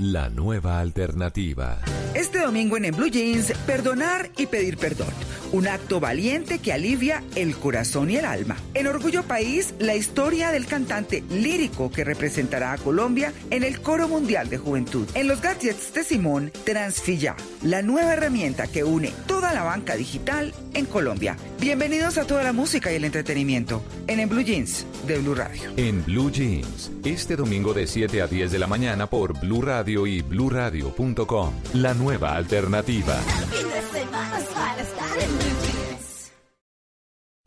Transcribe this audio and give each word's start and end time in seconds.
la 0.00 0.30
nueva 0.30 0.80
alternativa. 0.80 1.78
Este 2.14 2.40
domingo 2.40 2.78
en, 2.78 2.86
en 2.86 2.96
Blue 2.96 3.10
Jeans, 3.10 3.52
perdonar 3.66 4.30
y 4.38 4.46
pedir 4.46 4.78
perdón. 4.78 5.12
Un 5.52 5.68
acto 5.68 6.00
valiente 6.00 6.58
que 6.58 6.72
alivia 6.72 7.22
el 7.34 7.54
corazón 7.54 8.08
y 8.08 8.16
el 8.16 8.24
alma. 8.24 8.56
En 8.72 8.86
Orgullo 8.86 9.24
País, 9.24 9.74
la 9.78 9.94
historia 9.94 10.52
del 10.52 10.64
cantante 10.66 11.22
lírico 11.30 11.90
que 11.90 12.04
representará 12.04 12.72
a 12.72 12.78
Colombia 12.78 13.32
en 13.50 13.62
el 13.62 13.80
Coro 13.80 14.08
Mundial 14.08 14.48
de 14.48 14.58
Juventud. 14.58 15.06
En 15.14 15.28
los 15.28 15.42
gadgets 15.42 15.92
de 15.92 16.02
Simón, 16.02 16.50
Transfilla, 16.64 17.36
la 17.62 17.82
nueva 17.82 18.14
herramienta 18.14 18.68
que 18.68 18.84
une 18.84 19.12
toda 19.26 19.52
la 19.52 19.64
banca 19.64 19.96
digital 19.96 20.54
en 20.72 20.86
Colombia. 20.86 21.36
Bienvenidos 21.60 22.16
a 22.16 22.26
toda 22.26 22.42
la 22.42 22.52
música 22.52 22.90
y 22.92 22.94
el 22.94 23.04
entretenimiento 23.04 23.82
en 24.06 24.20
En 24.20 24.28
Blue 24.28 24.42
Jeans 24.42 24.86
de 25.06 25.18
Blue 25.18 25.34
Radio. 25.34 25.62
En 25.76 26.04
Blue 26.04 26.30
Jeans, 26.30 26.90
este 27.04 27.36
domingo 27.36 27.74
de 27.74 27.86
7 27.86 28.22
a 28.22 28.26
10 28.26 28.52
de 28.52 28.58
la 28.58 28.66
mañana 28.66 29.08
por 29.08 29.38
Blue 29.38 29.62
Radio 29.62 29.89
y 29.90 30.22
bluradio.com. 30.22 31.52
La 31.74 31.94
nueva 31.94 32.36
alternativa. 32.36 33.18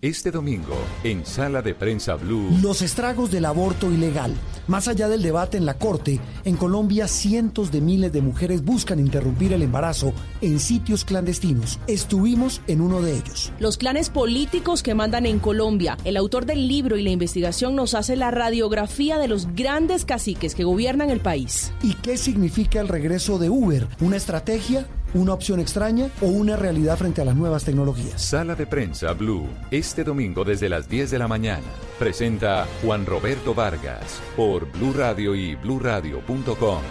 Este 0.04 0.32
domingo, 0.32 0.76
en 1.06 1.26
Sala 1.26 1.62
de 1.62 1.74
Prensa 1.74 2.16
Blue. 2.16 2.58
Los 2.62 2.82
estragos 2.82 3.32
del 3.32 3.46
aborto 3.46 3.90
ilegal. 3.90 4.36
Más 4.68 4.90
allá 4.90 5.08
del 5.08 5.22
debate 5.22 5.56
en 5.56 5.66
la 5.66 5.76
Corte, 5.76 6.20
en 6.44 6.58
Colombia 6.58 7.08
cientos 7.08 7.72
de 7.72 7.80
miles 7.80 8.12
de 8.12 8.22
mujeres 8.22 8.66
buscan 8.66 9.00
interrumpir 9.00 9.54
el 9.54 9.62
embarazo 9.62 10.12
en 10.42 10.60
sitios 10.60 11.06
clandestinos. 11.06 11.80
Estuvimos 11.88 12.60
en 12.68 12.82
uno 12.82 13.02
de 13.02 13.14
ellos. 13.14 13.54
Los 13.60 13.78
clanes 13.78 14.10
políticos 14.10 14.84
que 14.84 14.94
mandan 14.94 15.26
en 15.26 15.40
Colombia. 15.40 15.98
El 16.04 16.18
autor 16.18 16.46
del 16.46 16.68
libro 16.68 16.98
y 16.98 17.04
la 17.04 17.12
investigación 17.12 17.74
nos 17.74 17.94
hace 17.94 18.18
la 18.18 18.30
radiografía 18.30 19.18
de 19.18 19.30
los 19.30 19.56
grandes 19.56 20.04
caciques 20.04 20.54
que 20.54 20.66
gobiernan 20.66 21.12
el 21.12 21.22
país. 21.22 21.72
¿Y 21.82 21.94
qué 21.94 22.18
significa 22.18 22.82
el 22.82 22.90
regreso 22.90 23.40
de 23.40 23.50
Uber? 23.50 23.88
¿Una 24.02 24.18
estrategia? 24.18 24.86
¿Una 25.14 25.34
opción 25.34 25.60
extraña 25.60 26.10
o 26.22 26.26
una 26.26 26.56
realidad 26.56 26.98
frente 26.98 27.22
a 27.22 27.26
las 27.26 27.36
nuevas 27.36 27.64
tecnologías? 27.64 28.20
Sala 28.20 28.56
de 28.56 28.66
Prensa 28.66 29.14
Blue, 29.14 29.48
este 29.70 30.04
domingo 30.04 30.44
desde 30.44 30.70
las 30.70 30.90
10 30.90 31.12
de 31.12 31.20
la 31.20 31.28
mañana. 31.28 31.68
Presenta 32.00 32.66
Juan 32.82 33.06
Roberto 33.06 33.54
Vargas 33.54 34.20
por 34.36 34.72
Blue 34.72 34.92
Radio 34.92 35.36
y 35.36 35.54
bluradio.com. 35.54 36.82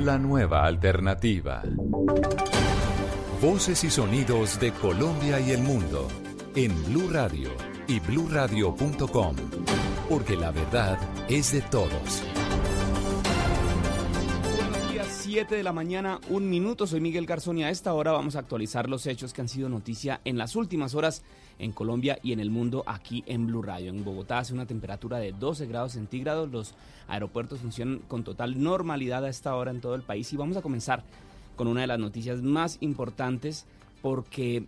La 0.00 0.18
nueva 0.18 0.66
alternativa. 0.66 1.62
Voces 3.40 3.82
y 3.82 3.90
sonidos 3.90 4.60
de 4.60 4.72
Colombia 4.72 5.40
y 5.40 5.52
el 5.52 5.62
mundo 5.62 6.06
en 6.54 6.74
Blue 6.84 7.08
Radio 7.10 7.48
y 7.86 7.98
bluradio.com. 8.00 9.36
Porque 10.10 10.36
la 10.36 10.50
verdad 10.50 10.98
es 11.30 11.52
de 11.52 11.62
todos. 11.62 12.22
7 15.38 15.54
de 15.54 15.62
la 15.62 15.72
mañana, 15.72 16.18
un 16.30 16.50
minuto. 16.50 16.84
Soy 16.88 17.00
Miguel 17.00 17.24
Garzón 17.24 17.58
y 17.58 17.62
a 17.62 17.70
esta 17.70 17.94
hora 17.94 18.10
vamos 18.10 18.34
a 18.34 18.40
actualizar 18.40 18.88
los 18.88 19.06
hechos 19.06 19.32
que 19.32 19.40
han 19.40 19.48
sido 19.48 19.68
noticia 19.68 20.20
en 20.24 20.36
las 20.36 20.56
últimas 20.56 20.96
horas 20.96 21.22
en 21.60 21.70
Colombia 21.70 22.18
y 22.24 22.32
en 22.32 22.40
el 22.40 22.50
mundo 22.50 22.82
aquí 22.84 23.22
en 23.24 23.46
Blue 23.46 23.62
Radio. 23.62 23.90
En 23.90 24.04
Bogotá 24.04 24.40
hace 24.40 24.52
una 24.52 24.66
temperatura 24.66 25.18
de 25.18 25.30
12 25.30 25.66
grados 25.66 25.92
centígrados. 25.92 26.50
Los 26.50 26.74
aeropuertos 27.06 27.60
funcionan 27.60 28.00
con 28.08 28.24
total 28.24 28.60
normalidad 28.60 29.24
a 29.24 29.28
esta 29.28 29.54
hora 29.54 29.70
en 29.70 29.80
todo 29.80 29.94
el 29.94 30.02
país. 30.02 30.32
Y 30.32 30.36
vamos 30.36 30.56
a 30.56 30.62
comenzar 30.62 31.04
con 31.54 31.68
una 31.68 31.82
de 31.82 31.86
las 31.86 32.00
noticias 32.00 32.42
más 32.42 32.78
importantes 32.80 33.64
porque 34.02 34.64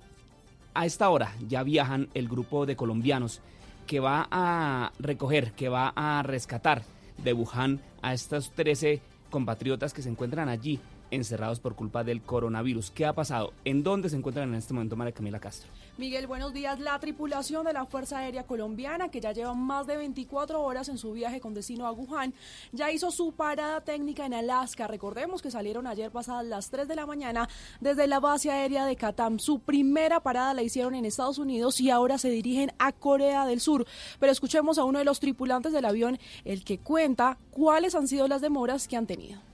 a 0.75 0.87
esta 0.87 1.09
hora 1.09 1.35
ya 1.49 1.65
viajan 1.65 2.11
el 2.15 2.29
grupo 2.29 2.65
de 2.65 2.77
colombianos 2.77 3.41
que 3.89 3.99
va 3.99 4.29
a 4.31 4.93
recoger, 5.01 5.51
que 5.51 5.69
va 5.69 5.93
a 5.97 6.23
rescatar 6.23 6.85
de 7.25 7.33
Wuhan 7.33 7.81
a 8.03 8.15
estos 8.15 8.53
13 8.53 9.10
compatriotas 9.31 9.95
que 9.95 10.03
se 10.03 10.11
encuentran 10.11 10.49
allí 10.49 10.81
encerrados 11.11 11.61
por 11.61 11.75
culpa 11.75 12.05
del 12.05 12.23
coronavirus. 12.23 12.91
¿Qué 12.91 13.07
ha 13.07 13.13
pasado? 13.13 13.53
¿En 13.65 13.83
dónde 13.83 14.09
se 14.09 14.17
encuentran 14.17 14.49
en 14.49 14.55
este 14.55 14.75
momento 14.75 14.97
María 14.97 15.13
Camila 15.13 15.41
Castro? 15.41 15.71
Miguel, 15.99 16.27
buenos 16.27 16.53
días. 16.53 16.81
La 16.81 16.99
tripulación 16.99 17.67
de 17.67 17.73
la 17.73 17.85
Fuerza 17.85 18.19
Aérea 18.19 18.45
Colombiana, 18.45 19.11
que 19.11 19.21
ya 19.21 19.33
lleva 19.33 19.55
más 19.55 19.87
de 19.87 19.97
24 19.97 20.63
horas 20.63 20.89
en 20.89 20.99
su 20.99 21.13
viaje 21.13 21.41
con 21.41 21.53
destino 21.53 21.87
a 21.87 21.93
Wuhan, 21.93 22.33
ya 22.73 22.91
hizo 22.91 23.11
su 23.11 23.33
parada 23.33 23.81
técnica 23.83 24.25
en 24.25 24.35
Alaska. 24.35 24.87
Recordemos 24.87 25.43
que 25.43 25.51
salieron 25.51 25.87
ayer 25.87 26.11
pasadas 26.11 26.47
las 26.47 26.71
3 26.71 26.89
de 26.89 26.97
la 26.97 27.07
mañana 27.07 27.49
desde 27.81 28.07
la 28.07 28.21
base 28.21 28.51
aérea 28.51 28.87
de 28.87 28.97
Katam. 28.97 29.39
Su 29.39 29.59
primera 29.59 30.21
parada 30.21 30.55
la 30.55 30.63
hicieron 30.63 30.95
en 30.95 31.05
Estados 31.05 31.39
Unidos 31.39 31.81
y 31.81 31.91
ahora 31.91 32.19
se 32.19 32.31
dirigen 32.31 32.73
a 32.79 32.93
Corea 32.93 33.45
del 33.47 33.61
Sur. 33.61 33.87
Pero 34.19 34.33
escuchemos 34.33 34.79
a 34.79 34.85
uno 34.85 35.01
de 35.01 35.05
los 35.05 35.21
tripulantes 35.21 35.73
del 35.73 35.85
avión, 35.85 36.19
el 36.45 36.65
que 36.65 36.79
cuenta 36.79 37.39
cuáles 37.51 37.95
han 37.95 38.09
sido 38.09 38.29
las 38.29 38.41
demoras 38.41 38.89
que 38.89 38.97
han 38.97 39.07
tenido. 39.07 39.50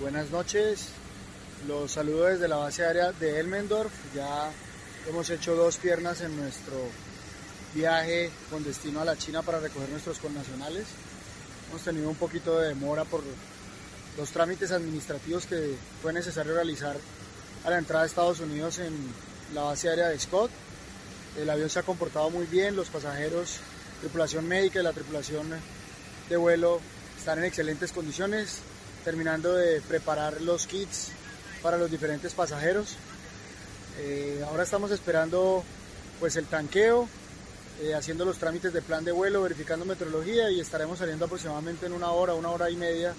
Buenas 0.00 0.30
noches, 0.30 0.88
los 1.68 1.92
saludo 1.92 2.24
desde 2.24 2.48
la 2.48 2.56
base 2.56 2.84
aérea 2.84 3.12
de 3.12 3.38
Elmendorf. 3.38 3.92
Ya 4.14 4.50
hemos 5.08 5.30
hecho 5.30 5.54
dos 5.54 5.76
piernas 5.76 6.20
en 6.20 6.36
nuestro 6.36 6.74
viaje 7.74 8.30
con 8.50 8.64
destino 8.64 9.00
a 9.00 9.04
la 9.04 9.16
China 9.16 9.42
para 9.42 9.60
recoger 9.60 9.88
nuestros 9.88 10.18
connacionales. 10.18 10.86
Hemos 11.70 11.82
tenido 11.82 12.08
un 12.08 12.16
poquito 12.16 12.58
de 12.58 12.68
demora 12.68 13.04
por 13.04 13.22
los 14.18 14.30
trámites 14.30 14.72
administrativos 14.72 15.46
que 15.46 15.76
fue 16.02 16.12
necesario 16.12 16.54
realizar 16.54 16.96
a 17.64 17.70
la 17.70 17.78
entrada 17.78 18.02
de 18.02 18.08
Estados 18.08 18.40
Unidos 18.40 18.78
en 18.78 18.94
la 19.54 19.62
base 19.62 19.88
aérea 19.88 20.08
de 20.08 20.18
Scott. 20.18 20.50
El 21.38 21.48
avión 21.48 21.70
se 21.70 21.78
ha 21.78 21.82
comportado 21.82 22.30
muy 22.30 22.46
bien, 22.46 22.76
los 22.76 22.88
pasajeros, 22.88 23.58
tripulación 24.00 24.46
médica 24.46 24.80
y 24.80 24.82
la 24.82 24.92
tripulación 24.92 25.48
de 26.28 26.36
vuelo 26.36 26.80
están 27.16 27.38
en 27.38 27.44
excelentes 27.44 27.92
condiciones, 27.92 28.60
terminando 29.04 29.54
de 29.54 29.80
preparar 29.82 30.40
los 30.40 30.66
kits 30.66 31.12
para 31.62 31.78
los 31.78 31.90
diferentes 31.90 32.32
pasajeros. 32.34 32.96
Eh, 34.00 34.42
ahora 34.48 34.64
estamos 34.64 34.90
esperando 34.90 35.62
pues 36.18 36.36
el 36.36 36.46
tanqueo, 36.46 37.08
eh, 37.82 37.94
haciendo 37.94 38.24
los 38.24 38.38
trámites 38.38 38.72
de 38.72 38.82
plan 38.82 39.04
de 39.04 39.12
vuelo, 39.12 39.42
verificando 39.42 39.84
meteorología 39.84 40.50
y 40.50 40.60
estaremos 40.60 40.98
saliendo 40.98 41.26
aproximadamente 41.26 41.86
en 41.86 41.92
una 41.92 42.10
hora, 42.10 42.34
una 42.34 42.50
hora 42.50 42.70
y 42.70 42.76
media 42.76 43.14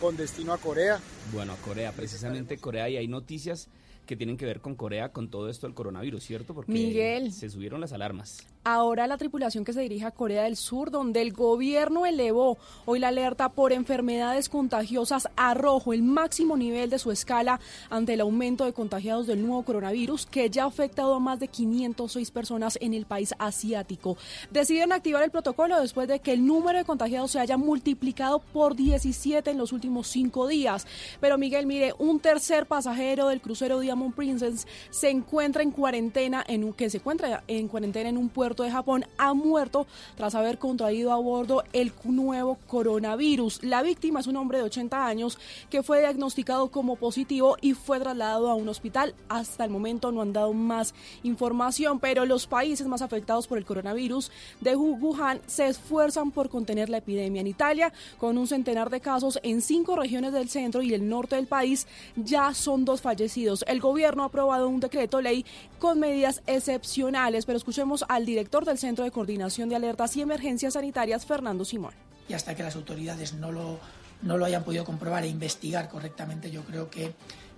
con 0.00 0.16
destino 0.16 0.52
a 0.52 0.58
Corea. 0.58 1.00
Bueno, 1.32 1.52
a 1.52 1.56
Corea, 1.56 1.92
precisamente 1.92 2.58
Corea, 2.58 2.88
y 2.88 2.96
hay 2.96 3.08
noticias 3.08 3.68
que 4.06 4.16
tienen 4.16 4.36
que 4.36 4.46
ver 4.46 4.60
con 4.60 4.76
Corea, 4.76 5.10
con 5.10 5.28
todo 5.28 5.48
esto 5.50 5.66
del 5.66 5.74
coronavirus, 5.74 6.24
¿cierto? 6.24 6.54
Porque 6.54 6.72
Miguel. 6.72 7.32
se 7.32 7.50
subieron 7.50 7.80
las 7.80 7.92
alarmas. 7.92 8.38
Ahora 8.68 9.06
la 9.06 9.16
tripulación 9.16 9.64
que 9.64 9.72
se 9.72 9.80
dirige 9.80 10.06
a 10.06 10.10
Corea 10.10 10.42
del 10.42 10.56
Sur, 10.56 10.90
donde 10.90 11.22
el 11.22 11.32
gobierno 11.32 12.04
elevó 12.04 12.58
hoy 12.84 12.98
la 12.98 13.08
alerta 13.08 13.48
por 13.48 13.72
enfermedades 13.72 14.48
contagiosas 14.48 15.28
a 15.36 15.54
rojo, 15.54 15.92
el 15.92 16.02
máximo 16.02 16.56
nivel 16.56 16.90
de 16.90 16.98
su 16.98 17.12
escala 17.12 17.60
ante 17.90 18.14
el 18.14 18.22
aumento 18.22 18.64
de 18.64 18.72
contagiados 18.72 19.28
del 19.28 19.40
nuevo 19.40 19.62
coronavirus, 19.62 20.26
que 20.26 20.50
ya 20.50 20.64
ha 20.64 20.66
afectado 20.66 21.14
a 21.14 21.20
más 21.20 21.38
de 21.38 21.46
506 21.46 22.32
personas 22.32 22.76
en 22.80 22.92
el 22.92 23.06
país 23.06 23.34
asiático. 23.38 24.16
Deciden 24.50 24.90
activar 24.90 25.22
el 25.22 25.30
protocolo 25.30 25.80
después 25.80 26.08
de 26.08 26.18
que 26.18 26.32
el 26.32 26.44
número 26.44 26.76
de 26.78 26.84
contagiados 26.84 27.30
se 27.30 27.38
haya 27.38 27.56
multiplicado 27.56 28.40
por 28.40 28.74
17 28.74 29.48
en 29.48 29.58
los 29.58 29.72
últimos 29.72 30.08
cinco 30.08 30.48
días. 30.48 30.88
Pero 31.20 31.38
Miguel, 31.38 31.66
mire, 31.66 31.94
un 32.00 32.18
tercer 32.18 32.66
pasajero 32.66 33.28
del 33.28 33.40
crucero 33.40 33.78
Diamond 33.78 34.16
Princess 34.16 34.66
se 34.90 35.08
encuentra 35.08 35.62
en 35.62 35.70
cuarentena 35.70 36.44
en 36.48 36.64
un 36.64 36.72
que 36.72 36.90
se 36.90 36.96
encuentra 36.96 37.44
en 37.46 37.68
cuarentena 37.68 38.08
en 38.08 38.18
un 38.18 38.28
puerto 38.28 38.55
de 38.62 38.70
Japón 38.70 39.04
ha 39.18 39.34
muerto 39.34 39.86
tras 40.16 40.34
haber 40.34 40.58
contraído 40.58 41.12
a 41.12 41.16
bordo 41.16 41.64
el 41.72 41.92
nuevo 42.04 42.58
coronavirus. 42.66 43.62
La 43.62 43.82
víctima 43.82 44.20
es 44.20 44.26
un 44.26 44.36
hombre 44.36 44.58
de 44.58 44.64
80 44.64 45.06
años 45.06 45.38
que 45.70 45.82
fue 45.82 46.00
diagnosticado 46.00 46.70
como 46.70 46.96
positivo 46.96 47.56
y 47.60 47.74
fue 47.74 48.00
trasladado 48.00 48.50
a 48.50 48.54
un 48.54 48.68
hospital. 48.68 49.14
Hasta 49.28 49.64
el 49.64 49.70
momento 49.70 50.12
no 50.12 50.22
han 50.22 50.32
dado 50.32 50.52
más 50.52 50.94
información, 51.22 52.00
pero 52.00 52.24
los 52.24 52.46
países 52.46 52.86
más 52.86 53.02
afectados 53.02 53.46
por 53.46 53.58
el 53.58 53.64
coronavirus 53.64 54.30
de 54.60 54.76
Wuhan 54.76 55.40
se 55.46 55.66
esfuerzan 55.66 56.30
por 56.30 56.48
contener 56.48 56.88
la 56.88 56.98
epidemia. 56.98 57.40
En 57.40 57.46
Italia, 57.46 57.92
con 58.18 58.38
un 58.38 58.46
centenar 58.46 58.90
de 58.90 59.00
casos 59.00 59.38
en 59.42 59.62
cinco 59.62 59.96
regiones 59.96 60.32
del 60.32 60.48
centro 60.48 60.82
y 60.82 60.94
el 60.94 61.08
norte 61.08 61.36
del 61.36 61.46
país, 61.46 61.86
ya 62.16 62.54
son 62.54 62.84
dos 62.84 63.00
fallecidos. 63.00 63.64
El 63.68 63.80
gobierno 63.80 64.22
ha 64.22 64.26
aprobado 64.26 64.68
un 64.68 64.80
decreto 64.80 65.20
ley 65.20 65.44
con 65.78 66.00
medidas 66.00 66.42
excepcionales, 66.46 67.44
pero 67.44 67.58
escuchemos 67.58 68.04
al 68.08 68.24
director 68.24 68.45
director 68.46 68.64
del 68.64 68.78
Centro 68.78 69.04
de 69.04 69.10
Coordinación 69.10 69.68
de 69.68 69.74
Alertas 69.74 70.16
y 70.16 70.22
Emergencias 70.22 70.74
Sanitarias, 70.74 71.26
Fernando 71.26 71.64
Simón. 71.64 71.94
Y 72.28 72.32
hasta 72.32 72.54
que 72.54 72.62
las 72.62 72.76
autoridades 72.76 73.34
no 73.34 73.50
lo, 73.50 73.80
no 74.22 74.38
lo 74.38 74.44
hayan 74.44 74.62
podido 74.62 74.84
comprobar 74.84 75.24
e 75.24 75.26
investigar 75.26 75.88
correctamente, 75.88 76.48
yo 76.48 76.62
creo 76.62 76.88
que 76.88 77.12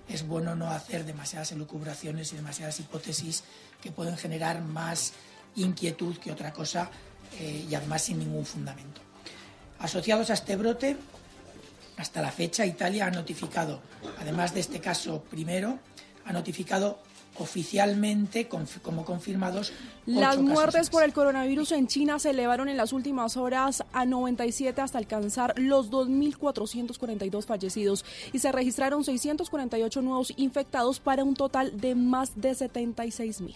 es 0.09 0.27
bueno 0.27 0.57
no 0.57 0.71
hacer 0.71 1.05
demasiadas 1.05 1.53
elucubraciones 1.53 2.33
y 2.33 2.37
demasiadas 2.37 2.81
hipótesis 2.81 3.45
que 3.83 3.93
pueden 3.93 4.17
generar 4.17 4.63
más 4.63 5.13
inquietud 5.57 6.17
que 6.17 6.33
otra 6.33 6.55
cosa 6.55 6.91
eh, 7.39 7.67
y 7.69 7.75
además 7.75 8.01
sin 8.01 8.19
ningún 8.19 8.47
fundamento. 8.47 9.03
Asociados 9.81 10.31
a 10.31 10.35
este 10.35 10.57
brote, 10.57 10.97
hasta 11.99 12.23
la 12.23 12.33
fecha 12.33 12.65
Italia 12.65 13.05
ha 13.05 13.11
notificado, 13.11 13.83
además 14.19 14.55
de 14.55 14.61
este 14.61 14.81
caso 14.81 15.23
primero, 15.25 15.79
ha 16.25 16.33
notificado 16.33 16.99
oficialmente 17.39 18.49
como 18.49 19.05
confirmados. 19.05 19.73
Las 20.07 20.39
muertes 20.39 20.91
por 20.91 21.03
el 21.03 21.13
coronavirus 21.13 21.73
en 21.73 21.87
China 21.87 22.19
se 22.19 22.31
elevaron 22.31 22.69
en 22.69 22.77
las 22.77 22.93
últimas 22.93 23.37
horas 23.37 23.85
a 23.93 24.05
97 24.05 24.81
hasta 24.81 24.99
alcanzar 24.99 25.55
los 25.59 25.91
2.442 25.91 27.45
fallecidos 27.45 28.05
y 28.33 28.39
se 28.39 28.53
registraron 28.53 29.05
648 29.05 30.03
nuevos 30.03 30.33
infectados 30.37 31.01
para 31.01 31.25
un 31.25 31.35
total 31.35 31.81
de 31.81 31.95
más 31.95 32.41
de 32.41 32.53
76.000. 32.53 33.55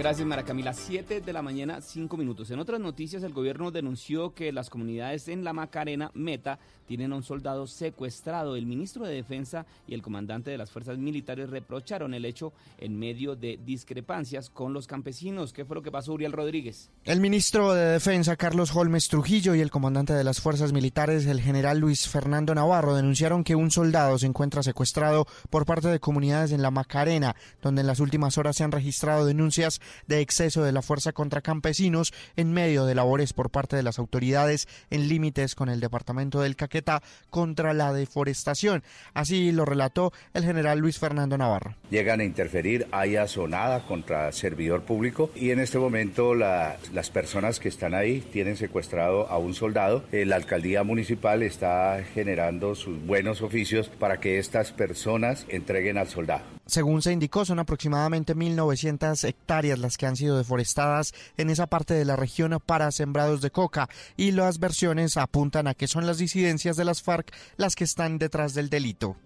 Gracias, 0.00 0.26
Mara 0.26 0.44
Camila. 0.44 0.72
7 0.72 1.20
de 1.20 1.32
la 1.34 1.42
mañana, 1.42 1.82
5 1.82 2.16
minutos. 2.16 2.50
En 2.50 2.58
otras 2.58 2.80
noticias, 2.80 3.22
el 3.22 3.34
gobierno 3.34 3.70
denunció 3.70 4.32
que 4.32 4.50
las 4.50 4.70
comunidades 4.70 5.28
en 5.28 5.44
la 5.44 5.52
Macarena, 5.52 6.10
Meta, 6.14 6.58
tienen 6.86 7.12
a 7.12 7.16
un 7.16 7.22
soldado 7.22 7.66
secuestrado. 7.66 8.56
El 8.56 8.64
ministro 8.64 9.04
de 9.04 9.14
Defensa 9.14 9.66
y 9.86 9.92
el 9.92 10.00
comandante 10.00 10.50
de 10.50 10.56
las 10.56 10.70
fuerzas 10.70 10.96
militares 10.96 11.50
reprocharon 11.50 12.14
el 12.14 12.24
hecho 12.24 12.54
en 12.78 12.98
medio 12.98 13.36
de 13.36 13.60
discrepancias 13.62 14.48
con 14.48 14.72
los 14.72 14.86
campesinos. 14.86 15.52
¿Qué 15.52 15.66
fue 15.66 15.76
lo 15.76 15.82
que 15.82 15.92
pasó, 15.92 16.14
Uriel 16.14 16.32
Rodríguez? 16.32 16.90
El 17.04 17.20
ministro 17.20 17.74
de 17.74 17.84
Defensa, 17.84 18.36
Carlos 18.36 18.74
Holmes 18.74 19.06
Trujillo, 19.06 19.54
y 19.54 19.60
el 19.60 19.70
comandante 19.70 20.14
de 20.14 20.24
las 20.24 20.40
fuerzas 20.40 20.72
militares, 20.72 21.26
el 21.26 21.42
general 21.42 21.78
Luis 21.78 22.08
Fernando 22.08 22.54
Navarro, 22.54 22.96
denunciaron 22.96 23.44
que 23.44 23.54
un 23.54 23.70
soldado 23.70 24.18
se 24.18 24.26
encuentra 24.26 24.62
secuestrado 24.62 25.26
por 25.50 25.66
parte 25.66 25.88
de 25.88 26.00
comunidades 26.00 26.52
en 26.52 26.62
la 26.62 26.70
Macarena, 26.70 27.36
donde 27.60 27.82
en 27.82 27.86
las 27.86 28.00
últimas 28.00 28.38
horas 28.38 28.56
se 28.56 28.64
han 28.64 28.72
registrado 28.72 29.26
denuncias 29.26 29.80
de 30.06 30.20
exceso 30.20 30.62
de 30.62 30.72
la 30.72 30.82
fuerza 30.82 31.12
contra 31.12 31.40
campesinos 31.40 32.12
en 32.36 32.52
medio 32.52 32.84
de 32.84 32.94
labores 32.94 33.32
por 33.32 33.50
parte 33.50 33.76
de 33.76 33.82
las 33.82 33.98
autoridades 33.98 34.68
en 34.90 35.08
límites 35.08 35.54
con 35.54 35.68
el 35.68 35.80
departamento 35.80 36.40
del 36.40 36.56
Caquetá 36.56 37.02
contra 37.30 37.74
la 37.74 37.92
deforestación. 37.92 38.82
Así 39.14 39.52
lo 39.52 39.64
relató 39.64 40.12
el 40.34 40.44
general 40.44 40.78
Luis 40.78 40.98
Fernando 40.98 41.38
Navarro. 41.38 41.74
Llegan 41.90 42.20
a 42.20 42.24
interferir, 42.24 42.86
hay 42.92 43.16
azonada 43.16 43.86
contra 43.86 44.32
servidor 44.32 44.82
público 44.82 45.30
y 45.34 45.50
en 45.50 45.60
este 45.60 45.78
momento 45.78 46.34
las 46.34 47.10
personas 47.12 47.60
que 47.60 47.68
están 47.68 47.94
ahí 47.94 48.20
tienen 48.20 48.56
secuestrado 48.56 49.28
a 49.28 49.38
un 49.38 49.54
soldado. 49.54 50.04
Eh, 50.12 50.24
la 50.24 50.36
alcaldía 50.36 50.82
municipal 50.82 51.42
está 51.42 52.02
generando 52.14 52.74
sus 52.74 53.04
buenos 53.04 53.42
oficios 53.42 53.88
para 53.88 54.20
que 54.20 54.38
estas 54.38 54.72
personas 54.72 55.46
entreguen 55.48 55.98
al 55.98 56.08
soldado. 56.08 56.59
Según 56.70 57.02
se 57.02 57.12
indicó, 57.12 57.44
son 57.44 57.58
aproximadamente 57.58 58.36
1.900 58.36 59.24
hectáreas 59.28 59.80
las 59.80 59.96
que 59.96 60.06
han 60.06 60.14
sido 60.14 60.38
deforestadas 60.38 61.12
en 61.36 61.50
esa 61.50 61.66
parte 61.66 61.94
de 61.94 62.04
la 62.04 62.14
región 62.14 62.56
para 62.64 62.92
sembrados 62.92 63.40
de 63.40 63.50
coca 63.50 63.88
y 64.16 64.30
las 64.30 64.60
versiones 64.60 65.16
apuntan 65.16 65.66
a 65.66 65.74
que 65.74 65.88
son 65.88 66.06
las 66.06 66.18
disidencias 66.18 66.76
de 66.76 66.84
las 66.84 67.02
FARC 67.02 67.34
las 67.56 67.74
que 67.74 67.82
están 67.82 68.18
detrás 68.18 68.54
del 68.54 68.70
delito. 68.70 69.16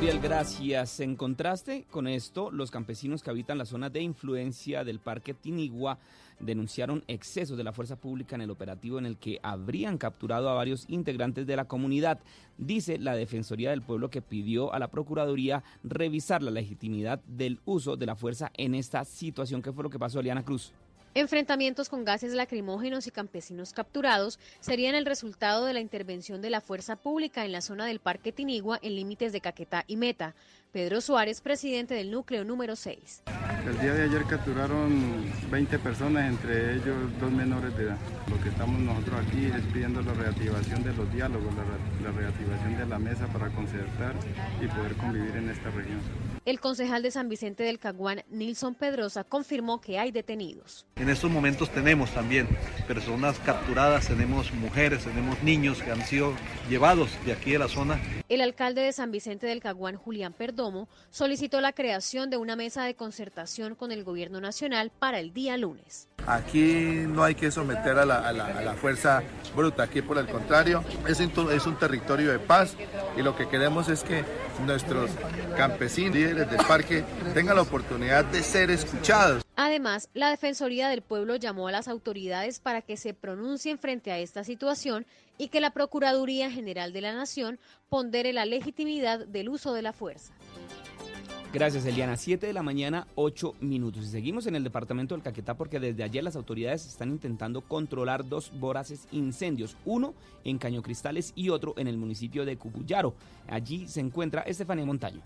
Gracias. 0.00 1.00
En 1.00 1.14
contraste 1.14 1.84
con 1.90 2.08
esto, 2.08 2.50
los 2.50 2.70
campesinos 2.70 3.22
que 3.22 3.28
habitan 3.28 3.58
la 3.58 3.66
zona 3.66 3.90
de 3.90 4.00
influencia 4.00 4.82
del 4.82 4.98
Parque 4.98 5.34
Tinigua 5.34 5.98
denunciaron 6.38 7.04
excesos 7.06 7.58
de 7.58 7.64
la 7.64 7.74
fuerza 7.74 7.96
pública 7.96 8.34
en 8.34 8.40
el 8.40 8.50
operativo 8.50 8.98
en 8.98 9.04
el 9.04 9.18
que 9.18 9.38
habrían 9.42 9.98
capturado 9.98 10.48
a 10.48 10.54
varios 10.54 10.86
integrantes 10.88 11.46
de 11.46 11.54
la 11.54 11.66
comunidad. 11.66 12.18
Dice 12.56 12.96
la 12.98 13.14
Defensoría 13.14 13.70
del 13.70 13.82
Pueblo 13.82 14.08
que 14.08 14.22
pidió 14.22 14.72
a 14.72 14.78
la 14.78 14.88
Procuraduría 14.88 15.62
revisar 15.84 16.42
la 16.42 16.50
legitimidad 16.50 17.20
del 17.26 17.60
uso 17.66 17.96
de 17.96 18.06
la 18.06 18.16
fuerza 18.16 18.50
en 18.56 18.74
esta 18.74 19.04
situación. 19.04 19.60
¿Qué 19.60 19.70
fue 19.70 19.84
lo 19.84 19.90
que 19.90 19.98
pasó, 19.98 20.20
Eliana 20.20 20.44
Cruz? 20.44 20.72
Enfrentamientos 21.12 21.88
con 21.88 22.04
gases 22.04 22.34
lacrimógenos 22.34 23.08
y 23.08 23.10
campesinos 23.10 23.72
capturados 23.72 24.38
serían 24.60 24.94
el 24.94 25.04
resultado 25.04 25.64
de 25.64 25.72
la 25.72 25.80
intervención 25.80 26.40
de 26.40 26.50
la 26.50 26.60
fuerza 26.60 26.94
pública 26.94 27.44
en 27.44 27.50
la 27.50 27.62
zona 27.62 27.84
del 27.84 27.98
Parque 27.98 28.30
Tinigua 28.30 28.78
en 28.80 28.94
límites 28.94 29.32
de 29.32 29.40
Caquetá 29.40 29.82
y 29.88 29.96
Meta. 29.96 30.36
Pedro 30.70 31.00
Suárez, 31.00 31.40
presidente 31.40 31.94
del 31.94 32.12
núcleo 32.12 32.44
número 32.44 32.76
6. 32.76 33.24
El 33.66 33.80
día 33.80 33.92
de 33.92 34.04
ayer 34.04 34.24
capturaron 34.24 35.24
20 35.50 35.80
personas, 35.80 36.28
entre 36.28 36.76
ellos 36.76 36.96
dos 37.20 37.32
menores 37.32 37.76
de 37.76 37.84
edad. 37.86 37.98
Lo 38.28 38.40
que 38.40 38.50
estamos 38.50 38.78
nosotros 38.78 39.20
aquí 39.26 39.46
es 39.46 39.62
pidiendo 39.72 40.02
la 40.02 40.14
reactivación 40.14 40.84
de 40.84 40.94
los 40.94 41.12
diálogos, 41.12 41.52
la, 42.04 42.12
reactivación 42.12 42.78
de 42.78 42.86
la 42.86 43.00
mesa 43.00 43.26
para 43.32 43.48
concertar 43.50 44.14
y 44.62 44.68
poder 44.68 44.94
convivir 44.94 45.34
en 45.34 45.50
esta 45.50 45.70
región. 45.70 46.00
El 46.46 46.58
concejal 46.58 47.02
de 47.02 47.10
San 47.10 47.28
Vicente 47.28 47.64
del 47.64 47.78
Caguán, 47.78 48.22
Nilson 48.30 48.74
Pedrosa, 48.74 49.24
confirmó 49.24 49.82
que 49.82 49.98
hay 49.98 50.10
detenidos. 50.10 50.86
En 50.96 51.10
estos 51.10 51.30
momentos 51.30 51.68
tenemos 51.68 52.10
también 52.14 52.48
personas 52.88 53.38
capturadas, 53.40 54.08
tenemos 54.08 54.50
mujeres, 54.54 55.04
tenemos 55.04 55.42
niños 55.42 55.82
que 55.82 55.90
han 55.90 56.02
sido 56.06 56.32
llevados 56.70 57.10
de 57.26 57.32
aquí 57.34 57.52
de 57.52 57.58
la 57.58 57.68
zona. 57.68 58.00
El 58.30 58.40
alcalde 58.40 58.80
de 58.80 58.92
San 58.92 59.10
Vicente 59.10 59.46
del 59.46 59.60
Caguán, 59.60 59.96
Julián 59.96 60.32
Perdomo, 60.32 60.88
solicitó 61.10 61.60
la 61.60 61.74
creación 61.74 62.30
de 62.30 62.38
una 62.38 62.56
mesa 62.56 62.84
de 62.84 62.94
concertación 62.94 63.74
con 63.74 63.92
el 63.92 64.02
gobierno 64.02 64.40
nacional 64.40 64.90
para 64.98 65.20
el 65.20 65.34
día 65.34 65.58
lunes. 65.58 66.08
Aquí 66.26 67.04
no 67.06 67.24
hay 67.24 67.34
que 67.34 67.50
someter 67.50 67.98
a 67.98 68.04
la, 68.04 68.74
fuerza 68.74 69.22
bruta, 69.54 69.84
aquí 69.84 70.00
por 70.02 70.18
el 70.18 70.26
contrario, 70.26 70.84
es 71.08 71.20
es 71.20 71.66
un 71.66 71.76
territorio 71.78 72.30
de 72.30 72.38
paz 72.38 72.76
y 73.16 73.22
lo 73.22 73.36
que 73.36 73.48
queremos 73.48 73.88
es 73.88 74.02
que 74.02 74.24
nuestros 74.64 75.10
campesinos, 75.56 76.14
líderes 76.14 76.50
del 76.50 76.64
parque, 76.66 77.04
tengan 77.34 77.56
la 77.56 77.62
oportunidad 77.62 78.24
de 78.24 78.42
ser 78.42 78.70
escuchados. 78.70 79.42
Además, 79.56 80.08
la 80.14 80.30
Defensoría 80.30 80.88
del 80.88 81.02
Pueblo 81.02 81.36
llamó 81.36 81.68
a 81.68 81.72
las 81.72 81.88
autoridades 81.88 82.60
para 82.60 82.80
que 82.80 82.96
se 82.96 83.12
pronuncien 83.12 83.78
frente 83.78 84.10
a 84.10 84.18
esta 84.18 84.44
situación 84.44 85.06
y 85.36 85.48
que 85.48 85.60
la 85.60 85.70
Procuraduría 85.70 86.50
General 86.50 86.92
de 86.92 87.00
la 87.00 87.12
Nación 87.12 87.58
pondere 87.88 88.32
la 88.32 88.46
legitimidad 88.46 89.26
del 89.26 89.48
uso 89.48 89.74
de 89.74 89.82
la 89.82 89.92
fuerza. 89.92 90.32
Gracias, 91.52 91.84
Eliana. 91.84 92.16
7 92.16 92.46
de 92.46 92.52
la 92.52 92.62
mañana, 92.62 93.08
8 93.16 93.56
minutos. 93.60 94.04
Y 94.04 94.06
seguimos 94.06 94.46
en 94.46 94.54
el 94.54 94.62
departamento 94.62 95.16
del 95.16 95.22
Caquetá 95.24 95.54
porque 95.54 95.80
desde 95.80 96.04
ayer 96.04 96.22
las 96.22 96.36
autoridades 96.36 96.86
están 96.86 97.10
intentando 97.10 97.62
controlar 97.62 98.28
dos 98.28 98.52
voraces 98.60 99.08
incendios, 99.10 99.76
uno 99.84 100.14
en 100.44 100.58
Caño 100.58 100.80
Cristales 100.80 101.32
y 101.34 101.48
otro 101.48 101.74
en 101.76 101.88
el 101.88 101.98
municipio 101.98 102.44
de 102.44 102.56
Cubuyaro. 102.56 103.14
Allí 103.48 103.88
se 103.88 103.98
encuentra 103.98 104.42
Estefanía 104.42 104.86
Montaño. 104.86 105.22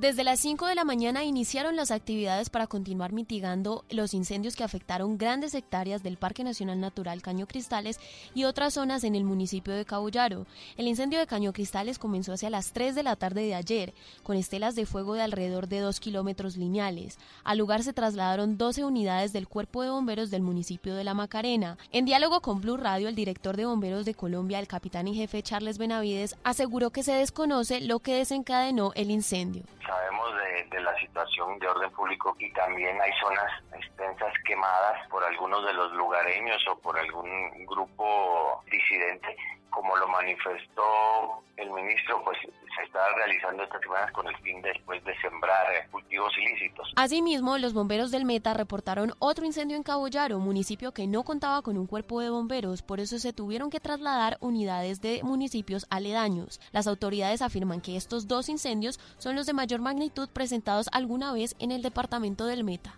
Desde 0.00 0.22
las 0.22 0.38
5 0.38 0.66
de 0.66 0.76
la 0.76 0.84
mañana 0.84 1.24
iniciaron 1.24 1.74
las 1.74 1.90
actividades 1.90 2.50
para 2.50 2.68
continuar 2.68 3.12
mitigando 3.12 3.84
los 3.90 4.14
incendios 4.14 4.54
que 4.54 4.62
afectaron 4.62 5.18
grandes 5.18 5.54
hectáreas 5.54 6.04
del 6.04 6.18
Parque 6.18 6.44
Nacional 6.44 6.78
Natural 6.78 7.20
Caño 7.20 7.48
Cristales 7.48 7.98
y 8.32 8.44
otras 8.44 8.74
zonas 8.74 9.02
en 9.02 9.16
el 9.16 9.24
municipio 9.24 9.74
de 9.74 9.84
Cabullaro. 9.84 10.46
El 10.76 10.86
incendio 10.86 11.18
de 11.18 11.26
Caño 11.26 11.52
Cristales 11.52 11.98
comenzó 11.98 12.32
hacia 12.32 12.48
las 12.48 12.72
3 12.72 12.94
de 12.94 13.02
la 13.02 13.16
tarde 13.16 13.42
de 13.42 13.56
ayer, 13.56 13.92
con 14.22 14.36
estelas 14.36 14.76
de 14.76 14.86
fuego 14.86 15.14
de 15.14 15.22
alrededor 15.22 15.66
de 15.66 15.80
2 15.80 15.98
kilómetros 15.98 16.56
lineales. 16.56 17.18
Al 17.42 17.58
lugar 17.58 17.82
se 17.82 17.92
trasladaron 17.92 18.56
12 18.56 18.84
unidades 18.84 19.32
del 19.32 19.48
Cuerpo 19.48 19.82
de 19.82 19.90
Bomberos 19.90 20.30
del 20.30 20.42
municipio 20.42 20.94
de 20.94 21.02
La 21.02 21.14
Macarena. 21.14 21.76
En 21.90 22.04
diálogo 22.04 22.40
con 22.40 22.60
Blue 22.60 22.76
Radio, 22.76 23.08
el 23.08 23.16
director 23.16 23.56
de 23.56 23.66
Bomberos 23.66 24.04
de 24.04 24.14
Colombia, 24.14 24.60
el 24.60 24.68
capitán 24.68 25.08
y 25.08 25.16
jefe 25.16 25.42
Charles 25.42 25.76
Benavides, 25.76 26.36
aseguró 26.44 26.90
que 26.90 27.02
se 27.02 27.14
desconoce 27.14 27.80
lo 27.80 27.98
que 27.98 28.14
desencadenó 28.14 28.92
el 28.94 29.10
incendio 29.10 29.64
sabemos 29.88 30.28
de, 30.70 30.80
la 30.80 30.94
situación 31.00 31.58
de 31.58 31.66
orden 31.66 31.90
público 31.92 32.36
y 32.38 32.52
también 32.52 33.00
hay 33.00 33.10
zonas 33.20 33.50
extensas 33.72 34.32
quemadas 34.44 35.08
por 35.08 35.24
algunos 35.24 35.64
de 35.64 35.72
los 35.72 35.92
lugareños 35.92 36.62
o 36.68 36.78
por 36.78 36.96
algún 36.98 37.66
grupo 37.66 38.62
disidente 38.70 39.34
como 39.70 39.96
lo 39.96 40.08
manifestó 40.08 41.42
el 41.56 41.70
ministro, 41.70 42.22
pues 42.24 42.38
se 42.40 42.84
está 42.84 43.00
realizando 43.16 43.62
estas 43.64 43.80
semanas 43.82 44.12
con 44.12 44.26
el 44.26 44.36
fin 44.38 44.62
después 44.62 45.02
de 45.04 45.18
sembrar 45.20 45.66
cultivos 45.90 46.32
ilícitos. 46.38 46.92
Asimismo, 46.96 47.58
los 47.58 47.74
bomberos 47.74 48.10
del 48.10 48.24
Meta 48.24 48.54
reportaron 48.54 49.12
otro 49.18 49.44
incendio 49.44 49.76
en 49.76 49.82
Cabollaro, 49.82 50.38
municipio 50.38 50.92
que 50.92 51.06
no 51.06 51.24
contaba 51.24 51.62
con 51.62 51.76
un 51.76 51.86
cuerpo 51.86 52.20
de 52.20 52.30
bomberos, 52.30 52.82
por 52.82 53.00
eso 53.00 53.18
se 53.18 53.32
tuvieron 53.32 53.70
que 53.70 53.80
trasladar 53.80 54.38
unidades 54.40 55.00
de 55.00 55.20
municipios 55.22 55.86
aledaños. 55.90 56.60
Las 56.72 56.86
autoridades 56.86 57.42
afirman 57.42 57.80
que 57.80 57.96
estos 57.96 58.28
dos 58.28 58.48
incendios 58.48 59.00
son 59.18 59.34
los 59.34 59.46
de 59.46 59.52
mayor 59.52 59.80
magnitud 59.80 60.28
presentados 60.28 60.88
alguna 60.92 61.32
vez 61.32 61.56
en 61.58 61.72
el 61.72 61.82
departamento 61.82 62.46
del 62.46 62.64
Meta. 62.64 62.94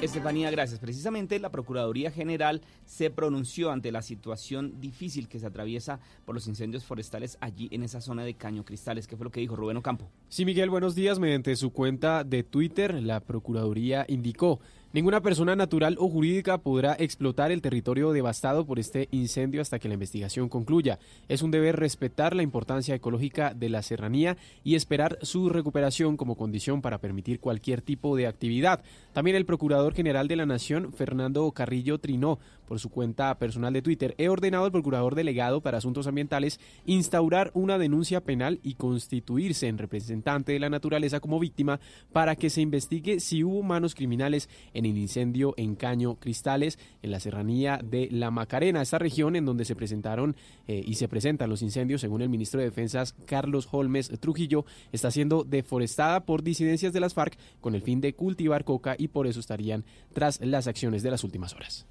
Estefanía, 0.00 0.48
gracias. 0.52 0.78
Precisamente 0.78 1.40
la 1.40 1.50
Procuraduría 1.50 2.12
General 2.12 2.62
se 2.84 3.10
pronunció 3.10 3.72
ante 3.72 3.90
la 3.90 4.00
situación 4.00 4.80
difícil 4.80 5.26
que 5.26 5.40
se 5.40 5.46
atraviesa 5.46 5.98
por 6.24 6.36
los 6.36 6.46
incendios 6.46 6.84
forestales 6.84 7.36
allí 7.40 7.68
en 7.72 7.82
esa 7.82 8.00
zona 8.00 8.22
de 8.22 8.34
Caño 8.34 8.64
Cristales. 8.64 9.08
¿Qué 9.08 9.16
fue 9.16 9.24
lo 9.24 9.32
que 9.32 9.40
dijo 9.40 9.56
Rubén 9.56 9.76
Ocampo? 9.76 10.08
Sí, 10.28 10.44
Miguel, 10.44 10.70
buenos 10.70 10.94
días. 10.94 11.18
Mediante 11.18 11.56
su 11.56 11.72
cuenta 11.72 12.22
de 12.22 12.44
Twitter, 12.44 12.94
la 13.02 13.18
Procuraduría 13.18 14.04
indicó 14.08 14.60
Ninguna 14.90 15.20
persona 15.20 15.54
natural 15.54 15.96
o 15.98 16.08
jurídica 16.08 16.56
podrá 16.56 16.96
explotar 16.98 17.52
el 17.52 17.60
territorio 17.60 18.10
devastado 18.12 18.64
por 18.64 18.78
este 18.78 19.08
incendio 19.10 19.60
hasta 19.60 19.78
que 19.78 19.86
la 19.86 19.92
investigación 19.92 20.48
concluya. 20.48 20.98
Es 21.28 21.42
un 21.42 21.50
deber 21.50 21.76
respetar 21.76 22.34
la 22.34 22.42
importancia 22.42 22.94
ecológica 22.94 23.52
de 23.52 23.68
la 23.68 23.82
serranía 23.82 24.38
y 24.64 24.76
esperar 24.76 25.18
su 25.20 25.50
recuperación 25.50 26.16
como 26.16 26.36
condición 26.36 26.80
para 26.80 27.02
permitir 27.02 27.38
cualquier 27.38 27.82
tipo 27.82 28.16
de 28.16 28.26
actividad. 28.26 28.82
También 29.12 29.36
el 29.36 29.44
Procurador 29.44 29.92
General 29.92 30.26
de 30.26 30.36
la 30.36 30.46
Nación, 30.46 30.94
Fernando 30.94 31.52
Carrillo 31.52 31.98
Trinó, 31.98 32.38
por 32.66 32.78
su 32.78 32.88
cuenta 32.88 33.36
personal 33.38 33.72
de 33.72 33.82
Twitter, 33.82 34.14
he 34.16 34.28
ordenado 34.28 34.64
al 34.64 34.72
Procurador 34.72 35.14
Delegado 35.14 35.60
para 35.60 35.78
Asuntos 35.78 36.06
Ambientales 36.06 36.60
instaurar 36.86 37.50
una 37.54 37.78
denuncia 37.78 38.22
penal 38.22 38.58
y 38.62 38.74
constituirse 38.74 39.68
en 39.68 39.78
representante 39.78 40.52
de 40.52 40.60
la 40.60 40.70
naturaleza 40.70 41.20
como 41.20 41.40
víctima 41.40 41.80
para 42.12 42.36
que 42.36 42.48
se 42.48 42.62
investigue 42.62 43.20
si 43.20 43.44
hubo 43.44 43.62
manos 43.62 43.94
criminales 43.94 44.48
en 44.77 44.77
el 44.86 44.96
incendio 44.98 45.54
en 45.56 45.74
Caño 45.74 46.16
Cristales, 46.16 46.78
en 47.02 47.10
la 47.10 47.20
serranía 47.20 47.80
de 47.82 48.08
La 48.10 48.30
Macarena, 48.30 48.82
esta 48.82 48.98
región 48.98 49.36
en 49.36 49.44
donde 49.44 49.64
se 49.64 49.76
presentaron 49.76 50.36
eh, 50.66 50.82
y 50.84 50.94
se 50.94 51.08
presentan 51.08 51.50
los 51.50 51.62
incendios, 51.62 52.00
según 52.00 52.22
el 52.22 52.28
ministro 52.28 52.60
de 52.60 52.66
Defensas 52.66 53.14
Carlos 53.26 53.68
Holmes 53.70 54.10
Trujillo, 54.20 54.64
está 54.92 55.10
siendo 55.10 55.44
deforestada 55.44 56.24
por 56.24 56.42
disidencias 56.42 56.92
de 56.92 57.00
las 57.00 57.14
FARC 57.14 57.36
con 57.60 57.74
el 57.74 57.82
fin 57.82 58.00
de 58.00 58.14
cultivar 58.14 58.64
coca 58.64 58.94
y 58.98 59.08
por 59.08 59.26
eso 59.26 59.40
estarían 59.40 59.84
tras 60.12 60.40
las 60.40 60.66
acciones 60.66 61.02
de 61.02 61.10
las 61.10 61.24
últimas 61.24 61.54
horas. 61.54 61.86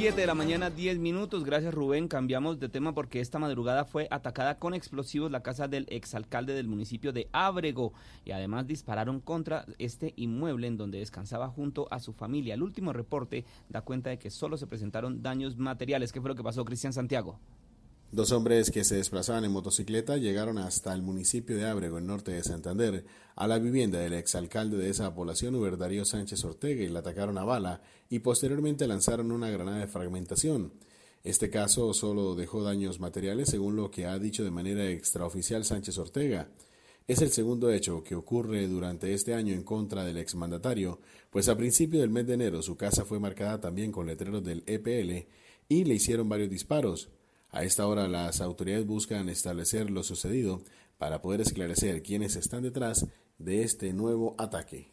7 0.00 0.18
de 0.18 0.26
la 0.26 0.34
mañana, 0.34 0.70
10 0.70 0.98
minutos. 0.98 1.44
Gracias, 1.44 1.74
Rubén. 1.74 2.08
Cambiamos 2.08 2.58
de 2.58 2.70
tema 2.70 2.94
porque 2.94 3.20
esta 3.20 3.38
madrugada 3.38 3.84
fue 3.84 4.08
atacada 4.10 4.58
con 4.58 4.72
explosivos 4.72 5.30
la 5.30 5.42
casa 5.42 5.68
del 5.68 5.84
exalcalde 5.90 6.54
del 6.54 6.68
municipio 6.68 7.12
de 7.12 7.28
Ábrego 7.32 7.92
y 8.24 8.30
además 8.30 8.66
dispararon 8.66 9.20
contra 9.20 9.66
este 9.78 10.14
inmueble 10.16 10.68
en 10.68 10.78
donde 10.78 11.00
descansaba 11.00 11.48
junto 11.48 11.86
a 11.90 12.00
su 12.00 12.14
familia. 12.14 12.54
El 12.54 12.62
último 12.62 12.94
reporte 12.94 13.44
da 13.68 13.82
cuenta 13.82 14.08
de 14.08 14.18
que 14.18 14.30
solo 14.30 14.56
se 14.56 14.66
presentaron 14.66 15.20
daños 15.20 15.58
materiales. 15.58 16.12
¿Qué 16.12 16.20
fue 16.22 16.30
lo 16.30 16.34
que 16.34 16.42
pasó, 16.42 16.64
Cristian 16.64 16.94
Santiago? 16.94 17.38
Dos 18.12 18.32
hombres 18.32 18.72
que 18.72 18.82
se 18.82 18.96
desplazaban 18.96 19.44
en 19.44 19.52
motocicleta 19.52 20.16
llegaron 20.16 20.58
hasta 20.58 20.92
el 20.92 21.00
municipio 21.00 21.56
de 21.56 21.66
Ábrego, 21.66 21.98
en 21.98 22.08
norte 22.08 22.32
de 22.32 22.42
Santander, 22.42 23.04
a 23.36 23.46
la 23.46 23.60
vivienda 23.60 24.00
del 24.00 24.14
exalcalde 24.14 24.76
de 24.76 24.90
esa 24.90 25.14
población, 25.14 25.54
Uber 25.54 25.78
Darío 25.78 26.04
Sánchez 26.04 26.44
Ortega, 26.44 26.82
y 26.82 26.88
la 26.88 26.98
atacaron 26.98 27.38
a 27.38 27.44
bala 27.44 27.82
y 28.08 28.18
posteriormente 28.18 28.88
lanzaron 28.88 29.30
una 29.30 29.48
granada 29.48 29.78
de 29.78 29.86
fragmentación. 29.86 30.72
Este 31.22 31.50
caso 31.50 31.94
solo 31.94 32.34
dejó 32.34 32.64
daños 32.64 32.98
materiales, 32.98 33.48
según 33.48 33.76
lo 33.76 33.92
que 33.92 34.06
ha 34.06 34.18
dicho 34.18 34.42
de 34.42 34.50
manera 34.50 34.90
extraoficial 34.90 35.64
Sánchez 35.64 35.96
Ortega. 35.98 36.48
Es 37.06 37.22
el 37.22 37.30
segundo 37.30 37.70
hecho 37.70 38.02
que 38.02 38.16
ocurre 38.16 38.66
durante 38.66 39.14
este 39.14 39.34
año 39.34 39.54
en 39.54 39.62
contra 39.62 40.02
del 40.02 40.18
exmandatario, 40.18 40.98
pues 41.30 41.48
a 41.48 41.56
principio 41.56 42.00
del 42.00 42.10
mes 42.10 42.26
de 42.26 42.34
enero 42.34 42.60
su 42.60 42.76
casa 42.76 43.04
fue 43.04 43.20
marcada 43.20 43.60
también 43.60 43.92
con 43.92 44.08
letreros 44.08 44.42
del 44.42 44.64
EPL 44.66 45.28
y 45.68 45.84
le 45.84 45.94
hicieron 45.94 46.28
varios 46.28 46.50
disparos. 46.50 47.08
A 47.52 47.64
esta 47.64 47.86
hora 47.86 48.06
las 48.06 48.40
autoridades 48.40 48.86
buscan 48.86 49.28
establecer 49.28 49.90
lo 49.90 50.02
sucedido 50.02 50.62
para 50.98 51.20
poder 51.20 51.40
esclarecer 51.40 52.02
quiénes 52.02 52.36
están 52.36 52.62
detrás 52.62 53.06
de 53.38 53.62
este 53.62 53.92
nuevo 53.92 54.36
ataque. 54.38 54.92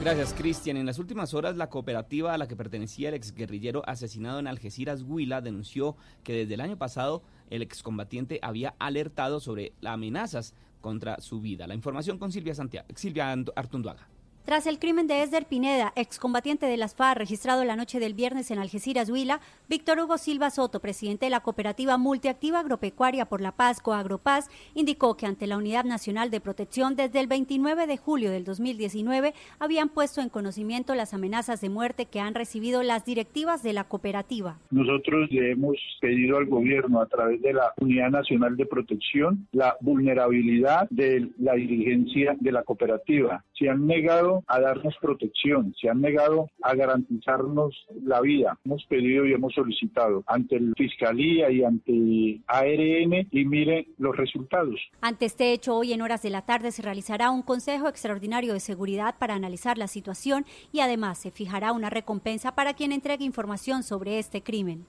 Gracias, 0.00 0.34
Cristian. 0.34 0.76
En 0.76 0.86
las 0.86 0.98
últimas 0.98 1.32
horas, 1.32 1.56
la 1.56 1.70
cooperativa 1.70 2.34
a 2.34 2.38
la 2.38 2.46
que 2.46 2.54
pertenecía 2.54 3.08
el 3.08 3.14
exguerrillero 3.14 3.82
asesinado 3.88 4.38
en 4.38 4.46
Algeciras, 4.46 5.02
Huila, 5.02 5.40
denunció 5.40 5.96
que 6.22 6.34
desde 6.34 6.54
el 6.54 6.60
año 6.60 6.76
pasado 6.76 7.22
el 7.48 7.62
excombatiente 7.62 8.38
había 8.42 8.74
alertado 8.78 9.40
sobre 9.40 9.72
amenazas 9.84 10.54
contra 10.80 11.20
su 11.20 11.40
vida. 11.40 11.66
La 11.66 11.74
información 11.74 12.18
con 12.18 12.30
Silvia, 12.30 12.54
Santiago, 12.54 12.86
Silvia 12.94 13.32
Artunduaga. 13.56 14.08
Tras 14.46 14.68
el 14.68 14.78
crimen 14.78 15.08
de 15.08 15.24
Esder 15.24 15.46
Pineda, 15.46 15.92
excombatiente 15.96 16.66
de 16.66 16.76
las 16.76 16.94
FARC, 16.94 17.18
registrado 17.18 17.64
la 17.64 17.74
noche 17.74 17.98
del 17.98 18.14
viernes 18.14 18.52
en 18.52 18.60
Algeciras, 18.60 19.10
Huila, 19.10 19.40
Víctor 19.68 19.98
Hugo 19.98 20.18
Silva 20.18 20.50
Soto, 20.50 20.78
presidente 20.78 21.26
de 21.26 21.30
la 21.30 21.40
cooperativa 21.40 21.98
multiactiva 21.98 22.60
agropecuaria 22.60 23.26
por 23.26 23.40
la 23.40 23.50
paz, 23.50 23.80
Coagropaz, 23.80 24.48
indicó 24.76 25.16
que 25.16 25.26
ante 25.26 25.48
la 25.48 25.56
Unidad 25.56 25.84
Nacional 25.84 26.30
de 26.30 26.40
Protección, 26.40 26.94
desde 26.94 27.18
el 27.18 27.26
29 27.26 27.88
de 27.88 27.96
julio 27.96 28.30
del 28.30 28.44
2019, 28.44 29.34
habían 29.58 29.88
puesto 29.88 30.20
en 30.20 30.28
conocimiento 30.28 30.94
las 30.94 31.12
amenazas 31.12 31.60
de 31.60 31.68
muerte 31.68 32.06
que 32.06 32.20
han 32.20 32.36
recibido 32.36 32.84
las 32.84 33.04
directivas 33.04 33.64
de 33.64 33.72
la 33.72 33.82
cooperativa. 33.82 34.60
Nosotros 34.70 35.28
le 35.32 35.50
hemos 35.50 35.76
pedido 36.00 36.36
al 36.36 36.46
gobierno, 36.46 37.00
a 37.00 37.06
través 37.06 37.42
de 37.42 37.52
la 37.52 37.72
Unidad 37.80 38.10
Nacional 38.10 38.56
de 38.56 38.66
Protección, 38.66 39.48
la 39.50 39.76
vulnerabilidad 39.80 40.88
de 40.90 41.30
la 41.36 41.54
dirigencia 41.54 42.36
de 42.38 42.52
la 42.52 42.62
cooperativa. 42.62 43.42
Se 43.58 43.68
han 43.68 43.86
negado 43.86 44.42
a 44.46 44.60
darnos 44.60 44.94
protección, 45.00 45.74
se 45.80 45.88
han 45.88 46.00
negado 46.00 46.50
a 46.62 46.74
garantizarnos 46.74 47.74
la 48.02 48.20
vida. 48.20 48.58
Hemos 48.64 48.84
pedido 48.84 49.24
y 49.24 49.32
hemos 49.32 49.54
solicitado 49.54 50.22
ante 50.26 50.60
la 50.60 50.72
Fiscalía 50.76 51.50
y 51.50 51.64
ante 51.64 52.40
ARN 52.46 53.28
y 53.30 53.44
miren 53.44 53.86
los 53.98 54.16
resultados. 54.16 54.80
Ante 55.00 55.26
este 55.26 55.52
hecho, 55.52 55.76
hoy 55.76 55.92
en 55.92 56.02
horas 56.02 56.22
de 56.22 56.30
la 56.30 56.42
tarde 56.42 56.70
se 56.70 56.82
realizará 56.82 57.30
un 57.30 57.42
Consejo 57.42 57.88
Extraordinario 57.88 58.52
de 58.52 58.60
Seguridad 58.60 59.16
para 59.18 59.34
analizar 59.34 59.78
la 59.78 59.88
situación 59.88 60.44
y 60.72 60.80
además 60.80 61.18
se 61.18 61.30
fijará 61.30 61.72
una 61.72 61.90
recompensa 61.90 62.54
para 62.54 62.74
quien 62.74 62.92
entregue 62.92 63.24
información 63.24 63.82
sobre 63.82 64.18
este 64.18 64.42
crimen. 64.42 64.86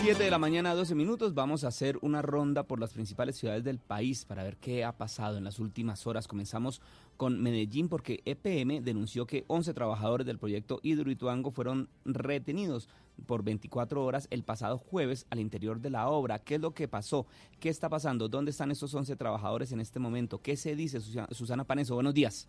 7 0.00 0.22
de 0.22 0.30
la 0.30 0.38
mañana, 0.38 0.76
12 0.76 0.94
minutos. 0.94 1.34
Vamos 1.34 1.64
a 1.64 1.68
hacer 1.68 1.98
una 2.02 2.22
ronda 2.22 2.62
por 2.62 2.78
las 2.78 2.92
principales 2.92 3.36
ciudades 3.36 3.64
del 3.64 3.80
país 3.80 4.24
para 4.24 4.44
ver 4.44 4.56
qué 4.56 4.84
ha 4.84 4.96
pasado 4.96 5.36
en 5.36 5.42
las 5.42 5.58
últimas 5.58 6.06
horas. 6.06 6.28
Comenzamos 6.28 6.80
con 7.16 7.42
Medellín 7.42 7.88
porque 7.88 8.22
EPM 8.24 8.80
denunció 8.84 9.26
que 9.26 9.44
11 9.48 9.74
trabajadores 9.74 10.24
del 10.24 10.38
proyecto 10.38 10.78
Hidroituango 10.84 11.50
fueron 11.50 11.88
retenidos 12.04 12.88
por 13.26 13.42
24 13.42 14.04
horas 14.04 14.28
el 14.30 14.44
pasado 14.44 14.78
jueves 14.78 15.26
al 15.30 15.40
interior 15.40 15.80
de 15.80 15.90
la 15.90 16.08
obra. 16.08 16.38
¿Qué 16.38 16.54
es 16.54 16.60
lo 16.60 16.74
que 16.74 16.86
pasó? 16.86 17.26
¿Qué 17.58 17.68
está 17.68 17.88
pasando? 17.88 18.28
¿Dónde 18.28 18.52
están 18.52 18.70
esos 18.70 18.94
11 18.94 19.16
trabajadores 19.16 19.72
en 19.72 19.80
este 19.80 19.98
momento? 19.98 20.40
¿Qué 20.40 20.56
se 20.56 20.76
dice, 20.76 21.00
Susana 21.00 21.64
Paneso? 21.64 21.96
Buenos 21.96 22.14
días. 22.14 22.48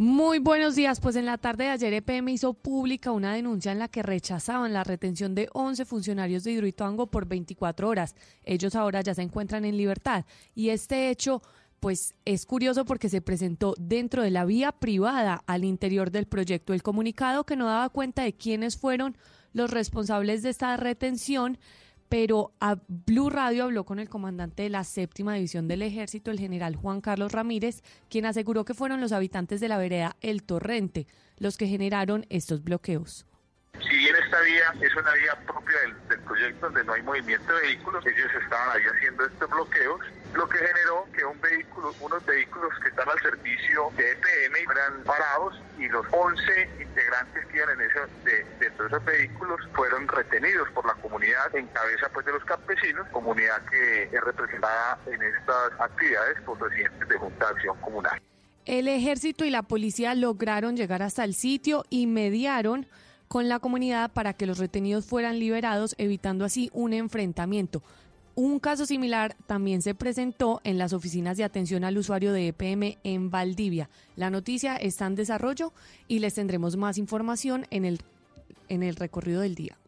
Muy 0.00 0.38
buenos 0.38 0.76
días. 0.76 0.98
Pues 0.98 1.14
en 1.16 1.26
la 1.26 1.36
tarde 1.36 1.64
de 1.64 1.70
ayer 1.72 1.92
EPM 1.92 2.30
hizo 2.30 2.54
pública 2.54 3.12
una 3.12 3.34
denuncia 3.34 3.70
en 3.70 3.78
la 3.78 3.88
que 3.88 4.02
rechazaban 4.02 4.72
la 4.72 4.82
retención 4.82 5.34
de 5.34 5.50
11 5.52 5.84
funcionarios 5.84 6.42
de 6.42 6.52
Hidroituango 6.52 7.08
por 7.08 7.26
24 7.26 7.86
horas. 7.86 8.14
Ellos 8.42 8.74
ahora 8.76 9.02
ya 9.02 9.14
se 9.14 9.20
encuentran 9.20 9.66
en 9.66 9.76
libertad. 9.76 10.24
Y 10.54 10.70
este 10.70 11.10
hecho 11.10 11.42
pues 11.80 12.14
es 12.24 12.46
curioso 12.46 12.86
porque 12.86 13.10
se 13.10 13.20
presentó 13.20 13.74
dentro 13.78 14.22
de 14.22 14.30
la 14.30 14.46
vía 14.46 14.72
privada 14.72 15.44
al 15.46 15.64
interior 15.64 16.10
del 16.10 16.24
proyecto. 16.24 16.72
El 16.72 16.82
comunicado 16.82 17.44
que 17.44 17.56
no 17.56 17.66
daba 17.66 17.90
cuenta 17.90 18.22
de 18.22 18.32
quiénes 18.32 18.78
fueron 18.78 19.18
los 19.52 19.70
responsables 19.70 20.42
de 20.42 20.48
esta 20.48 20.78
retención 20.78 21.58
pero 22.10 22.52
a 22.58 22.76
Blue 22.88 23.30
Radio 23.30 23.64
habló 23.64 23.84
con 23.84 24.00
el 24.00 24.08
comandante 24.08 24.64
de 24.64 24.68
la 24.68 24.82
séptima 24.82 25.34
división 25.34 25.68
del 25.68 25.80
ejército, 25.80 26.32
el 26.32 26.40
general 26.40 26.74
Juan 26.74 27.00
Carlos 27.00 27.30
Ramírez, 27.30 27.82
quien 28.08 28.26
aseguró 28.26 28.64
que 28.64 28.74
fueron 28.74 29.00
los 29.00 29.12
habitantes 29.12 29.60
de 29.60 29.68
la 29.68 29.78
vereda 29.78 30.16
El 30.20 30.42
Torrente 30.42 31.06
los 31.38 31.56
que 31.56 31.68
generaron 31.68 32.26
estos 32.28 32.64
bloqueos. 32.64 33.26
Esta 34.30 34.42
vía 34.42 34.72
es 34.80 34.94
una 34.94 35.12
vía 35.14 35.34
propia 35.44 35.76
del, 36.08 36.20
proyecto 36.20 36.66
donde 36.66 36.84
no 36.84 36.92
hay 36.92 37.02
movimiento 37.02 37.52
de 37.52 37.62
vehículos, 37.62 38.06
ellos 38.06 38.30
estaban 38.40 38.76
ahí 38.76 38.82
haciendo 38.94 39.26
estos 39.26 39.50
bloqueos, 39.50 40.00
lo 40.34 40.48
que 40.48 40.58
generó 40.58 41.08
que 41.12 41.24
un 41.24 41.40
vehículo, 41.40 41.92
unos 42.00 42.24
vehículos 42.24 42.70
que 42.80 42.90
están 42.90 43.08
al 43.08 43.20
servicio 43.20 43.90
de 43.96 44.12
EPM 44.12 44.64
fueran 44.66 45.02
parados 45.02 45.60
y 45.78 45.88
los 45.88 46.06
11 46.12 46.70
integrantes 46.80 47.46
que 47.46 47.56
iban 47.56 47.70
en 47.70 47.80
ese, 47.80 48.00
de, 48.24 48.46
dentro 48.60 48.84
de 48.84 48.94
esos 48.94 49.04
vehículos 49.04 49.60
fueron 49.74 50.06
retenidos 50.06 50.70
por 50.70 50.86
la 50.86 50.94
comunidad 50.94 51.52
en 51.56 51.66
cabeza 51.66 52.08
pues 52.14 52.24
de 52.24 52.32
los 52.32 52.44
campesinos, 52.44 53.08
comunidad 53.08 53.60
que 53.68 54.04
es 54.04 54.20
representada 54.20 54.96
en 55.06 55.20
estas 55.22 55.72
actividades 55.80 56.40
por 56.42 56.60
residentes 56.60 57.08
de 57.08 57.16
Junta 57.16 57.46
de 57.46 57.52
Acción 57.52 57.76
Comunal. 57.80 58.22
El 58.64 58.86
ejército 58.86 59.44
y 59.44 59.50
la 59.50 59.64
policía 59.64 60.14
lograron 60.14 60.76
llegar 60.76 61.02
hasta 61.02 61.24
el 61.24 61.34
sitio 61.34 61.84
y 61.90 62.06
mediaron 62.06 62.86
con 63.30 63.48
la 63.48 63.60
comunidad 63.60 64.10
para 64.10 64.32
que 64.32 64.44
los 64.44 64.58
retenidos 64.58 65.06
fueran 65.06 65.38
liberados, 65.38 65.94
evitando 65.98 66.44
así 66.44 66.68
un 66.72 66.92
enfrentamiento. 66.92 67.80
Un 68.34 68.58
caso 68.58 68.86
similar 68.86 69.36
también 69.46 69.82
se 69.82 69.94
presentó 69.94 70.60
en 70.64 70.78
las 70.78 70.92
oficinas 70.92 71.36
de 71.36 71.44
atención 71.44 71.84
al 71.84 71.96
usuario 71.96 72.32
de 72.32 72.48
EPM 72.48 72.98
en 73.04 73.30
Valdivia. 73.30 73.88
La 74.16 74.30
noticia 74.30 74.74
está 74.74 75.06
en 75.06 75.14
desarrollo 75.14 75.72
y 76.08 76.18
les 76.18 76.34
tendremos 76.34 76.76
más 76.76 76.98
información 76.98 77.68
en 77.70 77.84
el, 77.84 78.00
en 78.68 78.82
el 78.82 78.96
recorrido 78.96 79.42
del 79.42 79.54
día. 79.54 79.78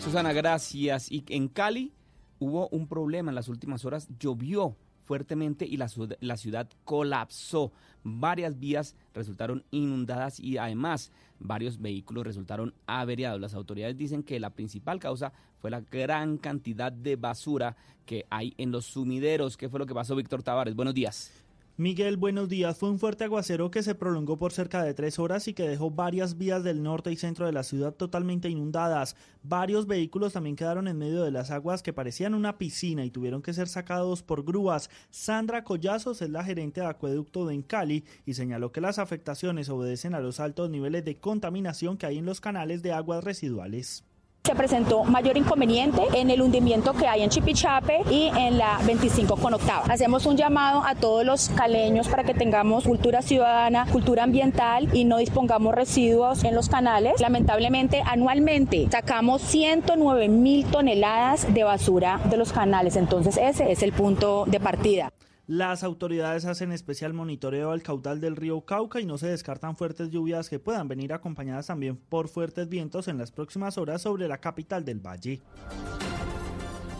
Susana, 0.00 0.32
gracias. 0.32 1.12
Y 1.12 1.22
en 1.28 1.46
Cali, 1.46 1.92
hubo 2.40 2.66
un 2.70 2.88
problema 2.88 3.30
en 3.30 3.36
las 3.36 3.46
últimas 3.46 3.84
horas, 3.84 4.08
llovió 4.18 4.74
fuertemente 5.04 5.64
y 5.64 5.76
la, 5.76 5.88
la, 6.18 6.36
ciudad 6.36 6.68
colapsó. 6.84 7.70
Varias 8.02 8.58
vías 8.58 8.96
resultaron 9.14 9.64
inundadas 9.70 10.40
y 10.40 10.58
además 10.58 11.12
varios 11.40 11.80
vehículos 11.80 12.24
resultaron 12.24 12.72
averiados. 12.86 13.40
Las 13.40 13.54
autoridades 13.54 13.96
dicen 13.96 14.22
que 14.22 14.38
la 14.38 14.50
principal 14.50 15.00
causa 15.00 15.32
fue 15.58 15.70
la 15.70 15.80
gran 15.80 16.38
cantidad 16.38 16.92
de 16.92 17.16
basura 17.16 17.76
que 18.06 18.26
hay 18.30 18.54
en 18.58 18.70
los 18.70 18.86
sumideros. 18.86 19.56
¿Qué 19.56 19.68
fue 19.68 19.80
lo 19.80 19.86
que 19.86 19.94
pasó, 19.94 20.14
Víctor 20.14 20.42
Tavares? 20.42 20.74
Buenos 20.74 20.94
días. 20.94 21.39
Miguel, 21.80 22.18
buenos 22.18 22.50
días. 22.50 22.76
Fue 22.76 22.90
un 22.90 22.98
fuerte 22.98 23.24
aguacero 23.24 23.70
que 23.70 23.82
se 23.82 23.94
prolongó 23.94 24.36
por 24.36 24.52
cerca 24.52 24.82
de 24.82 24.92
tres 24.92 25.18
horas 25.18 25.48
y 25.48 25.54
que 25.54 25.66
dejó 25.66 25.90
varias 25.90 26.36
vías 26.36 26.62
del 26.62 26.82
norte 26.82 27.10
y 27.10 27.16
centro 27.16 27.46
de 27.46 27.52
la 27.52 27.62
ciudad 27.62 27.94
totalmente 27.94 28.50
inundadas. 28.50 29.16
Varios 29.42 29.86
vehículos 29.86 30.34
también 30.34 30.56
quedaron 30.56 30.88
en 30.88 30.98
medio 30.98 31.24
de 31.24 31.30
las 31.30 31.50
aguas 31.50 31.82
que 31.82 31.94
parecían 31.94 32.34
una 32.34 32.58
piscina 32.58 33.02
y 33.06 33.10
tuvieron 33.10 33.40
que 33.40 33.54
ser 33.54 33.66
sacados 33.66 34.22
por 34.22 34.44
grúas. 34.44 34.90
Sandra 35.08 35.64
Collazos 35.64 36.20
es 36.20 36.28
la 36.28 36.44
gerente 36.44 36.82
de 36.82 36.86
acueducto 36.86 37.46
de 37.46 37.54
Encali 37.54 38.04
y 38.26 38.34
señaló 38.34 38.72
que 38.72 38.82
las 38.82 38.98
afectaciones 38.98 39.70
obedecen 39.70 40.14
a 40.14 40.20
los 40.20 40.38
altos 40.38 40.68
niveles 40.68 41.06
de 41.06 41.16
contaminación 41.16 41.96
que 41.96 42.04
hay 42.04 42.18
en 42.18 42.26
los 42.26 42.42
canales 42.42 42.82
de 42.82 42.92
aguas 42.92 43.24
residuales. 43.24 44.04
Se 44.42 44.54
presentó 44.54 45.04
mayor 45.04 45.36
inconveniente 45.36 46.00
en 46.14 46.30
el 46.30 46.40
hundimiento 46.40 46.94
que 46.94 47.06
hay 47.06 47.22
en 47.22 47.28
Chipichape 47.28 48.02
y 48.10 48.30
en 48.34 48.56
la 48.56 48.78
25 48.86 49.36
con 49.36 49.52
octava. 49.52 49.84
Hacemos 49.88 50.24
un 50.24 50.38
llamado 50.38 50.82
a 50.82 50.94
todos 50.94 51.26
los 51.26 51.50
caleños 51.50 52.08
para 52.08 52.24
que 52.24 52.32
tengamos 52.32 52.84
cultura 52.84 53.20
ciudadana, 53.20 53.86
cultura 53.92 54.24
ambiental 54.24 54.88
y 54.96 55.04
no 55.04 55.18
dispongamos 55.18 55.74
residuos 55.74 56.42
en 56.44 56.54
los 56.54 56.70
canales. 56.70 57.20
Lamentablemente, 57.20 58.02
anualmente 58.04 58.88
sacamos 58.90 59.42
109 59.42 60.28
mil 60.28 60.64
toneladas 60.66 61.52
de 61.52 61.62
basura 61.62 62.18
de 62.30 62.38
los 62.38 62.50
canales, 62.52 62.96
entonces 62.96 63.36
ese 63.36 63.70
es 63.70 63.82
el 63.82 63.92
punto 63.92 64.46
de 64.46 64.58
partida. 64.58 65.12
Las 65.50 65.82
autoridades 65.82 66.44
hacen 66.44 66.70
especial 66.70 67.12
monitoreo 67.12 67.72
al 67.72 67.82
caudal 67.82 68.20
del 68.20 68.36
río 68.36 68.60
Cauca 68.60 69.00
y 69.00 69.04
no 69.04 69.18
se 69.18 69.26
descartan 69.26 69.76
fuertes 69.76 70.08
lluvias 70.10 70.48
que 70.48 70.60
puedan 70.60 70.86
venir 70.86 71.12
acompañadas 71.12 71.66
también 71.66 71.96
por 71.96 72.28
fuertes 72.28 72.68
vientos 72.68 73.08
en 73.08 73.18
las 73.18 73.32
próximas 73.32 73.76
horas 73.76 74.02
sobre 74.02 74.28
la 74.28 74.38
capital 74.38 74.84
del 74.84 75.04
valle. 75.04 75.42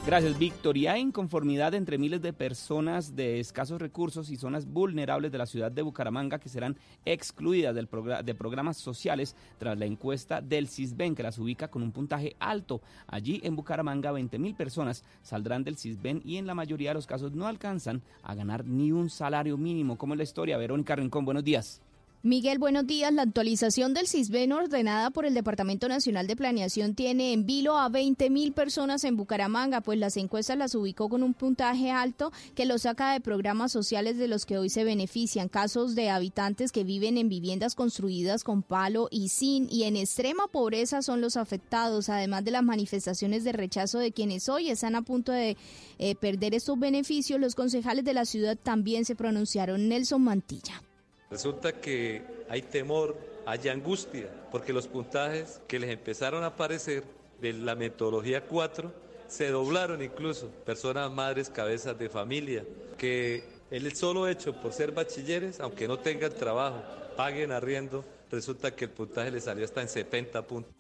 Gracias, 0.06 0.38
Víctor. 0.38 0.78
Y 0.78 0.86
hay 0.86 1.02
inconformidad 1.02 1.74
entre 1.74 1.98
miles 1.98 2.22
de 2.22 2.32
personas 2.32 3.14
de 3.14 3.38
escasos 3.38 3.80
recursos 3.80 4.30
y 4.30 4.36
zonas 4.36 4.66
vulnerables 4.66 5.30
de 5.30 5.36
la 5.36 5.44
ciudad 5.44 5.70
de 5.70 5.82
Bucaramanga 5.82 6.38
que 6.38 6.48
serán 6.48 6.78
excluidas 7.04 7.74
del 7.74 7.86
de 8.24 8.34
programas 8.34 8.78
sociales 8.78 9.36
tras 9.58 9.78
la 9.78 9.84
encuesta 9.84 10.40
del 10.40 10.68
CISBEN, 10.68 11.14
que 11.14 11.22
las 11.22 11.38
ubica 11.38 11.68
con 11.68 11.82
un 11.82 11.92
puntaje 11.92 12.34
alto. 12.40 12.80
Allí 13.06 13.40
en 13.44 13.54
Bucaramanga, 13.54 14.10
20 14.10 14.38
mil 14.38 14.54
personas 14.54 15.04
saldrán 15.22 15.64
del 15.64 15.76
CISBEN 15.76 16.22
y 16.24 16.38
en 16.38 16.46
la 16.46 16.54
mayoría 16.54 16.90
de 16.90 16.94
los 16.94 17.06
casos 17.06 17.32
no 17.32 17.46
alcanzan 17.46 18.00
a 18.22 18.34
ganar 18.34 18.64
ni 18.64 18.92
un 18.92 19.10
salario 19.10 19.58
mínimo. 19.58 19.98
¿Cómo 19.98 20.14
es 20.14 20.18
la 20.18 20.24
historia? 20.24 20.56
Verónica 20.56 20.96
Rincón, 20.96 21.26
buenos 21.26 21.44
días. 21.44 21.82
Miguel, 22.22 22.58
buenos 22.58 22.86
días. 22.86 23.14
La 23.14 23.22
actualización 23.22 23.94
del 23.94 24.06
CISBEN 24.06 24.52
ordenada 24.52 25.08
por 25.08 25.24
el 25.24 25.32
Departamento 25.32 25.88
Nacional 25.88 26.26
de 26.26 26.36
Planeación 26.36 26.94
tiene 26.94 27.32
en 27.32 27.46
vilo 27.46 27.78
a 27.78 27.88
20 27.88 28.28
mil 28.28 28.52
personas 28.52 29.04
en 29.04 29.16
Bucaramanga, 29.16 29.80
pues 29.80 29.98
las 29.98 30.18
encuestas 30.18 30.58
las 30.58 30.74
ubicó 30.74 31.08
con 31.08 31.22
un 31.22 31.32
puntaje 31.32 31.90
alto 31.90 32.30
que 32.54 32.66
lo 32.66 32.76
saca 32.76 33.14
de 33.14 33.22
programas 33.22 33.72
sociales 33.72 34.18
de 34.18 34.28
los 34.28 34.44
que 34.44 34.58
hoy 34.58 34.68
se 34.68 34.84
benefician. 34.84 35.48
Casos 35.48 35.94
de 35.94 36.10
habitantes 36.10 36.72
que 36.72 36.84
viven 36.84 37.16
en 37.16 37.30
viviendas 37.30 37.74
construidas 37.74 38.44
con 38.44 38.62
palo 38.62 39.08
y 39.10 39.30
zinc 39.30 39.72
y 39.72 39.84
en 39.84 39.96
extrema 39.96 40.46
pobreza 40.46 41.00
son 41.00 41.22
los 41.22 41.38
afectados, 41.38 42.10
además 42.10 42.44
de 42.44 42.50
las 42.50 42.62
manifestaciones 42.62 43.44
de 43.44 43.52
rechazo 43.52 43.98
de 43.98 44.12
quienes 44.12 44.50
hoy 44.50 44.68
están 44.68 44.94
a 44.94 45.00
punto 45.00 45.32
de 45.32 45.56
eh, 45.98 46.14
perder 46.16 46.54
estos 46.54 46.78
beneficios. 46.78 47.40
Los 47.40 47.54
concejales 47.54 48.04
de 48.04 48.12
la 48.12 48.26
ciudad 48.26 48.58
también 48.62 49.06
se 49.06 49.16
pronunciaron. 49.16 49.88
Nelson 49.88 50.20
Mantilla. 50.20 50.82
Resulta 51.30 51.72
que 51.72 52.22
hay 52.48 52.62
temor, 52.62 53.16
hay 53.46 53.68
angustia, 53.68 54.28
porque 54.50 54.72
los 54.72 54.88
puntajes 54.88 55.60
que 55.68 55.78
les 55.78 55.90
empezaron 55.90 56.42
a 56.42 56.48
aparecer 56.48 57.04
de 57.40 57.52
la 57.52 57.76
metodología 57.76 58.44
4 58.46 58.92
se 59.28 59.48
doblaron 59.48 60.02
incluso. 60.02 60.48
Personas, 60.66 61.10
madres, 61.12 61.48
cabezas 61.48 61.96
de 61.96 62.08
familia, 62.08 62.64
que 62.98 63.44
el 63.70 63.94
solo 63.94 64.26
hecho 64.26 64.60
por 64.60 64.72
ser 64.72 64.90
bachilleres, 64.90 65.60
aunque 65.60 65.86
no 65.86 66.00
tengan 66.00 66.32
trabajo, 66.34 66.82
paguen 67.16 67.52
arriendo, 67.52 68.04
resulta 68.28 68.74
que 68.74 68.86
el 68.86 68.90
puntaje 68.90 69.30
les 69.30 69.44
salió 69.44 69.64
hasta 69.64 69.82
en 69.82 69.88
70 69.88 70.42
puntos. 70.46 70.72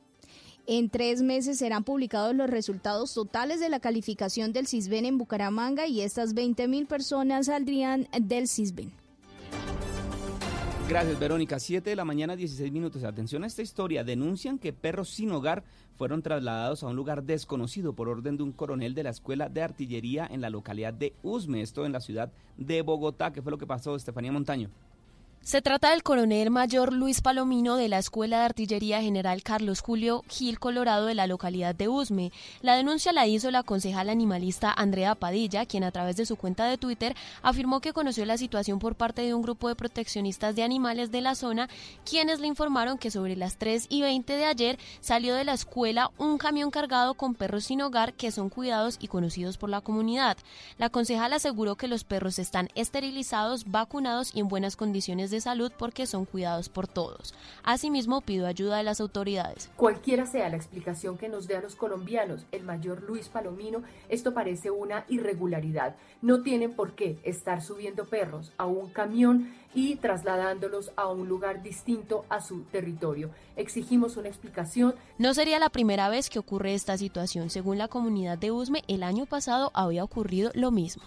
En 0.66 0.90
tres 0.90 1.22
meses 1.22 1.58
serán 1.58 1.84
publicados 1.84 2.34
los 2.34 2.50
resultados 2.50 3.14
totales 3.14 3.60
de 3.60 3.68
la 3.68 3.80
calificación 3.80 4.52
del 4.52 4.66
CISBEN 4.66 5.06
en 5.06 5.18
Bucaramanga 5.18 5.86
y 5.86 6.00
estas 6.00 6.34
20 6.34 6.66
mil 6.68 6.86
personas 6.86 7.46
saldrían 7.46 8.08
del 8.20 8.48
CISBEN. 8.48 8.99
Gracias, 10.90 11.20
Verónica. 11.20 11.60
7 11.60 11.88
de 11.88 11.94
la 11.94 12.04
mañana, 12.04 12.34
16 12.34 12.72
minutos. 12.72 13.04
Atención 13.04 13.44
a 13.44 13.46
esta 13.46 13.62
historia. 13.62 14.02
Denuncian 14.02 14.58
que 14.58 14.72
perros 14.72 15.08
sin 15.08 15.30
hogar 15.30 15.62
fueron 15.94 16.20
trasladados 16.20 16.82
a 16.82 16.88
un 16.88 16.96
lugar 16.96 17.22
desconocido 17.22 17.92
por 17.92 18.08
orden 18.08 18.36
de 18.36 18.42
un 18.42 18.50
coronel 18.50 18.92
de 18.92 19.04
la 19.04 19.10
Escuela 19.10 19.48
de 19.48 19.62
Artillería 19.62 20.26
en 20.28 20.40
la 20.40 20.50
localidad 20.50 20.92
de 20.92 21.14
Usme, 21.22 21.62
esto 21.62 21.86
en 21.86 21.92
la 21.92 22.00
ciudad 22.00 22.32
de 22.56 22.82
Bogotá. 22.82 23.32
¿Qué 23.32 23.40
fue 23.40 23.52
lo 23.52 23.58
que 23.58 23.68
pasó, 23.68 23.94
Estefanía 23.94 24.32
Montaño? 24.32 24.68
Se 25.42 25.62
trata 25.62 25.90
del 25.90 26.02
coronel 26.02 26.50
mayor 26.50 26.92
Luis 26.92 27.22
Palomino 27.22 27.76
de 27.76 27.88
la 27.88 27.98
Escuela 27.98 28.40
de 28.40 28.44
Artillería 28.44 29.00
General 29.00 29.42
Carlos 29.42 29.80
Julio 29.80 30.22
Gil 30.28 30.60
Colorado 30.60 31.06
de 31.06 31.14
la 31.14 31.26
localidad 31.26 31.74
de 31.74 31.88
Usme. 31.88 32.30
La 32.60 32.76
denuncia 32.76 33.10
la 33.14 33.26
hizo 33.26 33.50
la 33.50 33.62
concejal 33.62 34.10
animalista 34.10 34.70
Andrea 34.70 35.14
Padilla, 35.14 35.64
quien 35.64 35.82
a 35.82 35.92
través 35.92 36.16
de 36.16 36.26
su 36.26 36.36
cuenta 36.36 36.66
de 36.66 36.76
Twitter 36.76 37.16
afirmó 37.40 37.80
que 37.80 37.94
conoció 37.94 38.26
la 38.26 38.36
situación 38.36 38.78
por 38.78 38.96
parte 38.96 39.22
de 39.22 39.32
un 39.32 39.40
grupo 39.40 39.68
de 39.68 39.76
proteccionistas 39.76 40.54
de 40.56 40.62
animales 40.62 41.10
de 41.10 41.22
la 41.22 41.34
zona, 41.34 41.70
quienes 42.04 42.38
le 42.38 42.46
informaron 42.46 42.98
que 42.98 43.10
sobre 43.10 43.34
las 43.34 43.56
3 43.56 43.86
y 43.88 44.02
20 44.02 44.36
de 44.36 44.44
ayer 44.44 44.78
salió 45.00 45.34
de 45.34 45.44
la 45.44 45.54
escuela 45.54 46.10
un 46.18 46.36
camión 46.36 46.70
cargado 46.70 47.14
con 47.14 47.34
perros 47.34 47.64
sin 47.64 47.80
hogar 47.80 48.12
que 48.12 48.30
son 48.30 48.50
cuidados 48.50 48.98
y 49.00 49.08
conocidos 49.08 49.56
por 49.56 49.70
la 49.70 49.80
comunidad. 49.80 50.36
La 50.76 50.90
concejal 50.90 51.32
aseguró 51.32 51.76
que 51.76 51.88
los 51.88 52.04
perros 52.04 52.38
están 52.38 52.68
esterilizados, 52.74 53.70
vacunados 53.70 54.32
y 54.34 54.40
en 54.40 54.48
buenas 54.48 54.76
condiciones 54.76 55.29
de 55.30 55.40
salud 55.40 55.72
porque 55.78 56.06
son 56.06 56.24
cuidados 56.24 56.68
por 56.68 56.88
todos. 56.88 57.34
Asimismo, 57.62 58.20
pido 58.20 58.46
ayuda 58.46 58.76
de 58.76 58.82
las 58.82 59.00
autoridades. 59.00 59.70
Cualquiera 59.76 60.26
sea 60.26 60.48
la 60.48 60.56
explicación 60.56 61.18
que 61.18 61.28
nos 61.28 61.46
dé 61.46 61.56
a 61.56 61.60
los 61.60 61.76
colombianos, 61.76 62.46
el 62.52 62.64
mayor 62.64 63.02
Luis 63.02 63.28
Palomino, 63.28 63.82
esto 64.08 64.34
parece 64.34 64.70
una 64.70 65.04
irregularidad. 65.08 65.96
No 66.22 66.42
tienen 66.42 66.74
por 66.74 66.94
qué 66.94 67.18
estar 67.22 67.62
subiendo 67.62 68.06
perros 68.06 68.52
a 68.56 68.66
un 68.66 68.90
camión 68.90 69.54
y 69.74 69.96
trasladándolos 69.96 70.92
a 70.96 71.08
un 71.08 71.28
lugar 71.28 71.62
distinto 71.62 72.24
a 72.28 72.40
su 72.40 72.62
territorio. 72.64 73.30
Exigimos 73.56 74.16
una 74.16 74.28
explicación. 74.28 74.94
No 75.18 75.34
sería 75.34 75.58
la 75.58 75.68
primera 75.68 76.08
vez 76.08 76.28
que 76.28 76.38
ocurre 76.38 76.74
esta 76.74 76.98
situación. 76.98 77.50
Según 77.50 77.78
la 77.78 77.88
comunidad 77.88 78.38
de 78.38 78.50
Usme, 78.50 78.82
el 78.88 79.02
año 79.02 79.26
pasado 79.26 79.70
había 79.74 80.04
ocurrido 80.04 80.50
lo 80.54 80.70
mismo. 80.70 81.02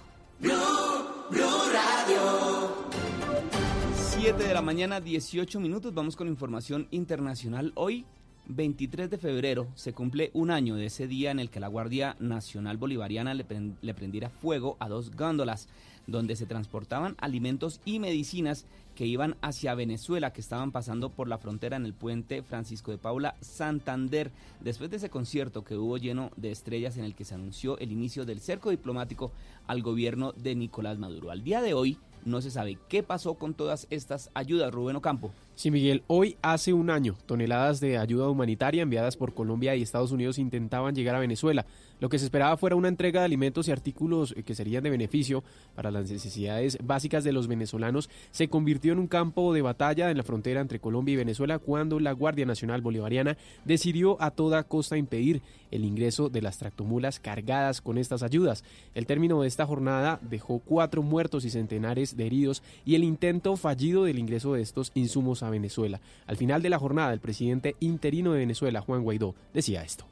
7 4.24 4.42
de 4.42 4.54
la 4.54 4.62
mañana, 4.62 5.02
18 5.02 5.60
minutos. 5.60 5.94
Vamos 5.94 6.16
con 6.16 6.30
información 6.30 6.88
internacional. 6.92 7.74
Hoy, 7.76 8.06
23 8.46 9.10
de 9.10 9.18
febrero, 9.18 9.68
se 9.76 9.92
cumple 9.92 10.32
un 10.34 10.50
año 10.50 10.78
de 10.78 10.86
ese 10.86 11.08
día 11.08 11.30
en 11.30 11.40
el 11.40 11.50
que 11.50 11.60
la 11.60 11.68
Guardia 11.68 12.16
Nacional 12.22 12.78
Bolivariana 12.78 13.34
le, 13.34 13.46
le 13.82 13.94
prendiera 13.94 14.30
fuego 14.30 14.78
a 14.80 14.88
dos 14.88 15.12
góndolas 15.12 15.68
donde 16.08 16.38
se 16.38 16.46
transportaban 16.46 17.18
alimentos 17.20 17.82
y 17.84 18.00
medicinas 18.00 18.66
que 18.96 19.06
iban 19.06 19.36
hacia 19.42 19.76
Venezuela, 19.76 20.32
que 20.32 20.40
estaban 20.40 20.72
pasando 20.72 21.10
por 21.10 21.28
la 21.28 21.38
frontera 21.38 21.76
en 21.76 21.86
el 21.86 21.94
puente 21.94 22.44
Francisco 22.44 22.92
de 22.92 23.00
Paula 23.00 23.36
Santander, 23.42 24.32
después 24.62 24.90
de 24.90 24.98
ese 24.98 25.10
concierto 25.10 25.66
que 25.66 25.76
hubo 25.76 25.98
lleno 25.98 26.32
de 26.38 26.52
estrellas 26.52 26.96
en 26.96 27.04
el 27.04 27.14
que 27.14 27.26
se 27.26 27.36
anunció 27.36 27.78
el 27.80 27.92
inicio 27.92 28.24
del 28.24 28.40
cerco 28.40 28.70
diplomático 28.70 29.34
al 29.68 29.82
gobierno 29.82 30.32
de 30.32 30.56
Nicolás 30.56 30.98
Maduro. 30.98 31.30
Al 31.30 31.44
día 31.44 31.62
de 31.62 31.74
hoy, 31.74 31.98
no 32.26 32.42
se 32.42 32.52
sabe 32.52 32.78
qué 32.90 33.04
pasó 33.04 33.36
con 33.36 33.54
todas 33.54 33.88
estas 33.90 34.30
ayudas, 34.34 34.72
Rubén 34.72 34.96
Ocampo. 34.96 35.32
Sí, 35.56 35.70
Miguel, 35.70 36.04
hoy 36.08 36.38
hace 36.42 36.74
un 36.74 36.90
año, 36.90 37.16
toneladas 37.26 37.80
de 37.80 37.98
ayuda 37.98 38.30
humanitaria 38.30 38.84
enviadas 38.84 39.18
por 39.18 39.34
Colombia 39.34 39.76
y 39.76 39.82
Estados 39.82 40.12
Unidos 40.12 40.40
intentaban 40.40 40.96
llegar 40.96 41.16
a 41.16 41.20
Venezuela. 41.20 41.66
Lo 42.04 42.10
que 42.10 42.20
se 42.20 42.26
esperaba 42.26 42.58
fuera 42.58 42.76
una 42.76 42.90
entrega 42.90 43.22
de 43.22 43.28
alimentos 43.28 43.70
y 43.70 43.72
artículos 43.72 44.34
eh, 44.36 44.44
que 44.44 44.56
serían 44.56 44.84
de 44.84 44.90
beneficio 44.90 45.42
para 45.74 45.90
las 45.90 46.12
necesidades 46.12 46.78
básicas 46.84 47.24
de 47.24 47.32
los 47.32 47.48
venezolanos 47.48 48.10
se 48.30 48.50
convirtió 48.50 48.92
en 48.92 49.00
un 49.00 49.08
campo 49.08 49.54
de 49.54 49.62
batalla 49.62 50.12
en 50.12 50.18
la 50.18 50.24
frontera 50.24 50.60
entre 50.60 50.82
Colombia 50.82 51.14
y 51.14 51.16
Venezuela 51.16 51.60
cuando 51.60 52.02
la 52.02 52.12
Guardia 52.12 52.46
Nacional 52.46 52.82
Bolivariana 52.82 53.38
decidió 53.64 54.22
a 54.22 54.32
toda 54.32 54.64
costa 54.64 54.98
impedir 54.98 55.42
el 55.72 55.86
ingreso 55.86 56.28
de 56.28 56.42
las 56.42 56.58
tractomulas 56.58 57.22
cargadas 57.22 57.80
con 57.80 57.98
estas 57.98 58.22
ayudas. 58.22 58.66
El 58.96 59.06
término 59.06 59.42
de 59.42 59.48
esta 59.48 59.66
jornada 59.66 60.20
dejó 60.24 60.60
cuatro 60.60 61.04
muertos 61.04 61.46
y 61.46 61.52
centenares 61.52 62.18
de 62.18 62.26
heridos 62.26 62.64
y 62.84 62.96
el 62.96 63.06
intento 63.06 63.56
fallido 63.56 64.04
del 64.04 64.20
ingreso 64.20 64.56
de 64.56 64.62
estos 64.62 64.92
insumos 64.94 65.42
a 65.42 65.50
Venezuela. 65.50 66.02
Al 66.28 66.36
final 66.36 66.62
de 66.62 66.70
la 66.70 66.80
jornada, 66.80 67.14
el 67.14 67.22
presidente 67.22 67.78
interino 67.80 68.34
de 68.34 68.40
Venezuela, 68.40 68.82
Juan 68.82 69.04
Guaidó, 69.04 69.36
decía 69.54 69.86
esto. 69.86 70.04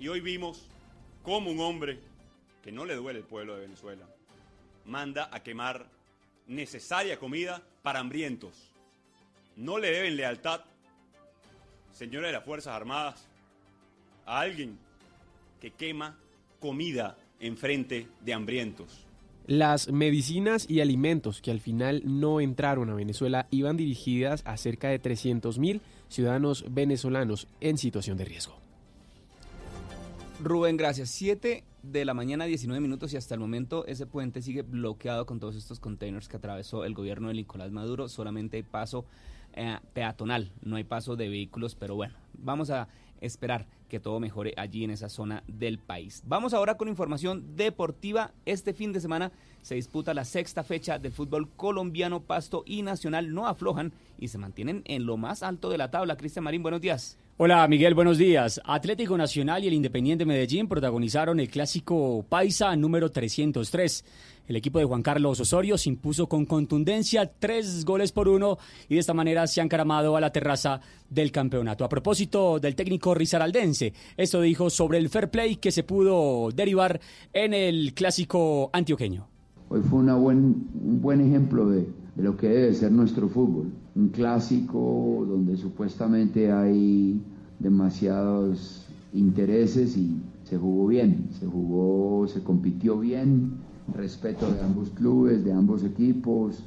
Y 0.00 0.08
hoy 0.08 0.22
vimos 0.22 0.62
cómo 1.28 1.50
un 1.50 1.60
hombre 1.60 1.98
que 2.64 2.72
no 2.72 2.86
le 2.86 2.94
duele 2.94 3.18
el 3.18 3.24
pueblo 3.26 3.54
de 3.54 3.60
Venezuela, 3.60 4.06
manda 4.86 5.28
a 5.30 5.42
quemar 5.42 5.86
necesaria 6.46 7.18
comida 7.18 7.62
para 7.82 8.00
hambrientos. 8.00 8.72
No 9.54 9.76
le 9.76 9.90
deben 9.90 10.16
lealtad, 10.16 10.62
señores 11.92 12.28
de 12.28 12.32
las 12.32 12.44
Fuerzas 12.46 12.74
Armadas, 12.74 13.28
a 14.24 14.40
alguien 14.40 14.78
que 15.60 15.70
quema 15.72 16.16
comida 16.60 17.18
en 17.40 17.58
frente 17.58 18.08
de 18.22 18.32
hambrientos. 18.32 19.04
Las 19.46 19.92
medicinas 19.92 20.64
y 20.66 20.80
alimentos 20.80 21.42
que 21.42 21.50
al 21.50 21.60
final 21.60 22.00
no 22.06 22.40
entraron 22.40 22.88
a 22.88 22.94
Venezuela 22.94 23.48
iban 23.50 23.76
dirigidas 23.76 24.40
a 24.46 24.56
cerca 24.56 24.88
de 24.88 25.02
300.000 25.02 25.82
ciudadanos 26.08 26.64
venezolanos 26.70 27.48
en 27.60 27.76
situación 27.76 28.16
de 28.16 28.24
riesgo. 28.24 28.67
Rubén, 30.40 30.76
gracias. 30.76 31.10
7 31.10 31.64
de 31.82 32.04
la 32.04 32.14
mañana, 32.14 32.44
19 32.44 32.80
minutos 32.80 33.12
y 33.12 33.16
hasta 33.16 33.34
el 33.34 33.40
momento 33.40 33.84
ese 33.86 34.06
puente 34.06 34.40
sigue 34.40 34.62
bloqueado 34.62 35.26
con 35.26 35.40
todos 35.40 35.56
estos 35.56 35.80
containers 35.80 36.28
que 36.28 36.36
atravesó 36.36 36.84
el 36.84 36.94
gobierno 36.94 37.26
de 37.26 37.34
Nicolás 37.34 37.72
Maduro. 37.72 38.08
Solamente 38.08 38.56
hay 38.56 38.62
paso 38.62 39.04
eh, 39.54 39.78
peatonal, 39.94 40.52
no 40.62 40.76
hay 40.76 40.84
paso 40.84 41.16
de 41.16 41.28
vehículos, 41.28 41.74
pero 41.74 41.96
bueno, 41.96 42.14
vamos 42.34 42.70
a 42.70 42.86
esperar 43.20 43.66
que 43.88 43.98
todo 43.98 44.20
mejore 44.20 44.54
allí 44.56 44.84
en 44.84 44.92
esa 44.92 45.08
zona 45.08 45.42
del 45.48 45.80
país. 45.80 46.22
Vamos 46.24 46.54
ahora 46.54 46.76
con 46.76 46.86
información 46.86 47.56
deportiva. 47.56 48.32
Este 48.46 48.74
fin 48.74 48.92
de 48.92 49.00
semana 49.00 49.32
se 49.62 49.74
disputa 49.74 50.14
la 50.14 50.24
sexta 50.24 50.62
fecha 50.62 51.00
del 51.00 51.10
fútbol 51.10 51.50
colombiano. 51.50 52.22
Pasto 52.22 52.62
y 52.64 52.82
Nacional 52.82 53.34
no 53.34 53.48
aflojan 53.48 53.92
y 54.20 54.28
se 54.28 54.38
mantienen 54.38 54.82
en 54.84 55.04
lo 55.04 55.16
más 55.16 55.42
alto 55.42 55.68
de 55.68 55.78
la 55.78 55.90
tabla. 55.90 56.16
Cristian 56.16 56.44
Marín, 56.44 56.62
buenos 56.62 56.80
días. 56.80 57.18
Hola 57.40 57.68
Miguel, 57.68 57.94
buenos 57.94 58.18
días. 58.18 58.60
Atlético 58.64 59.16
Nacional 59.16 59.62
y 59.62 59.68
el 59.68 59.74
Independiente 59.74 60.24
Medellín 60.24 60.66
protagonizaron 60.66 61.38
el 61.38 61.48
clásico 61.48 62.26
Paisa 62.28 62.74
número 62.74 63.12
303. 63.12 64.04
El 64.48 64.56
equipo 64.56 64.80
de 64.80 64.84
Juan 64.84 65.02
Carlos 65.02 65.38
Osorio 65.38 65.78
se 65.78 65.88
impuso 65.88 66.28
con 66.28 66.46
contundencia 66.46 67.30
tres 67.38 67.84
goles 67.84 68.10
por 68.10 68.26
uno 68.26 68.58
y 68.88 68.94
de 68.94 69.00
esta 69.00 69.14
manera 69.14 69.46
se 69.46 69.60
han 69.60 69.68
caramado 69.68 70.16
a 70.16 70.20
la 70.20 70.32
terraza 70.32 70.80
del 71.08 71.30
campeonato. 71.30 71.84
A 71.84 71.88
propósito 71.88 72.58
del 72.58 72.74
técnico 72.74 73.14
Rizaraldense, 73.14 73.92
esto 74.16 74.40
dijo 74.40 74.68
sobre 74.68 74.98
el 74.98 75.08
fair 75.08 75.30
play 75.30 75.56
que 75.58 75.70
se 75.70 75.84
pudo 75.84 76.50
derivar 76.50 77.00
en 77.32 77.54
el 77.54 77.94
clásico 77.94 78.68
antioqueño. 78.72 79.37
Hoy 79.70 79.82
fue 79.82 79.98
una 79.98 80.14
buen, 80.16 80.68
un 80.82 81.00
buen 81.02 81.20
ejemplo 81.20 81.68
de, 81.68 81.86
de 82.16 82.22
lo 82.22 82.36
que 82.36 82.48
debe 82.48 82.72
ser 82.74 82.90
nuestro 82.90 83.28
fútbol. 83.28 83.70
Un 83.94 84.08
clásico 84.08 85.26
donde 85.28 85.56
supuestamente 85.56 86.50
hay 86.50 87.20
demasiados 87.58 88.86
intereses 89.12 89.96
y 89.96 90.16
se 90.44 90.56
jugó 90.56 90.86
bien, 90.86 91.28
se 91.38 91.46
jugó, 91.46 92.26
se 92.26 92.42
compitió 92.42 92.98
bien, 92.98 93.52
respeto 93.94 94.50
de 94.50 94.62
ambos 94.62 94.90
clubes, 94.90 95.44
de 95.44 95.52
ambos 95.52 95.84
equipos. 95.84 96.64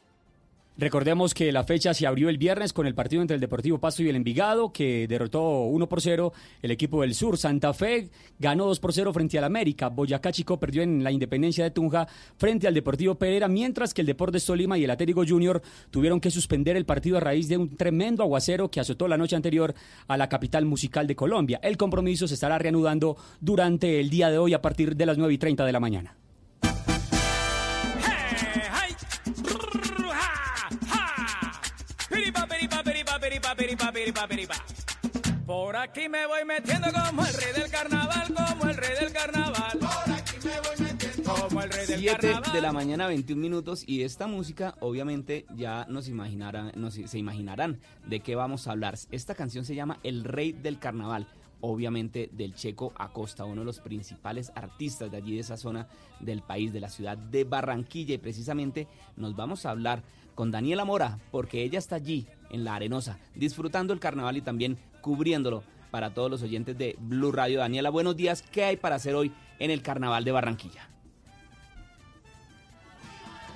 Recordemos 0.81 1.35
que 1.35 1.51
la 1.51 1.63
fecha 1.63 1.93
se 1.93 2.07
abrió 2.07 2.27
el 2.27 2.39
viernes 2.39 2.73
con 2.73 2.87
el 2.87 2.95
partido 2.95 3.21
entre 3.21 3.35
el 3.35 3.39
Deportivo 3.39 3.77
Pasto 3.77 4.01
y 4.01 4.09
el 4.09 4.15
Envigado, 4.15 4.73
que 4.73 5.07
derrotó 5.07 5.65
1 5.65 5.87
por 5.87 6.01
0 6.01 6.33
el 6.59 6.71
equipo 6.71 7.01
del 7.01 7.13
Sur. 7.13 7.37
Santa 7.37 7.71
Fe 7.71 8.09
ganó 8.39 8.65
2 8.65 8.79
por 8.79 8.91
0 8.91 9.13
frente 9.13 9.37
al 9.37 9.43
América. 9.43 9.89
Boyacá 9.89 10.31
Chico 10.31 10.59
perdió 10.59 10.81
en 10.81 11.03
la 11.03 11.11
Independencia 11.11 11.63
de 11.63 11.69
Tunja 11.69 12.07
frente 12.35 12.67
al 12.67 12.73
Deportivo 12.73 13.13
Pereira, 13.13 13.47
mientras 13.47 13.93
que 13.93 14.01
el 14.01 14.07
Deportes 14.07 14.43
Tolima 14.43 14.75
y 14.75 14.83
el 14.83 14.89
Atlético 14.89 15.23
Junior 15.23 15.61
tuvieron 15.91 16.19
que 16.19 16.31
suspender 16.31 16.75
el 16.75 16.85
partido 16.85 17.17
a 17.17 17.19
raíz 17.19 17.47
de 17.47 17.57
un 17.57 17.77
tremendo 17.77 18.23
aguacero 18.23 18.71
que 18.71 18.79
azotó 18.79 19.07
la 19.07 19.19
noche 19.19 19.35
anterior 19.35 19.75
a 20.07 20.17
la 20.17 20.29
capital 20.29 20.65
musical 20.65 21.05
de 21.05 21.15
Colombia. 21.15 21.59
El 21.61 21.77
compromiso 21.77 22.27
se 22.27 22.33
estará 22.33 22.57
reanudando 22.57 23.17
durante 23.39 23.99
el 23.99 24.09
día 24.09 24.31
de 24.31 24.39
hoy 24.39 24.55
a 24.55 24.63
partir 24.63 24.95
de 24.95 25.05
las 25.05 25.19
9 25.19 25.31
y 25.31 25.37
30 25.37 25.63
de 25.63 25.71
la 25.73 25.79
mañana. 25.79 26.20
Por 35.45 35.75
aquí 35.75 36.09
me 36.09 36.25
voy 36.25 36.43
metiendo 36.43 36.87
como 36.91 37.23
el 37.23 37.33
rey 37.33 37.53
del 37.61 37.69
carnaval, 37.69 38.33
como 38.33 38.69
el 38.69 38.77
rey 38.77 38.95
del 38.99 39.13
carnaval. 39.13 39.77
Por 39.79 40.13
aquí 40.13 40.37
me 40.43 40.59
voy 40.61 40.85
metiendo 40.91 41.33
como 41.33 41.61
el 41.61 41.69
rey 41.69 41.85
del 41.85 41.99
7 41.99 42.17
carnaval. 42.17 42.53
de 42.53 42.61
la 42.61 42.71
mañana, 42.71 43.07
21 43.07 43.39
minutos. 43.39 43.83
Y 43.87 44.01
esta 44.01 44.25
música, 44.25 44.75
obviamente, 44.79 45.45
ya 45.55 45.85
nos 45.87 46.07
imaginarán, 46.07 46.71
se 46.91 47.17
imaginarán 47.19 47.79
de 48.07 48.21
qué 48.21 48.35
vamos 48.35 48.67
a 48.67 48.71
hablar. 48.71 48.97
Esta 49.11 49.35
canción 49.35 49.65
se 49.65 49.75
llama 49.75 49.99
El 50.01 50.23
Rey 50.23 50.53
del 50.53 50.79
Carnaval. 50.79 51.27
Obviamente 51.63 52.29
del 52.31 52.55
Checo 52.55 52.91
Acosta, 52.97 53.45
uno 53.45 53.61
de 53.61 53.65
los 53.65 53.81
principales 53.81 54.51
artistas 54.55 55.11
de 55.11 55.17
allí, 55.17 55.35
de 55.35 55.41
esa 55.41 55.57
zona 55.57 55.87
del 56.19 56.41
país, 56.41 56.73
de 56.73 56.79
la 56.79 56.89
ciudad 56.89 57.19
de 57.19 57.43
Barranquilla. 57.43 58.15
Y 58.15 58.17
precisamente 58.17 58.87
nos 59.15 59.35
vamos 59.35 59.67
a 59.67 59.69
hablar 59.69 60.01
con 60.33 60.49
Daniela 60.49 60.85
Mora, 60.85 61.19
porque 61.29 61.61
ella 61.61 61.77
está 61.77 61.97
allí, 61.97 62.25
en 62.51 62.63
la 62.63 62.75
Arenosa, 62.75 63.17
disfrutando 63.35 63.93
el 63.93 63.99
carnaval 63.99 64.37
y 64.37 64.41
también 64.41 64.77
cubriéndolo 65.01 65.63
para 65.89 66.13
todos 66.13 66.29
los 66.29 66.41
oyentes 66.43 66.77
de 66.77 66.95
Blue 66.99 67.31
Radio. 67.31 67.59
Daniela, 67.59 67.89
buenos 67.89 68.15
días. 68.15 68.43
¿Qué 68.51 68.63
hay 68.63 68.77
para 68.77 68.95
hacer 68.95 69.15
hoy 69.15 69.31
en 69.59 69.71
el 69.71 69.81
carnaval 69.81 70.23
de 70.23 70.31
Barranquilla? 70.31 70.90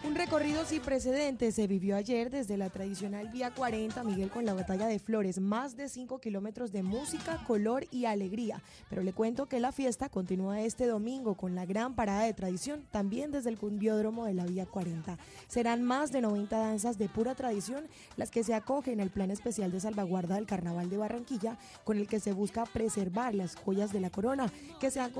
Un 0.05 0.13
recorrido 0.13 0.63
sin 0.65 0.83
precedentes 0.83 1.55
se 1.55 1.65
vivió 1.65 1.95
ayer 1.95 2.29
desde 2.29 2.57
la 2.57 2.69
tradicional 2.69 3.29
Vía 3.29 3.49
40, 3.49 4.03
Miguel, 4.03 4.29
con 4.29 4.45
la 4.45 4.53
batalla 4.53 4.85
de 4.85 4.99
flores. 4.99 5.39
Más 5.39 5.75
de 5.75 5.89
5 5.89 6.19
kilómetros 6.19 6.71
de 6.71 6.83
música, 6.83 7.43
color 7.47 7.87
y 7.89 8.05
alegría. 8.05 8.61
Pero 8.87 9.01
le 9.01 9.13
cuento 9.13 9.47
que 9.47 9.59
la 9.59 9.71
fiesta 9.71 10.07
continúa 10.07 10.61
este 10.61 10.85
domingo 10.85 11.33
con 11.33 11.55
la 11.55 11.65
gran 11.65 11.95
parada 11.95 12.23
de 12.23 12.33
tradición, 12.35 12.85
también 12.91 13.31
desde 13.31 13.49
el 13.49 13.57
cumbiódromo 13.57 14.25
de 14.25 14.35
la 14.35 14.45
Vía 14.45 14.67
40. 14.67 15.17
Serán 15.47 15.81
más 15.81 16.11
de 16.11 16.21
90 16.21 16.55
danzas 16.55 16.99
de 16.99 17.09
pura 17.09 17.33
tradición 17.33 17.87
las 18.15 18.29
que 18.29 18.43
se 18.43 18.53
acogen 18.53 19.01
al 19.01 19.09
plan 19.09 19.31
especial 19.31 19.71
de 19.71 19.79
salvaguarda 19.79 20.35
del 20.35 20.45
Carnaval 20.45 20.87
de 20.91 20.97
Barranquilla, 20.97 21.57
con 21.83 21.97
el 21.97 22.07
que 22.07 22.19
se 22.19 22.31
busca 22.31 22.65
preservar 22.65 23.33
las 23.33 23.55
joyas 23.55 23.91
de 23.91 24.01
la 24.01 24.11
corona 24.11 24.51
que, 24.79 24.91
se 24.91 24.99
han, 24.99 25.11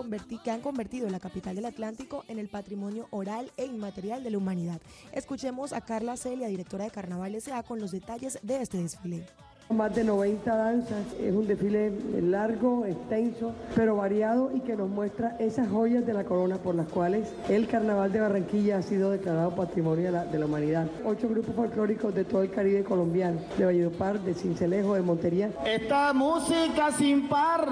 que 0.43 0.51
han 0.51 0.61
convertido 0.61 1.09
la 1.09 1.19
capital 1.19 1.55
del 1.55 1.65
Atlántico 1.65 2.23
en 2.27 2.37
el 2.37 2.49
patrimonio 2.49 3.07
oral 3.09 3.51
e 3.57 3.65
inmaterial 3.65 4.23
de 4.23 4.29
la 4.29 4.37
humanidad. 4.37 4.74
Escuchemos 5.11 5.73
a 5.73 5.81
Carla 5.81 6.17
Celia, 6.17 6.47
directora 6.47 6.85
de 6.85 6.91
Carnaval 6.91 7.35
S.A., 7.35 7.63
con 7.63 7.79
los 7.79 7.91
detalles 7.91 8.39
de 8.41 8.61
este 8.61 8.77
desfile. 8.77 9.25
Más 9.73 9.95
de 9.95 10.03
90 10.03 10.55
danzas, 10.55 11.05
es 11.19 11.33
un 11.33 11.47
desfile 11.47 11.91
largo, 12.21 12.85
extenso, 12.85 13.51
pero 13.75 13.95
variado 13.95 14.51
y 14.53 14.59
que 14.59 14.75
nos 14.75 14.87
muestra 14.87 15.35
esas 15.39 15.67
joyas 15.67 16.05
de 16.05 16.13
la 16.13 16.23
corona 16.23 16.57
por 16.57 16.75
las 16.75 16.87
cuales 16.87 17.27
el 17.49 17.67
Carnaval 17.67 18.11
de 18.11 18.21
Barranquilla 18.21 18.77
ha 18.77 18.81
sido 18.83 19.09
declarado 19.09 19.55
Patrimonio 19.55 20.05
de 20.05 20.11
la, 20.11 20.25
de 20.25 20.37
la 20.37 20.45
Humanidad. 20.45 20.87
Ocho 21.03 21.27
grupos 21.27 21.55
folclóricos 21.55 22.13
de 22.13 22.25
todo 22.25 22.43
el 22.43 22.51
Caribe 22.51 22.83
colombiano, 22.83 23.39
de 23.57 23.65
Valledupar, 23.65 24.19
de 24.21 24.35
Cincelejo, 24.35 24.93
de 24.93 25.01
Montería. 25.01 25.49
Esta 25.65 26.13
música 26.13 26.91
sin 26.91 27.27
par 27.27 27.67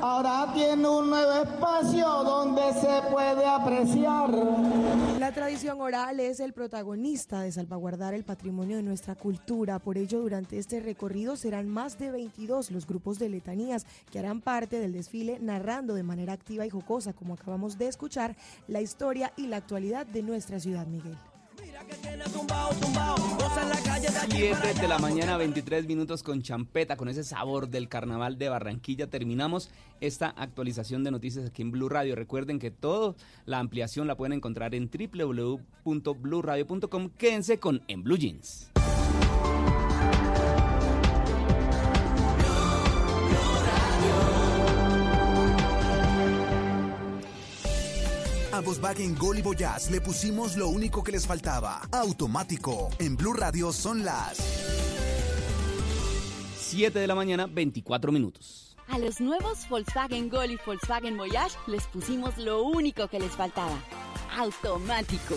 ahora 0.00 0.52
tiene 0.52 0.88
un 0.88 1.08
nuevo 1.08 1.44
espacio 1.44 2.04
donde 2.24 2.62
se 2.74 3.12
puede 3.12 3.46
apreciar. 3.46 4.30
La 5.20 5.32
tradición 5.32 5.80
oral 5.80 6.18
es 6.18 6.40
el 6.40 6.52
protagonista 6.52 7.42
de 7.42 7.52
salvaguardar 7.52 8.12
el 8.12 8.24
patrimonio 8.24 8.76
de 8.76 8.82
nuestra 8.82 9.14
cultura. 9.14 9.78
Por 9.78 9.98
ello, 9.98 10.20
durante 10.20 10.58
este 10.58 10.80
recorrido 10.80 11.27
serán 11.36 11.68
más 11.68 11.98
de 11.98 12.10
22 12.10 12.70
los 12.70 12.86
grupos 12.86 13.18
de 13.18 13.28
letanías 13.28 13.86
que 14.10 14.18
harán 14.18 14.40
parte 14.40 14.78
del 14.78 14.92
desfile 14.92 15.38
narrando 15.40 15.94
de 15.94 16.02
manera 16.02 16.32
activa 16.32 16.66
y 16.66 16.70
jocosa, 16.70 17.12
como 17.12 17.34
acabamos 17.34 17.78
de 17.78 17.88
escuchar, 17.88 18.36
la 18.66 18.80
historia 18.80 19.32
y 19.36 19.46
la 19.46 19.58
actualidad 19.58 20.06
de 20.06 20.22
nuestra 20.22 20.60
ciudad, 20.60 20.86
Miguel. 20.86 21.16
7 24.30 24.80
de 24.80 24.88
la 24.88 24.98
mañana, 24.98 25.36
23 25.36 25.86
minutos 25.86 26.22
con 26.22 26.40
champeta, 26.42 26.96
con 26.96 27.08
ese 27.08 27.24
sabor 27.24 27.68
del 27.68 27.88
carnaval 27.88 28.38
de 28.38 28.48
Barranquilla. 28.48 29.08
Terminamos 29.08 29.70
esta 30.00 30.28
actualización 30.28 31.04
de 31.04 31.10
noticias 31.10 31.46
aquí 31.46 31.62
en 31.62 31.70
Blue 31.70 31.88
Radio. 31.88 32.14
Recuerden 32.14 32.58
que 32.58 32.70
toda 32.70 33.14
la 33.46 33.58
ampliación 33.58 34.06
la 34.06 34.16
pueden 34.16 34.34
encontrar 34.34 34.74
en 34.74 34.90
www.bluradio.com. 34.90 37.10
Quédense 37.16 37.58
con 37.58 37.82
En 37.88 38.04
Blue 38.04 38.16
Jeans. 38.16 38.70
A 48.58 48.60
Volkswagen 48.60 49.14
Gol 49.14 49.38
y 49.38 49.42
Voyage 49.42 49.88
le 49.92 50.00
pusimos 50.00 50.56
lo 50.56 50.66
único 50.66 51.04
que 51.04 51.12
les 51.12 51.24
faltaba. 51.24 51.80
Automático. 51.92 52.90
En 52.98 53.16
Blue 53.16 53.32
Radio 53.32 53.72
son 53.72 54.04
las 54.04 54.36
7 56.56 56.98
de 56.98 57.06
la 57.06 57.14
mañana, 57.14 57.46
24 57.46 58.10
minutos. 58.10 58.76
A 58.88 58.98
los 58.98 59.20
nuevos 59.20 59.68
Volkswagen 59.68 60.28
Gol 60.28 60.50
y 60.50 60.58
Volkswagen 60.66 61.16
Voyage 61.16 61.56
les 61.68 61.86
pusimos 61.86 62.36
lo 62.36 62.64
único 62.64 63.06
que 63.06 63.20
les 63.20 63.30
faltaba. 63.30 63.80
automático. 64.36 65.36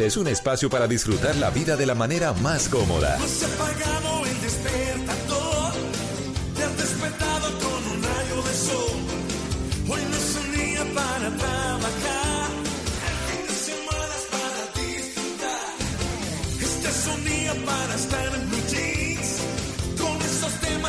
es 0.05 0.17
un 0.17 0.27
espacio 0.27 0.69
para 0.69 0.87
disfrutar 0.87 1.35
la 1.35 1.49
vida 1.49 1.75
de 1.77 1.85
la 1.85 1.95
manera 1.95 2.33
más 2.33 2.69
cómoda. 2.69 3.17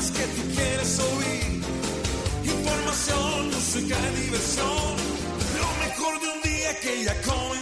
Que 0.02 0.26
tú 0.26 0.42
quieres 0.52 0.98
oír. 0.98 1.62
Información, 2.42 3.50
música 3.54 3.96
diversión, 4.16 4.96
lo 5.60 5.86
mejor 5.86 6.20
de 6.20 6.28
un 6.28 6.42
día 6.42 6.80
que 6.80 7.04
ya 7.04 7.22
comenzó. 7.22 7.61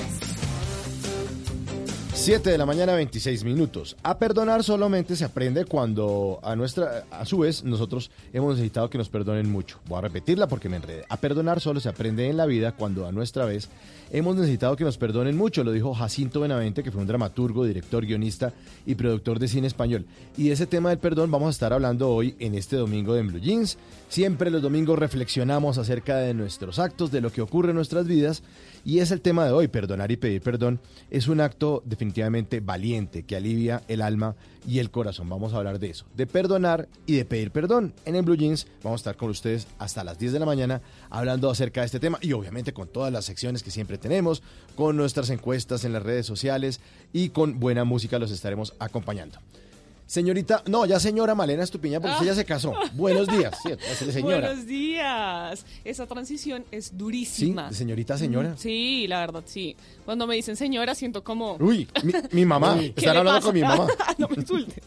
7 2.21 2.51
de 2.51 2.57
la 2.59 2.67
mañana, 2.67 2.93
26 2.93 3.43
minutos. 3.43 3.97
A 4.03 4.19
perdonar 4.19 4.63
solamente 4.63 5.15
se 5.15 5.25
aprende 5.25 5.65
cuando 5.65 6.39
a 6.43 6.55
nuestra, 6.55 7.03
a 7.09 7.25
su 7.25 7.39
vez, 7.39 7.63
nosotros 7.63 8.11
hemos 8.31 8.53
necesitado 8.53 8.91
que 8.91 8.99
nos 8.99 9.09
perdonen 9.09 9.51
mucho. 9.51 9.79
Voy 9.87 9.97
a 9.97 10.01
repetirla 10.01 10.47
porque 10.47 10.69
me 10.69 10.75
enredé. 10.75 11.03
A 11.09 11.17
perdonar 11.17 11.61
solo 11.61 11.79
se 11.79 11.89
aprende 11.89 12.29
en 12.29 12.37
la 12.37 12.45
vida 12.45 12.73
cuando 12.73 13.07
a 13.07 13.11
nuestra 13.11 13.45
vez 13.45 13.69
hemos 14.11 14.35
necesitado 14.35 14.75
que 14.75 14.83
nos 14.83 14.99
perdonen 14.99 15.35
mucho. 15.35 15.63
Lo 15.63 15.71
dijo 15.71 15.95
Jacinto 15.95 16.41
Benavente, 16.41 16.83
que 16.83 16.91
fue 16.91 17.01
un 17.01 17.07
dramaturgo, 17.07 17.65
director, 17.65 18.05
guionista 18.05 18.53
y 18.85 18.93
productor 18.93 19.39
de 19.39 19.47
cine 19.47 19.65
español. 19.65 20.05
Y 20.37 20.49
de 20.49 20.53
ese 20.53 20.67
tema 20.67 20.89
del 20.89 20.99
perdón 20.99 21.31
vamos 21.31 21.47
a 21.47 21.51
estar 21.51 21.73
hablando 21.73 22.07
hoy 22.11 22.35
en 22.37 22.53
este 22.53 22.75
domingo 22.75 23.15
de 23.15 23.23
Blue 23.23 23.39
Jeans. 23.39 23.79
Siempre 24.09 24.51
los 24.51 24.61
domingos 24.61 24.99
reflexionamos 24.99 25.79
acerca 25.79 26.17
de 26.17 26.35
nuestros 26.35 26.77
actos, 26.77 27.11
de 27.11 27.21
lo 27.21 27.31
que 27.31 27.41
ocurre 27.41 27.69
en 27.69 27.77
nuestras 27.77 28.05
vidas. 28.05 28.43
Y 28.83 28.99
es 28.99 29.11
el 29.11 29.21
tema 29.21 29.45
de 29.45 29.51
hoy, 29.51 29.67
perdonar 29.67 30.11
y 30.11 30.17
pedir 30.17 30.41
perdón. 30.41 30.79
Es 31.09 31.27
un 31.27 31.39
acto 31.39 31.83
definitivamente 31.85 32.59
valiente 32.59 33.23
que 33.23 33.35
alivia 33.35 33.83
el 33.87 34.01
alma 34.01 34.35
y 34.67 34.79
el 34.79 34.91
corazón. 34.91 35.29
Vamos 35.29 35.53
a 35.53 35.57
hablar 35.57 35.79
de 35.79 35.89
eso, 35.89 36.05
de 36.15 36.27
perdonar 36.27 36.87
y 37.05 37.15
de 37.15 37.25
pedir 37.25 37.51
perdón. 37.51 37.93
En 38.05 38.15
el 38.15 38.23
Blue 38.23 38.35
Jeans 38.35 38.67
vamos 38.83 38.99
a 38.99 39.01
estar 39.01 39.17
con 39.17 39.29
ustedes 39.29 39.67
hasta 39.77 40.03
las 40.03 40.17
10 40.17 40.33
de 40.33 40.39
la 40.39 40.45
mañana 40.45 40.81
hablando 41.09 41.49
acerca 41.49 41.81
de 41.81 41.85
este 41.85 41.99
tema 41.99 42.17
y 42.21 42.33
obviamente 42.33 42.73
con 42.73 42.87
todas 42.87 43.13
las 43.13 43.25
secciones 43.25 43.63
que 43.63 43.71
siempre 43.71 43.97
tenemos, 43.97 44.41
con 44.75 44.97
nuestras 44.97 45.29
encuestas 45.29 45.85
en 45.85 45.93
las 45.93 46.03
redes 46.03 46.25
sociales 46.25 46.79
y 47.13 47.29
con 47.29 47.59
buena 47.59 47.83
música 47.83 48.19
los 48.19 48.31
estaremos 48.31 48.73
acompañando. 48.79 49.39
Señorita, 50.15 50.61
no, 50.67 50.85
ya 50.85 50.99
señora 50.99 51.35
Malena 51.35 51.63
Estupiña, 51.63 52.01
porque 52.01 52.15
usted 52.15 52.25
ya 52.25 52.35
se 52.35 52.43
casó. 52.43 52.73
Buenos 52.95 53.29
días, 53.29 53.57
señora. 54.11 54.49
Buenos 54.49 54.65
días. 54.65 55.65
Esa 55.85 56.05
transición 56.05 56.65
es 56.69 56.97
durísima. 56.97 57.71
señorita, 57.71 58.17
señora. 58.17 58.57
Sí, 58.57 59.07
la 59.07 59.21
verdad, 59.21 59.43
sí. 59.45 59.77
Cuando 60.03 60.27
me 60.27 60.35
dicen 60.35 60.57
señora, 60.57 60.95
siento 60.95 61.23
como... 61.23 61.55
Uy, 61.61 61.87
mi, 62.03 62.11
mi 62.31 62.45
mamá, 62.45 62.77
¿Qué 62.77 62.87
están 62.97 63.15
hablando 63.15 63.39
pasa? 63.39 63.45
con 63.45 63.53
mi 63.55 63.61
mamá. 63.61 63.87
no 64.17 64.27
me 64.27 64.35
insulte. 64.35 64.81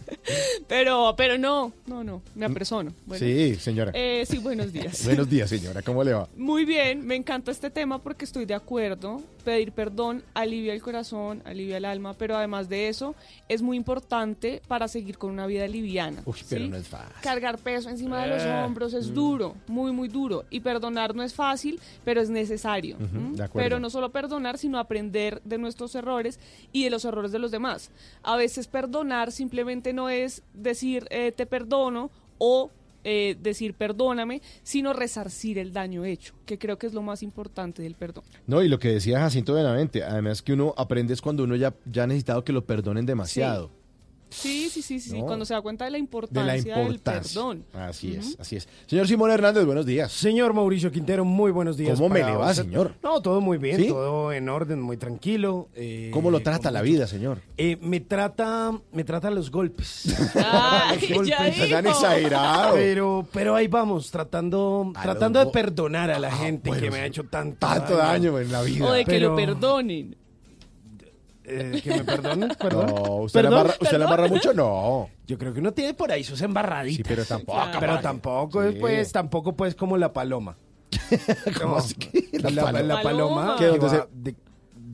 Pero, 0.69 1.15
pero 1.17 1.39
no, 1.39 1.73
no, 1.87 2.05
no, 2.05 2.21
me 2.35 2.45
apersono. 2.45 2.93
Bueno, 3.07 3.25
Sí, 3.25 3.55
señora. 3.55 3.93
eh, 3.95 4.25
sí, 4.29 4.37
buenos 4.37 4.75
días. 4.75 5.07
Buenos 5.07 5.31
días, 5.31 5.49
señora, 5.49 5.81
¿cómo 5.81 6.05
le 6.05 6.13
va? 6.13 6.29
Muy 6.37 6.67
bien, 6.67 7.07
me 7.07 7.15
encanta 7.15 7.51
este 7.51 7.71
tema 7.71 8.03
porque 8.03 8.27
estoy 8.27 8.45
de 8.45 8.53
acuerdo. 8.55 9.23
Pedir 9.43 9.73
perdón 9.73 10.23
alivia 10.35 10.73
el 10.75 10.83
corazón, 10.83 11.43
alivia 11.47 11.79
el 11.79 11.85
alma, 11.87 12.13
pero 12.15 12.37
además 12.37 12.69
de 12.69 12.89
eso 12.89 13.15
es 13.49 13.63
muy 13.63 13.77
importante 13.79 14.61
para 14.69 14.87
seguir 14.89 15.14
con 15.17 15.31
una 15.31 15.47
vida 15.47 15.67
liviana. 15.67 16.23
Uy, 16.25 16.39
pero 16.49 16.65
¿sí? 16.65 16.71
no 16.71 16.77
es 16.77 16.89
fácil. 16.89 17.15
Cargar 17.23 17.59
peso 17.59 17.89
encima 17.89 18.23
de 18.23 18.29
los 18.29 18.43
Eh, 18.43 18.63
hombros 18.65 18.95
es 18.95 19.11
mm. 19.11 19.15
duro, 19.15 19.57
muy, 19.67 19.93
muy 19.93 20.09
duro. 20.09 20.45
Y 20.51 20.61
perdonar 20.61 21.15
no 21.15 21.23
es 21.23 21.35
fácil, 21.35 21.81
pero 22.05 22.21
es 22.21 22.31
necesario. 22.31 22.97
De 22.99 23.43
acuerdo. 23.43 23.53
Pero 23.53 23.81
no 23.81 23.91
solo 23.91 24.11
perdonar, 24.11 24.59
sino 24.59 24.79
aprender 24.79 25.41
de 25.45 25.59
nuestros 25.59 25.95
errores 25.95 26.39
y 26.73 26.85
de 26.85 26.91
los 26.91 27.05
errores 27.05 27.33
de 27.33 27.39
los 27.39 27.51
demás. 27.51 27.91
A 28.23 28.37
veces 28.37 28.67
perdonar 28.67 29.33
simplemente 29.33 29.93
no 29.93 30.09
es 30.09 30.43
decir 30.53 31.07
eh, 31.11 31.33
te 31.33 31.47
perdono 31.47 32.11
o 32.39 32.71
eh, 33.07 33.37
decir 33.39 33.75
perdóname, 33.75 34.41
sino 34.63 34.95
resarcir 34.95 35.59
el 35.59 35.75
daño 35.75 36.07
hecho, 36.07 36.35
que 36.47 36.59
creo 36.59 36.79
que 36.79 36.87
es 36.87 36.95
lo 36.95 37.03
más 37.03 37.23
importante 37.23 37.83
del 37.83 37.95
perdón. 37.95 38.25
No, 38.47 38.63
y 38.63 38.69
lo 38.69 38.79
que 38.79 38.89
decía 38.89 39.21
Jacinto 39.21 39.53
Benavente, 39.53 40.03
además 40.03 40.41
que 40.41 40.55
uno 40.55 40.73
aprende 40.79 41.13
es 41.13 41.21
cuando 41.21 41.45
uno 41.45 41.55
ya, 41.55 41.75
ya 41.85 42.05
ha 42.05 42.07
necesitado 42.07 42.45
que 42.45 42.53
lo 42.55 42.65
perdonen 42.65 43.05
demasiado. 43.05 43.67
Sí, 43.69 43.84
sí, 44.35 44.69
sí, 44.71 44.83
sí, 44.83 45.01
sí, 45.01 45.19
No. 45.21 45.27
cuando 45.27 45.45
se 45.45 45.55
da 45.55 45.61
cuenta 45.63 45.85
de 45.85 45.91
la 45.93 45.97
De 45.97 46.01
importancia, 46.01 46.77
del 46.79 46.99
perdón. 46.99 47.65
Así 47.73 48.15
es, 48.15 48.37
así 48.41 48.57
es. 48.57 48.69
Señor 48.87 49.07
Simón 49.09 49.31
Hernández, 49.31 49.65
buenos 49.65 49.87
días. 49.87 50.13
Señor 50.13 50.53
Mauricio 50.55 50.91
Quintero, 50.91 51.25
muy 51.25 51.51
buenos 51.53 51.77
días. 51.77 51.99
¿Cómo 51.99 52.09
me 52.13 52.23
le 52.25 52.33
va, 52.37 52.51
usted. 52.51 52.65
señor? 52.65 52.95
No, 53.03 53.21
todo 53.21 53.41
muy 53.41 53.59
bien, 53.59 53.77
¿Sí? 53.79 53.89
todo 53.89 54.33
en 54.33 54.49
orden, 54.49 54.81
muy 54.81 54.97
tranquilo. 54.97 55.69
eh, 55.75 56.11
¿Cómo 56.13 56.31
lo 56.31 56.41
trata 56.41 56.71
la 56.71 56.83
vida, 56.83 57.07
señor? 57.07 57.39
Eh, 57.57 57.79
me 57.81 58.01
trata, 58.01 58.73
me 58.93 59.05
trata 59.05 59.31
los 59.31 59.51
golpes. 59.51 60.05
Ay, 60.35 61.09
Los 61.11 61.27
ya 61.29 61.39
golpes. 61.39 61.55
dijo. 61.57 61.69
Tan 61.71 61.87
exagerado. 61.87 62.75
Pero, 62.75 63.27
pero 63.33 63.55
ahí 63.57 63.69
vamos, 63.69 64.11
tratando, 64.11 64.93
A 64.95 65.03
tratando 65.03 65.39
los 65.41 65.47
de 65.49 65.53
perdonar 65.53 66.11
a 66.11 66.19
la 66.19 66.29
Ah, 66.29 66.37
gente 66.37 66.69
bueno, 66.71 66.83
que 66.83 66.91
me 66.91 66.99
ha 67.01 67.07
hecho 67.07 67.25
tanto, 67.25 67.67
Tanto 67.67 67.97
daño 67.97 68.39
en 68.41 68.51
la 68.51 68.63
vida. 68.63 68.85
O 68.87 68.93
de 68.93 69.05
que 69.05 69.21
lo 69.21 69.37
perdonen. 69.37 70.17
Eh, 71.47 71.81
que 71.85 71.91
me 71.91 72.05
perdonen, 72.05 72.49
perdón. 72.59 72.87
No, 72.87 73.03
¿usted, 73.17 73.43
la 73.43 73.49
¿Perdón? 73.51 73.61
embarra, 73.67 73.79
¿usted 73.83 73.99
la 73.99 74.05
embarra 74.05 74.29
mucho? 74.29 74.55
No. 74.55 75.09
Yo 75.27 75.37
creo 75.39 75.53
que 75.53 75.61
uno 75.61 75.73
tiene 75.73 75.93
por 75.95 76.11
ahí 76.11 76.25
sus 76.25 76.41
embarraditas. 76.41 76.97
Sí, 76.97 77.03
pero 77.07 77.25
tampoco. 77.25 77.61
Pero 77.81 78.01
tampoco 78.01 78.63
Sí. 78.63 78.69
es 78.69 78.75
pues, 78.81 79.13
tampoco 79.13 79.55
pues 79.55 79.75
como 79.75 79.97
la 79.97 80.13
paloma. 80.13 80.57
¿Cómo 81.61 81.73
No, 81.73 81.77
así 81.79 81.95
que 81.95 82.29
la 82.39 82.51
la, 82.51 82.63
paloma? 82.63 82.83
la 82.95 83.03
paloma 83.03 83.57
¿Qué, 83.59 83.65
que 83.65 83.71
dónde 83.79 83.87
va 83.87 83.91
se- 83.91 84.09
de, 84.13 84.35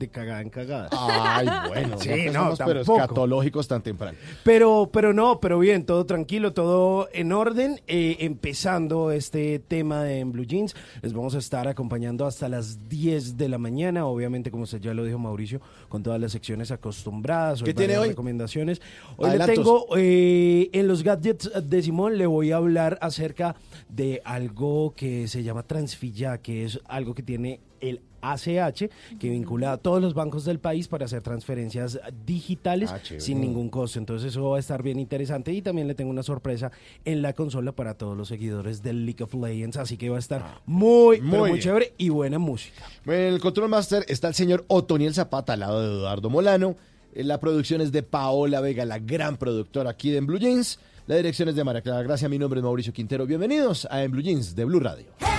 de 0.01 0.09
cagada 0.09 0.41
en 0.41 0.49
cagada. 0.49 0.89
Ay, 0.91 1.47
bueno. 1.67 1.97
Sí, 1.99 2.09
no, 2.09 2.15
empezamos, 2.15 2.59
pero 2.65 2.81
escatológicos 2.81 3.67
tan 3.67 3.81
temprano. 3.81 4.17
Pero, 4.43 4.89
pero 4.91 5.13
no, 5.13 5.39
pero 5.39 5.59
bien, 5.59 5.85
todo 5.85 6.05
tranquilo, 6.05 6.53
todo 6.53 7.07
en 7.13 7.31
orden. 7.31 7.79
Eh, 7.87 8.17
empezando 8.19 9.11
este 9.11 9.59
tema 9.59 10.03
de 10.03 10.19
en 10.19 10.31
Blue 10.31 10.45
Jeans, 10.45 10.75
les 11.01 11.13
vamos 11.13 11.35
a 11.35 11.37
estar 11.37 11.67
acompañando 11.67 12.25
hasta 12.25 12.49
las 12.49 12.89
10 12.89 13.37
de 13.37 13.49
la 13.49 13.57
mañana, 13.57 14.05
obviamente, 14.05 14.51
como 14.51 14.63
usted 14.63 14.81
ya 14.81 14.93
lo 14.93 15.03
dijo 15.03 15.19
Mauricio, 15.19 15.61
con 15.87 16.03
todas 16.03 16.19
las 16.19 16.31
secciones 16.31 16.71
acostumbradas. 16.71 17.63
¿Qué 17.63 17.73
tiene 17.73 17.97
hoy? 17.97 18.09
recomendaciones. 18.09 18.81
Hoy 19.17 19.29
Adelantos. 19.29 19.57
le 19.57 19.63
tengo, 19.63 19.87
eh, 19.97 20.69
en 20.73 20.87
los 20.87 21.03
gadgets 21.03 21.51
de 21.63 21.81
Simón, 21.83 22.17
le 22.17 22.25
voy 22.25 22.51
a 22.51 22.57
hablar 22.57 22.97
acerca 23.01 23.55
de 23.87 24.21
algo 24.25 24.93
que 24.95 25.27
se 25.27 25.43
llama 25.43 25.63
Transfilla, 25.63 26.39
que 26.39 26.65
es 26.65 26.79
algo 26.87 27.13
que 27.13 27.23
tiene 27.23 27.59
el 27.79 28.01
ACH, 28.21 28.89
que 29.19 29.29
vincula 29.29 29.73
a 29.73 29.77
todos 29.77 30.01
los 30.01 30.13
bancos 30.13 30.45
del 30.45 30.59
país 30.59 30.87
para 30.87 31.05
hacer 31.05 31.21
transferencias 31.21 31.99
digitales 32.25 32.89
Ah, 32.91 32.99
sin 33.17 33.41
ningún 33.41 33.69
costo. 33.69 33.99
Entonces 33.99 34.29
eso 34.31 34.49
va 34.49 34.57
a 34.57 34.59
estar 34.59 34.81
bien 34.83 34.99
interesante 34.99 35.51
y 35.53 35.61
también 35.61 35.87
le 35.87 35.95
tengo 35.95 36.09
una 36.11 36.23
sorpresa 36.23 36.71
en 37.05 37.21
la 37.21 37.33
consola 37.33 37.71
para 37.71 37.93
todos 37.95 38.17
los 38.17 38.27
seguidores 38.27 38.81
del 38.83 39.05
League 39.05 39.23
of 39.23 39.33
Legends, 39.33 39.77
así 39.77 39.97
que 39.97 40.09
va 40.09 40.17
a 40.17 40.19
estar 40.19 40.61
muy, 40.65 41.17
pero 41.17 41.27
Muy 41.39 41.49
muy 41.51 41.59
chévere 41.59 41.93
y 41.97 42.09
buena 42.09 42.39
música. 42.39 42.83
En 43.05 43.13
el 43.33 43.39
Control 43.39 43.69
Master 43.69 44.05
está 44.07 44.27
el 44.27 44.33
señor 44.35 44.63
Otoniel 44.67 45.13
Zapata 45.13 45.53
al 45.53 45.59
lado 45.61 45.81
de 45.81 45.87
Eduardo 45.97 46.29
Molano. 46.29 46.75
Eh, 47.13 47.23
La 47.23 47.39
producción 47.39 47.81
es 47.81 47.91
de 47.91 48.03
Paola 48.03 48.61
Vega, 48.61 48.85
la 48.85 48.99
gran 48.99 49.37
productora 49.37 49.89
aquí 49.91 50.11
de 50.11 50.17
En 50.17 50.25
Blue 50.27 50.37
Jeans. 50.39 50.79
La 51.07 51.15
dirección 51.15 51.49
es 51.49 51.55
de 51.55 51.63
María 51.63 51.81
Clara 51.81 52.03
Gracia. 52.03 52.29
Mi 52.29 52.37
nombre 52.39 52.59
es 52.59 52.63
Mauricio 52.63 52.93
Quintero. 52.93 53.25
Bienvenidos 53.25 53.87
a 53.89 54.03
En 54.03 54.11
Blue 54.11 54.21
Jeans 54.21 54.55
de 54.55 54.65
Blue 54.65 54.79
Radio. 54.79 55.30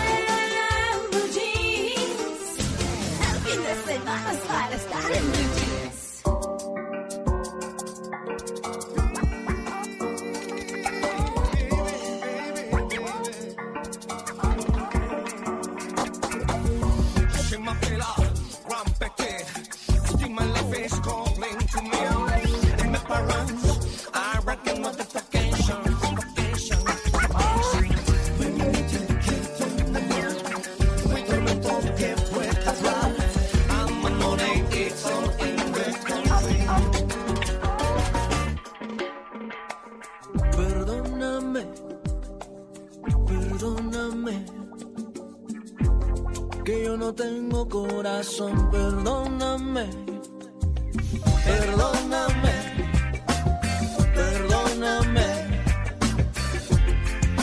Tengo 47.15 47.69
corazón, 47.69 48.71
perdóname, 48.71 49.89
perdóname, 51.45 52.53
perdóname, 54.15 55.27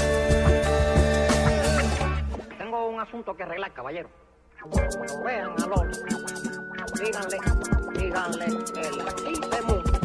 Tengo 2.57 2.87
un 2.87 2.99
asunto 2.99 3.35
que 3.35 3.43
arreglar, 3.43 3.73
caballero. 3.73 4.09
Vean 5.25 5.51
al 5.61 5.71
otro, 5.73 5.91
díganle, 7.03 7.37
díganle, 7.99 8.45
el 8.45 9.01
aquí 9.01 9.35
se 9.35 10.02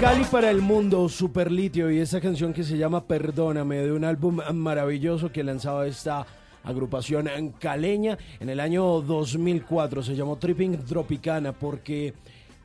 Cali 0.00 0.24
para 0.24 0.50
el 0.50 0.62
mundo, 0.62 1.10
Super 1.10 1.52
Litio 1.52 1.90
y 1.90 1.98
esa 1.98 2.22
canción 2.22 2.54
que 2.54 2.64
se 2.64 2.78
llama 2.78 3.04
Perdóname 3.04 3.76
de 3.82 3.92
un 3.92 4.04
álbum 4.04 4.40
maravilloso 4.54 5.30
que 5.30 5.44
lanzaba 5.44 5.86
esta 5.86 6.26
agrupación 6.64 7.28
caleña 7.58 8.16
en 8.40 8.48
el 8.48 8.60
año 8.60 9.02
2004. 9.02 10.02
Se 10.02 10.16
llamó 10.16 10.36
Tripping 10.36 10.78
Tropicana 10.86 11.52
porque... 11.52 12.14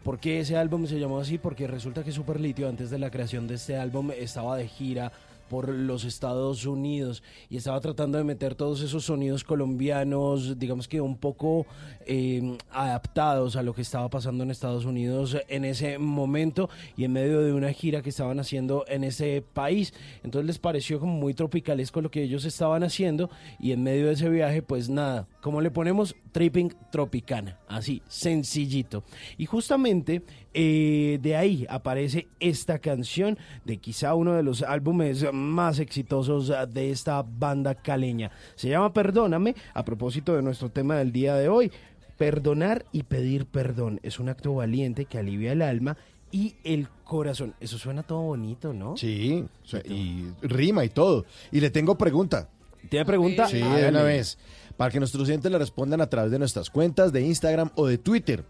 ¿Por 0.01 0.19
qué 0.19 0.39
ese 0.39 0.55
álbum 0.55 0.85
se 0.85 0.99
llamó 0.99 1.19
así? 1.19 1.39
Porque 1.39 1.65
resulta 1.65 2.03
que 2.03 2.11
Super 2.11 2.39
Litio 2.39 2.69
antes 2.69 2.91
de 2.91 2.99
la 2.99 3.09
creación 3.09 3.47
de 3.47 3.55
este 3.55 3.75
álbum 3.75 4.11
estaba 4.11 4.55
de 4.55 4.67
gira 4.67 5.11
por 5.49 5.69
los 5.69 6.03
Estados 6.05 6.65
Unidos 6.65 7.23
y 7.49 7.57
estaba 7.57 7.79
tratando 7.79 8.17
de 8.17 8.23
meter 8.23 8.55
todos 8.55 8.81
esos 8.81 9.05
sonidos 9.05 9.43
colombianos, 9.43 10.57
digamos 10.59 10.87
que 10.87 11.01
un 11.01 11.17
poco 11.17 11.65
eh, 12.05 12.57
adaptados 12.71 13.55
a 13.55 13.63
lo 13.63 13.73
que 13.73 13.81
estaba 13.81 14.09
pasando 14.09 14.43
en 14.43 14.51
Estados 14.51 14.85
Unidos 14.85 15.37
en 15.47 15.65
ese 15.65 15.97
momento 15.97 16.69
y 16.97 17.03
en 17.03 17.13
medio 17.13 17.41
de 17.41 17.53
una 17.53 17.71
gira 17.73 18.01
que 18.01 18.09
estaban 18.09 18.39
haciendo 18.39 18.85
en 18.87 19.03
ese 19.03 19.43
país. 19.53 19.93
Entonces 20.23 20.47
les 20.47 20.59
pareció 20.59 20.99
como 20.99 21.13
muy 21.13 21.33
tropicalesco 21.33 22.01
lo 22.01 22.11
que 22.11 22.23
ellos 22.23 22.45
estaban 22.45 22.83
haciendo 22.83 23.29
y 23.59 23.71
en 23.71 23.83
medio 23.83 24.07
de 24.07 24.13
ese 24.13 24.29
viaje 24.29 24.61
pues 24.61 24.89
nada, 24.89 25.27
como 25.41 25.61
le 25.61 25.71
ponemos 25.71 26.15
Tripping 26.31 26.73
Tropicana, 26.91 27.59
así, 27.67 28.01
sencillito. 28.07 29.03
Y 29.37 29.45
justamente 29.45 30.23
eh, 30.57 31.19
de 31.21 31.35
ahí 31.35 31.67
aparece 31.69 32.27
esta 32.39 32.79
canción 32.79 33.37
de 33.65 33.77
quizá 33.77 34.15
uno 34.15 34.33
de 34.33 34.41
los 34.43 34.63
álbumes 34.63 35.25
más 35.33 35.79
exitosos 35.79 36.51
de 36.73 36.91
esta 36.91 37.21
banda 37.21 37.75
caleña. 37.75 38.31
Se 38.55 38.69
llama 38.69 38.93
Perdóname, 38.93 39.53
a 39.73 39.83
propósito 39.83 40.33
de 40.35 40.41
nuestro 40.41 40.69
tema 40.69 40.95
del 40.95 41.11
día 41.11 41.35
de 41.35 41.49
hoy. 41.49 41.71
Perdonar 42.17 42.85
y 42.93 43.03
pedir 43.03 43.45
perdón 43.45 43.99
es 44.01 44.19
un 44.19 44.29
acto 44.29 44.55
valiente 44.55 45.03
que 45.03 45.17
alivia 45.17 45.51
el 45.51 45.61
alma 45.61 45.97
y 46.31 46.55
el 46.63 46.87
corazón. 47.03 47.53
Eso 47.59 47.77
suena 47.77 48.03
todo 48.03 48.21
bonito, 48.21 48.73
¿no? 48.73 48.95
Sí, 48.95 49.45
y 49.83 50.25
rima 50.41 50.85
y 50.85 50.89
todo. 50.89 51.25
Y 51.51 51.59
le 51.59 51.69
tengo 51.69 51.97
pregunta. 51.97 52.47
¿Tiene 52.89 53.05
pregunta? 53.05 53.47
Sí, 53.47 53.61
Ah, 53.61 53.75
de 53.75 53.89
una 53.89 54.03
vez. 54.03 54.37
Para 54.77 54.91
que 54.91 54.99
nuestros 54.99 55.27
oyentes 55.27 55.51
le 55.51 55.57
respondan 55.57 55.99
a 55.99 56.09
través 56.09 56.31
de 56.31 56.39
nuestras 56.39 56.69
cuentas 56.69 57.11
de 57.11 57.21
Instagram 57.21 57.71
o 57.75 57.87
de 57.87 57.97
Twitter. 57.97 58.45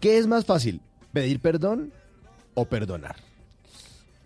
¿Qué 0.00 0.18
es 0.18 0.26
más 0.26 0.44
fácil? 0.44 0.80
¿Pedir 1.12 1.40
perdón 1.40 1.92
o 2.54 2.64
perdonar? 2.64 3.16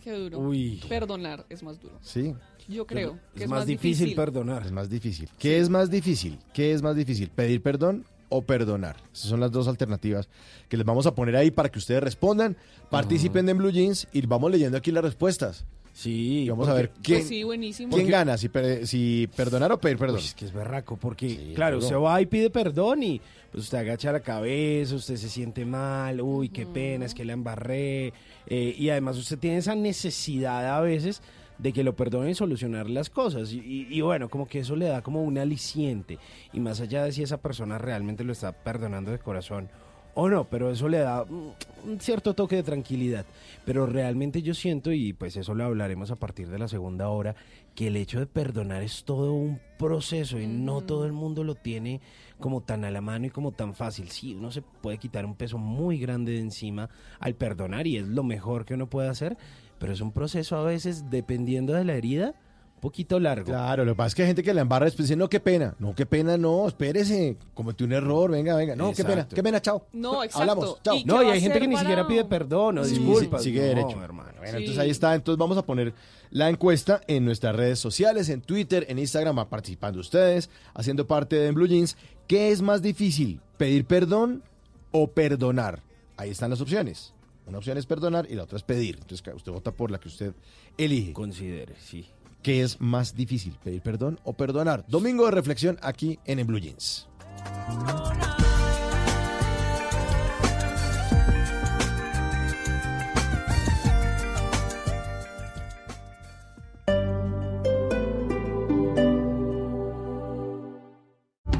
Qué 0.03 0.13
duro. 0.13 0.39
Uy. 0.39 0.83
Perdonar 0.89 1.47
es 1.49 1.63
más 1.63 1.81
duro. 1.81 1.99
Sí. 2.03 2.35
Yo 2.69 2.87
creo 2.87 3.19
que 3.35 3.41
es 3.41 3.43
es, 3.45 3.49
más 3.49 3.67
difícil 3.67 4.15
perdonar. 4.15 4.65
Es 4.67 4.73
más 4.73 4.89
difícil. 4.89 5.29
¿Qué 5.39 5.59
es 5.59 5.69
más 5.69 5.91
difícil? 5.91 6.39
¿Qué 6.53 6.73
es 6.73 6.83
más 6.83 6.97
difícil? 6.97 7.29
¿Pedir 7.31 7.63
perdón 7.63 8.05
o 8.29 8.43
perdonar? 8.43 8.97
Esas 9.13 9.29
son 9.29 9.41
las 9.41 9.53
dos 9.53 9.69
alternativas 9.69 10.29
que 10.69 10.77
les 10.77 10.87
vamos 10.87 11.07
a 11.07 11.15
poner 11.15 11.37
ahí 11.37 11.51
para 11.51 11.71
que 11.71 11.79
ustedes 11.79 12.03
respondan, 12.03 12.57
participen 12.91 13.49
en 13.49 13.59
Blue 13.59 13.71
Jeans 13.71 14.09
y 14.13 14.25
vamos 14.27 14.51
leyendo 14.51 14.79
aquí 14.79 14.91
las 14.91 15.05
respuestas. 15.05 15.65
Sí. 15.93 16.45
Y 16.45 16.49
vamos 16.49 16.69
a 16.69 16.75
ver 16.75 16.91
quién, 17.03 17.19
Pues 17.19 17.29
sí, 17.29 17.43
buenísimo. 17.43 17.95
quién 17.95 18.09
gana, 18.09 18.39
si, 18.39 18.49
per- 18.49 18.87
si 18.87 19.29
perdonar 19.37 19.71
o 19.73 19.79
pedir 19.79 19.99
perdón. 19.99 20.17
Uy, 20.17 20.23
es 20.25 20.35
que 20.35 20.47
es 20.47 20.53
berraco, 20.53 20.97
porque, 20.97 21.53
claro, 21.55 21.81
se 21.81 21.95
va 21.95 22.21
y 22.21 22.27
pide 22.27 22.49
perdón 22.51 23.03
y 23.03 23.21
pues 23.51 23.65
usted 23.65 23.79
agacha 23.79 24.11
la 24.13 24.21
cabeza, 24.21 24.95
usted 24.95 25.17
se 25.17 25.29
siente 25.29 25.67
mal, 25.67 26.21
uy, 26.23 26.49
qué 26.49 26.65
pena, 26.67 27.05
es 27.05 27.15
que 27.15 27.25
la 27.25 27.35
embarré. 27.35 28.13
eh, 28.47 28.75
y 28.79 28.89
además 28.89 29.19
usted 29.19 29.39
tiene 29.39 29.59
esa 29.59 29.75
necesidad 29.75 30.77
a 30.77 30.81
veces 30.81 31.21
de 31.59 31.73
que 31.73 31.85
lo 31.85 31.95
perdonen 31.95 32.31
y 32.31 32.35
solucionar 32.35 32.89
las 32.91 33.09
cosas. 33.11 33.53
Y, 33.53 33.59
y- 33.61 33.87
y 33.91 34.01
bueno, 34.01 34.29
como 34.31 34.49
que 34.49 34.61
eso 34.61 34.75
le 34.75 34.87
da 34.87 35.03
como 35.03 35.23
un 35.23 35.37
aliciente. 35.39 36.19
Y 36.55 36.59
más 36.61 36.81
allá 36.81 37.05
de 37.05 37.13
si 37.13 37.23
esa 37.23 37.37
persona 37.37 37.77
realmente 37.79 38.25
lo 38.25 38.33
está 38.33 38.53
perdonando 38.53 39.11
de 39.13 39.19
corazón 39.19 39.69
o 40.15 40.29
no, 40.29 40.45
pero 40.45 40.71
eso 40.71 40.89
le 40.89 40.99
da 40.99 41.23
un 41.23 42.01
cierto 42.01 42.35
toque 42.35 42.57
de 42.57 42.63
tranquilidad. 42.63 43.25
Pero 43.65 43.87
realmente 43.87 44.43
yo 44.43 44.55
siento, 44.55 44.93
y 44.93 45.13
pues 45.13 45.37
eso 45.37 45.55
lo 45.55 45.65
hablaremos 45.65 46.11
a 46.11 46.17
partir 46.17 46.49
de 46.49 46.59
la 46.59 46.69
segunda 46.69 47.09
hora, 47.09 47.35
que 47.75 47.87
el 47.87 47.97
hecho 47.97 48.19
de 48.19 48.27
perdonar 48.27 48.83
es 48.83 49.05
todo 49.05 49.33
un 49.33 49.61
proceso 49.79 50.39
y 50.39 50.47
no 50.47 50.83
todo 50.83 51.07
el 51.07 51.13
mundo 51.13 51.45
lo 51.45 51.55
tiene 51.55 52.01
como 52.39 52.61
tan 52.61 52.85
a 52.85 52.91
la 52.91 53.01
mano 53.01 53.27
y 53.27 53.31
como 53.31 53.53
tan 53.53 53.75
fácil. 53.75 54.11
Sí, 54.11 54.35
uno 54.35 54.51
se 54.51 54.63
puede 54.63 54.99
quitar 54.99 55.25
un 55.25 55.37
peso 55.37 55.59
muy 55.59 55.99
grande 55.99 56.33
de 56.33 56.41
encima 56.41 56.91
al 57.21 57.35
perdonar 57.35 57.87
y 57.87 57.97
es 57.97 58.07
lo 58.07 58.25
mejor 58.25 58.65
que 58.65 58.75
uno 58.75 58.91
puede 58.91 59.09
hacer, 59.09 59.37
pero 59.79 59.93
es 59.93 60.01
un 60.01 60.13
proceso 60.13 60.57
a 60.57 60.65
veces, 60.65 61.09
dependiendo 61.09 61.73
de 61.73 61.85
la 61.85 61.95
herida, 61.95 62.35
poquito 62.83 63.19
largo. 63.21 63.47
Claro, 63.47 63.85
lo 63.87 63.93
que 63.93 63.97
pasa 63.97 64.09
es 64.09 64.15
que 64.17 64.23
hay 64.23 64.29
gente 64.29 64.43
que 64.43 64.53
la 64.53 64.61
embarra 64.61 64.85
después 64.87 65.09
dice, 65.09 65.17
no, 65.17 65.29
qué 65.31 65.41
pena. 65.41 65.75
No, 65.79 65.95
qué 65.95 66.05
pena, 66.05 66.37
no, 66.37 66.67
espérese. 66.69 67.37
Cometí 67.55 67.85
un 67.85 67.93
error, 67.93 68.31
venga, 68.31 68.57
venga. 68.57 68.75
No, 68.77 68.91
qué 68.93 69.05
pena, 69.05 69.13
Exacto. 69.23 69.37
qué 69.37 69.43
pena, 69.43 69.63
chao. 69.63 69.87
No, 69.93 70.23
exacto. 70.25 70.41
Hablamos, 70.41 70.83
chao. 70.83 70.97
¿Y 70.97 71.05
No, 71.05 71.23
y 71.23 71.31
hay 71.31 71.41
gente 71.41 71.61
que 71.61 71.69
ni 71.69 71.77
siquiera 71.77 72.07
pide 72.07 72.25
perdón 72.25 72.79
o 72.79 72.85
Sí, 72.85 72.99
disculpas. 72.99 73.43
sí, 73.43 73.49
sigue 73.51 73.61
No, 73.61 73.67
derecho. 73.69 74.03
hermano. 74.03 74.33
Bueno, 74.37 74.51
Sí. 74.53 74.65
entonces 74.65 74.79
ahí 74.79 74.91
está. 74.91 75.15
Entonces 75.15 75.39
vamos 75.39 75.57
a 75.57 75.63
poner 75.65 75.95
la 76.31 76.51
encuesta 76.51 77.01
en 77.07 77.25
nuestras 77.25 77.55
redes 77.57 77.79
sociales, 77.79 78.29
en 78.29 78.41
Twitter, 78.43 78.85
en 78.89 78.99
Instagram, 78.99 79.39
va 79.39 79.49
participando 79.49 80.01
ustedes, 80.01 80.51
haciendo 80.75 81.07
parte 81.07 81.37
de 81.37 81.47
En 81.47 81.55
Blue 81.55 81.67
Jeans. 81.69 81.97
¿Qué 82.27 82.51
es 82.51 82.61
más 82.63 82.83
difícil, 82.83 83.41
pedir 83.59 83.85
perdón 83.85 84.43
o 84.91 85.07
perdonar? 85.07 85.81
Ahí 86.17 86.31
están 86.31 86.51
las 86.51 86.61
opciones. 86.61 87.15
Una 87.47 87.59
opción 87.59 87.79
es 87.79 87.87
perdonar 87.87 88.27
y 88.31 88.35
la 88.35 88.43
otra 88.45 88.57
es 88.57 88.63
pedir. 88.65 88.97
Entonces 89.01 89.35
usted 89.35 89.53
vota 89.53 89.71
por 89.73 89.91
la 89.91 89.99
que 89.99 90.09
usted 90.09 90.33
elige. 90.79 91.13
Considere, 91.13 91.75
sí. 91.81 92.07
¿Qué 92.43 92.63
es 92.63 92.81
más 92.81 93.15
difícil, 93.15 93.57
pedir 93.63 93.83
perdón 93.83 94.19
o 94.25 94.33
perdonar? 94.33 94.85
Domingo 94.89 95.27
de 95.27 95.31
reflexión 95.31 95.79
aquí 95.81 96.19
en 96.25 96.41
En 96.41 96.47
Blue 96.49 96.59
Jeans. 96.59 97.07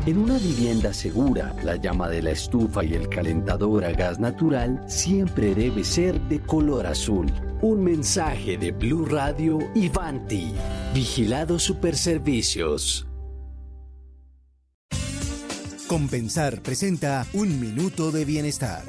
En 0.05 0.19
una 0.19 0.37
vivienda 0.37 0.93
segura, 0.93 1.55
la 1.63 1.77
llama 1.77 2.09
de 2.09 2.23
la 2.23 2.33
estufa 2.33 2.83
y 2.85 2.95
el 2.95 3.09
calentador 3.09 3.85
a 3.85 3.93
gas 3.93 4.19
natural 4.19 4.83
siempre 4.89 5.55
debe 5.55 5.85
ser 5.85 6.21
de 6.23 6.41
color 6.41 6.89
azul. 6.89 7.33
Un 7.61 7.85
mensaje 7.85 8.59
de 8.59 8.73
Blue 8.73 9.07
Radio 9.07 9.61
y 9.77 9.89
Vanti. 9.91 10.53
Vigilado 10.93 11.61
Superservicios. 11.61 13.07
Compensar 15.87 16.63
presenta 16.63 17.25
Un 17.33 17.61
Minuto 17.61 18.11
de 18.11 18.25
Bienestar. 18.25 18.83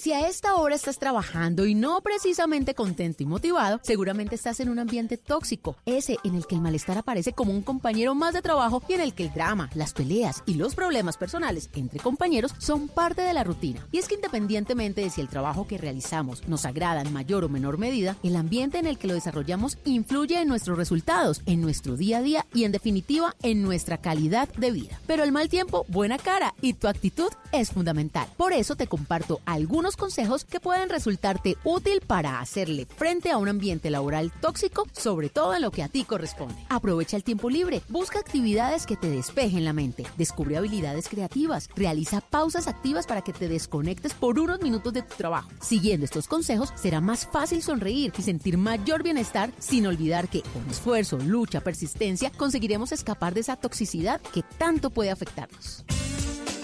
Si 0.00 0.14
a 0.14 0.26
esta 0.26 0.54
hora 0.54 0.74
estás 0.74 0.98
trabajando 0.98 1.66
y 1.66 1.74
no 1.74 2.00
precisamente 2.00 2.74
contento 2.74 3.22
y 3.22 3.26
motivado, 3.26 3.80
seguramente 3.82 4.34
estás 4.34 4.58
en 4.60 4.70
un 4.70 4.78
ambiente 4.78 5.18
tóxico, 5.18 5.76
ese 5.84 6.16
en 6.24 6.36
el 6.36 6.46
que 6.46 6.54
el 6.54 6.62
malestar 6.62 6.96
aparece 6.96 7.34
como 7.34 7.52
un 7.52 7.60
compañero 7.60 8.14
más 8.14 8.32
de 8.32 8.40
trabajo 8.40 8.82
y 8.88 8.94
en 8.94 9.02
el 9.02 9.12
que 9.12 9.24
el 9.24 9.34
drama, 9.34 9.68
las 9.74 9.92
peleas 9.92 10.42
y 10.46 10.54
los 10.54 10.74
problemas 10.74 11.18
personales 11.18 11.68
entre 11.74 12.00
compañeros 12.00 12.54
son 12.56 12.88
parte 12.88 13.20
de 13.20 13.34
la 13.34 13.44
rutina. 13.44 13.86
Y 13.92 13.98
es 13.98 14.08
que 14.08 14.14
independientemente 14.14 15.02
de 15.02 15.10
si 15.10 15.20
el 15.20 15.28
trabajo 15.28 15.66
que 15.66 15.76
realizamos 15.76 16.48
nos 16.48 16.64
agrada 16.64 17.02
en 17.02 17.12
mayor 17.12 17.44
o 17.44 17.50
menor 17.50 17.76
medida, 17.76 18.16
el 18.22 18.36
ambiente 18.36 18.78
en 18.78 18.86
el 18.86 18.96
que 18.96 19.06
lo 19.06 19.12
desarrollamos 19.12 19.76
influye 19.84 20.40
en 20.40 20.48
nuestros 20.48 20.78
resultados, 20.78 21.42
en 21.44 21.60
nuestro 21.60 21.98
día 21.98 22.18
a 22.18 22.22
día 22.22 22.46
y 22.54 22.64
en 22.64 22.72
definitiva 22.72 23.36
en 23.42 23.62
nuestra 23.62 23.98
calidad 23.98 24.48
de 24.54 24.70
vida. 24.70 24.98
Pero 25.06 25.24
el 25.24 25.32
mal 25.32 25.50
tiempo, 25.50 25.84
buena 25.88 26.16
cara 26.16 26.54
y 26.62 26.72
tu 26.72 26.88
actitud 26.88 27.28
es 27.52 27.70
fundamental. 27.70 28.26
Por 28.38 28.54
eso 28.54 28.76
te 28.76 28.86
comparto 28.86 29.42
algunos 29.44 29.89
consejos 29.96 30.44
que 30.44 30.60
pueden 30.60 30.88
resultarte 30.88 31.56
útil 31.64 32.00
para 32.06 32.40
hacerle 32.40 32.86
frente 32.86 33.30
a 33.30 33.38
un 33.38 33.48
ambiente 33.48 33.90
laboral 33.90 34.32
tóxico, 34.40 34.86
sobre 34.92 35.28
todo 35.28 35.54
en 35.54 35.62
lo 35.62 35.70
que 35.70 35.82
a 35.82 35.88
ti 35.88 36.04
corresponde. 36.04 36.56
Aprovecha 36.68 37.16
el 37.16 37.24
tiempo 37.24 37.50
libre, 37.50 37.82
busca 37.88 38.18
actividades 38.18 38.86
que 38.86 38.96
te 38.96 39.10
despejen 39.10 39.64
la 39.64 39.72
mente, 39.72 40.06
descubre 40.16 40.56
habilidades 40.56 41.08
creativas, 41.08 41.68
realiza 41.74 42.20
pausas 42.20 42.68
activas 42.68 43.06
para 43.06 43.22
que 43.22 43.32
te 43.32 43.48
desconectes 43.48 44.14
por 44.14 44.38
unos 44.38 44.60
minutos 44.60 44.92
de 44.92 45.02
tu 45.02 45.16
trabajo. 45.16 45.50
Siguiendo 45.60 46.04
estos 46.04 46.28
consejos, 46.28 46.72
será 46.76 47.00
más 47.00 47.26
fácil 47.26 47.62
sonreír 47.62 48.12
y 48.16 48.22
sentir 48.22 48.58
mayor 48.58 49.02
bienestar 49.02 49.50
sin 49.58 49.86
olvidar 49.86 50.28
que 50.28 50.42
con 50.42 50.68
esfuerzo, 50.70 51.18
lucha, 51.18 51.60
persistencia, 51.60 52.30
conseguiremos 52.36 52.92
escapar 52.92 53.34
de 53.34 53.40
esa 53.40 53.56
toxicidad 53.56 54.20
que 54.20 54.42
tanto 54.58 54.90
puede 54.90 55.10
afectarnos. 55.10 55.84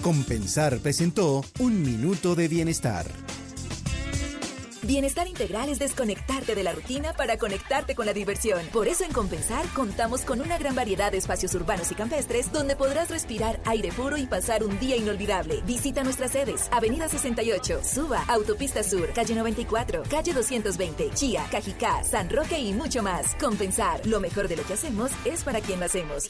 Compensar 0.07 0.79
presentó 0.79 1.43
Un 1.59 1.81
Minuto 1.81 2.33
de 2.33 2.47
Bienestar. 2.47 3.05
Bienestar 4.83 5.27
integral 5.27 5.67
es 5.67 5.79
desconectarte 5.79 6.55
de 6.55 6.63
la 6.63 6.71
rutina 6.71 7.11
para 7.11 7.37
conectarte 7.37 7.93
con 7.93 8.05
la 8.05 8.13
diversión. 8.13 8.65
Por 8.71 8.87
eso 8.87 9.03
en 9.03 9.11
Compensar 9.11 9.67
contamos 9.73 10.21
con 10.21 10.39
una 10.39 10.57
gran 10.57 10.75
variedad 10.75 11.11
de 11.11 11.17
espacios 11.17 11.53
urbanos 11.55 11.91
y 11.91 11.95
campestres 11.95 12.53
donde 12.53 12.77
podrás 12.77 13.09
respirar 13.09 13.59
aire 13.65 13.91
puro 13.91 14.15
y 14.15 14.27
pasar 14.27 14.63
un 14.63 14.79
día 14.79 14.95
inolvidable. 14.95 15.61
Visita 15.65 16.05
nuestras 16.05 16.31
sedes: 16.31 16.69
Avenida 16.71 17.09
68, 17.09 17.81
Suba, 17.83 18.23
Autopista 18.29 18.83
Sur, 18.83 19.11
Calle 19.11 19.35
94, 19.35 20.03
Calle 20.09 20.33
220, 20.33 21.11
Chía, 21.15 21.45
Cajicá, 21.51 22.01
San 22.05 22.29
Roque 22.29 22.57
y 22.57 22.71
mucho 22.71 23.03
más. 23.03 23.35
Compensar, 23.35 24.07
lo 24.07 24.21
mejor 24.21 24.47
de 24.47 24.55
lo 24.55 24.63
que 24.63 24.75
hacemos 24.75 25.11
es 25.25 25.43
para 25.43 25.59
quien 25.59 25.81
lo 25.81 25.85
hacemos. 25.87 26.29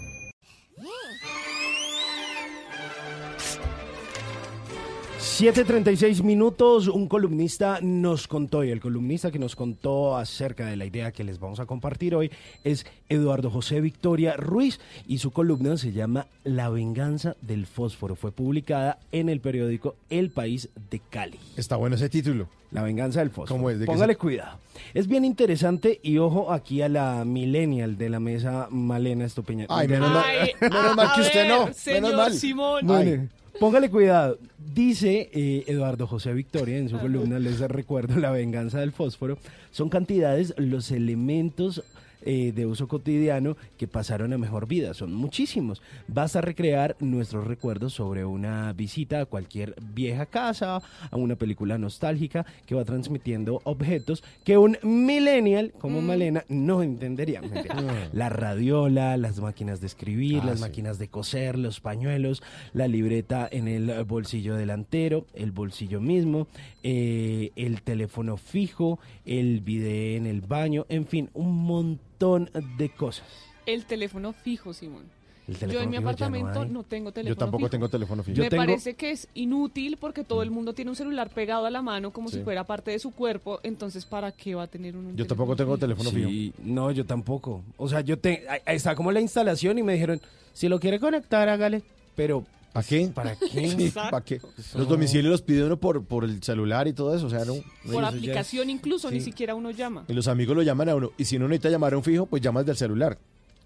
...7.36 5.21 6.23
minutos, 6.23 6.87
un 6.87 7.07
columnista 7.07 7.77
nos 7.79 8.27
contó, 8.27 8.63
y 8.63 8.71
el 8.71 8.79
columnista 8.81 9.29
que 9.29 9.37
nos 9.37 9.55
contó 9.55 10.17
acerca 10.17 10.65
de 10.65 10.75
la 10.75 10.85
idea 10.85 11.11
que 11.11 11.23
les 11.23 11.39
vamos 11.39 11.59
a 11.59 11.67
compartir 11.67 12.15
hoy 12.15 12.31
es 12.63 12.87
Eduardo 13.07 13.51
José 13.51 13.81
Victoria 13.81 14.35
Ruiz, 14.35 14.79
y 15.07 15.19
su 15.19 15.29
columna 15.29 15.77
se 15.77 15.91
llama 15.91 16.25
La 16.43 16.69
venganza 16.69 17.35
del 17.43 17.67
fósforo. 17.67 18.15
Fue 18.15 18.31
publicada 18.31 18.97
en 19.11 19.29
el 19.29 19.41
periódico 19.41 19.95
El 20.09 20.31
País 20.31 20.69
de 20.89 20.99
Cali. 21.11 21.37
Está 21.55 21.75
bueno 21.75 21.97
ese 21.97 22.09
título. 22.09 22.47
La 22.71 22.81
venganza 22.81 23.19
del 23.19 23.29
fósforo. 23.29 23.57
¿Cómo 23.59 23.69
es? 23.69 23.77
¿De 23.77 23.85
qué 23.85 23.91
Póngale 23.91 24.13
se- 24.13 24.19
cuidado. 24.19 24.57
Es 24.95 25.05
bien 25.07 25.23
interesante 25.23 25.99
y 26.01 26.17
ojo 26.17 26.51
aquí 26.51 26.81
a 26.81 26.89
la 26.89 27.25
millennial 27.25 27.95
de 27.95 28.09
la 28.09 28.19
mesa, 28.19 28.69
Malena 28.71 29.25
Estupiñán. 29.25 29.67
Ay, 29.69 29.87
menos 29.87 30.09
mal- 30.11 30.23
Ay, 30.25 30.49
menos 30.61 30.95
mal 30.95 31.09
que 31.13 31.21
usted 31.21 31.47
no, 31.47 31.53
ver, 31.53 31.59
menos 31.65 31.77
señor 31.77 32.15
mal. 32.15 32.33
Simón. 32.33 32.87
Bueno, 32.87 33.27
póngale 33.59 33.89
cuidado. 33.89 34.37
Dice 34.73 35.29
eh, 35.33 35.63
Eduardo 35.67 36.07
José 36.07 36.33
Victoria 36.33 36.77
en 36.77 36.89
su 36.89 36.97
columna, 36.97 37.39
les 37.39 37.59
recuerdo, 37.59 38.19
La 38.19 38.31
venganza 38.31 38.79
del 38.79 38.91
fósforo, 38.91 39.37
son 39.71 39.89
cantidades 39.89 40.53
los 40.57 40.91
elementos 40.91 41.83
eh, 42.23 42.51
de 42.53 42.65
uso 42.65 42.87
cotidiano 42.87 43.57
que 43.77 43.87
pasaron 43.87 44.33
a 44.33 44.37
mejor 44.37 44.67
vida. 44.67 44.93
Son 44.93 45.13
muchísimos. 45.13 45.81
Basta 46.07 46.41
recrear 46.41 46.95
nuestros 46.99 47.45
recuerdos 47.47 47.93
sobre 47.93 48.25
una 48.25 48.73
visita 48.73 49.21
a 49.21 49.25
cualquier 49.25 49.75
vieja 49.93 50.25
casa, 50.25 50.81
a 51.09 51.15
una 51.17 51.35
película 51.35 51.77
nostálgica 51.77 52.45
que 52.65 52.75
va 52.75 52.85
transmitiendo 52.85 53.61
objetos 53.63 54.23
que 54.43 54.57
un 54.57 54.77
millennial 54.83 55.73
como 55.79 56.01
Malena 56.01 56.43
no 56.49 56.83
entendería. 56.83 57.41
La 58.13 58.29
radiola, 58.29 59.17
las 59.17 59.39
máquinas 59.39 59.81
de 59.81 59.87
escribir, 59.87 60.39
Ah, 60.43 60.45
las 60.47 60.59
sí. 60.59 60.61
máquinas 60.61 60.99
de 60.99 61.07
coser, 61.07 61.57
los 61.57 61.79
pañuelos, 61.79 62.41
la 62.73 62.87
libreta 62.87 63.47
en 63.51 63.67
el 63.67 64.03
bolsillo 64.03 64.55
delantero, 64.55 65.25
el 65.33 65.51
bolsillo 65.51 65.99
mismo, 66.01 66.47
eh, 66.83 67.51
el 67.55 67.81
teléfono 67.81 68.37
fijo, 68.37 68.99
el 69.25 69.61
video 69.61 70.17
en 70.17 70.25
el 70.25 70.41
baño, 70.41 70.85
en 70.89 71.05
fin, 71.05 71.29
un 71.33 71.55
montón 71.63 72.10
de 72.29 72.89
cosas. 72.89 73.25
El 73.65 73.85
teléfono 73.85 74.33
fijo, 74.33 74.73
Simón. 74.73 75.03
Yo 75.47 75.81
en 75.81 75.89
mi 75.89 75.97
fijo 75.97 76.01
no 76.03 76.09
apartamento 76.09 76.65
no, 76.65 76.83
tengo 76.83 77.11
teléfono 77.11 77.33
Yo 77.33 77.37
tampoco 77.37 77.59
fijo. 77.63 77.69
tengo 77.71 77.89
teléfono 77.89 78.23
fijo. 78.23 78.41
Me 78.41 78.49
tengo- 78.49 78.61
parece 78.63 78.93
que 78.93 79.11
es 79.11 79.27
inútil 79.33 79.97
porque 79.99 80.23
todo 80.23 80.43
el 80.43 80.51
mundo 80.51 80.73
tiene 80.73 80.91
un 80.91 80.95
celular 80.95 81.29
pegado 81.29 81.65
a 81.65 81.69
la 81.71 81.81
mano 81.81 82.11
como 82.11 82.29
Sí. 82.29 82.37
si 82.37 82.43
fuera 82.43 82.63
parte 82.63 82.91
de 82.91 82.99
su 82.99 83.11
cuerpo, 83.11 83.59
entonces 83.63 84.05
¿para 84.05 84.31
qué 84.31 84.55
va 84.55 84.63
a 84.63 84.67
tener 84.67 84.95
un 84.95 85.15
Yo 85.17 85.25
tampoco 85.27 85.55
tengo 85.55 85.77
teléfono 85.77 86.09
fijo. 86.11 86.53
No, 86.63 86.91
yo 86.91 87.05
tampoco. 87.05 87.63
O 87.77 87.89
sea, 87.89 88.01
yo 88.01 88.17
te, 88.17 88.45
está 88.67 88.95
como 88.95 89.11
la 89.11 89.19
instalación 89.19 89.77
y 89.77 89.83
me 89.83 89.93
dijeron, 89.93 90.21
si 90.53 90.69
lo 90.69 90.79
quiere 90.79 90.99
conectar, 90.99 91.49
hágale. 91.49 91.81
Pero, 92.15 92.45
¿Para 92.73 92.87
qué? 92.87 93.11
¿para 93.13 93.35
qué? 93.39 93.69
Sí, 93.69 93.91
¿para 93.91 94.21
qué? 94.21 94.41
Los 94.75 94.87
domicilios 94.87 95.31
los 95.31 95.41
pide 95.41 95.63
uno 95.63 95.77
por, 95.77 96.05
por 96.05 96.23
el 96.23 96.41
celular 96.41 96.87
y 96.87 96.93
todo 96.93 97.15
eso. 97.15 97.27
O 97.27 97.29
sea, 97.29 97.43
no. 97.45 97.55
Por 97.85 98.01
ya 98.01 98.07
aplicación 98.07 98.69
incluso, 98.69 99.11
ni 99.11 99.21
siquiera 99.21 99.55
uno 99.55 99.71
llama. 99.71 100.05
Y 100.07 100.13
los 100.13 100.27
amigos 100.27 100.55
lo 100.55 100.63
llaman 100.63 100.89
a 100.89 100.95
uno. 100.95 101.11
Y 101.17 101.25
si 101.25 101.37
uno 101.37 101.47
necesita 101.47 101.69
llamar 101.69 101.93
a 101.93 101.97
un 101.97 102.03
fijo, 102.03 102.25
pues 102.25 102.41
llamas 102.41 102.65
del 102.65 102.77
celular. 102.77 103.17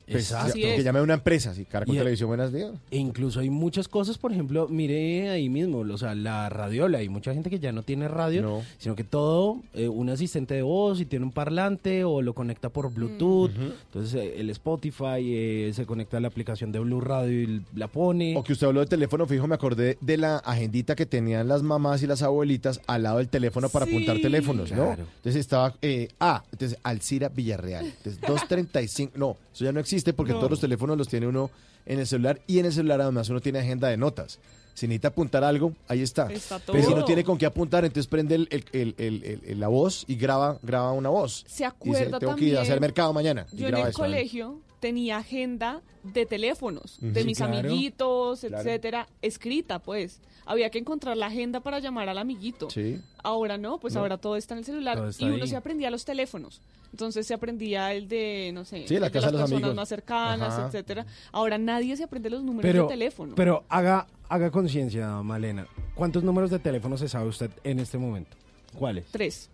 Pues, 0.08 0.32
Exacto. 0.32 0.56
ya- 0.58 0.76
que 0.76 0.84
llame 0.84 1.00
a 1.00 1.02
una 1.04 1.16
empresa, 1.16 1.54
sí, 1.56 1.66
Caracol 1.66 1.96
Y- 1.96 1.98
Televisión, 1.98 2.28
buenos 2.28 2.54
días. 2.54 2.72
E 2.92 2.98
incluso 2.98 3.40
hay 3.40 3.50
muchas 3.50 3.88
cosas, 3.88 4.18
por 4.20 4.32
ejemplo, 4.32 4.68
mire 4.70 5.30
ahí 5.30 5.50
mismo, 5.50 5.80
o 5.80 5.98
sea, 5.98 6.14
la 6.14 6.48
radiola, 6.50 7.00
hay 7.00 7.10
mucha 7.10 7.34
gente 7.34 7.50
que 7.50 7.60
ya 7.60 7.72
no 7.72 7.82
tiene 7.82 8.08
radio, 8.08 8.62
sino 8.78 8.96
que 8.96 9.04
todo, 9.04 9.62
eh, 9.74 9.88
un 9.88 10.10
asistente 10.10 10.54
de 10.54 10.62
voz 10.62 11.02
y 11.02 11.06
tiene 11.06 11.26
un 11.26 11.32
parlante 11.32 12.04
o 12.04 12.22
lo 12.22 12.34
conecta 12.36 12.70
por 12.70 12.94
Bluetooth, 12.94 13.50
entonces 13.88 14.14
eh, 14.14 14.36
el 14.38 14.52
Spotify 14.52 15.22
eh, 15.22 15.72
se 15.74 15.86
conecta 15.88 16.18
a 16.18 16.20
la 16.20 16.28
aplicación 16.28 16.72
de 16.72 16.80
Blue 16.80 17.02
Radio 17.02 17.42
y 17.42 17.62
la 17.76 17.88
pone. 17.88 18.36
O 18.38 18.44
que 18.44 18.54
usted 18.54 18.68
habló 18.68 18.82
de 18.82 18.86
teléfono 18.86 19.26
fijo, 19.26 19.48
me 19.48 19.56
acordé 19.56 19.98
de 20.02 20.18
la 20.18 20.38
agendita 20.38 20.96
que 20.96 21.08
tenían 21.08 21.48
las 21.48 21.64
mamás 21.64 22.04
y 22.04 22.08
las 22.08 22.22
abuelitas 22.22 22.80
al 22.86 23.04
lado 23.04 23.18
del 23.18 23.28
teléfono 23.30 23.70
para 23.70 23.86
apuntar 23.86 24.20
teléfonos, 24.22 24.70
¿no? 24.72 24.86
Claro. 24.86 25.04
Entonces 25.18 25.38
estaba, 25.40 25.74
eh, 25.82 26.10
ah, 26.20 26.44
entonces 26.52 26.78
Alcira 26.84 27.30
Villarreal, 27.30 27.86
entonces 27.86 28.22
235, 28.22 29.14
no, 29.18 29.38
eso 29.54 29.66
ya 29.66 29.72
no 29.72 29.80
existe 29.80 29.95
porque 30.14 30.32
No. 30.34 30.40
todos 30.40 30.52
los 30.52 30.60
teléfonos 30.60 30.98
los 30.98 31.08
tiene 31.08 31.28
uno 31.28 31.50
en 31.86 32.00
el 32.00 32.08
celular 32.08 32.42
y 32.48 32.60
en 32.60 32.66
el 32.66 32.74
celular 32.74 33.02
además 33.02 33.30
uno 33.30 33.40
tiene 33.42 33.60
agenda 33.60 33.88
de 33.88 33.98
notas. 33.98 34.40
Si 34.74 34.88
necesita 34.88 35.08
apuntar 35.08 35.44
algo, 35.46 35.72
ahí 35.88 36.02
está. 36.02 36.30
Está 36.32 36.60
Pero 36.60 36.84
si 36.84 36.94
no 36.94 37.06
tiene 37.06 37.24
con 37.24 37.38
qué 37.38 37.46
apuntar, 37.46 37.86
entonces 37.86 38.08
prende 38.08 38.36
el, 38.36 38.48
el- 38.52 38.66
el- 38.74 38.96
el- 38.98 39.24
el- 39.24 39.42
el- 39.46 39.60
la 39.62 39.70
voz 39.70 40.04
y 40.08 40.16
graba, 40.16 40.60
graba 40.64 40.92
una 40.92 41.08
voz. 41.10 41.46
¿Se 41.48 41.64
Y 41.64 41.66
acuerda 41.66 42.20
tengo 42.20 42.36
que 42.36 42.44
ir 42.46 42.58
a 42.58 42.62
hacer 42.62 42.74
también? 42.76 42.90
mercado 42.90 43.14
mañana. 43.14 43.46
y 43.54 43.58
Yo 43.58 43.68
en 43.70 43.78
el 43.78 43.88
eso. 43.88 44.00
colegio 44.00 44.60
tenía 44.82 45.18
agenda 45.18 45.82
de 46.04 46.26
teléfonos, 46.26 46.98
de 47.00 47.22
Sí, 47.22 47.26
mis 47.26 47.38
claro. 47.38 47.58
amiguitos, 47.58 48.42
Claro. 48.42 48.58
etcétera, 48.58 49.08
escrita, 49.22 49.80
pues. 49.80 50.20
Había 50.46 50.70
que 50.70 50.78
encontrar 50.78 51.16
la 51.18 51.28
agenda 51.28 51.62
para 51.62 51.80
llamar 51.80 52.08
al 52.10 52.18
amiguito. 52.20 52.70
Sí. 52.70 53.02
Ahora 53.24 53.58
no, 53.58 53.80
pues 53.80 53.94
No. 53.96 54.02
ahora 54.02 54.18
todo 54.18 54.36
está 54.36 54.54
en 54.54 54.60
el 54.60 54.66
celular 54.66 55.02
y 55.18 55.26
uno 55.26 55.44
ahí. 55.44 55.48
se 55.48 55.56
aprendía 55.56 55.90
los 55.90 56.04
teléfonos. 56.06 56.62
Entonces 56.96 57.28
se 57.28 57.34
aprendía 57.34 57.92
el 57.92 58.08
de, 58.08 58.52
no 58.54 58.64
sé, 58.64 58.88
Sí, 58.88 58.98
la 58.98 59.08
el 59.08 59.12
casa 59.12 59.26
de 59.28 59.34
los 59.34 59.42
las 59.42 59.50
personas 59.50 59.64
amigos. 59.64 59.76
más 59.76 59.90
cercanas, 59.90 60.54
Ajá. 60.54 60.68
etcétera. 60.68 61.06
Ahora 61.34 61.58
nadie 61.58 61.98
se 61.98 62.06
aprende 62.06 62.30
los 62.30 62.42
números 62.42 62.72
Pero, 62.72 62.84
de 62.84 62.88
teléfono. 62.88 63.36
pero 63.36 63.66
haga, 63.68 64.08
haga 64.30 64.50
conciencia, 64.50 65.10
Malena. 65.22 65.68
¿Cuántos 65.94 66.24
números 66.24 66.52
de 66.52 66.60
teléfono 66.60 66.98
se 66.98 67.10
sabe 67.10 67.28
usted 67.28 67.52
en 67.66 67.80
este 67.82 67.98
momento? 67.98 68.38
¿Cuáles? 68.80 69.08
Tres. 69.12 69.50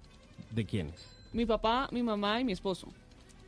¿De 0.52 0.64
quiénes? 0.66 0.94
Mi 1.34 1.48
papá, 1.48 1.90
mi 1.92 2.04
mamá 2.04 2.40
y 2.40 2.44
mi 2.44 2.52
esposo. 2.52 2.88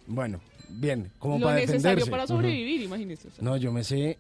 Bueno, 0.08 0.40
bien, 0.70 1.12
como 1.20 1.38
Lo 1.38 1.46
para 1.46 1.58
necesario 1.58 1.82
defenderse. 1.82 2.10
para 2.10 2.24
Ujú. 2.24 2.34
sobrevivir, 2.34 2.82
imagínese. 2.82 3.28
o 3.28 3.32
sea. 3.32 3.44
No, 3.44 3.58
yo 3.58 3.72
me 3.72 3.84
sé. 3.84 4.18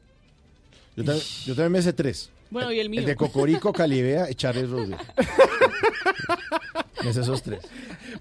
Yo, 0.95 1.03
también, 1.03 1.25
yo 1.45 1.55
también 1.55 1.71
me 1.71 1.81
sé 1.81 1.93
tres. 1.93 2.29
Bueno, 2.51 2.71
y 2.71 2.79
el 2.79 2.91
mío. 2.91 2.99
El 2.99 3.07
de 3.07 3.15
Cocorico, 3.15 3.73
Calibea 3.73 4.29
y 4.29 4.35
Charles 4.35 4.69
Rodríguez. 4.69 4.99
me 7.03 7.13
sé 7.13 7.21
esos 7.21 7.41
tres. 7.41 7.61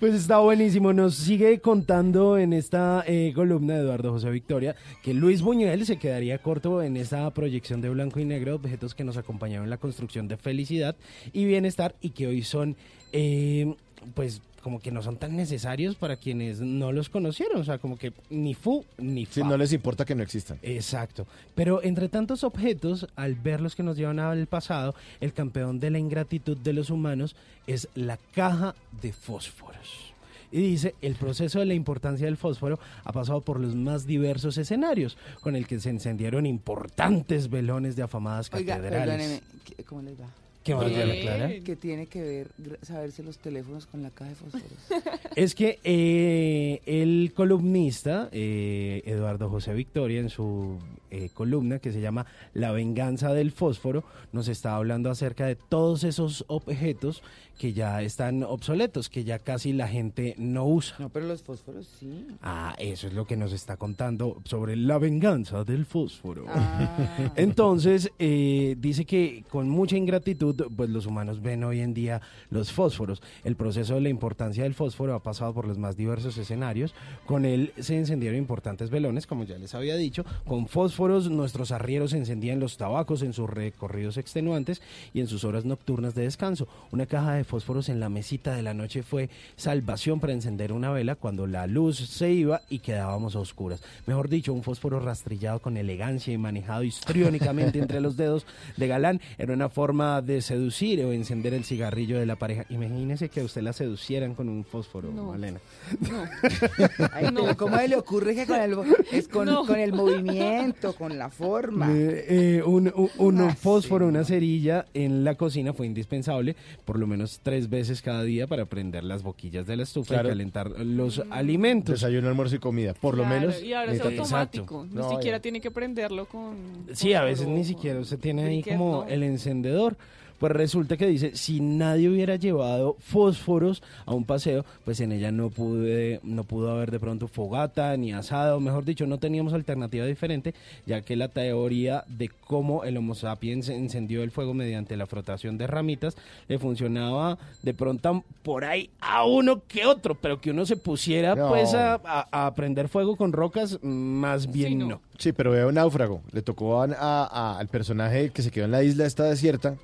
Pues 0.01 0.15
está 0.15 0.39
buenísimo. 0.39 0.93
Nos 0.93 1.15
sigue 1.15 1.61
contando 1.61 2.39
en 2.39 2.53
esta 2.53 3.05
eh, 3.07 3.33
columna 3.35 3.75
de 3.75 3.81
Eduardo 3.81 4.11
José 4.11 4.31
Victoria 4.31 4.75
que 5.03 5.15
Luis 5.15 5.43
Buñuel 5.43 5.87
se 5.87 5.99
quedaría 5.99 6.39
corto 6.39 6.83
en 6.83 6.97
esta 6.97 7.31
proyección 7.33 7.81
de 7.81 7.91
blanco 7.91 8.19
y 8.19 8.25
negro, 8.25 8.57
objetos 8.57 8.95
que 8.95 9.05
nos 9.05 9.17
acompañaron 9.17 9.65
en 9.65 9.71
la 9.71 9.77
construcción 9.77 10.27
de 10.29 10.39
felicidad 10.39 10.97
y 11.33 11.45
bienestar 11.45 11.95
y 12.01 12.11
que 12.11 12.27
hoy 12.27 12.43
son, 12.43 12.77
eh, 13.13 13.75
pues, 14.15 14.41
como 14.63 14.81
que 14.81 14.91
no 14.93 15.03
son 15.03 15.17
tan 15.17 15.37
necesarios 15.37 15.97
para 15.97 16.17
quienes 16.17 16.61
no 16.61 16.93
los 16.93 17.09
conocieron. 17.09 17.61
O 17.61 17.65
sea, 17.65 17.79
como 17.79 17.97
que 17.99 18.13
ni 18.31 18.55
fu 18.55 18.85
ni 18.99 19.27
fa. 19.27 19.33
Sí, 19.35 19.43
no 19.43 19.57
les 19.57 19.73
importa 19.73 20.05
que 20.05 20.15
no 20.15 20.23
existan. 20.23 20.59
Exacto. 20.63 21.27
Pero 21.55 21.83
entre 21.83 22.09
tantos 22.09 22.45
objetos, 22.45 23.07
al 23.17 23.35
ver 23.35 23.61
los 23.61 23.75
que 23.75 23.83
nos 23.83 23.97
llevan 23.97 24.21
al 24.21 24.47
pasado, 24.47 24.95
el 25.21 25.33
campeón 25.33 25.81
de 25.81 25.91
la 25.91 25.99
ingratitud 25.99 26.57
de 26.57 26.73
los 26.73 26.91
humanos 26.91 27.35
es 27.67 27.89
la 27.95 28.19
caja 28.35 28.75
de 29.03 29.13
fósforos. 29.13 30.13
Y 30.55 30.61
dice, 30.61 30.95
el 31.01 31.15
proceso 31.15 31.61
de 31.61 31.65
la 31.65 31.73
importancia 31.73 32.27
del 32.27 32.37
fósforo 32.37 32.79
ha 33.05 33.13
pasado 33.13 33.41
por 33.41 33.59
los 33.59 33.75
más 33.75 34.07
diversos 34.07 34.59
escenarios, 34.59 35.17
con 35.41 35.57
el 35.57 35.67
que 35.67 35.81
se 35.81 35.89
encendieron 35.89 36.45
importantes 36.45 37.49
velones 37.49 37.97
de 37.97 38.03
afamadas 38.03 38.51
Oiga, 38.53 38.77
catedrales. 38.77 39.17
perdóneme, 39.17 39.43
¿qué- 39.65 39.83
¿cómo 39.85 40.03
les 40.03 40.21
va? 40.21 40.27
¿Qué 40.63 40.75
más, 40.75 40.89
Diana 40.89 41.15
Clara? 41.21 41.51
Que 41.65 41.77
tiene 41.77 42.07
que 42.07 42.23
ver 42.23 42.79
saberse 42.83 43.23
los 43.23 43.39
teléfonos 43.39 43.87
con 43.87 44.03
la 44.03 44.11
caja 44.11 44.31
de 44.31 44.37
fósforos. 44.37 44.79
Es 45.35 45.55
que 45.55 45.79
eh, 45.83 46.83
el 46.85 47.33
columnista 47.35 48.29
eh, 48.33 49.03
Eduardo 49.07 49.49
José 49.49 49.73
Victoria 49.73 50.21
en 50.21 50.29
su 50.29 50.79
eh, 51.11 51.31
columna 51.33 51.79
que 51.79 51.91
se 51.91 52.03
llama 52.03 52.27
La 52.53 52.71
venganza 52.71 53.33
del 53.33 53.51
fósforo 53.51 54.05
nos 54.33 54.49
está 54.49 54.77
hablando 54.77 55.11
acerca 55.11 55.47
de 55.47 55.57
todos 55.57 56.05
esos 56.05 56.45
objetos 56.49 57.23
que 57.59 57.73
ya 57.73 58.03
están 58.03 58.43
obsoletos, 58.43 59.09
que 59.09 59.25
ya 59.25 59.39
casi 59.39 59.73
la 59.73 59.89
gente 59.89 60.35
no 60.39 60.67
usa. 60.67 60.97
No, 60.99 61.09
pero 61.09 61.27
los 61.27 61.43
fósforos 61.43 61.89
sí. 61.99 62.27
Ah, 62.43 62.75
eso 62.79 63.07
es 63.07 63.13
lo 63.13 63.27
que 63.27 63.37
nos 63.37 63.53
está 63.53 63.77
contando 63.77 64.43
sobre 64.45 64.77
la 64.77 64.99
venganza 64.99 65.65
del 65.65 65.87
fósforo. 65.87 66.47
Ah. 66.49 67.33
Entonces, 67.37 68.11
eh, 68.19 68.77
dice 68.79 69.05
que 69.05 69.45
con 69.49 69.69
mucha 69.69 69.97
ingratitud, 69.97 70.67
pues 70.77 70.91
los 70.91 71.07
humanos 71.07 71.41
ven 71.41 71.65
hoy 71.65 71.81
en 71.81 71.95
día 71.95 72.21
los 72.51 72.73
fósforos. 72.73 73.23
El 73.45 73.57
proceso 73.57 73.95
de 73.95 74.01
la 74.01 74.09
importancia 74.09 74.65
del 74.65 74.75
fósforo 74.75 75.15
ha 75.15 75.23
pasado 75.23 75.55
por 75.55 75.67
los 75.67 75.79
más 75.79 75.97
diversos 75.97 76.37
escenarios. 76.39 76.95
Con 77.27 77.45
él 77.45 77.73
se 77.79 77.97
encendieron 77.97 78.39
importantes 78.39 78.91
velones, 78.91 79.27
como 79.27 79.45
ya 79.45 79.59
les 79.59 79.75
había 79.75 79.97
dicho. 79.97 80.25
Con 80.47 80.67
fósforos, 80.67 81.31
nuestros 81.31 81.73
arrieros 81.73 82.13
encendían 82.13 82.61
los 82.61 82.77
tabacos 82.77 83.23
en 83.23 83.33
sus 83.33 83.49
recorridos 83.49 84.17
extenuantes 84.17 84.83
y 85.15 85.21
en 85.21 85.27
sus 85.27 85.45
horas 85.45 85.65
nocturnas 85.65 86.15
de 86.15 86.23
descanso. 86.23 86.69
Una 86.91 87.07
caja 87.07 87.35
de 87.35 87.42
fósforos 87.45 87.89
en 87.89 88.01
la 88.01 88.09
mesita 88.09 88.55
de 88.55 88.63
la 88.63 88.75
noche 88.75 89.03
fue 89.03 89.29
salvación 89.57 90.21
para 90.21 90.33
encender 90.33 90.73
una 90.73 90.91
vela 90.91 91.15
cuando 91.15 91.47
la 91.47 91.67
luz 91.67 91.99
se 91.99 92.31
iba 92.31 92.63
y 92.69 92.79
quedábamos 92.81 93.37
a 93.37 93.41
oscuras. 93.41 93.83
Mejor 94.07 94.29
dicho, 94.29 94.53
un 94.53 94.63
fósforo 94.63 95.01
rastrillado 95.01 95.59
con 95.61 95.77
elegancia 95.77 96.33
y 96.33 96.39
manejado 96.39 96.83
histriónicamente 96.83 97.79
entre 97.79 98.01
los 98.01 98.17
dedos 98.17 98.47
de 98.77 98.87
galán 98.89 99.21
era 99.39 99.53
una 99.53 99.69
forma 99.69 100.23
de 100.23 100.43
seducir 100.43 101.05
o 101.05 101.13
encender 101.13 101.55
el 101.55 101.65
cigarrillo 101.65 102.19
de 102.19 102.27
la 102.27 102.37
pareja. 102.37 102.65
Imagínese 102.69 103.29
que 103.29 103.41
a 103.41 103.45
usted 103.45 103.63
la 103.63 103.73
seducieran 103.73 104.35
con 104.35 104.49
un 104.49 104.65
fósforo, 104.65 105.11
No. 105.13 105.27
Malena. 105.33 105.61
Ay, 107.13 107.27
¿Cómo 107.57 107.77
se 107.79 107.89
le 107.89 107.97
ocurre 107.97 108.35
que 108.35 108.47
con 108.47 108.61
el, 108.61 108.77
es 109.13 109.29
con, 109.29 109.47
No. 109.47 109.65
con 109.67 109.79
el 109.79 109.93
movimiento, 109.93 110.95
con 110.95 111.17
la 111.19 111.31
forma? 111.31 111.91
Eh, 111.93 112.25
eh, 112.59 112.63
un, 112.65 112.93
un- 112.95 113.11
un 113.41 113.57
fósforo, 113.57 114.07
una 114.07 114.25
cerilla 114.25 114.87
en 114.95 115.25
la 115.25 115.35
cocina 115.35 115.73
fue 115.73 115.87
indispensable 115.87 116.57
por 116.85 116.99
lo 116.99 117.07
menos 117.07 117.32
tres 117.41 117.69
veces 117.69 118.03
cada 118.03 118.23
día 118.23 118.47
para 118.47 118.67
prender 118.67 119.05
las 119.05 119.23
boquillas 119.23 119.67
de 119.67 119.77
la 119.77 119.83
estufa 119.85 120.15
Claro. 120.15 120.29
y 120.29 120.33
calentar 120.33 120.71
los 120.81 121.23
alimentos. 121.31 121.95
Desayuno, 122.01 122.29
almuerzo 122.29 122.57
y 122.57 122.59
comida. 122.59 122.95
Por 122.95 123.17
lo 123.17 123.25
menos. 123.25 123.63
Y 123.63 123.73
ahora 123.73 123.93
es 123.93 124.01
automático. 124.01 124.87
Ni 124.89 124.95
No, 124.97 125.11
siquiera 125.11 125.39
ya. 125.39 125.43
tiene 125.43 125.61
que 125.61 125.71
prenderlo 125.71 126.27
con. 126.27 126.87
Sí, 126.93 127.15
a 127.15 127.23
veces 127.23 127.47
ni 127.49 127.65
siquiera 127.65 128.01
usted 128.01 128.19
tiene 128.19 128.45
ahí 128.45 128.63
como 128.63 129.05
no. 129.05 129.09
el 129.09 129.23
encendedor. 129.23 129.97
Pues 130.43 130.53
resulta 130.55 130.97
que 130.97 131.07
dice, 131.07 131.37
si 131.37 131.61
nadie 131.61 132.09
hubiera 132.09 132.35
llevado 132.35 132.97
fósforos 132.99 133.81
a 134.07 134.13
un 134.13 134.25
paseo, 134.25 134.65
pues 134.85 134.99
en 135.01 135.13
ella 135.13 135.31
no 135.31 135.51
pude, 135.51 136.19
no 136.25 136.43
pudo 136.43 136.73
haber 136.73 136.91
de 136.91 136.99
pronto 136.99 137.29
fogata 137.29 137.97
ni 137.97 138.13
asado, 138.13 138.59
mejor 138.59 138.85
dicho, 138.85 139.07
no 139.07 139.19
teníamos 139.19 139.53
alternativa 139.53 140.05
diferente, 140.05 140.53
ya 140.85 141.03
que 141.03 141.15
la 141.15 141.29
teoría 141.29 142.03
de 142.09 142.29
cómo 142.29 142.83
el 142.83 142.97
Homo 142.97 143.15
sapiens 143.15 143.69
encendió 143.69 144.25
el 144.25 144.33
fuego 144.33 144.53
mediante 144.53 144.97
la 144.97 145.07
frotación 145.07 145.59
de 145.59 145.69
ramitas 145.69 146.17
le 146.49 146.59
funcionaba 146.59 147.39
de 147.63 147.73
pronto 147.73 148.25
por 148.43 148.65
ahí 148.65 148.91
a 149.01 149.25
uno 149.25 149.63
que 149.69 149.87
otro, 149.87 150.17
pero 150.17 150.41
que 150.41 150.51
uno 150.51 150.67
se 150.67 150.75
pusiera 150.77 151.37
No. 151.37 151.51
pues 151.51 151.73
a, 151.73 152.01
a- 152.05 152.47
a 152.47 152.55
prender 152.57 152.89
fuego 152.89 153.15
con 153.15 153.33
rocas, 153.33 153.79
más 153.83 154.51
bien 154.51 154.89
no. 154.89 155.01
Sí, 155.19 155.31
pero 155.33 155.53
veo 155.53 155.69
un 155.69 155.77
náufrago. 155.77 156.21
Le 156.33 156.43
tocó 156.43 156.83
a- 156.83 157.59
al 157.59 157.69
personaje 157.69 158.31
que 158.31 158.43
se 158.43 158.51
quedó 158.51 158.65
en 158.65 158.73
la 158.73 158.83
isla 158.83 159.07
esta 159.07 159.23
desierta 159.23 159.77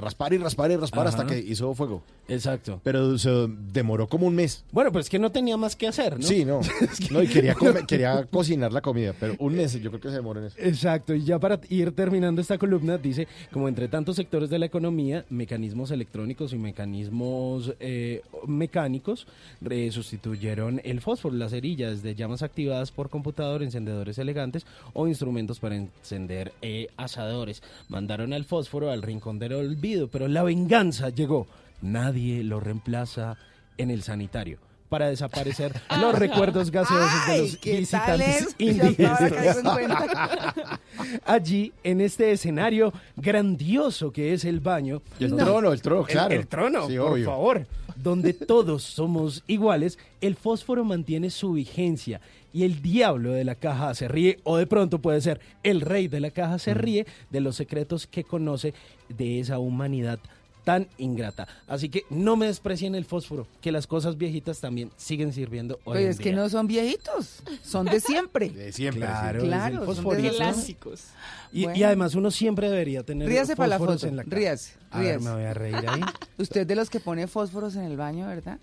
raspar 0.00 0.32
y 0.32 0.38
raspar 0.38 0.70
y 0.70 0.76
raspar 0.76 1.06
Ajá. 1.06 1.16
hasta 1.18 1.26
que 1.26 1.38
hizo 1.38 1.74
fuego. 1.74 2.02
Exacto. 2.28 2.80
Pero 2.84 3.18
se 3.18 3.30
demoró 3.72 4.08
como 4.08 4.26
un 4.26 4.34
mes. 4.34 4.64
Bueno, 4.72 4.92
pues 4.92 5.06
es 5.06 5.10
que 5.10 5.18
no 5.18 5.30
tenía 5.30 5.56
más 5.56 5.76
que 5.76 5.86
hacer, 5.88 6.18
¿no? 6.18 6.22
Sí, 6.26 6.44
no. 6.44 6.60
No, 7.10 7.22
y 7.22 7.26
quería, 7.28 7.54
comer- 7.56 7.86
quería 7.86 8.24
cocinar 8.26 8.72
la 8.72 8.80
comida, 8.80 9.14
pero 9.18 9.34
un 9.38 9.54
mes 9.56 9.72
yo 9.80 9.90
creo 9.90 10.00
que 10.00 10.08
se 10.08 10.14
demoró 10.16 10.40
en 10.40 10.46
eso. 10.46 10.56
Exacto, 10.58 11.14
y 11.14 11.24
ya 11.24 11.38
para 11.38 11.60
ir 11.68 11.92
terminando 11.92 12.40
esta 12.40 12.56
columna, 12.58 12.98
dice, 12.98 13.26
como 13.52 13.68
entre 13.68 13.88
tantos 13.88 14.16
sectores 14.16 14.48
de 14.50 14.58
la 14.58 14.66
economía, 14.66 15.24
mecanismos 15.30 15.90
electrónicos 15.90 16.52
y 16.52 16.56
mecanismos 16.58 17.74
eh, 17.80 18.22
mecánicos 18.46 19.26
eh, 19.68 19.90
sustituyeron 19.92 20.80
el 20.84 21.00
fósforo, 21.00 21.34
las 21.34 21.50
cerillas 21.52 22.02
de 22.02 22.14
llamas 22.14 22.42
activadas 22.42 22.90
por 22.92 23.08
computador, 23.10 23.62
encendedores 23.62 24.18
elegantes 24.18 24.66
o 24.92 25.08
instrumentos 25.08 25.58
para 25.60 25.76
encender 25.76 26.52
eh, 26.62 26.88
asadores. 26.96 27.62
Mandaron 27.88 28.32
al 28.32 28.44
fósforo 28.44 28.90
al 28.90 29.02
rincón 29.02 29.38
del 29.38 29.52
olvido, 29.54 29.89
pero 30.10 30.28
la 30.28 30.42
venganza 30.42 31.08
llegó. 31.10 31.46
Nadie 31.82 32.42
lo 32.44 32.60
reemplaza 32.60 33.36
en 33.78 33.90
el 33.90 34.02
sanitario. 34.02 34.58
para 34.90 35.08
desaparecer 35.08 35.72
los 36.00 36.18
recuerdos 36.18 36.70
gaseosos 36.72 37.26
de 37.28 37.38
los 37.38 37.52
Ay, 37.52 37.58
¿qué 37.62 37.70
tal 37.86 38.18
visitantes 38.18 38.54
indigestos. 38.58 39.62
Allí, 41.26 41.72
en 41.84 42.00
este 42.00 42.32
escenario 42.32 42.92
grandioso 43.16 44.12
que 44.12 44.32
es 44.34 44.44
el 44.44 44.60
baño. 44.60 45.00
Y 45.18 45.24
el 45.24 45.36
trono, 45.36 45.72
el 45.72 45.80
trono, 45.80 46.04
claro. 46.04 46.34
El, 46.34 46.46
trono, 46.46 46.88
Sí, 46.88 46.96
por 46.96 47.12
obvio. 47.12 47.26
favor. 47.26 47.66
Donde 48.02 48.32
todos 48.32 48.82
somos 48.82 49.44
iguales, 49.46 49.98
el 50.20 50.34
fósforo 50.34 50.84
mantiene 50.84 51.30
su 51.30 51.52
vigencia 51.52 52.20
y 52.52 52.64
el 52.64 52.80
diablo 52.80 53.32
de 53.32 53.44
la 53.44 53.54
caja 53.54 53.94
se 53.94 54.08
ríe, 54.08 54.40
o 54.44 54.56
de 54.56 54.66
pronto 54.66 55.00
puede 55.00 55.20
ser 55.20 55.40
el 55.62 55.80
rey 55.80 56.08
de 56.08 56.20
la 56.20 56.30
caja 56.30 56.58
se 56.58 56.74
ríe 56.74 57.06
de 57.30 57.40
los 57.40 57.56
secretos 57.56 58.06
que 58.06 58.24
conoce 58.24 58.74
de 59.08 59.40
esa 59.40 59.58
humanidad 59.58 60.18
tan 60.64 60.88
ingrata. 60.98 61.46
Así 61.66 61.88
que 61.88 62.04
no 62.10 62.36
me 62.36 62.46
desprecien 62.46 62.94
el 62.94 63.04
fósforo, 63.04 63.46
que 63.60 63.72
las 63.72 63.86
cosas 63.86 64.16
viejitas 64.18 64.60
también 64.60 64.90
siguen 64.96 65.32
sirviendo 65.32 65.76
hoy 65.84 65.94
Pero 65.94 66.04
en 66.06 66.10
es 66.10 66.18
que 66.18 66.32
no 66.32 66.48
son 66.48 66.66
viejitos, 66.66 67.42
son 67.62 67.86
de 67.86 68.00
siempre. 68.00 68.50
De 68.50 68.72
siempre. 68.72 69.02
Claro, 69.02 69.42
Claro, 69.42 69.94
son 69.94 70.08
de- 70.16 70.30
Clásicos. 70.30 71.04
Y, 71.52 71.64
además 71.82 72.14
uno 72.14 72.30
siempre 72.30 72.70
debería 72.70 73.02
tener 73.02 73.28
Ríase 73.28 73.56
para 73.56 73.68
la 73.68 73.78
fósforos 73.78 74.00
foto, 74.02 74.10
en 74.10 74.16
la 74.16 74.24
caja. 74.24 74.36
ríase, 74.36 74.72
A 74.90 74.98
ver, 75.00 75.08
ríase. 75.18 75.24
me 75.28 75.34
voy 75.34 75.44
a 75.44 75.54
reír 75.54 75.74
ahí. 75.88 76.00
Usted 76.38 76.66
de 76.66 76.76
los 76.76 76.88
que 76.90 77.00
pone 77.00 77.26
fósforos 77.26 77.74
en 77.76 77.82
el 77.82 77.96
baño, 77.96 78.26
¿verdad? 78.28 78.58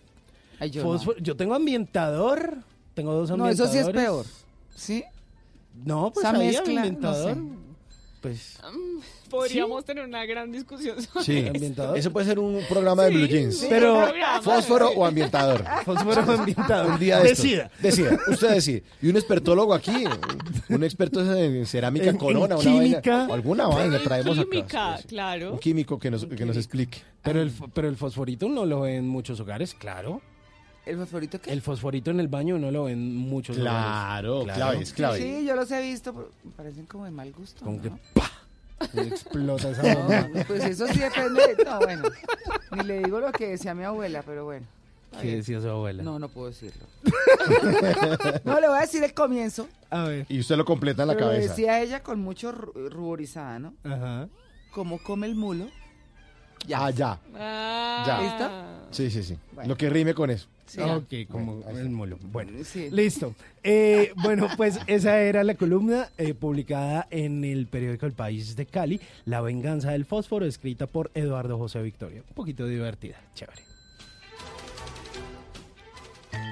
Ay, 0.59 0.69
yo 0.71 0.83
no. 0.83 0.89
Fósforo- 0.93 1.17
yo 1.21 1.35
tengo 1.35 1.53
ambientador, 1.55 2.57
tengo 2.93 3.13
dos 3.13 3.29
No, 3.29 3.35
ambientadores. 3.43 3.59
eso 3.59 3.71
sí 3.71 3.89
es 3.89 3.95
peor. 3.95 4.25
¿Sí? 4.75 5.03
No, 5.85 6.11
pues 6.11 6.23
no 6.23 6.29
ambientador. 6.29 7.35
sé. 7.35 7.41
Pues 8.21 8.57
Mm, 8.63 8.99
Podríamos 9.29 9.85
tener 9.85 10.05
una 10.05 10.25
gran 10.25 10.51
discusión 10.51 11.01
sobre 11.01 11.23
Sí, 11.25 11.37
eso. 11.37 11.47
ambientador. 11.47 11.97
eso 11.97 12.11
puede 12.11 12.25
ser 12.25 12.39
un 12.39 12.61
programa 12.69 13.03
de 13.03 13.09
Sí, 13.11 13.15
Blue 13.17 13.27
Jeans. 13.27 13.57
sí, 13.59 13.67
Pero- 13.69 13.95
programa. 14.03 14.41
Fósforo 14.41 14.89
o 14.91 15.05
ambientador. 15.05 15.63
Fósforo 15.85 16.21
o 16.21 16.31
ambientador. 16.31 16.91
Un 16.93 16.99
día 16.99 17.19
de. 17.19 17.29
Decida. 17.29 17.71
Decida. 17.81 18.17
Usted 18.27 18.49
decide. 18.49 18.83
Y 19.01 19.09
un 19.09 19.15
expertólogo 19.17 19.73
aquí, 19.73 20.05
un 20.69 20.83
experto 20.83 21.21
en 21.35 21.65
cerámica 21.65 22.09
En- 22.09 22.17
corona, 22.17 22.55
en 22.55 22.61
una 22.61 22.71
química. 22.71 23.17
vaina, 23.17 23.33
alguna 23.33 23.67
vaina 23.67 23.99
traemos 24.03 24.37
Química, 24.39 24.93
acá. 24.95 25.03
claro. 25.07 25.53
Un 25.53 25.59
químico 25.59 25.99
que 25.99 26.09
nos, 26.11 26.25
que 26.25 26.45
nos 26.45 26.57
explique. 26.57 26.99
Pero 27.23 27.41
el, 27.41 27.51
pero 27.73 27.87
el 27.89 27.95
fosforito 27.97 28.45
uno 28.47 28.65
lo 28.65 28.81
ve 28.81 28.95
en 28.97 29.07
muchos 29.07 29.39
hogares, 29.39 29.73
claro. 29.73 30.21
¿El 30.85 30.95
fosforito 30.97 31.41
qué? 31.41 31.51
El 31.51 31.61
fosforito 31.61 32.11
en 32.11 32.21
el 32.21 32.29
baño 32.29 32.55
uno 32.55 32.71
lo 32.71 32.85
ve 32.85 32.93
en 32.93 33.13
muchos 33.13 33.57
Claro, 33.57 34.39
hogares. 34.39 34.55
clave, 34.55 34.81
es 34.81 34.93
clave. 34.93 35.17
Sí, 35.19 35.45
yo 35.45 35.53
los 35.53 35.69
he 35.71 35.81
visto, 35.81 36.13
pero 36.13 36.31
me 36.45 36.51
parecen 36.51 36.85
como 36.85 37.03
de 37.03 37.11
mal 37.11 37.33
gusto. 37.33 37.65
Con 37.65 37.75
¿no? 37.75 37.81
que 37.81 37.91
¡pa! 38.79 39.01
explota 39.01 39.69
esa 39.69 39.95
bomba. 39.95 40.27
No, 40.33 40.43
pues 40.45 40.63
eso 40.65 40.87
sí 40.87 40.99
depende. 40.99 41.57
No, 41.65 41.79
bueno. 41.79 42.03
Ni 42.75 42.83
le 42.83 42.99
digo 43.03 43.19
lo 43.19 43.31
que 43.31 43.47
decía 43.49 43.73
mi 43.73 43.83
abuela, 43.83 44.23
pero 44.25 44.45
bueno. 44.45 44.65
¿Qué 45.21 45.37
decía 45.37 45.59
su 45.61 45.69
abuela? 45.69 46.03
No, 46.03 46.19
no 46.19 46.27
puedo 46.29 46.47
decirlo. 46.49 46.85
no, 48.43 48.59
le 48.59 48.67
voy 48.67 48.77
a 48.77 48.81
decir 48.81 49.03
el 49.03 49.13
comienzo. 49.13 49.67
A 49.89 50.03
ver. 50.03 50.25
Y 50.29 50.39
usted 50.39 50.57
lo 50.57 50.65
completa 50.65 51.03
en 51.03 51.07
la 51.09 51.13
pero 51.15 51.27
cabeza. 51.27 51.49
decía 51.49 51.81
ella 51.81 52.03
con 52.03 52.19
mucho 52.19 52.51
ru- 52.53 52.89
ruborizada, 52.89 53.57
¿no? 53.59 53.73
Ajá. 53.83 54.27
Como 54.73 55.01
come 55.01 55.27
el 55.27 55.35
mulo. 55.35 55.69
Ya. 56.67 56.85
Ah, 56.85 56.89
ya. 56.91 57.19
Ah. 57.35 58.03
Ya. 58.05 58.21
¿Listo? 58.21 58.49
Sí, 58.91 59.09
sí, 59.11 59.23
sí. 59.23 59.37
Bueno. 59.53 59.69
Lo 59.69 59.77
que 59.77 59.89
rime 59.89 60.13
con 60.13 60.29
eso. 60.29 60.47
Sí. 60.65 60.81
Ok, 60.81 61.29
como 61.31 61.63
el 61.69 61.89
molo. 61.89 62.17
Bueno, 62.21 62.51
Sí. 62.65 62.89
listo. 62.91 63.33
Eh, 63.63 64.11
bueno, 64.21 64.49
pues 64.57 64.79
esa 64.87 65.19
era 65.21 65.43
la 65.43 65.55
columna 65.55 66.09
eh, 66.17 66.33
publicada 66.33 67.07
en 67.09 67.43
el 67.45 67.67
periódico 67.67 68.05
El 68.05 68.11
País 68.13 68.55
de 68.57 68.65
Cali, 68.65 68.99
La 69.25 69.39
venganza 69.41 69.91
del 69.91 70.03
fósforo, 70.05 70.45
escrita 70.45 70.85
por 70.87 71.09
Eduardo 71.13 71.57
José 71.57 71.81
Victoria. 71.81 72.21
Un 72.27 72.33
poquito 72.35 72.65
divertida, 72.67 73.15
chévere. 73.33 73.61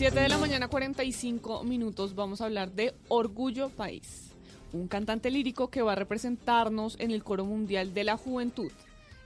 7 0.00 0.18
de 0.18 0.30
la 0.30 0.38
mañana, 0.38 0.68
45 0.68 1.62
minutos. 1.62 2.14
Vamos 2.14 2.40
a 2.40 2.46
hablar 2.46 2.72
de 2.72 2.94
Orgullo 3.08 3.68
País, 3.68 4.30
un 4.72 4.88
cantante 4.88 5.30
lírico 5.30 5.68
que 5.68 5.82
va 5.82 5.92
a 5.92 5.94
representarnos 5.94 6.96
en 6.98 7.10
el 7.10 7.22
Coro 7.22 7.44
Mundial 7.44 7.92
de 7.92 8.04
la 8.04 8.16
Juventud. 8.16 8.72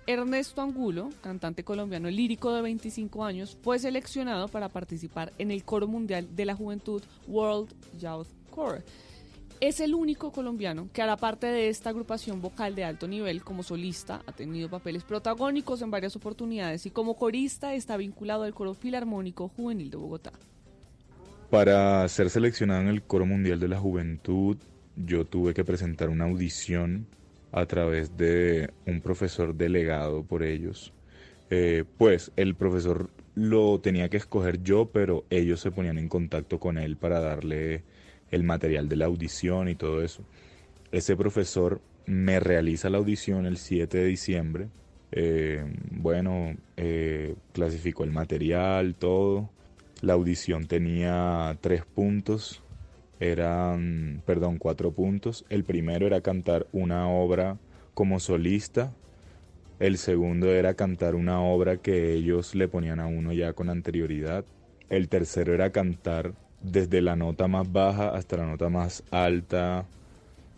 Ernesto 0.08 0.62
Angulo, 0.62 1.10
cantante 1.20 1.62
colombiano 1.62 2.10
lírico 2.10 2.52
de 2.52 2.62
25 2.62 3.24
años, 3.24 3.56
fue 3.62 3.78
seleccionado 3.78 4.48
para 4.48 4.68
participar 4.68 5.32
en 5.38 5.52
el 5.52 5.62
Coro 5.62 5.86
Mundial 5.86 6.34
de 6.34 6.44
la 6.44 6.56
Juventud 6.56 7.04
World 7.28 7.72
Youth 8.00 8.26
Core. 8.50 8.82
Es 9.60 9.78
el 9.78 9.94
único 9.94 10.32
colombiano 10.32 10.88
que 10.92 11.02
hará 11.02 11.16
parte 11.16 11.46
de 11.46 11.68
esta 11.68 11.90
agrupación 11.90 12.42
vocal 12.42 12.74
de 12.74 12.82
alto 12.82 13.06
nivel 13.06 13.44
como 13.44 13.62
solista, 13.62 14.24
ha 14.26 14.32
tenido 14.32 14.68
papeles 14.68 15.04
protagónicos 15.04 15.82
en 15.82 15.92
varias 15.92 16.16
oportunidades 16.16 16.84
y 16.84 16.90
como 16.90 17.14
corista 17.14 17.74
está 17.74 17.96
vinculado 17.96 18.42
al 18.42 18.54
Coro 18.54 18.74
Filarmónico 18.74 19.46
Juvenil 19.46 19.88
de 19.88 19.98
Bogotá. 19.98 20.32
Para 21.54 22.08
ser 22.08 22.30
seleccionado 22.30 22.80
en 22.80 22.88
el 22.88 23.02
Coro 23.02 23.26
Mundial 23.26 23.60
de 23.60 23.68
la 23.68 23.78
Juventud, 23.78 24.56
yo 24.96 25.24
tuve 25.24 25.54
que 25.54 25.64
presentar 25.64 26.08
una 26.08 26.24
audición 26.24 27.06
a 27.52 27.64
través 27.66 28.16
de 28.16 28.70
un 28.88 29.00
profesor 29.00 29.54
delegado 29.54 30.24
por 30.24 30.42
ellos. 30.42 30.92
Eh, 31.50 31.84
pues 31.96 32.32
el 32.34 32.56
profesor 32.56 33.08
lo 33.36 33.78
tenía 33.78 34.08
que 34.08 34.16
escoger 34.16 34.64
yo, 34.64 34.86
pero 34.86 35.26
ellos 35.30 35.60
se 35.60 35.70
ponían 35.70 35.96
en 35.96 36.08
contacto 36.08 36.58
con 36.58 36.76
él 36.76 36.96
para 36.96 37.20
darle 37.20 37.84
el 38.32 38.42
material 38.42 38.88
de 38.88 38.96
la 38.96 39.04
audición 39.04 39.68
y 39.68 39.76
todo 39.76 40.02
eso. 40.02 40.24
Ese 40.90 41.14
profesor 41.14 41.80
me 42.04 42.40
realiza 42.40 42.90
la 42.90 42.98
audición 42.98 43.46
el 43.46 43.58
7 43.58 43.96
de 43.96 44.06
diciembre. 44.06 44.68
Eh, 45.12 45.64
bueno, 45.92 46.56
eh, 46.76 47.36
clasificó 47.52 48.02
el 48.02 48.10
material, 48.10 48.96
todo. 48.96 49.50
La 50.04 50.12
audición 50.12 50.66
tenía 50.66 51.56
tres 51.62 51.86
puntos, 51.86 52.62
eran, 53.20 54.22
perdón, 54.26 54.58
cuatro 54.58 54.92
puntos. 54.92 55.46
El 55.48 55.64
primero 55.64 56.06
era 56.06 56.20
cantar 56.20 56.66
una 56.72 57.08
obra 57.08 57.56
como 57.94 58.20
solista. 58.20 58.92
El 59.78 59.96
segundo 59.96 60.52
era 60.52 60.74
cantar 60.74 61.14
una 61.14 61.40
obra 61.40 61.78
que 61.78 62.12
ellos 62.12 62.54
le 62.54 62.68
ponían 62.68 63.00
a 63.00 63.06
uno 63.06 63.32
ya 63.32 63.54
con 63.54 63.70
anterioridad. 63.70 64.44
El 64.90 65.08
tercero 65.08 65.54
era 65.54 65.72
cantar 65.72 66.34
desde 66.60 67.00
la 67.00 67.16
nota 67.16 67.48
más 67.48 67.72
baja 67.72 68.10
hasta 68.10 68.36
la 68.36 68.44
nota 68.44 68.68
más 68.68 69.04
alta. 69.10 69.86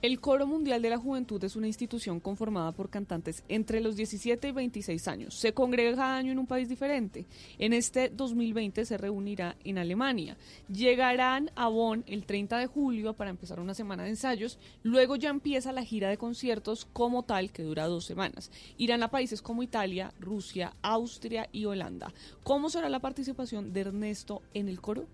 El 0.02 0.20
Coro 0.20 0.46
Mundial 0.46 0.82
de 0.82 0.90
la 0.90 0.98
Juventud 0.98 1.42
es 1.42 1.56
una 1.56 1.68
institución 1.68 2.20
conformada 2.20 2.72
por 2.72 2.90
cantantes 2.90 3.42
entre 3.48 3.80
los 3.80 3.96
17 3.96 4.48
y 4.48 4.52
26 4.52 5.08
años. 5.08 5.34
Se 5.34 5.54
congrega 5.54 5.96
cada 5.96 6.18
año 6.18 6.32
en 6.32 6.38
un 6.38 6.46
país 6.46 6.68
diferente. 6.68 7.24
En 7.58 7.72
este 7.72 8.10
2020 8.10 8.84
se 8.84 8.98
reunirá 8.98 9.56
en 9.64 9.78
Alemania. 9.78 10.36
Llegarán 10.68 11.50
a 11.56 11.68
Bonn 11.68 12.04
el 12.06 12.26
30 12.26 12.58
de 12.58 12.66
julio 12.66 13.14
para 13.14 13.30
empezar 13.30 13.58
una 13.58 13.72
semana 13.72 14.02
de 14.02 14.10
ensayos. 14.10 14.58
Luego 14.82 15.16
ya 15.16 15.30
empieza 15.30 15.72
la 15.72 15.82
gira 15.82 16.10
de 16.10 16.18
conciertos 16.18 16.86
como 16.92 17.22
tal, 17.22 17.50
que 17.50 17.62
dura 17.62 17.86
dos 17.86 18.04
semanas. 18.04 18.50
Irán 18.76 19.02
a 19.02 19.08
países 19.08 19.40
como 19.40 19.62
Italia, 19.62 20.12
Rusia, 20.20 20.74
Austria 20.82 21.48
y 21.52 21.64
Holanda. 21.64 22.12
¿Cómo 22.44 22.68
será 22.68 22.90
la 22.90 23.00
participación 23.00 23.72
de 23.72 23.80
Ernesto 23.80 24.42
en 24.52 24.68
el 24.68 24.78
coro? 24.82 25.06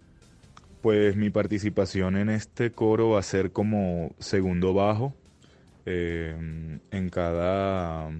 Pues 0.82 1.14
mi 1.14 1.30
participación 1.30 2.16
en 2.16 2.28
este 2.28 2.72
coro 2.72 3.10
va 3.10 3.20
a 3.20 3.22
ser 3.22 3.52
como 3.52 4.16
segundo 4.18 4.74
bajo. 4.74 5.14
Eh, 5.86 6.34
en 6.90 7.08
cada, 7.08 8.10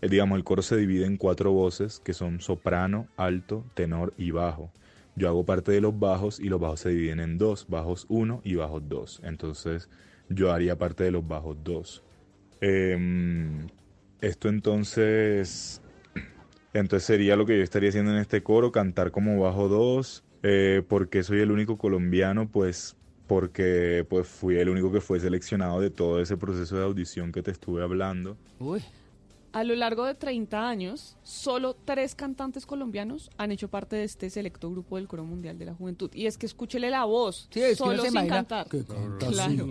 eh, 0.00 0.08
digamos, 0.08 0.36
el 0.38 0.44
coro 0.44 0.62
se 0.62 0.76
divide 0.76 1.06
en 1.06 1.16
cuatro 1.16 1.50
voces 1.50 1.98
que 1.98 2.12
son 2.12 2.40
soprano, 2.40 3.08
alto, 3.16 3.64
tenor 3.74 4.14
y 4.16 4.30
bajo. 4.30 4.70
Yo 5.16 5.26
hago 5.26 5.44
parte 5.44 5.72
de 5.72 5.80
los 5.80 5.98
bajos 5.98 6.38
y 6.38 6.44
los 6.44 6.60
bajos 6.60 6.80
se 6.80 6.90
dividen 6.90 7.18
en 7.18 7.36
dos, 7.36 7.66
bajos 7.68 8.06
1 8.08 8.42
y 8.44 8.54
bajos 8.54 8.88
2. 8.88 9.22
Entonces 9.24 9.90
yo 10.28 10.52
haría 10.52 10.78
parte 10.78 11.02
de 11.02 11.10
los 11.10 11.26
bajos 11.26 11.56
2. 11.64 12.04
esto 14.20 14.48
entonces, 14.48 15.82
entonces 16.74 17.04
sería 17.04 17.34
lo 17.34 17.44
que 17.44 17.58
yo 17.58 17.64
estaría 17.64 17.88
haciendo 17.88 18.12
en 18.12 18.18
este 18.18 18.44
coro, 18.44 18.70
cantar 18.70 19.10
como 19.10 19.40
bajo 19.40 19.66
2. 19.66 20.22
Eh, 20.46 20.82
porque 20.86 21.22
soy 21.22 21.40
el 21.40 21.50
único 21.50 21.78
colombiano, 21.78 22.50
pues 22.50 22.98
porque 23.26 24.06
pues 24.10 24.28
fui 24.28 24.58
el 24.58 24.68
único 24.68 24.92
que 24.92 25.00
fue 25.00 25.18
seleccionado 25.18 25.80
de 25.80 25.90
todo 25.90 26.20
ese 26.20 26.36
proceso 26.36 26.76
de 26.76 26.84
audición 26.84 27.32
que 27.32 27.42
te 27.42 27.50
estuve 27.50 27.82
hablando. 27.82 28.38
A 29.54 29.62
lo 29.62 29.76
largo 29.76 30.04
de 30.04 30.14
30 30.16 30.68
años, 30.68 31.16
solo 31.22 31.74
tres 31.84 32.16
cantantes 32.16 32.66
colombianos 32.66 33.30
han 33.36 33.52
hecho 33.52 33.68
parte 33.68 33.94
de 33.94 34.02
este 34.02 34.28
selecto 34.28 34.68
grupo 34.68 34.96
del 34.96 35.06
Coro 35.06 35.24
Mundial 35.24 35.56
de 35.58 35.64
la 35.66 35.74
Juventud. 35.74 36.10
Y 36.12 36.26
es 36.26 36.36
que 36.36 36.46
escúchele 36.46 36.90
la 36.90 37.04
voz, 37.04 37.46
Sí, 37.52 37.60
es 37.60 37.78
que 37.78 37.82
uno 37.84 37.92
solo 37.92 38.02
se 38.02 38.10
sin 38.10 38.28
cantar. 38.28 38.68
que 38.68 38.84
canta 38.84 39.26
Claro. 39.28 39.68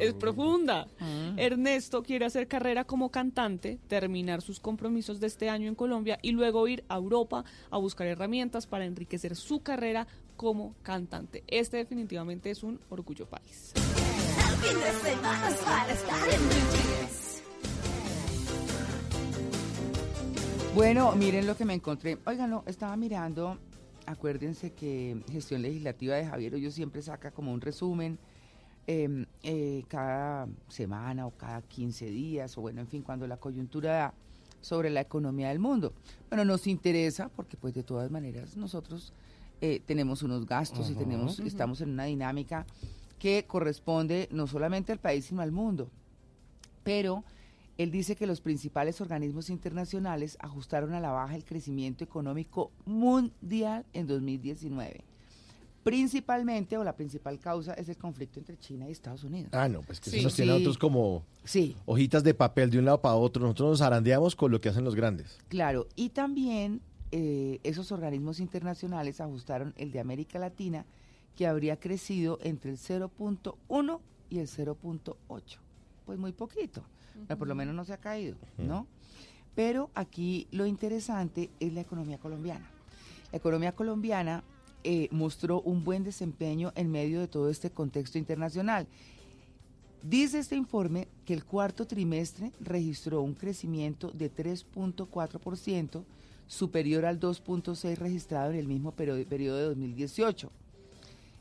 es 0.00 0.14
profunda. 0.14 0.88
Ah. 0.98 1.34
Ernesto 1.36 2.02
quiere 2.02 2.24
hacer 2.24 2.48
carrera 2.48 2.84
como 2.84 3.10
cantante, 3.10 3.78
terminar 3.88 4.40
sus 4.40 4.58
compromisos 4.58 5.20
de 5.20 5.26
este 5.26 5.50
año 5.50 5.68
en 5.68 5.74
Colombia 5.74 6.18
y 6.22 6.30
luego 6.32 6.66
ir 6.66 6.82
a 6.88 6.96
Europa 6.96 7.44
a 7.70 7.76
buscar 7.76 8.06
herramientas 8.06 8.66
para 8.66 8.86
enriquecer 8.86 9.36
su 9.36 9.60
carrera 9.60 10.06
como 10.38 10.74
cantante. 10.82 11.44
Este 11.46 11.76
definitivamente 11.76 12.50
es 12.50 12.62
un 12.62 12.80
orgullo 12.88 13.26
país. 13.26 13.74
Fin 13.74 14.78
de 14.80 15.10
semana 15.10 15.50
para 15.62 15.92
estar 15.92 16.28
en 16.30 16.40
Bueno, 20.74 21.12
miren 21.16 21.46
lo 21.46 21.54
que 21.54 21.66
me 21.66 21.74
encontré. 21.74 22.16
Oigan, 22.24 22.48
no, 22.48 22.64
estaba 22.66 22.96
mirando, 22.96 23.58
acuérdense 24.06 24.72
que 24.72 25.22
gestión 25.30 25.60
legislativa 25.60 26.16
de 26.16 26.24
Javier 26.24 26.54
Hoyo 26.54 26.70
siempre 26.70 27.02
saca 27.02 27.30
como 27.30 27.52
un 27.52 27.60
resumen 27.60 28.18
eh, 28.86 29.26
eh, 29.42 29.84
cada 29.88 30.48
semana 30.68 31.26
o 31.26 31.30
cada 31.32 31.60
15 31.60 32.06
días, 32.06 32.56
o 32.56 32.62
bueno, 32.62 32.80
en 32.80 32.88
fin, 32.88 33.02
cuando 33.02 33.26
la 33.26 33.36
coyuntura 33.36 33.92
da 33.92 34.14
sobre 34.62 34.88
la 34.88 35.02
economía 35.02 35.50
del 35.50 35.58
mundo. 35.58 35.92
Bueno, 36.30 36.44
nos 36.46 36.66
interesa 36.66 37.28
porque 37.28 37.58
pues 37.58 37.74
de 37.74 37.82
todas 37.82 38.10
maneras 38.10 38.56
nosotros 38.56 39.12
eh, 39.60 39.82
tenemos 39.84 40.22
unos 40.22 40.46
gastos 40.46 40.88
y 40.90 40.94
tenemos, 40.94 41.38
estamos 41.40 41.82
en 41.82 41.90
una 41.90 42.04
dinámica 42.04 42.64
que 43.18 43.44
corresponde 43.46 44.26
no 44.32 44.46
solamente 44.46 44.90
al 44.90 44.98
país 44.98 45.26
sino 45.26 45.42
al 45.42 45.52
mundo. 45.52 45.90
Pero 46.82 47.24
él 47.78 47.90
dice 47.90 48.16
que 48.16 48.26
los 48.26 48.40
principales 48.40 49.00
organismos 49.00 49.50
internacionales 49.50 50.36
ajustaron 50.40 50.94
a 50.94 51.00
la 51.00 51.10
baja 51.10 51.34
el 51.36 51.44
crecimiento 51.44 52.04
económico 52.04 52.70
mundial 52.84 53.84
en 53.92 54.06
2019. 54.06 55.04
Principalmente, 55.82 56.76
o 56.76 56.84
la 56.84 56.94
principal 56.94 57.40
causa, 57.40 57.74
es 57.74 57.88
el 57.88 57.96
conflicto 57.96 58.38
entre 58.38 58.56
China 58.56 58.88
y 58.88 58.92
Estados 58.92 59.24
Unidos. 59.24 59.50
Ah, 59.52 59.68
no, 59.68 59.82
pues 59.82 60.00
que 60.00 60.10
Sí. 60.10 60.16
eso 60.18 60.24
nos 60.26 60.34
tiene 60.36 60.52
a 60.52 60.54
Sí. 60.54 60.60
nosotros 60.60 60.78
como 60.78 61.24
Sí. 61.44 61.76
hojitas 61.86 62.22
de 62.22 62.34
papel 62.34 62.70
de 62.70 62.78
un 62.78 62.84
lado 62.84 63.00
para 63.00 63.16
otro. 63.16 63.42
Nosotros 63.42 63.70
nos 63.70 63.78
zarandeamos 63.80 64.36
con 64.36 64.52
lo 64.52 64.60
que 64.60 64.68
hacen 64.68 64.84
los 64.84 64.94
grandes. 64.94 65.38
Claro, 65.48 65.88
y 65.96 66.10
también 66.10 66.80
eh, 67.14 67.58
esos 67.62 67.92
organismos 67.92 68.40
internacionales 68.40 69.20
ajustaron 69.20 69.74
el 69.76 69.92
de 69.92 70.00
América 70.00 70.38
Latina, 70.38 70.86
que 71.36 71.46
habría 71.46 71.78
crecido 71.78 72.38
entre 72.42 72.70
el 72.70 72.78
0.1 72.78 74.00
y 74.30 74.38
el 74.38 74.46
0.8. 74.48 75.58
Pues 76.06 76.18
muy 76.18 76.32
poquito, 76.32 76.84
pero 77.26 77.38
por 77.38 77.48
lo 77.48 77.54
menos 77.54 77.74
no 77.74 77.84
se 77.84 77.92
ha 77.92 77.98
caído, 77.98 78.36
¿no? 78.58 78.86
Pero 79.54 79.90
aquí 79.94 80.46
lo 80.50 80.66
interesante 80.66 81.50
es 81.60 81.72
la 81.72 81.82
economía 81.82 82.18
colombiana. 82.18 82.70
La 83.30 83.38
economía 83.38 83.72
colombiana 83.72 84.42
eh, 84.84 85.08
mostró 85.10 85.60
un 85.62 85.84
buen 85.84 86.04
desempeño 86.04 86.72
en 86.74 86.90
medio 86.90 87.20
de 87.20 87.28
todo 87.28 87.50
este 87.50 87.70
contexto 87.70 88.18
internacional. 88.18 88.86
Dice 90.02 90.40
este 90.40 90.56
informe 90.56 91.06
que 91.24 91.34
el 91.34 91.44
cuarto 91.44 91.86
trimestre 91.86 92.50
registró 92.60 93.22
un 93.22 93.34
crecimiento 93.34 94.10
de 94.10 94.32
3.4%, 94.32 96.02
superior 96.48 97.06
al 97.06 97.20
2.6 97.20 97.96
registrado 97.96 98.50
en 98.50 98.58
el 98.58 98.66
mismo 98.66 98.92
periodo, 98.92 99.24
periodo 99.24 99.58
de 99.58 99.64
2018. 99.64 100.50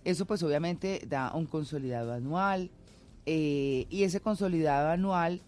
Eso 0.06 0.26
pues 0.26 0.42
obviamente 0.44 1.06
da 1.08 1.34
un 1.34 1.46
consolidado 1.46 2.14
anual 2.14 2.70
eh, 3.26 3.88
y 3.90 4.04
ese 4.04 4.22
consolidado 4.22 4.90
anual 4.90 5.42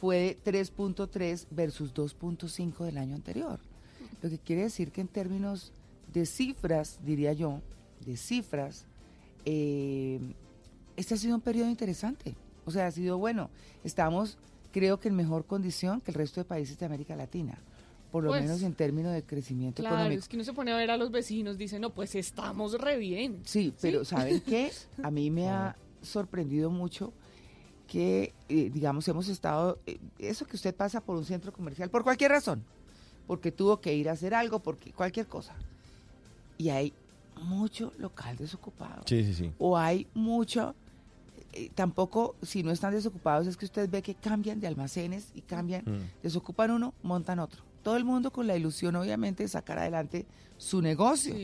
fue 0.00 0.38
de 0.44 0.52
3.3 0.52 1.46
versus 1.50 1.92
2.5 1.94 2.84
del 2.84 2.98
año 2.98 3.14
anterior. 3.14 3.58
Lo 4.22 4.30
que 4.30 4.38
quiere 4.38 4.62
decir 4.62 4.90
que 4.92 5.00
en 5.00 5.08
términos 5.08 5.72
de 6.12 6.26
cifras, 6.26 6.98
diría 7.04 7.32
yo, 7.32 7.60
de 8.04 8.16
cifras, 8.16 8.86
eh, 9.44 10.20
este 10.96 11.14
ha 11.14 11.16
sido 11.16 11.34
un 11.34 11.40
periodo 11.40 11.68
interesante. 11.68 12.34
O 12.64 12.70
sea, 12.70 12.86
ha 12.86 12.90
sido 12.90 13.18
bueno. 13.18 13.50
Estamos, 13.82 14.38
creo 14.72 15.00
que 15.00 15.08
en 15.08 15.16
mejor 15.16 15.44
condición 15.44 16.00
que 16.00 16.10
el 16.10 16.14
resto 16.16 16.40
de 16.40 16.44
países 16.44 16.78
de 16.78 16.86
América 16.86 17.16
Latina, 17.16 17.58
por 18.10 18.22
lo 18.24 18.30
Pues, 18.30 18.42
menos 18.42 18.62
en 18.62 18.74
términos 18.74 19.12
de 19.12 19.22
crecimiento 19.24 19.82
Claro, 19.82 19.96
económico. 19.96 20.20
es 20.20 20.28
que 20.28 20.36
uno 20.36 20.44
se 20.44 20.52
pone 20.52 20.72
a 20.72 20.76
ver 20.76 20.90
a 20.90 20.96
los 20.96 21.10
vecinos, 21.10 21.58
dice, 21.58 21.78
no, 21.80 21.90
pues 21.90 22.14
estamos 22.14 22.80
re 22.80 22.96
bien. 22.96 23.40
Sí, 23.44 23.74
pero 23.82 24.04
¿saben 24.04 24.40
qué? 24.40 24.70
A 25.02 25.10
mí 25.10 25.30
me 25.30 25.48
ha 25.48 25.76
sorprendido 26.00 26.70
mucho 26.70 27.12
que, 27.86 28.34
eh, 28.48 28.70
digamos, 28.72 29.06
hemos 29.08 29.28
estado, 29.28 29.78
eh, 29.86 29.98
eso 30.18 30.46
que 30.46 30.56
usted 30.56 30.74
pasa 30.74 31.00
por 31.00 31.16
un 31.16 31.24
centro 31.24 31.52
comercial, 31.52 31.90
por 31.90 32.02
cualquier 32.02 32.30
razón, 32.30 32.64
porque 33.26 33.52
tuvo 33.52 33.80
que 33.80 33.94
ir 33.94 34.08
a 34.08 34.12
hacer 34.12 34.34
algo, 34.34 34.60
porque 34.60 34.92
cualquier 34.92 35.26
cosa, 35.26 35.54
y 36.58 36.70
hay 36.70 36.92
mucho 37.42 37.92
local 37.98 38.36
desocupado. 38.36 39.02
Sí, 39.06 39.24
sí, 39.24 39.34
sí. 39.34 39.52
O 39.58 39.76
hay 39.76 40.06
mucho, 40.14 40.74
eh, 41.52 41.70
tampoco, 41.74 42.36
si 42.42 42.62
no 42.62 42.70
están 42.70 42.92
desocupados, 42.94 43.46
es 43.46 43.56
que 43.56 43.64
usted 43.64 43.88
ve 43.90 44.02
que 44.02 44.14
cambian 44.14 44.60
de 44.60 44.66
almacenes 44.66 45.28
y 45.34 45.42
cambian, 45.42 45.82
Mm. 45.84 46.22
desocupan 46.22 46.70
uno, 46.70 46.94
montan 47.02 47.38
otro. 47.38 47.62
Todo 47.84 47.96
el 47.96 48.04
mundo 48.04 48.32
con 48.32 48.46
la 48.48 48.56
ilusión, 48.56 48.96
obviamente, 48.96 49.44
de 49.44 49.48
sacar 49.48 49.78
adelante 49.78 50.26
su 50.58 50.80
negocio. 50.82 51.34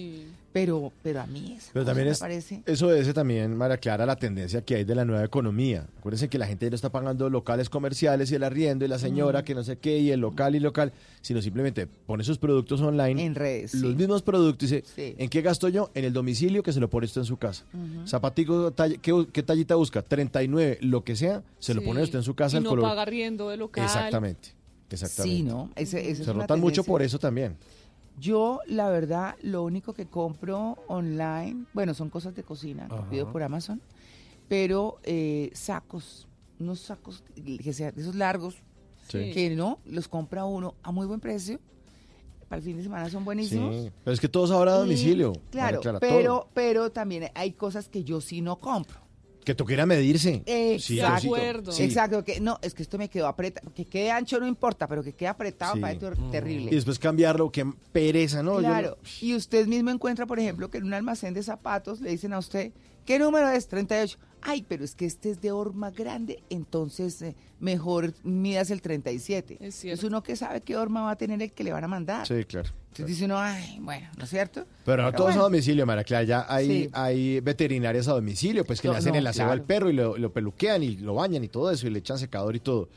Pero, 0.53 0.91
pero 1.05 1.21
a 1.21 1.27
mí 1.29 1.55
esa 1.57 1.71
Pero 1.73 1.85
cosa 1.85 1.91
también 1.93 2.07
me 2.09 2.13
es, 2.13 2.19
parece... 2.19 2.63
eso 2.67 2.87
obedece 2.89 3.13
también, 3.15 3.57
María 3.57 3.77
Clara, 3.77 4.05
la 4.05 4.17
tendencia 4.17 4.63
que 4.63 4.75
hay 4.75 4.85
de 4.85 4.97
la 4.97 5.05
nueva 5.05 5.23
economía. 5.25 5.87
Acuérdense 5.99 6.29
que 6.29 6.39
la 6.39 6.47
gente 6.49 6.67
ya 6.67 6.71
no 6.71 6.75
está 6.75 6.91
pagando 6.91 7.31
locales 7.31 7.69
comerciales 7.71 8.33
y 8.33 8.35
el 8.35 8.43
arriendo 8.43 8.85
y 8.85 8.89
la 8.89 8.99
señora 8.99 9.43
Mm. 9.43 9.45
que 9.45 9.55
no 9.55 9.63
sé 9.63 9.77
qué 9.79 9.99
y 9.99 10.11
el 10.11 10.19
local 10.21 10.57
y 10.57 10.61
local, 10.61 10.93
sino 11.21 11.41
simplemente 11.41 11.87
pone 11.87 12.25
sus 12.25 12.39
productos 12.39 12.81
online. 12.81 13.25
En 13.25 13.37
redes. 13.37 13.75
Los 13.75 13.93
sí. 13.93 13.97
mismos 13.97 14.23
productos 14.23 14.73
y 14.73 14.77
dice, 14.77 14.89
Sí. 14.93 15.15
¿en 15.19 15.29
qué 15.29 15.41
gasto 15.41 15.69
yo? 15.69 15.91
En 15.95 16.05
el 16.05 16.13
domicilio 16.13 16.65
que 16.65 16.73
se 16.73 16.81
lo 16.81 16.91
pone 16.91 17.05
usted 17.07 17.21
en 17.21 17.27
su 17.27 17.37
casa. 17.37 17.65
Ujú. 17.73 18.09
Zapatico, 18.09 18.73
talla- 18.73 18.99
¿qué, 19.01 19.27
qué 19.33 19.43
tallita 19.45 19.77
busca? 19.77 20.03
39, 20.03 20.79
lo 20.81 21.05
que 21.05 21.15
sea, 21.15 21.45
se 21.61 21.75
lo 21.75 21.83
pone 21.85 22.03
usted 22.03 22.19
en 22.19 22.25
su 22.25 22.35
casa. 22.35 22.57
Y 22.57 22.59
el 22.59 22.65
no 22.65 22.71
color. 22.71 22.87
paga 22.87 23.05
riendo 23.05 23.51
de 23.51 23.57
local. 23.57 23.85
Exactamente. 23.85 24.49
Exactamente. 24.91 25.37
Sí, 25.37 25.43
¿no? 25.43 25.71
Ese- 25.77 26.11
esa 26.11 26.21
es 26.23 26.27
se 26.27 26.33
rotan 26.33 26.61
mucho 26.61 26.85
por 26.85 27.03
eso 27.03 27.19
también. 27.19 27.57
Yo, 28.19 28.61
la 28.67 28.91
verdad, 28.91 29.37
lo 29.43 29.63
único 29.63 29.95
que 29.95 30.07
compro 30.07 30.77
online, 30.89 31.65
bueno, 31.73 31.95
son 31.95 32.11
cosas 32.11 32.35
de 32.35 32.43
cocina, 32.43 32.89
que 32.89 33.03
pido 33.11 33.33
por 33.33 33.43
Amazon, 33.43 33.81
pero 34.49 34.99
eh, 35.05 35.51
sacos, 35.55 36.27
unos 36.59 36.81
sacos 36.81 37.23
que 37.35 37.73
sean 37.73 37.95
esos 37.97 38.15
largos, 38.15 38.57
Sí. 39.09 39.33
que 39.33 39.51
no, 39.57 39.79
los 39.87 40.07
compra 40.07 40.45
uno 40.45 40.75
a 40.83 40.93
muy 40.93 41.07
buen 41.07 41.19
precio, 41.21 41.59
para 42.49 42.59
el 42.59 42.65
fin 42.65 42.77
de 42.77 42.83
semana 42.83 43.09
son 43.09 43.25
buenísimos. 43.25 43.75
Sí, 43.85 43.91
pero 44.05 44.13
es 44.15 44.21
que 44.21 44.29
todos 44.29 44.51
ahora 44.51 44.75
a 44.75 44.77
Y, 44.77 44.81
domicilio. 44.81 45.33
Claro, 45.51 45.81
pero, 46.01 46.01
todo. 46.41 46.49
pero 46.53 46.91
también 46.93 47.29
hay 47.35 47.53
cosas 47.53 47.89
que 47.89 48.05
yo 48.05 48.21
sí 48.21 48.41
no 48.41 48.59
compro. 48.61 49.01
Que 49.51 49.55
toquiera 49.57 49.85
medirse. 49.85 50.45
Sí, 50.79 51.01
Exacto. 51.01 51.73
Sí. 51.73 51.83
Exacto, 51.83 52.23
que 52.25 52.39
no, 52.41 52.59
es 52.63 52.73
que 52.73 52.83
esto 52.85 52.99
me 52.99 53.09
quedó 53.11 53.27
apretado, 53.27 53.73
que 53.75 53.85
quede 53.85 54.11
ancho 54.13 54.39
no 54.39 54.47
importa, 54.47 54.87
pero 54.87 55.03
que 55.03 55.13
quede 55.13 55.29
apretado 55.29 55.75
Sí. 55.75 55.81
parece 55.81 56.01
ter- 56.07 56.31
terrible. 56.31 56.71
Y 56.71 56.75
después 56.77 57.01
cambiarlo, 57.01 57.51
qué 57.51 57.69
pereza, 57.91 58.45
¿no? 58.45 58.55
Yo 58.61 58.69
Claro, 58.69 58.99
y 59.21 59.35
usted 59.35 59.67
mismo 59.67 59.91
encuentra, 59.91 60.25
por 60.27 60.39
ejemplo, 60.39 60.71
que 60.71 60.79
en 60.79 60.85
un 60.85 60.95
almacén 60.95 61.35
de 61.35 61.43
zapatos 61.43 62.01
le 62.01 62.11
dicen 62.11 62.33
a 62.33 62.39
usted, 62.39 62.71
¿qué 63.05 63.19
número 63.19 63.49
es? 63.51 63.67
38. 63.67 64.19
Ay, 64.41 64.65
pero 64.69 64.85
es 64.85 64.95
que 64.95 65.05
este 65.05 65.31
es 65.31 65.41
de 65.41 65.51
horma 65.51 65.91
grande, 65.91 66.43
entonces 66.49 67.21
eh, 67.21 67.35
mejor 67.59 68.15
midas 68.23 68.71
el 68.71 68.81
37. 68.83 69.59
Es 69.61 69.85
Es 69.85 70.05
uno 70.05 70.23
que 70.23 70.37
sabe 70.37 70.61
qué 70.61 70.77
horma 70.77 71.03
va 71.03 71.11
a 71.11 71.17
tener 71.17 71.43
el 71.43 71.51
que 71.53 71.65
le 71.65 71.73
van 71.73 71.83
a 71.83 71.89
mandar. 71.89 72.25
Sí, 72.27 72.45
claro. 72.45 72.71
Entonces 72.91 73.07
dice 73.07 73.25
uno, 73.27 73.39
ay, 73.39 73.79
bueno, 73.81 74.09
¿no 74.19 74.25
es 74.25 74.31
cierto? 74.31 74.67
Pero 74.85 75.05
no 75.05 75.13
todos 75.13 75.27
bueno. 75.31 75.41
a 75.43 75.45
domicilio, 75.45 75.87
María 75.87 76.05
Clara. 76.05 76.25
Ya 76.25 76.47
hay, 76.49 76.67
Sí. 76.67 76.91
hay 76.93 77.41
veterinarias 77.41 78.09
a 78.09 78.13
domicilio, 78.13 78.65
pues 78.65 78.81
que 78.81 78.89
No, 78.89 78.93
le 78.95 78.99
hacen 78.99 79.13
no, 79.13 79.19
el 79.19 79.27
aseo 79.27 79.45
claro. 79.47 79.53
al 79.53 79.63
perro 79.63 79.91
y 79.91 79.93
lo, 79.93 80.19
lo 80.19 80.33
peluquean 80.33 80.83
y 80.83 80.97
lo 80.97 81.15
bañan 81.15 81.45
y 81.45 81.49
todo 81.49 81.71
eso 81.71 81.87
y 81.87 81.91
le 81.91 82.01
echan 82.01 82.19
secador 82.19 82.57
y 82.57 82.61
todo. 82.61 82.89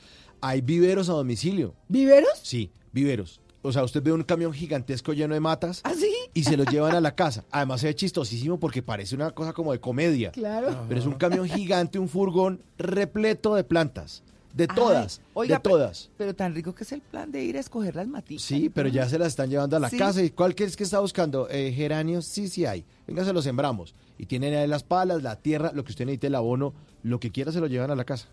Hay 0.42 0.62
viveros 0.62 1.10
a 1.10 1.14
domicilio. 1.14 1.76
¿Viveros? 1.88 2.40
Sí, 2.42 2.72
viveros. 2.92 3.40
O 3.62 3.72
sea, 3.72 3.84
usted 3.84 4.04
ve 4.04 4.12
un 4.12 4.24
camión 4.24 4.52
gigantesco 4.52 5.14
lleno 5.14 5.36
de 5.36 5.40
matas 5.40 5.80
¿Ah, 5.86 5.94
sí? 5.98 6.12
y 6.34 6.44
se 6.44 6.58
los 6.58 6.68
llevan 6.68 6.96
a 6.96 7.00
la 7.00 7.16
casa. 7.16 7.46
Además 7.50 7.80
se 7.80 7.88
ve 7.88 7.96
chistosísimo 7.96 8.60
porque 8.60 8.82
parece 8.82 9.16
una 9.16 9.32
cosa 9.32 9.54
como 9.54 9.72
de 9.72 9.80
comedia. 9.80 10.32
Claro. 10.32 10.86
Pero 10.90 11.00
es 11.00 11.06
un 11.06 11.14
camión 11.14 11.48
gigante, 11.48 11.98
un 11.98 12.10
furgón 12.10 12.62
repleto 12.78 13.56
de 13.56 13.64
plantas. 13.64 14.22
De 14.54 14.68
Ay, 14.70 14.76
todas. 14.76 15.22
oiga, 15.34 15.56
de 15.56 15.62
todas. 15.62 16.12
Pero 16.16 16.36
tan 16.36 16.54
rico 16.54 16.76
que 16.76 16.84
es 16.84 16.92
el 16.92 17.02
plan 17.02 17.32
de 17.32 17.44
ir 17.44 17.58
a 17.58 17.60
escoger 17.60 17.96
las 17.96 18.08
maticas. 18.08 18.44
Sí, 18.44 18.70
pero 18.70 18.88
ya 18.88 19.10
se 19.10 19.18
las 19.18 19.30
están 19.30 19.50
llevando 19.50 19.76
a 19.78 19.80
la 19.80 19.90
Sí. 19.90 19.98
casa. 19.98 20.22
¿Y 20.24 20.30
cuál 20.30 20.54
que 20.54 20.64
es 20.64 20.78
que 20.78 20.84
está 20.84 21.00
buscando? 21.00 21.50
Eh, 21.50 21.72
geranios, 21.72 22.26
sí, 22.26 22.48
sí 22.48 22.64
hay. 22.66 22.86
Venga, 23.08 23.26
se 23.26 23.34
los 23.34 23.44
sembramos. 23.44 23.96
Y 24.20 24.28
tienen 24.28 24.54
ahí 24.54 24.68
las 24.68 24.84
palas, 24.84 25.24
la 25.24 25.38
tierra, 25.38 25.72
lo 25.74 25.84
que 25.84 25.92
usted 25.92 26.06
necesite, 26.06 26.28
el 26.28 26.36
abono, 26.36 26.74
lo 27.02 27.20
que 27.20 27.32
quiera 27.32 27.52
se 27.52 27.60
lo 27.60 27.66
llevan 27.68 27.90
a 27.90 27.96
la 27.96 28.06
casa. 28.06 28.28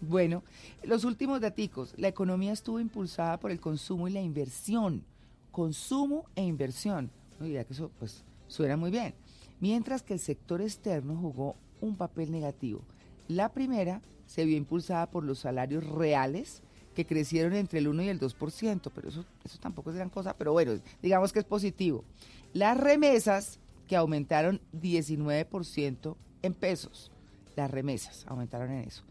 Bueno, 0.00 0.44
los 0.84 1.04
últimos 1.04 1.40
daticos. 1.40 1.94
La 1.96 2.08
economía 2.08 2.52
estuvo 2.52 2.78
impulsada 2.78 3.38
por 3.40 3.50
el 3.50 3.60
consumo 3.60 4.08
y 4.08 4.12
la 4.12 4.20
inversión. 4.20 5.04
Consumo 5.50 6.26
e 6.36 6.44
inversión. 6.44 7.10
Diría 7.40 7.64
que 7.64 7.72
eso 7.72 7.90
pues 7.98 8.24
suena 8.46 8.76
muy 8.76 8.90
bien. 8.90 9.14
Mientras 9.60 10.02
que 10.02 10.12
el 10.14 10.20
sector 10.20 10.60
externo 10.60 11.16
jugó 11.16 11.56
un 11.80 11.96
papel 11.96 12.30
negativo. 12.30 12.82
La 13.26 13.48
primera 13.52 14.00
se 14.28 14.44
vio 14.44 14.56
impulsada 14.56 15.10
por 15.10 15.24
los 15.24 15.40
salarios 15.40 15.84
reales 15.84 16.62
que 16.94 17.06
crecieron 17.06 17.54
entre 17.54 17.78
el 17.80 17.88
1 17.88 18.02
y 18.04 18.08
el 18.08 18.20
2%, 18.20 18.90
pero 18.94 19.08
eso, 19.08 19.24
eso 19.44 19.58
tampoco 19.58 19.90
es 19.90 19.96
gran 19.96 20.10
cosa, 20.10 20.36
pero 20.36 20.52
bueno, 20.52 20.72
digamos 21.02 21.32
que 21.32 21.38
es 21.40 21.44
positivo. 21.44 22.04
Las 22.52 22.78
remesas, 22.78 23.58
que 23.88 23.96
aumentaron 23.96 24.60
19% 24.80 26.16
en 26.42 26.54
pesos, 26.54 27.10
las 27.56 27.70
remesas 27.70 28.24
aumentaron 28.28 28.70
en 28.70 28.80
eso. 28.80 29.02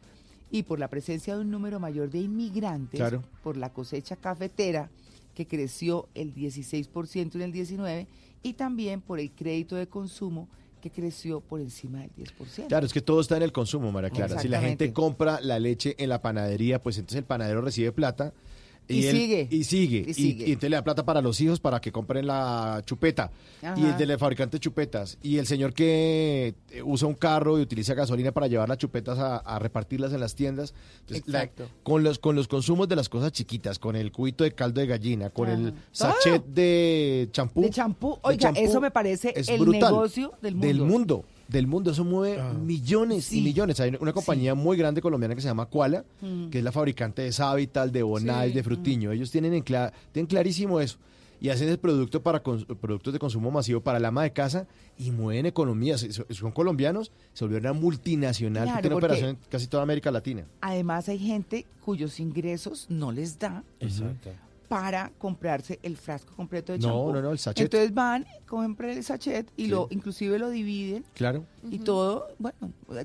Y 0.52 0.64
por 0.64 0.80
la 0.80 0.88
presencia 0.90 1.36
de 1.36 1.42
un 1.42 1.50
número 1.52 1.80
mayor 1.80 2.10
de 2.10 2.20
inmigrantes, 2.20 3.00
Claro. 3.00 3.24
por 3.44 3.58
la 3.58 3.74
cosecha 3.74 4.16
cafetera, 4.16 4.90
que 5.34 5.48
creció 5.48 6.08
el 6.14 6.34
16% 6.34 7.36
en 7.36 7.42
el 7.42 7.52
19, 7.52 8.08
y 8.44 8.54
también 8.54 9.02
por 9.02 9.20
el 9.20 9.32
crédito 9.32 9.76
de 9.76 9.88
consumo, 9.88 10.48
que 10.90 11.02
creció 11.02 11.42
por 11.42 11.60
encima 11.60 12.00
del 12.00 12.12
10%. 12.16 12.68
Claro, 12.68 12.86
es 12.86 12.94
que 12.94 13.02
todo 13.02 13.22
está 13.22 13.38
en 13.38 13.44
el 13.44 13.52
consumo, 13.52 13.92
María 13.92 14.10
Clara. 14.10 14.40
Si 14.40 14.48
la 14.48 14.62
gente 14.62 14.94
compra 14.94 15.40
la 15.42 15.60
leche 15.60 15.96
en 15.98 16.10
la 16.10 16.22
panadería, 16.22 16.82
pues 16.82 16.98
entonces 16.98 17.20
el 17.20 17.26
panadero 17.26 17.62
recibe 17.62 17.92
plata. 17.92 18.34
Y 18.90 19.06
él- 19.06 19.16
sigue. 19.18 19.48
Y 19.52 19.64
sigue. 19.64 20.06
Y 20.08 20.14
sigue. 20.14 20.44
y 20.48 20.52
entonces 20.54 20.70
le 20.70 20.76
da 20.78 20.84
plata 20.84 21.04
para 21.04 21.22
los 21.22 21.40
hijos 21.42 21.60
para 21.60 21.82
que 21.82 21.92
compren 21.92 22.26
la 22.28 22.82
chupeta. 22.86 23.32
Ajá. 23.62 23.76
Y 23.78 23.86
el 23.86 23.98
del 23.98 24.18
fabricante 24.18 24.58
de 24.58 24.62
chupetas. 24.62 25.18
Y 25.22 25.38
el 25.40 25.46
señor 25.48 25.74
que 25.74 26.56
eh, 26.72 26.82
usa 26.84 27.08
un 27.08 27.14
carro 27.16 27.60
y 27.60 27.62
utiliza 27.62 27.94
gasolina 27.94 28.32
para 28.32 28.48
llevar 28.48 28.70
las 28.70 28.78
chupetas 28.78 29.20
a, 29.20 29.38
a 29.38 29.60
repartirlas 29.60 30.14
en 30.14 30.20
las 30.22 30.36
tiendas. 30.36 30.74
Entonces, 31.02 31.28
la- 31.28 31.44
Exacto. 31.44 31.70
con, 31.84 32.04
los, 32.04 32.20
con 32.20 32.36
los 32.36 32.48
consumos 32.48 32.88
de 32.88 32.96
las 32.96 33.10
cosas 33.10 33.32
chiquitas, 33.32 33.78
con 33.80 33.96
el 33.96 34.12
cubito 34.12 34.44
de 34.44 34.52
caldo 34.54 34.80
de 34.80 34.88
gallina, 34.88 35.30
con 35.32 35.50
el 35.50 35.74
sachet 35.92 36.46
de 36.46 37.28
champú. 37.32 37.62
De 37.62 37.70
champú. 37.70 38.14
de 38.14 38.20
Oiga, 38.24 38.40
champú, 38.40 38.62
eso 38.62 38.80
me 38.82 38.92
parece 38.92 39.34
el 39.36 39.60
brutal. 39.60 39.92
negocio 39.92 40.34
del 40.42 40.56
mundo. 40.56 40.68
Del 40.68 40.82
mundo. 40.82 41.26
Del 41.48 41.66
mundo, 41.68 41.92
eso 41.92 42.04
mueve 42.04 42.42
millones 42.62 43.32
y 43.32 43.42
millones. 43.42 43.80
Hay 43.80 43.96
una 44.00 44.12
compañía 44.14 44.54
muy 44.54 44.76
grande 44.78 45.02
colombiana 45.02 45.34
que 45.36 45.42
se 45.42 45.48
llama 45.48 45.68
Koala, 45.68 46.04
Mm. 46.22 46.50
que 46.50 46.58
es 46.58 46.64
la 46.64 46.72
fabricante 46.72 47.22
de 47.22 47.32
Savital, 47.32 47.92
de 47.92 48.04
Bonal, 48.04 48.50
Sí. 48.50 48.56
de 48.56 48.64
Frutiño. 48.64 49.12
Ellos 49.12 49.32
tienen, 49.32 49.54
en 49.54 49.64
cla- 49.64 49.92
tienen 50.12 50.28
clarísimo 50.28 50.80
eso. 50.82 50.98
Y 51.40 51.50
hacen 51.50 51.70
el 51.70 51.78
producto 51.78 52.24
para 52.24 52.42
productos 52.42 53.14
de 53.14 53.20
consumo 53.20 53.52
masivo 53.52 53.80
para 53.80 54.00
el 54.00 54.06
ama 54.06 54.24
de 54.24 54.34
casa 54.34 54.66
y 54.98 55.12
mueven 55.12 55.46
economías. 55.46 56.02
So- 56.10 56.26
Son 56.32 56.52
colombianos, 56.52 57.12
se 57.34 57.46
volvieron 57.46 57.70
una 57.72 57.80
multinacional 57.80 58.64
Claro, 58.64 58.78
que 58.78 58.82
tiene 58.82 58.96
operación 58.96 59.30
en 59.30 59.38
casi 59.48 59.68
toda 59.68 59.84
América 59.84 60.10
Latina. 60.10 60.46
Además 60.62 61.08
hay 61.10 61.20
gente 61.20 61.68
cuyos 61.86 62.20
ingresos 62.20 62.88
no 62.90 63.12
les 63.12 63.38
da 63.38 63.64
Exacto. 63.80 64.32
Para 64.68 65.12
comprarse 65.18 65.80
el 65.84 65.96
frasco 65.98 66.36
completo 66.36 66.74
de 66.74 66.80
No, 66.80 66.88
champú. 66.90 67.14
no, 67.14 67.22
no, 67.22 67.32
el 67.32 67.40
sachet. 67.40 67.64
Entonces 67.66 67.94
van, 67.94 68.26
compran 68.46 68.92
el 68.92 69.04
sachet 69.04 69.50
y 69.56 69.64
Sí. 69.66 69.70
lo 69.70 69.88
inclusive 69.92 70.38
lo 70.40 70.50
dividen 70.50 71.06
Claro. 71.14 71.46
y 71.70 71.80
todo, 71.80 72.28
bueno, 72.38 72.58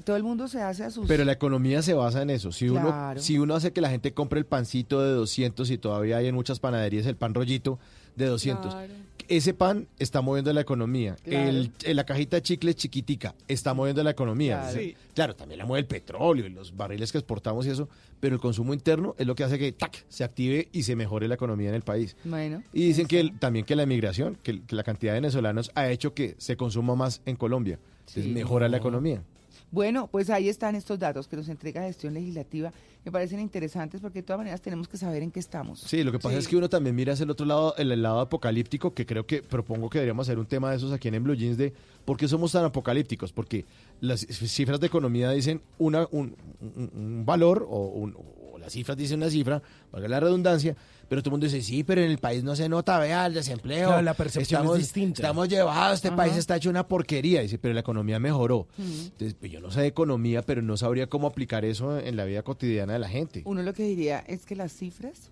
todo 0.05 0.17
el 0.17 0.23
mundo 0.25 0.49
se 0.49 0.61
hace 0.61 0.85
a 0.85 0.91
sus 0.91 1.07
Pero 1.07 1.25
la 1.25 1.33
economía 1.33 1.83
se 1.83 1.95
basa 1.95 2.23
en 2.23 2.31
eso. 2.31 2.51
Si 2.53 2.69
uno, 2.69 2.81
Claro. 2.89 3.21
si 3.21 3.39
uno 3.39 3.55
hace 3.55 3.73
que 3.73 3.81
la 3.81 3.91
gente 3.91 4.13
compre 4.13 4.39
el 4.41 4.47
pancito 4.47 5.01
de 5.03 5.13
200 5.13 5.71
y 5.71 5.79
todavía 5.79 6.17
hay 6.17 6.27
en 6.27 6.35
muchas 6.35 6.59
panaderías 6.59 7.07
el 7.07 7.17
pan 7.17 7.35
rollito 7.35 7.79
de 8.17 8.27
200, 8.27 8.75
Claro. 8.75 8.93
ese 9.29 9.55
pan 9.55 9.87
está 9.99 10.21
moviendo 10.21 10.53
la 10.53 10.61
economía. 10.63 11.17
Claro. 11.23 11.49
El, 11.49 11.71
el- 11.85 11.97
la 11.97 12.05
cajita 12.05 12.37
de 12.37 12.43
chicles 12.43 12.77
chiquitica 12.77 13.35
está 13.49 13.73
moviendo 13.73 14.03
la 14.03 14.11
economía. 14.11 14.61
Claro. 14.63 14.79
Sí. 14.79 14.97
Claro, 15.15 15.37
también 15.37 15.59
la 15.59 15.65
mueve 15.67 15.81
el 15.81 15.87
petróleo 15.87 16.45
y 16.47 16.51
los 16.51 16.77
barriles 16.77 17.13
que 17.13 17.19
exportamos 17.19 17.67
y 17.67 17.71
eso, 17.71 17.89
pero 18.23 18.37
el 18.37 18.41
consumo 18.41 18.73
interno 18.73 19.17
es 19.19 19.27
lo 19.27 19.35
que 19.35 19.43
hace 19.43 19.59
que 19.59 19.73
¡tac! 19.73 20.05
se 20.09 20.23
active 20.23 20.69
y 20.71 20.85
se 20.85 20.95
mejore 20.95 21.27
la 21.27 21.35
economía 21.35 21.71
en 21.71 21.75
el 21.75 21.83
país. 21.83 22.17
Bueno, 22.23 22.63
Y 22.73 22.87
dicen 22.87 23.09
que 23.09 23.19
el- 23.19 23.37
también 23.37 23.65
que 23.67 23.75
la 23.75 23.83
emigración, 23.83 24.39
que, 24.45 24.63
que 24.63 24.77
la 24.77 24.85
cantidad 24.85 25.13
de 25.13 25.19
venezolanos 25.23 25.73
ha 25.75 25.91
hecho 25.91 26.15
que 26.15 26.37
se 26.39 26.57
consuma 26.57 26.95
más 26.95 27.21
en 27.27 27.35
Colombia. 27.35 27.81
Entonces 28.07 28.29
mejora 28.33 28.69
la 28.69 28.77
economía. 28.77 29.25
Bueno, 29.73 30.07
pues 30.07 30.29
ahí 30.31 30.49
están 30.51 30.75
estos 30.77 30.99
datos 30.99 31.27
que 31.27 31.35
nos 31.35 31.49
entrega 31.49 31.83
Gestión 31.83 32.13
Legislativa. 32.13 32.71
Me 33.05 33.11
parecen 33.11 33.41
interesantes 33.41 34.03
porque 34.03 34.19
de 34.21 34.23
todas 34.25 34.39
maneras 34.39 34.61
tenemos 34.61 34.87
que 34.87 34.99
saber 34.99 35.23
en 35.23 35.31
qué 35.31 35.41
estamos. 35.41 35.81
Sí, 35.81 36.05
lo 36.05 36.13
que 36.13 36.19
pasa 36.19 36.37
es 36.37 36.47
que 36.47 36.57
uno 36.57 36.69
también 36.69 36.95
mira 36.95 37.15
hacia 37.15 37.25
el 37.25 37.31
otro 37.31 37.47
lado, 37.47 37.75
el, 37.79 37.91
el 37.91 38.03
lado 38.03 38.21
apocalíptico, 38.21 38.93
que 38.93 39.07
creo 39.07 39.27
que 39.27 39.43
propongo 39.43 39.89
que 39.89 39.99
deberíamos 39.99 40.29
hacer 40.29 40.39
un 40.39 40.47
tema 40.47 40.71
de 40.71 40.77
esos 40.77 40.93
aquí 40.93 41.09
en, 41.09 41.15
en 41.15 41.25
Blue 41.25 41.35
Jeans 41.35 41.57
de 41.57 41.73
por 42.05 42.19
qué 42.19 42.29
somos 42.29 42.53
tan 42.53 42.65
apocalípticos. 42.67 43.33
Porque 43.33 43.65
las 44.01 44.21
cifras 44.21 44.79
de 44.79 44.87
economía 44.89 45.31
dicen 45.31 45.63
una, 45.79 46.07
un, 46.13 46.37
un- 46.61 46.91
un 46.95 47.25
valor 47.27 47.67
o, 47.69 47.87
un- 47.87 48.15
las 48.63 48.73
cifras 48.73 48.97
dicen 48.97 49.19
una 49.21 49.29
cifra, 49.31 49.63
valga 49.91 50.09
la 50.09 50.21
redundancia, 50.21 50.75
pero 51.09 51.21
todo 51.23 51.31
el 51.31 51.33
mundo 51.33 51.47
dice, 51.47 51.61
sí, 51.63 51.85
pero 51.85 52.01
en 52.01 52.11
el 52.11 52.19
país 52.19 52.43
no 52.43 52.57
se 52.57 52.69
nota, 52.69 52.99
vea, 52.99 53.27
el 53.27 53.35
desempleo. 53.35 53.89
Claro, 53.89 54.03
la 54.03 54.15
percepción 54.15 54.61
estamos, 54.63 54.79
es 54.79 54.85
distinta. 54.85 55.23
Estamos 55.23 55.49
llevados, 55.49 55.97
este 55.97 56.09
Ajá. 56.09 56.17
país 56.17 56.37
está 56.37 56.57
hecho 56.57 56.71
una 56.71 56.87
porquería. 56.89 57.43
Dice, 57.43 57.59
pero 57.59 57.75
la 57.75 57.81
economía 57.81 58.19
mejoró. 58.19 58.69
Entonces, 58.79 59.35
pues 59.39 59.53
yo 59.53 59.61
no 59.61 59.71
sé 59.71 59.81
de 59.83 59.89
economía, 59.89 60.43
pero 60.43 60.63
no 60.63 60.77
sabría 60.77 61.09
cómo 61.09 61.27
aplicar 61.27 61.65
eso 61.65 61.99
en 61.99 62.17
la 62.17 62.25
vida 62.25 62.43
cotidiana 62.43 62.95
de 62.95 62.99
la 63.01 63.09
gente. 63.09 63.43
Uno 63.45 63.63
lo 63.63 63.75
que 63.75 63.83
diría 63.83 64.21
es 64.21 64.47
que 64.47 64.57
las 64.57 64.73
cifras 64.73 65.31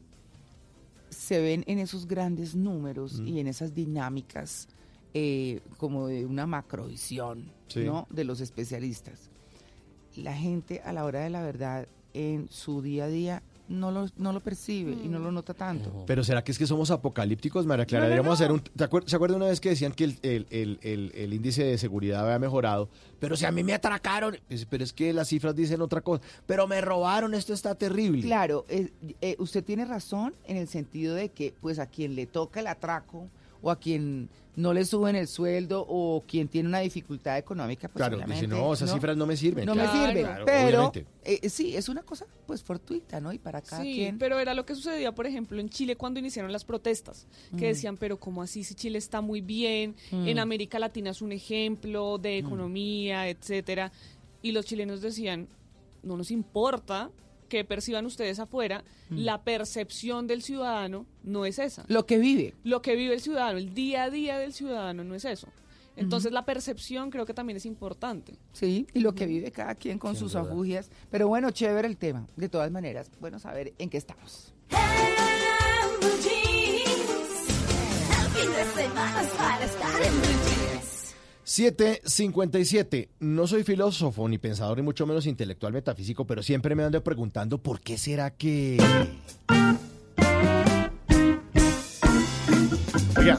se 1.08 1.40
ven 1.40 1.64
en 1.66 1.78
esos 1.78 2.06
grandes 2.06 2.54
números 2.54 3.20
y 3.24 3.40
en 3.40 3.46
esas 3.46 3.74
dinámicas 3.74 4.68
eh, 5.14 5.60
como 5.76 6.06
de 6.06 6.24
una 6.26 6.46
macrovisión 6.46 7.50
Sí. 7.68 7.80
¿no? 7.84 8.06
de 8.10 8.24
los 8.24 8.40
especialistas. 8.40 9.30
La 10.16 10.34
gente 10.34 10.82
a 10.84 10.92
la 10.92 11.04
hora 11.04 11.20
de 11.20 11.30
la 11.30 11.42
verdad 11.42 11.86
en 12.14 12.48
su 12.50 12.82
día 12.82 13.04
a 13.04 13.08
día 13.08 13.42
no 13.68 13.92
lo, 13.92 14.08
no 14.16 14.32
lo 14.32 14.40
percibe 14.40 14.92
y 15.04 15.06
no 15.06 15.20
lo 15.20 15.30
nota 15.30 15.54
tanto. 15.54 16.02
Pero 16.04 16.24
¿será 16.24 16.42
que 16.42 16.50
es 16.50 16.58
que 16.58 16.66
somos 16.66 16.90
apocalípticos, 16.90 17.66
María 17.66 17.86
Clara? 17.86 18.06
No, 18.06 18.08
no, 18.08 18.14
Deberíamos 18.16 18.40
no. 18.40 18.44
hacer 18.44 18.52
un... 18.52 18.60
¿te 18.60 18.84
acuer- 18.90 19.06
¿Se 19.06 19.14
acuerda 19.14 19.36
una 19.36 19.46
vez 19.46 19.60
que 19.60 19.68
decían 19.68 19.92
que 19.92 20.02
el, 20.04 20.18
el- 20.22 20.46
el- 20.50 20.78
el- 20.82 21.12
el 21.14 21.32
índice 21.34 21.62
de 21.62 21.78
seguridad 21.78 22.24
había 22.24 22.40
mejorado? 22.40 22.88
Pero 23.20 23.36
si 23.36 23.44
a 23.44 23.52
mí 23.52 23.62
me 23.62 23.72
atracaron... 23.72 24.36
Pues, 24.48 24.64
Pero 24.66 24.82
es 24.82 24.92
que 24.92 25.12
las 25.12 25.28
cifras 25.28 25.54
dicen 25.54 25.80
otra 25.82 26.00
cosa. 26.00 26.20
Pero 26.46 26.66
me 26.66 26.80
robaron, 26.80 27.32
esto 27.32 27.52
está 27.52 27.76
terrible. 27.76 28.22
Claro, 28.22 28.64
eh, 28.68 28.90
eh, 29.20 29.36
usted 29.38 29.62
tiene 29.62 29.84
razón 29.84 30.34
en 30.48 30.56
el 30.56 30.66
sentido 30.66 31.14
de 31.14 31.28
que 31.28 31.54
pues 31.60 31.78
a 31.78 31.86
quien 31.86 32.16
le 32.16 32.26
toca 32.26 32.58
el 32.58 32.66
atraco 32.66 33.28
o 33.62 33.70
a 33.70 33.78
quien 33.78 34.28
no 34.56 34.72
le 34.74 34.84
suben 34.84 35.16
el 35.16 35.26
sueldo 35.28 35.84
o 35.88 36.24
quien 36.26 36.48
tiene 36.48 36.68
una 36.68 36.80
dificultad 36.80 37.38
económica, 37.38 37.88
pues 37.88 37.96
Claro, 37.96 38.16
obviamente, 38.16 38.46
dice, 38.46 38.56
no, 38.60 38.72
esas 38.74 38.92
cifras 38.92 39.16
no 39.16 39.26
me 39.26 39.36
sirven. 39.36 39.64
No 39.64 39.72
Claro, 39.74 39.92
me 39.92 40.06
sirven, 40.06 40.24
claro, 40.24 40.44
pero 40.44 40.66
obviamente. 40.86 41.06
eh, 41.24 41.48
sí, 41.48 41.76
es 41.76 41.88
una 41.88 42.02
cosa 42.02 42.26
pues 42.46 42.62
fortuita, 42.62 43.20
¿no? 43.20 43.32
Y 43.32 43.38
para 43.38 43.62
cada 43.62 43.82
Sí, 43.82 43.94
quien. 43.94 44.18
pero 44.18 44.38
era 44.40 44.52
lo 44.54 44.66
que 44.66 44.74
sucedía, 44.74 45.12
por 45.14 45.26
ejemplo, 45.26 45.60
en 45.60 45.68
Chile 45.70 45.96
cuando 45.96 46.18
iniciaron 46.20 46.52
las 46.52 46.64
protestas, 46.64 47.26
que 47.56 47.66
Mm. 47.66 47.68
decían, 47.68 47.96
pero 47.96 48.18
¿cómo 48.18 48.42
así 48.42 48.64
si 48.64 48.74
Chile 48.74 48.98
está 48.98 49.20
muy 49.20 49.40
bien? 49.40 49.94
Mm. 50.10 50.26
En 50.28 50.38
América 50.40 50.78
Latina 50.78 51.10
es 51.10 51.22
un 51.22 51.32
ejemplo 51.32 52.18
de 52.18 52.38
economía, 52.38 53.28
etcétera. 53.28 53.92
Y 54.42 54.52
los 54.52 54.66
chilenos 54.66 55.00
decían, 55.00 55.48
no 56.02 56.16
nos 56.16 56.30
importa 56.30 57.10
que 57.50 57.62
perciban 57.66 58.06
ustedes 58.06 58.38
afuera, 58.38 58.82
Mm. 59.10 59.18
la 59.18 59.42
percepción 59.42 60.26
del 60.26 60.40
ciudadano 60.40 61.04
no 61.22 61.44
es 61.44 61.58
esa. 61.58 61.84
Lo 61.88 62.06
que 62.06 62.16
vive. 62.18 62.54
Lo 62.64 62.80
que 62.80 62.96
vive 62.96 63.12
el 63.12 63.20
ciudadano, 63.20 63.58
el 63.58 63.74
día 63.74 64.04
a 64.04 64.10
día 64.10 64.38
del 64.38 64.54
ciudadano 64.54 65.04
no 65.04 65.14
es 65.14 65.26
eso. 65.26 65.48
Entonces 65.96 66.32
la 66.32 66.46
percepción 66.46 67.10
creo 67.10 67.26
que 67.26 67.34
también 67.34 67.58
es 67.58 67.66
importante. 67.66 68.32
Sí, 68.54 68.86
y 68.94 69.00
lo 69.00 69.14
que 69.14 69.26
vive 69.26 69.50
cada 69.50 69.74
quien 69.74 69.98
con 69.98 70.16
sus 70.16 70.32
duda. 70.32 70.42
afugias. 70.42 70.90
Pero 71.10 71.28
bueno, 71.28 71.50
chévere 71.50 71.86
el 71.88 71.98
tema. 71.98 72.26
De 72.36 72.48
todas 72.48 72.70
maneras, 72.70 73.10
bueno 73.20 73.38
saber 73.38 73.74
en 73.76 73.90
qué 73.90 73.98
estamos. 73.98 74.54
757. 81.50 83.08
No 83.18 83.44
soy 83.48 83.64
filósofo, 83.64 84.28
ni 84.28 84.38
pensador, 84.38 84.76
ni 84.76 84.84
mucho 84.84 85.04
menos 85.04 85.26
intelectual 85.26 85.72
metafísico, 85.72 86.24
pero 86.24 86.44
siempre 86.44 86.76
me 86.76 86.84
ando 86.84 87.02
preguntando 87.02 87.58
por 87.58 87.80
qué 87.80 87.98
será 87.98 88.30
que... 88.30 88.78
Oiga, 93.18 93.36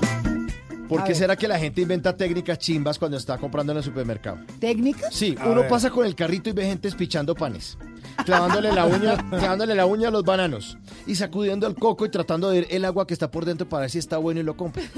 ¿por 0.89 0.99
A 0.99 1.03
qué 1.05 1.11
ver. 1.11 1.15
será 1.15 1.37
que 1.37 1.47
la 1.47 1.57
gente 1.57 1.79
inventa 1.79 2.17
técnicas 2.17 2.59
chimbas 2.59 2.99
cuando 2.99 3.15
está 3.15 3.37
comprando 3.37 3.71
en 3.71 3.77
el 3.77 3.83
supermercado? 3.85 4.39
¿Técnicas? 4.59 5.15
Sí, 5.15 5.33
A 5.39 5.47
uno 5.47 5.61
ver. 5.61 5.69
pasa 5.69 5.89
con 5.89 6.05
el 6.05 6.13
carrito 6.13 6.49
y 6.49 6.51
ve 6.51 6.65
gente 6.65 6.89
espichando 6.89 7.33
panes, 7.33 7.77
clavándole 8.25 8.73
la 8.73 8.87
uña, 8.87 9.15
clavándole 9.29 9.73
la 9.73 9.85
uña 9.85 10.09
a 10.09 10.11
los 10.11 10.25
bananos 10.25 10.77
y 11.07 11.15
sacudiendo 11.15 11.65
el 11.65 11.75
coco 11.75 12.05
y 12.05 12.09
tratando 12.09 12.49
de 12.49 12.59
ver 12.59 12.67
el 12.71 12.83
agua 12.83 13.07
que 13.07 13.13
está 13.13 13.31
por 13.31 13.45
dentro 13.45 13.69
para 13.69 13.83
ver 13.83 13.89
si 13.89 13.99
está 13.99 14.17
bueno 14.17 14.41
y 14.41 14.43
lo 14.43 14.57
compra. 14.57 14.83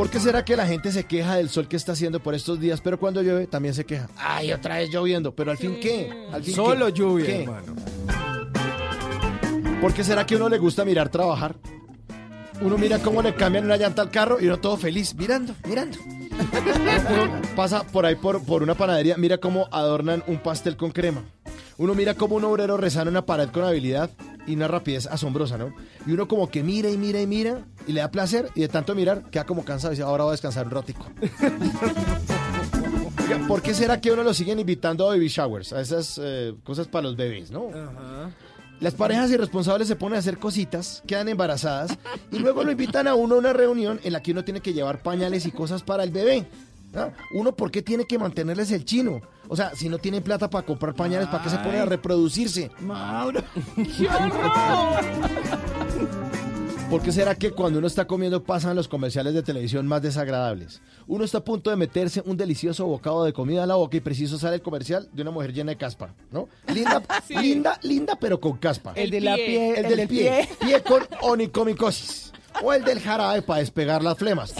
¿Por 0.00 0.08
qué 0.08 0.18
será 0.18 0.46
que 0.46 0.56
la 0.56 0.66
gente 0.66 0.92
se 0.92 1.04
queja 1.04 1.34
del 1.36 1.50
sol 1.50 1.68
que 1.68 1.76
está 1.76 1.92
haciendo 1.92 2.20
por 2.20 2.34
estos 2.34 2.58
días, 2.58 2.80
pero 2.80 2.98
cuando 2.98 3.20
llueve 3.20 3.46
también 3.46 3.74
se 3.74 3.84
queja? 3.84 4.08
Ay, 4.16 4.50
otra 4.50 4.78
vez 4.78 4.88
lloviendo, 4.88 5.34
pero 5.34 5.50
al 5.50 5.58
fin 5.58 5.78
qué? 5.78 6.10
¿Al 6.32 6.42
fin 6.42 6.54
Solo 6.54 6.86
qué? 6.86 6.92
lluvia, 6.94 7.26
¿Qué? 7.26 7.42
hermano. 7.42 7.74
¿Por 9.78 9.92
qué 9.92 10.02
será 10.02 10.24
que 10.24 10.32
a 10.32 10.36
uno 10.38 10.48
le 10.48 10.56
gusta 10.56 10.86
mirar 10.86 11.10
trabajar? 11.10 11.54
Uno 12.62 12.78
mira 12.78 12.98
cómo 13.00 13.20
le 13.20 13.34
cambian 13.34 13.66
una 13.66 13.76
llanta 13.76 14.00
al 14.00 14.10
carro 14.10 14.40
y 14.40 14.46
uno 14.46 14.58
todo 14.58 14.78
feliz, 14.78 15.14
mirando, 15.14 15.54
mirando. 15.68 15.98
Uno 16.08 17.42
pasa 17.54 17.82
por 17.82 18.06
ahí 18.06 18.14
por, 18.14 18.42
por 18.42 18.62
una 18.62 18.74
panadería, 18.74 19.18
mira 19.18 19.36
cómo 19.36 19.68
adornan 19.70 20.24
un 20.26 20.38
pastel 20.38 20.78
con 20.78 20.92
crema. 20.92 21.24
Uno 21.76 21.94
mira 21.94 22.14
cómo 22.14 22.36
un 22.36 22.44
obrero 22.44 22.78
resana 22.78 23.10
una 23.10 23.26
pared 23.26 23.50
con 23.50 23.64
habilidad 23.64 24.08
y 24.46 24.54
una 24.54 24.68
rapidez 24.68 25.06
asombrosa, 25.06 25.58
¿no? 25.58 25.74
Y 26.06 26.12
uno 26.12 26.28
como 26.28 26.48
que 26.48 26.62
mira 26.62 26.90
y 26.90 26.96
mira 26.96 27.20
y 27.20 27.26
mira 27.26 27.64
y 27.86 27.92
le 27.92 28.00
da 28.00 28.10
placer 28.10 28.48
y 28.54 28.60
de 28.60 28.68
tanto 28.68 28.94
mirar 28.94 29.24
queda 29.30 29.44
como 29.44 29.64
cansado 29.64 29.92
y 29.92 29.96
dice, 29.96 30.04
ahora 30.04 30.24
voy 30.24 30.30
a 30.30 30.32
descansar 30.32 30.66
un 30.66 30.72
ratico. 30.72 31.06
Oiga, 33.22 33.46
¿por 33.46 33.62
qué 33.62 33.74
será 33.74 34.00
que 34.00 34.10
uno 34.10 34.22
lo 34.22 34.34
siguen 34.34 34.58
invitando 34.58 35.06
a 35.06 35.10
baby 35.10 35.28
showers? 35.28 35.72
A 35.72 35.80
esas 35.80 36.20
eh, 36.22 36.54
cosas 36.64 36.88
para 36.88 37.02
los 37.02 37.16
bebés, 37.16 37.50
¿no? 37.50 37.68
Las 38.80 38.94
parejas 38.94 39.30
irresponsables 39.30 39.88
se 39.88 39.96
ponen 39.96 40.16
a 40.16 40.20
hacer 40.20 40.38
cositas, 40.38 41.02
quedan 41.06 41.28
embarazadas 41.28 41.98
y 42.32 42.38
luego 42.38 42.64
lo 42.64 42.72
invitan 42.72 43.06
a 43.06 43.14
uno 43.14 43.34
a 43.34 43.38
una 43.38 43.52
reunión 43.52 44.00
en 44.02 44.14
la 44.14 44.22
que 44.22 44.32
uno 44.32 44.42
tiene 44.42 44.60
que 44.60 44.72
llevar 44.72 45.02
pañales 45.02 45.44
y 45.44 45.50
cosas 45.50 45.82
para 45.82 46.02
el 46.02 46.10
bebé. 46.10 46.46
¿ah? 46.94 47.10
Uno, 47.34 47.54
¿por 47.54 47.70
qué 47.70 47.82
tiene 47.82 48.06
que 48.06 48.18
mantenerles 48.18 48.72
el 48.72 48.86
chino? 48.86 49.20
O 49.52 49.56
sea, 49.56 49.74
si 49.74 49.88
no 49.88 49.98
tienen 49.98 50.22
plata 50.22 50.48
para 50.48 50.64
comprar 50.64 50.94
pañales, 50.94 51.26
¿para 51.28 51.42
qué 51.42 51.50
se 51.50 51.58
ponen 51.58 51.80
a 51.80 51.84
reproducirse? 51.84 52.70
Mauro. 52.80 53.42
¿Por 56.88 57.02
qué 57.02 57.10
será 57.12 57.34
que 57.34 57.50
cuando 57.52 57.78
uno 57.78 57.86
está 57.88 58.04
comiendo 58.06 58.42
pasan 58.44 58.74
los 58.76 58.86
comerciales 58.88 59.34
de 59.34 59.42
televisión 59.42 59.86
más 59.88 60.02
desagradables? 60.02 60.80
Uno 61.08 61.24
está 61.24 61.38
a 61.38 61.44
punto 61.44 61.70
de 61.70 61.76
meterse 61.76 62.22
un 62.26 62.36
delicioso 62.36 62.86
bocado 62.86 63.24
de 63.24 63.32
comida 63.32 63.62
en 63.62 63.68
la 63.68 63.74
boca 63.76 63.96
y 63.96 64.00
preciso 64.00 64.38
sale 64.38 64.56
el 64.56 64.62
comercial 64.62 65.08
de 65.12 65.22
una 65.22 65.30
mujer 65.32 65.52
llena 65.52 65.70
de 65.70 65.76
caspa, 65.76 66.14
¿no? 66.30 66.48
Linda, 66.72 67.02
Sí. 67.28 67.34
linda, 67.36 67.78
linda, 67.82 68.16
pero 68.20 68.40
con 68.40 68.56
caspa. 68.58 68.92
El 68.96 69.10
de 69.10 69.20
la 69.20 69.36
pie- 69.36 69.70
el, 69.70 69.76
el 69.84 69.88
del 69.88 69.96
del 69.98 70.08
pie, 70.08 70.48
pie. 70.60 70.68
pie 70.68 70.82
con 70.82 71.02
onicomicosis. 71.22 72.32
O 72.62 72.72
el 72.72 72.84
del 72.84 73.00
jarabe 73.00 73.42
para 73.42 73.60
despegar 73.60 74.02
las 74.02 74.16
flemas. 74.18 74.52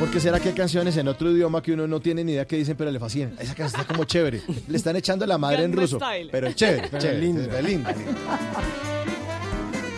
¿Por 0.00 0.10
qué 0.10 0.18
será 0.18 0.40
que 0.40 0.48
hay 0.48 0.54
canciones 0.54 0.96
en 0.96 1.06
otro 1.08 1.30
idioma 1.30 1.62
que 1.62 1.72
uno 1.72 1.86
no 1.86 2.00
tiene 2.00 2.24
ni 2.24 2.32
idea 2.32 2.46
qué 2.46 2.56
dicen, 2.56 2.74
pero 2.74 2.90
le 2.90 2.98
fascinan? 2.98 3.34
Esa 3.38 3.54
canción 3.54 3.80
está 3.82 3.84
como 3.92 4.04
chévere. 4.04 4.40
Le 4.66 4.76
están 4.76 4.96
echando 4.96 5.26
la 5.26 5.36
madre 5.36 5.62
en 5.64 5.72
ruso. 5.74 5.98
Pero 6.32 6.46
es 6.48 6.56
chévere, 6.56 6.88
Pero 6.90 7.02
chévere, 7.02 7.20
linda. 7.20 7.58
es 7.58 7.64
linda. 7.64 7.94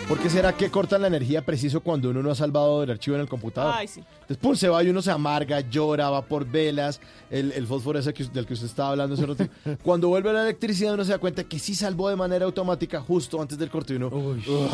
¿Por 0.09 0.19
qué 0.19 0.29
será 0.29 0.53
que 0.55 0.69
cortan 0.71 1.03
la 1.03 1.07
energía 1.07 1.47
preciso 1.47 1.81
cuando 1.81 2.11
uno 2.11 2.21
no 2.23 2.33
ha 2.33 2.35
salvado 2.35 2.83
el 2.83 2.91
archivo 2.91 3.15
en 3.15 3.23
el 3.23 3.29
computador? 3.29 3.73
Ay, 3.77 3.87
sí. 3.87 4.01
Entonces, 4.23 4.37
pum, 4.39 4.57
se 4.57 4.69
va 4.69 4.83
y 4.83 4.89
uno 4.91 5.01
se 5.01 5.13
amarga, 5.13 5.61
llora, 5.61 6.11
va 6.11 6.23
por 6.27 6.45
velas, 6.47 7.01
el, 7.31 7.53
el 7.53 7.67
fósforo 7.67 7.99
ese 8.01 8.13
que- 8.13 8.25
del 8.25 8.45
que 8.45 8.55
usted 8.55 8.67
estaba 8.67 8.91
hablando 8.91 9.15
hace 9.15 9.25
rato. 9.25 9.47
Cuando 9.85 10.09
vuelve 10.09 10.33
la 10.33 10.43
electricidad 10.43 10.95
uno 10.95 11.05
se 11.05 11.13
da 11.13 11.19
cuenta 11.19 11.45
que 11.45 11.59
sí 11.61 11.75
salvó 11.77 12.09
de 12.11 12.17
manera 12.17 12.45
automática 12.45 13.01
justo 13.01 13.41
antes 13.41 13.57
del 13.57 13.71
corte 13.71 13.95
y 13.95 13.97
uno, 13.97 14.11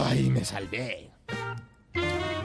¡ay, 0.06 0.30
me 0.30 0.42
salvé! 0.44 1.10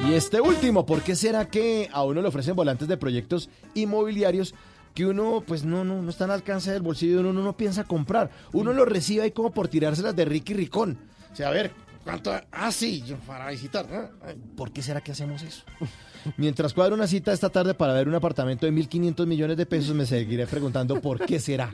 Y 0.07 0.13
este 0.15 0.41
último, 0.41 0.85
¿por 0.85 1.01
qué 1.01 1.15
será 1.15 1.45
que 1.45 1.89
a 1.93 2.03
uno 2.03 2.21
le 2.21 2.27
ofrecen 2.27 2.55
volantes 2.55 2.89
de 2.89 2.97
proyectos 2.97 3.49
inmobiliarios 3.73 4.53
que 4.93 5.05
uno 5.05 5.43
pues 5.47 5.63
no, 5.63 5.85
no, 5.85 6.01
no 6.01 6.09
está 6.09 6.25
al 6.25 6.31
alcance 6.31 6.71
del 6.71 6.81
bolsillo 6.81 7.15
y 7.15 7.23
uno 7.23 7.41
no 7.41 7.55
piensa 7.55 7.85
comprar? 7.85 8.29
Uno 8.51 8.73
lo 8.73 8.83
recibe 8.83 9.23
ahí 9.23 9.31
como 9.31 9.51
por 9.51 9.69
tirárselas 9.69 10.13
de 10.15 10.25
Ricky 10.25 10.53
Ricón. 10.53 10.97
O 11.31 11.35
sea, 11.35 11.47
a 11.47 11.51
ver, 11.51 11.71
¿cuánto? 12.03 12.33
Ah, 12.51 12.71
sí, 12.71 13.03
para 13.25 13.49
visitar. 13.49 14.11
¿Por 14.57 14.73
qué 14.73 14.81
será 14.83 14.99
que 14.99 15.13
hacemos 15.13 15.41
eso? 15.41 15.63
Mientras 16.37 16.73
cuadro 16.73 16.95
una 16.95 17.07
cita 17.07 17.31
esta 17.31 17.49
tarde 17.49 17.73
para 17.73 17.93
ver 17.93 18.07
un 18.09 18.15
apartamento 18.15 18.65
de 18.65 18.73
1.500 18.73 19.25
millones 19.25 19.57
de 19.57 19.65
pesos, 19.65 19.95
me 19.95 20.05
seguiré 20.05 20.47
preguntando 20.47 20.99
por 20.99 21.25
qué 21.25 21.39
será. 21.39 21.73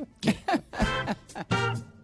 Volvió 1.58 1.99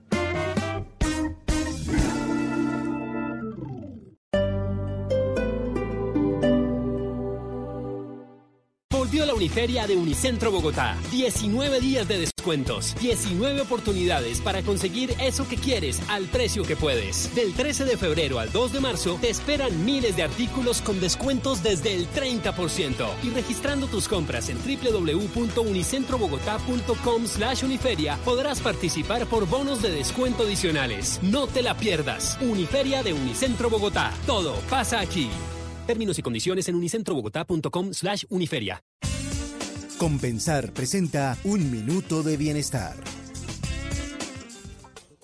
Uniferia 9.35 9.85
de 9.85 9.97
Unicentro 9.97 10.51
Bogotá. 10.51 10.97
19 11.11 11.81
días 11.81 12.07
de 12.07 12.19
descuentos, 12.19 12.95
19 13.01 13.61
oportunidades 13.61 14.39
para 14.39 14.61
conseguir 14.61 15.13
eso 15.19 15.47
que 15.47 15.57
quieres 15.57 16.01
al 16.09 16.25
precio 16.25 16.63
que 16.63 16.75
puedes. 16.75 17.33
Del 17.35 17.53
13 17.53 17.85
de 17.85 17.97
febrero 17.97 18.39
al 18.39 18.51
2 18.51 18.73
de 18.73 18.79
marzo 18.79 19.17
te 19.19 19.29
esperan 19.29 19.83
miles 19.83 20.15
de 20.15 20.23
artículos 20.23 20.81
con 20.81 20.99
descuentos 20.99 21.61
desde 21.61 21.93
el 21.93 22.07
30%. 22.09 23.07
Y 23.23 23.29
registrando 23.31 23.87
tus 23.87 24.07
compras 24.07 24.49
en 24.49 24.57
www.unicentrobogotá.com 24.57 27.27
slash 27.27 27.63
uniferia 27.63 28.17
podrás 28.23 28.61
participar 28.61 29.25
por 29.27 29.47
bonos 29.47 29.81
de 29.81 29.91
descuento 29.91 30.43
adicionales. 30.43 31.19
No 31.21 31.47
te 31.47 31.61
la 31.61 31.75
pierdas. 31.75 32.37
Uniferia 32.41 33.03
de 33.03 33.11
Unicentro 33.13 33.69
Bogotá. 33.69 34.13
Todo 34.25 34.55
pasa 34.69 35.01
aquí. 35.01 35.29
Términos 35.85 36.17
y 36.17 36.21
condiciones 36.21 36.69
en 36.69 36.75
unicentrobogotá.com 36.75 37.93
slash 37.93 38.23
uniferia. 38.29 38.81
Compensar 39.97 40.73
presenta 40.73 41.37
Un 41.45 41.71
Minuto 41.71 42.21
de 42.21 42.35
Bienestar. 42.35 43.24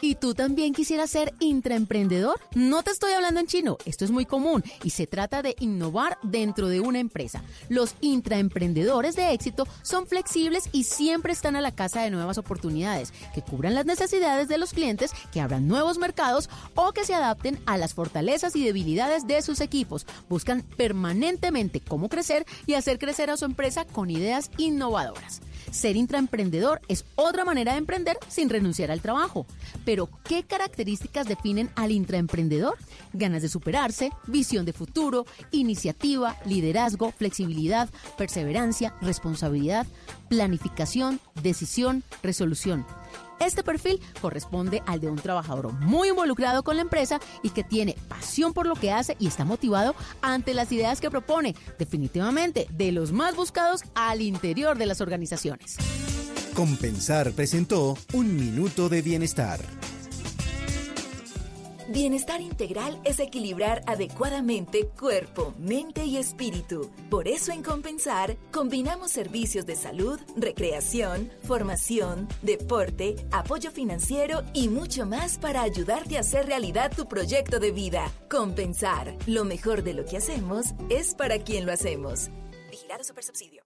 ¿Y 0.04 0.16
tú 0.16 0.34
también 0.34 0.74
quisieras 0.74 1.12
ser 1.12 1.36
intraemprendedor? 1.40 2.40
No 2.56 2.82
te 2.82 2.90
estoy 2.90 3.14
hablando 3.14 3.40
en 3.40 3.46
chino, 3.46 3.78
esto 3.86 4.04
es 4.04 4.10
muy 4.10 4.26
común 4.26 4.64
y 4.84 4.90
se 4.90 5.06
trata 5.06 5.44
de 5.44 5.56
innovar 5.60 6.18
dentro 6.24 6.70
de 6.70 6.80
una 6.80 6.98
empresa. 6.98 7.44
Los 7.70 7.94
intraemprendedores 8.02 9.16
de 9.16 9.32
éxito 9.32 9.68
son 9.84 10.08
flexibles 10.08 10.70
y 10.72 10.86
siempre 10.86 11.34
están 11.34 11.56
a 11.56 11.62
la 11.62 11.76
casa 11.76 12.02
de 12.02 12.10
nuevas 12.10 12.40
oportunidades 12.40 13.14
que 13.36 13.44
cubran 13.44 13.76
las 13.76 13.86
necesidades 13.86 14.48
de 14.48 14.58
los 14.58 14.74
clientes, 14.74 15.12
que 15.32 15.40
abran 15.40 15.68
nuevos 15.68 16.00
mercados 16.00 16.50
o 16.74 16.94
que 16.94 17.06
se 17.06 17.14
adapten 17.14 17.60
a 17.68 17.78
las 17.78 17.94
fortalezas 17.94 18.56
y 18.56 18.66
debilidades 18.66 19.28
de 19.28 19.44
sus 19.44 19.62
equipos. 19.62 20.08
Buscan 20.28 20.64
permanentemente 20.78 21.80
cómo 21.80 22.10
crecer 22.10 22.48
y 22.66 22.74
hacer 22.74 22.98
crecer 22.98 23.30
a 23.30 23.38
su 23.38 23.46
empresa 23.46 23.86
con 23.86 24.10
ideas 24.10 24.50
innovadoras. 24.58 25.42
Ser 25.70 25.96
intraemprendedor 25.96 26.82
es 26.88 27.06
otra 27.16 27.46
manera 27.46 27.74
de 27.74 27.78
emprender 27.78 28.18
sin 28.28 28.50
renunciar 28.50 28.92
al 28.92 29.02
trabajo. 29.02 29.46
Pero, 29.86 30.10
¿qué 30.24 30.44
características 30.44 31.28
definen 31.28 31.70
al 31.76 31.92
intraemprendedor? 31.92 32.78
Ganas 33.14 33.42
de 33.42 33.50
superarse, 33.50 34.12
visión 34.28 34.66
de 34.66 34.74
futuro, 34.74 35.26
iniciativa, 35.52 36.38
liderazgo, 36.46 37.12
flexibilidad, 37.12 37.90
perseverancia, 38.18 38.96
responsabilidad, 39.02 39.86
planificación, 40.30 41.20
decisión, 41.42 42.04
resolución. 42.24 42.86
Este 43.42 43.64
perfil 43.64 44.00
corresponde 44.22 44.84
al 44.86 45.02
de 45.02 45.10
un 45.10 45.18
trabajador 45.18 45.74
muy 45.74 46.10
involucrado 46.10 46.64
con 46.64 46.76
la 46.76 46.84
empresa 46.84 47.20
y 47.42 47.50
que 47.50 47.64
tiene 47.64 47.96
pasión 48.08 48.54
por 48.54 48.68
lo 48.68 48.76
que 48.76 48.92
hace 48.92 49.18
y 49.20 49.28
está 49.28 49.46
motivado 49.46 49.96
ante 50.22 50.54
las 50.54 50.72
ideas 50.72 51.02
que 51.02 51.10
propone, 51.10 51.56
definitivamente 51.80 52.68
de 52.72 52.92
los 52.92 53.12
más 53.12 53.36
buscados 53.36 53.82
al 53.96 54.22
interior 54.22 54.78
de 54.78 54.86
las 54.86 55.02
organizaciones. 55.02 55.78
Compensar 56.54 57.32
presentó 57.32 57.98
Un 58.14 58.36
Minuto 58.36 58.90
de 58.90 59.02
Bienestar. 59.02 59.60
Bienestar 61.90 62.42
integral 62.42 63.00
es 63.04 63.20
equilibrar 63.20 63.82
adecuadamente 63.86 64.88
cuerpo, 64.88 65.54
mente 65.58 66.06
y 66.06 66.18
espíritu. 66.18 66.92
Por 67.10 67.28
eso 67.28 67.52
en 67.52 67.64
Compensar 67.64 68.38
combinamos 68.52 69.12
servicios 69.12 69.66
de 69.66 69.76
salud, 69.76 70.20
recreación, 70.36 71.32
formación, 71.44 72.28
deporte, 72.42 73.16
apoyo 73.32 73.72
financiero 73.72 74.44
y 74.54 74.70
mucho 74.70 75.06
más 75.06 75.38
para 75.38 75.62
ayudarte 75.64 76.18
a 76.18 76.22
hacer 76.22 76.46
realidad 76.46 76.92
tu 76.96 77.08
proyecto 77.08 77.60
de 77.60 77.72
vida. 77.72 78.12
Compensar, 78.30 79.16
lo 79.26 79.44
mejor 79.44 79.84
de 79.84 79.94
lo 79.94 80.06
que 80.06 80.18
hacemos 80.18 80.68
es 80.90 81.16
para 81.16 81.40
quien 81.40 81.66
lo 81.66 81.74
hacemos. 81.74 82.30
Vigilado 82.70 83.04
Supersubsidio. 83.04 83.64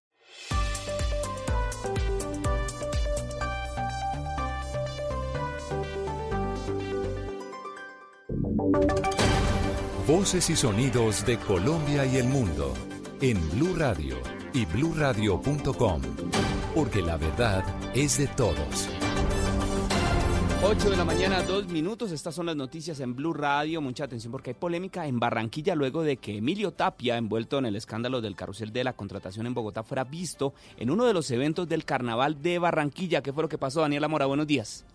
Voces 10.07 10.49
y 10.49 10.55
sonidos 10.55 11.25
de 11.25 11.37
Colombia 11.37 12.05
y 12.05 12.17
el 12.17 12.27
mundo 12.27 12.73
en 13.21 13.37
Blue 13.51 13.75
Radio 13.75 14.17
y 14.53 14.65
bluradio.com, 14.65 16.01
porque 16.75 17.01
la 17.01 17.17
verdad 17.17 17.63
es 17.95 18.17
de 18.17 18.27
todos. 18.27 18.89
8 20.63 20.89
de 20.89 20.97
la 20.97 21.05
mañana, 21.05 21.43
dos 21.43 21.67
minutos. 21.67 22.11
Estas 22.11 22.33
son 22.33 22.47
las 22.47 22.55
noticias 22.55 22.99
en 22.99 23.15
Blue 23.15 23.33
Radio. 23.33 23.81
Mucha 23.81 24.05
atención 24.05 24.31
porque 24.31 24.51
hay 24.51 24.55
polémica 24.55 25.05
en 25.05 25.19
Barranquilla 25.19 25.75
luego 25.75 26.01
de 26.03 26.17
que 26.17 26.37
Emilio 26.37 26.71
Tapia, 26.71 27.17
envuelto 27.17 27.59
en 27.59 27.65
el 27.65 27.75
escándalo 27.75 28.21
del 28.21 28.35
carrusel 28.35 28.73
de 28.73 28.83
la 28.83 28.93
contratación 28.93 29.45
en 29.47 29.53
Bogotá, 29.53 29.83
fuera 29.83 30.03
visto 30.03 30.53
en 30.77 30.89
uno 30.89 31.05
de 31.05 31.13
los 31.13 31.29
eventos 31.31 31.67
del 31.67 31.85
carnaval 31.85 32.41
de 32.41 32.57
Barranquilla. 32.57 33.21
¿Qué 33.21 33.31
fue 33.31 33.43
lo 33.43 33.49
que 33.49 33.57
pasó, 33.57 33.81
Daniela 33.81 34.07
Mora? 34.07 34.25
Buenos 34.25 34.47
días. 34.47 34.85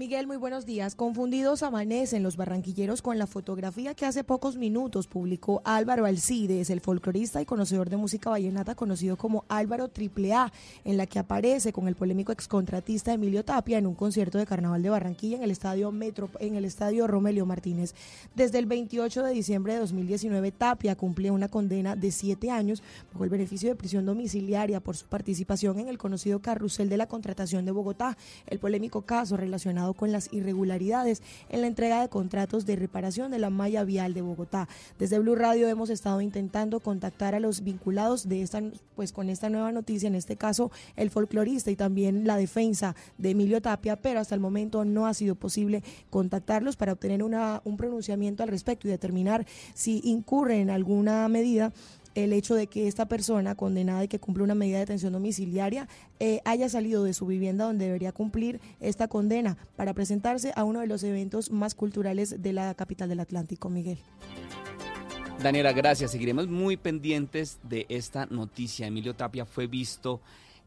Miguel, 0.00 0.26
muy 0.26 0.38
buenos 0.38 0.64
días. 0.64 0.94
Confundidos 0.94 1.62
amanecen 1.62 2.22
los 2.22 2.38
barranquilleros 2.38 3.02
con 3.02 3.18
la 3.18 3.26
fotografía 3.26 3.92
que 3.92 4.06
hace 4.06 4.24
pocos 4.24 4.56
minutos 4.56 5.06
publicó 5.06 5.60
Álvaro 5.62 6.06
Alcides, 6.06 6.70
el 6.70 6.80
folclorista 6.80 7.42
y 7.42 7.44
conocedor 7.44 7.90
de 7.90 7.98
música 7.98 8.30
vallenata 8.30 8.74
conocido 8.74 9.18
como 9.18 9.44
Álvaro 9.50 9.90
AAA, 9.94 10.50
en 10.86 10.96
la 10.96 11.04
que 11.04 11.18
aparece 11.18 11.74
con 11.74 11.86
el 11.86 11.96
polémico 11.96 12.32
excontratista 12.32 13.12
Emilio 13.12 13.44
Tapia 13.44 13.76
en 13.76 13.86
un 13.86 13.94
concierto 13.94 14.38
de 14.38 14.46
Carnaval 14.46 14.82
de 14.82 14.88
Barranquilla 14.88 15.36
en 15.36 15.42
el 15.42 15.50
estadio 15.50 15.92
Metro, 15.92 16.30
en 16.38 16.54
el 16.54 16.64
estadio 16.64 17.06
Romelio 17.06 17.44
Martínez. 17.44 17.94
Desde 18.34 18.58
el 18.58 18.64
28 18.64 19.22
de 19.22 19.34
diciembre 19.34 19.74
de 19.74 19.80
2019, 19.80 20.50
Tapia 20.52 20.96
cumple 20.96 21.30
una 21.30 21.48
condena 21.48 21.94
de 21.94 22.10
siete 22.10 22.50
años 22.50 22.82
bajo 23.12 23.24
el 23.24 23.28
beneficio 23.28 23.68
de 23.68 23.76
prisión 23.76 24.06
domiciliaria 24.06 24.80
por 24.80 24.96
su 24.96 25.04
participación 25.04 25.78
en 25.78 25.88
el 25.88 25.98
conocido 25.98 26.40
carrusel 26.40 26.88
de 26.88 26.96
la 26.96 27.06
contratación 27.06 27.66
de 27.66 27.72
Bogotá, 27.72 28.16
el 28.46 28.58
polémico 28.58 29.02
caso 29.02 29.36
relacionado 29.36 29.89
con 29.94 30.12
las 30.12 30.32
irregularidades 30.32 31.22
en 31.48 31.60
la 31.60 31.66
entrega 31.66 32.00
de 32.00 32.08
contratos 32.08 32.66
de 32.66 32.76
reparación 32.76 33.30
de 33.30 33.38
la 33.38 33.50
malla 33.50 33.84
vial 33.84 34.14
de 34.14 34.22
Bogotá. 34.22 34.68
Desde 34.98 35.18
Blue 35.18 35.34
Radio 35.34 35.68
hemos 35.68 35.90
estado 35.90 36.20
intentando 36.20 36.80
contactar 36.80 37.34
a 37.34 37.40
los 37.40 37.62
vinculados 37.62 38.28
de 38.28 38.42
esta, 38.42 38.62
pues 38.96 39.12
con 39.12 39.28
esta 39.28 39.48
nueva 39.50 39.72
noticia, 39.72 40.06
en 40.06 40.14
este 40.14 40.36
caso 40.36 40.70
el 40.96 41.10
folclorista 41.10 41.70
y 41.70 41.76
también 41.76 42.26
la 42.26 42.36
defensa 42.36 42.94
de 43.18 43.30
Emilio 43.30 43.60
Tapia, 43.60 43.96
pero 43.96 44.20
hasta 44.20 44.34
el 44.34 44.40
momento 44.40 44.84
no 44.84 45.06
ha 45.06 45.14
sido 45.14 45.34
posible 45.34 45.82
contactarlos 46.10 46.76
para 46.76 46.92
obtener 46.92 47.22
una, 47.22 47.62
un 47.64 47.76
pronunciamiento 47.76 48.42
al 48.42 48.48
respecto 48.48 48.88
y 48.88 48.90
determinar 48.90 49.46
si 49.74 50.00
incurre 50.04 50.60
en 50.60 50.70
alguna 50.70 51.28
medida 51.28 51.72
el 52.14 52.32
hecho 52.32 52.54
de 52.54 52.66
que 52.66 52.88
esta 52.88 53.06
persona 53.06 53.54
condenada 53.54 54.04
y 54.04 54.08
que 54.08 54.18
cumple 54.18 54.44
una 54.44 54.54
medida 54.54 54.76
de 54.76 54.80
detención 54.80 55.12
domiciliaria 55.12 55.88
eh, 56.18 56.40
haya 56.44 56.68
salido 56.68 57.04
de 57.04 57.14
su 57.14 57.26
vivienda 57.26 57.64
donde 57.64 57.86
debería 57.86 58.12
cumplir 58.12 58.60
esta 58.80 59.08
condena 59.08 59.56
para 59.76 59.94
presentarse 59.94 60.52
a 60.56 60.64
uno 60.64 60.80
de 60.80 60.86
los 60.86 61.02
eventos 61.02 61.50
más 61.50 61.74
culturales 61.74 62.42
de 62.42 62.52
la 62.52 62.74
capital 62.74 63.08
del 63.08 63.20
Atlántico, 63.20 63.70
Miguel. 63.70 63.98
Daniela, 65.42 65.72
gracias. 65.72 66.10
Seguiremos 66.10 66.48
muy 66.48 66.76
pendientes 66.76 67.58
de 67.62 67.86
esta 67.88 68.26
noticia. 68.26 68.86
Emilio 68.86 69.14
Tapia 69.14 69.46
fue 69.46 69.66
visto 69.66 70.20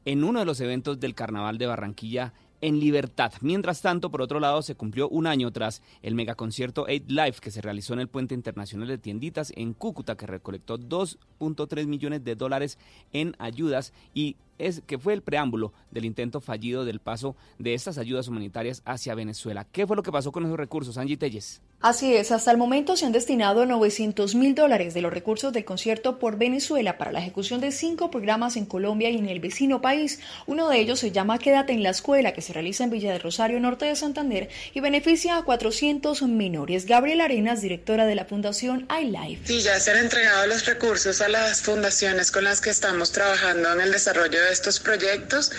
en 0.06 0.24
uno 0.24 0.40
de 0.40 0.46
los 0.46 0.60
eventos 0.62 1.00
del 1.00 1.14
Carnaval 1.14 1.58
de 1.58 1.68
Barranquilla 1.68 2.34
en 2.64 2.80
libertad. 2.80 3.34
Mientras 3.42 3.82
tanto, 3.82 4.10
por 4.10 4.22
otro 4.22 4.40
lado, 4.40 4.62
se 4.62 4.76
cumplió 4.76 5.10
un 5.10 5.28
año 5.28 5.52
tras 5.52 5.82
el 6.02 6.16
megaconcierto 6.16 6.84
8 6.84 7.04
Life 7.10 7.42
que 7.42 7.52
se 7.52 7.62
realizó 7.62 7.94
en 7.94 8.00
el 8.00 8.08
Puente 8.08 8.36
Internacional 8.36 8.88
de 8.88 8.98
Tienditas 8.98 9.52
en 9.58 9.74
Cúcuta, 9.74 10.16
que 10.16 10.26
recolectó 10.26 10.80
2.3 10.80 11.88
millones 11.88 12.24
de 12.24 12.36
dólares 12.36 12.78
en 13.12 13.36
ayudas 13.38 13.92
y 14.14 14.38
es 14.58 14.82
que 14.86 14.98
fue 14.98 15.14
el 15.14 15.22
preámbulo 15.22 15.74
del 15.92 16.06
intento 16.06 16.42
fallido 16.42 16.86
del 16.86 17.00
paso 17.00 17.36
de 17.60 17.74
estas 17.74 17.98
ayudas 17.98 18.28
humanitarias 18.28 18.82
hacia 18.86 19.16
Venezuela. 19.16 19.66
¿Qué 19.72 19.88
fue 19.88 19.96
lo 19.96 20.04
que 20.04 20.12
pasó 20.12 20.32
con 20.32 20.46
esos 20.46 20.58
recursos, 20.58 20.98
Angie 20.98 21.18
Telles? 21.18 21.62
Así 21.82 22.16
es, 22.16 22.32
hasta 22.32 22.50
el 22.50 22.58
momento 22.58 22.96
se 22.96 23.06
han 23.06 23.12
destinado 23.12 23.66
900 23.66 24.36
mil 24.36 24.56
dólares 24.56 24.94
de 24.94 25.02
los 25.02 25.12
recursos 25.12 25.52
del 25.52 25.66
concierto 25.66 26.18
por 26.18 26.38
Venezuela 26.38 26.98
para 26.98 27.12
la 27.12 27.20
ejecución 27.20 27.60
de 27.60 27.74
cinco 27.74 28.10
programas 28.10 28.56
en 28.56 28.66
Colombia 28.66 29.10
y 29.10 29.18
en 29.18 29.28
el 29.28 29.42
vecino 29.42 29.82
país. 29.82 30.20
Uno 30.46 30.70
de 30.70 30.80
ellos 30.80 31.00
se 31.00 31.12
llama 31.12 31.40
Quédate 31.40 31.74
en 31.74 31.84
la 31.84 31.90
Escuela, 31.90 32.32
que 32.32 32.42
se 32.42 32.54
realiza 32.54 32.86
en 32.86 32.90
Villa 32.90 33.12
de 33.12 33.20
Rosario, 33.20 33.60
norte 33.60 33.84
de 33.84 33.98
Santander, 33.98 34.50
y 34.74 34.80
beneficia 34.80 35.38
a 35.38 35.44
400 35.44 36.22
menores. 36.24 36.86
Gabriela 36.86 37.26
Arenas, 37.26 37.62
directora 37.62 38.06
de 38.06 38.16
la 38.16 38.24
Fundación 38.24 38.88
iLife. 39.02 39.46
Sí, 39.46 39.62
ya 39.62 39.78
se 39.78 39.92
han 39.92 39.98
entregado 39.98 40.48
los 40.48 40.66
recursos 40.66 41.20
a 41.20 41.28
las 41.28 41.62
fundaciones 41.62 42.32
con 42.32 42.46
las 42.46 42.62
que 42.62 42.70
estamos 42.70 43.12
trabajando 43.12 43.74
en 43.74 43.82
el 43.82 43.92
desarrollo 43.92 44.43
de 44.44 44.54
estos 44.54 44.80
proyectos 44.80 45.52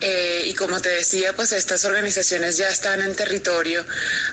eh, 0.00 0.42
y 0.46 0.54
como 0.54 0.80
te 0.80 0.90
decía, 0.90 1.34
pues 1.34 1.52
estas 1.52 1.84
organizaciones 1.84 2.56
ya 2.56 2.68
están 2.68 3.00
en 3.00 3.14
territorio 3.14 3.84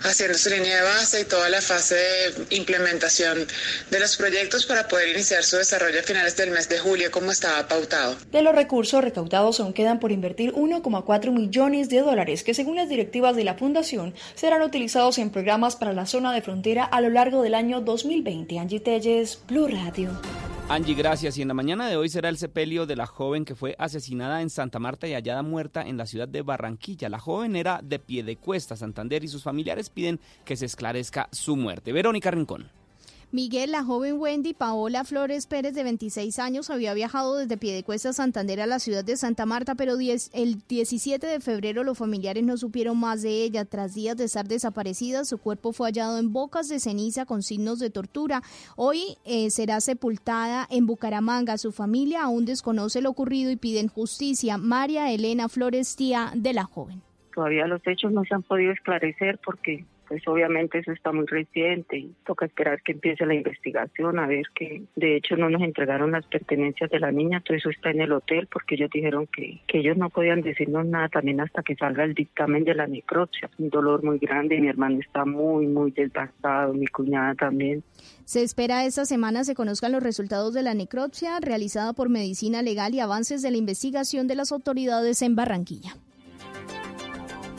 haciendo 0.04 0.38
su 0.38 0.50
línea 0.50 0.78
de 0.78 0.84
base 0.84 1.22
y 1.22 1.26
toda 1.26 1.50
la 1.50 1.62
fase 1.62 1.96
de 1.96 2.56
implementación 2.56 3.48
de 3.90 4.00
los 4.00 4.18
proyectos 4.18 4.66
para 4.66 4.88
poder 4.88 5.10
iniciar 5.10 5.44
su 5.44 5.58
desarrollo 5.58 6.00
a 6.00 6.04
finales 6.04 6.38
del 6.38 6.52
mes 6.52 6.70
de 6.70 6.80
julio 6.80 7.12
como 7.12 7.32
estaba 7.32 7.68
pautado. 7.68 8.16
De 8.32 8.42
los 8.42 8.56
recursos 8.56 9.04
recaudados 9.04 9.60
aún 9.60 9.74
quedan 9.74 10.00
por 10.00 10.12
invertir 10.12 10.54
1,4 10.54 11.32
millones 11.32 11.90
de 11.90 12.00
dólares 12.00 12.44
que 12.44 12.54
según 12.54 12.76
las 12.76 12.90
directivas 12.90 13.36
de 13.36 13.44
la 13.44 13.56
fundación 13.56 14.14
serán 14.36 14.62
utilizados 14.62 15.18
en 15.18 15.30
programas 15.30 15.76
para 15.76 15.94
la 15.94 16.06
zona 16.06 16.34
de 16.34 16.42
frontera 16.42 16.84
a 16.84 17.02
lo 17.02 17.10
largo 17.10 17.42
del 17.42 17.56
año 17.56 17.82
2020. 17.82 18.60
Angie 18.60 18.80
Telles, 18.80 19.40
Blue 19.48 19.68
Radio. 19.68 20.12
Angie, 20.68 20.96
gracias. 20.96 21.38
Y 21.38 21.44
en 21.44 21.48
la 21.48 21.54
mañana 21.54 21.88
de 21.88 21.96
hoy 21.96 22.10
será 22.10 22.28
el 22.28 22.40
sepelio 22.40 22.88
de 22.88 22.96
la 22.96 23.06
joven 23.06 23.46
que 23.46 23.54
fue 23.54 23.76
asesinada 23.78 24.42
en 24.42 24.50
Santa 24.50 24.80
Marta 24.80 25.08
y 25.08 25.14
hallada 25.14 25.44
muerta 25.44 25.84
en 25.84 25.96
la 25.96 26.08
ciudad 26.08 26.28
de 26.28 26.42
Barranquilla. 26.42 27.08
La 27.08 27.20
joven 27.20 27.56
era 27.56 27.82
de 27.84 28.00
pie 28.00 28.24
de 28.24 28.36
cuesta, 28.36 28.76
Santander, 28.76 29.24
y 29.24 29.28
sus 29.28 29.44
familiares 29.44 29.92
piden 29.92 30.20
que 30.44 30.56
se 30.56 30.66
esclarezca 30.66 31.30
su 31.32 31.56
muerte. 31.56 31.94
Verónica 31.94 32.32
Rincón. 32.32 32.72
Miguel, 33.32 33.72
la 33.72 33.84
joven 33.84 34.20
Wendy 34.20 34.54
Paola 34.54 35.04
Flores 35.04 35.48
Pérez, 35.48 35.74
de 35.74 35.84
26 35.84 36.40
años, 36.40 36.70
había 36.70 36.94
viajado 36.94 37.38
desde 37.38 37.58
Piedecuesta, 37.58 38.14
Santander, 38.14 38.62
a 38.62 38.68
la 38.68 38.80
ciudad 38.80 39.04
de 39.04 39.18
Santa 39.18 39.46
Marta, 39.46 39.76
pero 39.76 39.98
el 39.98 40.62
17 40.68 41.28
de 41.28 41.40
febrero 41.40 41.84
los 41.84 41.98
familiares 41.98 42.44
no 42.44 42.58
supieron 42.58 43.00
más 43.00 43.22
de 43.22 43.44
ella. 43.44 43.66
Tras 43.66 43.94
días 43.94 44.16
de 44.16 44.26
estar 44.26 44.48
desaparecida, 44.48 45.26
su 45.26 45.38
cuerpo 45.38 45.74
fue 45.74 45.88
hallado 45.88 46.18
en 46.18 46.32
bocas 46.32 46.70
de 46.70 46.80
ceniza 46.80 47.26
con 47.26 47.42
signos 47.42 47.80
de 47.80 47.90
tortura. 47.90 48.42
Hoy 48.76 49.18
eh, 49.26 49.50
será 49.50 49.82
sepultada 49.82 50.68
en 50.70 50.86
Bucaramanga. 50.86 51.58
Su 51.58 51.72
familia 51.72 52.24
aún 52.24 52.46
desconoce 52.46 53.02
lo 53.02 53.10
ocurrido 53.10 53.52
y 53.52 53.56
piden 53.56 53.88
justicia. 53.88 54.58
María 54.58 55.12
Elena 55.12 55.50
Flores, 55.50 55.96
tía 55.96 56.32
de 56.36 56.54
la 56.54 56.64
joven. 56.64 57.02
Todavía 57.34 57.68
los 57.68 57.86
hechos 57.86 58.14
no 58.14 58.24
se 58.24 58.34
han 58.34 58.44
podido 58.44 58.72
esclarecer 58.72 59.40
porque 59.44 59.86
pues 60.08 60.28
obviamente 60.28 60.80
eso 60.80 60.92
está 60.92 61.12
muy 61.12 61.26
reciente 61.26 61.98
y 61.98 62.16
toca 62.26 62.46
esperar 62.46 62.82
que 62.82 62.94
empiece 62.94 63.26
la 63.26 63.34
investigación, 63.34 64.20
a 64.20 64.28
ver 64.28 64.46
que 64.54 64.84
de 64.96 65.18
hecho 65.18 65.36
no 65.36 65.50
nos 65.50 65.62
entregaron 65.62 66.12
las 66.12 66.26
pertenencias 66.26 66.90
de 66.90 67.00
la 67.00 67.12
niña, 67.12 67.42
todo 67.42 67.58
eso 67.58 67.70
está 67.70 67.92
en 67.92 68.02
el 68.02 68.12
hotel 68.12 68.48
porque 68.52 68.76
ellos 68.76 68.90
dijeron 68.94 69.28
que, 69.28 69.62
que 69.68 69.80
ellos 69.80 69.98
no 69.98 70.10
podían 70.10 70.42
decirnos 70.42 70.86
nada 70.86 71.10
también 71.10 71.42
hasta 71.42 71.64
que 71.64 71.76
salga 71.76 72.04
el 72.04 72.14
dictamen 72.14 72.64
de 72.64 72.76
la 72.76 72.88
necropsia. 72.88 73.50
Un 73.58 73.70
dolor 73.70 74.04
muy 74.04 74.20
grande, 74.20 74.60
mi 74.60 74.68
hermano 74.68 75.00
está 75.00 75.26
muy, 75.26 75.68
muy 75.68 75.92
desgastado, 75.92 76.74
mi 76.74 76.88
cuñada 76.88 77.36
también. 77.36 77.84
Se 78.26 78.42
espera 78.44 78.86
esta 78.86 79.06
semana 79.06 79.44
se 79.44 79.56
conozcan 79.56 79.92
los 79.92 80.04
resultados 80.04 80.54
de 80.54 80.64
la 80.64 80.74
necropsia 80.74 81.40
realizada 81.40 81.94
por 81.94 82.10
Medicina 82.10 82.62
Legal 82.62 82.94
y 82.94 83.00
avances 83.00 83.42
de 83.42 83.52
la 83.52 83.58
investigación 83.58 84.28
de 84.28 84.36
las 84.36 84.52
autoridades 84.52 85.22
en 85.22 85.36
Barranquilla. 85.36 85.96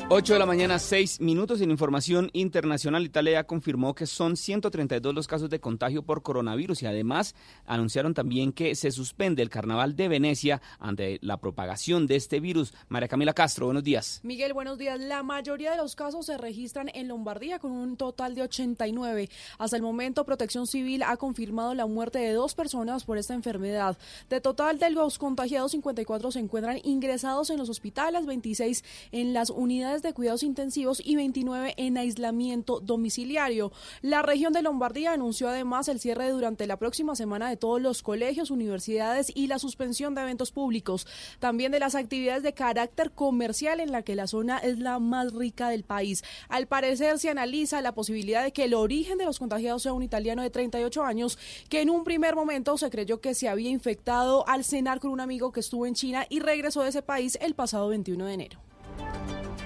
8 0.08 0.34
de 0.34 0.38
la 0.38 0.46
mañana, 0.46 0.78
6 0.78 1.20
minutos 1.20 1.60
en 1.60 1.72
información 1.72 2.30
internacional. 2.32 3.04
Italia 3.04 3.42
confirmó 3.42 3.92
que 3.96 4.06
son 4.06 4.36
132 4.36 5.12
los 5.12 5.26
casos 5.26 5.50
de 5.50 5.58
contagio 5.58 6.04
por 6.04 6.22
coronavirus 6.22 6.84
y 6.84 6.86
además 6.86 7.34
anunciaron 7.66 8.14
también 8.14 8.52
que 8.52 8.76
se 8.76 8.92
suspende 8.92 9.42
el 9.42 9.50
carnaval 9.50 9.96
de 9.96 10.06
Venecia 10.06 10.62
ante 10.78 11.18
la 11.22 11.38
propagación 11.38 12.06
de 12.06 12.14
este 12.14 12.38
virus. 12.38 12.72
María 12.88 13.08
Camila 13.08 13.34
Castro, 13.34 13.66
buenos 13.66 13.82
días. 13.82 14.20
Miguel, 14.22 14.52
buenos 14.52 14.78
días. 14.78 15.00
La 15.00 15.24
mayoría 15.24 15.72
de 15.72 15.76
los 15.76 15.96
casos 15.96 16.26
se 16.26 16.38
registran 16.38 16.88
en 16.94 17.08
Lombardía 17.08 17.58
con 17.58 17.72
un 17.72 17.96
total 17.96 18.36
de 18.36 18.42
89. 18.42 19.28
Hasta 19.58 19.76
el 19.76 19.82
momento, 19.82 20.24
Protección 20.24 20.68
Civil 20.68 21.02
ha 21.02 21.16
confirmado 21.16 21.74
la 21.74 21.86
muerte 21.86 22.20
de 22.20 22.32
dos 22.32 22.54
personas 22.54 23.02
por 23.02 23.18
esta 23.18 23.34
enfermedad. 23.34 23.98
De 24.30 24.40
total 24.40 24.78
de 24.78 24.90
los 24.90 25.18
contagiados, 25.18 25.72
54 25.72 26.30
se 26.30 26.38
encuentran 26.38 26.78
ingresados 26.84 27.50
en 27.50 27.58
los 27.58 27.68
hospitales, 27.68 28.24
26 28.24 28.84
en 29.10 29.32
las 29.32 29.50
unidades 29.50 29.95
de 30.02 30.12
cuidados 30.12 30.42
intensivos 30.42 31.00
y 31.04 31.16
29 31.16 31.74
en 31.76 31.96
aislamiento 31.96 32.80
domiciliario. 32.80 33.72
La 34.02 34.22
región 34.22 34.52
de 34.52 34.62
Lombardía 34.62 35.12
anunció 35.12 35.48
además 35.48 35.88
el 35.88 36.00
cierre 36.00 36.30
durante 36.30 36.66
la 36.66 36.78
próxima 36.78 37.16
semana 37.16 37.48
de 37.48 37.56
todos 37.56 37.80
los 37.80 38.02
colegios, 38.02 38.50
universidades 38.50 39.32
y 39.34 39.46
la 39.46 39.58
suspensión 39.58 40.14
de 40.14 40.22
eventos 40.22 40.52
públicos, 40.52 41.06
también 41.38 41.72
de 41.72 41.80
las 41.80 41.94
actividades 41.94 42.42
de 42.42 42.54
carácter 42.54 43.10
comercial 43.12 43.80
en 43.80 43.92
la 43.92 44.02
que 44.02 44.16
la 44.16 44.26
zona 44.26 44.58
es 44.58 44.78
la 44.78 44.98
más 44.98 45.32
rica 45.32 45.68
del 45.68 45.84
país. 45.84 46.24
Al 46.48 46.66
parecer 46.66 47.18
se 47.18 47.30
analiza 47.30 47.80
la 47.80 47.94
posibilidad 47.94 48.42
de 48.42 48.52
que 48.52 48.64
el 48.64 48.74
origen 48.74 49.18
de 49.18 49.24
los 49.24 49.38
contagiados 49.38 49.82
sea 49.82 49.92
un 49.92 50.02
italiano 50.02 50.42
de 50.42 50.50
38 50.50 51.04
años 51.04 51.38
que 51.68 51.80
en 51.80 51.90
un 51.90 52.04
primer 52.04 52.34
momento 52.34 52.78
se 52.78 52.90
creyó 52.90 53.20
que 53.20 53.34
se 53.34 53.48
había 53.48 53.70
infectado 53.70 54.46
al 54.48 54.64
cenar 54.64 55.00
con 55.00 55.10
un 55.10 55.20
amigo 55.20 55.52
que 55.52 55.60
estuvo 55.60 55.86
en 55.86 55.94
China 55.94 56.26
y 56.28 56.40
regresó 56.40 56.82
de 56.82 56.90
ese 56.90 57.02
país 57.02 57.38
el 57.40 57.54
pasado 57.54 57.88
21 57.88 58.26
de 58.26 58.34
enero. 58.34 58.60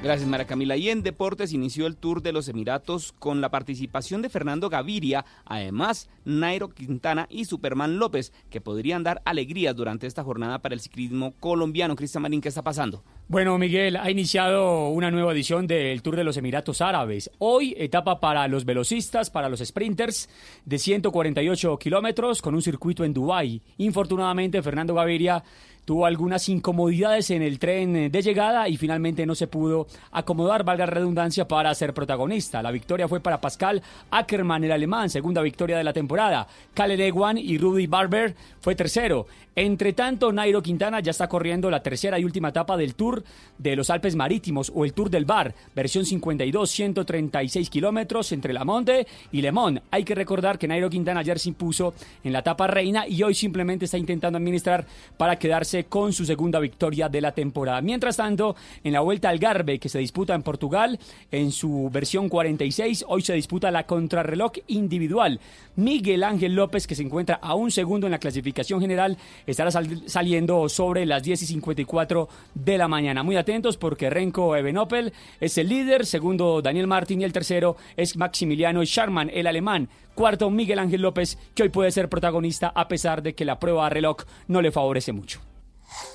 Gracias, 0.03 0.26
Mara 0.26 0.46
Camila. 0.46 0.78
Y 0.78 0.88
en 0.88 1.03
deportes 1.03 1.53
inició 1.53 1.86
el 1.86 1.98
Tour 1.98 2.22
de 2.22 2.32
los 2.32 2.48
Emiratos 2.48 3.12
con 3.18 3.42
la 3.42 3.51
participación 3.51 4.22
de 4.22 4.30
Fernando 4.30 4.70
Gaviria, 4.70 5.26
además 5.44 6.09
Nairo 6.24 6.70
Quintana 6.70 7.26
y 7.28 7.44
Superman 7.44 7.98
López, 7.98 8.32
que 8.48 8.62
podrían 8.62 9.03
dar 9.03 9.20
alegrías 9.26 9.76
durante 9.76 10.07
esta 10.07 10.24
jornada 10.24 10.61
para 10.61 10.74
el 10.74 10.80
ciclismo 10.80 11.34
colombiano. 11.38 11.96
Cristian 11.96 12.22
Marín, 12.22 12.40
¿qué 12.40 12.48
está 12.48 12.62
pasando? 12.62 13.05
Bueno, 13.30 13.56
Miguel, 13.58 13.96
ha 13.96 14.10
iniciado 14.10 14.88
una 14.88 15.08
nueva 15.12 15.30
edición 15.30 15.68
del 15.68 16.02
Tour 16.02 16.16
de 16.16 16.24
los 16.24 16.36
Emiratos 16.36 16.80
Árabes. 16.80 17.30
Hoy, 17.38 17.76
etapa 17.78 18.18
para 18.18 18.48
los 18.48 18.64
velocistas, 18.64 19.30
para 19.30 19.48
los 19.48 19.60
sprinters, 19.60 20.28
de 20.64 20.78
148 20.80 21.78
kilómetros 21.78 22.42
con 22.42 22.56
un 22.56 22.62
circuito 22.62 23.04
en 23.04 23.14
Dubái. 23.14 23.62
Infortunadamente, 23.78 24.60
Fernando 24.62 24.94
Gaviria 24.94 25.44
tuvo 25.84 26.06
algunas 26.06 26.48
incomodidades 26.48 27.30
en 27.30 27.42
el 27.42 27.58
tren 27.58 28.10
de 28.10 28.22
llegada 28.22 28.68
y 28.68 28.76
finalmente 28.76 29.26
no 29.26 29.34
se 29.34 29.46
pudo 29.46 29.86
acomodar, 30.12 30.64
valga 30.64 30.86
redundancia, 30.86 31.46
para 31.46 31.74
ser 31.74 31.94
protagonista. 31.94 32.62
La 32.62 32.70
victoria 32.70 33.08
fue 33.08 33.20
para 33.20 33.40
Pascal 33.40 33.82
Ackermann, 34.10 34.64
el 34.64 34.72
alemán, 34.72 35.08
segunda 35.08 35.42
victoria 35.42 35.78
de 35.78 35.84
la 35.84 35.92
temporada. 35.92 36.46
Kalle 36.74 37.06
Ewan 37.06 37.38
y 37.38 37.58
Rudy 37.58 37.86
Barber 37.86 38.34
fue 38.60 38.74
tercero. 38.74 39.26
Entre 39.56 39.92
tanto, 39.92 40.32
Nairo 40.32 40.62
Quintana 40.62 41.00
ya 41.00 41.10
está 41.10 41.28
corriendo 41.28 41.70
la 41.70 41.82
tercera 41.82 42.18
y 42.18 42.24
última 42.24 42.50
etapa 42.50 42.76
del 42.76 42.94
Tour 42.94 43.19
De 43.58 43.76
los 43.76 43.90
Alpes 43.90 44.16
Marítimos 44.16 44.72
o 44.74 44.84
el 44.86 44.95
Tour 44.95 45.11
del 45.11 45.26
Bar, 45.26 45.54
versión 45.74 46.07
52, 46.07 46.70
136 46.70 47.68
kilómetros 47.68 48.32
entre 48.32 48.53
La 48.54 48.64
Monde 48.64 49.07
y 49.32 49.42
Le 49.42 49.53
Mans. 49.53 49.82
Hay 49.90 50.04
que 50.04 50.14
recordar 50.14 50.58
que 50.58 50.66
Nairo 50.66 50.88
Quintana 50.88 51.20
ayer 51.20 51.38
se 51.38 51.50
impuso 51.50 51.92
en 52.24 52.32
la 52.32 52.38
etapa 52.38 52.66
reina 52.66 53.07
y 53.07 53.22
hoy 53.22 53.34
simplemente 53.34 53.84
está 53.84 53.99
intentando 53.99 54.38
administrar 54.38 54.86
para 55.18 55.36
quedarse 55.38 55.84
con 55.84 56.12
su 56.14 56.24
segunda 56.24 56.58
victoria 56.58 57.08
de 57.11 57.20
la 57.20 57.32
temporada. 57.32 57.80
Mientras 57.82 58.16
tanto, 58.16 58.57
en 58.82 58.92
la 58.95 59.00
Vuelta 59.00 59.28
al 59.28 59.38
Garbe 59.38 59.78
que 59.78 59.88
se 59.90 59.99
disputa 59.99 60.34
en 60.34 60.42
Portugal, 60.42 60.99
en 61.30 61.53
su 61.53 61.90
versión 61.92 62.28
46, 62.30 63.04
hoy 63.08 63.22
se 63.22 63.34
disputa 63.34 63.70
la 63.70 63.84
contrarreloj 63.84 64.53
individual. 64.68 65.38
Miguel 65.76 66.24
Ángel 66.24 66.54
López, 66.54 66.86
que 66.86 66.95
se 66.95 67.03
encuentra 67.03 67.38
a 67.42 67.54
un 67.54 67.70
segundo 67.70 68.07
en 68.07 68.11
la 68.12 68.18
clasificación 68.18 68.80
general, 68.80 69.18
estará 69.46 69.70
sal- 69.70 70.03
saliendo 70.07 70.68
sobre 70.68 71.04
las 71.07 71.22
10 71.22 71.42
y 71.42 71.46
54 71.46 72.28
de 72.54 72.78
la 72.78 72.88
mañana. 72.88 73.09
Muy 73.22 73.37
atentos 73.37 73.76
porque 73.76 74.08
Renko 74.08 74.57
Ebenopel 74.57 75.12
es 75.41 75.58
el 75.58 75.68
líder, 75.68 76.07
segundo 76.07 76.62
Daniel 76.62 76.87
Martín 76.87 77.20
y 77.20 77.24
el 77.24 77.32
tercero 77.32 77.76
es 77.96 78.16
Maximiliano 78.16 78.84
Scharmann, 78.84 79.30
el 79.32 79.46
alemán. 79.46 79.88
Cuarto, 80.14 80.49
Miguel 80.50 80.78
Ángel 80.78 81.03
López, 81.03 81.37
que 81.54 81.64
hoy 81.64 81.68
puede 81.68 81.91
ser 81.91 82.08
protagonista 82.08 82.72
a 82.74 82.88
pesar 82.88 83.22
de 83.22 83.34
que 83.34 83.45
la 83.45 83.58
prueba 83.58 83.87
a 83.87 83.91
reloj 83.91 84.18
no 84.46 84.62
le 84.62 84.72
favorece 84.72 85.12
mucho. 85.12 85.41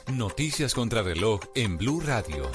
Noticias 0.08 0.74
contra 0.74 1.04
reloj 1.04 1.42
en 1.54 1.78
Blue 1.78 2.00
Radio. 2.00 2.50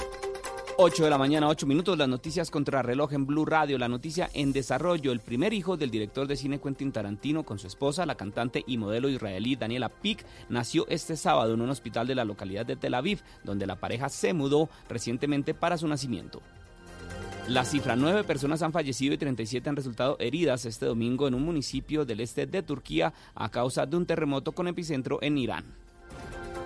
8 0.83 1.03
de 1.03 1.11
la 1.11 1.19
mañana, 1.19 1.47
8 1.47 1.67
minutos, 1.67 1.95
las 1.95 2.09
noticias 2.09 2.49
contra 2.49 2.81
reloj 2.81 3.13
en 3.13 3.27
Blue 3.27 3.45
Radio. 3.45 3.77
La 3.77 3.87
noticia 3.87 4.31
en 4.33 4.51
desarrollo, 4.51 5.11
el 5.11 5.19
primer 5.19 5.53
hijo 5.53 5.77
del 5.77 5.91
director 5.91 6.25
de 6.25 6.35
cine 6.35 6.59
Quentin 6.59 6.91
Tarantino 6.91 7.43
con 7.43 7.59
su 7.59 7.67
esposa, 7.67 8.07
la 8.07 8.15
cantante 8.15 8.63
y 8.65 8.79
modelo 8.79 9.07
israelí 9.07 9.55
Daniela 9.55 9.89
Pick, 9.89 10.25
nació 10.49 10.87
este 10.89 11.17
sábado 11.17 11.53
en 11.53 11.61
un 11.61 11.69
hospital 11.69 12.07
de 12.07 12.15
la 12.15 12.25
localidad 12.25 12.65
de 12.65 12.77
Tel 12.77 12.95
Aviv, 12.95 13.21
donde 13.43 13.67
la 13.67 13.75
pareja 13.75 14.09
se 14.09 14.33
mudó 14.33 14.71
recientemente 14.89 15.53
para 15.53 15.77
su 15.77 15.87
nacimiento. 15.87 16.41
La 17.47 17.63
cifra, 17.63 17.95
nueve 17.95 18.23
personas 18.23 18.63
han 18.63 18.73
fallecido 18.73 19.13
y 19.13 19.19
37 19.19 19.69
han 19.69 19.75
resultado 19.75 20.17
heridas 20.19 20.65
este 20.65 20.87
domingo 20.87 21.27
en 21.27 21.35
un 21.35 21.43
municipio 21.43 22.05
del 22.05 22.21
este 22.21 22.47
de 22.47 22.63
Turquía 22.63 23.13
a 23.35 23.49
causa 23.49 23.85
de 23.85 23.97
un 23.97 24.07
terremoto 24.07 24.51
con 24.53 24.67
epicentro 24.67 25.19
en 25.21 25.37
Irán. 25.37 25.65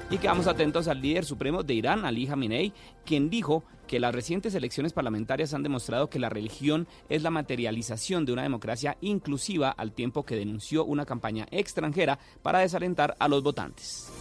Y 0.09 0.17
quedamos 0.19 0.47
atentos 0.47 0.87
al 0.87 1.01
líder 1.01 1.25
supremo 1.25 1.63
de 1.63 1.73
Irán, 1.73 2.05
Ali 2.05 2.27
Khamenei, 2.27 2.73
quien 3.05 3.29
dijo 3.29 3.63
que 3.87 3.99
las 3.99 4.13
recientes 4.13 4.53
elecciones 4.53 4.93
parlamentarias 4.93 5.53
han 5.53 5.63
demostrado 5.63 6.09
que 6.09 6.19
la 6.19 6.29
religión 6.29 6.87
es 7.09 7.23
la 7.23 7.31
materialización 7.31 8.25
de 8.25 8.33
una 8.33 8.43
democracia 8.43 8.97
inclusiva 9.01 9.69
al 9.69 9.93
tiempo 9.93 10.23
que 10.23 10.35
denunció 10.35 10.85
una 10.85 11.05
campaña 11.05 11.47
extranjera 11.51 12.19
para 12.43 12.59
desalentar 12.59 13.15
a 13.19 13.27
los 13.27 13.41
votantes. 13.41 14.11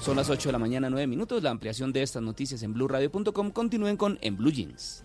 Son 0.00 0.16
las 0.16 0.30
8 0.30 0.48
de 0.48 0.52
la 0.52 0.58
mañana, 0.58 0.88
9 0.88 1.06
minutos. 1.06 1.42
La 1.42 1.50
ampliación 1.50 1.92
de 1.92 2.02
estas 2.02 2.22
noticias 2.22 2.62
en 2.62 2.72
blueradio.com. 2.72 3.50
Continúen 3.50 3.96
con 3.96 4.18
En 4.22 4.36
Blue 4.36 4.50
Jeans. 4.50 5.04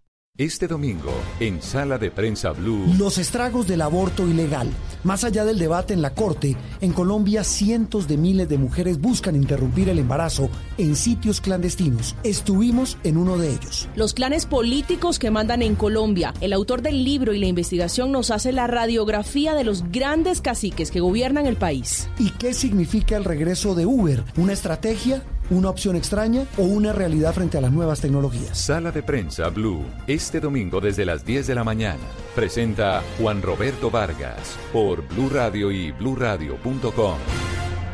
Este 0.41 0.67
domingo, 0.67 1.13
en 1.39 1.61
Sala 1.61 1.99
de 1.99 2.09
Prensa 2.09 2.49
Blue. 2.49 2.95
Los 2.97 3.19
estragos 3.19 3.67
del 3.67 3.79
aborto 3.79 4.27
ilegal. 4.27 4.71
Más 5.03 5.23
allá 5.23 5.45
del 5.45 5.59
debate 5.59 5.93
en 5.93 6.01
la 6.01 6.15
Corte, 6.15 6.57
en 6.81 6.93
Colombia 6.93 7.43
cientos 7.43 8.07
de 8.07 8.17
miles 8.17 8.49
de 8.49 8.57
mujeres 8.57 8.99
buscan 8.99 9.35
interrumpir 9.35 9.87
el 9.89 9.99
embarazo 9.99 10.49
en 10.79 10.95
sitios 10.95 11.41
clandestinos. 11.41 12.15
Estuvimos 12.23 12.97
en 13.03 13.17
uno 13.17 13.37
de 13.37 13.51
ellos. 13.51 13.87
Los 13.93 14.15
clanes 14.15 14.47
políticos 14.47 15.19
que 15.19 15.29
mandan 15.29 15.61
en 15.61 15.75
Colombia. 15.75 16.33
El 16.41 16.53
autor 16.53 16.81
del 16.81 17.03
libro 17.03 17.35
y 17.35 17.39
la 17.39 17.45
investigación 17.45 18.11
nos 18.11 18.31
hace 18.31 18.51
la 18.51 18.65
radiografía 18.65 19.53
de 19.53 19.63
los 19.63 19.91
grandes 19.91 20.41
caciques 20.41 20.89
que 20.89 21.01
gobiernan 21.01 21.45
el 21.45 21.55
país. 21.55 22.09
¿Y 22.17 22.31
qué 22.31 22.55
significa 22.55 23.15
el 23.15 23.25
regreso 23.25 23.75
de 23.75 23.85
Uber? 23.85 24.23
¿Una 24.37 24.53
estrategia? 24.53 25.21
¿Una 25.51 25.69
opción 25.69 25.97
extraña 25.97 26.45
o 26.57 26.61
una 26.61 26.93
realidad 26.93 27.33
frente 27.33 27.57
a 27.57 27.61
las 27.61 27.73
nuevas 27.73 27.99
tecnologías? 27.99 28.57
Sala 28.57 28.89
de 28.89 29.03
Prensa 29.03 29.49
Blue, 29.49 29.83
este 30.07 30.39
domingo 30.39 30.79
desde 30.79 31.03
las 31.03 31.25
10 31.25 31.47
de 31.47 31.55
la 31.55 31.65
mañana. 31.65 31.99
Presenta 32.33 33.03
Juan 33.19 33.41
Roberto 33.41 33.91
Vargas 33.91 34.57
por 34.71 35.05
Blue 35.09 35.29
Radio 35.29 35.69
y 35.69 35.91
bluradio.com. 35.91 37.17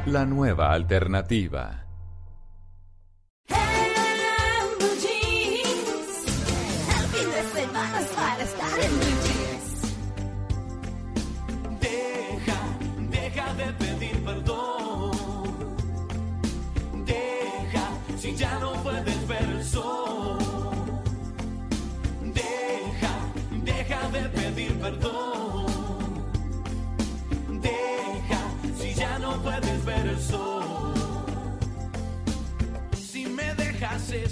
La 0.05 0.23
nueva 0.27 0.71
alternativa. 0.71 1.86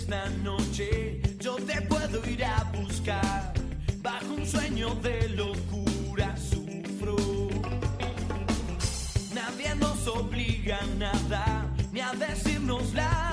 Esta 0.06 0.30
noche, 0.44 1.19
yo 1.40 1.56
te 1.56 1.82
puedo 1.82 2.23
ir 2.30 2.45
a 2.45 2.64
buscar. 2.76 3.53
Bajo 4.03 4.36
un 4.36 4.45
sueño 4.45 4.94
de 5.02 5.30
locura 5.30 6.36
sufro. 6.38 7.15
Nadie 9.34 9.73
nos 9.76 10.07
obliga 10.07 10.77
a 10.77 10.86
nada, 10.98 11.65
ni 11.91 12.02
a 12.02 12.11
decirnos 12.14 12.94
la 12.94 13.24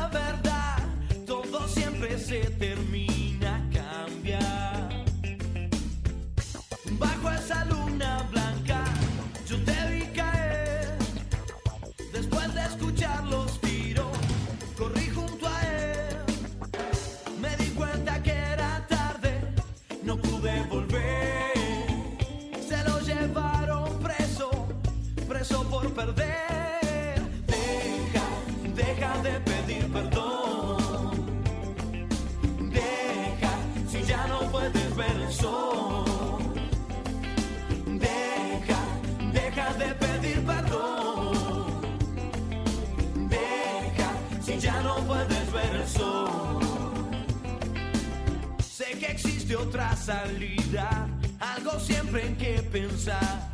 existe 49.53 49.57
otra 49.57 49.97
salida, 49.97 51.09
algo 51.41 51.79
siempre 51.79 52.27
en 52.27 52.37
que 52.37 52.63
pensar. 52.63 53.51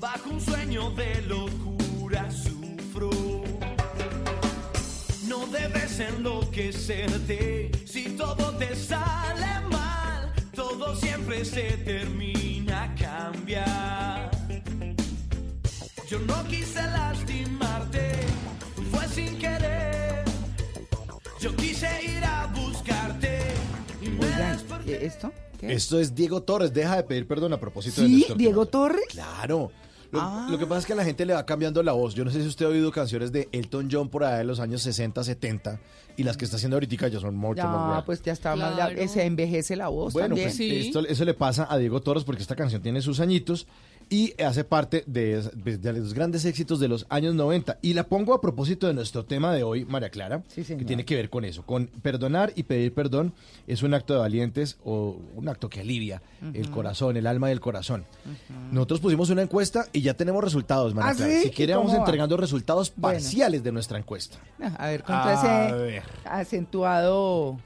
Bajo 0.00 0.30
un 0.30 0.40
sueño 0.40 0.90
de 0.90 1.22
locura 1.22 2.30
sufro. 2.30 3.10
No 5.26 5.46
debes 5.46 6.00
enloquecerte 6.00 7.70
si 7.86 8.10
todo 8.16 8.56
te 8.56 8.74
sale 8.74 9.60
mal. 9.70 10.32
Todo 10.54 10.94
siempre 10.96 11.44
se 11.44 11.76
termina, 11.84 12.94
cambia. 12.98 14.30
Yo 16.08 16.18
no 16.20 16.44
quise 16.44 16.82
lastimarte, 16.82 18.12
fue 18.90 19.08
sin 19.08 19.38
querer. 19.38 19.65
¿Esto? 24.94 25.32
¿Qué? 25.58 25.72
Esto 25.72 25.98
es 25.98 26.14
Diego 26.14 26.42
Torres, 26.42 26.72
deja 26.72 26.96
de 26.96 27.02
pedir 27.04 27.26
perdón 27.26 27.52
a 27.52 27.58
propósito 27.60 28.02
de 28.02 28.08
¿Sí? 28.08 28.16
Néstor 28.16 28.36
¿Diego. 28.36 28.66
Torres? 28.66 29.04
Claro. 29.08 29.70
Lo, 30.12 30.20
Ah. 30.20 30.46
lo 30.48 30.56
que 30.56 30.66
pasa 30.66 30.80
es 30.80 30.86
que 30.86 30.92
a 30.92 30.96
la 30.96 31.04
gente 31.04 31.26
le 31.26 31.32
va 31.34 31.44
cambiando 31.44 31.82
la 31.82 31.90
voz. 31.92 32.14
Yo 32.14 32.24
no 32.24 32.30
sé 32.30 32.40
si 32.40 32.46
usted 32.46 32.64
ha 32.66 32.68
oído 32.68 32.92
canciones 32.92 33.32
de 33.32 33.48
Elton 33.50 33.88
John 33.90 34.08
por 34.08 34.22
allá 34.22 34.38
de 34.38 34.44
los 34.44 34.60
años 34.60 34.80
60, 34.82 35.24
70 35.24 35.80
y 36.16 36.22
las 36.22 36.36
que 36.36 36.44
está 36.44 36.56
haciendo 36.58 36.76
ahorita 36.76 37.08
ya 37.08 37.18
son 37.18 37.34
mucho 37.34 37.64
más 37.64 37.86
graves. 37.88 38.04
pues 38.06 38.22
ya 38.22 38.32
está 38.32 38.54
Claro. 38.54 38.76
grave. 38.76 39.08
Se 39.08 39.24
envejece 39.24 39.74
la 39.74 39.88
voz 39.88 40.12
Bueno, 40.12 40.28
también. 40.36 40.48
pues 40.48 40.60
esto, 40.60 41.00
eso 41.06 41.24
le 41.24 41.34
pasa 41.34 41.66
a 41.68 41.76
Diego 41.76 42.00
Torres 42.02 42.22
porque 42.22 42.42
esta 42.42 42.54
canción 42.54 42.80
tiene 42.82 43.02
sus 43.02 43.18
añitos 43.18 43.66
y 44.08 44.40
hace 44.40 44.62
parte 44.64 45.02
de, 45.06 45.42
pues, 45.64 45.82
de 45.82 45.92
los 45.94 46.14
grandes 46.14 46.44
éxitos 46.44 46.78
de 46.78 46.86
los 46.88 47.06
años 47.08 47.34
90. 47.34 47.78
Y 47.82 47.94
la 47.94 48.04
pongo 48.04 48.34
a 48.34 48.40
propósito 48.40 48.86
de 48.86 48.94
nuestro 48.94 49.24
tema 49.24 49.52
de 49.52 49.62
hoy, 49.64 49.84
María 49.84 50.10
Clara, 50.10 50.42
que 50.54 50.84
tiene 50.84 51.04
que 51.04 51.16
ver 51.16 51.28
con 51.28 51.44
eso, 51.44 51.64
con 51.66 51.86
perdonar 51.88 52.52
y 52.54 52.62
pedir 52.62 52.94
perdón 52.94 53.34
es 53.66 53.82
un 53.82 53.94
acto 53.94 54.14
de 54.14 54.20
valientes 54.20 54.78
o 54.84 55.16
un 55.34 55.48
acto 55.48 55.68
que 55.68 55.80
alivia 55.80 56.22
el 56.54 56.70
corazón, 56.70 57.16
el 57.16 57.26
alma 57.26 57.48
del 57.48 57.60
corazón. 57.60 58.04
Nosotros 58.70 59.00
pusimos 59.00 59.30
una 59.30 59.42
encuesta 59.42 59.86
y 59.92 60.02
ya 60.02 60.14
tenemos 60.14 60.42
resultados, 60.44 60.94
María 60.94 61.10
¿Ah, 61.10 61.14
Clara. 61.16 61.32
sí? 61.32 61.42
Si 61.44 61.50
quiere 61.50 61.72
¿Y 61.72 61.76
vamos 61.76 61.92
va? 61.92 61.96
entregando 61.98 62.36
resultados 62.36 62.92
Bueno. 62.96 63.14
parciales 63.18 63.64
de 63.64 63.72
nuestra 63.72 63.98
encuesta. 63.98 64.38
A 64.78 64.86
ver, 64.88 65.02
con 65.02 65.20
todo 65.20 65.32
ese 65.32 65.72
ver. 65.74 66.02
acentuado 66.24 67.58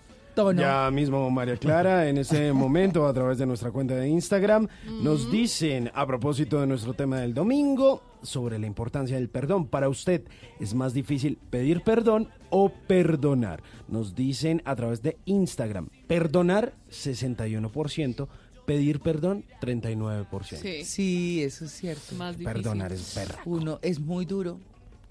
tono. 0.45 0.61
Ya 0.61 0.91
mismo 0.91 1.31
María 1.31 1.57
Clara, 1.57 2.09
en 2.09 2.19
ese 2.19 2.53
momento, 2.55 3.07
a 3.07 3.13
través 3.13 3.39
de 3.39 3.47
nuestra 3.47 3.71
cuenta 3.71 3.95
de 3.95 4.09
Instagram, 4.09 4.69
nos 5.03 5.31
dicen, 5.31 5.91
a 5.95 6.07
propósito 6.07 6.61
de 6.61 6.67
nuestro 6.67 6.95
tema 6.95 7.21
del 7.21 7.35
domingo, 7.35 8.03
sobre 8.23 8.59
la 8.59 8.67
importancia 8.67 9.17
del 9.17 9.29
perdón. 9.29 9.67
Para 9.67 9.89
usted, 9.89 10.23
¿es 10.59 10.75
más 10.75 10.93
difícil 10.93 11.39
pedir 11.51 11.83
perdón 11.83 12.29
o 12.51 12.71
perdonar? 12.71 13.63
Nos 13.89 14.15
dicen 14.15 14.63
a 14.65 14.77
través 14.77 15.03
de 15.03 15.19
Instagram, 15.25 15.89
perdonar 16.07 16.75
61%, 16.91 18.29
pedir 18.67 19.01
perdón 19.01 19.45
39%. 19.61 20.85
Sí. 20.85 21.43
eso 21.43 21.65
es 21.65 21.73
cierto. 21.73 22.15
Más 22.17 22.37
Perdonar 22.37 22.93
es 22.93 23.15
perra. 23.15 23.41
Uno 23.45 23.79
es 23.83 23.99
muy 24.01 24.25
duro. 24.25 24.59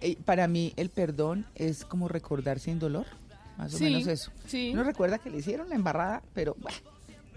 Eh, 0.01 0.15
para 0.23 0.47
mí 0.47 0.73
el 0.77 0.89
perdón 0.89 1.45
es 1.55 1.83
como 1.83 2.07
recordar 2.07 2.59
sin 2.59 2.79
dolor, 2.79 3.05
más 3.59 3.73
o 3.73 3.77
Sí, 3.77 3.83
menos 3.83 4.07
eso. 4.07 4.31
sí. 4.47 4.71
Uno 4.73 4.83
recuerda 4.83 5.19
que 5.19 5.29
le 5.29 5.37
hicieron 5.37 5.69
la 5.69 5.75
embarrada, 5.75 6.23
pero 6.33 6.55
bueno, 6.59 6.77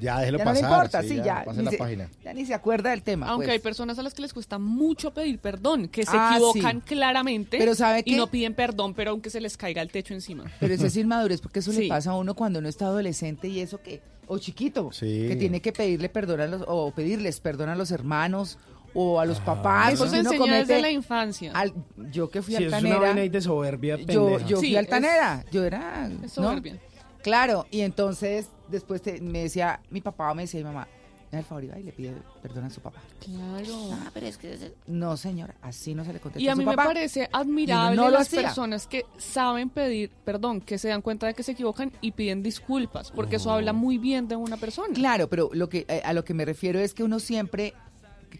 Ya, 0.00 0.18
déjelo 0.20 0.38
ya 0.38 0.44
pasar. 0.44 0.62
no 0.62 0.68
le 0.68 0.74
importa, 0.74 1.02
sí, 1.02 1.08
sí, 1.10 1.16
ya, 1.22 1.44
pase 1.44 1.58
ni 1.58 1.64
la 1.66 1.70
se, 1.70 1.76
página. 1.76 2.08
ya 2.24 2.32
ni 2.34 2.46
se 2.46 2.54
acuerda 2.54 2.90
del 2.90 3.02
tema. 3.02 3.26
Aunque 3.28 3.46
pues. 3.46 3.52
hay 3.54 3.58
personas 3.60 3.98
a 3.98 4.02
las 4.02 4.14
que 4.14 4.22
les 4.22 4.32
cuesta 4.32 4.58
mucho 4.58 5.12
pedir 5.12 5.38
perdón, 5.38 5.88
que 5.88 6.04
se 6.04 6.10
Ah, 6.16 6.30
equivocan 6.34 6.78
sí. 6.80 6.86
claramente 6.94 7.58
Pero 7.58 7.74
¿sabe 7.74 8.00
y 8.00 8.02
qué? 8.12 8.16
no 8.16 8.26
piden 8.28 8.54
perdón, 8.54 8.94
pero 8.94 9.10
aunque 9.12 9.30
se 9.30 9.40
les 9.40 9.56
caiga 9.56 9.82
el 9.82 9.90
techo 9.90 10.14
encima. 10.14 10.44
Pero 10.58 10.74
eso 10.74 10.86
es 10.86 10.96
inmadurez, 10.96 11.40
porque 11.40 11.58
eso 11.60 11.70
Sí. 11.72 11.82
le 11.82 11.88
pasa 11.88 12.10
a 12.12 12.16
uno 12.16 12.34
cuando 12.34 12.58
uno 12.58 12.68
está 12.68 12.86
adolescente 12.86 13.46
y 13.48 13.60
eso 13.60 13.80
que, 13.82 14.00
o 14.26 14.38
chiquito, 14.38 14.90
Sí. 14.92 15.26
que 15.28 15.36
tiene 15.36 15.60
que 15.60 15.72
pedirle 15.72 16.08
perdón 16.08 16.40
a 16.40 16.46
los, 16.46 16.62
o 16.66 16.90
pedirles 16.92 17.38
perdón 17.40 17.68
a 17.68 17.76
los 17.76 17.90
hermanos 17.92 18.58
o 18.94 19.18
a 19.20 19.24
los 19.24 19.40
papás. 19.40 19.94
Eso 19.94 20.06
se 20.08 20.18
enseña 20.18 20.30
desde 20.32 20.38
comete 20.38 20.80
la 20.82 20.90
infancia. 20.90 21.52
al- 21.54 21.72
yo 22.10 22.28
que 22.30 22.42
fui 22.42 22.54
Sí, 22.54 22.62
es 22.64 22.68
una 22.68 22.76
altanera. 22.78 23.00
vaina 23.00 23.20
ahí 23.22 23.28
de 23.28 23.40
soberbia 23.40 23.96
yo, 23.96 24.26
pendeja. 24.26 24.46
yo 24.46 24.56
fui 24.58 24.68
Sí, 24.68 24.76
altanera, 24.76 25.44
yo 25.50 25.64
era 25.64 26.06
es 26.06 26.36
¿no? 26.36 26.44
soberbia. 26.44 26.78
Claro, 27.22 27.66
y 27.70 27.80
entonces 27.82 28.48
después 28.68 29.00
te- 29.02 29.20
me 29.20 29.42
decía, 29.44 29.80
mi 29.90 30.00
papá 30.00 30.30
o 30.32 30.34
me 30.34 30.42
decía 30.42 30.60
mi 30.60 30.64
mamá, 30.64 30.88
"Hazme 31.28 31.38
el 31.38 31.44
favor 31.46 31.64
y 31.64 31.82
le 31.84 31.92
pide 31.92 32.12
perdón 32.42 32.64
a 32.64 32.70
su 32.70 32.80
papá. 32.82 33.00
Claro. 33.20 33.90
Ah, 33.92 34.10
pero 34.12 34.26
es 34.26 34.36
que 34.36 34.52
ese- 34.54 34.74
no, 34.88 35.16
señora, 35.16 35.54
así 35.62 35.94
no 35.94 36.04
se 36.04 36.12
le 36.12 36.18
contesta 36.20 36.42
Y 36.44 36.48
a 36.48 36.52
su 36.52 36.58
mí 36.58 36.64
me 36.66 36.72
papá. 36.72 36.88
parece 36.88 37.28
admirable 37.32 37.96
no 37.96 38.10
las 38.10 38.22
hacía. 38.26 38.42
personas 38.42 38.86
que 38.86 39.06
saben 39.16 39.70
pedir 39.70 40.10
perdón, 40.24 40.60
que 40.60 40.76
se 40.78 40.88
dan 40.88 41.00
cuenta 41.00 41.26
de 41.26 41.34
que 41.34 41.42
se 41.42 41.52
equivocan 41.52 41.90
y 42.02 42.10
piden 42.12 42.42
disculpas, 42.42 43.10
porque 43.12 43.36
eso 43.36 43.50
habla 43.52 43.72
muy 43.72 43.96
bien 43.98 44.26
de 44.28 44.36
una 44.36 44.56
persona. 44.58 44.92
Claro, 44.92 45.28
pero 45.28 45.48
lo 45.54 45.68
que 45.70 45.86
eh, 45.88 46.02
a 46.04 46.12
lo 46.12 46.24
que 46.24 46.34
me 46.34 46.44
refiero 46.44 46.78
es 46.80 46.92
que 46.92 47.02
uno 47.04 47.18
siempre 47.20 47.72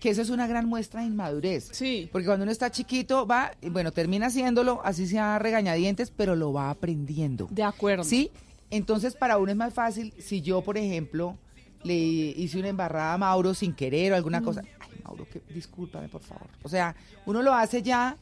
que 0.01 0.11
eso 0.11 0.23
es 0.23 0.31
una 0.31 0.47
gran 0.47 0.67
muestra 0.69 1.01
de 1.03 1.07
inmadurez. 1.09 1.69
Sí. 1.73 2.09
Porque 2.13 2.27
cuando 2.27 2.43
uno 2.45 2.53
está 2.53 2.71
chiquito 2.71 3.27
va, 3.27 3.53
y 3.61 3.69
bueno, 3.69 3.93
termina 3.93 4.27
haciéndolo, 4.27 4.81
así 4.85 5.07
sea 5.07 5.39
regañadientes, 5.39 6.11
pero 6.11 6.35
lo 6.37 6.53
va 6.53 6.71
aprendiendo. 6.71 7.49
De 7.51 7.63
acuerdo. 7.63 8.05
¿Sí? 8.05 8.31
Entonces, 8.71 9.15
para 9.15 9.39
uno 9.39 9.51
es 9.51 9.57
más 9.57 9.75
fácil 9.75 10.15
si 10.19 10.41
yo, 10.41 10.63
por 10.63 10.79
ejemplo, 10.79 11.37
le 11.85 11.95
hice 11.95 12.59
una 12.59 12.69
embarrada 12.69 13.15
a 13.15 13.19
Mauro 13.19 13.55
sin 13.55 13.75
querer 13.75 14.13
o 14.13 14.17
alguna 14.17 14.41
Mm. 14.41 14.45
cosa. 14.45 14.63
Ay, 14.81 15.01
Mauro, 15.05 15.27
que, 15.29 15.43
discúlpame, 15.53 16.09
por 16.09 16.23
favor. 16.23 16.49
O 16.63 16.69
sea, 16.69 16.95
uno 17.27 17.43
lo 17.43 17.53
hace 17.55 17.83
ya 17.83 18.17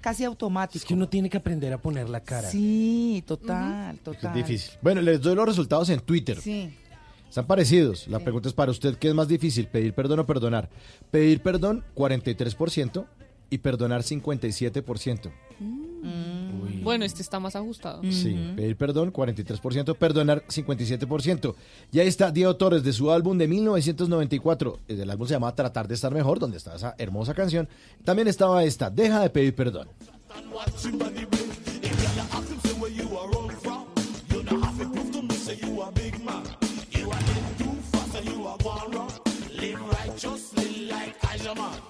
casi 0.00 0.24
automático. 0.24 0.78
Es 0.78 0.84
que 0.84 0.94
uno 0.94 1.08
tiene 1.08 1.28
que 1.30 1.36
aprender 1.38 1.72
a 1.72 1.78
poner 1.78 2.08
la 2.08 2.20
cara. 2.20 2.50
Sí, 2.50 3.22
total, 3.26 3.96
Es 3.96 4.02
total. 4.02 4.34
difícil. 4.34 4.72
Bueno, 4.82 5.00
les 5.00 5.20
doy 5.20 5.34
los 5.34 5.46
resultados 5.46 5.88
en 5.90 6.00
Twitter. 6.00 6.40
Sí. 6.40 6.74
Están 7.30 7.46
parecidos. 7.46 8.08
La 8.08 8.18
pregunta 8.18 8.48
es 8.48 8.54
para 8.54 8.72
usted, 8.72 8.96
¿qué 8.96 9.08
es 9.08 9.14
más 9.14 9.28
difícil, 9.28 9.68
pedir 9.68 9.94
perdón 9.94 10.18
o 10.18 10.26
perdonar? 10.26 10.68
Pedir 11.12 11.40
perdón, 11.40 11.84
43%, 11.94 13.06
y 13.50 13.58
perdonar, 13.58 14.02
57%. 14.02 15.30
Bueno, 16.82 17.04
este 17.04 17.22
está 17.22 17.38
más 17.38 17.54
ajustado. 17.54 18.02
Sí, 18.10 18.34
pedir 18.56 18.76
perdón, 18.76 19.12
43%, 19.12 19.96
perdonar, 19.96 20.44
57%. 20.48 21.54
Y 21.92 22.00
ahí 22.00 22.08
está 22.08 22.32
Diego 22.32 22.56
Torres 22.56 22.82
de 22.82 22.92
su 22.92 23.12
álbum 23.12 23.38
de 23.38 23.46
1994. 23.46 24.78
El 24.88 25.08
álbum 25.08 25.28
se 25.28 25.34
llama 25.34 25.54
Tratar 25.54 25.86
de 25.86 25.94
estar 25.94 26.12
mejor, 26.12 26.40
donde 26.40 26.56
está 26.56 26.74
esa 26.74 26.96
hermosa 26.98 27.32
canción. 27.34 27.68
También 28.04 28.26
estaba 28.26 28.64
esta, 28.64 28.90
Deja 28.90 29.20
de 29.20 29.30
pedir 29.30 29.54
perdón. 29.54 29.88
Deja 40.22 41.89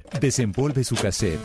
Desempolve 0.19 0.83
su 0.83 0.95
cassette, 0.95 1.39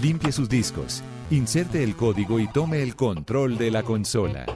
limpie 0.00 0.32
sus 0.32 0.48
discos, 0.48 1.02
inserte 1.30 1.82
el 1.82 1.96
código 1.96 2.38
y 2.38 2.46
tome 2.46 2.82
el 2.82 2.94
control 2.94 3.58
de 3.58 3.70
la 3.70 3.82
consola. 3.82 4.46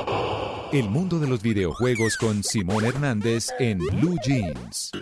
El 0.73 0.89
mundo 0.89 1.19
de 1.19 1.27
los 1.27 1.43
videojuegos 1.43 2.17
con 2.17 2.43
Simón 2.43 2.85
Hernández 2.85 3.49
en 3.59 3.79
Blue 3.79 4.17
Jeans. 4.25 4.93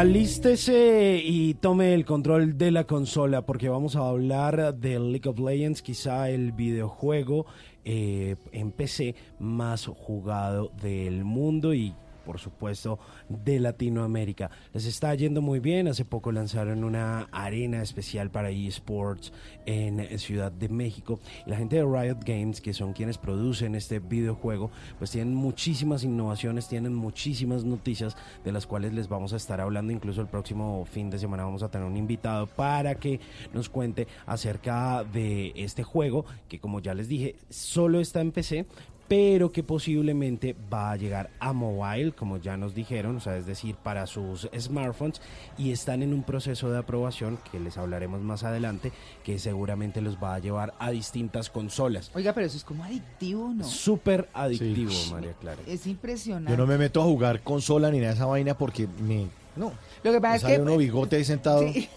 Alístese 0.00 1.20
y 1.22 1.52
tome 1.52 1.92
el 1.92 2.06
control 2.06 2.56
de 2.56 2.70
la 2.70 2.84
consola 2.84 3.42
porque 3.42 3.68
vamos 3.68 3.96
a 3.96 4.08
hablar 4.08 4.74
de 4.74 4.98
League 4.98 5.28
of 5.28 5.38
Legends, 5.38 5.82
quizá 5.82 6.30
el 6.30 6.52
videojuego 6.52 7.44
eh, 7.84 8.36
en 8.52 8.72
PC 8.72 9.14
más 9.38 9.84
jugado 9.84 10.72
del 10.80 11.22
mundo 11.24 11.74
y 11.74 11.92
por 12.30 12.38
supuesto 12.38 13.00
de 13.28 13.58
Latinoamérica. 13.58 14.52
Les 14.72 14.86
está 14.86 15.12
yendo 15.16 15.42
muy 15.42 15.58
bien, 15.58 15.88
hace 15.88 16.04
poco 16.04 16.30
lanzaron 16.30 16.84
una 16.84 17.22
arena 17.32 17.82
especial 17.82 18.30
para 18.30 18.50
esports 18.50 19.32
en 19.66 20.16
Ciudad 20.16 20.52
de 20.52 20.68
México. 20.68 21.18
Y 21.44 21.50
la 21.50 21.56
gente 21.56 21.74
de 21.74 21.82
Riot 21.82 22.20
Games, 22.24 22.60
que 22.60 22.72
son 22.72 22.92
quienes 22.92 23.18
producen 23.18 23.74
este 23.74 23.98
videojuego, 23.98 24.70
pues 24.98 25.10
tienen 25.10 25.34
muchísimas 25.34 26.04
innovaciones, 26.04 26.68
tienen 26.68 26.94
muchísimas 26.94 27.64
noticias 27.64 28.16
de 28.44 28.52
las 28.52 28.64
cuales 28.64 28.94
les 28.94 29.08
vamos 29.08 29.32
a 29.32 29.36
estar 29.36 29.60
hablando. 29.60 29.92
Incluso 29.92 30.20
el 30.20 30.28
próximo 30.28 30.84
fin 30.84 31.10
de 31.10 31.18
semana 31.18 31.42
vamos 31.42 31.64
a 31.64 31.68
tener 31.68 31.84
un 31.84 31.96
invitado 31.96 32.46
para 32.46 32.94
que 32.94 33.18
nos 33.52 33.68
cuente 33.68 34.06
acerca 34.24 35.02
de 35.02 35.52
este 35.56 35.82
juego, 35.82 36.26
que 36.48 36.60
como 36.60 36.78
ya 36.78 36.94
les 36.94 37.08
dije, 37.08 37.34
solo 37.48 37.98
está 37.98 38.20
en 38.20 38.30
PC, 38.30 38.66
pero 39.10 39.50
que 39.50 39.64
posiblemente 39.64 40.54
va 40.72 40.92
a 40.92 40.96
llegar 40.96 41.30
a 41.40 41.52
mobile, 41.52 42.12
como 42.12 42.36
ya 42.36 42.56
nos 42.56 42.76
dijeron, 42.76 43.16
o 43.16 43.20
sea, 43.20 43.36
es 43.36 43.44
decir, 43.44 43.74
para 43.74 44.06
sus 44.06 44.48
smartphones, 44.56 45.20
y 45.58 45.72
están 45.72 46.04
en 46.04 46.14
un 46.14 46.22
proceso 46.22 46.70
de 46.70 46.78
aprobación 46.78 47.36
que 47.50 47.58
les 47.58 47.76
hablaremos 47.76 48.20
más 48.20 48.44
adelante, 48.44 48.92
que 49.24 49.40
seguramente 49.40 50.00
los 50.00 50.16
va 50.22 50.36
a 50.36 50.38
llevar 50.38 50.74
a 50.78 50.92
distintas 50.92 51.50
consolas. 51.50 52.12
Oiga, 52.14 52.32
pero 52.34 52.46
eso 52.46 52.56
es 52.56 52.62
como 52.62 52.84
adictivo, 52.84 53.48
¿no? 53.52 53.64
Súper 53.64 54.28
adictivo, 54.32 54.92
María 55.10 55.32
Clara. 55.32 55.60
Es 55.66 55.88
impresionante. 55.88 56.52
Yo 56.52 56.56
no 56.56 56.68
me 56.68 56.78
meto 56.78 57.00
a 57.00 57.04
jugar 57.04 57.40
consola 57.42 57.90
ni 57.90 57.98
nada 57.98 58.10
de 58.10 58.14
esa 58.14 58.26
vaina 58.26 58.56
porque 58.56 58.86
me... 58.86 59.26
No. 59.56 59.72
Lo 60.04 60.12
que 60.12 60.20
pasa 60.20 60.30
Me 60.30 60.36
es 60.36 60.42
sale 60.42 60.54
que... 60.54 60.62
uno 60.62 60.76
bigote 60.76 61.16
ahí 61.16 61.24
sentado 61.24 61.66
Sí. 61.72 61.88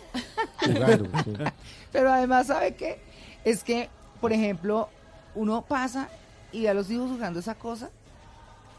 jugando. 0.66 1.06
sí. 1.24 1.32
Pero 1.92 2.12
además, 2.12 2.48
¿sabe 2.48 2.74
qué? 2.74 2.98
Es 3.46 3.64
que, 3.64 3.88
por 4.20 4.34
ejemplo, 4.34 4.90
uno 5.36 5.62
pasa 5.62 6.10
y 6.54 6.62
ve 6.62 6.70
a 6.70 6.74
los 6.74 6.90
hijos 6.90 7.10
jugando 7.10 7.40
esa 7.40 7.56
cosa 7.56 7.90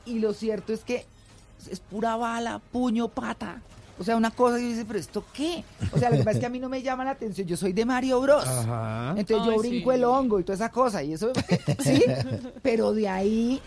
y 0.07 0.19
lo 0.19 0.33
cierto 0.33 0.73
es 0.73 0.81
que 0.85 1.05
es 1.71 1.81
pura 1.81 2.17
bala, 2.17 2.61
puño, 2.73 3.09
pata. 3.09 3.61
O 3.99 4.03
sea, 4.03 4.17
una 4.17 4.31
cosa 4.33 4.59
y 4.59 4.71
dice, 4.71 4.85
pero 4.85 4.99
¿esto 4.99 5.25
qué? 5.33 5.63
O 5.93 5.99
sea, 5.99 6.11
lo 6.11 6.17
que 6.17 6.25
pasa 6.25 6.39
es 6.39 6.41
que 6.41 6.47
a 6.47 6.51
mí 6.51 6.59
no 6.59 6.69
me 6.69 6.83
llama 6.83 7.05
la 7.05 7.13
atención. 7.13 7.47
Yo 7.47 7.57
soy 7.57 7.73
de 7.73 7.85
Mario 7.85 8.21
Bros. 8.21 8.47
Ajá. 8.47 9.15
Entonces 9.17 9.47
yo 9.47 9.59
brinco 9.59 9.91
sí. 9.91 9.97
el 9.97 10.05
hongo 10.05 10.41
y 10.41 10.45
toda 10.45 10.57
esa 10.57 10.71
cosa. 10.71 11.03
Y 11.03 11.13
eso, 11.13 11.33
sí. 11.79 12.05
Pero 12.63 12.93
de 12.93 13.09
ahí 13.09 13.63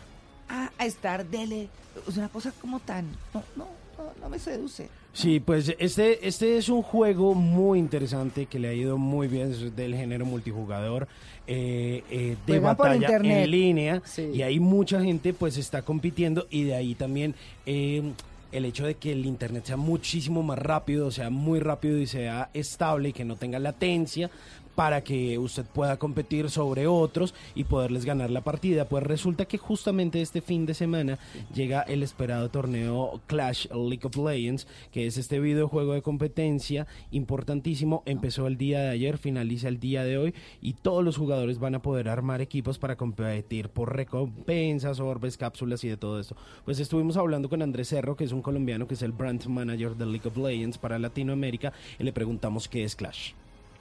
a, 0.50 0.70
a 0.78 0.86
estar 0.86 1.26
dele. 1.26 1.70
O 2.06 2.12
sea, 2.12 2.24
una 2.24 2.30
cosa 2.30 2.52
como 2.60 2.80
tan. 2.82 3.06
No, 3.34 3.42
no, 3.56 3.68
no, 3.98 4.12
no 4.22 4.30
me 4.30 4.40
seduce. 4.40 4.90
Sí, 5.14 5.40
pues 5.40 5.74
este, 5.80 6.28
este 6.28 6.58
es 6.58 6.70
un 6.70 6.84
juego 6.84 7.34
muy 7.34 7.80
interesante 7.80 8.46
que 8.46 8.60
le 8.60 8.68
ha 8.70 8.74
ido 8.74 8.98
muy 8.98 9.28
bien 9.28 9.52
es 9.52 9.76
del 9.76 9.96
género 9.96 10.26
multijugador 10.26 11.08
eh, 11.48 12.04
eh, 12.12 12.36
de 12.46 12.60
batalla 12.60 13.16
en 13.18 13.50
línea 13.52 14.02
Sí. 14.06 14.30
y 14.34 14.42
ahí 14.44 14.60
mucha 14.60 15.02
gente 15.02 15.34
pues 15.34 15.58
está 15.58 15.82
compitiendo 15.82 16.46
y 16.52 16.66
de 16.66 16.76
ahí 16.76 16.94
también 16.94 17.34
eh, 17.66 18.04
el 18.52 18.66
hecho 18.66 18.86
de 18.86 18.96
que 18.96 19.12
el 19.12 19.26
internet 19.26 19.66
sea 19.66 19.78
muchísimo 19.78 20.44
más 20.44 20.60
rápido, 20.60 21.10
sea 21.10 21.30
muy 21.30 21.60
rápido 21.60 21.98
y 21.98 22.06
sea 22.06 22.50
estable 22.54 23.10
y 23.10 23.14
que 23.14 23.26
no 23.26 23.36
tenga 23.38 23.60
latencia 23.60 24.30
para 24.78 25.04
que 25.04 25.40
usted 25.40 25.66
pueda 25.66 25.98
competir 25.98 26.52
sobre 26.52 26.86
otros 26.86 27.34
y 27.56 27.64
poderles 27.64 28.06
ganar 28.06 28.30
la 28.30 28.42
partida. 28.42 28.86
Pues 28.86 29.02
resulta 29.02 29.46
que 29.46 29.58
justamente 29.58 30.22
este 30.22 30.40
fin 30.40 30.68
de 30.68 30.76
semana 30.76 31.18
llega 31.52 31.82
el 31.82 32.04
esperado 32.04 32.52
torneo 32.52 33.20
Clash 33.26 33.70
League 33.72 34.06
of 34.06 34.16
Legends, 34.18 34.68
que 34.92 35.08
es 35.08 35.18
este 35.18 35.40
videojuego 35.40 35.94
de 35.94 36.04
competencia 36.04 36.86
importantísimo. 37.10 38.04
Empezó 38.06 38.46
el 38.46 38.60
día 38.60 38.82
de 38.82 38.90
ayer, 38.90 39.18
finaliza 39.18 39.68
el 39.68 39.80
día 39.80 40.04
de 40.04 40.20
hoy 40.20 40.36
y 40.62 40.74
todos 40.74 41.04
los 41.04 41.18
jugadores 41.18 41.58
van 41.58 41.74
a 41.74 41.82
poder 41.82 42.08
armar 42.08 42.42
equipos 42.42 42.78
para 42.78 42.98
competir 42.98 43.70
por 43.70 43.96
recompensas, 43.96 45.00
orbes, 45.00 45.38
cápsulas 45.38 45.84
y 45.86 45.90
de 45.90 45.98
todo 45.98 46.20
esto. 46.20 46.36
Pues 46.66 46.80
estuvimos 46.80 47.18
hablando 47.18 47.50
con 47.50 47.64
Andrés 47.64 47.88
Cerro, 47.88 48.16
que 48.16 48.26
es 48.26 48.32
un 48.32 48.44
colombiano 48.44 48.88
que 48.88 48.94
es 48.94 49.02
el 49.02 49.12
brand 49.12 49.44
manager 49.48 49.96
de 49.96 50.06
League 50.06 50.28
of 50.28 50.38
Legends 50.38 50.78
para 50.78 51.00
Latinoamérica 51.00 51.74
y 51.98 52.04
le 52.04 52.14
preguntamos 52.14 52.68
qué 52.68 52.84
es 52.84 52.96
Clash. 52.96 53.32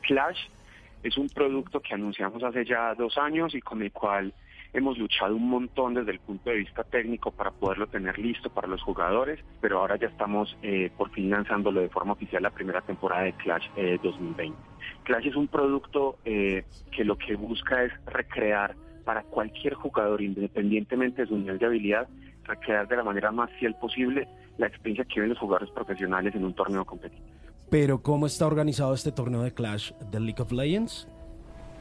Clash 0.00 0.38
es 1.06 1.16
un 1.16 1.28
producto 1.28 1.80
que 1.80 1.94
anunciamos 1.94 2.42
hace 2.42 2.64
ya 2.64 2.94
dos 2.94 3.16
años 3.16 3.54
y 3.54 3.60
con 3.60 3.80
el 3.82 3.92
cual 3.92 4.34
hemos 4.72 4.98
luchado 4.98 5.36
un 5.36 5.48
montón 5.48 5.94
desde 5.94 6.10
el 6.10 6.18
punto 6.18 6.50
de 6.50 6.56
vista 6.56 6.82
técnico 6.82 7.30
para 7.30 7.52
poderlo 7.52 7.86
tener 7.86 8.18
listo 8.18 8.50
para 8.50 8.66
los 8.66 8.82
jugadores, 8.82 9.38
pero 9.60 9.78
ahora 9.78 9.96
ya 9.96 10.08
estamos 10.08 10.56
eh, 10.62 10.90
por 10.96 11.10
fin 11.10 11.30
lanzándolo 11.30 11.80
de 11.80 11.88
forma 11.88 12.12
oficial 12.12 12.42
la 12.42 12.50
primera 12.50 12.80
temporada 12.80 13.22
de 13.22 13.32
Clash 13.34 13.66
eh, 13.76 13.98
2020. 14.02 14.58
Clash 15.04 15.28
es 15.28 15.36
un 15.36 15.46
producto 15.46 16.18
eh, 16.24 16.64
que 16.90 17.04
lo 17.04 17.16
que 17.16 17.36
busca 17.36 17.84
es 17.84 17.92
recrear 18.06 18.74
para 19.04 19.22
cualquier 19.22 19.74
jugador, 19.74 20.20
independientemente 20.20 21.22
de 21.22 21.28
su 21.28 21.38
nivel 21.38 21.58
de 21.58 21.66
habilidad, 21.66 22.08
recrear 22.44 22.88
de 22.88 22.96
la 22.96 23.04
manera 23.04 23.30
más 23.30 23.50
fiel 23.60 23.76
posible 23.76 24.26
la 24.58 24.66
experiencia 24.66 25.04
que 25.04 25.14
viven 25.14 25.30
los 25.30 25.38
jugadores 25.38 25.70
profesionales 25.70 26.34
en 26.34 26.44
un 26.44 26.54
torneo 26.54 26.84
competitivo. 26.84 27.45
Pero 27.70 28.02
¿cómo 28.02 28.26
está 28.26 28.46
organizado 28.46 28.94
este 28.94 29.12
torneo 29.12 29.42
de 29.42 29.52
Clash 29.52 29.92
de 30.10 30.20
League 30.20 30.40
of 30.42 30.52
Legends? 30.52 31.08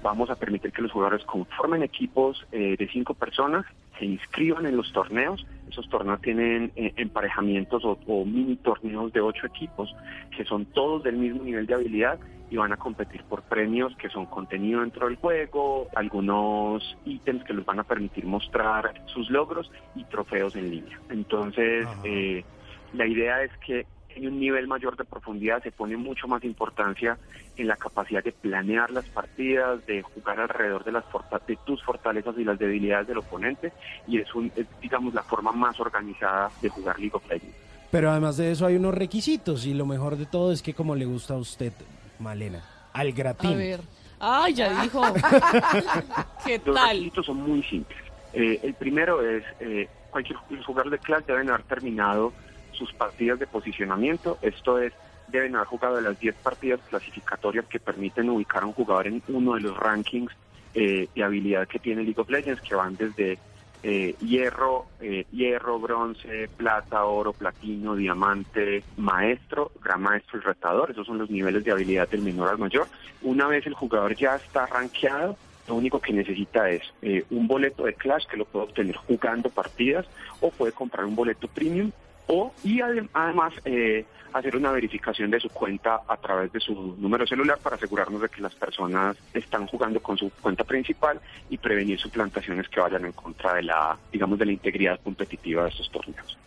vamos 0.06 0.30
a 0.30 0.36
permitir 0.36 0.72
que 0.72 0.84
los 0.84 0.92
jugadores 0.92 1.26
conformen 1.26 1.82
equipos 1.82 2.46
eh, 2.52 2.76
de 2.78 2.88
cinco 2.90 3.16
personas, 3.16 3.66
se 3.98 4.06
inscriban 4.06 4.68
en 4.68 4.78
los 4.78 4.94
torneos. 4.94 5.48
Esos 5.68 5.90
torneos 5.90 6.22
tienen 6.22 6.72
eh, 6.76 6.94
emparejamientos 6.96 7.84
o, 7.84 7.98
o 8.06 8.24
mini 8.24 8.56
torneos 8.58 9.12
de 9.14 9.22
ocho 9.22 9.48
equipos 9.48 9.96
que 10.38 10.46
son 10.46 10.66
todos 10.66 11.04
del 11.04 11.18
mismo 11.18 11.44
nivel 11.44 11.66
de 11.66 11.74
habilidad 11.74 12.20
y 12.52 12.58
van 12.58 12.72
a 12.72 12.78
competir 12.78 13.24
por 13.24 13.42
premios 13.42 13.96
que 13.96 14.10
son 14.10 14.28
contenido 14.28 14.82
dentro 14.82 15.08
del 15.08 15.16
juego, 15.16 15.88
algunos 15.96 16.96
ítems 17.06 17.44
que 17.44 17.56
les 17.56 17.66
van 17.66 17.80
a 17.80 17.84
permitir 17.84 18.28
mostrar 18.28 18.94
sus 19.08 19.32
logros 19.32 19.72
y 19.96 20.04
trofeos 20.04 20.56
en 20.56 20.70
línea. 20.70 21.00
Entonces, 21.10 21.88
eh, 22.04 22.46
la 22.94 23.08
idea 23.08 23.42
es 23.42 23.52
que 23.66 23.88
en 24.16 24.28
un 24.28 24.40
nivel 24.40 24.68
mayor 24.68 24.96
de 24.98 25.04
profundidad 25.04 25.62
se 25.62 25.72
pone 25.72 25.98
mucho 25.98 26.28
más 26.28 26.44
importancia 26.44 27.18
en 27.58 27.68
la 27.68 27.76
capacidad 27.76 28.24
de 28.24 28.32
planear 28.32 28.92
las 28.92 29.06
partidas, 29.06 29.86
de 29.86 30.02
jugar 30.02 30.40
alrededor 30.40 30.84
de 30.84 30.92
las 30.94 31.04
de 31.48 31.58
tus 31.66 31.84
fortalezas 31.84 32.36
y 32.38 32.44
las 32.44 32.58
debilidades 32.58 33.08
del 33.08 33.20
oponente 33.20 33.72
y 34.08 34.20
es, 34.20 34.34
un, 34.34 34.52
es, 34.56 34.66
digamos 34.82 35.14
la 35.14 35.24
forma 35.24 35.52
más 35.52 35.80
organizada 35.80 36.50
de 36.62 36.70
jugar 36.70 37.00
League 37.00 37.16
of 37.16 37.28
Legends. 37.30 37.56
Pero 37.92 38.10
además 38.10 38.38
de 38.38 38.52
eso 38.52 38.66
hay 38.66 38.76
unos 38.76 38.94
requisitos 38.94 39.66
y 39.66 39.74
lo 39.74 39.86
mejor 39.86 40.18
de 40.18 40.26
todo 40.26 40.52
es 40.52 40.62
que 40.62 40.74
como 40.74 40.96
le 40.96 41.06
gusta 41.06 41.36
a 41.36 41.38
usted, 41.38 41.74
Malena, 42.20 42.64
al 42.94 43.12
gratín. 43.12 43.52
A 43.52 43.56
ver. 43.56 43.80
Ay, 44.20 44.54
ya 44.54 44.82
dijo. 44.82 45.02
¿Qué 46.46 46.62
Los 46.66 46.76
tal? 46.76 46.98
requisitos 46.98 47.26
son 47.26 47.38
muy 47.38 47.62
simples. 47.64 48.00
Eh, 48.34 48.60
el 48.64 48.74
primero 48.74 49.22
es, 49.22 49.44
eh, 49.60 49.88
cualquier 50.10 50.38
los 50.50 50.66
jugadores 50.66 51.00
de 51.00 51.06
clase 51.06 51.26
deben 51.28 51.50
haber 51.50 51.64
terminado 51.64 52.34
sus 52.76 52.94
partidas 52.94 53.40
de 53.40 53.48
posicionamiento, 53.48 54.38
esto 54.42 54.80
es, 54.80 54.94
deben 55.28 55.56
haber 55.56 55.68
jugado 55.68 56.00
las 56.02 56.20
10 56.20 56.36
partidas 56.36 56.80
clasificatorias 56.90 57.66
que 57.66 57.80
permiten 57.80 58.30
ubicar 58.30 58.64
a 58.64 58.68
un 58.68 58.74
jugador 58.74 59.08
en 59.08 59.24
uno 59.28 59.56
de 59.56 59.62
los 59.62 59.78
rankings 59.78 60.32
eh, 60.74 61.08
de 61.16 61.24
habilidad 61.24 61.68
que 61.68 61.80
tiene 61.80 62.04
League 62.04 62.20
of 62.20 62.30
Legends, 62.30 62.62
que 62.62 62.76
van 62.76 62.96
desde 62.96 63.40
eh, 63.88 64.16
hierro, 64.20 64.88
eh, 65.00 65.26
hierro, 65.32 65.80
bronce, 65.80 66.50
plata, 66.58 67.06
oro, 67.06 67.34
platino, 67.34 67.96
diamante, 67.96 68.84
maestro, 68.98 69.72
gran 69.80 70.02
maestro 70.02 70.40
y 70.40 70.42
retador. 70.42 70.92
Esos 70.92 71.06
son 71.06 71.20
los 71.20 71.30
niveles 71.30 71.64
de 71.64 71.72
habilidad 71.72 72.10
del 72.10 72.24
menor 72.24 72.50
al 72.50 72.58
mayor. 72.58 72.88
Una 73.22 73.48
vez 73.48 73.68
el 73.68 73.76
jugador 73.76 74.16
ya 74.16 74.36
está 74.36 74.66
rankeado, 74.66 75.38
lo 75.68 75.76
único 75.76 76.00
que 76.00 76.14
necesita 76.14 76.70
es 76.70 76.82
eh, 77.02 77.26
un 77.30 77.48
boleto 77.48 77.86
de 77.86 77.94
Clash 77.94 78.26
que 78.28 78.38
lo 78.38 78.46
puede 78.46 78.66
obtener 78.66 78.96
jugando 78.96 79.50
partidas 79.50 80.06
o 80.42 80.52
puede 80.52 80.72
comprar 80.72 81.06
un 81.06 81.16
boleto 81.16 81.48
premium 81.48 81.92
o 82.28 82.52
y 82.64 82.80
adem- 82.80 83.10
además 83.14 83.54
eh, 83.66 84.06
hacer 84.34 84.56
una 84.56 84.72
verificación 84.72 85.32
de 85.32 85.40
su 85.40 85.50
cuenta 85.50 86.02
a 86.08 86.18
través 86.18 86.52
de 86.52 86.60
su 86.60 86.96
número 86.98 87.26
celular 87.26 87.58
para 87.60 87.76
asegurarnos 87.78 88.22
de 88.22 88.30
que 88.30 88.42
las 88.42 88.54
personas 88.56 89.16
están 89.34 89.66
jugando 89.68 90.02
con 90.02 90.18
su 90.18 90.30
cuenta 90.42 90.64
principal 90.64 91.20
y 91.50 91.58
prevenir 91.58 92.00
suplantaciones 92.00 92.68
que 92.68 92.80
vayan 92.82 93.06
en 93.06 93.14
contra 93.14 93.54
de 93.54 93.64
la 93.64 93.98
digamos 94.12 94.38
de 94.40 94.46
la 94.46 94.52
integridad 94.52 95.00
competitiva 95.02 95.64
de 95.64 95.70
estos 95.70 95.90
torneos. 95.92 96.38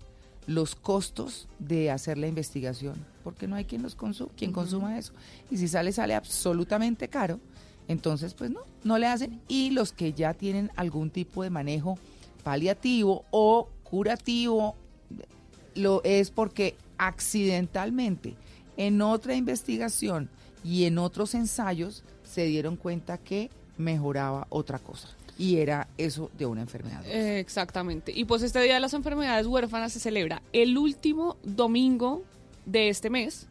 los 0.47 0.77
costos 0.77 1.49
de 1.59 1.91
hacer 1.91 2.19
la 2.19 2.29
investigación, 2.29 2.95
porque 3.25 3.49
no 3.49 3.57
hay 3.57 3.65
quien 3.65 3.83
los 3.83 3.97
consu 3.97 4.29
quien 4.37 4.53
consuma 4.53 4.99
eso. 4.99 5.13
Y 5.51 5.57
si 5.57 5.67
sale, 5.69 5.91
sale 5.91 6.15
absolutamente 6.15 7.09
caro, 7.09 7.41
entonces 7.89 8.35
pues 8.35 8.51
no, 8.51 8.61
no 8.85 8.99
le 8.99 9.07
hacen. 9.07 9.41
Y 9.49 9.71
los 9.71 9.93
que 9.93 10.13
ya 10.13 10.35
tienen 10.35 10.71
algún 10.77 11.11
tipo 11.11 11.43
de 11.43 11.51
manejo 11.51 11.99
paliativo 12.45 13.25
o 13.31 13.69
curativo, 13.83 14.77
lo 15.75 16.03
es 16.05 16.31
porque 16.31 16.77
accidentalmente 16.99 18.35
en 18.77 19.03
otra 19.03 19.35
investigación 19.35 20.31
y 20.67 20.85
en 20.85 20.99
otros 20.99 21.35
ensayos 21.35 22.03
se 22.25 22.45
dieron 22.45 22.77
cuenta 22.77 23.19
que 23.19 23.51
mejoraba 23.77 24.47
otra 24.51 24.79
cosa. 24.79 25.09
Y 25.39 25.59
era 25.59 25.87
eso 25.97 26.31
de 26.37 26.47
una 26.47 26.63
enfermedad. 26.63 27.05
Eh, 27.07 27.39
exactamente. 27.39 28.11
Y 28.15 28.25
pues 28.25 28.43
este 28.43 28.61
Día 28.63 28.75
de 28.75 28.81
las 28.81 28.95
Enfermedades 28.95 29.47
Huérfanas 29.47 29.93
se 29.93 30.01
celebra 30.01 30.43
el 30.53 30.77
último 30.77 31.37
domingo 31.45 32.25
de 32.65 32.89
este 32.89 33.11
mes. 33.11 33.47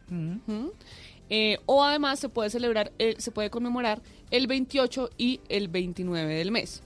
Eh, 1.30 1.58
o 1.64 1.82
además 1.84 2.18
se 2.18 2.28
puede 2.28 2.50
celebrar, 2.50 2.92
eh, 2.98 3.14
se 3.18 3.30
puede 3.30 3.50
conmemorar 3.50 4.02
el 4.30 4.46
28 4.46 5.10
y 5.16 5.40
el 5.48 5.68
29 5.68 6.34
del 6.34 6.50
mes. 6.50 6.82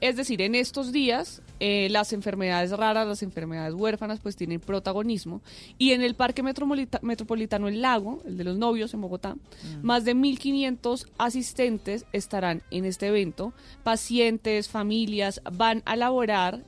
Es 0.00 0.16
decir, 0.16 0.42
en 0.42 0.54
estos 0.54 0.90
días 0.90 1.42
eh, 1.60 1.88
las 1.90 2.12
enfermedades 2.12 2.70
raras, 2.72 3.06
las 3.06 3.22
enfermedades 3.22 3.74
huérfanas, 3.74 4.20
pues 4.20 4.36
tienen 4.36 4.60
protagonismo. 4.60 5.40
Y 5.78 5.92
en 5.92 6.02
el 6.02 6.14
Parque 6.14 6.42
Metropolita- 6.42 7.00
Metropolitano 7.02 7.68
El 7.68 7.80
Lago, 7.82 8.22
el 8.26 8.36
de 8.36 8.44
los 8.44 8.58
novios 8.58 8.92
en 8.94 9.00
Bogotá, 9.00 9.36
más 9.82 10.04
de 10.04 10.14
1.500 10.14 11.06
asistentes 11.18 12.04
estarán 12.12 12.62
en 12.70 12.84
este 12.84 13.06
evento. 13.06 13.52
Pacientes, 13.82 14.68
familias 14.68 15.40
van 15.52 15.82
a 15.86 15.94
elaborar 15.94 16.62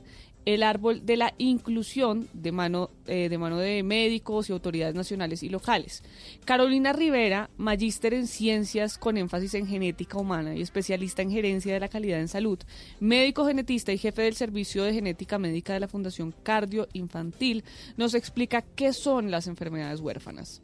el 0.47 0.63
árbol 0.63 1.05
de 1.05 1.17
la 1.17 1.33
inclusión 1.39 2.29
de 2.31 2.53
mano, 2.53 2.89
eh, 3.05 3.27
de 3.27 3.37
mano 3.37 3.57
de 3.57 3.83
médicos 3.83 4.49
y 4.49 4.53
autoridades 4.53 4.95
nacionales 4.95 5.43
y 5.43 5.49
locales. 5.49 6.03
Carolina 6.45 6.93
Rivera, 6.93 7.49
magíster 7.57 8.13
en 8.13 8.27
ciencias 8.27 8.97
con 8.97 9.17
énfasis 9.17 9.55
en 9.55 9.67
genética 9.67 10.17
humana 10.17 10.55
y 10.55 10.61
especialista 10.61 11.21
en 11.21 11.31
gerencia 11.31 11.73
de 11.73 11.81
la 11.81 11.89
calidad 11.89 12.21
en 12.21 12.29
salud, 12.29 12.59
médico 13.01 13.45
genetista 13.45 13.91
y 13.91 13.97
jefe 13.97 14.21
del 14.21 14.35
servicio 14.35 14.85
de 14.85 14.93
genética 14.93 15.37
médica 15.37 15.73
de 15.73 15.81
la 15.81 15.89
Fundación 15.89 16.33
Cardio 16.43 16.87
Infantil, 16.93 17.65
nos 17.97 18.13
explica 18.13 18.61
qué 18.61 18.93
son 18.93 19.29
las 19.29 19.47
enfermedades 19.47 19.99
huérfanas. 19.99 20.61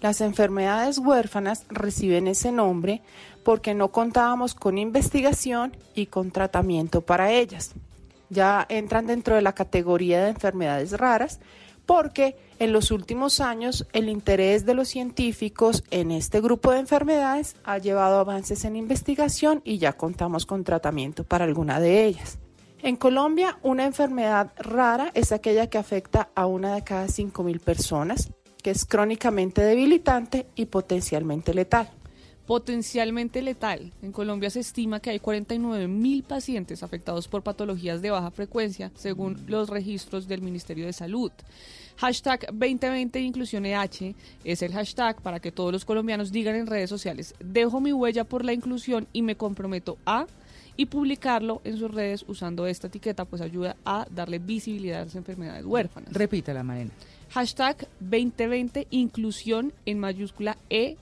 Las 0.00 0.22
enfermedades 0.22 0.96
huérfanas 0.96 1.66
reciben 1.68 2.26
ese 2.26 2.52
nombre 2.52 3.02
porque 3.44 3.74
no 3.74 3.88
contábamos 3.88 4.54
con 4.54 4.78
investigación 4.78 5.76
y 5.94 6.06
con 6.06 6.30
tratamiento 6.30 7.02
para 7.02 7.32
ellas. 7.32 7.74
Ya 8.30 8.66
entran 8.68 9.06
dentro 9.06 9.34
de 9.34 9.42
la 9.42 9.54
categoría 9.54 10.22
de 10.22 10.30
enfermedades 10.30 10.92
raras 10.92 11.40
porque 11.88 12.36
en 12.58 12.72
los 12.74 12.90
últimos 12.90 13.40
años 13.40 13.86
el 13.94 14.10
interés 14.10 14.66
de 14.66 14.74
los 14.74 14.88
científicos 14.88 15.84
en 15.90 16.10
este 16.10 16.42
grupo 16.42 16.70
de 16.70 16.80
enfermedades 16.80 17.56
ha 17.64 17.78
llevado 17.78 18.18
avances 18.18 18.66
en 18.66 18.76
investigación 18.76 19.62
y 19.64 19.78
ya 19.78 19.94
contamos 19.94 20.44
con 20.44 20.64
tratamiento 20.64 21.24
para 21.24 21.46
alguna 21.46 21.80
de 21.80 22.04
ellas. 22.04 22.38
En 22.82 22.96
Colombia, 22.96 23.58
una 23.62 23.86
enfermedad 23.86 24.52
rara 24.58 25.10
es 25.14 25.32
aquella 25.32 25.68
que 25.68 25.78
afecta 25.78 26.28
a 26.34 26.44
una 26.46 26.74
de 26.74 26.84
cada 26.84 27.06
5.000 27.06 27.58
personas, 27.58 28.30
que 28.62 28.70
es 28.70 28.84
crónicamente 28.84 29.62
debilitante 29.62 30.46
y 30.54 30.66
potencialmente 30.66 31.54
letal. 31.54 31.90
Potencialmente 32.48 33.42
letal. 33.42 33.92
En 34.00 34.10
Colombia 34.10 34.48
se 34.48 34.60
estima 34.60 35.00
que 35.00 35.10
hay 35.10 35.18
49 35.18 35.86
mil 35.86 36.22
pacientes 36.22 36.82
afectados 36.82 37.28
por 37.28 37.42
patologías 37.42 38.00
de 38.00 38.10
baja 38.10 38.30
frecuencia, 38.30 38.90
según 38.94 39.44
los 39.48 39.68
registros 39.68 40.26
del 40.26 40.40
Ministerio 40.40 40.86
de 40.86 40.94
Salud. 40.94 41.30
Hashtag 41.98 42.46
2020 42.46 43.20
Inclusión 43.20 43.66
EH 43.66 44.14
es 44.44 44.62
el 44.62 44.72
hashtag 44.72 45.20
para 45.20 45.40
que 45.40 45.52
todos 45.52 45.72
los 45.72 45.84
colombianos 45.84 46.32
digan 46.32 46.54
en 46.54 46.66
redes 46.66 46.88
sociales, 46.88 47.34
dejo 47.38 47.82
mi 47.82 47.92
huella 47.92 48.24
por 48.24 48.46
la 48.46 48.54
inclusión 48.54 49.06
y 49.12 49.20
me 49.20 49.36
comprometo 49.36 49.98
a 50.06 50.26
y 50.74 50.86
publicarlo 50.86 51.60
en 51.64 51.76
sus 51.76 51.92
redes 51.92 52.24
usando 52.28 52.66
esta 52.66 52.86
etiqueta, 52.86 53.26
pues 53.26 53.42
ayuda 53.42 53.76
a 53.84 54.06
darle 54.10 54.38
visibilidad 54.38 55.02
a 55.02 55.04
las 55.04 55.16
enfermedades 55.16 55.66
huérfanas. 55.66 56.14
Repítala, 56.14 56.62
Marina. 56.62 56.92
Hashtag 57.28 57.86
2020 58.00 58.86
inclusión 58.88 59.74
en 59.84 59.98
mayúscula 59.98 60.56
EH. 60.70 60.96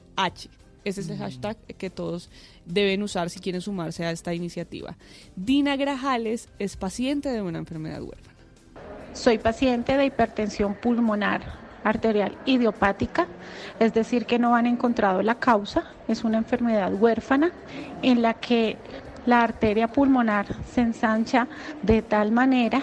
Ese 0.87 1.01
es 1.01 1.09
el 1.09 1.19
hashtag 1.19 1.57
que 1.79 1.91
todos 1.91 2.31
deben 2.65 3.03
usar 3.03 3.29
si 3.29 3.41
quieren 3.41 3.61
sumarse 3.61 4.05
a 4.05 4.13
esta 4.13 4.33
iniciativa. 4.33 4.97
Dina 5.35 5.75
Grajales 5.75 6.49
es 6.61 6.77
paciente 6.77 7.29
de 7.29 7.43
una 7.43 7.59
enfermedad 7.59 8.01
huérfana. 8.01 8.37
Soy 9.13 9.39
paciente 9.39 9.97
de 9.97 10.05
hipertensión 10.05 10.77
pulmonar 10.77 11.43
arterial 11.83 12.39
idiopática, 12.47 13.27
es 13.81 13.95
decir, 13.95 14.27
que 14.27 14.39
no 14.39 14.55
han 14.55 14.67
encontrado 14.67 15.23
la 15.23 15.41
causa. 15.41 15.91
Es 16.07 16.23
una 16.23 16.39
enfermedad 16.39 16.95
huérfana 16.95 17.51
en 18.03 18.23
la 18.23 18.35
que 18.35 18.77
la 19.27 19.43
arteria 19.43 19.89
pulmonar 19.89 20.47
se 20.73 20.83
ensancha 20.83 21.49
de 21.83 22.03
tal 22.03 22.31
manera 22.31 22.81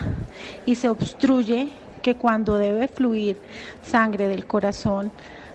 y 0.65 0.75
se 0.75 0.89
obstruye 0.89 1.69
que 2.01 2.15
cuando 2.15 2.57
debe 2.57 2.89
fluir 2.89 3.39
sangre 3.81 4.27
del 4.27 4.45
corazón 4.45 5.09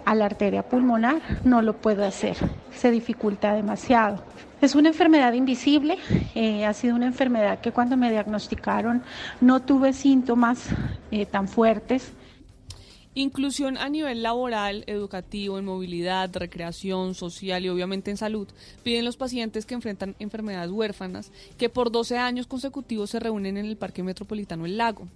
a 0.08 0.14
la 0.14 0.24
arteria 0.24 0.66
pulmonar 0.66 1.20
no 1.44 1.60
lo 1.60 1.74
puede 1.74 2.06
hacer, 2.06 2.34
se 2.74 2.90
dificulta 2.90 3.52
demasiado. 3.52 4.24
Es 4.62 4.74
una 4.74 4.88
enfermedad 4.88 5.34
invisible, 5.34 5.98
eh, 6.34 6.64
ha 6.64 6.72
sido 6.72 6.96
una 6.96 7.04
enfermedad 7.04 7.60
que 7.60 7.72
cuando 7.72 7.98
me 7.98 8.10
diagnosticaron 8.10 9.02
no 9.42 9.60
tuve 9.60 9.92
síntomas 9.92 10.70
eh, 11.10 11.26
tan 11.26 11.46
fuertes. 11.46 12.12
Inclusión 13.12 13.76
a 13.76 13.90
nivel 13.90 14.22
laboral, 14.22 14.82
educativo, 14.86 15.58
en 15.58 15.66
movilidad, 15.66 16.34
recreación, 16.34 17.14
social 17.14 17.66
y 17.66 17.68
obviamente 17.68 18.10
en 18.10 18.16
salud, 18.16 18.48
piden 18.82 19.04
los 19.04 19.18
pacientes 19.18 19.66
que 19.66 19.74
enfrentan 19.74 20.16
enfermedades 20.20 20.70
huérfanas 20.70 21.32
que 21.58 21.68
por 21.68 21.92
12 21.92 22.16
años 22.16 22.46
consecutivos 22.46 23.10
se 23.10 23.20
reúnen 23.20 23.58
en 23.58 23.66
el 23.66 23.76
Parque 23.76 24.02
Metropolitano 24.02 24.64
El 24.64 24.78
Lago, 24.78 25.06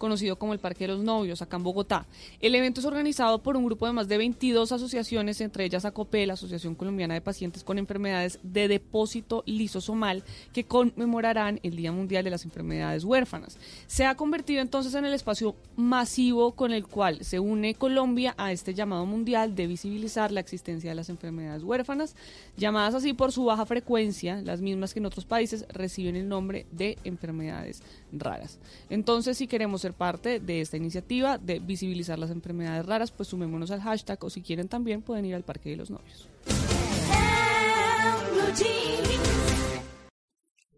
conocido 0.00 0.34
como 0.34 0.52
el 0.52 0.58
Parque 0.58 0.88
de 0.88 0.94
los 0.94 1.04
Novios, 1.04 1.42
acá 1.42 1.56
en 1.56 1.62
Bogotá. 1.62 2.06
El 2.40 2.56
evento 2.56 2.80
es 2.80 2.86
organizado 2.86 3.38
por 3.40 3.56
un 3.56 3.64
grupo 3.64 3.86
de 3.86 3.92
más 3.92 4.08
de 4.08 4.18
22 4.18 4.72
asociaciones, 4.72 5.40
entre 5.40 5.64
ellas 5.64 5.84
ACOPE, 5.84 6.26
la 6.26 6.32
Asociación 6.32 6.74
Colombiana 6.74 7.14
de 7.14 7.20
Pacientes 7.20 7.62
con 7.62 7.78
Enfermedades 7.78 8.40
de 8.42 8.66
Depósito 8.66 9.44
Lisosomal, 9.46 10.24
que 10.52 10.64
conmemorarán 10.64 11.60
el 11.62 11.76
Día 11.76 11.92
Mundial 11.92 12.24
de 12.24 12.30
las 12.30 12.44
Enfermedades 12.44 13.04
Huérfanas. 13.04 13.58
Se 13.86 14.04
ha 14.04 14.16
convertido 14.16 14.60
entonces 14.60 14.94
en 14.94 15.04
el 15.04 15.14
espacio 15.14 15.54
masivo 15.76 16.52
con 16.52 16.72
el 16.72 16.86
cual 16.86 17.24
se 17.24 17.38
une 17.38 17.74
Colombia 17.74 18.34
a 18.36 18.50
este 18.50 18.74
llamado 18.74 19.06
mundial 19.06 19.54
de 19.54 19.68
visibilizar 19.68 20.32
la 20.32 20.40
existencia 20.40 20.90
de 20.90 20.96
las 20.96 21.10
enfermedades 21.10 21.62
huérfanas, 21.62 22.16
llamadas 22.56 22.94
así 22.94 23.12
por 23.12 23.30
su 23.30 23.44
baja 23.44 23.66
frecuencia, 23.66 24.40
las 24.42 24.60
mismas 24.60 24.94
que 24.94 25.00
en 25.00 25.06
otros 25.06 25.26
países 25.26 25.66
reciben 25.68 26.16
el 26.16 26.28
nombre 26.28 26.66
de 26.72 26.96
enfermedades 27.04 27.82
raras. 28.12 28.58
Entonces, 28.88 29.38
si 29.38 29.46
queremos 29.46 29.80
ser 29.80 29.92
parte 29.92 30.40
de 30.40 30.60
esta 30.60 30.76
iniciativa 30.76 31.38
de 31.38 31.58
visibilizar 31.58 32.18
las 32.18 32.30
enfermedades 32.30 32.86
raras, 32.86 33.10
pues 33.10 33.28
sumémonos 33.28 33.70
al 33.70 33.80
hashtag 33.80 34.22
o 34.24 34.30
si 34.30 34.42
quieren 34.42 34.68
también 34.68 35.02
pueden 35.02 35.24
ir 35.24 35.34
al 35.34 35.42
Parque 35.42 35.70
de 35.70 35.76
los 35.76 35.90
Novios. 35.90 36.28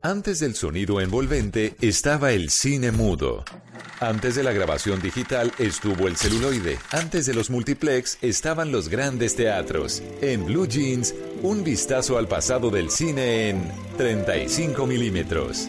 Antes 0.04 0.40
del 0.40 0.56
sonido 0.56 1.00
envolvente 1.00 1.76
estaba 1.80 2.32
el 2.32 2.50
cine 2.50 2.90
mudo. 2.90 3.44
Antes 4.00 4.34
de 4.34 4.42
la 4.42 4.50
grabación 4.50 5.00
digital 5.00 5.52
estuvo 5.58 6.08
el 6.08 6.16
celuloide. 6.16 6.76
Antes 6.90 7.24
de 7.26 7.34
los 7.34 7.50
multiplex 7.50 8.18
estaban 8.20 8.72
los 8.72 8.88
grandes 8.88 9.36
teatros. 9.36 10.02
En 10.20 10.44
Blue 10.44 10.66
Jeans, 10.66 11.14
un 11.42 11.62
vistazo 11.62 12.18
al 12.18 12.26
pasado 12.26 12.68
del 12.70 12.90
cine 12.90 13.50
en 13.50 13.62
35 13.96 14.88
milímetros. 14.88 15.68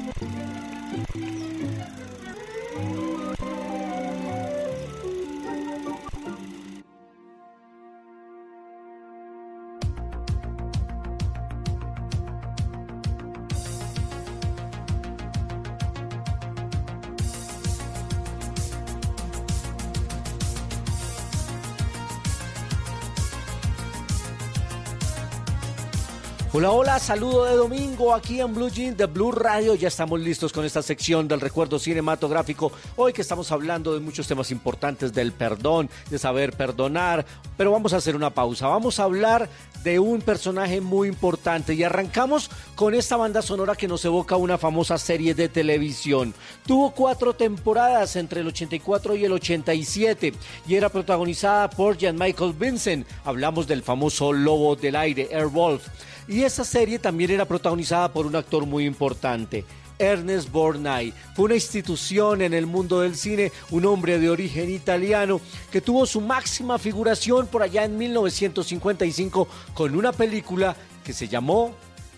Hola, 26.64 26.72
hola, 26.72 27.00
saludo 27.00 27.44
de 27.44 27.58
domingo 27.58 28.14
aquí 28.16 28.40
en 28.40 28.54
Blue 28.56 28.70
Jean 28.70 28.96
de 28.96 29.06
Blue 29.06 29.34
Radio. 29.34 29.76
Ya 29.76 29.90
estamos 29.90 30.18
listos 30.22 30.54
con 30.54 30.64
esta 30.64 30.82
sección 30.82 31.28
del 31.28 31.42
recuerdo 31.42 31.78
cinematográfico. 31.78 32.72
Hoy 32.96 33.12
que 33.12 33.22
estamos 33.22 33.52
hablando 33.52 33.94
de 33.94 34.00
muchos 34.00 34.30
temas 34.30 34.50
importantes 34.50 35.12
del 35.12 35.34
perdón, 35.34 35.90
de 36.10 36.18
saber 36.18 36.54
perdonar, 36.54 37.26
pero 37.58 37.74
vamos 37.74 37.92
a 37.92 37.98
hacer 37.98 38.16
una 38.16 38.30
pausa. 38.30 38.68
Vamos 38.68 38.98
a 38.98 39.04
hablar 39.04 39.50
de 39.84 40.00
un 40.00 40.22
personaje 40.22 40.80
muy 40.80 41.10
importante 41.10 41.74
y 41.74 41.84
arrancamos 41.84 42.50
con 42.76 42.94
esta 42.94 43.18
banda 43.18 43.42
sonora 43.42 43.76
que 43.76 43.90
nos 43.90 44.06
evoca 44.06 44.38
una 44.38 44.58
famosa 44.58 44.98
serie 44.98 45.36
de 45.36 45.50
televisión. 45.50 46.34
Tuvo 46.66 46.92
cuatro 46.92 47.34
temporadas 47.34 48.16
entre 48.16 48.40
el 48.40 48.48
84 48.48 49.18
y 49.18 49.26
el 49.26 49.34
87 49.34 50.34
y 50.66 50.76
era 50.76 50.88
protagonizada 50.88 51.70
por 51.70 52.00
Jan 52.00 52.18
Michael 52.18 52.54
Vincent. 52.58 53.06
Hablamos 53.26 53.68
del 53.68 53.84
famoso 53.84 54.32
lobo 54.32 54.78
del 54.78 54.96
aire, 54.96 55.28
Airwolf. 55.34 55.90
Y 56.28 56.44
esa 56.44 56.64
serie 56.64 57.00
también 57.00 57.32
era 57.32 57.46
protagonizada 57.46 58.12
por 58.12 58.26
un 58.26 58.36
actor 58.36 58.66
muy 58.66 58.86
importante. 58.86 59.66
Ernest 60.00 60.52
Borgnine. 60.52 61.14
Fue 61.36 61.46
una 61.46 61.56
institución 61.56 62.42
en 62.42 62.54
el 62.54 62.66
mundo 62.66 63.02
del 63.02 63.16
cine, 63.16 63.52
un 63.72 63.86
hombre 63.86 64.20
de 64.20 64.30
origen 64.30 64.70
italiano 64.70 65.40
que 65.72 65.82
tuvo 65.82 66.06
su 66.06 66.22
máxima 66.22 66.78
figuración 66.78 67.48
por 67.48 67.64
allá 67.64 67.84
en 67.84 67.98
1955 67.98 69.48
con 69.74 69.96
una 69.96 70.12
película 70.12 70.76
que 71.04 71.14
se 71.14 71.28
llamó 71.28 71.74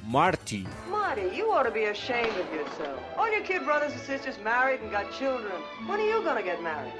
Marty. 0.06 0.66
Marty, 0.90 1.36
you 1.36 1.52
ought 1.52 1.66
to 1.66 1.72
be 1.72 1.86
ashamed 1.86 2.30
of 2.30 2.54
yourself. 2.54 3.00
All 3.18 3.32
your 3.32 3.44
kid 3.44 3.66
brothers 3.66 3.94
and 3.94 4.02
sisters 4.02 4.38
married 4.44 4.82
and 4.82 4.92
got 4.92 5.12
children. 5.18 5.54
When 5.88 6.00
are 6.00 6.08
you 6.08 6.24
gonna 6.24 6.44
get 6.44 6.62
married? 6.62 6.94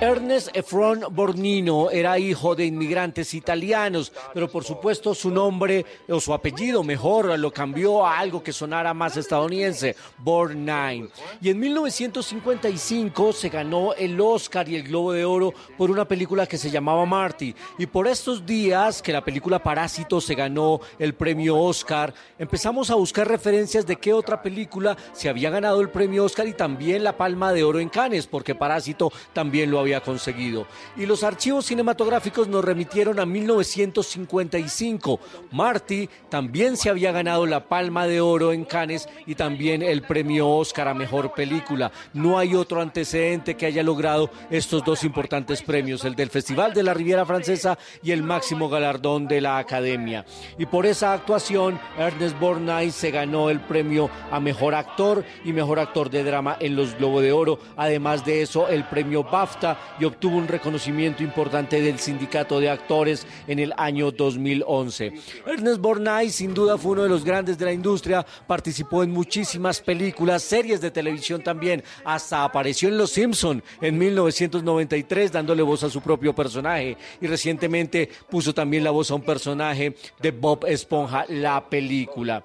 Ernest 0.00 0.50
Efron 0.54 1.02
Bornino 1.10 1.90
era 1.90 2.20
hijo 2.20 2.54
de 2.54 2.64
inmigrantes 2.64 3.34
italianos, 3.34 4.12
pero 4.32 4.48
por 4.48 4.62
supuesto 4.62 5.12
su 5.12 5.28
nombre 5.28 5.84
o 6.08 6.20
su 6.20 6.32
apellido 6.32 6.84
mejor 6.84 7.36
lo 7.36 7.50
cambió 7.52 8.06
a 8.06 8.16
algo 8.16 8.40
que 8.40 8.52
sonara 8.52 8.94
más 8.94 9.16
estadounidense, 9.16 9.96
Borgnine. 10.18 11.08
Y 11.40 11.50
en 11.50 11.58
1955 11.58 13.32
se 13.32 13.48
ganó 13.48 13.92
el 13.94 14.20
Oscar 14.20 14.68
y 14.68 14.76
el 14.76 14.84
Globo 14.84 15.12
de 15.12 15.24
Oro 15.24 15.52
por 15.76 15.90
una 15.90 16.06
película 16.06 16.46
que 16.46 16.58
se 16.58 16.70
llamaba 16.70 17.04
Marty. 17.04 17.52
Y 17.76 17.86
por 17.86 18.06
estos 18.06 18.46
días 18.46 19.02
que 19.02 19.12
la 19.12 19.24
película 19.24 19.60
Parásito 19.60 20.20
se 20.20 20.36
ganó 20.36 20.80
el 21.00 21.14
premio 21.14 21.58
Oscar, 21.58 22.14
empezamos 22.38 22.90
a 22.90 22.94
buscar 22.94 23.26
referencias 23.26 23.84
de 23.84 23.96
qué 23.96 24.12
otra 24.12 24.42
película 24.42 24.96
se 25.12 25.28
había 25.28 25.50
ganado 25.50 25.80
el 25.80 25.90
premio 25.90 26.24
Oscar 26.24 26.46
y 26.46 26.52
también 26.52 27.02
la 27.02 27.16
Palma 27.16 27.52
de 27.52 27.64
Oro 27.64 27.80
en 27.80 27.88
Cannes, 27.88 28.28
porque 28.28 28.54
Parásito 28.54 29.10
también 29.32 29.72
lo 29.72 29.80
había 29.80 29.87
conseguido. 30.00 30.66
Y 30.96 31.06
los 31.06 31.22
archivos 31.24 31.66
cinematográficos 31.66 32.48
nos 32.48 32.64
remitieron 32.64 33.18
a 33.18 33.26
1955. 33.26 35.20
Marty 35.50 36.08
también 36.28 36.76
se 36.76 36.90
había 36.90 37.12
ganado 37.12 37.46
la 37.46 37.68
Palma 37.68 38.06
de 38.06 38.20
Oro 38.20 38.52
en 38.52 38.64
Cannes 38.64 39.08
y 39.26 39.34
también 39.34 39.82
el 39.82 40.02
premio 40.02 40.48
Oscar 40.48 40.88
a 40.88 40.94
Mejor 40.94 41.32
Película. 41.32 41.90
No 42.12 42.38
hay 42.38 42.54
otro 42.54 42.80
antecedente 42.80 43.56
que 43.56 43.66
haya 43.66 43.82
logrado 43.82 44.30
estos 44.50 44.84
dos 44.84 45.04
importantes 45.04 45.62
premios, 45.62 46.04
el 46.04 46.14
del 46.14 46.30
Festival 46.30 46.74
de 46.74 46.82
la 46.82 46.94
Riviera 46.94 47.26
Francesa 47.26 47.78
y 48.02 48.12
el 48.12 48.22
máximo 48.22 48.68
galardón 48.68 49.26
de 49.26 49.40
la 49.40 49.58
Academia. 49.58 50.24
Y 50.58 50.66
por 50.66 50.86
esa 50.86 51.12
actuación, 51.12 51.80
Ernest 51.98 52.38
Borgnine 52.38 52.90
se 52.90 53.10
ganó 53.10 53.50
el 53.50 53.60
premio 53.60 54.10
a 54.30 54.40
Mejor 54.40 54.74
Actor 54.74 55.24
y 55.44 55.52
Mejor 55.52 55.78
Actor 55.78 56.10
de 56.10 56.24
Drama 56.24 56.56
en 56.60 56.76
los 56.76 56.96
Globo 56.96 57.20
de 57.20 57.32
Oro. 57.32 57.58
Además 57.76 58.24
de 58.24 58.42
eso, 58.42 58.68
el 58.68 58.84
premio 58.84 59.24
BAFTA 59.24 59.77
y 59.98 60.04
obtuvo 60.04 60.36
un 60.36 60.48
reconocimiento 60.48 61.22
importante 61.22 61.80
del 61.80 61.98
Sindicato 61.98 62.60
de 62.60 62.70
Actores 62.70 63.26
en 63.46 63.58
el 63.58 63.72
año 63.76 64.10
2011. 64.10 65.12
Ernest 65.46 65.80
Borgnine 65.80 66.30
sin 66.30 66.54
duda 66.54 66.78
fue 66.78 66.92
uno 66.92 67.02
de 67.04 67.08
los 67.08 67.24
grandes 67.24 67.58
de 67.58 67.64
la 67.64 67.72
industria, 67.72 68.24
participó 68.46 69.02
en 69.02 69.10
muchísimas 69.10 69.80
películas, 69.80 70.42
series 70.42 70.80
de 70.80 70.90
televisión 70.90 71.42
también, 71.42 71.82
hasta 72.04 72.44
apareció 72.44 72.88
en 72.88 72.98
Los 72.98 73.10
Simpson 73.10 73.62
en 73.80 73.98
1993 73.98 75.32
dándole 75.32 75.62
voz 75.62 75.82
a 75.84 75.90
su 75.90 76.00
propio 76.00 76.34
personaje. 76.34 76.96
Y 77.20 77.26
recientemente 77.26 78.08
puso 78.28 78.54
también 78.54 78.84
la 78.84 78.90
voz 78.90 79.10
a 79.10 79.14
un 79.14 79.22
personaje 79.22 79.94
de 80.20 80.30
Bob 80.30 80.64
Esponja, 80.66 81.24
la 81.28 81.68
película. 81.68 82.42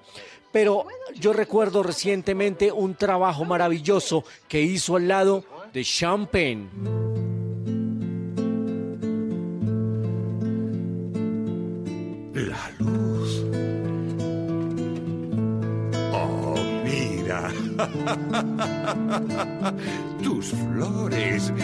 Pero 0.52 0.86
yo 1.16 1.32
recuerdo 1.32 1.82
recientemente 1.82 2.70
un 2.70 2.94
trabajo 2.94 3.44
maravilloso 3.44 4.24
que 4.46 4.62
hizo 4.62 4.96
al 4.96 5.08
lado 5.08 5.44
de 5.74 5.82
Champagne. 5.82 6.68
Tus 20.22 20.50
flores. 20.50 21.52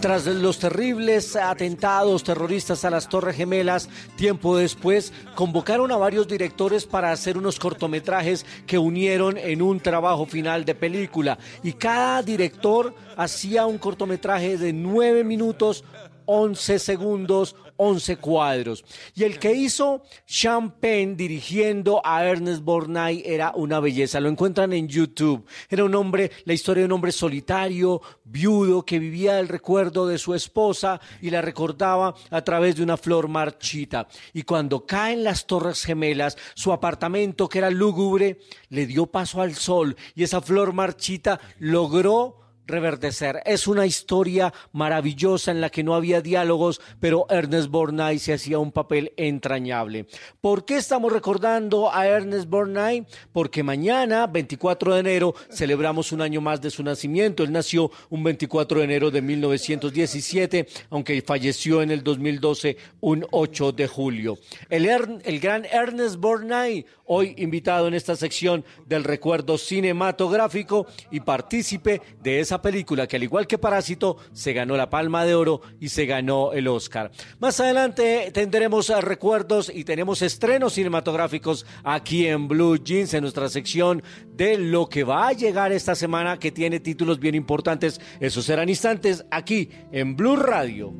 Tras 0.00 0.26
los 0.26 0.58
terribles 0.58 1.36
atentados 1.36 2.24
terroristas 2.24 2.84
a 2.84 2.90
las 2.90 3.08
Torres 3.08 3.36
Gemelas, 3.36 3.88
tiempo 4.16 4.56
después 4.56 5.12
convocaron 5.34 5.92
a 5.92 5.96
varios 5.96 6.26
directores 6.26 6.86
para 6.86 7.12
hacer 7.12 7.36
unos 7.36 7.58
cortometrajes 7.58 8.46
que 8.66 8.78
unieron 8.78 9.36
en 9.36 9.62
un 9.62 9.80
trabajo 9.80 10.26
final 10.26 10.64
de 10.64 10.74
película. 10.74 11.38
Y 11.62 11.74
cada 11.74 12.22
director 12.22 12.94
hacía 13.16 13.66
un 13.66 13.78
cortometraje 13.78 14.56
de 14.56 14.72
nueve 14.72 15.24
minutos 15.24 15.84
11 16.32 16.78
segundos, 16.78 17.56
11 17.82 18.18
cuadros. 18.18 18.84
Y 19.14 19.24
el 19.24 19.38
que 19.38 19.54
hizo 19.54 20.02
Champagne 20.26 21.14
dirigiendo 21.16 22.02
a 22.04 22.22
Ernest 22.24 22.62
Borgnine 22.62 23.22
era 23.24 23.52
una 23.54 23.80
belleza. 23.80 24.20
Lo 24.20 24.28
encuentran 24.28 24.74
en 24.74 24.86
YouTube. 24.86 25.46
Era 25.70 25.84
un 25.84 25.94
hombre, 25.94 26.30
la 26.44 26.52
historia 26.52 26.82
de 26.82 26.86
un 26.86 26.92
hombre 26.92 27.10
solitario, 27.10 28.02
viudo, 28.24 28.84
que 28.84 28.98
vivía 28.98 29.40
el 29.40 29.48
recuerdo 29.48 30.06
de 30.06 30.18
su 30.18 30.34
esposa 30.34 31.00
y 31.22 31.30
la 31.30 31.40
recordaba 31.40 32.14
a 32.30 32.42
través 32.42 32.76
de 32.76 32.82
una 32.82 32.98
flor 32.98 33.28
marchita. 33.28 34.08
Y 34.34 34.42
cuando 34.42 34.84
caen 34.84 35.24
las 35.24 35.46
Torres 35.46 35.82
Gemelas, 35.82 36.36
su 36.54 36.74
apartamento, 36.74 37.48
que 37.48 37.60
era 37.60 37.70
lúgubre, 37.70 38.40
le 38.68 38.84
dio 38.84 39.06
paso 39.06 39.40
al 39.40 39.54
sol 39.54 39.96
y 40.14 40.22
esa 40.22 40.42
flor 40.42 40.74
marchita 40.74 41.40
logró 41.58 42.40
reverdecer. 42.70 43.42
Es 43.44 43.66
una 43.66 43.86
historia 43.86 44.52
maravillosa 44.72 45.50
en 45.50 45.60
la 45.60 45.70
que 45.70 45.82
no 45.82 45.94
había 45.94 46.20
diálogos, 46.20 46.80
pero 47.00 47.26
Ernest 47.28 47.68
Borgnine 47.68 48.18
se 48.18 48.32
hacía 48.32 48.58
un 48.58 48.72
papel 48.72 49.12
entrañable. 49.16 50.06
¿Por 50.40 50.64
qué 50.64 50.76
estamos 50.76 51.12
recordando 51.12 51.92
a 51.92 52.06
Ernest 52.06 52.48
Borgnine? 52.48 53.06
Porque 53.32 53.62
mañana, 53.62 54.26
24 54.26 54.94
de 54.94 55.00
enero, 55.00 55.34
celebramos 55.50 56.12
un 56.12 56.22
año 56.22 56.40
más 56.40 56.60
de 56.60 56.70
su 56.70 56.82
nacimiento. 56.82 57.42
Él 57.42 57.52
nació 57.52 57.90
un 58.08 58.22
24 58.22 58.78
de 58.78 58.84
enero 58.84 59.10
de 59.10 59.22
1917, 59.22 60.66
aunque 60.90 61.22
falleció 61.22 61.82
en 61.82 61.90
el 61.90 62.02
2012 62.02 62.76
un 63.00 63.26
8 63.30 63.72
de 63.72 63.86
julio. 63.86 64.38
El, 64.68 65.40
gran 65.40 65.64
Ernest 65.66 66.16
Borgnine, 66.16 66.86
hoy 67.06 67.34
invitado 67.38 67.88
en 67.88 67.94
esta 67.94 68.16
sección 68.16 68.64
del 68.86 69.04
recuerdo 69.04 69.58
cinematográfico 69.58 70.86
y 71.10 71.20
partícipe 71.20 72.00
de 72.22 72.40
esa 72.40 72.59
película 72.62 73.06
que 73.06 73.16
al 73.16 73.22
igual 73.22 73.46
que 73.46 73.58
Parásito 73.58 74.16
se 74.32 74.52
ganó 74.52 74.76
la 74.76 74.90
Palma 74.90 75.24
de 75.24 75.34
Oro 75.34 75.60
y 75.80 75.88
se 75.88 76.06
ganó 76.06 76.52
el 76.52 76.68
Oscar. 76.68 77.10
Más 77.38 77.60
adelante 77.60 78.30
tendremos 78.32 78.90
eh, 78.90 79.00
recuerdos 79.00 79.70
y 79.74 79.84
tenemos 79.84 80.22
estrenos 80.22 80.74
cinematográficos 80.74 81.66
aquí 81.84 82.26
en 82.26 82.48
Blue 82.48 82.76
Jeans 82.76 83.14
en 83.14 83.22
nuestra 83.22 83.48
sección 83.48 84.02
de 84.32 84.58
lo 84.58 84.88
que 84.88 85.04
va 85.04 85.28
a 85.28 85.32
llegar 85.32 85.72
esta 85.72 85.94
semana 85.94 86.38
que 86.38 86.52
tiene 86.52 86.80
títulos 86.80 87.18
bien 87.18 87.34
importantes. 87.34 88.00
Esos 88.20 88.44
serán 88.44 88.68
instantes 88.68 89.24
aquí 89.30 89.70
en 89.92 90.16
Blue 90.16 90.36
Radio. 90.36 90.94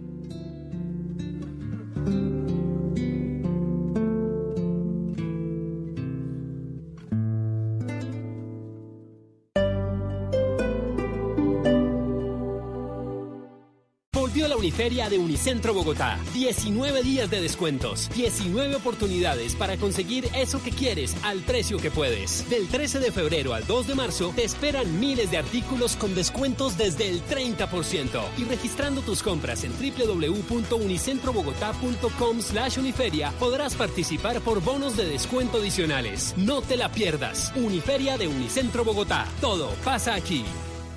La 14.48 14.56
Uniferia 14.56 15.08
de 15.08 15.18
Unicentro 15.18 15.74
Bogotá. 15.74 16.18
19 16.34 17.02
días 17.02 17.30
de 17.30 17.40
descuentos, 17.40 18.10
19 18.14 18.76
oportunidades 18.76 19.54
para 19.54 19.76
conseguir 19.76 20.28
eso 20.34 20.62
que 20.62 20.70
quieres 20.70 21.16
al 21.22 21.40
precio 21.40 21.78
que 21.78 21.90
puedes. 21.90 22.48
Del 22.48 22.68
13 22.68 23.00
de 23.00 23.12
febrero 23.12 23.52
al 23.54 23.66
2 23.66 23.88
de 23.88 23.94
marzo 23.94 24.32
te 24.34 24.44
esperan 24.44 25.00
miles 25.00 25.30
de 25.30 25.36
artículos 25.38 25.96
con 25.96 26.14
descuentos 26.14 26.78
desde 26.78 27.08
el 27.08 27.22
30%. 27.24 28.20
Y 28.38 28.44
registrando 28.44 29.02
tus 29.02 29.22
compras 29.22 29.64
en 29.64 29.72
www.unicentrobogotá.com 29.72 32.40
slash 32.40 32.78
uniferia 32.78 33.32
podrás 33.38 33.74
participar 33.74 34.40
por 34.40 34.62
bonos 34.62 34.96
de 34.96 35.06
descuento 35.06 35.58
adicionales. 35.58 36.34
No 36.36 36.62
te 36.62 36.76
la 36.76 36.90
pierdas. 36.90 37.52
Uniferia 37.56 38.16
de 38.18 38.28
Unicentro 38.28 38.84
Bogotá. 38.84 39.26
Todo 39.40 39.70
pasa 39.84 40.14
aquí. 40.14 40.44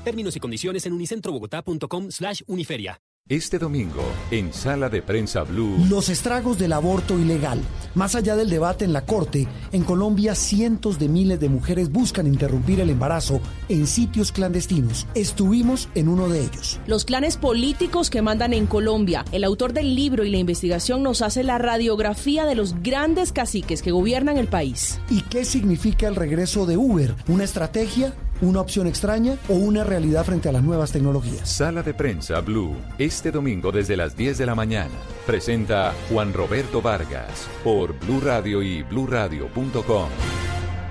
Términos 0.03 0.36
y 0.36 0.40
condiciones 0.40 0.86
en 0.86 0.94
unicentrobogotá.com 0.94 2.11
slash 2.11 2.41
uniferia. 2.48 2.99
Este 3.30 3.58
domingo, 3.58 4.04
en 4.32 4.52
Sala 4.52 4.90
de 4.90 5.02
Prensa 5.02 5.44
Blue. 5.44 5.78
Los 5.90 6.10
estragos 6.10 6.60
del 6.60 6.74
aborto 6.74 7.18
ilegal. 7.18 7.62
Más 7.95 8.16
allá 8.16 8.36
del 8.36 8.50
debate 8.50 8.84
en 8.84 8.91
la 8.91 9.06
Corte, 9.06 9.48
en 9.72 9.86
Colombia 9.86 10.36
cientos 10.36 11.00
de 11.00 11.08
miles 11.08 11.40
de 11.40 11.48
mujeres 11.48 11.90
buscan 11.90 12.28
interrumpir 12.28 12.82
el 12.82 12.90
embarazo 12.90 13.40
en 13.70 13.88
sitios 13.88 14.34
clandestinos. 14.34 15.08
Estuvimos 15.16 15.88
en 15.95 16.10
uno 16.10 16.28
de 16.28 16.41
ellos. 16.41 16.82
Los 16.86 17.06
clanes 17.06 17.38
políticos 17.38 18.10
que 18.10 18.22
mandan 18.22 18.52
en 18.52 18.66
Colombia. 18.66 19.24
El 19.32 19.45
autor 19.45 19.72
del 19.72 19.95
libro 19.95 20.26
y 20.26 20.30
la 20.30 20.40
investigación 20.40 21.02
nos 21.02 21.22
hace 21.22 21.44
la 21.44 21.58
radiografía 21.58 22.45
de 22.45 22.56
los 22.56 22.76
grandes 22.84 23.32
caciques 23.32 23.82
que 23.82 23.91
gobiernan 23.91 24.36
el 24.36 24.48
país. 24.48 25.00
¿Y 25.10 25.22
qué 25.22 25.45
significa 25.45 26.10
el 26.10 26.18
regreso 26.18 26.66
de 26.66 26.76
Uber? 26.76 27.16
¿Una 27.30 27.45
estrategia? 27.45 28.14
¿Una 28.41 28.61
opción 28.61 28.88
extraña 28.88 29.38
o 29.47 29.53
una 29.53 29.84
realidad 29.84 30.26
frente 30.26 30.49
a 30.49 30.51
las 30.51 30.64
nuevas 30.64 30.91
tecnologías? 30.91 31.47
Sala 31.47 31.84
de 31.84 31.93
Prensa 31.93 32.41
Blue. 32.41 32.76
Este 32.97 33.31
domingo 33.31 33.72
desde 33.72 33.95
las 33.95 34.18
10 34.18 34.38
de 34.38 34.45
la 34.45 34.55
mañana. 34.55 34.95
Presenta 35.26 35.93
Juan 36.10 36.34
Roberto 36.34 36.81
Vargas 36.81 37.47
por 37.64 37.97
Blue 37.99 38.19
Radio 38.19 38.61
y 38.61 38.84
bluradio.com. 38.84 40.10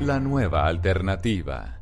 La 0.01 0.19
nueva 0.21 0.67
alternativa. 0.67 1.82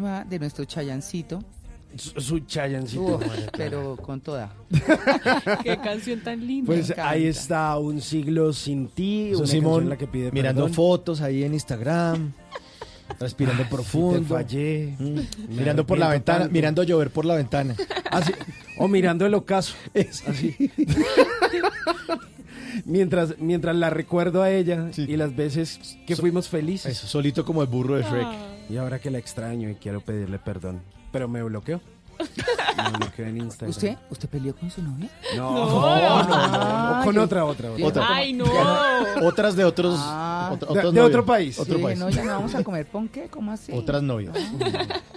De 0.00 0.38
nuestro 0.38 0.64
Chayancito. 0.64 1.42
Su, 1.96 2.20
su 2.20 2.38
chayancito. 2.40 3.02
Uf, 3.18 3.24
pero 3.56 3.96
con 3.96 4.20
toda. 4.20 4.52
Qué 5.62 5.76
canción 5.78 6.20
tan 6.24 6.44
linda. 6.44 6.66
Pues 6.66 6.92
ahí 6.98 7.26
está, 7.26 7.78
Un 7.78 8.00
siglo 8.00 8.52
sin 8.52 8.88
ti, 8.88 9.28
Eso 9.30 9.38
una 9.38 9.46
Simón 9.46 9.62
canción 9.64 9.82
en 9.84 9.88
la 9.90 9.96
que 9.98 10.06
pide 10.08 10.32
mirando 10.32 10.62
perdón. 10.62 10.74
fotos 10.74 11.20
ahí 11.20 11.44
en 11.44 11.54
Instagram, 11.54 12.32
respirando 13.20 13.62
Ay, 13.62 13.68
profundo. 13.70 14.34
fallé. 14.34 14.96
Mm, 14.98 15.20
mirando 15.56 15.86
por 15.86 15.98
la 15.98 16.08
ventana, 16.08 16.38
tanto. 16.40 16.52
mirando 16.52 16.82
llover 16.82 17.10
por 17.10 17.24
la 17.26 17.36
ventana. 17.36 17.76
Así, 18.10 18.32
o 18.78 18.88
mirando 18.88 19.24
el 19.24 19.34
ocaso. 19.34 19.76
Así. 20.26 20.56
mientras, 22.84 23.38
mientras 23.38 23.76
la 23.76 23.90
recuerdo 23.90 24.42
a 24.42 24.50
ella 24.50 24.90
y 24.96 25.16
las 25.16 25.36
veces 25.36 25.96
que 26.08 26.16
fuimos 26.16 26.48
felices. 26.48 26.90
Eso, 26.90 27.06
solito 27.06 27.44
como 27.44 27.62
el 27.62 27.68
burro 27.68 27.94
de 27.94 28.02
Shrek. 28.02 28.26
Y 28.68 28.76
ahora 28.76 28.98
que 28.98 29.10
la 29.10 29.18
extraño 29.18 29.68
y 29.70 29.74
quiero 29.74 30.00
pedirle 30.00 30.38
perdón. 30.38 30.80
Pero 31.12 31.28
me 31.28 31.42
bloqueó. 31.42 31.80
Me 32.76 32.90
bloqueó 32.98 33.26
en 33.26 33.36
Instagram. 33.38 33.70
¿Usted? 33.70 33.96
¿Usted 34.10 34.28
peleó 34.28 34.54
con 34.54 34.70
su 34.70 34.80
novia? 34.82 35.08
No, 35.36 35.52
No. 35.52 35.66
no, 35.66 36.22
no, 36.22 36.46
no, 36.48 36.96
Ay, 36.98 37.04
Con 37.04 37.18
otra, 37.18 37.44
otra, 37.44 37.70
otra. 37.72 37.86
Otra. 37.86 38.06
Ay, 38.08 38.32
no. 38.32 38.44
Otras 39.22 39.56
de 39.56 39.64
otros, 39.64 39.96
Ah. 39.98 40.50
otro- 40.52 40.72
De- 40.74 40.78
otros 40.80 40.94
de 40.94 41.00
novios. 41.00 41.08
otro 41.14 41.26
país. 41.26 41.58
Otro 41.58 41.76
Sí, 41.76 41.82
país. 41.82 41.98
no, 41.98 42.10
ya 42.10 42.24
no 42.24 42.32
vamos 42.32 42.54
a 42.54 42.62
comer 42.64 42.86
ponqué, 42.86 43.26
¿cómo 43.28 43.50
así? 43.52 43.72
Otras 43.72 44.02
novias. 44.02 44.36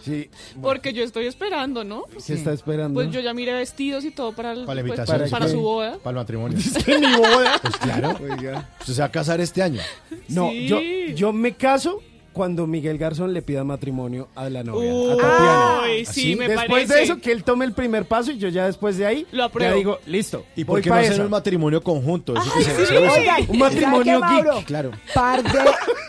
Sí, 0.03 0.29
Porque 0.61 0.93
yo 0.93 1.03
estoy 1.03 1.25
esperando, 1.27 1.83
¿no? 1.83 2.03
¿qué 2.25 2.33
está 2.33 2.51
esperando? 2.53 2.95
Pues 2.95 3.11
yo 3.11 3.19
ya 3.19 3.33
miré 3.33 3.53
vestidos 3.53 4.03
y 4.05 4.11
todo 4.11 4.33
para, 4.33 4.53
el- 4.53 4.65
Para 4.65 4.81
la 4.81 4.87
pues, 4.87 4.99
invitación. 4.99 5.29
para 5.29 5.47
su 5.47 5.61
boda. 5.61 5.97
Para 5.97 6.11
el 6.11 6.15
matrimonio. 6.17 6.57
¿En 6.87 7.01
mi 7.01 7.15
boda? 7.15 7.59
Pues 7.61 7.75
claro. 7.77 8.15
Oiga. 8.21 8.69
Usted 8.79 8.93
se 8.93 9.01
va 9.01 9.07
a 9.07 9.11
casar 9.11 9.39
este 9.41 9.61
año. 9.61 9.81
No, 10.29 10.49
Sí. 10.49 10.67
yo, 10.67 10.79
yo 11.15 11.33
me 11.33 11.53
caso 11.53 12.01
cuando 12.37 12.65
Miguel 12.67 12.97
Garzón 12.97 13.33
le 13.33 13.41
pida 13.41 13.63
matrimonio 13.65 14.29
a 14.35 14.49
la 14.49 14.63
novia, 14.63 14.93
Uy, 14.93 15.11
a 15.11 15.17
Tatiana. 15.17 15.79
Ay, 15.83 16.05
sí, 16.05 16.35
me 16.35 16.47
Después 16.47 16.67
parece. 16.69 16.93
de 16.93 17.03
eso, 17.03 17.17
que 17.19 17.31
él 17.31 17.43
tome 17.43 17.65
el 17.65 17.73
primer 17.73 18.05
paso 18.05 18.31
y 18.31 18.37
yo 18.37 18.47
ya 18.49 18.65
después 18.67 18.97
de 18.97 19.05
ahí, 19.05 19.27
Lo 19.31 19.43
apruebo. 19.45 19.71
ya 19.71 19.75
digo, 19.77 19.99
listo. 20.05 20.45
¿Y 20.55 20.63
voy 20.63 20.75
por 20.77 20.81
qué 20.83 20.89
pa' 20.89 20.95
no 20.95 21.01
hacer 21.01 21.13
esa. 21.13 21.23
un 21.23 21.29
matrimonio 21.31 21.83
conjunto? 21.83 22.35
Eso 22.35 22.53
que 22.55 22.63
se- 22.63 22.75
sí, 22.77 22.85
se 22.85 22.97
usa. 22.99 23.11
oigan, 23.13 23.45
Un 23.49 23.57
matrimonio 23.59 24.19
¿sabe 24.19 24.35
qué, 24.37 24.43
Mauro? 24.43 24.55
geek. 24.59 24.65
Claro. 24.67 24.91
Par 25.13 25.43
de, 25.43 25.59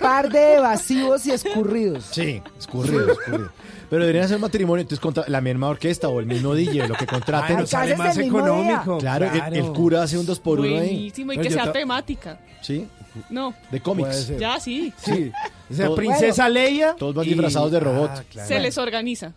par 0.00 0.28
de 0.30 0.54
evasivos 0.54 1.26
y 1.26 1.32
escurridos. 1.32 2.04
Sí, 2.12 2.40
escurrido, 2.58 3.12
escurrido. 3.12 3.50
Pero 3.90 4.02
deberían 4.02 4.26
hacer 4.26 4.38
matrimonio, 4.38 4.82
entonces 4.82 5.00
contra 5.00 5.24
la 5.28 5.40
misma 5.40 5.68
orquesta 5.68 6.08
o 6.10 6.20
el 6.20 6.26
mismo 6.26 6.54
DJ, 6.54 6.86
lo 6.88 6.94
que 6.94 7.06
contraten. 7.06 7.56
Ay, 7.56 7.62
nos 7.62 7.70
sale 7.70 7.96
más 7.96 8.16
el 8.18 8.24
mismo 8.24 8.40
económico. 8.40 8.98
claro, 8.98 9.26
el- 9.32 9.56
El, 9.56 9.64
cura 9.72 10.02
hace 10.02 10.18
un 10.18 10.26
dos 10.26 10.38
por 10.38 10.60
uno 10.60 10.68
ahí. 10.68 10.74
Buenísimo, 10.88 11.32
y 11.32 11.36
Pero 11.36 11.42
que 11.44 11.48
yo 11.48 11.54
sea 11.56 11.64
ta- 11.64 11.72
temática. 11.72 12.38
Sí, 12.60 12.86
No, 13.30 13.50
de 13.50 13.80
Puede 13.80 13.82
cómics. 13.82 14.16
ser. 14.26 14.38
ya 14.38 14.60
sí. 14.60 14.92
Sí. 15.02 15.32
O 15.70 15.74
sea, 15.74 15.94
Princesa 15.94 16.48
Leia. 16.48 16.94
Todos 16.96 17.14
van 17.14 17.26
y- 17.26 17.28
disfrazados 17.30 17.70
de 17.72 17.80
robot. 17.80 18.10
Ah, 18.14 18.22
claro. 18.30 18.48
Se 18.48 18.58
les 18.58 18.78
organiza. 18.78 19.32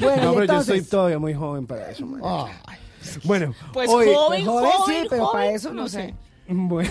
Bueno, 0.00 0.22
No, 0.24 0.30
pero 0.32 0.34
yo 0.34 0.40
entonces, 0.42 0.74
estoy 0.76 0.90
todavía 0.90 1.18
muy 1.18 1.34
joven 1.34 1.66
para 1.66 1.90
eso. 1.90 2.06
María. 2.06 2.26
Ah, 2.28 2.46
Bueno, 3.24 3.54
Pues 3.72 3.88
hoy, 3.90 4.06
joven, 4.12 4.44
Pues 4.44 4.44
joven, 4.44 4.70
joven, 4.72 4.94
sí, 5.02 5.06
pero 5.08 5.26
joven, 5.26 5.40
para 5.42 5.54
eso 5.54 5.72
no 5.72 5.88
sé. 5.88 6.14
Bueno, 6.50 6.90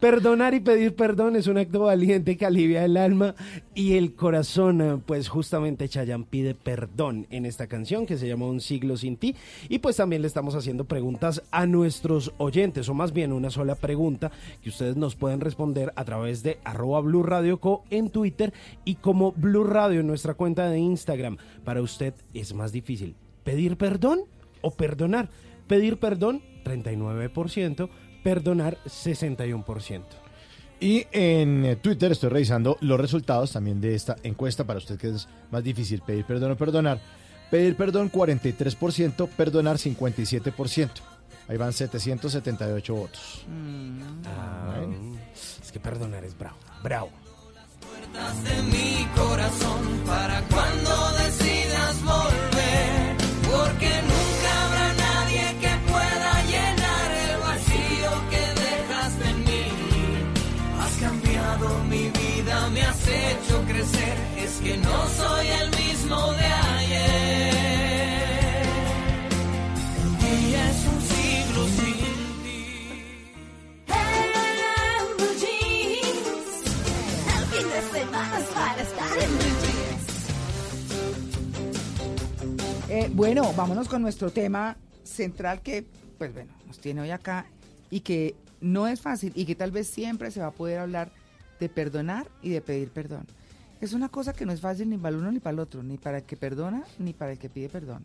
perdonar 0.00 0.54
y 0.54 0.60
pedir 0.60 0.94
perdón 0.94 1.36
es 1.36 1.46
un 1.48 1.58
acto 1.58 1.80
valiente 1.80 2.36
que 2.38 2.46
alivia 2.46 2.84
el 2.84 2.96
alma 2.96 3.34
y 3.74 3.94
el 3.94 4.14
corazón. 4.14 5.02
Pues 5.04 5.28
justamente 5.28 5.88
Chayanne 5.88 6.24
pide 6.24 6.54
perdón 6.54 7.26
en 7.30 7.44
esta 7.44 7.66
canción 7.66 8.06
que 8.06 8.16
se 8.16 8.26
llama 8.26 8.46
Un 8.46 8.62
siglo 8.62 8.96
sin 8.96 9.18
ti. 9.18 9.36
Y 9.68 9.80
pues 9.80 9.96
también 9.96 10.22
le 10.22 10.28
estamos 10.28 10.54
haciendo 10.54 10.84
preguntas 10.86 11.42
a 11.50 11.66
nuestros 11.66 12.32
oyentes, 12.38 12.88
o 12.88 12.94
más 12.94 13.12
bien 13.12 13.32
una 13.32 13.50
sola 13.50 13.74
pregunta 13.74 14.32
que 14.62 14.70
ustedes 14.70 14.96
nos 14.96 15.14
pueden 15.14 15.40
responder 15.40 15.92
a 15.94 16.04
través 16.04 16.42
de 16.42 16.58
arroba 16.64 17.00
Blue 17.00 17.22
Radio 17.22 17.60
Co 17.60 17.84
en 17.90 18.08
Twitter 18.08 18.54
y 18.86 18.94
como 18.94 19.32
Blue 19.32 19.64
Radio 19.64 20.00
en 20.00 20.06
nuestra 20.06 20.32
cuenta 20.34 20.70
de 20.70 20.78
Instagram. 20.78 21.36
Para 21.64 21.82
usted 21.82 22.14
es 22.32 22.54
más 22.54 22.72
difícil 22.72 23.14
pedir 23.44 23.76
perdón 23.76 24.20
o 24.62 24.70
perdonar. 24.70 25.28
Pedir 25.68 25.98
perdón, 25.98 26.42
39% 26.64 27.88
perdonar 28.22 28.78
61%. 28.86 30.02
Y 30.82 31.06
en 31.12 31.64
eh, 31.64 31.76
Twitter 31.76 32.10
estoy 32.10 32.30
revisando 32.30 32.76
los 32.80 32.98
resultados 32.98 33.52
también 33.52 33.80
de 33.80 33.94
esta 33.94 34.16
encuesta 34.24 34.64
para 34.64 34.78
usted 34.78 34.98
que 34.98 35.10
es 35.10 35.28
más 35.52 35.62
difícil 35.62 36.02
pedir 36.02 36.24
perdón 36.24 36.50
o 36.52 36.56
perdonar. 36.56 37.00
Pedir 37.52 37.76
perdón 37.76 38.10
43%, 38.10 39.28
perdonar 39.28 39.76
57%. 39.76 40.90
Ahí 41.46 41.56
van 41.56 41.72
778 41.72 42.94
votos. 42.94 43.44
Ah, 44.26 44.80
es 45.62 45.70
que 45.70 45.78
perdonar 45.78 46.24
es 46.24 46.36
bravo. 46.36 46.56
Bravo. 46.82 47.10
de 48.42 48.62
mi 48.64 49.06
corazón 49.14 50.00
para 50.04 50.40
cuando 50.48 51.12
decidas 51.18 52.02
volver, 52.02 53.16
porque 53.44 54.02
nunca 54.02 54.31
cambiado 61.62 61.84
mi 61.84 62.10
vida, 62.10 62.70
me 62.70 62.82
has 62.82 63.08
hecho 63.08 63.62
crecer, 63.66 64.16
es 64.38 64.60
que 64.60 64.76
no 64.78 65.08
soy 65.08 65.46
el 65.48 65.70
mismo 65.70 66.32
de 66.32 66.44
ayer. 66.44 67.52
El 70.20 70.46
día 70.46 70.70
es 70.70 70.86
un 70.86 71.00
siglo 71.02 71.66
sin 71.66 72.42
ti. 72.42 72.64
El 77.28 77.44
fin 77.46 77.68
de 77.68 77.82
semana 77.98 78.38
es 78.38 78.46
para 78.46 78.82
estar 78.82 79.18
en 79.18 79.30
Blue 79.38 79.56
Jeans. 79.62 80.06
Eh, 82.88 83.10
bueno, 83.12 83.52
vámonos 83.54 83.88
con 83.88 84.02
nuestro 84.02 84.30
tema 84.30 84.76
central 85.04 85.62
que, 85.62 85.86
pues 86.18 86.32
bueno, 86.32 86.52
nos 86.66 86.78
tiene 86.78 87.00
hoy 87.02 87.10
acá 87.10 87.46
y 87.90 88.00
que 88.00 88.34
no 88.60 88.86
es 88.86 89.00
fácil 89.00 89.32
y 89.34 89.44
que 89.44 89.54
tal 89.54 89.70
vez 89.70 89.88
siempre 89.88 90.30
se 90.30 90.40
va 90.40 90.46
a 90.46 90.52
poder 90.52 90.78
hablar 90.78 91.10
de 91.62 91.68
perdonar 91.68 92.28
y 92.42 92.50
de 92.50 92.60
pedir 92.60 92.90
perdón. 92.90 93.24
Es 93.80 93.92
una 93.92 94.08
cosa 94.08 94.32
que 94.32 94.44
no 94.44 94.52
es 94.52 94.60
fácil 94.60 94.90
ni 94.90 94.98
para 94.98 95.14
el 95.14 95.22
uno 95.22 95.30
ni 95.30 95.38
para 95.38 95.54
el 95.54 95.60
otro, 95.60 95.82
ni 95.82 95.96
para 95.96 96.18
el 96.18 96.24
que 96.24 96.36
perdona 96.36 96.82
ni 96.98 97.12
para 97.12 97.32
el 97.32 97.38
que 97.38 97.48
pide 97.48 97.68
perdón. 97.68 98.04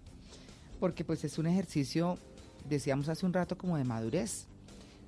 Porque 0.79 1.03
pues 1.03 1.23
es 1.23 1.39
un 1.39 1.47
ejercicio, 1.47 2.19
decíamos 2.69 3.09
hace 3.09 3.25
un 3.25 3.33
rato, 3.33 3.57
como 3.57 3.77
de 3.77 3.83
madurez. 3.83 4.45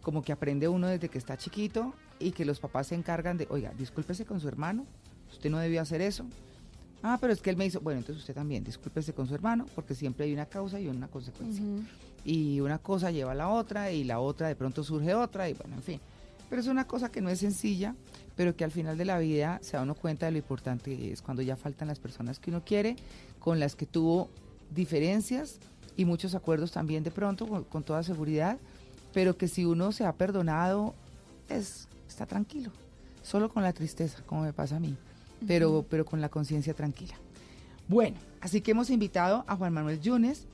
Como 0.02 0.24
que 0.24 0.32
aprende 0.32 0.68
uno 0.68 0.88
desde 0.88 1.10
que 1.10 1.20
está 1.20 1.38
chiquito 1.38 1.94
y 2.20 2.32
que 2.32 2.44
los 2.44 2.60
papás 2.60 2.88
se 2.88 2.96
encargan 2.96 3.38
de, 3.38 3.48
oiga, 3.52 3.72
discúlpese 3.78 4.26
con 4.26 4.40
su 4.40 4.48
hermano, 4.48 4.86
usted 5.32 5.52
no 5.52 5.60
debió 5.60 5.82
hacer 5.82 6.02
eso. 6.02 6.26
Ah, 7.04 7.18
pero 7.22 7.34
es 7.34 7.42
que 7.42 7.52
él 7.52 7.58
me 7.58 7.66
hizo, 7.66 7.82
bueno, 7.82 8.00
entonces 8.00 8.22
usted 8.22 8.34
también, 8.34 8.64
discúlpese 8.64 9.14
con 9.14 9.28
su 9.28 9.36
hermano, 9.36 9.66
porque 9.76 9.94
siempre 9.94 10.26
hay 10.26 10.34
una 10.34 10.48
causa 10.48 10.80
y 10.80 10.88
una 10.88 11.08
consecuencia. 11.08 11.64
Y 12.26 12.60
una 12.62 12.80
cosa 12.80 13.12
lleva 13.12 13.34
a 13.34 13.36
la 13.36 13.50
otra 13.50 13.92
y 13.92 14.04
la 14.04 14.20
otra 14.20 14.48
de 14.48 14.56
pronto 14.56 14.84
surge 14.84 15.14
otra 15.14 15.50
y 15.50 15.54
bueno, 15.54 15.76
en 15.76 15.84
fin. 15.84 16.00
Pero 16.50 16.62
es 16.62 16.68
una 16.68 16.88
cosa 16.88 17.12
que 17.12 17.22
no 17.22 17.30
es 17.30 17.40
sencilla, 17.40 17.96
pero 18.40 18.56
que 18.56 18.64
al 18.64 18.72
final 18.72 18.98
de 18.98 19.04
la 19.04 19.20
vida 19.20 19.60
se 19.62 19.76
da 19.76 19.84
uno 19.84 19.96
cuenta 19.96 20.28
de 20.28 20.32
lo 20.32 20.38
importante 20.38 20.96
que 20.96 21.12
es 21.12 21.22
cuando 21.22 21.42
ya 21.42 21.58
faltan 21.58 21.90
las 21.90 22.00
personas 22.00 22.40
que 22.40 22.52
uno 22.52 22.64
quiere, 22.64 22.96
con 23.38 23.60
las 23.60 23.76
que 23.76 23.86
tuvo 23.86 24.30
diferencias 24.74 25.60
y 25.98 26.06
muchos 26.06 26.36
acuerdos 26.36 26.72
también 26.72 27.04
de 27.04 27.12
pronto, 27.12 27.46
con, 27.46 27.66
con 27.66 27.84
toda 27.84 28.02
seguridad, 28.02 28.58
pero 29.14 29.36
que 29.36 29.50
si 29.50 29.66
uno 29.66 29.92
se 29.92 30.06
ha 30.06 30.14
perdonado, 30.14 30.96
es, 31.50 31.90
está 32.08 32.26
tranquilo, 32.26 32.72
solo 33.24 33.50
con 33.50 33.62
la 33.62 33.74
tristeza, 33.74 34.24
como 34.26 34.44
me 34.44 34.54
pasa 34.54 34.78
a 34.78 34.80
mí, 34.80 34.96
pero, 35.46 35.86
pero 35.90 36.06
con 36.06 36.22
la 36.22 36.30
conciencia 36.30 36.74
tranquila. 36.74 37.16
Bueno, 37.90 38.16
así 38.40 38.62
que 38.62 38.72
hemos 38.72 38.90
invitado 38.90 39.44
a 39.48 39.58
Juan 39.58 39.74
Manuel 39.74 40.00
Yunes. 40.00 40.48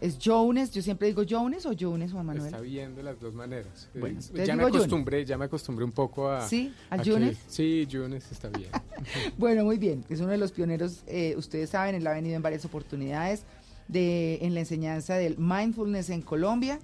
¿Es 0.00 0.18
Jones? 0.22 0.70
Yo 0.70 0.80
siempre 0.80 1.08
digo 1.08 1.22
Jones 1.28 1.66
o 1.66 1.72
Jones, 1.78 2.12
Juan 2.12 2.24
Manuel. 2.24 2.46
Está 2.46 2.60
bien 2.60 2.94
de 2.96 3.02
las 3.02 3.20
dos 3.20 3.34
maneras. 3.34 3.88
Eh, 3.94 4.00
Bueno, 4.00 4.20
ya 4.46 4.56
me 4.56 4.64
acostumbré, 4.64 5.24
ya 5.26 5.36
me 5.36 5.44
acostumbré 5.44 5.84
un 5.84 5.92
poco 5.92 6.30
a. 6.30 6.48
¿Sí? 6.48 6.72
¿Al 6.88 7.00
a 7.00 7.02
que- 7.02 7.10
Yunes? 7.10 7.38
Sí, 7.48 7.86
Yunes 7.86 8.30
está 8.32 8.48
bien. 8.48 8.70
Bueno, 9.38 9.64
muy 9.64 9.76
bien. 9.78 10.04
Es 10.08 10.20
uno 10.20 10.30
de 10.30 10.38
los 10.38 10.52
pioneros, 10.52 11.02
eh, 11.06 11.34
ustedes 11.36 11.70
saben, 11.70 11.94
él 11.94 12.06
ha 12.06 12.12
venido 12.12 12.34
en 12.36 12.42
varias 12.42 12.64
oportunidades 12.64 13.42
de, 13.88 14.38
en 14.42 14.54
la 14.54 14.60
enseñanza 14.60 15.14
del 15.16 15.36
mindfulness 15.38 16.10
en 16.10 16.22
Colombia, 16.22 16.78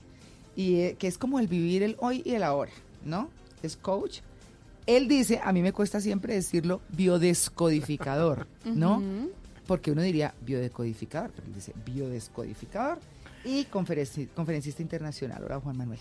y 0.55 0.77
eh, 0.81 0.97
que 0.99 1.07
es 1.07 1.17
como 1.19 1.39
el 1.39 1.47
vivir 1.49 1.83
el 1.83 1.97
hoy 2.01 2.23
y 2.25 2.33
el 2.35 2.43
ahora, 2.43 2.73
¿no? 3.05 3.31
Es 3.63 3.77
coach. 3.77 4.21
Él 4.87 5.09
dice, 5.09 5.41
a 5.43 5.53
mí 5.53 5.63
me 5.63 5.73
cuesta 5.73 6.01
siempre 6.01 6.35
decirlo, 6.35 6.81
biodescodificador, 6.91 8.47
¿no? 8.65 9.03
Porque 9.67 9.91
uno 9.91 10.03
diría 10.03 10.35
biodescodificador, 10.43 11.31
pero 11.35 11.47
él 11.49 11.55
dice 11.55 11.73
biodescodificador 11.85 12.99
y 13.45 13.65
conferenci- 13.67 14.29
conferencista 14.35 14.83
internacional. 14.83 15.43
Hola, 15.45 15.61
Juan 15.61 15.77
Manuel. 15.77 15.99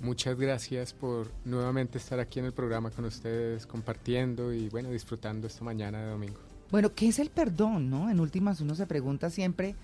Muchas 0.00 0.36
gracias 0.38 0.92
por 0.92 1.28
nuevamente 1.44 1.98
estar 1.98 2.20
aquí 2.20 2.38
en 2.38 2.44
el 2.46 2.52
programa 2.52 2.90
con 2.90 3.04
ustedes, 3.06 3.66
compartiendo 3.66 4.52
y 4.52 4.68
bueno, 4.68 4.90
disfrutando 4.90 5.46
esta 5.46 5.64
mañana 5.64 6.02
de 6.02 6.10
domingo. 6.10 6.38
Bueno, 6.70 6.92
¿qué 6.94 7.08
es 7.08 7.18
el 7.18 7.30
perdón, 7.30 7.88
no? 7.88 8.10
En 8.10 8.20
últimas 8.20 8.60
uno 8.60 8.74
se 8.74 8.86
pregunta 8.86 9.30
siempre, 9.30 9.74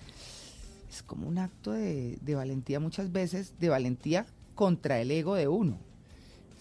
es 0.91 1.01
como 1.01 1.27
un 1.27 1.39
acto 1.39 1.71
de, 1.71 2.17
de 2.21 2.35
valentía 2.35 2.79
muchas 2.79 3.11
veces, 3.11 3.53
de 3.59 3.69
valentía 3.69 4.25
contra 4.53 4.99
el 4.99 5.09
ego 5.09 5.33
de 5.35 5.47
uno. 5.47 5.79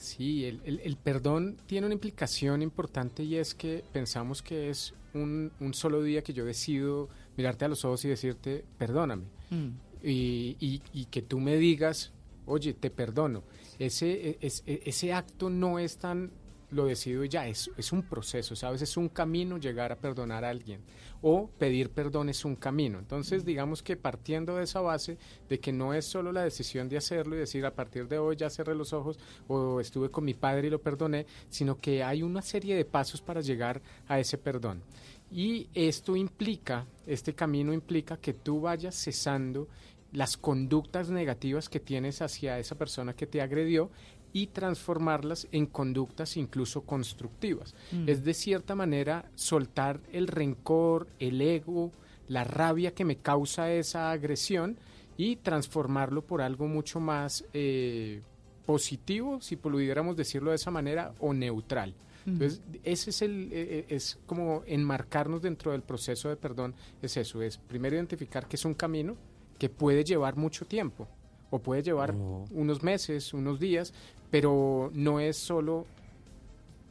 Sí, 0.03 0.45
el, 0.45 0.61
el- 0.65 0.81
el 0.81 0.97
perdón 0.97 1.57
tiene 1.67 1.87
una 1.87 1.95
implicación 1.95 2.61
importante 2.63 3.23
y 3.23 3.37
es 3.37 3.55
que 3.55 3.85
pensamos 3.93 4.43
que 4.43 4.69
es 4.71 4.95
un, 5.15 5.53
un 5.61 5.75
solo 5.75 6.03
día 6.03 6.23
que 6.23 6.33
yo 6.33 6.45
decido 6.45 7.09
mirarte 7.37 7.65
a 7.65 7.69
los 7.69 7.85
ojos 7.85 8.05
y 8.05 8.09
decirte, 8.09 8.65
perdóname. 8.79 9.25
Mm. 9.51 9.69
y, 10.05 10.57
y- 10.59 10.83
y 10.93 11.05
que 11.07 11.23
tú 11.23 11.39
me 11.39 11.57
digas, 11.57 12.11
oye, 12.47 12.73
te 12.75 12.91
perdono. 12.91 13.45
Ese, 13.79 14.31
e- 14.31 14.39
es- 14.41 14.65
e- 14.67 14.83
ese 14.87 15.13
acto 15.13 15.49
no 15.51 15.79
es 15.79 15.99
tan, 15.99 16.33
lo 16.73 16.87
decido 16.87 17.25
ya, 17.25 17.47
es, 17.47 17.71
es 17.77 17.93
un 17.93 18.03
proceso, 18.03 18.57
¿sabes? 18.57 18.83
Es 18.83 18.97
un 18.97 19.09
camino 19.09 19.59
llegar 19.59 19.93
a 19.93 19.97
perdonar 19.97 20.45
a 20.45 20.49
alguien. 20.49 20.81
O 21.21 21.49
pedir 21.59 21.91
perdón 21.91 22.29
es 22.31 22.45
un 22.45 22.57
camino. 22.57 22.99
Entonces, 22.99 23.45
digamos 23.45 23.83
que 23.83 23.97
partiendo 23.97 24.57
de 24.57 24.65
esa 24.65 24.81
base 24.81 25.19
de 25.49 25.61
que 25.61 25.73
no 25.73 25.95
es 25.95 26.05
solo 26.05 26.33
la 26.33 26.43
decisión 26.43 26.89
de 26.89 26.97
hacerlo 26.97 27.37
y 27.37 27.41
decir 27.41 27.65
a 27.67 27.75
partir 27.75 28.09
de 28.09 28.19
hoy 28.19 28.37
ya 28.37 28.51
cerré 28.51 28.75
los 28.75 28.93
ojos 28.93 29.19
o 29.49 29.81
estuve 29.81 30.11
con 30.11 30.25
mi 30.25 30.35
padre 30.35 30.69
y 30.69 30.71
lo 30.71 30.81
perdoné, 30.81 31.27
sino 31.49 31.79
que 31.79 32.03
hay 32.03 32.23
una 32.23 32.43
serie 32.43 32.75
de 32.75 32.85
pasos 32.85 33.21
para 33.21 33.41
llegar 33.41 33.83
a 34.09 34.19
ese 34.19 34.39
perdón. 34.39 34.83
Y 35.31 35.69
esto 35.75 36.17
implica, 36.17 36.87
este 37.07 37.35
camino 37.35 37.73
implica 37.73 38.17
que 38.17 38.35
tú 38.35 38.61
vayas 38.61 38.95
cesando 38.95 39.69
las 40.13 40.37
conductas 40.37 41.09
negativas 41.09 41.69
que 41.69 41.81
tienes 41.81 42.21
hacia 42.21 42.59
esa 42.59 42.77
persona 42.77 43.15
que 43.15 43.27
te 43.27 43.41
agredió 43.41 43.91
y 44.33 44.49
transformarlas 44.49 45.47
en 45.53 45.67
conductas 45.67 46.37
incluso 46.37 46.83
constructivas. 46.83 47.75
Mm. 47.93 48.09
Es 48.09 48.25
de 48.25 48.35
cierta 48.35 48.75
manera 48.75 49.31
soltar 49.35 50.01
el 50.13 50.27
rencor, 50.27 51.09
el 51.19 51.41
ego, 51.41 51.93
la 52.29 52.45
rabia 52.45 52.95
que 52.95 53.05
me 53.05 53.17
causa 53.17 53.73
esa 53.73 54.11
agresión 54.11 54.79
y 55.17 55.37
transformarlo 55.37 56.23
por 56.23 56.41
algo 56.41 56.67
mucho 56.67 56.99
más 56.99 57.45
eh, 57.53 58.23
positivo, 58.65 59.41
si 59.41 59.57
pudiéramos 59.57 60.17
decirlo 60.17 60.51
de 60.51 60.57
esa 60.57 60.71
manera, 60.71 61.13
o 61.21 61.35
neutral. 61.35 61.95
Entonces, 62.25 62.63
ese 62.85 63.11
es 63.11 63.23
el, 63.23 63.53
eh, 63.53 63.79
eh, 63.79 63.87
es 63.89 64.19
como 64.27 64.63
enmarcarnos 64.67 65.43
dentro 65.43 65.73
del 65.73 65.83
proceso 65.83 66.29
de 66.29 66.37
perdón, 66.37 66.73
es 67.03 67.17
eso, 67.17 67.43
es 67.43 67.59
primero 67.59 67.97
identificar 67.97 68.47
que 68.47 68.55
es 68.55 68.65
un 68.65 68.75
camino 68.75 69.17
que 69.59 69.69
puede 69.69 70.05
llevar 70.05 70.37
mucho 70.37 70.65
tiempo, 70.65 71.09
o 71.51 71.59
puede 71.59 71.83
llevar 71.83 72.15
unos 72.15 72.83
meses, 72.83 73.35
unos 73.35 73.61
días, 73.61 73.93
pero 74.33 74.91
no 74.95 75.21
es 75.21 75.37
solo 75.37 75.87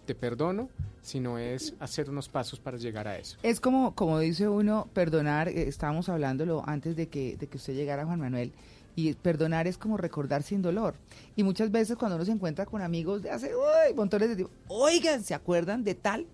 te 0.05 0.13
perdono, 0.13 0.69
sino 1.01 1.39
es 1.39 1.73
hacer 1.79 2.07
unos 2.07 2.29
pasos 2.29 2.59
para 2.59 2.77
llegar 2.77 3.07
a 3.07 3.17
eso. 3.17 3.35
Es 3.41 3.59
como, 3.59 3.95
como 3.95 4.19
dice 4.19 4.47
uno, 4.47 4.87
perdonar, 4.93 5.49
eh, 5.49 5.67
estábamos 5.67 6.07
hablándolo 6.07 6.63
antes 6.67 6.95
de 6.95 7.07
que, 7.07 7.37
de 7.37 7.47
que 7.47 7.57
usted 7.57 7.73
llegara, 7.73 8.05
Juan 8.05 8.19
Manuel, 8.19 8.53
y 8.95 9.11
perdonar 9.13 9.65
es 9.65 9.79
como 9.79 9.97
recordar 9.97 10.43
sin 10.43 10.61
dolor. 10.61 10.93
Y 11.35 11.41
muchas 11.41 11.71
veces 11.71 11.97
cuando 11.97 12.15
uno 12.15 12.25
se 12.25 12.31
encuentra 12.31 12.67
con 12.67 12.83
amigos 12.83 13.23
de 13.23 13.31
hace 13.31 13.51
montones 13.95 14.29
de 14.29 14.35
tiempo, 14.35 14.53
oigan, 14.67 15.23
¿se 15.23 15.33
acuerdan 15.33 15.83
de 15.83 15.95
tal? 15.95 16.27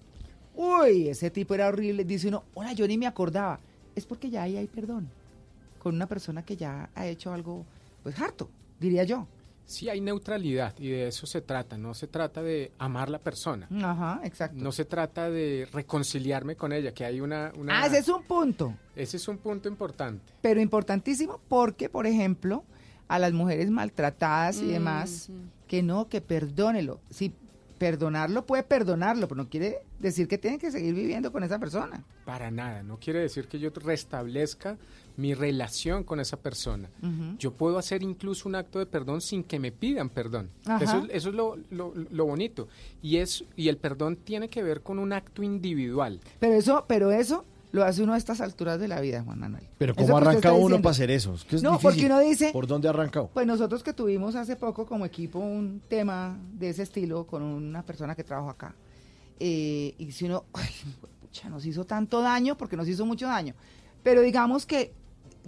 Uy, 0.55 1.07
ese 1.07 1.31
tipo 1.31 1.55
era 1.55 1.69
horrible. 1.69 2.03
Dice 2.03 2.27
uno, 2.27 2.43
hola, 2.53 2.73
yo 2.73 2.85
ni 2.85 2.97
me 2.97 3.07
acordaba. 3.07 3.61
Es 3.95 4.05
porque 4.05 4.29
ya 4.29 4.43
ahí 4.43 4.57
hay 4.57 4.67
perdón. 4.67 5.07
Con 5.79 5.95
una 5.95 6.07
persona 6.07 6.43
que 6.43 6.57
ya 6.57 6.89
ha 6.95 7.07
hecho 7.07 7.31
algo, 7.31 7.63
pues 8.03 8.19
harto, 8.19 8.49
diría 8.77 9.05
yo. 9.05 9.25
Sí 9.67 9.89
hay 9.89 9.99
neutralidad 10.01 10.73
y 10.79 10.87
de 10.89 11.07
eso 11.09 11.27
se 11.27 11.41
trata. 11.41 11.77
No 11.77 11.93
se 11.93 12.07
trata 12.07 12.41
de 12.41 12.71
amar 12.79 13.09
la 13.09 13.19
persona. 13.19 13.67
Ajá, 13.83 14.21
exacto. 14.23 14.57
No 14.63 14.71
se 14.71 14.85
trata 14.85 15.29
de 15.29 15.67
reconciliarme 15.73 16.55
con 16.55 16.71
ella, 16.71 16.93
que 16.93 17.03
hay 17.05 17.19
una... 17.21 17.51
una- 17.57 17.83
Ah, 17.83 17.85
ese 17.87 17.99
es 17.99 18.07
un 18.07 18.23
punto. 18.23 18.73
ese 18.95 19.17
es 19.17 19.27
un 19.27 19.37
punto 19.37 19.67
importante. 19.67 20.33
Pero 20.41 20.61
importantísimo 20.61 21.39
porque, 21.49 21.89
por 21.89 22.07
ejemplo, 22.07 22.63
a 23.09 23.19
las 23.19 23.33
mujeres 23.33 23.69
maltratadas 23.69 24.61
y 24.61 24.67
demás, 24.67 25.29
que 25.67 25.83
no, 25.83 26.07
que 26.07 26.21
perdónelo. 26.21 27.01
Sí, 27.09 27.33
perdonarlo 27.77 28.45
puede 28.45 28.63
perdonarlo, 28.63 29.27
pero 29.27 29.43
no 29.43 29.49
quiere 29.49 29.79
decir 29.99 30.27
que 30.27 30.37
tienen 30.37 30.59
que 30.59 30.71
seguir 30.71 30.93
viviendo 30.95 31.31
con 31.31 31.43
esa 31.43 31.59
persona. 31.59 32.03
Para 32.25 32.49
nada. 32.51 32.83
No 32.83 32.97
quiere 32.99 33.19
decir 33.19 33.47
que 33.47 33.59
yo 33.59 33.69
restablezca 33.69 34.77
mi 35.17 35.33
relación 35.33 36.03
con 36.03 36.19
esa 36.19 36.37
persona. 36.37 36.89
Yo 37.39 37.51
puedo 37.51 37.77
hacer 37.77 38.03
incluso 38.03 38.47
un 38.47 38.55
acto 38.55 38.79
de 38.79 38.85
perdón 38.85 39.19
sin 39.21 39.43
que 39.43 39.59
me 39.59 39.71
pidan 39.71 40.09
perdón. 40.09 40.49
Ajá. 40.65 40.83
Eso, 40.83 40.97
es- 40.99 41.09
eso 41.11 41.29
es 41.29 41.35
lo, 41.35 41.57
lo- 41.71 41.93
lo 41.95 42.25
bonito. 42.25 42.67
Y, 43.01 43.17
es, 43.17 43.43
y 43.55 43.67
el 43.69 43.77
perdón 43.77 44.15
tiene 44.17 44.47
que 44.47 44.61
ver 44.63 44.81
con 44.83 44.99
un 44.99 45.11
acto 45.13 45.41
individual. 45.43 46.19
Pero 46.39 46.53
eso, 46.53 46.85
pero 46.87 47.11
eso 47.11 47.43
lo 47.71 47.83
hace 47.83 48.01
uno 48.03 48.13
a 48.13 48.17
estas 48.17 48.39
alturas 48.41 48.79
de 48.79 48.87
la 48.87 49.01
vida, 49.01 49.23
Juan 49.23 49.39
Manuel. 49.39 49.63
Pero 49.77 49.93
¿cómo 49.95 50.17
arranca 50.17 50.51
uno 50.53 50.57
diciendo. 50.59 50.81
para 50.83 50.91
hacer 50.91 51.11
eso? 51.11 51.33
Es 51.33 51.43
que 51.43 51.55
es 51.57 51.63
no, 51.63 51.71
difícil. 51.71 51.89
porque 51.89 52.05
uno 52.05 52.19
dice, 52.19 52.49
¿Por 52.53 52.65
dónde 52.67 52.87
ha 52.87 52.91
arrancado? 52.91 53.29
pues 53.33 53.45
nosotros 53.45 53.83
que 53.83 53.93
tuvimos 53.93 54.35
hace 54.35 54.55
poco 54.55 54.85
como 54.85 55.05
equipo 55.05 55.39
un 55.39 55.81
tema 55.87 56.39
de 56.53 56.69
ese 56.69 56.83
estilo 56.83 57.25
con 57.27 57.41
una 57.43 57.83
persona 57.83 58.15
que 58.15 58.23
trabaja 58.23 58.51
acá, 58.51 58.75
eh, 59.39 59.93
y 59.97 60.11
si 60.11 60.25
uno, 60.25 60.45
ay, 60.53 60.69
pucha, 61.21 61.49
nos 61.49 61.65
hizo 61.65 61.85
tanto 61.85 62.21
daño, 62.21 62.57
porque 62.57 62.77
nos 62.77 62.87
hizo 62.87 63.05
mucho 63.05 63.25
daño, 63.27 63.53
pero 64.03 64.21
digamos 64.21 64.65
que 64.65 64.93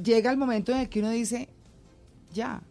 llega 0.02 0.32
el 0.32 0.38
momento 0.38 0.72
en 0.72 0.80
el 0.80 0.90
que 0.90 1.00
uno 1.00 1.10
dice, 1.10 1.50
ya, 2.34 2.62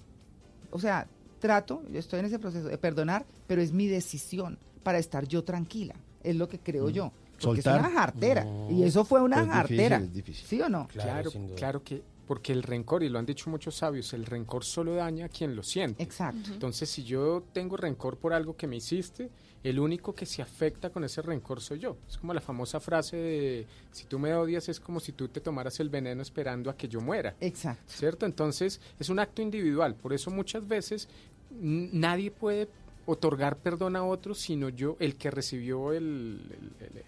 o 0.71 0.79
sea, 0.79 1.07
trato, 1.39 1.83
yo 1.91 1.99
estoy 1.99 2.21
en 2.21 2.27
ese 2.27 2.39
proceso 2.39 2.69
de 2.69 2.79
perdonar, 2.79 3.27
pero 3.47 3.63
es 3.63 3.73
mi 3.73 3.87
decisión 3.87 4.59
para 4.83 4.99
estar 4.99 5.27
yo 5.27 5.45
tranquila, 5.45 5.95
es 6.23 6.37
lo 6.37 6.49
que 6.49 6.59
creo 6.59 6.91
yo. 6.91 7.13
Porque 7.41 7.63
Soltar. 7.63 7.81
es 7.81 7.87
una 7.87 8.01
jartera, 8.01 8.47
y 8.69 8.83
eso 8.83 9.05
fue 9.05 9.23
una 9.23 9.37
Es 9.37 9.43
difícil, 9.43 9.57
jartera. 9.57 9.97
es 9.99 10.13
difícil. 10.13 10.47
¿Sí 10.49 10.61
o 10.61 10.69
no? 10.69 10.89
Claro, 10.89 11.31
claro, 11.57 11.85
que 11.85 12.03
porque 12.27 12.53
el 12.53 12.63
rencor, 12.63 13.03
y 13.03 13.09
lo 13.09 13.19
han 13.19 13.25
dicho 13.25 13.49
muchos 13.49 13.75
sabios, 13.77 14.13
el 14.13 14.27
rencor 14.27 14.63
solo 14.63 14.95
daña 14.95 15.27
a 15.27 15.29
quien 15.31 15.57
lo 15.57 15.63
siente. 15.63 16.03
Exacto. 16.03 16.51
Entonces, 16.53 16.91
si 16.91 17.03
yo 17.03 17.43
tengo 17.55 17.77
rencor 17.79 18.19
por 18.19 18.35
algo 18.35 18.55
que 18.55 18.67
me 18.67 18.77
hiciste, 18.77 19.31
el 19.65 19.79
único 19.79 20.15
que 20.15 20.25
se 20.27 20.41
afecta 20.43 20.91
con 20.91 21.05
ese 21.05 21.21
rencor 21.23 21.61
soy 21.61 21.79
yo. 21.81 21.97
Es 22.09 22.17
como 22.19 22.33
la 22.35 22.41
famosa 22.41 22.79
frase 22.81 23.17
de, 23.17 23.67
si 23.91 24.05
tú 24.07 24.19
me 24.19 24.33
odias 24.35 24.69
es 24.69 24.79
como 24.81 25.01
si 25.01 25.13
tú 25.13 25.29
te 25.29 25.41
tomaras 25.41 25.81
el 25.81 25.89
veneno 25.91 26.23
esperando 26.23 26.71
a 26.71 26.77
que 26.77 26.89
yo 26.89 27.01
muera. 27.01 27.35
Exacto. 27.41 27.83
¿Cierto? 27.87 28.25
Entonces, 28.27 28.81
es 28.99 29.09
un 29.09 29.19
acto 29.19 29.43
individual. 29.43 29.95
Por 29.97 30.13
eso 30.13 30.31
muchas 30.31 30.67
veces 30.67 31.09
nadie 31.51 32.31
puede 32.31 32.69
otorgar 33.07 33.57
perdón 33.57 33.97
a 33.97 34.05
otro, 34.05 34.35
sino 34.35 34.69
yo, 34.69 34.97
el 35.01 35.17
que 35.17 35.31
recibió 35.31 35.95
el, 35.95 36.41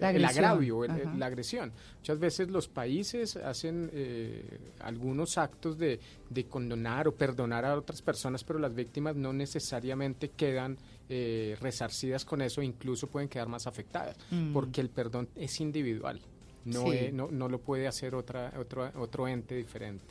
el- 0.01 0.17
el- 0.17 0.25
agravio, 0.25 0.85
la 1.19 1.27
agresión. 1.27 1.73
Muchas 1.99 2.19
veces 2.19 2.49
los 2.49 2.69
países 2.69 3.37
hacen 3.37 3.91
eh, 3.93 4.43
algunos 4.81 5.37
actos 5.37 5.77
de, 5.79 6.01
de 6.31 6.45
condonar 6.47 7.07
o 7.07 7.13
perdonar 7.15 7.67
a 7.67 7.77
otras 7.77 8.01
personas, 8.01 8.45
pero 8.45 8.59
las 8.59 8.75
víctimas 8.75 9.15
no 9.15 9.35
necesariamente 9.35 10.31
quedan 10.31 10.79
eh, 11.13 11.57
resarcidas 11.61 12.25
con 12.25 12.41
eso, 12.41 12.63
incluso 12.63 13.09
pueden 13.09 13.29
quedar 13.29 13.49
más 13.49 13.67
afectadas, 13.67 14.17
Mm. 14.31 14.53
porque 14.53 14.81
el 14.81 14.89
perdón 14.91 15.29
es 15.35 15.61
individual. 15.61 16.21
No, 16.65 16.85
Sí. 16.85 16.97
es- 16.97 17.13
no, 17.13 17.29
no 17.31 17.49
lo 17.49 17.59
puede 17.61 17.89
hacer 17.89 18.15
otra, 18.15 18.53
otro, 18.59 18.91
otro 18.95 19.27
ente 19.27 19.57
diferente. 19.57 20.05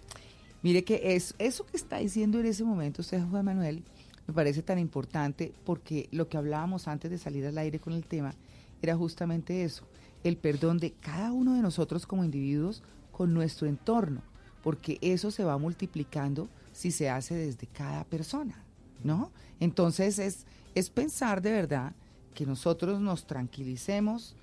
Mire 0.61 0.83
que 0.83 1.15
es, 1.15 1.35
eso 1.39 1.65
que 1.65 1.77
está 1.77 1.99
diciendo 1.99 2.39
en 2.39 2.47
ese 2.47 2.63
momento 2.65 3.01
usted, 3.01 3.23
Juan 3.29 3.45
Manuel, 3.45 3.81
me 4.27 4.33
parece 4.33 4.61
tan 4.61 4.77
importante 4.77 5.53
porque 5.63 6.09
lo 6.11 6.27
que 6.27 6.35
hablábamos 6.37 6.87
antes 6.89 7.09
de 7.09 7.17
salir 7.17 7.45
al 7.45 7.57
aire 7.57 7.79
con 7.79 7.93
el 7.93 8.03
tema 8.05 8.33
era 8.81 8.95
justamente 8.97 9.63
eso, 9.63 9.85
el 10.25 10.35
perdón 10.35 10.79
de 10.79 10.91
cada 10.91 11.31
uno 11.31 11.53
de 11.55 11.61
nosotros 11.61 12.05
como 12.05 12.25
individuos 12.25 12.83
con 13.13 13.33
nuestro 13.33 13.67
entorno, 13.67 14.21
porque 14.63 14.97
eso 15.01 15.31
se 15.31 15.45
va 15.45 15.57
multiplicando 15.57 16.49
si 16.73 16.91
se 16.91 17.09
hace 17.09 17.35
desde 17.35 17.67
cada 17.67 18.03
persona, 18.03 18.61
¿no? 19.03 19.31
Entonces 19.61 20.19
es, 20.19 20.45
es 20.75 20.89
pensar 20.89 21.41
de 21.41 21.51
verdad 21.51 21.93
que 22.33 22.45
nosotros 22.45 23.01
nos 23.01 23.25
tranquilicemos, 23.25 24.35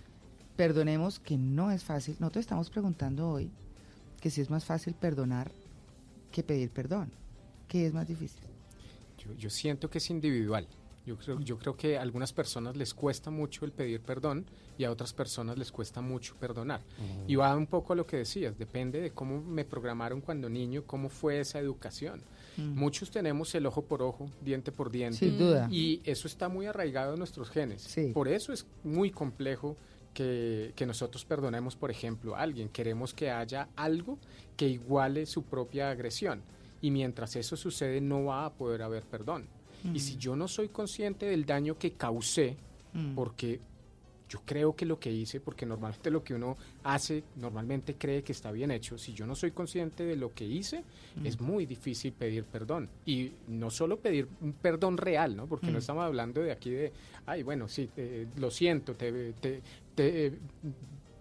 perdonemos, 0.56 1.18
que 1.18 1.36
no 1.36 1.70
es 1.70 1.84
fácil. 1.84 2.16
Nosotros 2.18 2.42
estamos 2.42 2.70
preguntando 2.70 3.30
hoy 3.30 3.50
que 4.20 4.30
si 4.30 4.40
es 4.40 4.50
más 4.50 4.64
fácil 4.64 4.94
perdonar 4.94 5.50
que 6.32 6.42
pedir 6.42 6.70
perdón. 6.70 7.10
¿Qué 7.68 7.86
es 7.86 7.92
más 7.92 8.06
difícil? 8.06 8.42
Yo, 9.18 9.32
yo 9.34 9.50
siento 9.50 9.90
que 9.90 9.98
es 9.98 10.10
individual. 10.10 10.66
Yo 11.06 11.16
creo, 11.16 11.40
yo 11.40 11.56
creo 11.56 11.76
que 11.76 11.96
a 11.96 12.02
algunas 12.02 12.32
personas 12.32 12.76
les 12.76 12.92
cuesta 12.92 13.30
mucho 13.30 13.64
el 13.64 13.70
pedir 13.70 14.00
perdón 14.00 14.44
y 14.76 14.82
a 14.82 14.90
otras 14.90 15.12
personas 15.12 15.56
les 15.56 15.70
cuesta 15.70 16.00
mucho 16.00 16.34
perdonar. 16.34 16.82
Y 17.28 17.36
va 17.36 17.54
un 17.54 17.68
poco 17.68 17.92
a 17.92 17.96
lo 17.96 18.06
que 18.06 18.16
decías, 18.16 18.58
depende 18.58 19.00
de 19.00 19.12
cómo 19.12 19.40
me 19.40 19.64
programaron 19.64 20.20
cuando 20.20 20.48
niño, 20.48 20.82
cómo 20.84 21.08
fue 21.08 21.38
esa 21.38 21.60
educación. 21.60 22.22
Mm. 22.56 22.76
Muchos 22.76 23.12
tenemos 23.12 23.54
el 23.54 23.66
ojo 23.66 23.82
por 23.82 24.02
ojo, 24.02 24.28
diente 24.40 24.72
por 24.72 24.90
diente. 24.90 25.18
Sin 25.18 25.38
duda. 25.38 25.68
Y 25.70 26.00
eso 26.04 26.26
está 26.26 26.48
muy 26.48 26.66
arraigado 26.66 27.12
en 27.12 27.20
nuestros 27.20 27.50
genes. 27.50 27.94
Por 28.12 28.26
eso 28.26 28.52
es 28.52 28.66
muy 28.82 29.10
complejo 29.12 29.76
que, 30.12 30.72
que 30.74 30.86
nosotros 30.86 31.24
perdonemos, 31.24 31.76
por 31.76 31.92
ejemplo, 31.92 32.34
a 32.34 32.40
alguien. 32.40 32.68
Queremos 32.68 33.14
que 33.14 33.30
haya 33.30 33.68
algo 33.76 34.18
que 34.56 34.66
iguale 34.68 35.24
su 35.26 35.44
propia 35.44 35.90
agresión. 35.90 36.42
Y 36.80 36.90
mientras 36.90 37.36
eso 37.36 37.56
sucede, 37.56 38.00
no 38.00 38.24
va 38.24 38.46
a 38.46 38.52
poder 38.52 38.82
haber 38.82 39.04
perdón. 39.04 39.46
Y 39.94 40.00
si 40.00 40.16
yo 40.16 40.36
no 40.36 40.48
soy 40.48 40.68
consciente 40.68 41.26
del 41.26 41.44
daño 41.44 41.78
que 41.78 41.92
causé, 41.92 42.56
Mm. 42.92 43.14
porque 43.14 43.60
yo 44.28 44.40
creo 44.44 44.74
que 44.74 44.84
lo 44.86 44.98
que 44.98 45.12
hice, 45.12 45.38
porque 45.38 45.64
normalmente 45.66 46.10
lo 46.10 46.24
que 46.24 46.34
uno 46.34 46.56
hace, 46.82 47.22
normalmente 47.36 47.94
cree 47.94 48.24
que 48.24 48.32
está 48.32 48.50
bien 48.50 48.72
hecho, 48.72 48.98
si 48.98 49.12
yo 49.14 49.24
no 49.24 49.36
soy 49.36 49.52
consciente 49.52 50.02
de 50.04 50.16
lo 50.16 50.34
que 50.34 50.44
hice, 50.44 50.82
Mm. 51.16 51.26
es 51.26 51.40
muy 51.40 51.64
difícil 51.66 52.12
pedir 52.12 52.42
perdón. 52.44 52.88
Y 53.04 53.32
no 53.48 53.70
solo 53.70 53.98
pedir 54.00 54.26
un 54.40 54.52
perdón 54.54 54.96
real, 54.96 55.36
¿no? 55.36 55.46
Porque 55.46 55.66
no 55.68 55.74
Mm. 55.74 55.78
estamos 55.78 56.04
hablando 56.04 56.40
de 56.40 56.50
aquí 56.50 56.70
de, 56.70 56.92
ay, 57.26 57.42
bueno, 57.44 57.68
sí, 57.68 57.88
eh, 57.96 58.26
lo 58.36 58.50
siento, 58.50 58.94
te, 58.94 59.32
te, 59.34 59.60
te, 59.94 60.32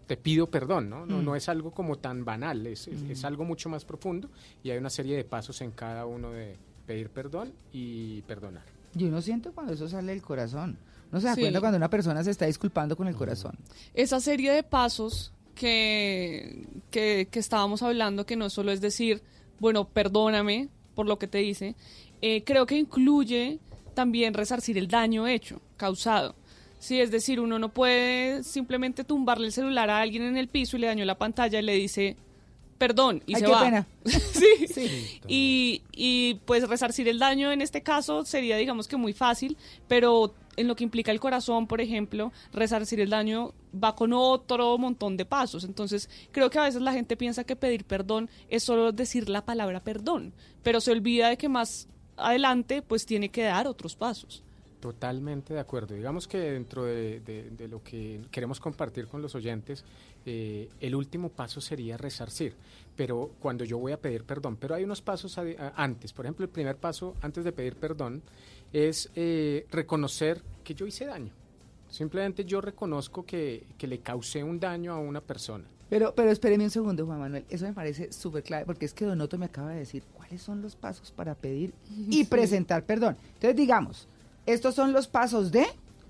te 0.07 0.17
pido 0.17 0.47
perdón, 0.49 0.89
¿no? 0.89 1.05
No, 1.05 1.21
Mm. 1.21 1.25
no 1.25 1.35
es 1.35 1.47
algo 1.49 1.71
como 1.71 1.97
tan 1.97 2.25
banal, 2.25 2.65
es, 2.67 2.87
es- 2.87 3.01
es 3.03 3.23
Mm. 3.23 3.25
algo 3.27 3.43
mucho 3.45 3.69
más 3.69 3.85
profundo 3.85 4.29
y 4.63 4.69
hay 4.71 4.77
una 4.79 4.89
serie 4.89 5.15
de 5.15 5.23
pasos 5.25 5.61
en 5.61 5.71
cada 5.71 6.05
uno 6.07 6.31
de 6.31 6.55
pedir 6.85 7.09
perdón 7.09 7.51
y 7.73 8.21
perdonar. 8.23 8.63
Yo 8.93 9.07
no 9.09 9.21
siento 9.21 9.51
cuando 9.51 9.73
eso 9.73 9.87
sale 9.89 10.13
del 10.13 10.21
corazón. 10.21 10.77
No 11.11 11.19
se 11.19 11.27
da 11.27 11.35
Sí. 11.35 11.41
cuenta 11.41 11.59
cuando 11.59 11.77
una 11.77 11.89
persona 11.89 12.23
se 12.23 12.31
está 12.31 12.45
disculpando 12.45 12.95
con 12.95 13.07
el 13.07 13.15
corazón. 13.15 13.57
esa 13.93 14.19
serie 14.19 14.51
de 14.51 14.63
pasos 14.63 15.31
que, 15.55 16.67
que, 16.91 17.27
que 17.31 17.39
estábamos 17.39 17.81
hablando, 17.83 18.25
que 18.25 18.35
no 18.35 18.49
solo 18.49 18.71
es 18.71 18.81
decir, 18.81 19.21
bueno, 19.59 19.87
perdóname 19.87 20.69
por 20.95 21.07
lo 21.07 21.17
que 21.19 21.27
te 21.27 21.43
hice, 21.43 21.75
eh, 22.21 22.43
creo 22.45 22.65
que 22.65 22.77
incluye 22.77 23.59
también 23.93 24.33
resarcir 24.33 24.77
el 24.77 24.87
daño 24.87 25.27
hecho, 25.27 25.61
causado. 25.77 26.35
Sí, 26.79 26.99
es 26.99 27.09
decir, 27.11 27.39
uno 27.39 27.57
no 27.57 27.69
puede 27.69 28.43
simplemente 28.43 29.03
tumbarle 29.03 29.47
el 29.47 29.53
celular 29.53 29.89
a 29.89 30.01
alguien 30.01 30.23
en 30.23 30.37
el 30.37 30.47
piso 30.49 30.77
y 30.77 30.81
le 30.81 30.87
dañó 30.87 31.05
la 31.05 31.17
pantalla 31.17 31.59
y 31.59 31.63
le 31.63 31.73
dice, 31.73 32.15
perdón, 32.77 33.23
y 33.25 33.35
Ay, 33.35 33.39
se 33.41 33.45
qué 33.45 33.51
va. 33.51 33.61
pena. 33.63 33.87
sí. 34.05 35.19
Y, 35.27 35.81
y 35.91 36.35
pues 36.45 36.67
resarcir 36.67 37.07
el 37.07 37.19
daño 37.19 37.51
en 37.51 37.61
este 37.61 37.81
caso 37.81 38.25
sería 38.25 38.57
digamos 38.57 38.87
que 38.87 38.97
muy 38.97 39.13
fácil, 39.13 39.57
pero 39.87 40.33
en 40.57 40.67
lo 40.67 40.75
que 40.75 40.83
implica 40.85 41.11
el 41.11 41.19
corazón, 41.19 41.67
por 41.67 41.81
ejemplo, 41.81 42.31
resarcir 42.53 42.99
el 43.01 43.09
daño 43.09 43.53
va 43.73 43.93
con 43.95 44.13
otro 44.13 44.77
montón 44.77 45.17
de 45.17 45.25
pasos. 45.25 45.65
Entonces, 45.65 46.09
creo 46.31 46.49
que 46.49 46.59
a 46.59 46.63
veces 46.63 46.81
la 46.81 46.93
gente 46.93 47.17
piensa 47.17 47.43
que 47.43 47.57
pedir 47.57 47.83
perdón 47.83 48.29
es 48.49 48.63
solo 48.63 48.91
decir 48.93 49.27
la 49.27 49.43
palabra 49.43 49.81
perdón, 49.83 50.33
pero 50.63 50.79
se 50.79 50.91
olvida 50.91 51.27
de 51.29 51.37
que 51.37 51.49
más 51.49 51.87
adelante 52.17 52.81
pues 52.81 53.05
tiene 53.05 53.29
que 53.29 53.43
dar 53.43 53.67
otros 53.67 53.95
pasos. 53.97 54.43
Totalmente 54.79 55.53
de 55.53 55.59
acuerdo. 55.59 55.95
Digamos 55.95 56.27
que 56.27 56.37
dentro 56.37 56.85
de, 56.85 57.19
de- 57.21 57.49
de 57.49 57.67
lo 57.67 57.81
que 57.83 58.21
queremos 58.31 58.59
compartir 58.59 59.07
con 59.07 59.21
los 59.21 59.33
oyentes, 59.33 59.83
eh, 60.25 60.69
el 60.79 60.95
último 60.95 61.29
paso 61.29 61.61
sería 61.61 61.97
resarcir. 61.97 62.53
Pero 62.95 63.31
cuando 63.39 63.63
yo 63.65 63.77
voy 63.77 63.91
a 63.91 63.99
pedir 63.99 64.23
perdón, 64.23 64.55
pero 64.57 64.73
hay 64.75 64.83
unos 64.83 65.01
pasos 65.01 65.37
antes. 65.75 66.13
Por 66.13 66.25
ejemplo, 66.25 66.45
el 66.45 66.49
primer 66.51 66.77
paso 66.77 67.13
antes 67.21 67.43
de 67.43 67.51
pedir 67.51 67.75
perdón 67.75 68.21
es 68.71 69.09
eh, 69.15 69.65
reconocer 69.71 70.41
que 70.63 70.73
yo 70.73 70.85
hice 70.87 71.05
daño. 71.05 71.31
Simplemente 71.89 72.45
yo 72.45 72.61
reconozco 72.61 73.25
que, 73.25 73.65
que 73.77 73.87
le 73.87 73.99
causé 73.99 74.43
un 74.43 74.59
daño 74.59 74.93
a 74.93 74.99
una 74.99 75.21
persona. 75.21 75.65
Pero, 75.89 76.15
pero 76.15 76.31
espéreme 76.31 76.63
un 76.63 76.71
segundo, 76.71 77.05
Juan 77.05 77.19
Manuel. 77.19 77.45
Eso 77.49 77.65
me 77.65 77.73
parece 77.73 78.11
súper 78.11 78.41
clave, 78.43 78.65
porque 78.65 78.85
es 78.85 78.93
que 78.93 79.05
Donoto 79.05 79.37
me 79.37 79.45
acaba 79.45 79.69
de 79.71 79.79
decir 79.79 80.03
cuáles 80.13 80.41
son 80.41 80.61
los 80.61 80.75
pasos 80.75 81.11
para 81.11 81.35
pedir 81.35 81.73
y 82.09 82.23
Sí. 82.23 82.25
presentar 82.25 82.83
perdón. 82.85 83.17
Entonces, 83.35 83.55
digamos, 83.55 84.07
estos 84.45 84.73
son 84.73 84.93
los 84.93 85.07
pasos 85.07 85.51
de 85.51 85.65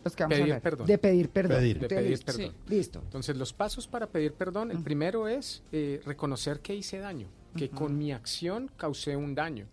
los 0.05 0.15
que 0.15 0.23
vamos 0.23 0.35
a 0.35 0.37
Pedir 0.37 0.43
hablar. 0.53 0.61
perdón. 0.61 0.87
De 0.87 0.97
pedir 0.97 1.29
perdón. 1.29 1.61
De 1.61 1.71
Entonces, 1.71 1.89
pedir 1.97 2.09
listo. 2.11 2.25
perdón. 2.33 2.53
Listo. 2.69 2.99
Entonces, 3.03 3.35
los 3.37 3.51
pasos 3.53 3.87
para 3.87 4.07
pedir 4.07 4.31
perdón, 4.33 4.71
el 4.71 4.79
primero 4.81 5.27
es 5.27 5.63
eh, 5.71 5.99
reconocer 6.05 6.59
que 6.61 6.75
hice 6.75 6.99
daño, 6.99 7.27
que 7.57 7.65
Ujú. 7.65 7.75
con 7.75 7.97
mi 7.97 8.11
acción 8.13 8.69
causé 8.77 9.17
un 9.17 9.35
daño, 9.35 9.65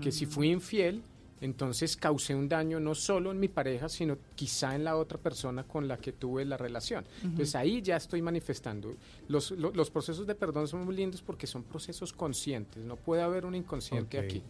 que 0.00 0.12
si 0.12 0.24
Ujú. 0.24 0.34
fui 0.34 0.50
infiel, 0.50 1.02
entonces 1.40 1.96
causé 1.96 2.34
un 2.34 2.48
daño 2.50 2.78
no 2.80 2.94
solo 2.94 3.30
en 3.32 3.40
mi 3.40 3.48
pareja, 3.48 3.88
sino 3.88 4.18
quizá 4.34 4.74
en 4.74 4.84
la 4.84 4.96
otra 4.96 5.16
persona 5.18 5.64
con 5.64 5.88
la 5.88 5.96
que 5.96 6.12
tuve 6.12 6.44
la 6.44 6.56
relación. 6.58 7.04
Entonces 7.24 7.54
ahí 7.56 7.80
ya 7.82 7.96
estoy 7.96 8.20
manifestando. 8.22 8.94
Los, 9.26 9.50
lo- 9.52 9.72
los 9.72 9.90
procesos 9.90 10.26
de 10.26 10.34
perdón 10.34 10.68
son 10.68 10.84
muy 10.84 10.94
lindos 10.94 11.22
porque 11.22 11.46
son 11.46 11.62
procesos 11.64 12.12
conscientes, 12.12 12.84
no 12.84 12.96
puede 12.96 13.22
haber 13.22 13.46
un 13.46 13.54
inconsciente 13.54 14.18
Ok. 14.18 14.24
aquí. 14.24 14.42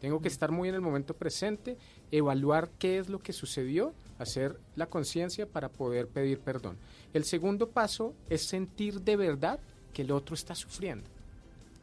Tengo 0.00 0.20
que 0.22 0.28
estar 0.28 0.52
muy 0.52 0.68
en 0.68 0.74
el 0.76 0.80
momento 0.82 1.14
presente, 1.14 1.76
evaluar 2.12 2.70
qué 2.78 2.98
es 2.98 3.08
lo 3.08 3.18
que 3.18 3.32
sucedió, 3.32 3.92
hacer 4.18 4.58
la 4.74 4.86
conciencia 4.86 5.46
para 5.46 5.68
poder 5.68 6.08
pedir 6.08 6.40
perdón. 6.40 6.76
El 7.12 7.24
segundo 7.24 7.70
paso 7.70 8.14
es 8.28 8.42
sentir 8.42 9.00
de 9.02 9.16
verdad 9.16 9.60
que 9.92 10.02
el 10.02 10.12
otro 10.12 10.34
está 10.34 10.54
sufriendo. 10.54 11.08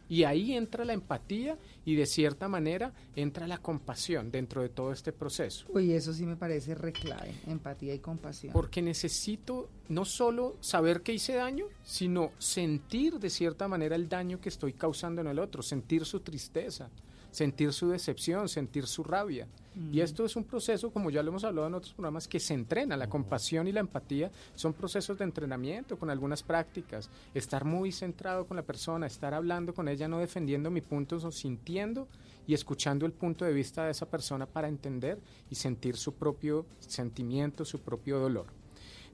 Y 0.09 0.25
ahí 0.25 0.53
entra 0.53 0.85
la 0.85 0.93
empatía 0.93 1.57
y 1.85 1.95
de 1.95 2.05
cierta 2.05 2.47
manera 2.47 2.93
entra 3.15 3.47
la 3.47 3.57
compasión 3.57 4.31
dentro 4.31 4.61
de 4.61 4.69
todo 4.69 4.91
este 4.91 5.11
proceso. 5.11 5.65
Uy, 5.69 5.93
eso 5.93 6.13
sí 6.13 6.25
me 6.25 6.35
parece 6.35 6.75
re 6.75 6.91
clave, 6.91 7.33
empatía 7.47 7.93
y 7.95 7.99
compasión. 7.99 8.53
Porque 8.53 8.81
necesito 8.81 9.69
no 9.89 10.05
solo 10.05 10.57
saber 10.59 11.01
que 11.01 11.13
hice 11.13 11.33
daño, 11.33 11.65
sino 11.83 12.31
sentir 12.37 13.19
de 13.19 13.29
cierta 13.29 13.67
manera 13.67 13.95
el 13.95 14.09
daño 14.09 14.39
que 14.39 14.49
estoy 14.49 14.73
causando 14.73 15.21
en 15.21 15.27
el 15.27 15.39
otro, 15.39 15.63
sentir 15.63 16.05
su 16.05 16.19
tristeza, 16.19 16.89
sentir 17.31 17.73
su 17.73 17.89
decepción, 17.89 18.49
sentir 18.49 18.85
su 18.85 19.03
rabia. 19.03 19.47
Y 19.91 20.01
esto 20.01 20.23
es 20.25 20.35
un 20.35 20.43
proceso, 20.43 20.91
como 20.91 21.09
ya 21.09 21.23
lo 21.23 21.29
hemos 21.29 21.43
hablado 21.43 21.67
en 21.67 21.73
otros 21.73 21.93
programas, 21.93 22.27
que 22.27 22.39
se 22.39 22.53
entrena. 22.53 22.95
La 22.95 23.09
compasión 23.09 23.67
y 23.67 23.71
la 23.71 23.79
empatía 23.79 24.31
son 24.55 24.73
procesos 24.73 25.17
de 25.17 25.23
entrenamiento 25.23 25.97
con 25.97 26.09
algunas 26.09 26.43
prácticas. 26.43 27.09
Estar 27.33 27.65
muy 27.65 27.91
centrado 27.91 28.45
con 28.45 28.57
la 28.57 28.63
persona, 28.63 29.07
estar 29.07 29.33
hablando 29.33 29.73
con 29.73 29.87
ella, 29.87 30.07
no 30.07 30.19
defendiendo 30.19 30.69
mi 30.69 30.81
punto, 30.81 31.19
sino 31.19 31.31
sintiendo 31.31 32.07
y 32.45 32.53
escuchando 32.53 33.05
el 33.05 33.13
punto 33.13 33.45
de 33.45 33.53
vista 33.53 33.85
de 33.85 33.91
esa 33.91 34.05
persona 34.05 34.45
para 34.45 34.67
entender 34.67 35.19
y 35.49 35.55
sentir 35.55 35.95
su 35.95 36.13
propio 36.13 36.65
sentimiento, 36.79 37.65
su 37.65 37.79
propio 37.79 38.19
dolor. 38.19 38.47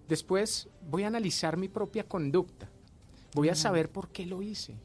Después 0.08 0.68
voy 0.90 1.04
a 1.04 1.08
analizar 1.08 1.56
mi 1.56 1.70
propia 1.70 2.04
conducta. 2.04 2.70
Voy 3.34 3.50
a 3.50 3.56
saber 3.56 3.90
por 3.90 4.10
qué 4.10 4.26
lo 4.26 4.42
hice. 4.42 4.76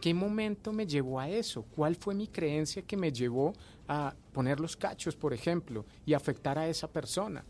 ¿Qué 0.00 0.14
momento 0.14 0.72
me 0.72 0.86
llevó 0.86 1.18
a 1.18 1.28
eso? 1.28 1.64
¿Cuál 1.74 1.96
fue 1.96 2.14
mi 2.14 2.28
creencia 2.28 2.82
que 2.82 2.96
me 2.96 3.10
llevó 3.10 3.52
a 3.88 4.14
poner 4.32 4.60
los 4.60 4.76
cachos, 4.76 5.16
por 5.16 5.32
ejemplo, 5.32 5.84
y 6.06 6.14
afectar 6.14 6.58
a 6.58 6.68
esa 6.68 6.88
persona? 6.88 7.44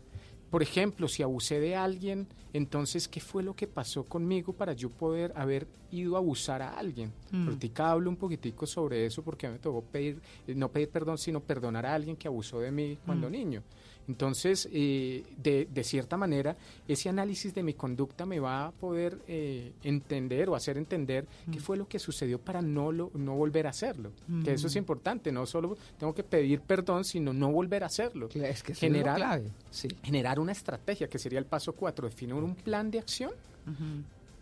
Por 0.49 0.63
ejemplo, 0.63 1.07
si 1.07 1.21
abusé 1.21 1.59
de 1.59 1.75
alguien, 1.75 2.27
entonces, 2.53 3.07
¿qué 3.07 3.19
fue 3.19 3.43
lo 3.43 3.55
que 3.55 3.67
pasó 3.67 4.03
conmigo 4.03 4.51
para 4.53 4.73
yo 4.73 4.89
poder 4.89 5.31
haber 5.35 5.67
ido 5.91 6.15
a 6.15 6.19
abusar 6.19 6.63
a 6.63 6.73
alguien? 6.73 7.13
Mm. 7.31 7.49
Ahorita 7.49 7.91
hablo 7.91 8.09
un 8.09 8.15
poquitico 8.15 8.65
sobre 8.65 9.05
eso 9.05 9.21
porque 9.21 9.47
me 9.47 9.59
tocó 9.59 9.83
pedir, 9.83 10.19
eh, 10.47 10.55
no 10.55 10.71
pedir 10.71 10.89
perdón, 10.89 11.19
sino 11.19 11.39
perdonar 11.39 11.85
a 11.85 11.93
alguien 11.93 12.15
que 12.15 12.27
abusó 12.27 12.59
de 12.61 12.71
mí 12.71 12.97
cuando 13.05 13.29
Mm. 13.29 13.31
niño. 13.31 13.63
Entonces, 14.09 14.67
eh, 14.73 15.23
de, 15.37 15.67
de 15.71 15.83
cierta 15.83 16.17
manera, 16.17 16.57
ese 16.87 17.09
análisis 17.09 17.53
de 17.53 17.61
mi 17.61 17.75
conducta 17.75 18.25
me 18.25 18.39
va 18.39 18.65
a 18.65 18.71
poder 18.71 19.19
eh, 19.27 19.71
entender 19.83 20.49
o 20.49 20.55
hacer 20.55 20.77
entender 20.79 21.27
qué 21.51 21.59
Mm. 21.59 21.61
fue 21.61 21.77
lo 21.77 21.87
que 21.87 21.99
sucedió 21.99 22.39
para 22.39 22.59
no, 22.61 22.91
lo, 22.91 23.11
no 23.13 23.35
volver 23.35 23.67
a 23.67 23.69
hacerlo. 23.69 24.11
Que 24.43 24.53
eso 24.53 24.65
es 24.65 24.75
Mm. 24.75 24.79
importante, 24.79 25.31
no 25.31 25.45
solo 25.45 25.77
tengo 25.99 26.13
que 26.15 26.23
pedir 26.23 26.59
perdón, 26.61 27.05
sino 27.05 27.33
no 27.33 27.51
volver 27.51 27.83
a 27.83 27.85
hacerlo. 27.85 28.29
Es 28.33 28.33
que 28.63 28.71
eso 28.71 28.71
es 28.73 28.79
generar, 28.79 29.17
clave, 29.17 29.51
sí. 29.69 29.87
generar 30.01 30.39
una 30.39 30.53
estrategia, 30.53 31.07
que 31.07 31.19
sería 31.19 31.37
el 31.37 31.45
paso 31.45 31.73
cuatro, 31.73 32.07
definir 32.09 32.33
un 32.35 32.55
plan 32.55 32.89
de 32.89 32.97
acción 32.99 33.31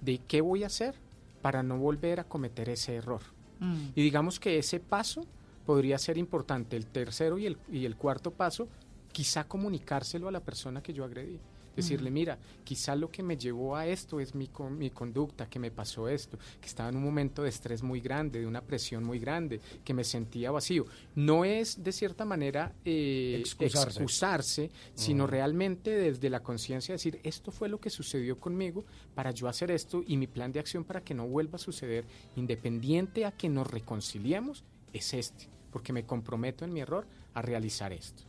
de 0.01 0.19
qué 0.29 0.39
voy 0.39 0.63
a 0.63 0.67
hacer 0.67 0.95
para 1.41 1.61
no 1.61 1.77
volver 1.77 2.21
a 2.21 2.23
cometer 2.23 2.69
ese 2.69 2.95
error. 2.95 3.21
Mm. 3.59 3.87
Y 3.95 4.01
digamos 4.01 4.39
que 4.39 4.57
ese 4.59 4.79
paso 4.79 5.25
podría 5.65 5.97
ser 5.97 6.17
importante. 6.17 6.77
El 6.77 6.85
tercero 6.85 7.37
y 7.37 7.45
el, 7.47 7.57
y 7.69 7.83
el 7.85 7.97
cuarto 7.97 8.31
paso, 8.31 8.69
quizá 9.17 9.47
comunicárselo 9.47 10.27
a 10.27 10.31
la 10.31 10.41
persona 10.41 10.83
que 10.83 10.93
yo 10.93 11.03
agredí. 11.03 11.39
Decirle, 11.75 12.09
mira, 12.11 12.37
quizá 12.63 12.95
lo 12.95 13.09
que 13.11 13.21
me 13.23 13.35
llevó 13.37 13.75
a 13.75 13.85
esto 13.87 14.19
es 14.19 14.33
mi, 14.35 14.47
con- 14.47 14.77
mi 14.77 14.89
conducta, 14.91 15.47
que 15.49 15.57
me 15.59 15.71
pasó 15.71 16.07
esto, 16.07 16.37
que 16.61 16.67
estaba 16.67 16.89
en 16.89 16.97
un 16.97 17.03
momento 17.03 17.41
de 17.43 17.49
estrés 17.49 17.81
muy 17.83 17.99
grande, 17.99 18.39
de 18.39 18.47
una 18.47 18.61
presión 18.61 19.03
muy 19.03 19.17
grande, 19.19 19.59
que 19.83 19.93
me 19.93 20.03
sentía 20.03 20.49
vacío. 20.51 20.85
No 21.15 21.45
es 21.45 21.83
de 21.83 21.91
cierta 21.91 22.25
manera 22.25 22.73
eh, 22.85 23.37
Excusarse. 23.39 23.89
excusarse, 23.89 24.71
sino 24.95 25.25
realmente 25.27 25.91
desde 25.91 26.29
la 26.31 26.41
conciencia 26.41 26.93
decir, 26.93 27.19
esto 27.23 27.51
fue 27.51 27.69
lo 27.69 27.79
que 27.79 27.89
sucedió 27.91 28.39
conmigo 28.39 28.83
para 29.15 29.31
yo 29.31 29.47
hacer 29.47 29.69
esto 29.71 30.03
y 30.07 30.17
mi 30.17 30.25
plan 30.27 30.51
de 30.51 30.59
acción 30.59 30.83
para 30.83 31.01
que 31.01 31.13
no 31.15 31.27
vuelva 31.27 31.55
a 31.55 31.59
suceder, 31.59 32.05
independiente 32.35 33.25
a 33.25 33.31
que 33.31 33.49
nos 33.49 33.67
reconciliemos, 33.69 34.63
es 34.93 35.13
este, 35.13 35.47
porque 35.71 35.93
me 35.93 36.05
comprometo 36.05 36.65
en 36.65 36.73
mi 36.73 36.79
error 36.81 37.05
a 37.35 37.41
realizar 37.43 37.93
esto. 37.93 38.23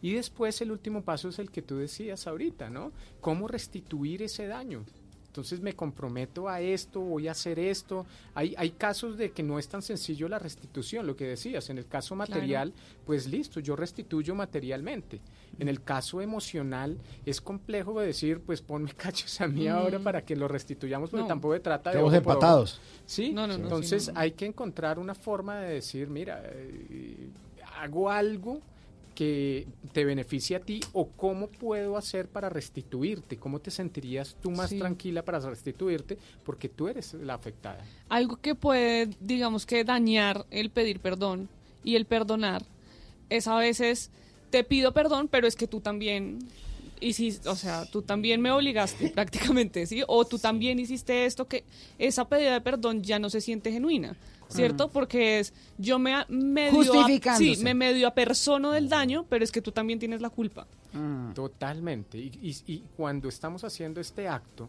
Y 0.00 0.12
después 0.14 0.60
el 0.60 0.70
último 0.70 1.02
paso 1.02 1.28
es 1.28 1.38
el 1.38 1.50
que 1.50 1.62
tú 1.62 1.76
decías 1.76 2.26
ahorita, 2.26 2.70
¿no? 2.70 2.92
¿Cómo 3.20 3.48
restituir 3.48 4.22
ese 4.22 4.46
daño? 4.46 4.84
Entonces 5.26 5.60
me 5.60 5.74
comprometo 5.74 6.48
a 6.48 6.60
esto, 6.60 7.00
voy 7.00 7.28
a 7.28 7.32
hacer 7.32 7.58
esto. 7.60 8.06
Hay, 8.34 8.54
hay 8.58 8.70
casos 8.70 9.16
de 9.16 9.30
que 9.30 9.42
no 9.42 9.58
es 9.58 9.68
tan 9.68 9.82
sencillo 9.82 10.28
la 10.28 10.38
restitución, 10.38 11.06
lo 11.06 11.14
que 11.16 11.26
decías. 11.26 11.68
En 11.70 11.78
el 11.78 11.86
caso 11.86 12.16
material, 12.16 12.72
pues 13.06 13.26
listo, 13.28 13.60
yo 13.60 13.76
restituyo 13.76 14.34
materialmente. 14.34 15.20
En 15.60 15.68
el 15.68 15.82
caso 15.82 16.20
emocional 16.22 16.98
es 17.26 17.40
complejo 17.40 18.00
de 18.00 18.06
decir, 18.08 18.40
pues 18.40 18.62
ponme 18.62 18.92
cachos 18.96 19.40
a 19.40 19.46
mí 19.46 19.66
Mm. 19.68 19.72
ahora 19.72 19.98
para 20.00 20.24
que 20.24 20.34
lo 20.34 20.48
restituyamos, 20.48 21.10
porque 21.10 21.22
No. 21.22 21.28
tampoco 21.28 21.54
se 21.54 21.60
trata 21.60 21.90
de... 21.90 21.96
Estamos 21.98 22.14
empatados. 22.14 22.80
Sí, 23.04 23.30
No, 23.32 23.46
no, 23.46 23.54
entonces 23.54 24.04
sí, 24.04 24.08
no, 24.08 24.14
no. 24.14 24.20
hay 24.20 24.32
que 24.32 24.46
encontrar 24.46 24.98
una 24.98 25.14
forma 25.14 25.60
de 25.60 25.74
decir, 25.74 26.08
mira, 26.08 26.42
eh, 26.44 27.28
hago 27.76 28.10
algo 28.10 28.60
que 29.18 29.66
te 29.92 30.04
beneficie 30.04 30.54
a 30.54 30.60
ti 30.60 30.78
o 30.92 31.08
cómo 31.08 31.48
puedo 31.48 31.96
hacer 31.96 32.28
para 32.28 32.48
restituirte, 32.48 33.36
cómo 33.36 33.58
te 33.58 33.72
sentirías 33.72 34.36
tú 34.40 34.52
más 34.52 34.70
Sí. 34.70 34.78
tranquila 34.78 35.24
para 35.24 35.40
restituirte 35.40 36.16
porque 36.44 36.68
tú 36.68 36.86
eres 36.86 37.14
la 37.14 37.34
afectada. 37.34 37.84
Algo 38.08 38.36
que 38.36 38.54
puede, 38.54 39.08
digamos 39.18 39.66
que 39.66 39.82
dañar 39.82 40.46
el 40.52 40.70
pedir 40.70 41.00
perdón 41.00 41.48
y 41.82 41.96
el 41.96 42.04
perdonar 42.06 42.64
es 43.28 43.48
a 43.48 43.56
veces 43.56 44.12
te 44.50 44.62
pido 44.62 44.92
perdón, 44.92 45.26
pero 45.26 45.48
es 45.48 45.56
que 45.56 45.66
tú 45.66 45.80
también 45.80 46.38
hiciste, 47.00 47.48
o 47.48 47.56
sea, 47.56 47.86
tú 47.90 48.02
también 48.02 48.40
me 48.40 48.52
obligaste 48.52 49.08
prácticamente, 49.14 49.84
¿sí? 49.86 50.04
O 50.06 50.24
tú 50.26 50.38
también 50.38 50.78
hiciste 50.78 51.26
esto 51.26 51.48
que 51.48 51.64
esa 51.98 52.28
pedida 52.28 52.52
de 52.52 52.60
perdón 52.60 53.02
ya 53.02 53.18
no 53.18 53.30
se 53.30 53.40
siente 53.40 53.72
genuina, 53.72 54.16
¿cierto? 54.48 54.88
Porque 54.88 55.38
es 55.40 55.52
yo 55.78 55.98
me 55.98 56.14
medio 56.28 56.72
sí, 57.38 57.62
me 57.64 57.74
medio 57.74 58.08
apersono 58.08 58.70
del 58.72 58.88
daño, 58.88 59.26
pero 59.28 59.44
es 59.44 59.52
que 59.52 59.60
tú 59.62 59.72
también 59.72 59.98
tienes 59.98 60.20
la 60.20 60.30
culpa. 60.30 60.66
Totalmente. 61.34 62.18
Y, 62.18 62.30
y- 62.42 62.72
y 62.72 62.82
cuando 62.96 63.28
estamos 63.28 63.62
haciendo 63.64 64.00
este 64.00 64.26
acto, 64.28 64.68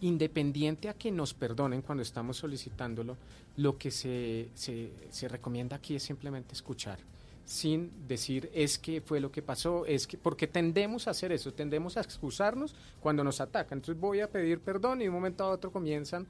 independiente 0.00 0.88
a 0.88 0.94
que 0.94 1.10
nos 1.10 1.34
perdonen 1.34 1.82
cuando 1.82 2.02
estamos 2.02 2.36
solicitándolo, 2.38 3.16
lo 3.56 3.76
que 3.76 3.90
se, 3.90 4.48
se, 4.54 4.90
se 5.10 5.28
recomienda 5.28 5.76
aquí 5.76 5.94
es 5.96 6.02
simplemente 6.04 6.54
escuchar, 6.54 6.98
sin 7.44 7.90
decir 8.08 8.48
es 8.54 8.78
que 8.78 9.00
fue 9.02 9.20
lo 9.20 9.30
que 9.30 9.42
pasó, 9.42 9.84
es 9.84 10.06
que, 10.06 10.16
porque 10.16 10.46
tendemos 10.46 11.06
a 11.06 11.10
hacer 11.10 11.32
eso, 11.32 11.52
tendemos 11.52 11.96
a 11.98 12.00
excusarnos 12.00 12.74
cuando 13.00 13.22
nos 13.24 13.40
atacan. 13.42 13.78
Entonces 13.78 14.00
voy 14.00 14.20
a 14.20 14.30
pedir 14.30 14.60
perdón 14.60 15.00
y 15.00 15.04
de 15.04 15.10
un 15.10 15.16
momento 15.16 15.44
a 15.44 15.50
otro 15.50 15.70
comienzan 15.70 16.26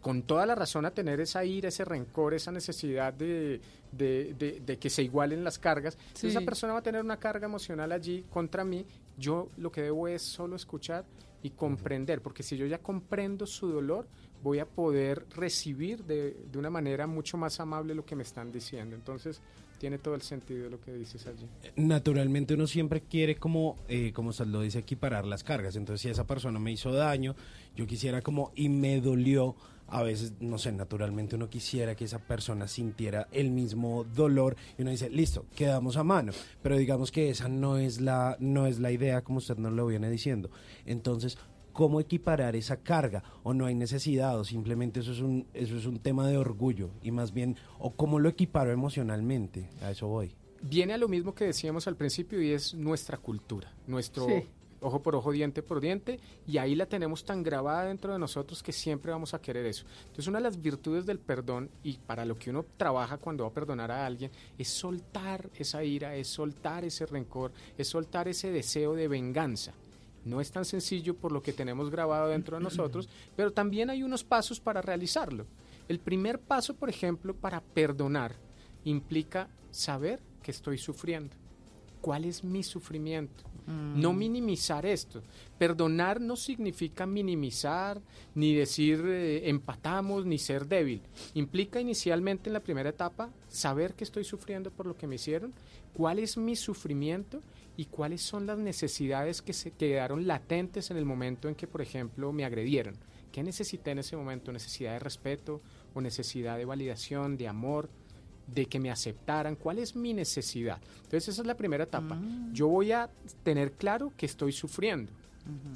con, 0.00 0.22
toda 0.22 0.46
la 0.46 0.54
razón 0.54 0.84
a 0.86 0.90
tener 0.92 1.20
esa 1.20 1.44
ira, 1.44 1.68
ese 1.68 1.84
rencor, 1.84 2.34
esa 2.34 2.50
necesidad 2.52 3.12
de, 3.12 3.60
de- 3.92 4.34
de- 4.38 4.60
de 4.64 4.78
que 4.78 4.90
se 4.90 5.02
igualen 5.02 5.44
las 5.44 5.58
cargas. 5.58 5.98
Sí. 6.14 6.28
esa 6.28 6.40
persona 6.40 6.72
va 6.72 6.78
a 6.80 6.82
tener 6.82 7.02
una 7.02 7.18
carga 7.18 7.46
emocional 7.46 7.92
allí 7.92 8.24
contra 8.30 8.64
mí. 8.64 8.84
Yo 9.18 9.48
lo 9.56 9.70
que 9.70 9.82
debo 9.82 10.08
es 10.08 10.22
solo 10.22 10.56
escuchar 10.56 11.04
y 11.42 11.50
comprender, 11.50 12.20
porque 12.22 12.42
si 12.42 12.56
yo 12.56 12.66
ya 12.66 12.78
comprendo 12.78 13.46
su 13.46 13.68
dolor, 13.68 14.06
voy 14.42 14.58
a 14.58 14.66
poder 14.66 15.26
recibir 15.36 16.04
de, 16.04 16.34
de 16.50 16.58
una 16.58 16.70
manera 16.70 17.06
mucho 17.06 17.36
más 17.36 17.60
amable 17.60 17.94
lo 17.94 18.04
que 18.06 18.16
me 18.16 18.22
están 18.22 18.50
diciendo. 18.52 18.94
Entonces 18.96 19.40
tiene 19.78 19.96
todo 19.98 20.14
el 20.14 20.20
sentido 20.22 20.68
lo 20.68 20.78
que 20.80 20.92
dices 20.92 21.26
allí. 21.26 21.46
naturalmente 21.76 22.52
uno 22.54 22.66
siempre 22.66 23.00
quiere 23.00 23.36
como, 23.36 23.76
eh, 23.88 24.12
como 24.12 24.32
se 24.34 24.44
lo 24.44 24.60
dice 24.60 24.78
aquí, 24.78 24.94
parar 24.96 25.26
las 25.26 25.42
cargas. 25.42 25.74
Entonces, 25.76 26.02
si 26.02 26.08
esa 26.10 26.26
persona 26.26 26.58
me 26.58 26.70
hizo 26.72 26.92
daño, 26.92 27.34
yo 27.76 27.86
quisiera 27.86 28.20
como, 28.20 28.52
y 28.54 28.68
me 28.68 29.00
dolió, 29.00 29.56
a 29.90 30.02
veces, 30.02 30.34
no 30.40 30.58
sé, 30.58 30.72
naturalmente 30.72 31.36
uno 31.36 31.50
quisiera 31.50 31.94
que 31.94 32.04
esa 32.04 32.18
persona 32.18 32.68
sintiera 32.68 33.28
el 33.32 33.50
mismo 33.50 34.04
dolor 34.04 34.56
y 34.78 34.82
uno 34.82 34.90
dice, 34.90 35.10
listo, 35.10 35.46
quedamos 35.54 35.96
a 35.96 36.04
mano. 36.04 36.32
Pero 36.62 36.76
digamos 36.76 37.10
que 37.10 37.30
esa 37.30 37.48
no 37.48 37.76
es 37.76 38.00
la, 38.00 38.36
no 38.40 38.66
es 38.66 38.78
la 38.78 38.92
idea, 38.92 39.22
como 39.22 39.38
usted 39.38 39.56
nos 39.56 39.72
lo 39.72 39.86
viene 39.86 40.08
diciendo. 40.10 40.50
Entonces, 40.86 41.38
¿cómo 41.72 42.00
equiparar 42.00 42.56
esa 42.56 42.78
carga? 42.78 43.22
¿O 43.42 43.52
no 43.52 43.66
hay 43.66 43.74
necesidad? 43.74 44.38
¿O 44.38 44.44
simplemente 44.44 45.00
eso 45.00 45.12
es 45.12 45.20
un, 45.20 45.46
eso 45.54 45.76
es 45.76 45.86
un 45.86 45.98
tema 45.98 46.28
de 46.28 46.36
orgullo? 46.36 46.90
Y 47.02 47.10
más 47.10 47.32
bien, 47.32 47.56
¿o 47.78 47.90
cómo 47.92 48.18
lo 48.18 48.28
equiparo 48.28 48.70
emocionalmente? 48.72 49.68
A 49.82 49.90
eso 49.90 50.06
voy. 50.06 50.34
Viene 50.62 50.92
a 50.92 50.98
lo 50.98 51.08
mismo 51.08 51.34
que 51.34 51.46
decíamos 51.46 51.88
al 51.88 51.96
principio 51.96 52.40
y 52.42 52.50
es 52.50 52.74
nuestra 52.74 53.16
cultura, 53.18 53.72
nuestro 53.86 54.26
Sí. 54.26 54.46
Ojo 54.80 55.02
por 55.02 55.14
ojo, 55.14 55.32
diente 55.32 55.62
por 55.62 55.80
diente, 55.80 56.18
y 56.46 56.58
ahí 56.58 56.74
la 56.74 56.86
tenemos 56.86 57.24
tan 57.24 57.42
grabada 57.42 57.84
dentro 57.84 58.12
de 58.12 58.18
nosotros 58.18 58.62
que 58.62 58.72
siempre 58.72 59.12
vamos 59.12 59.34
a 59.34 59.40
querer 59.40 59.66
eso. 59.66 59.84
Entonces, 60.02 60.26
una 60.26 60.38
de 60.38 60.44
las 60.44 60.60
virtudes 60.60 61.06
del 61.06 61.18
perdón 61.18 61.70
y 61.82 61.98
para 61.98 62.24
lo 62.24 62.36
que 62.38 62.50
uno 62.50 62.64
trabaja 62.76 63.18
cuando 63.18 63.44
va 63.44 63.50
a 63.50 63.54
perdonar 63.54 63.90
a 63.90 64.06
alguien 64.06 64.30
es 64.58 64.68
soltar 64.68 65.48
esa 65.54 65.84
ira, 65.84 66.14
es 66.16 66.28
soltar 66.28 66.84
ese 66.84 67.06
rencor, 67.06 67.52
es 67.76 67.88
soltar 67.88 68.28
ese 68.28 68.50
deseo 68.50 68.94
de 68.94 69.08
venganza. 69.08 69.72
No 70.24 70.40
es 70.40 70.50
tan 70.50 70.64
sencillo 70.64 71.14
por 71.14 71.32
lo 71.32 71.42
que 71.42 71.52
tenemos 71.52 71.90
grabado 71.90 72.28
dentro 72.28 72.56
de 72.56 72.62
nosotros, 72.62 73.08
pero 73.36 73.52
también 73.52 73.90
hay 73.90 74.02
unos 74.02 74.24
pasos 74.24 74.60
para 74.60 74.82
realizarlo. 74.82 75.46
El 75.88 75.98
primer 75.98 76.38
paso, 76.38 76.74
por 76.74 76.88
ejemplo, 76.88 77.34
para 77.34 77.60
perdonar 77.60 78.34
implica 78.84 79.48
saber 79.70 80.20
que 80.42 80.50
estoy 80.50 80.78
sufriendo. 80.78 81.34
¿Cuál 82.00 82.24
es 82.24 82.44
mi 82.44 82.62
sufrimiento? 82.62 83.49
No 83.70 84.12
minimizar 84.12 84.86
esto. 84.86 85.22
Perdonar 85.58 86.20
no 86.20 86.36
significa 86.36 87.06
minimizar, 87.06 88.00
ni 88.34 88.54
decir 88.54 89.04
eh, 89.06 89.48
empatamos, 89.48 90.26
ni 90.26 90.38
ser 90.38 90.66
débil. 90.66 91.02
Implica 91.34 91.80
inicialmente 91.80 92.48
en 92.48 92.54
la 92.54 92.60
primera 92.60 92.90
etapa 92.90 93.30
saber 93.48 93.94
que 93.94 94.04
estoy 94.04 94.24
sufriendo 94.24 94.70
por 94.70 94.86
lo 94.86 94.96
que 94.96 95.06
me 95.06 95.16
hicieron, 95.16 95.52
cuál 95.92 96.18
es 96.18 96.36
mi 96.36 96.56
sufrimiento 96.56 97.42
y 97.76 97.86
cuáles 97.86 98.22
son 98.22 98.46
las 98.46 98.58
necesidades 98.58 99.42
que 99.42 99.52
se 99.52 99.70
quedaron 99.70 100.26
latentes 100.26 100.90
en 100.90 100.96
el 100.96 101.04
momento 101.04 101.48
en 101.48 101.54
que, 101.54 101.66
por 101.66 101.82
ejemplo, 101.82 102.32
me 102.32 102.44
agredieron. 102.44 102.96
¿Qué 103.32 103.42
necesité 103.42 103.92
en 103.92 104.00
ese 104.00 104.16
momento? 104.16 104.52
¿Necesidad 104.52 104.92
de 104.92 104.98
respeto 104.98 105.60
o 105.94 106.00
necesidad 106.00 106.58
de 106.58 106.64
validación, 106.64 107.36
de 107.36 107.48
amor? 107.48 107.88
De 108.54 108.66
que 108.66 108.80
me 108.80 108.90
aceptaran, 108.90 109.56
cuál 109.56 109.78
es 109.78 109.94
mi 109.94 110.12
necesidad. 110.12 110.80
Entonces 110.96 111.28
esa 111.28 111.42
es 111.42 111.46
la 111.46 111.56
primera 111.56 111.84
etapa. 111.84 112.18
Yo 112.52 112.68
voy 112.68 112.92
a 112.92 113.10
tener 113.42 113.72
claro 113.72 114.12
que 114.16 114.26
estoy 114.26 114.52
sufriendo. 114.52 115.12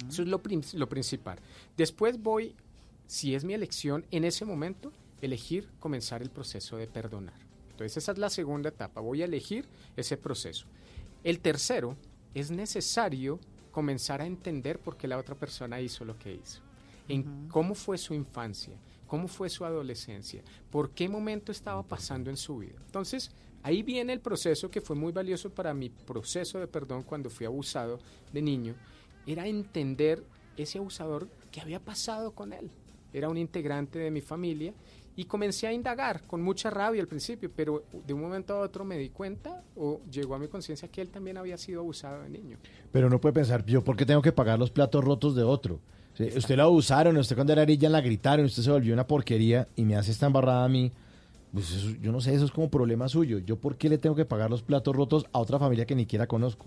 Eso 0.07 0.21
es 0.21 0.27
lo, 0.27 0.41
lo 0.73 0.89
principal. 0.89 1.39
Después 1.75 2.21
voy, 2.21 2.55
si 3.07 3.35
es 3.35 3.43
mi 3.43 3.53
elección, 3.53 4.05
en 4.11 4.23
ese 4.23 4.45
momento, 4.45 4.91
elegir 5.21 5.67
comenzar 5.79 6.21
el 6.21 6.29
proceso 6.29 6.77
de 6.77 6.87
perdonar. 6.87 7.35
Entonces 7.71 7.97
esa 7.97 8.11
es 8.11 8.17
la 8.17 8.29
segunda 8.29 8.69
etapa. 8.69 9.01
Voy 9.01 9.21
a 9.21 9.25
elegir 9.25 9.65
ese 9.97 10.17
proceso. 10.17 10.65
El 11.23 11.39
tercero, 11.39 11.97
es 12.35 12.51
necesario 12.51 13.39
comenzar 13.71 14.21
a 14.21 14.25
entender 14.25 14.77
por 14.77 14.97
qué 14.97 15.07
la 15.07 15.17
otra 15.17 15.35
persona 15.35 15.81
hizo 15.81 16.05
lo 16.05 16.19
que 16.19 16.33
hizo. 16.33 16.59
En 17.07 17.47
cómo 17.47 17.73
fue 17.75 17.97
su 17.97 18.13
infancia, 18.13 18.73
cómo 19.07 19.27
fue 19.27 19.49
su 19.49 19.65
adolescencia, 19.65 20.43
por 20.69 20.91
qué 20.91 21.07
momento 21.09 21.51
estaba 21.51 21.83
pasando 21.83 22.29
en 22.29 22.37
su 22.37 22.57
vida. 22.57 22.75
Entonces, 22.85 23.31
ahí 23.63 23.83
viene 23.83 24.13
el 24.13 24.19
proceso 24.19 24.69
que 24.69 24.81
fue 24.81 24.95
muy 24.95 25.11
valioso 25.11 25.49
para 25.49 25.73
mi 25.73 25.89
proceso 25.89 26.59
de 26.59 26.67
perdón 26.67 27.03
cuando 27.03 27.29
fui 27.29 27.45
abusado 27.45 27.99
de 28.31 28.41
niño, 28.41 28.75
era 29.25 29.47
entender 29.47 30.23
ese 30.57 30.77
abusador 30.77 31.27
que 31.51 31.61
había 31.61 31.79
pasado 31.79 32.31
con 32.31 32.53
él. 32.53 32.69
Era 33.13 33.29
un 33.29 33.37
integrante 33.37 33.99
de 33.99 34.11
mi 34.11 34.21
familia 34.21 34.73
y 35.15 35.25
comencé 35.25 35.67
a 35.67 35.73
indagar 35.73 36.23
con 36.27 36.41
mucha 36.41 36.69
rabia 36.69 37.01
al 37.01 37.07
principio, 37.07 37.49
pero 37.55 37.85
de 38.05 38.13
un 38.13 38.21
momento 38.21 38.53
a 38.53 38.59
otro 38.59 38.83
me 38.83 38.97
di 38.97 39.09
cuenta 39.09 39.63
o 39.75 40.01
llegó 40.11 40.35
a 40.35 40.39
mi 40.39 40.47
conciencia 40.47 40.89
que 40.89 41.01
él 41.01 41.09
también 41.09 41.37
había 41.37 41.57
sido 41.57 41.79
abusado 41.79 42.23
de 42.23 42.29
niño. 42.29 42.57
Pero 42.91 43.09
no 43.09 43.19
puede 43.21 43.33
pensar, 43.33 43.65
yo, 43.65 43.83
¿por 43.83 43.95
qué 43.95 44.05
tengo 44.05 44.21
que 44.21 44.33
pagar 44.33 44.59
los 44.59 44.71
platos 44.71 45.03
rotos 45.03 45.35
de 45.35 45.43
otro? 45.43 45.79
Usted 46.19 46.55
lo 46.55 46.63
abusaron, 46.63 47.17
usted 47.17 47.35
cuando 47.35 47.53
era 47.53 47.65
niña 47.65 47.89
la 47.89 48.01
gritaron, 48.01 48.45
usted 48.45 48.63
se 48.63 48.71
volvió 48.71 48.93
una 48.93 49.05
porquería 49.07 49.67
y 49.75 49.83
me 49.83 49.95
hace 49.95 50.11
esta 50.11 50.27
embarrada 50.27 50.63
a 50.63 50.69
mí. 50.69 50.91
Pues 51.51 51.71
eso- 51.71 51.95
yo 52.01 52.11
no 52.11 52.21
sé, 52.21 52.33
eso 52.33 52.45
es 52.45 52.51
como 52.51 52.69
problema 52.69 53.07
suyo. 53.07 53.39
¿Yo 53.39 53.57
por 53.57 53.77
qué 53.77 53.89
le 53.89 53.97
tengo 53.97 54.15
que 54.15 54.25
pagar 54.25 54.49
los 54.49 54.61
platos 54.61 54.95
rotos 54.95 55.25
a 55.31 55.39
otra 55.39 55.59
familia 55.59 55.85
que 55.85 55.95
ni 55.95 56.03
siquiera 56.03 56.27
conozco? 56.27 56.65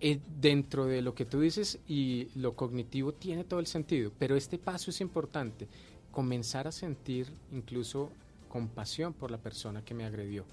Eh, 0.00 0.18
dentro 0.40 0.86
de 0.86 1.00
lo 1.00 1.14
que 1.14 1.24
tú 1.24 1.40
dices 1.40 1.78
y 1.86 2.28
lo 2.34 2.54
cognitivo 2.54 3.12
tiene 3.12 3.44
todo 3.44 3.60
el 3.60 3.66
sentido, 3.66 4.10
pero 4.18 4.34
este 4.36 4.58
paso 4.58 4.90
es 4.90 5.00
importante, 5.00 5.68
comenzar 6.10 6.66
a 6.66 6.72
sentir 6.72 7.28
incluso 7.52 8.10
compasión 8.52 9.14
por 9.14 9.30
la 9.30 9.38
persona 9.38 9.82
que 9.82 9.94
me 9.94 10.04
agredió. 10.04 10.44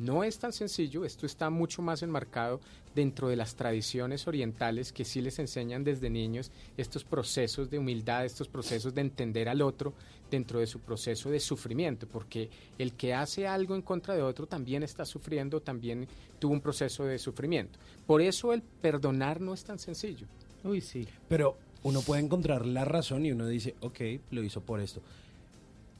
No 0.00 0.24
es 0.24 0.40
tan 0.40 0.52
sencillo, 0.52 1.04
esto 1.04 1.24
está 1.24 1.50
mucho 1.50 1.82
más 1.82 2.02
enmarcado 2.02 2.60
dentro 2.96 3.28
de 3.28 3.36
las 3.36 3.54
tradiciones 3.54 4.26
orientales 4.26 4.92
que 4.92 5.04
sí 5.04 5.20
les 5.20 5.38
enseñan 5.38 5.84
desde 5.84 6.10
niños 6.10 6.50
estos 6.76 7.04
procesos 7.04 7.70
de 7.70 7.78
humildad, 7.78 8.24
estos 8.24 8.48
procesos 8.48 8.92
de 8.92 9.02
entender 9.02 9.48
al 9.48 9.62
otro 9.62 9.94
dentro 10.28 10.58
de 10.58 10.66
su 10.66 10.80
proceso 10.80 11.30
de 11.30 11.38
sufrimiento, 11.38 12.08
porque 12.08 12.50
el 12.76 12.94
que 12.94 13.14
hace 13.14 13.46
algo 13.46 13.76
en 13.76 13.82
contra 13.82 14.16
de 14.16 14.22
otro 14.22 14.48
también 14.48 14.82
está 14.82 15.04
sufriendo, 15.04 15.62
también 15.62 16.08
tuvo 16.40 16.54
un 16.54 16.60
proceso 16.60 17.04
de 17.04 17.20
sufrimiento. 17.20 17.78
Por 18.04 18.20
eso 18.20 18.52
el 18.52 18.62
perdonar 18.62 19.40
no 19.40 19.54
es 19.54 19.62
tan 19.62 19.78
sencillo. 19.78 20.26
Uy, 20.64 20.80
sí. 20.80 21.06
Pero 21.28 21.56
uno 21.84 22.00
puede 22.00 22.22
encontrar 22.22 22.66
la 22.66 22.84
razón 22.84 23.24
y 23.24 23.30
uno 23.30 23.46
dice, 23.46 23.76
ok, 23.80 24.00
lo 24.32 24.42
hizo 24.42 24.60
por 24.60 24.80
esto. 24.80 25.02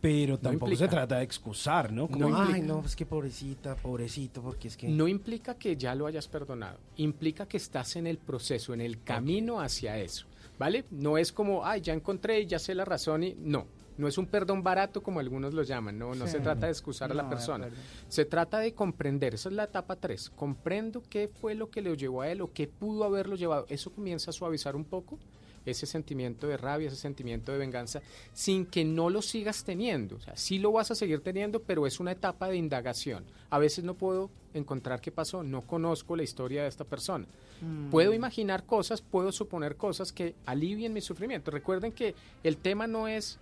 Pero 0.05 0.39
tampoco 0.39 0.67
implica. 0.73 0.85
se 0.85 0.89
trata 0.91 1.17
de 1.17 1.25
excusar, 1.25 1.91
¿no? 1.91 2.09
Como, 2.09 2.29
No 2.29 2.37
ay, 2.43 2.61
no, 2.61 2.83
es 2.85 2.95
que 2.95 3.07
pobrecita, 3.07 3.75
pobrecito, 3.75 4.43
porque 4.43 4.69
es 4.69 4.77
que... 4.77 4.87
No 4.87 5.09
implica 5.09 5.55
que 5.55 5.79
ya 5.79 5.95
lo 5.95 6.07
hayas 6.07 6.29
perdonado, 6.29 6.79
implica 6.97 7.47
que 7.47 7.57
estás 7.57 7.97
en 7.97 8.07
el 8.07 8.19
proceso, 8.19 8.75
en 8.75 8.83
el 8.83 9.03
camino 9.03 9.61
hacia 9.63 9.97
eso, 9.99 10.27
¿vale? 10.59 10.85
No 10.91 11.17
es 11.17 11.33
como, 11.33 11.65
ay, 11.65 11.81
ya 11.81 11.95
encontré 11.95 12.41
y 12.41 12.47
ya 12.47 12.59
sé 12.59 12.75
la 12.75 12.85
razón 12.85 13.25
y 13.25 13.35
no. 13.39 13.67
No 13.97 14.07
es 14.07 14.19
un 14.19 14.27
perdón 14.27 14.63
barato 14.63 15.03
como 15.03 15.21
algunos 15.21 15.55
lo 15.55 15.63
llaman, 15.63 15.99
no, 15.99 16.15
no 16.15 16.27
Sí. 16.27 16.33
se 16.33 16.41
trata 16.41 16.67
de 16.67 16.73
excusar 16.73 17.11
a 17.11 17.15
la 17.15 17.27
persona. 17.31 17.69
Se 18.09 18.27
trata 18.27 18.59
de 18.59 18.75
comprender, 18.75 19.35
esa 19.35 19.49
es 19.49 19.55
la 19.55 19.65
etapa 19.65 19.97
3. 19.97 20.31
Comprendo 20.37 21.03
qué 21.09 21.29
fue 21.29 21.55
lo 21.55 21.71
que 21.71 21.81
le 21.81 21.97
llevó 21.97 22.21
a 22.23 22.29
él 22.31 22.43
o 22.43 22.53
qué 22.53 22.67
pudo 22.67 23.05
haberlo 23.05 23.37
llevado. 23.37 23.65
Eso 23.71 23.91
comienza 23.91 24.31
a 24.31 24.35
suavizar 24.35 24.77
un 24.77 24.85
poco 24.85 25.19
ese 25.67 25.87
sentimiento 25.87 26.47
de 26.47 26.57
rabia, 26.57 26.89
ese 26.89 26.97
sentimiento 26.97 27.53
de 27.53 27.59
venganza, 27.59 28.03
sin 28.33 28.67
que 28.67 28.85
no 28.85 29.11
lo 29.11 29.23
sigas 29.23 29.65
teniendo. 29.65 30.17
O 30.17 30.21
sea, 30.21 30.37
sí 30.37 30.59
lo 30.59 30.73
vas 30.73 30.91
a 30.91 30.95
seguir 30.95 31.21
teniendo, 31.21 31.63
pero 31.63 31.87
es 31.87 32.01
una 32.01 32.13
etapa 32.13 32.49
de 32.49 32.57
indagación. 32.57 33.25
A 33.51 33.59
veces 33.59 33.85
no 33.85 33.95
puedo 33.95 34.31
encontrar 34.53 35.01
qué 35.01 35.11
pasó, 35.11 35.43
no 35.43 35.63
conozco 35.63 36.17
la 36.17 36.23
historia 36.23 36.63
de 36.63 36.69
esta 36.69 36.85
persona. 36.85 37.27
Mm. 37.61 37.91
Puedo 37.91 38.13
imaginar 38.13 38.65
cosas, 38.65 39.01
puedo 39.03 39.33
suponer 39.33 39.77
cosas 39.77 40.13
que 40.13 40.35
alivien 40.47 40.93
mi 40.93 41.01
sufrimiento. 41.01 41.51
Recuerden 41.51 41.93
que 41.93 42.15
el 42.43 42.57
tema 42.59 42.87
no 42.87 43.09
es 43.09 43.39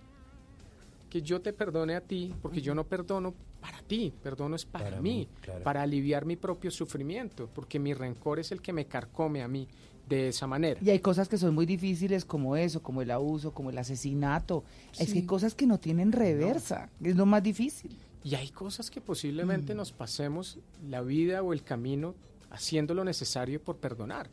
que 1.09 1.21
yo 1.21 1.41
te 1.41 1.53
perdone 1.53 1.95
a 1.95 2.01
ti, 2.01 2.33
porque 2.41 2.61
yo 2.61 2.73
no 2.73 2.85
perdono 2.85 3.35
para 3.61 3.81
ti, 3.83 4.11
perdono 4.23 4.55
es 4.55 4.65
para, 4.65 4.85
Para 4.85 5.01
mí, 5.01 5.19
mí, 5.19 5.27
claro. 5.41 5.63
para 5.63 5.83
aliviar 5.83 6.25
mi 6.25 6.35
propio 6.35 6.71
sufrimiento, 6.71 7.47
porque 7.53 7.79
mi 7.79 7.93
rencor 7.93 8.39
es 8.39 8.51
el 8.51 8.61
que 8.61 8.73
me 8.73 8.85
carcome 8.87 9.43
a 9.43 9.47
mí 9.47 9.67
de 10.07 10.29
esa 10.29 10.47
manera. 10.47 10.79
Y 10.83 10.89
hay 10.89 10.99
cosas 10.99 11.27
que 11.27 11.37
son 11.37 11.53
muy 11.55 11.65
difíciles 11.65 12.25
como 12.25 12.55
eso, 12.55 12.81
como 12.81 13.01
el 13.01 13.11
abuso, 13.11 13.53
como 13.53 13.69
el 13.69 13.77
asesinato. 13.77 14.63
Es 14.97 15.11
que 15.11 15.19
hay 15.19 15.25
cosas 15.25 15.55
que 15.55 15.65
no 15.65 15.79
tienen 15.79 16.11
reversa, 16.11 16.89
es 17.03 17.15
lo 17.15 17.25
más 17.25 17.43
difícil. 17.43 17.95
Y 18.23 18.35
hay 18.35 18.49
cosas 18.49 18.89
que 18.89 19.01
posiblemente 19.01 19.75
nos 19.75 19.91
pasemos 19.91 20.59
la 20.87 21.01
vida 21.01 21.43
o 21.43 21.51
el 21.51 21.63
camino 21.63 22.15
haciendo 22.51 22.93
lo 22.93 23.03
necesario 23.03 23.61
por 23.61 23.77
perdonar. 23.77 24.29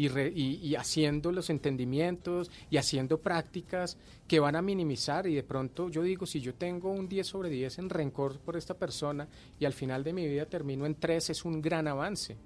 Y, 0.00 0.06
re- 0.06 0.32
y- 0.32 0.60
y 0.64 0.76
haciendo 0.76 1.32
los 1.32 1.50
entendimientos 1.50 2.52
y 2.70 2.76
haciendo 2.76 3.18
prácticas 3.20 3.96
que 4.28 4.38
van 4.38 4.54
a 4.54 4.62
minimizar 4.62 5.26
y 5.26 5.34
de 5.34 5.42
pronto 5.42 5.88
yo 5.88 6.02
digo, 6.02 6.24
si 6.24 6.40
yo 6.40 6.54
tengo 6.54 6.92
un 6.92 7.08
10 7.08 7.26
sobre 7.26 7.48
10 7.50 7.78
en 7.80 7.90
rencor 7.90 8.38
por 8.38 8.56
esta 8.56 8.74
persona 8.74 9.26
y 9.58 9.64
al 9.64 9.72
final 9.72 10.04
de 10.04 10.12
mi 10.12 10.24
vida 10.28 10.46
termino 10.46 10.86
en 10.86 10.94
3, 10.94 11.30
es 11.30 11.44
un 11.44 11.60
gran 11.60 11.88
avance. 11.88 12.36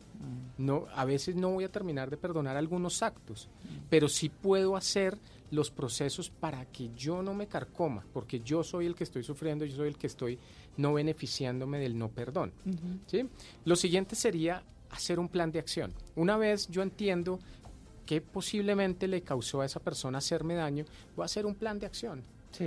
No, 0.57 0.87
a 0.95 1.05
veces 1.05 1.35
no 1.37 1.51
voy 1.51 1.65
a 1.65 1.69
terminar 1.71 2.09
de 2.09 2.17
perdonar 2.17 2.57
algunos 2.57 3.03
actos, 3.03 3.49
pero 3.91 4.09
sí 4.09 4.31
puedo 4.31 4.75
hacer 4.77 5.19
los 5.51 5.71
procesos 5.71 6.31
para 6.31 6.65
que 6.67 6.91
yo 6.97 7.23
no 7.23 7.35
me 7.35 7.49
carcoma, 7.49 8.07
porque 8.15 8.41
yo 8.41 8.63
soy 8.65 8.87
el 8.87 8.95
que 8.95 9.05
estoy 9.05 9.25
sufriendo, 9.25 9.67
yo 9.67 9.77
soy 9.77 9.89
el 9.89 9.99
que 9.99 10.07
estoy 10.07 10.39
no 10.79 10.95
beneficiándome 10.95 11.79
del 11.81 11.99
no 11.99 12.09
perdón. 12.09 12.53
¿sí? 13.07 13.29
Lo 13.67 13.77
siguiente 13.77 14.17
sería 14.17 14.63
hacer 14.93 15.19
un 15.19 15.29
plan 15.29 15.51
de 15.51 15.59
acción. 15.59 15.93
Una 16.15 16.37
vez 16.37 16.69
yo 16.69 16.83
entiendo 16.83 17.41
que 18.07 18.21
posiblemente 18.21 19.09
le 19.09 19.23
causó 19.23 19.61
a 19.63 19.67
esa 19.67 19.81
persona 19.81 20.19
hacerme 20.19 20.55
daño, 20.55 20.85
voy 21.17 21.23
a 21.23 21.27
hacer 21.27 21.47
un 21.47 21.55
plan 21.55 21.79
de 21.79 21.87
acción. 21.87 22.23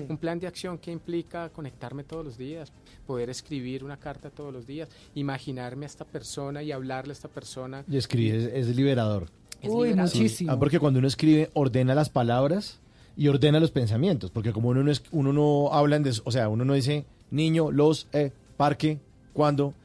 Un 0.10 0.18
plan 0.18 0.40
de 0.40 0.48
acción 0.48 0.80
que 0.80 0.92
implica 0.92 1.50
conectarme 1.50 2.04
todos 2.04 2.26
los 2.26 2.40
días, 2.40 2.72
poder 3.06 3.30
escribir 3.30 3.84
una 3.84 3.98
carta 3.98 4.32
todos 4.32 4.52
los 4.52 4.66
días, 4.66 4.90
imaginarme 5.14 5.86
a 5.86 5.88
esta 5.88 6.06
persona 6.06 6.64
y 6.64 6.72
hablarle 6.72 7.12
a 7.12 7.14
esta 7.14 7.28
persona. 7.28 7.86
Y 7.88 7.96
escribir 7.98 8.34
es, 8.34 8.68
es 8.70 8.76
liberador. 8.76 9.28
Es 9.62 9.70
Uy, 9.70 9.90
liberador. 9.90 10.12
Muchísimo. 10.16 10.52
Ah, 10.52 10.58
porque 10.58 10.80
cuando 10.80 10.98
uno 10.98 11.08
escribe, 11.08 11.52
ordena 11.54 11.94
las 11.94 12.10
palabras 12.10 12.80
y 13.16 13.28
ordena 13.28 13.60
los 13.60 13.70
pensamientos. 13.70 14.32
Porque 14.32 14.52
como 14.52 14.70
uno 14.70 14.82
no, 14.84 14.90
es, 14.90 15.04
uno 15.12 15.32
no 15.32 15.72
habla, 15.72 15.98
en 15.98 16.04
des- 16.04 16.24
o 16.26 16.32
sea, 16.32 16.50
uno 16.50 16.66
no 16.66 16.74
dice 16.74 17.06
niño, 17.30 17.70
los, 17.72 18.08
eh, 18.12 18.32
parque, 18.58 18.98
cuando. 19.34 19.76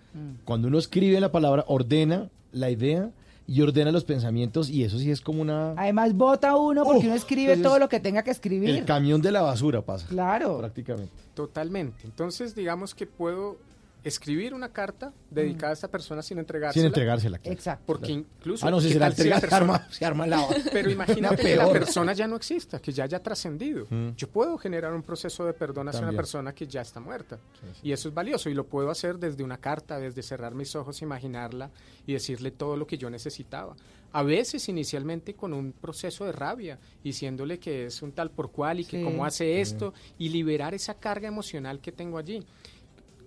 Cuando 0.45 0.69
uno 0.69 0.79
escribe 0.79 1.21
la 1.21 1.31
palabra, 1.33 1.65
ordena 1.69 2.31
la 2.53 2.71
idea 2.71 3.11
y 3.47 3.63
ordena 3.63 3.91
los 3.91 4.05
pensamientos 4.05 4.71
y 4.71 4.85
eso 4.85 4.99
sí 4.99 5.11
es 5.11 5.21
como 5.21 5.43
una... 5.43 5.73
Además, 5.73 6.15
vota 6.15 6.57
uno 6.57 6.85
porque 6.85 6.99
Uf, 7.01 7.05
uno 7.07 7.15
escribe 7.15 7.57
todo 7.57 7.79
lo 7.79 7.89
que 7.89 7.99
tenga 7.99 8.23
que 8.23 8.31
escribir. 8.31 8.71
El 8.71 8.85
camión 8.85 9.21
de 9.23 9.33
la 9.33 9.43
basura 9.43 9.83
pasa. 9.83 10.07
Claro. 10.07 10.59
Prácticamente. 10.59 11.13
Totalmente. 11.35 12.05
Entonces, 12.05 12.55
digamos 12.55 12.95
que 12.95 13.07
puedo 13.07 13.59
escribir 14.05 14.55
una 14.55 14.71
carta 14.73 15.13
dedicada 15.31 15.71
a 15.71 15.75
esta 15.75 15.89
persona 15.89 16.23
sin 16.23 16.39
entregársela. 16.39 16.81
Sin 16.83 16.87
entregársela, 16.87 17.39
claro. 17.39 17.53
Exacto. 17.55 17.85
Porque 17.87 18.13
incluso... 18.13 18.67
Ah, 18.67 18.71
no, 18.71 18.81
si 18.81 18.89
¿qué 18.89 18.93
se 18.95 18.99
la 18.99 19.07
tal 19.07 19.17
si 19.17 19.29
la 19.29 19.35
entrega, 19.37 19.49
se 19.59 19.63
arma- 19.65 19.87
se 19.91 20.05
arma 20.05 20.27
la- 20.27 20.47
Pero 20.73 20.91
imagínate 20.91 21.37
la 21.37 21.43
que 21.43 21.57
la 21.57 21.71
persona 21.71 22.13
ya 22.13 22.27
no 22.27 22.37
exista, 22.37 22.81
que 22.81 22.93
ya 22.93 23.05
haya 23.05 23.23
trascendido. 23.23 23.87
Mm. 23.91 24.11
Yo 24.17 24.29
puedo 24.29 24.57
generar 24.59 24.93
un 24.95 25.03
proceso 25.03 25.45
de 25.45 25.53
perdón 25.53 25.89
hacia 25.89 26.03
una 26.03 26.13
persona 26.13 26.55
que 26.55 26.67
ya 26.67 26.81
está 26.83 27.01
muerta. 27.01 27.39
Y 27.83 27.93
eso 27.93 28.09
es 28.09 28.15
valioso 28.15 28.49
y 28.51 28.55
lo 28.55 28.67
puedo 28.67 28.91
hacer 28.91 29.19
desde 29.19 29.43
una 29.45 29.59
carta, 29.59 29.99
desde 29.99 30.23
cerrar 30.23 30.55
mis 30.55 30.75
ojos, 30.77 31.03
imaginarla 31.03 31.71
y 32.07 32.13
decirle 32.15 32.51
todo 32.51 32.77
lo 32.77 32.87
que 32.87 32.99
yo 32.99 33.11
necesitaba. 33.11 33.75
A 34.13 34.25
veces 34.25 34.69
inicialmente 34.69 35.35
con 35.35 35.53
un 35.53 35.71
proceso 35.73 36.25
de 36.25 36.33
rabia, 36.33 36.81
diciéndole 37.05 37.61
que 37.61 37.87
es 37.87 38.03
un 38.03 38.11
tal 38.11 38.31
por 38.33 38.51
cual 38.51 38.81
y 38.81 38.85
que 38.85 38.99
Sí. 38.99 39.05
cómo 39.05 39.25
hace 39.25 39.61
esto 39.61 39.95
y 40.19 40.31
liberar 40.31 40.75
esa 40.75 40.95
carga 40.95 41.29
emocional 41.29 41.81
que 41.81 41.93
tengo 41.93 42.19
allí. 42.19 42.45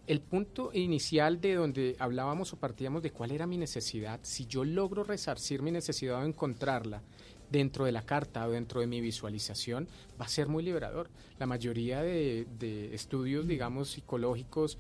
El 0.05 0.19
punto 0.19 0.71
inicial 0.73 1.39
de 1.39 1.55
donde 1.55 1.95
hablábamos 1.97 2.51
o 2.51 2.57
partíamos 2.57 3.01
de 3.01 3.11
cuál 3.11 3.31
era 3.31 3.47
mi 3.47 3.57
necesidad, 3.57 4.19
si 4.21 4.45
yo 4.47 4.65
logro 4.65 5.05
resarcir 5.05 5.61
mi 5.61 5.71
necesidad 5.71 6.21
o 6.21 6.25
encontrarla 6.25 7.01
dentro 7.49 7.85
de 7.85 7.93
la 7.93 8.01
carta 8.01 8.45
o 8.45 8.51
dentro 8.51 8.81
de 8.81 8.88
mi 8.88 8.99
visualización, 8.99 9.88
va 10.19 10.25
a 10.25 10.27
ser 10.30 10.49
muy 10.49 10.61
liberador. 10.61 11.09
La 11.39 11.45
mayoría 11.45 12.01
de, 12.01 12.47
de 12.59 12.93
estudios, 12.93 13.47
digamos, 13.47 13.91
psicológicos 13.91 14.77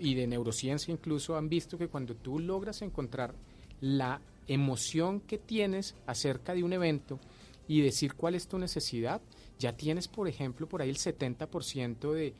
y 0.00 0.14
de 0.14 0.26
neurociencia 0.26 0.92
incluso 0.92 1.36
han 1.36 1.48
visto 1.48 1.78
que 1.78 1.88
cuando 1.88 2.14
tú 2.14 2.38
logras 2.38 2.82
encontrar 2.82 3.34
la 3.80 4.20
emoción 4.46 5.20
que 5.20 5.38
tienes 5.38 5.94
acerca 6.06 6.52
de 6.52 6.64
un 6.64 6.72
evento 6.74 7.18
y 7.66 7.80
decir 7.80 8.14
cuál 8.14 8.34
es 8.34 8.46
tu 8.46 8.58
necesidad, 8.58 9.22
ya 9.58 9.74
tienes, 9.74 10.06
por 10.08 10.28
ejemplo, 10.28 10.68
por 10.68 10.82
ahí 10.82 10.90
el 10.90 10.98
70% 10.98 12.12
de 12.12 12.34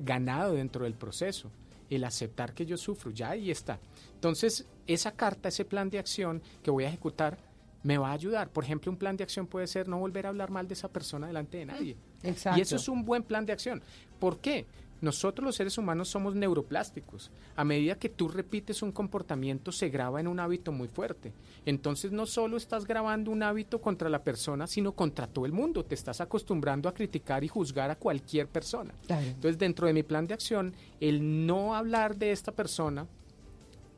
ganado 0.00 0.54
dentro 0.54 0.84
del 0.84 0.94
proceso. 0.94 1.50
El 1.90 2.04
aceptar 2.04 2.54
que 2.54 2.64
yo 2.64 2.76
sufro, 2.76 3.10
ya 3.10 3.30
ahí 3.30 3.50
está. 3.50 3.78
Entonces, 4.14 4.66
esa 4.86 5.12
carta, 5.12 5.48
ese 5.48 5.64
plan 5.64 5.90
de 5.90 5.98
acción 5.98 6.42
que 6.62 6.70
voy 6.70 6.84
a 6.84 6.88
ejecutar, 6.88 7.38
me 7.82 7.98
va 7.98 8.10
a 8.10 8.12
ayudar. 8.12 8.50
Por 8.50 8.64
ejemplo, 8.64 8.90
un 8.90 8.96
plan 8.96 9.16
de 9.16 9.24
acción 9.24 9.46
puede 9.46 9.66
ser 9.66 9.88
no 9.88 9.98
volver 9.98 10.26
a 10.26 10.30
hablar 10.30 10.50
mal 10.50 10.68
de 10.68 10.74
esa 10.74 10.88
persona 10.88 11.26
delante 11.26 11.58
de 11.58 11.66
nadie. 11.66 11.96
Exacto. 12.22 12.58
Y 12.58 12.62
eso 12.62 12.76
es 12.76 12.88
un 12.88 13.04
buen 13.04 13.22
plan 13.22 13.44
de 13.44 13.52
acción. 13.52 13.82
¿Por 14.18 14.38
qué? 14.40 14.66
Nosotros 15.02 15.44
los 15.44 15.56
seres 15.56 15.76
humanos 15.78 16.08
somos 16.08 16.36
neuroplásticos. 16.36 17.32
A 17.56 17.64
medida 17.64 17.98
que 17.98 18.08
tú 18.08 18.28
repites 18.28 18.82
un 18.82 18.92
comportamiento, 18.92 19.72
se 19.72 19.88
graba 19.88 20.20
en 20.20 20.28
un 20.28 20.38
hábito 20.38 20.70
muy 20.70 20.86
fuerte. 20.86 21.32
Entonces 21.66 22.12
no 22.12 22.24
solo 22.24 22.56
estás 22.56 22.86
grabando 22.86 23.32
un 23.32 23.42
hábito 23.42 23.80
contra 23.80 24.08
la 24.08 24.22
persona, 24.22 24.68
sino 24.68 24.92
contra 24.92 25.26
todo 25.26 25.44
el 25.44 25.52
mundo. 25.52 25.84
Te 25.84 25.96
estás 25.96 26.20
acostumbrando 26.20 26.88
a 26.88 26.94
criticar 26.94 27.42
y 27.42 27.48
juzgar 27.48 27.90
a 27.90 27.96
cualquier 27.96 28.46
persona. 28.46 28.94
Claro. 29.08 29.26
Entonces, 29.26 29.58
dentro 29.58 29.88
de 29.88 29.92
mi 29.92 30.04
plan 30.04 30.28
de 30.28 30.34
acción, 30.34 30.72
el 31.00 31.46
no 31.46 31.74
hablar 31.74 32.16
de 32.16 32.30
esta 32.30 32.52
persona 32.52 33.08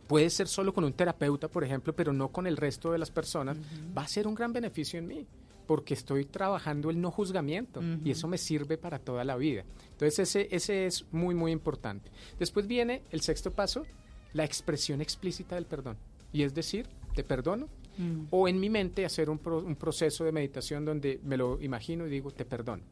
puede 0.06 0.30
ser 0.30 0.48
solo 0.48 0.72
con 0.72 0.84
un 0.84 0.94
terapeuta, 0.94 1.48
por 1.48 1.64
ejemplo, 1.64 1.94
pero 1.94 2.14
no 2.14 2.28
con 2.28 2.46
el 2.46 2.56
resto 2.56 2.92
de 2.92 2.98
las 2.98 3.10
personas, 3.10 3.58
va 3.96 4.02
a 4.02 4.08
ser 4.08 4.26
un 4.26 4.34
gran 4.34 4.52
beneficio 4.52 4.98
en 4.98 5.06
mí, 5.06 5.26
porque 5.66 5.94
estoy 5.94 6.24
trabajando 6.24 6.90
el 6.90 7.00
no 7.00 7.10
juzgamiento 7.10 7.80
y 8.04 8.10
eso 8.10 8.28
me 8.28 8.38
sirve 8.38 8.76
para 8.78 8.98
toda 8.98 9.24
la 9.24 9.36
vida. 9.36 9.64
Entonces, 9.92 10.18
ese, 10.18 10.48
ese 10.54 10.86
es 10.86 11.04
muy, 11.12 11.34
muy 11.34 11.52
importante. 11.52 12.10
Después 12.38 12.66
viene 12.66 13.02
el 13.10 13.20
sexto 13.20 13.50
paso, 13.52 13.84
la 14.32 14.44
expresión 14.44 15.00
explícita 15.00 15.54
del 15.54 15.66
perdón. 15.66 15.96
Y 16.32 16.42
es 16.42 16.54
decir, 16.54 16.86
te 17.14 17.24
perdono, 17.24 17.68
Mm. 17.96 18.26
o 18.30 18.48
en 18.48 18.58
mi 18.58 18.68
mente 18.70 19.04
hacer 19.04 19.30
un, 19.30 19.38
pro- 19.38 19.60
un 19.60 19.76
proceso 19.76 20.24
de 20.24 20.32
meditación 20.32 20.84
donde 20.84 21.20
me 21.22 21.36
lo 21.36 21.62
imagino 21.62 22.04
y 22.04 22.10
digo, 22.10 22.32
te 22.32 22.44
perdono. 22.44 22.82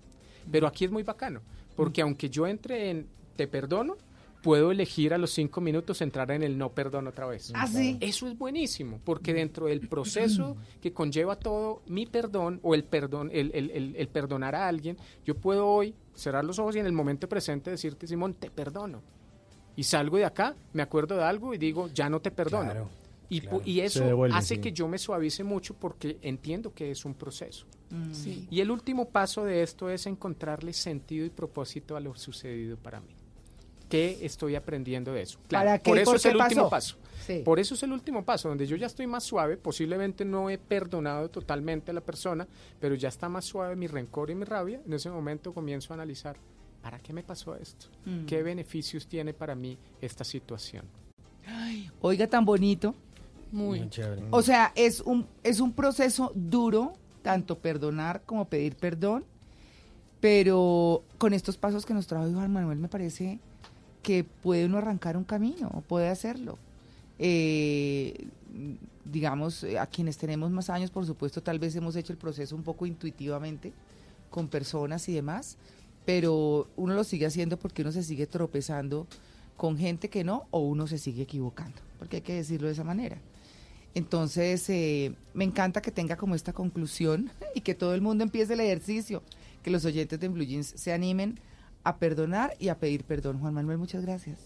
Pero 0.48 0.68
aquí 0.68 0.84
es 0.84 0.92
muy 0.92 1.02
bacano, 1.02 1.40
porque 1.74 2.02
aunque 2.02 2.30
yo 2.30 2.46
entre 2.46 2.88
en 2.90 3.08
te 3.34 3.48
perdono, 3.48 3.96
puedo 4.42 4.72
elegir 4.72 5.14
a 5.14 5.18
los 5.18 5.30
cinco 5.30 5.60
minutos 5.60 6.00
entrar 6.02 6.30
en 6.32 6.42
el 6.42 6.58
no 6.58 6.70
perdono 6.70 7.10
otra 7.10 7.26
vez. 7.26 7.52
Ah, 7.54 7.66
sí. 7.66 7.96
Eso 8.00 8.26
es 8.26 8.36
buenísimo, 8.36 9.00
porque 9.04 9.32
dentro 9.32 9.66
del 9.66 9.88
proceso 9.88 10.56
que 10.80 10.92
conlleva 10.92 11.36
todo 11.36 11.82
mi 11.86 12.06
perdón 12.06 12.58
o 12.62 12.74
el 12.74 12.84
perdón, 12.84 13.30
el, 13.32 13.50
el- 13.54 13.70
el- 13.70 13.96
el 13.96 14.08
perdonar 14.08 14.54
a 14.54 14.66
alguien, 14.68 14.96
yo 15.24 15.36
puedo 15.36 15.66
hoy 15.68 15.94
cerrar 16.14 16.44
los 16.44 16.58
ojos 16.58 16.76
y 16.76 16.80
en 16.80 16.86
el 16.86 16.92
momento 16.92 17.28
presente 17.28 17.70
decirte, 17.70 18.06
Simón, 18.06 18.34
te 18.34 18.50
perdono. 18.50 19.00
Y 19.76 19.84
salgo 19.84 20.18
de 20.18 20.24
acá, 20.26 20.54
me 20.72 20.82
acuerdo 20.82 21.16
de 21.16 21.22
algo 21.24 21.54
y 21.54 21.58
digo, 21.58 21.88
ya 21.94 22.10
no 22.10 22.20
te 22.20 22.30
perdono. 22.30 22.64
Claro, 22.70 22.88
y, 23.30 23.40
claro. 23.40 23.62
y 23.64 23.80
eso 23.80 24.04
devuelve, 24.04 24.36
hace 24.36 24.56
sí. 24.56 24.60
que 24.60 24.72
yo 24.72 24.86
me 24.88 24.98
suavice 24.98 25.44
mucho 25.44 25.72
porque 25.74 26.18
entiendo 26.20 26.74
que 26.74 26.90
es 26.90 27.04
un 27.06 27.14
proceso. 27.14 27.64
Mm. 27.90 28.12
Sí. 28.12 28.46
Y 28.50 28.60
el 28.60 28.70
último 28.70 29.08
paso 29.08 29.44
de 29.44 29.62
esto 29.62 29.88
es 29.88 30.06
encontrarle 30.06 30.72
sentido 30.74 31.24
y 31.24 31.30
propósito 31.30 31.96
a 31.96 32.00
lo 32.00 32.14
sucedido 32.14 32.76
para 32.76 33.00
mí. 33.00 33.14
¿Qué 33.92 34.18
estoy 34.22 34.54
aprendiendo 34.54 35.12
de 35.12 35.20
eso? 35.20 35.38
Claro, 35.48 35.66
¿Para 35.66 35.78
qué? 35.78 35.90
por 35.90 35.98
eso 35.98 36.10
¿Por 36.12 36.16
es 36.16 36.22
qué 36.22 36.28
el 36.30 36.36
último 36.36 36.70
pasó? 36.70 36.96
paso. 36.96 37.10
Sí. 37.26 37.42
Por 37.44 37.60
eso 37.60 37.74
es 37.74 37.82
el 37.82 37.92
último 37.92 38.24
paso, 38.24 38.48
donde 38.48 38.66
yo 38.66 38.74
ya 38.74 38.86
estoy 38.86 39.06
más 39.06 39.22
suave, 39.22 39.58
posiblemente 39.58 40.24
no 40.24 40.48
he 40.48 40.56
perdonado 40.56 41.28
totalmente 41.28 41.90
a 41.90 41.94
la 41.94 42.00
persona, 42.00 42.48
pero 42.80 42.94
ya 42.94 43.10
está 43.10 43.28
más 43.28 43.44
suave 43.44 43.76
mi 43.76 43.88
rencor 43.88 44.30
y 44.30 44.34
mi 44.34 44.44
rabia. 44.44 44.80
En 44.86 44.94
ese 44.94 45.10
momento 45.10 45.52
comienzo 45.52 45.92
a 45.92 45.96
analizar, 45.96 46.38
¿para 46.80 47.00
qué 47.00 47.12
me 47.12 47.22
pasó 47.22 47.54
esto? 47.54 47.88
Mm. 48.06 48.24
¿Qué 48.24 48.42
beneficios 48.42 49.06
tiene 49.06 49.34
para 49.34 49.54
mí 49.54 49.76
esta 50.00 50.24
situación? 50.24 50.86
Oiga, 52.00 52.26
tan 52.26 52.46
bonito. 52.46 52.94
Muy, 53.50 53.90
chévere. 53.90 54.22
O 54.30 54.40
sea, 54.40 54.72
es 54.74 55.02
un, 55.02 55.26
es 55.42 55.60
un 55.60 55.74
proceso 55.74 56.32
duro, 56.34 56.94
tanto 57.20 57.58
perdonar 57.58 58.22
como 58.24 58.46
pedir 58.46 58.74
perdón, 58.74 59.26
pero 60.18 61.04
con 61.18 61.34
estos 61.34 61.58
pasos 61.58 61.84
que 61.84 61.92
nos 61.92 62.06
trajo 62.06 62.32
Juan 62.32 62.50
Manuel 62.50 62.78
me 62.78 62.88
parece 62.88 63.38
que 64.02 64.24
puede 64.24 64.66
uno 64.66 64.78
arrancar 64.78 65.16
un 65.16 65.24
camino, 65.24 65.82
puede 65.88 66.08
hacerlo. 66.08 66.58
Eh, 67.18 68.26
digamos, 69.04 69.64
eh, 69.64 69.78
a 69.78 69.86
quienes 69.86 70.18
tenemos 70.18 70.50
más 70.50 70.70
años, 70.70 70.90
por 70.90 71.06
supuesto, 71.06 71.42
tal 71.42 71.58
vez 71.58 71.74
hemos 71.76 71.96
hecho 71.96 72.12
el 72.12 72.18
proceso 72.18 72.56
un 72.56 72.62
poco 72.62 72.86
intuitivamente 72.86 73.72
con 74.30 74.48
personas 74.48 75.08
y 75.08 75.12
demás, 75.12 75.56
pero 76.04 76.68
uno 76.76 76.94
lo 76.94 77.04
sigue 77.04 77.26
haciendo 77.26 77.58
porque 77.58 77.82
uno 77.82 77.92
se 77.92 78.02
sigue 78.02 78.26
tropezando 78.26 79.06
con 79.56 79.78
gente 79.78 80.08
que 80.08 80.24
no 80.24 80.46
o 80.50 80.60
uno 80.60 80.86
se 80.86 80.98
sigue 80.98 81.22
equivocando, 81.22 81.76
porque 81.98 82.16
hay 82.16 82.22
que 82.22 82.34
decirlo 82.34 82.66
de 82.66 82.72
esa 82.72 82.84
manera. 82.84 83.18
Entonces, 83.94 84.68
eh, 84.70 85.14
me 85.34 85.44
encanta 85.44 85.82
que 85.82 85.90
tenga 85.90 86.16
como 86.16 86.34
esta 86.34 86.52
conclusión 86.52 87.30
y 87.54 87.60
que 87.60 87.74
todo 87.74 87.94
el 87.94 88.00
mundo 88.00 88.24
empiece 88.24 88.54
el 88.54 88.60
ejercicio, 88.60 89.22
que 89.62 89.70
los 89.70 89.84
oyentes 89.84 90.18
de 90.18 90.28
Blue 90.28 90.44
Jeans 90.44 90.72
se 90.74 90.92
animen 90.92 91.38
a 91.84 91.96
perdonar 91.96 92.54
y 92.58 92.68
a 92.68 92.78
pedir 92.78 93.04
perdón. 93.04 93.38
Juan 93.40 93.54
Manuel, 93.54 93.78
muchas 93.78 94.02
gracias. 94.02 94.38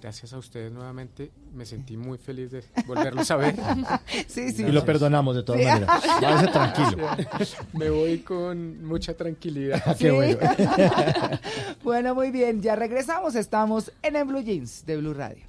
Gracias 0.00 0.34
a 0.34 0.38
ustedes 0.38 0.70
nuevamente, 0.70 1.30
me 1.54 1.64
sentí 1.64 1.96
muy 1.96 2.18
feliz 2.18 2.50
de 2.50 2.62
volverlos 2.86 3.30
a 3.30 3.36
ver. 3.36 3.56
Sí, 4.28 4.52
sí. 4.52 4.62
Y 4.62 4.70
lo 4.70 4.84
perdonamos 4.84 5.34
de 5.34 5.42
todas 5.42 5.60
Sí. 5.62 5.66
maneras. 5.66 6.02
Váyase 6.20 6.46
tranquilo. 6.48 7.08
Me 7.72 7.88
voy 7.90 8.18
con 8.18 8.84
mucha 8.84 9.14
tranquilidad. 9.14 9.96
Qué 9.98 10.10
bueno. 10.10 10.38
bueno, 11.82 12.14
muy 12.14 12.30
bien, 12.30 12.60
ya 12.60 12.76
regresamos, 12.76 13.34
estamos 13.36 13.90
en 14.02 14.16
el 14.16 14.24
Blue 14.24 14.42
Jeans 14.42 14.84
de 14.84 14.96
Blue 14.98 15.14
Radio. 15.14 15.44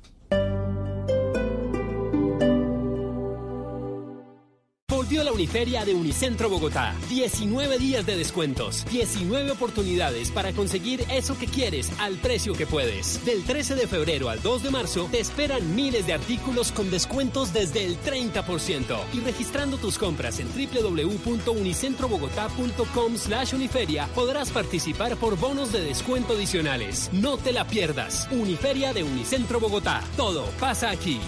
La 5.23 5.31
Uniferia 5.31 5.85
de 5.85 5.93
Unicentro 5.93 6.49
Bogotá. 6.49 6.95
19 7.09 7.77
días 7.77 8.05
de 8.05 8.15
descuentos, 8.15 8.85
19 8.91 9.51
oportunidades 9.51 10.31
para 10.31 10.53
conseguir 10.53 11.03
eso 11.09 11.37
que 11.37 11.47
quieres 11.47 11.91
al 11.99 12.15
precio 12.17 12.53
que 12.53 12.67
puedes. 12.67 13.23
Del 13.25 13.43
13 13.43 13.75
de 13.75 13.87
febrero 13.87 14.29
al 14.29 14.41
2 14.41 14.63
de 14.63 14.71
marzo 14.71 15.07
te 15.11 15.19
esperan 15.19 15.75
miles 15.75 16.07
de 16.07 16.13
artículos 16.13 16.71
con 16.71 16.89
descuentos 16.91 17.53
desde 17.53 17.85
el 17.85 17.97
30%. 17.99 18.97
Y 19.13 19.19
registrando 19.21 19.77
tus 19.77 19.97
compras 19.97 20.39
en 20.39 20.47
www.unicentrobogotá.com 20.49 23.17
slash 23.17 23.53
uniferia 23.53 24.07
podrás 24.15 24.51
participar 24.51 25.15
por 25.17 25.37
bonos 25.37 25.71
de 25.71 25.81
descuento 25.81 26.33
adicionales. 26.33 27.09
No 27.13 27.37
te 27.37 27.53
la 27.53 27.67
pierdas. 27.67 28.27
Uniferia 28.31 28.93
de 28.93 29.03
Unicentro 29.03 29.59
Bogotá. 29.59 30.03
Todo 30.15 30.45
pasa 30.59 30.89
aquí. 30.89 31.19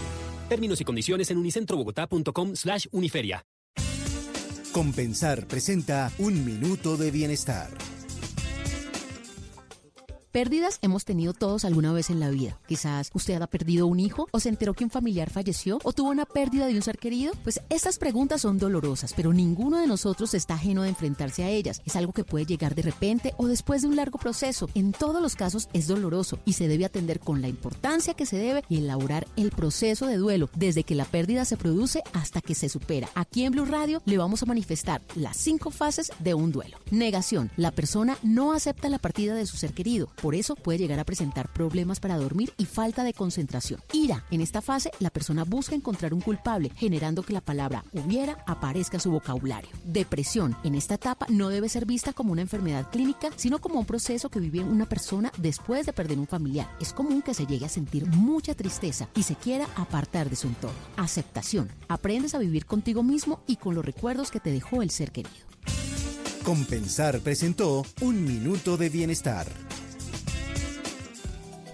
Términos 0.47 0.81
y 0.81 0.83
condiciones 0.83 1.29
en 1.31 1.37
unicentrobogotá.com 1.37 2.55
slash 2.55 2.87
uniferia. 2.91 3.45
Compensar 4.71 5.47
presenta 5.47 6.11
Un 6.19 6.45
Minuto 6.45 6.95
de 6.95 7.09
Bienestar. 7.09 7.98
Pérdidas 10.31 10.77
hemos 10.83 11.05
tenido 11.05 11.33
todos 11.33 11.65
alguna 11.65 11.91
vez 11.91 12.11
en 12.11 12.19
la 12.19 12.29
vida. 12.29 12.59
Quizás 12.67 13.09
usted 13.15 13.41
ha 13.41 13.47
perdido 13.47 13.87
un 13.87 13.99
hijo 13.99 14.27
o 14.29 14.39
se 14.39 14.49
enteró 14.49 14.75
que 14.75 14.83
un 14.83 14.91
familiar 14.91 15.31
falleció 15.31 15.79
o 15.83 15.91
tuvo 15.91 16.11
una 16.11 16.25
pérdida 16.25 16.67
de 16.67 16.75
un 16.75 16.83
ser 16.83 16.99
querido. 16.99 17.33
Pues 17.41 17.61
estas 17.69 17.97
preguntas 17.97 18.41
son 18.41 18.59
dolorosas, 18.59 19.13
pero 19.13 19.33
ninguno 19.33 19.79
de 19.79 19.87
nosotros 19.87 20.35
está 20.35 20.53
ajeno 20.53 20.83
de 20.83 20.89
enfrentarse 20.89 21.43
a 21.43 21.49
ellas. 21.49 21.81
Es 21.83 21.95
algo 21.95 22.13
que 22.13 22.23
puede 22.23 22.45
llegar 22.45 22.75
de 22.75 22.83
repente 22.83 23.33
o 23.37 23.47
después 23.47 23.81
de 23.81 23.87
un 23.87 23.95
largo 23.95 24.19
proceso. 24.19 24.69
En 24.75 24.91
todos 24.91 25.19
los 25.19 25.35
casos 25.35 25.67
es 25.73 25.87
doloroso 25.87 26.37
y 26.45 26.53
se 26.53 26.67
debe 26.67 26.85
atender 26.85 27.19
con 27.19 27.41
la 27.41 27.47
importancia 27.47 28.13
que 28.13 28.27
se 28.27 28.37
debe 28.37 28.63
y 28.69 28.77
elaborar 28.77 29.25
el 29.35 29.49
proceso 29.49 30.05
de 30.05 30.17
duelo 30.17 30.47
desde 30.55 30.83
que 30.83 30.93
la 30.93 31.05
pérdida 31.05 31.43
se 31.43 31.57
produce 31.57 32.03
hasta 32.13 32.41
que 32.41 32.53
se 32.53 32.69
supera. 32.69 33.09
Aquí 33.15 33.45
en 33.45 33.53
Blue 33.53 33.65
Radio 33.65 34.03
le 34.05 34.19
vamos 34.19 34.43
a 34.43 34.45
manifestar 34.45 35.01
las 35.15 35.37
cinco 35.37 35.71
fases 35.71 36.11
de 36.19 36.35
un 36.35 36.51
duelo. 36.51 36.77
Negación. 36.91 37.49
La 37.57 37.71
persona 37.71 38.19
no 38.21 38.53
acepta 38.53 38.89
la 38.89 38.99
partida 38.99 39.33
de 39.33 39.47
su 39.47 39.57
ser 39.57 39.73
querido. 39.73 40.07
Por 40.21 40.35
eso 40.35 40.55
puede 40.55 40.79
llegar 40.79 40.99
a 40.99 41.05
presentar 41.05 41.51
problemas 41.53 41.99
para 41.99 42.17
dormir 42.17 42.53
y 42.57 42.65
falta 42.65 43.03
de 43.03 43.13
concentración. 43.13 43.81
Ira. 43.93 44.25
En 44.31 44.41
esta 44.41 44.61
fase, 44.61 44.91
la 44.99 45.09
persona 45.09 45.45
busca 45.45 45.75
encontrar 45.75 46.13
un 46.13 46.21
culpable, 46.21 46.71
generando 46.75 47.23
que 47.23 47.33
la 47.33 47.41
palabra 47.41 47.85
hubiera 47.93 48.43
aparezca 48.45 48.97
en 48.97 49.01
su 49.01 49.11
vocabulario. 49.11 49.69
Depresión. 49.85 50.55
En 50.63 50.75
esta 50.75 50.95
etapa 50.95 51.25
no 51.29 51.49
debe 51.49 51.69
ser 51.69 51.85
vista 51.85 52.13
como 52.13 52.33
una 52.33 52.41
enfermedad 52.41 52.89
clínica, 52.91 53.29
sino 53.35 53.59
como 53.59 53.79
un 53.79 53.85
proceso 53.85 54.29
que 54.29 54.39
vive 54.39 54.59
una 54.59 54.87
persona 54.87 55.31
después 55.37 55.85
de 55.85 55.93
perder 55.93 56.19
un 56.19 56.27
familiar. 56.27 56.69
Es 56.81 56.93
común 56.93 57.21
que 57.21 57.33
se 57.33 57.45
llegue 57.45 57.65
a 57.65 57.69
sentir 57.69 58.05
mucha 58.05 58.55
tristeza 58.55 59.07
y 59.15 59.23
se 59.23 59.35
quiera 59.35 59.67
apartar 59.75 60.29
de 60.29 60.35
su 60.35 60.47
entorno. 60.47 60.77
Aceptación. 60.97 61.69
Aprendes 61.87 62.35
a 62.35 62.39
vivir 62.39 62.65
contigo 62.65 63.03
mismo 63.03 63.41
y 63.47 63.55
con 63.55 63.75
los 63.75 63.85
recuerdos 63.85 64.31
que 64.31 64.39
te 64.39 64.51
dejó 64.51 64.81
el 64.81 64.89
ser 64.89 65.11
querido. 65.11 65.47
Compensar 66.43 67.19
presentó 67.19 67.85
Un 68.01 68.23
Minuto 68.23 68.77
de 68.77 68.89
Bienestar. 68.89 69.47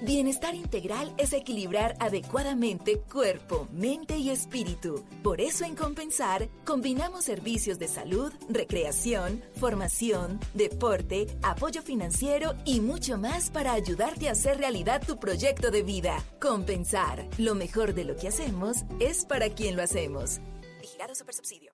Bienestar 0.05 0.53
integral 0.53 1.15
es 1.17 1.33
equilibrar 1.33 1.95
adecuadamente 1.99 2.99
cuerpo, 2.99 3.67
mente 3.71 4.15
y 4.17 4.29
espíritu. 4.29 5.03
Por 5.23 5.41
eso 5.41 5.65
en 5.65 5.75
Compensar 5.75 6.47
combinamos 6.63 7.25
servicios 7.25 7.79
de 7.79 7.87
salud, 7.87 8.31
recreación, 8.47 9.43
formación, 9.59 10.39
deporte, 10.53 11.25
apoyo 11.41 11.81
financiero 11.81 12.53
y 12.65 12.81
mucho 12.81 13.17
más 13.17 13.49
para 13.49 13.73
ayudarte 13.73 14.29
a 14.29 14.33
hacer 14.33 14.59
realidad 14.59 15.01
tu 15.03 15.17
proyecto 15.17 15.71
de 15.71 15.81
vida. 15.81 16.23
Compensar, 16.39 17.27
lo 17.39 17.55
mejor 17.55 17.95
de 17.95 18.03
lo 18.03 18.15
que 18.15 18.27
hacemos 18.27 18.83
es 18.99 19.25
para 19.25 19.49
quien 19.49 19.75
lo 19.75 19.81
hacemos. 19.81 20.39
Vigilado 20.81 21.15
Supersubsidio. 21.15 21.71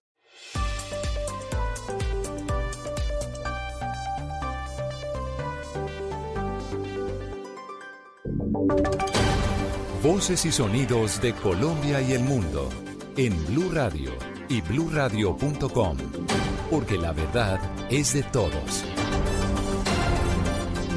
Voces 10.03 10.45
y 10.45 10.51
sonidos 10.51 11.21
de 11.21 11.33
Colombia 11.33 12.01
y 12.01 12.11
el 12.13 12.23
mundo 12.23 12.67
en 13.15 13.33
Blue 13.45 13.71
Radio 13.71 14.11
y 14.49 14.59
bluradio.com, 14.61 15.97
porque 16.69 16.97
la 16.97 17.13
verdad 17.13 17.59
es 17.89 18.13
de 18.13 18.23
todos. 18.23 18.83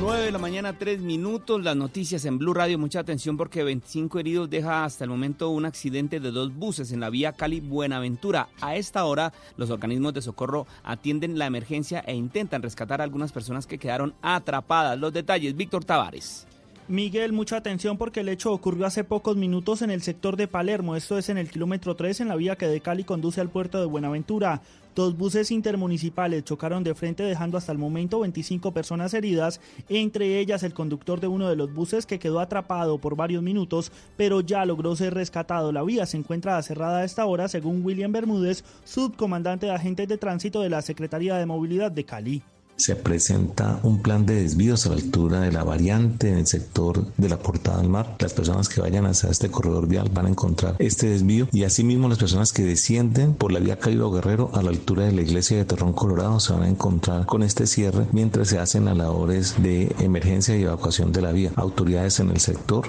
9 0.01 0.25
de 0.25 0.33
la 0.33 0.39
mañana, 0.39 0.77
3 0.77 1.01
minutos. 1.01 1.63
Las 1.63 1.77
noticias 1.77 2.25
en 2.25 2.39
Blue 2.39 2.55
Radio. 2.55 2.79
Mucha 2.79 3.01
atención 3.01 3.37
porque 3.37 3.63
25 3.63 4.19
heridos 4.19 4.51
deja 4.51 4.85
hasta 4.85 5.05
el 5.05 5.11
momento 5.11 5.51
un 5.51 5.65
accidente 5.65 6.19
de 6.19 6.33
dos 6.33 6.53
buses 6.55 6.91
en 6.93 7.01
la 7.01 7.09
vía 7.09 7.33
Cali-Buenaventura. 7.33 8.49
A 8.61 8.75
esta 8.75 9.05
hora, 9.05 9.33
los 9.57 9.71
organismos 9.71 10.13
de 10.13 10.23
socorro 10.23 10.67
atienden 10.83 11.39
la 11.39 11.47
emergencia 11.47 12.01
e 12.01 12.15
intentan 12.15 12.63
rescatar 12.63 13.01
a 13.01 13.05
algunas 13.05 13.33
personas 13.33 13.67
que 13.67 13.79
quedaron 13.79 14.15
atrapadas. 14.23 14.99
Los 14.99 15.13
detalles, 15.13 15.57
Víctor 15.57 15.85
Tavares. 15.85 16.49
Miguel, 16.86 17.32
mucha 17.32 17.56
atención 17.56 17.97
porque 17.97 18.20
el 18.20 18.28
hecho 18.28 18.52
ocurrió 18.52 18.85
hace 18.85 19.05
pocos 19.05 19.39
minutos 19.39 19.81
en 19.81 19.90
el 19.90 20.02
sector 20.02 20.36
de 20.36 20.48
Palermo, 20.48 20.97
esto 20.97 21.16
es 21.16 21.31
en 21.31 21.39
el 21.39 21.51
kilómetro 21.51 21.97
3 21.97 22.20
en 22.20 22.28
la 22.28 22.36
vía 22.36 22.56
que 22.56 22.69
de 22.69 22.82
Cali 22.82 23.05
conduce 23.05 23.40
al 23.40 23.48
puerto 23.48 23.81
de 23.81 23.86
Buenaventura. 23.86 24.61
Dos 24.94 25.16
buses 25.16 25.51
intermunicipales 25.51 26.44
chocaron 26.44 26.85
de 26.85 26.94
frente 26.94 27.23
dejando 27.23 27.56
hasta 27.56 27.73
el 27.73 27.78
momento 27.78 28.20
25 28.20 28.73
personas 28.73 29.15
heridas, 29.15 29.62
entre 29.89 30.39
ellas 30.39 30.62
el 30.62 30.74
conductor 30.74 31.20
de 31.20 31.27
uno 31.27 31.48
de 31.48 31.56
los 31.56 31.73
buses 31.73 32.05
que 32.05 32.19
quedó 32.19 32.39
atrapado 32.39 32.98
por 32.98 33.16
varios 33.16 33.43
minutos, 33.43 33.90
pero 34.19 34.43
ya 34.43 34.66
logró 34.66 34.94
ser 34.94 35.15
rescatado. 35.15 35.73
La 35.73 35.82
vía 35.82 36.05
se 36.05 36.19
encuentra 36.19 36.62
cerrada 36.62 36.98
a 36.98 37.05
esta 37.05 37.24
hora, 37.24 37.48
según 37.48 37.82
William 37.82 38.12
Bermúdez, 38.12 38.62
subcomandante 38.85 39.65
de 39.65 39.73
agentes 39.73 40.06
de 40.06 40.19
tránsito 40.19 40.61
de 40.61 40.69
la 40.69 40.82
Secretaría 40.82 41.36
de 41.36 41.47
Movilidad 41.47 41.90
de 41.90 42.05
Cali 42.05 42.43
se 42.77 42.97
presenta 42.97 43.81
un 43.83 44.03
plan 44.03 44.27
de 44.27 44.35
desvíos 44.35 44.87
a 44.87 44.91
la 44.91 44.97
altura 44.97 45.41
de 45.41 45.53
la 45.53 45.65
variante 45.65 46.29
en 46.31 46.39
el 46.39 46.47
sector 46.47 47.05
de 47.17 47.29
la 47.29 47.39
Portada 47.39 47.79
del 47.79 47.89
Mar. 47.89 48.17
Las 48.19 48.33
personas 48.33 48.69
que 48.69 48.81
vayan 48.81 49.07
hacia 49.07 49.31
este 49.31 49.51
corredor 49.51 49.87
vial 49.87 50.11
van 50.13 50.27
a 50.27 50.31
encontrar 50.31 50.77
este 50.79 51.09
desvío 51.09 51.49
y 51.53 51.65
asimismo 51.65 52.09
las 52.09 52.19
personas 52.19 52.53
que 52.53 52.65
descienden 52.65 53.35
por 53.35 53.53
la 53.53 53.61
vía 53.61 53.79
Cairo 53.79 54.11
Guerrero 54.11 54.51
a 54.55 54.63
la 54.63 54.71
altura 54.71 55.05
de 55.05 55.13
la 55.13 55.23
iglesia 55.23 55.57
de 55.57 55.65
Torrón 55.65 55.93
Colorado 55.93 56.41
se 56.41 56.53
van 56.53 56.63
a 56.63 56.69
encontrar 56.69 57.27
con 57.27 57.43
este 57.43 57.67
cierre 57.67 58.07
mientras 58.13 58.49
se 58.49 58.59
hacen 58.59 58.87
las 58.87 58.97
labores 58.97 59.63
de 59.63 59.95
emergencia 60.01 60.57
y 60.57 60.63
evacuación 60.63 61.13
de 61.13 61.23
la 61.23 61.33
vía. 61.33 61.53
Autoridades 61.57 62.21
en 62.21 62.31
el 62.31 62.41
sector 62.41 62.87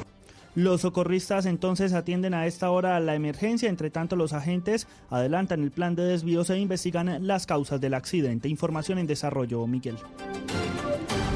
los 0.55 0.81
socorristas 0.81 1.45
entonces 1.45 1.93
atienden 1.93 2.33
a 2.33 2.47
esta 2.47 2.71
hora 2.71 2.99
la 3.01 3.13
emergencia, 3.13 3.69
entre 3.69 3.89
tanto 3.89 4.15
los 4.15 4.33
agentes 4.33 4.87
adelantan 5.09 5.61
el 5.61 5.71
plan 5.71 5.95
de 5.95 6.05
desvíos 6.05 6.49
e 6.49 6.57
investigan 6.57 7.27
las 7.27 7.45
causas 7.45 7.81
del 7.81 7.93
accidente. 7.93 8.47
Información 8.47 8.97
en 8.97 9.07
desarrollo, 9.07 9.67
Miguel. 9.67 9.97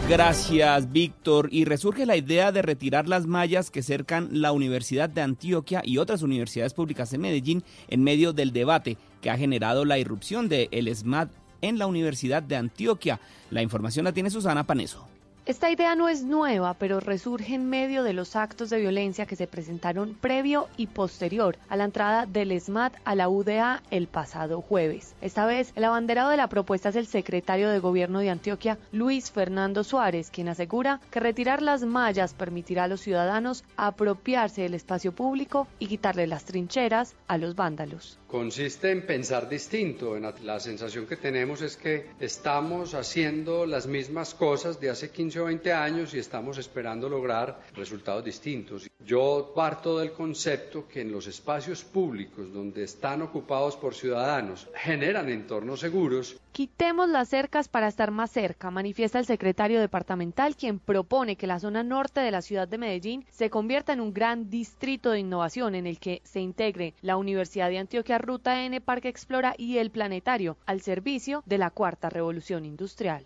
Gracias, 0.10 0.92
Víctor. 0.92 1.50
Y 1.52 1.66
resurge 1.66 2.06
la 2.06 2.18
idea 2.18 2.52
de 2.52 2.62
retirar 2.62 3.08
las 3.08 3.28
mallas 3.28 3.70
que 3.70 3.84
cercan 3.84 4.30
la 4.32 4.52
Universidad 4.54 5.10
de 5.10 5.22
Antioquia 5.22 5.82
y 5.84 5.98
otras 5.98 6.24
universidades 6.24 6.74
públicas 6.74 7.12
de 7.12 7.20
Medellín 7.20 7.64
en 7.90 8.04
medio 8.04 8.34
del 8.34 8.52
debate 8.52 8.98
que 9.22 9.30
ha 9.30 9.38
generado 9.38 9.86
la 9.86 10.00
irrupción 10.00 10.50
del 10.50 10.68
el 10.72 10.96
SMAT 10.96 11.30
en 11.62 11.78
la 11.78 11.88
Universidad 11.88 12.42
de 12.42 12.56
Antioquia. 12.56 13.20
La 13.52 13.62
información 13.62 14.06
la 14.06 14.14
tiene 14.14 14.32
Susana 14.32 14.66
Paneso. 14.66 15.08
Esta 15.50 15.72
idea 15.72 15.96
no 15.96 16.10
es 16.10 16.22
nueva, 16.22 16.76
pero 16.76 17.00
resurge 17.00 17.56
en 17.56 17.68
medio 17.68 18.04
de 18.04 18.14
los 18.14 18.36
actos 18.36 18.70
de 18.70 18.78
violencia 18.78 19.26
que 19.26 19.36
se 19.36 19.48
presentaron 19.48 20.14
previo 20.14 20.68
y 20.78 20.86
posterior 20.86 21.58
a 21.70 21.76
la 21.76 21.86
entrada 21.86 22.28
del 22.28 22.52
SMAT 22.62 22.94
a 23.04 23.16
la 23.16 23.30
UDA 23.30 23.82
el 23.90 24.06
pasado 24.06 24.62
jueves. 24.62 25.16
Esta 25.22 25.48
vez, 25.48 25.72
el 25.76 25.86
abanderado 25.86 26.30
de 26.30 26.38
la 26.38 26.50
propuesta 26.50 26.90
es 26.90 26.96
el 26.98 27.08
secretario 27.08 27.68
de 27.72 27.80
Gobierno 27.80 28.20
de 28.20 28.30
Antioquia, 28.30 28.78
Luis 28.92 29.32
Fernando 29.32 29.84
Suárez, 29.84 30.30
quien 30.30 30.50
asegura 30.50 31.02
que 31.10 31.20
retirar 31.20 31.64
las 31.64 31.82
mallas 31.82 32.36
permitirá 32.36 32.84
a 32.84 32.88
los 32.88 33.02
ciudadanos 33.02 33.64
apropiarse 33.76 34.62
del 34.62 34.76
espacio 34.76 35.14
público 35.14 35.68
y 35.80 35.88
quitarle 35.88 36.28
las 36.28 36.46
trincheras 36.46 37.16
a 37.28 37.40
los 37.40 37.56
vándalos 37.56 38.20
consiste 38.30 38.92
en 38.92 39.06
pensar 39.06 39.50
distinto. 39.50 40.16
La 40.44 40.60
sensación 40.60 41.08
que 41.08 41.18
tenemos 41.18 41.62
es 41.62 41.76
que 41.76 42.06
estamos 42.20 42.94
haciendo 42.94 43.66
las 43.66 43.88
mismas 43.88 44.36
cosas 44.36 44.80
de 44.80 44.92
hace 44.92 45.10
15 45.10 45.39
o 45.40 45.46
20 45.46 45.74
años 45.74 46.14
y 46.14 46.20
estamos 46.20 46.58
esperando 46.58 47.10
lograr 47.10 47.62
resultados 47.76 48.24
distintos. 48.24 48.90
Yo 49.06 49.54
parto 49.56 49.98
del 49.98 50.12
concepto 50.12 50.88
que 50.88 51.02
en 51.02 51.12
los 51.12 51.26
espacios 51.28 51.84
públicos 51.84 52.54
donde 52.54 52.84
están 52.84 53.22
ocupados 53.22 53.76
por 53.76 53.96
ciudadanos 53.96 54.68
generan 54.76 55.30
entornos 55.30 55.80
seguros. 55.80 56.38
Quitemos 56.52 57.10
las 57.10 57.30
cercas 57.30 57.70
para 57.70 57.88
estar 57.88 58.12
más 58.12 58.32
cerca, 58.32 58.70
manifiesta 58.72 59.20
el 59.20 59.26
secretario 59.26 59.80
departamental, 59.80 60.56
quien 60.56 60.80
propone 60.80 61.38
que 61.38 61.48
la 61.48 61.60
zona 61.60 61.84
norte 61.84 62.20
de 62.20 62.32
la 62.32 62.42
ciudad 62.42 62.68
de 62.68 62.78
Medellín 62.78 63.26
se 63.30 63.50
convierta 63.50 63.94
en 63.94 64.02
un 64.02 64.14
gran 64.14 64.50
distrito 64.50 65.12
de 65.12 65.20
innovación 65.20 65.76
en 65.76 65.88
el 65.88 66.00
que 66.00 66.22
se 66.24 66.42
integre 66.42 66.94
la 67.02 67.18
Universidad 67.18 67.70
de 67.70 67.80
Antioquia 67.80 68.18
Ruta 68.18 68.64
N, 68.64 68.82
Parque 68.82 69.10
Explora 69.10 69.56
y 69.58 69.78
el 69.78 69.92
Planetario 69.92 70.58
al 70.66 70.82
servicio 70.82 71.44
de 71.46 71.58
la 71.58 71.72
cuarta 71.72 72.10
revolución 72.10 72.66
industrial. 72.66 73.26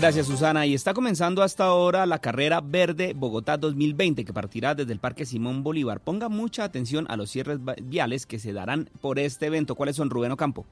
Gracias 0.00 0.28
Susana. 0.28 0.64
Y 0.64 0.74
está 0.74 0.94
comenzando 0.94 1.42
hasta 1.42 1.64
ahora 1.64 2.06
la 2.06 2.20
carrera 2.20 2.60
verde 2.60 3.14
Bogotá 3.16 3.56
2020 3.56 4.24
que 4.24 4.32
partirá 4.32 4.76
desde 4.76 4.92
el 4.92 5.00
Parque 5.00 5.26
Simón 5.26 5.64
Bolívar. 5.64 5.98
Ponga 5.98 6.28
mucha 6.28 6.62
atención 6.62 7.04
a 7.08 7.16
los 7.16 7.32
cierres 7.32 7.58
viales 7.82 8.24
que 8.24 8.38
se 8.38 8.52
darán 8.52 8.88
por 9.00 9.18
este 9.18 9.46
evento. 9.46 9.74
¿Cuáles 9.74 9.96
son 9.96 10.08
Rubén 10.08 10.30
Ocampo? 10.30 10.66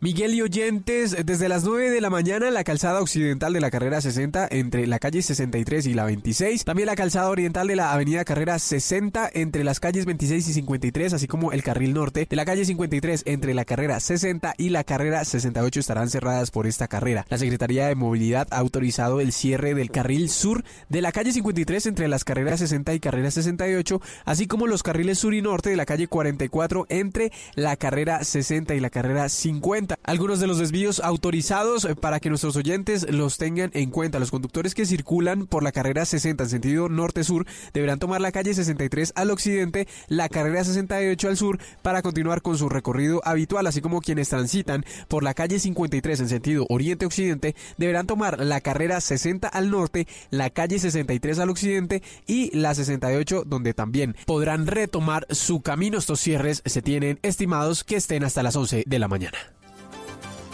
Miguel 0.00 0.32
y 0.32 0.42
oyentes, 0.42 1.16
desde 1.26 1.48
las 1.48 1.64
9 1.64 1.90
de 1.90 2.00
la 2.00 2.08
mañana 2.08 2.52
la 2.52 2.62
calzada 2.62 3.00
occidental 3.00 3.52
de 3.52 3.60
la 3.60 3.68
carrera 3.68 4.00
60 4.00 4.46
entre 4.52 4.86
la 4.86 5.00
calle 5.00 5.22
63 5.22 5.86
y 5.86 5.94
la 5.94 6.04
26, 6.04 6.64
también 6.64 6.86
la 6.86 6.94
calzada 6.94 7.28
oriental 7.28 7.66
de 7.66 7.74
la 7.74 7.92
avenida 7.92 8.24
carrera 8.24 8.60
60 8.60 9.28
entre 9.34 9.64
las 9.64 9.80
calles 9.80 10.06
26 10.06 10.50
y 10.50 10.52
53, 10.52 11.14
así 11.14 11.26
como 11.26 11.50
el 11.50 11.64
carril 11.64 11.94
norte 11.94 12.28
de 12.30 12.36
la 12.36 12.44
calle 12.44 12.64
53 12.64 13.24
entre 13.26 13.54
la 13.54 13.64
carrera 13.64 13.98
60 13.98 14.54
y 14.56 14.68
la 14.68 14.84
carrera 14.84 15.24
68 15.24 15.80
estarán 15.80 16.10
cerradas 16.10 16.52
por 16.52 16.68
esta 16.68 16.86
carrera. 16.86 17.26
La 17.28 17.38
Secretaría 17.38 17.88
de 17.88 17.96
Movilidad 17.96 18.46
ha 18.52 18.58
autorizado 18.58 19.20
el 19.20 19.32
cierre 19.32 19.74
del 19.74 19.90
carril 19.90 20.30
sur 20.30 20.62
de 20.88 21.02
la 21.02 21.10
calle 21.10 21.32
53 21.32 21.86
entre 21.86 22.06
las 22.06 22.22
carreras 22.22 22.60
60 22.60 22.94
y 22.94 23.00
carrera 23.00 23.32
68, 23.32 24.00
así 24.26 24.46
como 24.46 24.68
los 24.68 24.84
carriles 24.84 25.18
sur 25.18 25.34
y 25.34 25.42
norte 25.42 25.70
de 25.70 25.76
la 25.76 25.86
calle 25.86 26.06
44 26.06 26.86
entre 26.88 27.32
la 27.56 27.74
carrera 27.74 28.22
60 28.22 28.76
y 28.76 28.80
la 28.80 28.90
carrera 28.90 29.28
50. 29.28 29.87
Algunos 30.02 30.40
de 30.40 30.46
los 30.46 30.58
desvíos 30.58 31.00
autorizados 31.00 31.84
eh, 31.84 31.94
para 31.94 32.20
que 32.20 32.28
nuestros 32.28 32.56
oyentes 32.56 33.10
los 33.10 33.38
tengan 33.38 33.70
en 33.74 33.90
cuenta. 33.90 34.18
Los 34.18 34.30
conductores 34.30 34.74
que 34.74 34.86
circulan 34.86 35.46
por 35.46 35.62
la 35.62 35.72
carrera 35.72 36.04
60 36.04 36.44
en 36.44 36.50
sentido 36.50 36.88
norte-sur 36.88 37.46
deberán 37.72 37.98
tomar 37.98 38.20
la 38.20 38.32
calle 38.32 38.54
63 38.54 39.12
al 39.16 39.30
occidente, 39.30 39.88
la 40.08 40.28
carrera 40.28 40.64
68 40.64 41.28
al 41.28 41.36
sur 41.36 41.58
para 41.82 42.02
continuar 42.02 42.42
con 42.42 42.58
su 42.58 42.68
recorrido 42.68 43.20
habitual, 43.24 43.66
así 43.66 43.80
como 43.80 44.00
quienes 44.00 44.28
transitan 44.28 44.84
por 45.08 45.22
la 45.22 45.34
calle 45.34 45.58
53 45.58 46.20
en 46.20 46.28
sentido 46.28 46.66
oriente-occidente 46.68 47.54
deberán 47.76 48.06
tomar 48.06 48.44
la 48.44 48.60
carrera 48.60 49.00
60 49.00 49.48
al 49.48 49.70
norte, 49.70 50.06
la 50.30 50.50
calle 50.50 50.78
63 50.78 51.38
al 51.38 51.50
occidente 51.50 52.02
y 52.26 52.56
la 52.56 52.74
68 52.74 53.44
donde 53.46 53.74
también 53.74 54.16
podrán 54.26 54.66
retomar 54.66 55.26
su 55.30 55.60
camino. 55.60 55.98
Estos 55.98 56.20
cierres 56.20 56.62
se 56.64 56.82
tienen 56.82 57.18
estimados 57.22 57.84
que 57.84 57.96
estén 57.96 58.24
hasta 58.24 58.42
las 58.42 58.56
11 58.56 58.84
de 58.86 58.98
la 58.98 59.08
mañana. 59.08 59.57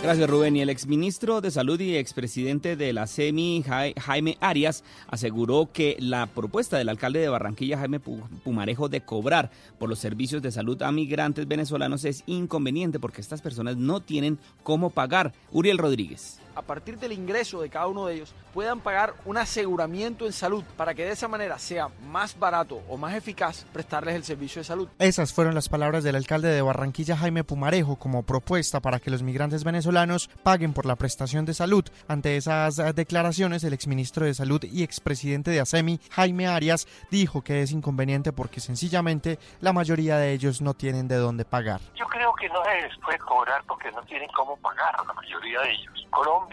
Gracias, 0.05 0.29
Rubén. 0.29 0.55
Y 0.55 0.61
el 0.61 0.69
exministro 0.69 1.41
de 1.41 1.51
Salud 1.51 1.81
y 1.81 1.97
expresidente 1.97 2.77
de 2.77 2.93
la 2.93 3.07
SEMI, 3.07 3.63
Jai- 3.67 3.99
Jaime 3.99 4.37
Arias, 4.39 4.85
aseguró 5.09 5.71
que 5.73 5.97
la 5.99 6.27
propuesta 6.27 6.77
del 6.77 6.91
alcalde 6.91 7.21
de 7.21 7.29
Barranquilla, 7.31 7.79
Jaime 7.79 8.03
Pu- 8.03 8.21
Pumarejo, 8.45 8.91
de 8.91 9.01
cobrar 9.01 9.51
por 9.79 9.89
los 9.89 9.99
servicios 9.99 10.43
de 10.43 10.53
salud 10.53 10.81
a 10.83 10.93
migrantes 10.93 11.49
venezolanos 11.49 12.05
es 12.05 12.23
inconveniente 12.27 13.01
porque 13.01 13.23
estas 13.23 13.41
personas 13.41 13.79
no 13.79 14.01
tienen 14.01 14.39
cómo 14.63 14.91
pagar. 14.91 15.33
Uriel 15.53 15.79
Rodríguez. 15.79 16.39
A 16.55 16.63
partir 16.63 16.99
del 16.99 17.13
ingreso 17.13 17.61
de 17.61 17.69
cada 17.69 17.87
uno 17.87 18.07
de 18.07 18.15
ellos, 18.15 18.35
puedan 18.53 18.81
pagar 18.81 19.15
un 19.25 19.37
aseguramiento 19.37 20.27
en 20.27 20.33
salud 20.33 20.65
para 20.77 20.95
que 20.95 21.05
de 21.05 21.13
esa 21.13 21.29
manera 21.29 21.59
sea 21.59 21.89
más 22.07 22.39
barato 22.39 22.83
o 22.89 22.97
más 22.97 23.15
eficaz 23.15 23.67
prestarles 23.73 24.15
el 24.15 24.25
servicio 24.25 24.61
de 24.61 24.65
salud. 24.65 24.89
Esas 24.99 25.33
fueron 25.33 25.55
las 25.55 25.69
palabras 25.69 26.05
del 26.05 26.17
alcalde 26.17 26.49
de 26.49 26.63
Barranquilla, 26.63 27.17
Jaime 27.17 27.45
Pumarejo, 27.45 27.97
como 27.97 28.23
propuesta 28.23 28.81
para 28.81 29.01
que 29.01 29.11
los 29.11 29.23
migrantes 29.23 29.65
venezolanos 29.65 30.29
paguen 30.43 30.73
por 30.73 30.87
la 30.87 30.97
prestación 30.97 31.45
de 31.45 31.55
salud. 31.55 31.85
Ante 32.09 32.37
esas 32.37 32.77
declaraciones, 32.95 33.65
el 33.65 33.73
exministro 33.73 34.27
de 34.27 34.35
Salud 34.35 34.63
y 34.65 34.83
expresidente 34.83 35.51
de 35.51 35.61
ASEMI, 35.61 36.01
Jaime 36.11 36.47
Arias, 36.47 36.87
dijo 37.11 37.43
que 37.43 37.63
es 37.63 37.73
inconveniente 37.73 38.33
porque 38.33 38.61
sencillamente 38.61 39.39
la 39.61 39.73
mayoría 39.73 40.17
de 40.17 40.33
ellos 40.33 40.61
no 40.61 40.75
tienen 40.75 41.09
de 41.09 41.17
dónde 41.17 41.45
pagar. 41.45 41.81
Yo 41.95 42.07
creo 42.07 42.33
que 42.35 42.49
no 42.49 42.63
se 42.65 42.83
les 42.83 42.99
puede 42.99 43.19
cobrar 43.19 43.63
porque 43.67 43.91
no 43.93 44.03
tienen 44.03 44.29
cómo 44.37 44.57
pagar 44.59 44.95
a 44.97 45.05
la 45.05 45.13
mayoría 45.13 45.61
de 45.61 45.73
ellos. 45.73 46.07
Colombia 46.11 46.44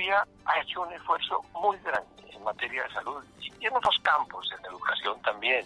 ha 0.46 0.60
hecho 0.62 0.82
un 0.82 0.94
esfuerzo 0.94 1.44
muy 1.54 1.78
grande 1.80 2.08
en 2.32 2.44
materia 2.44 2.84
de 2.84 2.94
salud 2.94 3.24
y 3.60 3.66
en 3.66 3.76
otros 3.76 3.98
campos, 4.02 4.50
en 4.58 4.66
educación 4.66 5.22
también, 5.22 5.66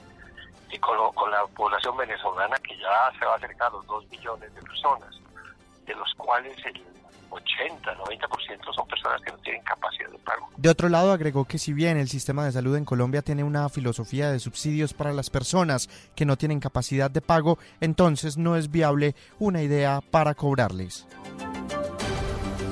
y 0.70 0.78
con, 0.80 0.98
con 1.14 1.32
la 1.32 1.46
población 1.48 1.96
venezolana 1.96 2.58
que 2.58 2.78
ya 2.78 3.12
se 3.18 3.26
va 3.26 3.34
a 3.34 3.38
acercar 3.38 3.68
a 3.68 3.72
los 3.72 3.86
2 3.88 4.10
millones 4.10 4.54
de 4.54 4.62
personas, 4.62 5.16
de 5.86 5.96
los 5.96 6.14
cuales 6.16 6.58
el 6.66 6.84
80, 7.30 7.98
90% 7.98 8.74
son 8.74 8.88
personas 8.88 9.22
que 9.22 9.32
no 9.32 9.38
tienen 9.40 9.62
capacidad 9.64 10.10
de 10.10 10.18
pago. 10.20 10.50
De 10.58 10.70
otro 10.70 10.90
lado, 10.90 11.12
agregó 11.12 11.46
que 11.46 11.58
si 11.58 11.74
bien 11.74 11.98
el 11.98 12.10
sistema 12.10 12.46
de 12.46 12.52
salud 12.52 12.76
en 12.76 12.86
Colombia 12.86 13.22
tiene 13.22 13.44
una 13.44 13.70
filosofía 13.70 14.32
de 14.32 14.40
subsidios 14.40 14.94
para 14.94 15.14
las 15.14 15.30
personas 15.30 15.90
que 16.16 16.26
no 16.26 16.38
tienen 16.38 16.60
capacidad 16.60 17.12
de 17.12 17.22
pago, 17.22 17.58
entonces 17.82 18.38
no 18.38 18.56
es 18.56 18.72
viable 18.72 19.16
una 19.40 19.62
idea 19.62 20.02
para 20.12 20.34
cobrarles. 20.34 21.08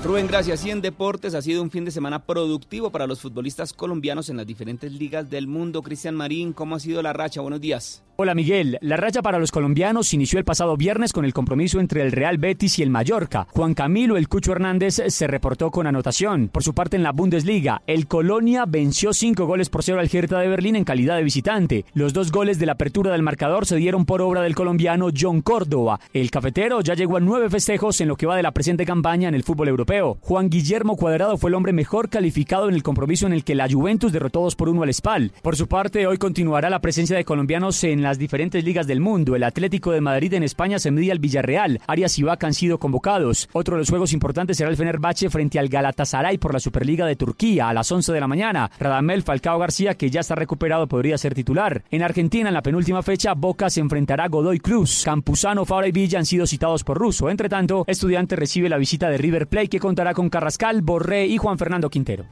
Rubén, 0.03 0.27
gracias. 0.27 0.65
Y 0.65 0.69
en 0.69 0.81
deportes 0.81 1.34
ha 1.34 1.41
sido 1.41 1.63
un 1.63 1.71
fin 1.71 1.85
de 1.85 1.91
semana 1.91 2.25
productivo 2.25 2.91
para 2.91 3.07
los 3.07 3.21
futbolistas 3.21 3.71
colombianos 3.71 4.27
en 4.27 4.35
las 4.35 4.45
diferentes 4.45 4.91
ligas 4.91 5.30
del 5.30 5.47
mundo. 5.47 5.81
Cristian 5.81 6.13
Marín, 6.13 6.51
¿cómo 6.51 6.75
ha 6.75 6.80
sido 6.81 7.01
la 7.01 7.13
racha? 7.13 7.39
Buenos 7.39 7.61
días. 7.61 8.03
Hola 8.15 8.35
Miguel, 8.35 8.77
la 8.81 8.95
racha 8.95 9.23
para 9.23 9.40
los 9.40 9.52
colombianos 9.52 10.14
inició 10.14 10.38
el 10.38 10.45
pasado 10.45 10.77
viernes 10.77 11.11
con 11.11 11.26
el 11.26 11.34
compromiso 11.34 11.80
entre 11.80 12.03
el 12.03 12.11
Real 12.11 12.38
Betis 12.38 12.77
y 12.77 12.84
el 12.84 12.91
Mallorca. 12.91 13.48
Juan 13.49 13.73
Camilo 13.73 14.18
El 14.18 14.30
Cucho 14.30 14.52
Hernández 14.52 15.02
se 15.07 15.26
reportó 15.26 15.72
con 15.72 15.88
anotación. 15.88 16.48
Por 16.49 16.61
su 16.61 16.76
parte 16.76 16.95
en 16.95 17.02
la 17.02 17.11
Bundesliga, 17.11 17.81
el 17.88 18.06
Colonia 18.06 18.65
venció 18.68 19.14
cinco 19.14 19.48
goles 19.48 19.72
por 19.72 19.81
cero 19.81 19.99
al 19.99 20.11
Hertha 20.14 20.38
de 20.38 20.48
Berlín 20.48 20.76
en 20.76 20.84
calidad 20.84 21.15
de 21.18 21.23
visitante. 21.23 21.85
Los 21.95 22.14
dos 22.14 22.31
goles 22.31 22.60
de 22.60 22.68
la 22.68 22.73
apertura 22.73 23.11
del 23.11 23.23
marcador 23.23 23.65
se 23.65 23.77
dieron 23.77 24.06
por 24.06 24.22
obra 24.22 24.44
del 24.44 24.53
colombiano 24.53 25.07
John 25.19 25.41
Córdoba. 25.41 25.99
El 26.14 26.30
cafetero 26.30 26.81
ya 26.81 26.94
llegó 26.94 27.18
a 27.18 27.19
nueve 27.19 27.49
festejos 27.49 27.99
en 27.99 28.10
lo 28.10 28.15
que 28.15 28.27
va 28.27 28.35
de 28.35 28.44
la 28.44 28.52
presente 28.52 28.85
campaña 28.85 29.27
en 29.27 29.34
el 29.34 29.44
fútbol 29.44 29.69
europeo. 29.69 30.19
Juan 30.22 30.52
Guillermo 30.52 30.98
Cuadrado 30.98 31.40
fue 31.40 31.49
el 31.49 31.56
hombre 31.56 31.73
mejor 31.73 32.10
calificado 32.10 32.69
en 32.69 32.76
el 32.76 32.84
compromiso 32.84 33.26
en 33.26 33.34
el 33.34 33.44
que 33.44 33.56
la 33.56 33.68
Juventus 33.68 34.11
derrotó 34.11 34.41
2 34.41 34.56
por 34.56 34.69
1 34.69 34.84
al 34.84 34.94
Spal. 34.94 35.31
Por 35.41 35.56
su 35.56 35.68
parte, 35.68 36.06
hoy 36.06 36.19
continuará 36.19 36.69
la 36.69 36.80
presencia 36.80 37.18
de 37.18 37.26
colombianos 37.26 37.84
en 37.84 38.02
las 38.03 38.19
diferentes 38.19 38.63
ligas 38.63 38.88
del 38.88 38.99
mundo. 38.99 39.35
El 39.35 39.43
Atlético 39.43 39.91
de 39.91 40.01
Madrid 40.01 40.34
en 40.34 40.43
España 40.43 40.80
se 40.80 40.91
mide 40.91 41.11
al 41.11 41.19
Villarreal. 41.19 41.81
Arias 41.88 42.17
y 42.19 42.23
Vaca 42.23 42.47
han 42.47 42.53
sido 42.53 42.77
convocados. 42.77 43.49
Otro 43.53 43.75
de 43.75 43.80
los 43.80 43.89
juegos 43.89 44.13
importantes 44.13 44.57
será 44.57 44.69
el 44.69 44.77
Fenerbahce 44.77 45.30
frente 45.30 45.59
al 45.59 45.69
Galatasaray 45.69 46.38
por 46.38 46.53
la 46.53 46.59
Superliga 46.59 47.05
de 47.05 47.15
Turquía 47.15 47.69
a 47.69 47.73
las 47.73 47.91
11 47.91 48.13
de 48.13 48.19
la 48.19 48.27
mañana. 48.27 48.69
Radamel 48.80 49.23
Falcao 49.23 49.59
García, 49.59 49.95
que 49.95 50.09
ya 50.09 50.21
está 50.21 50.35
recuperado, 50.35 50.88
podría 50.88 51.17
ser 51.17 51.34
titular. 51.34 51.84
En 51.89 52.03
Argentina, 52.03 52.49
en 52.49 52.53
la 52.53 52.61
penúltima 52.61 53.01
fecha, 53.03 53.34
Boca 53.34 53.69
se 53.69 53.80
enfrentará 53.80 54.25
a 54.25 54.30
Godoy 54.30 54.59
Cruz. 54.59 55.03
Campuzano, 55.05 55.65
Fabra 55.65 55.88
y 55.88 55.91
Villa 55.91 56.19
han 56.19 56.25
sido 56.25 56.47
citados 56.47 56.84
por 56.84 56.97
Russo. 56.97 57.30
Entre 57.30 57.49
tanto, 57.49 57.84
Estudiante 57.88 58.35
recibe 58.35 58.69
la 58.69 58.77
visita 58.77 59.09
de 59.09 59.17
River 59.17 59.47
Plate, 59.47 59.69
que 59.69 59.80
contará 59.80 60.13
con 60.13 60.30
Carrascal, 60.30 60.81
Borré 60.81 61.25
y 61.25 61.38
Juan 61.38 61.57
Fernando 61.57 61.89
Quintero. 61.89 62.25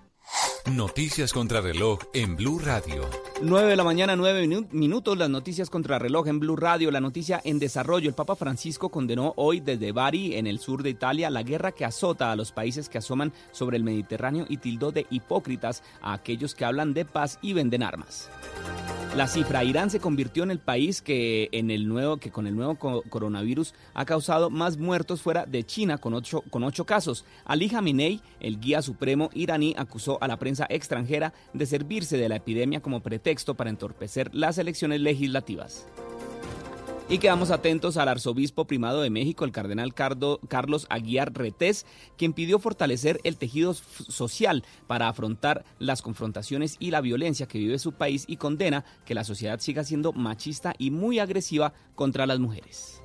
Noticias 0.70 1.34
contra 1.34 1.60
reloj 1.60 2.00
en 2.14 2.36
Blue 2.36 2.60
Radio. 2.60 3.10
9 3.42 3.68
de 3.72 3.76
la 3.76 3.84
mañana, 3.84 4.16
9 4.16 4.46
minu- 4.46 4.68
minutos, 4.72 5.18
las 5.18 5.30
noticias 5.30 5.70
contra 5.72 5.98
reloj 5.98 6.28
en 6.28 6.40
Blue 6.40 6.56
Radio, 6.56 6.92
la 6.92 7.02
noticia 7.02 7.42
en 7.44 7.58
desarrollo. 7.58 8.08
El 8.08 8.14
Papa 8.16 8.36
Francisco 8.36 8.90
condenó 8.90 9.34
hoy 9.38 9.60
desde 9.60 9.92
Bari, 9.92 10.36
en 10.36 10.46
el 10.46 10.60
sur 10.60 10.84
de 10.84 10.92
Italia, 10.92 11.32
la 11.32 11.42
guerra 11.44 11.72
que 11.72 11.84
azota 11.84 12.32
a 12.32 12.36
los 12.36 12.52
países 12.52 12.90
que 12.90 13.00
asoman 13.00 13.34
sobre 13.52 13.76
el 13.78 13.84
Mediterráneo 13.84 14.46
y 14.48 14.58
tildó 14.58 14.92
de 14.92 15.08
hipócritas 15.10 15.82
a 16.02 16.14
aquellos 16.14 16.54
que 16.54 16.64
hablan 16.64 16.94
de 16.94 17.06
paz 17.06 17.40
y 17.42 17.54
venden 17.54 17.82
armas. 17.82 18.30
La 19.18 19.28
cifra, 19.28 19.66
Irán 19.66 19.90
se 19.90 20.00
convirtió 20.00 20.44
en 20.44 20.52
el 20.52 20.60
país 20.60 21.02
que, 21.02 21.50
en 21.52 21.70
el 21.70 21.86
nuevo, 21.90 22.16
que 22.16 22.32
con 22.32 22.48
el 22.48 22.56
nuevo 22.56 22.76
co- 22.76 23.04
coronavirus 23.10 23.74
ha 23.94 24.06
causado 24.06 24.50
más 24.50 24.78
muertos 24.78 25.22
fuera 25.22 25.46
de 25.46 25.66
China 25.66 25.98
con 25.98 26.14
ocho, 26.14 26.46
con 26.50 26.64
ocho 26.64 26.86
casos. 26.86 27.26
Ali 27.44 27.68
Khamenei, 27.68 28.22
el 28.40 28.62
guía 28.62 28.82
supremo 28.82 29.30
iraní, 29.34 29.76
acusó 29.78 30.18
a 30.24 30.30
la 30.30 30.38
prensa 30.40 30.51
extranjera 30.70 31.34
de 31.54 31.66
servirse 31.66 32.18
de 32.18 32.30
la 32.30 32.38
epidemia 32.38 32.82
como 32.82 33.02
pretexto 33.02 33.56
para 33.56 33.70
entorpecer 33.70 34.34
las 34.34 34.58
elecciones 34.58 35.02
legislativas. 35.02 35.88
Y 37.10 37.18
quedamos 37.18 37.52
atentos 37.52 37.98
al 37.98 38.08
arzobispo 38.08 38.66
primado 38.66 39.02
de 39.02 39.10
México, 39.10 39.44
el 39.44 39.52
cardenal 39.52 39.94
Cardo- 39.94 40.40
Carlos 40.48 40.88
Aguiar 40.90 41.34
Retés, 41.34 41.86
quien 42.18 42.32
pidió 42.32 42.58
fortalecer 42.58 43.20
el 43.26 43.36
tejido 43.36 43.74
social 43.74 44.64
para 44.88 45.10
afrontar 45.10 45.66
las 45.78 46.02
confrontaciones 46.02 46.78
y 46.80 46.92
la 46.92 47.02
violencia 47.02 47.48
que 47.50 47.58
vive 47.58 47.80
su 47.80 47.92
país 47.92 48.24
y 48.28 48.38
condena 48.38 48.86
que 49.06 49.14
la 49.14 49.26
sociedad 49.26 49.60
siga 49.60 49.84
siendo 49.84 50.14
machista 50.14 50.74
y 50.78 50.92
muy 50.92 51.20
agresiva 51.20 51.74
contra 51.96 52.26
las 52.26 52.40
mujeres. 52.40 53.01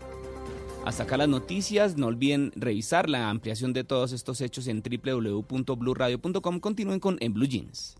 Hasta 0.86 1.02
acá 1.02 1.16
las 1.16 1.28
noticias, 1.28 1.96
no 1.96 2.06
olviden 2.06 2.52
revisar 2.54 3.10
la 3.10 3.28
ampliación 3.28 3.72
de 3.72 3.82
todos 3.82 4.12
estos 4.12 4.40
hechos 4.40 4.68
en 4.68 4.84
www.bluradio.com. 4.84 6.60
Continúen 6.60 7.00
con 7.00 7.16
En 7.20 7.34
Blue 7.34 7.48
Jeans. 7.48 7.96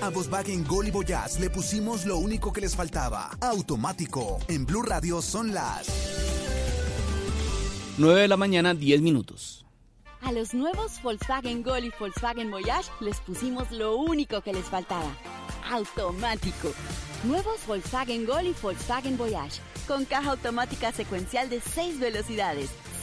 A 0.00 0.10
Volkswagen 0.10 0.64
Gol 0.64 0.86
y 0.86 0.90
Voyage 0.92 1.40
le 1.40 1.50
pusimos 1.50 2.06
lo 2.06 2.18
único 2.18 2.52
que 2.52 2.60
les 2.60 2.76
faltaba. 2.76 3.30
Automático. 3.40 4.38
En 4.46 4.66
Blue 4.66 4.82
Radio 4.82 5.20
son 5.20 5.52
las 5.52 5.88
9 7.98 8.20
de 8.20 8.28
la 8.28 8.36
mañana, 8.36 8.72
10 8.72 9.02
minutos. 9.02 9.63
A 10.24 10.32
los 10.32 10.54
nuevos 10.54 11.02
Volkswagen 11.02 11.62
Gol 11.62 11.84
y 11.84 11.92
Volkswagen 12.00 12.50
Voyage 12.50 12.90
les 13.00 13.20
pusimos 13.20 13.70
lo 13.70 13.96
único 13.96 14.40
que 14.40 14.54
les 14.54 14.64
faltaba. 14.64 15.14
Automático. 15.70 16.72
Nuevos 17.24 17.66
Volkswagen 17.66 18.24
Gol 18.24 18.46
y 18.46 18.54
Volkswagen 18.62 19.18
Voyage. 19.18 19.60
Con 19.86 20.06
caja 20.06 20.30
automática 20.30 20.92
secuencial 20.92 21.50
de 21.50 21.60
6 21.60 22.00
velocidades, 22.00 22.70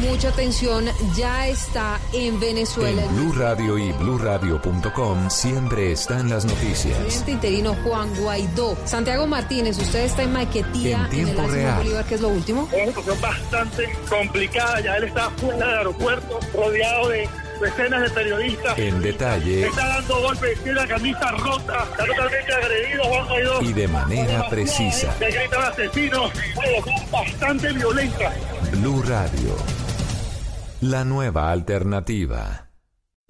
Mucha 0.00 0.28
atención, 0.28 0.86
ya 1.16 1.48
está 1.48 1.98
en 2.12 2.38
Venezuela. 2.38 3.02
En 3.02 3.16
Blue 3.16 3.32
Radio 3.32 3.78
y 3.78 3.90
BlueRadio.com 3.92 5.28
siempre 5.30 5.92
están 5.92 6.28
las 6.28 6.44
El 6.44 6.50
noticias. 6.50 6.96
presidente 6.98 7.30
interino 7.32 7.74
Juan 7.84 8.14
Guaidó. 8.16 8.76
Santiago 8.84 9.26
Martínez, 9.26 9.76
usted 9.78 10.04
está 10.04 10.22
en 10.22 10.32
Maiquetía, 10.32 10.98
En 10.98 11.04
en, 11.04 11.10
tiempo 11.10 11.32
el 11.32 11.40
Ácido 11.40 11.54
real. 11.54 11.76
Bolívar, 11.78 12.04
¿qué 12.04 12.14
es 12.14 12.20
lo 12.20 12.28
último? 12.28 12.68
Es 12.70 12.76
una 12.76 12.86
situación 12.86 13.20
bastante 13.20 13.92
complicada. 14.08 14.80
Ya 14.80 14.96
él 14.96 15.04
está 15.04 15.30
fuera 15.30 15.66
del 15.66 15.78
aeropuerto, 15.78 16.38
rodeado 16.54 17.08
de 17.08 17.28
decenas 17.60 18.02
de 18.02 18.10
periodistas. 18.10 18.78
En 18.78 19.00
detalle 19.02 19.66
Está 19.66 19.88
dando 19.88 20.20
golpes, 20.22 20.58
tiene 20.62 20.74
la 20.80 20.86
camisa 20.86 21.30
rota, 21.32 21.86
está 21.90 22.06
totalmente 22.06 22.52
agredido 22.54 23.04
Juan 23.04 23.26
Guaidó. 23.26 23.62
y 23.62 23.72
de 23.72 23.88
manera 23.88 24.48
precisa. 24.48 25.12
Le 25.18 25.30
gritan 25.30 25.74
son 25.74 27.10
bastante 27.10 27.72
violentas. 27.72 28.32
Blue 28.70 29.02
Radio. 29.02 29.56
La 30.82 31.04
nueva 31.04 31.50
alternativa. 31.50 32.66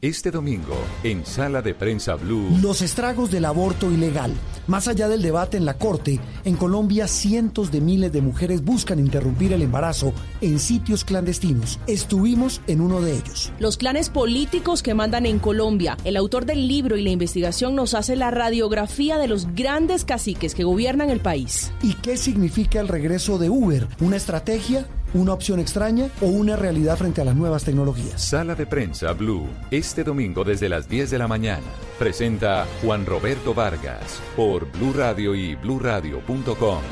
Este 0.01 0.31
domingo, 0.31 0.77
en 1.02 1.27
Sala 1.27 1.60
de 1.62 1.74
Prensa 1.74 2.15
Blue. 2.15 2.56
Los 2.60 2.82
estragos 2.82 3.31
del 3.31 3.44
aborto 3.44 3.90
ilegal. 3.90 4.32
Más 4.66 4.86
allá 4.86 5.09
del 5.09 5.23
debate 5.23 5.56
en 5.56 5.65
la 5.65 5.74
Corte, 5.74 6.20
en 6.44 6.56
Colombia 6.56 7.09
cientos 7.09 7.73
de 7.73 7.81
miles 7.81 8.12
de 8.12 8.20
mujeres 8.20 8.65
buscan 8.65 8.98
interrumpir 8.98 9.52
el 9.52 9.62
embarazo 9.62 10.12
en 10.40 10.59
sitios 10.60 11.05
clandestinos. 11.05 11.81
Estuvimos 11.86 12.60
en 12.66 12.81
uno 12.81 13.01
de 13.01 13.15
ellos. 13.15 13.52
Los 13.59 13.77
clanes 13.77 14.10
políticos 14.10 14.82
que 14.82 14.94
mandan 14.94 15.27
en 15.27 15.39
Colombia. 15.39 15.97
El 16.05 16.16
autor 16.16 16.47
del 16.47 16.69
libro 16.69 16.97
y 16.97 17.02
la 17.02 17.10
investigación 17.10 17.74
nos 17.74 17.94
hace 17.94 18.15
la 18.15 18.31
radiografía 18.31 19.19
de 19.19 19.28
los 19.28 19.52
grandes 19.55 20.05
caciques 20.05 20.55
que 20.55 20.65
gobiernan 20.65 21.10
el 21.10 21.20
país. 21.20 21.73
¿Y 21.82 21.94
qué 21.94 22.16
significa 22.16 22.81
el 22.81 22.89
regreso 22.89 23.39
de 23.39 23.51
Uber? 23.51 23.89
¿Una 24.01 24.16
estrategia? 24.16 24.86
¿Una 25.14 25.32
opción 25.32 25.59
extraña 25.59 26.10
o 26.20 26.26
una 26.26 26.55
realidad 26.56 26.98
frente 26.98 27.22
a 27.22 27.24
las 27.24 27.35
nuevas 27.35 27.64
tecnologías? 27.64 28.20
Sala 28.22 28.55
de 28.55 28.66
Prensa 28.66 29.12
Blue, 29.12 29.48
este 29.70 30.05
domingo 30.05 30.44
desde 30.44 30.68
las 30.68 30.86
10 30.86 31.10
de 31.10 31.18
la 31.18 31.26
mañana. 31.26 31.66
Presenta 31.98 32.66
Juan 32.82 33.06
Roberto 33.06 33.55
Vargas 33.55 34.20
por 34.36 34.70
Blue 34.72 34.93
Radio 34.93 35.35
y 35.35 35.55
bluradio.com. 35.55 36.82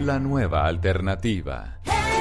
La 0.00 0.18
nueva 0.18 0.66
alternativa. 0.66 1.80
Hoy 1.86 2.13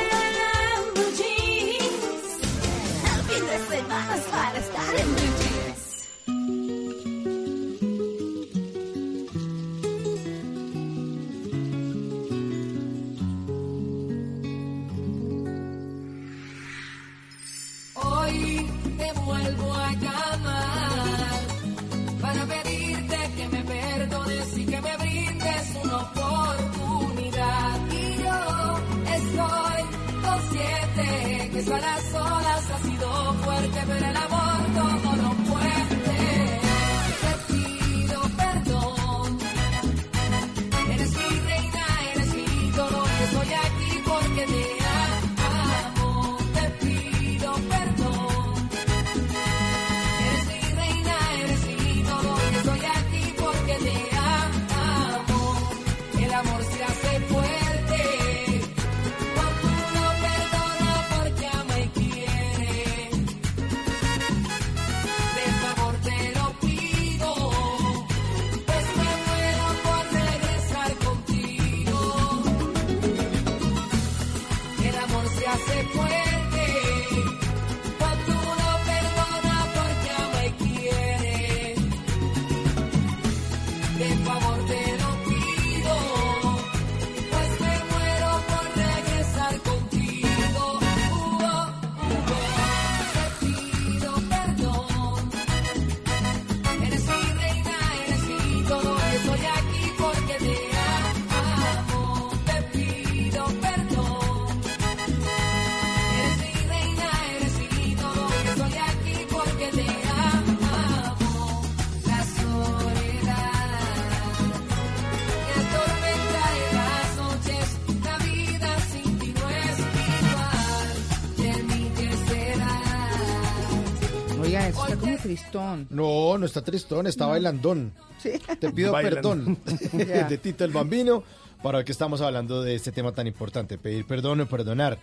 tristón. 125.80 125.88
No, 125.90 126.38
no 126.38 126.46
está 126.46 126.62
tristón, 126.62 127.08
está 127.08 127.26
bailandón. 127.28 127.94
Sí. 128.20 128.32
Te 128.60 128.72
pido 128.72 128.94
perdón 128.94 129.58
Ya. 129.94 130.28
de 130.28 130.38
Tito 130.38 130.64
el 130.64 130.72
Bambino 130.72 131.24
para 131.62 131.84
que 131.84 131.92
estamos 131.92 132.22
hablando 132.22 132.62
de 132.62 132.76
este 132.76 132.92
tema 132.92 133.12
tan 133.14 133.28
importante, 133.28 133.78
pedir 133.78 134.06
perdón 134.06 134.42
o 134.42 134.46
perdonar. 134.46 135.00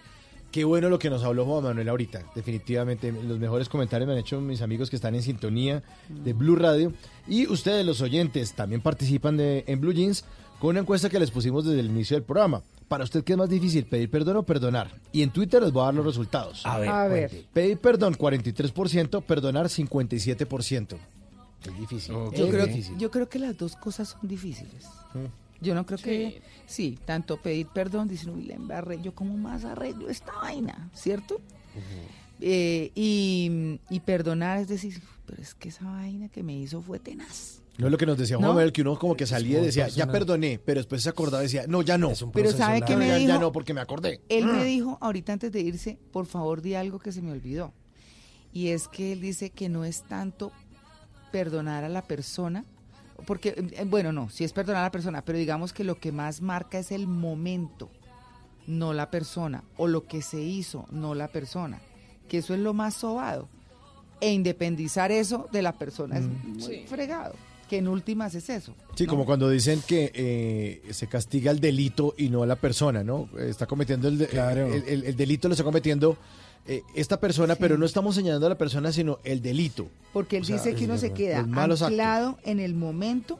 Qué 0.52 0.64
bueno 0.64 0.88
lo 0.88 0.98
que 0.98 1.10
nos 1.10 1.22
habló 1.22 1.44
Juan 1.44 1.62
Manuel 1.62 1.88
ahorita. 1.88 2.24
Definitivamente, 2.34 3.12
los 3.12 3.38
mejores 3.38 3.68
comentarios 3.68 4.09
me 4.09 4.14
han 4.14 4.18
hecho 4.18 4.40
mis 4.40 4.62
amigos 4.62 4.90
que 4.90 4.97
están 4.97 5.14
en 5.14 5.22
sintonía 5.22 5.80
de 6.09 6.32
Blue 6.32 6.56
Radio. 6.56 6.92
Y 7.28 7.47
ustedes, 7.47 7.86
los 7.86 8.01
oyentes, 8.01 8.55
también 8.55 8.80
participan 8.80 9.36
de, 9.36 9.62
en 9.68 9.80
Blue 9.80 9.92
Jeans 9.92 10.24
con 10.60 10.70
una 10.70 10.80
encuesta 10.80 11.08
que 11.08 11.18
les 11.18 11.30
pusimos 11.32 11.64
desde 11.64 11.80
el 11.80 11.86
inicio 11.86 12.16
del 12.16 12.22
programa. 12.24 12.62
Para 12.86 13.04
usted, 13.04 13.24
¿qué 13.24 13.32
es 13.32 13.38
más 13.38 13.48
difícil, 13.48 13.84
pedir 13.86 14.10
perdón 14.10 14.36
o 14.36 14.42
perdonar? 14.44 14.90
Y 15.12 15.22
en 15.22 15.30
Twitter 15.30 15.62
les 15.62 15.72
voy 15.72 15.82
a 15.82 15.86
dar 15.86 15.94
los 15.94 16.04
resultados. 16.04 16.64
A 16.66 16.78
ver, 16.78 16.88
A 16.88 17.08
ver. 17.08 17.44
Pedir 17.52 17.78
perdón, 17.78 18.14
43%, 18.14 19.22
perdonar, 19.22 19.66
57%. 19.66 20.96
Es 21.66 21.78
difícil. 21.78 22.14
Yo 22.14 22.30
Es 22.32 22.50
creo, 22.50 22.66
difícil. 22.66 22.96
yo 22.98 23.10
creo 23.10 23.28
que 23.28 23.38
las 23.38 23.56
dos 23.56 23.76
cosas 23.76 24.08
son 24.20 24.28
difíciles. 24.28 24.86
Yo 25.60 25.74
no 25.74 25.84
creo 25.84 25.98
que, 25.98 26.40
sí, 26.66 26.98
tanto 27.04 27.36
pedir 27.36 27.66
perdón, 27.66 28.08
dicen, 28.08 28.30
uy, 28.30 28.44
la 28.44 28.54
embarré, 28.54 29.00
yo 29.02 29.14
como 29.14 29.36
más 29.36 29.64
arreglo 29.64 30.08
esta 30.08 30.32
vaina, 30.40 30.90
¿cierto? 30.94 31.40
Eh, 32.40 32.90
y, 32.94 33.78
y 33.90 34.00
perdonar 34.00 34.58
es 34.58 34.68
decir, 34.68 35.00
pero 35.26 35.42
es 35.42 35.54
que 35.54 35.68
esa 35.68 35.84
vaina 35.84 36.28
que 36.28 36.42
me 36.42 36.56
hizo 36.56 36.80
fue 36.80 36.98
tenaz. 36.98 37.60
No 37.81 37.86
es 37.86 37.93
lo 37.93 37.98
que 37.98 38.07
nos 38.07 38.19
decía 38.19 38.36
Juan 38.36 38.43
No. 38.48 38.55
Manuel, 38.55 38.73
que 38.73 38.82
uno 38.82 38.98
como 38.98 39.16
que 39.16 39.27
salía 39.27 39.59
y 39.61 39.65
decía, 39.65 39.89
ya 39.89 40.07
perdoné, 40.07 40.61
pero 40.65 40.81
después 40.81 41.02
se 41.02 41.09
acordaba 41.09 41.43
y 41.43 41.47
decía, 41.47 41.65
no, 41.66 41.82
ya 41.82 41.97
no. 41.98 42.12
Pero 42.32 42.52
¿sabe 42.52 42.82
qué 42.82 42.93
No, 42.93 42.98
me 42.98 43.09
ya, 43.09 43.16
dijo? 43.16 43.28
ya 43.28 43.39
no, 43.39 43.52
porque 43.52 43.73
me 43.74 43.81
acordé. 43.81 44.20
Él 44.28 44.44
me 44.47 44.61
Mm. 44.61 44.65
dijo 44.65 44.98
ahorita 45.01 45.32
antes 45.32 45.51
de 45.51 45.61
irse, 45.61 45.98
por 46.12 46.27
favor 46.27 46.61
di 46.62 46.74
algo 46.74 46.98
que 46.98 47.11
se 47.12 47.23
me 47.23 47.32
olvidó. 47.32 47.73
Y 48.52 48.69
es 48.69 48.86
que 48.89 49.12
él 49.12 49.20
dice 49.20 49.51
que 49.51 49.69
no 49.69 49.85
es 49.85 50.02
tanto 50.02 50.52
perdonar 51.32 51.85
a 51.85 51.89
la 51.89 52.02
persona, 52.02 52.65
porque, 53.27 53.55
eh, 53.57 53.85
bueno, 53.86 54.12
no, 54.12 54.28
sí 54.31 54.44
es 54.44 54.52
perdonar 54.52 54.81
a 54.82 54.86
la 54.86 54.90
persona, 54.93 55.23
pero 55.24 55.39
digamos 55.39 55.73
que 55.73 55.85
lo 55.85 55.98
que 55.98 56.11
más 56.12 56.40
marca 56.43 56.78
es 56.78 56.90
el 56.93 57.07
momento, 57.07 57.90
no 58.66 58.93
la 58.93 59.11
persona, 59.11 59.62
o 59.77 59.86
lo 59.86 60.07
que 60.07 60.23
se 60.23 60.40
hizo, 60.43 60.86
no 60.90 61.15
la 61.15 61.28
persona, 61.28 61.81
que 62.28 62.39
eso 62.39 62.52
es 62.55 62.61
lo 62.61 62.74
más 62.74 62.94
sobado. 62.94 63.48
E 64.20 64.32
independizar 64.32 65.11
eso 65.12 65.48
de 65.51 65.62
la 65.62 65.73
persona 65.73 66.19
es 66.19 66.24
Mm. 66.24 66.52
muy 66.55 66.62
Sí. 66.62 66.85
fregado, 66.86 67.35
que 67.70 67.78
en 67.78 67.88
últimas 67.88 68.34
es 68.34 68.51
eso. 68.51 68.74
Sí, 68.97 69.05
¿no? 69.05 69.10
como 69.10 69.24
cuando 69.24 69.48
dicen 69.48 69.80
que 69.86 70.10
eh, 70.12 70.82
se 70.92 71.06
castiga 71.06 71.51
el 71.52 71.60
delito 71.60 72.14
y 72.18 72.28
no 72.28 72.42
a 72.42 72.47
la 72.47 72.56
persona, 72.56 73.02
¿no? 73.05 73.28
Está 73.38 73.66
cometiendo 73.66 74.09
el, 74.09 74.18
de- 74.18 74.24
el, 74.26 74.82
el- 74.88 75.05
el 75.05 75.16
delito, 75.16 75.48
lo 75.48 75.55
está 75.55 75.62
cometiendo 75.64 76.18
eh, 76.66 76.82
esta 76.94 77.18
persona, 77.20 77.55
pero 77.57 77.78
no 77.78 77.86
estamos 77.86 78.15
señalando 78.16 78.47
a 78.47 78.50
la 78.50 78.58
persona, 78.58 78.92
sino 78.92 79.18
el 79.24 79.40
delito. 79.40 79.86
Porque 80.12 80.36
él 80.39 80.42
O 80.42 80.47
sea, 80.47 80.57
dice 80.57 80.74
que 80.74 80.84
uno 80.84 80.99
se 80.99 81.12
queda 81.12 81.39
anclado 81.40 82.39
en 82.44 82.60
el 82.60 82.74
momento, 82.74 83.39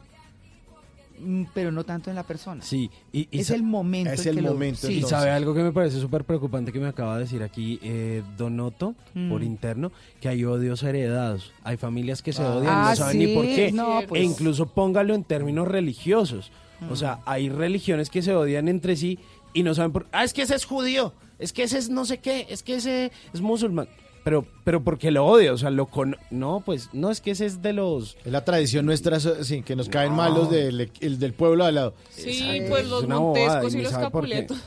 pero 1.55 1.71
no 1.73 1.85
tanto 1.85 2.11
en 2.11 2.17
la 2.17 2.23
persona. 2.23 2.63
Sí, 2.63 2.91
y, 3.13 3.29
y 3.31 3.41
es 3.41 3.51
el 3.51 3.63
momento. 3.63 4.11
en 4.11 4.17
que 4.35 4.43
lo- 4.43 4.59
sí. 4.75 4.93
Y 4.95 5.03
sabe 5.03 5.31
algo 5.31 5.55
que 5.55 5.63
me 5.63 5.73
parece 5.73 6.01
súper 6.01 6.25
preocupante 6.25 6.73
que 6.73 6.81
me 6.81 6.89
acaba 6.89 7.15
de 7.17 7.21
decir 7.25 7.43
aquí 7.43 7.79
eh, 7.83 8.23
Donoto 8.37 8.95
por 9.29 9.41
Mm. 9.41 9.45
interno, 9.45 9.93
que 10.21 10.29
hay 10.29 10.45
odios 10.45 10.83
heredados. 10.83 11.53
Hay 11.65 11.77
familias 11.77 12.23
que 12.23 12.33
se 12.33 12.43
Ah. 12.43 12.55
odian, 12.57 12.73
Ah, 12.75 12.87
no 12.91 12.97
saben 12.97 13.19
ni 13.19 13.35
por 13.35 13.45
qué. 13.45 13.73
no, 13.73 14.01
pues. 14.09 14.21
E 14.21 14.25
incluso 14.25 14.67
póngalo 14.67 15.15
en 15.15 15.25
términos 15.25 15.69
religiosos. 15.69 16.51
Mm. 16.81 16.93
O 16.93 16.97
sea, 16.97 17.21
hay 17.27 17.49
religiones 17.49 18.09
que 18.11 18.23
se 18.23 18.35
odian 18.35 18.69
entre 18.69 18.97
sí 18.97 19.19
y 19.53 19.63
no 19.63 19.75
saben 19.75 19.93
por 19.93 20.07
Ah, 20.13 20.25
es 20.25 20.33
que 20.33 20.43
ese 20.43 20.55
es 20.55 20.65
judío, 20.65 21.13
es 21.39 21.53
que 21.53 21.63
ese 21.65 21.79
es 21.79 21.91
no 21.91 22.05
sé 22.05 22.19
qué, 22.19 22.47
es 22.49 22.63
que 22.63 22.77
ese 22.77 23.11
es 23.35 23.41
musulmán. 23.41 23.89
Pero, 24.23 24.45
pero 24.65 24.83
porque 24.85 25.11
lo 25.11 25.25
odia, 25.27 25.53
o 25.53 25.57
sea, 25.57 25.71
lo 25.71 25.87
con... 25.87 26.17
No, 26.31 26.63
pues, 26.65 26.91
no, 26.93 27.11
es 27.11 27.21
que 27.23 27.31
ese 27.31 27.47
es 27.47 27.63
de 27.63 27.73
los... 27.73 28.17
Es 28.25 28.31
la 28.33 28.45
tradición 28.45 28.85
nuestra, 28.85 29.19
sí, 29.19 29.63
que 29.63 29.75
nos 29.75 29.89
caen 29.89 30.13
mal 30.13 30.35
los 30.35 30.51
del, 30.51 30.91
el 31.01 31.19
del 31.19 31.33
pueblo 31.33 31.65
al 31.65 31.75
lado. 31.77 31.95
Sí, 32.11 32.63
pues 32.69 32.87
los 32.87 33.09
montescos 33.09 33.75
y 33.75 33.83
los 33.83 33.93
capuletos. 33.93 34.59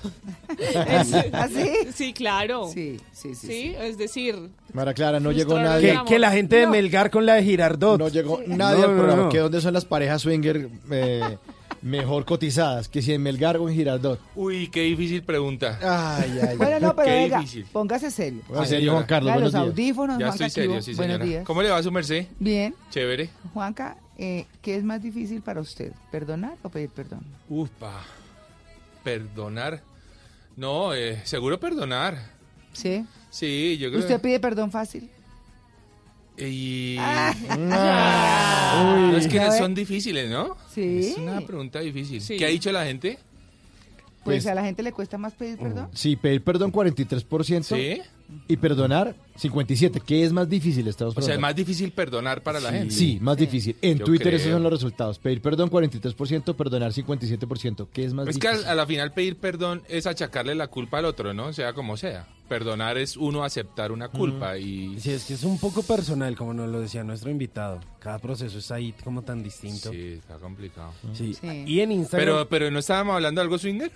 ¿Ah, 1.33 1.47
sí? 1.47 1.71
Sí, 1.93 2.13
claro. 2.13 2.67
Sí, 2.73 2.99
sí, 3.11 3.35
sí. 3.35 3.47
Sí, 3.47 3.75
es 3.79 3.97
decir, 3.97 4.49
Mara 4.73 4.93
Clara, 4.93 5.19
no 5.19 5.31
llegó 5.31 5.59
nadie. 5.59 5.99
Que, 5.99 6.13
que 6.13 6.19
la 6.19 6.31
gente 6.31 6.55
de 6.55 6.65
No. 6.65 6.71
Melgar 6.71 7.11
con 7.11 7.25
la 7.25 7.35
de 7.35 7.43
Girardot. 7.43 7.99
No 7.99 8.07
llegó 8.07 8.39
nadie 8.47 8.79
No, 8.79 8.85
al 8.85 8.91
no, 8.91 8.97
programa. 8.97 9.23
no. 9.23 9.29
¿Que 9.29 9.37
dónde 9.39 9.61
son 9.61 9.73
las 9.73 9.85
parejas 9.85 10.23
swinger 10.23 10.67
eh, 10.91 11.37
mejor 11.83 12.25
cotizadas? 12.25 12.89
Que 12.89 13.01
si 13.01 13.13
en 13.13 13.21
Melgar 13.21 13.57
o 13.57 13.69
en 13.69 13.75
Girardot. 13.75 14.19
Uy, 14.35 14.67
qué 14.69 14.81
difícil 14.81 15.21
pregunta. 15.23 15.77
Ay, 15.81 16.39
ay, 16.47 16.57
Bueno, 16.57 16.79
no, 16.79 16.95
pero 16.95 17.07
Qué 17.07 17.13
venga, 17.15 17.39
difícil. 17.39 17.65
póngase 17.71 18.09
serio. 18.09 18.41
En 18.55 18.65
serio, 18.65 18.93
Juan 18.93 19.05
Carlos, 19.05 19.33
buenos 19.33 19.53
los 19.53 19.61
días. 19.61 19.71
audífonos, 19.71 20.17
Ya 20.19 20.27
Juanca, 20.27 20.45
estoy 20.47 20.61
¿qué 20.63 20.67
serio, 20.69 20.81
sí, 20.81 20.93
Buenos 20.95 21.13
señora. 21.17 21.25
días. 21.25 21.45
¿Cómo 21.45 21.61
le 21.61 21.69
va 21.69 21.77
a 21.77 21.83
su 21.83 21.91
merced? 21.91 22.25
Bien. 22.39 22.73
Chévere. 22.89 23.29
Juanca, 23.53 23.97
eh, 24.17 24.45
¿qué 24.61 24.75
es 24.77 24.83
más 24.83 25.01
difícil 25.03 25.41
para 25.41 25.61
usted? 25.61 25.91
¿Perdonar 26.11 26.55
o 26.63 26.69
pedir 26.69 26.89
perdón? 26.89 27.21
Upa. 27.49 28.03
Perdonar. 29.03 29.81
No, 30.55 30.93
eh, 30.93 31.19
seguro 31.25 31.59
perdonar. 31.59 32.17
¿Sí? 32.71 33.05
Sí, 33.29 33.77
yo 33.79 33.89
creo 33.89 33.99
¿Usted 34.01 34.21
pide 34.21 34.39
perdón 34.39 34.71
fácil? 34.71 35.09
Y... 36.37 36.97
Ah. 36.99 37.33
No, 39.11 39.17
es 39.17 39.27
que 39.27 39.51
son 39.51 39.75
difíciles, 39.75 40.29
¿no? 40.29 40.57
Sí. 40.73 40.99
Es 41.11 41.17
una 41.17 41.41
pregunta 41.41 41.79
difícil. 41.79 42.21
Sí. 42.21 42.37
¿Qué 42.37 42.45
ha 42.45 42.49
dicho 42.49 42.71
la 42.71 42.85
gente? 42.85 43.19
Pues, 44.23 44.43
Pues- 44.43 44.47
a 44.47 44.55
la 44.55 44.63
gente 44.63 44.83
le 44.83 44.91
cuesta 44.91 45.17
más 45.17 45.33
pedir 45.33 45.57
perdón. 45.57 45.89
Sí, 45.93 46.15
pedir 46.15 46.43
perdón 46.43 46.71
43%. 46.71 47.75
Sí. 47.75 48.01
Y 48.47 48.57
perdonar 48.57 49.15
57%. 49.39 50.01
¿Qué 50.03 50.23
es 50.23 50.31
más 50.33 50.47
difícil? 50.49 50.87
Estamos 50.87 51.17
O 51.17 51.21
sea, 51.21 51.33
es 51.35 51.39
más 51.39 51.55
difícil 51.55 51.91
perdonar 51.91 52.43
para 52.43 52.59
la 52.59 52.69
Sí, 52.69 52.75
gente. 52.77 52.93
Sí, 52.93 53.17
más 53.21 53.37
difícil. 53.37 53.75
En 53.81 53.97
Yo 53.99 54.05
Twitter 54.05 54.27
creo. 54.27 54.39
esos 54.39 54.51
son 54.51 54.63
los 54.63 54.71
resultados. 54.71 55.19
Pedir 55.19 55.41
perdón 55.41 55.69
43%, 55.69 56.55
perdonar 56.55 56.91
57%. 56.91 57.87
¿Qué 57.91 58.05
es 58.05 58.13
más 58.13 58.27
Es 58.27 58.37
que 58.37 58.47
difícil? 58.47 58.67
a, 58.67 58.71
a 58.71 58.75
la 58.75 58.85
final 58.85 59.13
pedir 59.13 59.37
perdón 59.37 59.81
es 59.89 60.05
achacarle 60.07 60.55
la 60.55 60.67
culpa 60.67 60.99
al 60.99 61.05
otro, 61.05 61.33
¿no? 61.33 61.53
Sea 61.53 61.73
como 61.73 61.97
sea. 61.97 62.27
Perdonar 62.49 62.97
es 62.97 63.17
uno 63.17 63.43
aceptar 63.43 63.91
una 63.91 64.09
culpa 64.09 64.57
y... 64.57 64.99
Sí, 64.99 65.11
es 65.11 65.23
que 65.25 65.33
es 65.33 65.43
un 65.43 65.57
poco 65.57 65.81
personal, 65.81 66.35
como 66.35 66.53
nos 66.53 66.69
lo 66.69 66.81
decía 66.81 67.03
nuestro 67.03 67.31
invitado. 67.31 67.79
Cada 67.99 68.19
proceso 68.19 68.59
es 68.59 68.69
ahí 68.69 68.93
como 69.03 69.21
tan 69.23 69.41
distinto. 69.41 69.89
Sí, 69.91 70.19
está 70.19 70.35
complicado. 70.35 70.91
Sí. 71.13 71.33
Sí. 71.33 71.63
Y 71.65 71.79
en 71.79 71.91
Instagram... 71.93 72.25
Pero, 72.27 72.49
pero 72.49 72.69
¿no 72.69 72.79
estábamos 72.79 73.15
hablando 73.15 73.39
de 73.39 73.43
algo 73.43 73.57
swinger? 73.57 73.91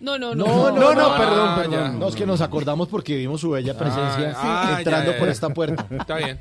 No, 0.00 0.18
no, 0.18 0.34
no. 0.34 0.44
No, 0.46 0.70
no, 0.70 0.94
no, 0.94 1.06
Ah, 1.06 1.16
perdón, 1.18 1.54
perdón. 1.56 1.98
No, 2.00 2.08
es 2.08 2.14
que 2.16 2.26
nos 2.26 2.40
acordamos 2.40 2.88
porque 2.88 3.16
vimos 3.16 3.40
su 3.40 3.50
bella 3.50 3.76
presencia 3.76 4.34
Ah, 4.36 4.72
sí. 4.72 4.78
entrando 4.78 5.10
Ah, 5.10 5.14
ya, 5.14 5.18
por 5.18 5.28
ya. 5.28 5.32
esta 5.32 5.48
puerta. 5.50 5.86
Está 5.94 6.16
bien. 6.16 6.38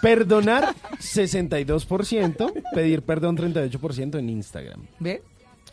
Perdonar 0.00 0.74
62%, 1.00 2.52
pedir 2.74 3.02
perdón 3.02 3.36
38% 3.36 4.18
en 4.18 4.30
Instagram. 4.30 4.86
¿Ve? 5.00 5.22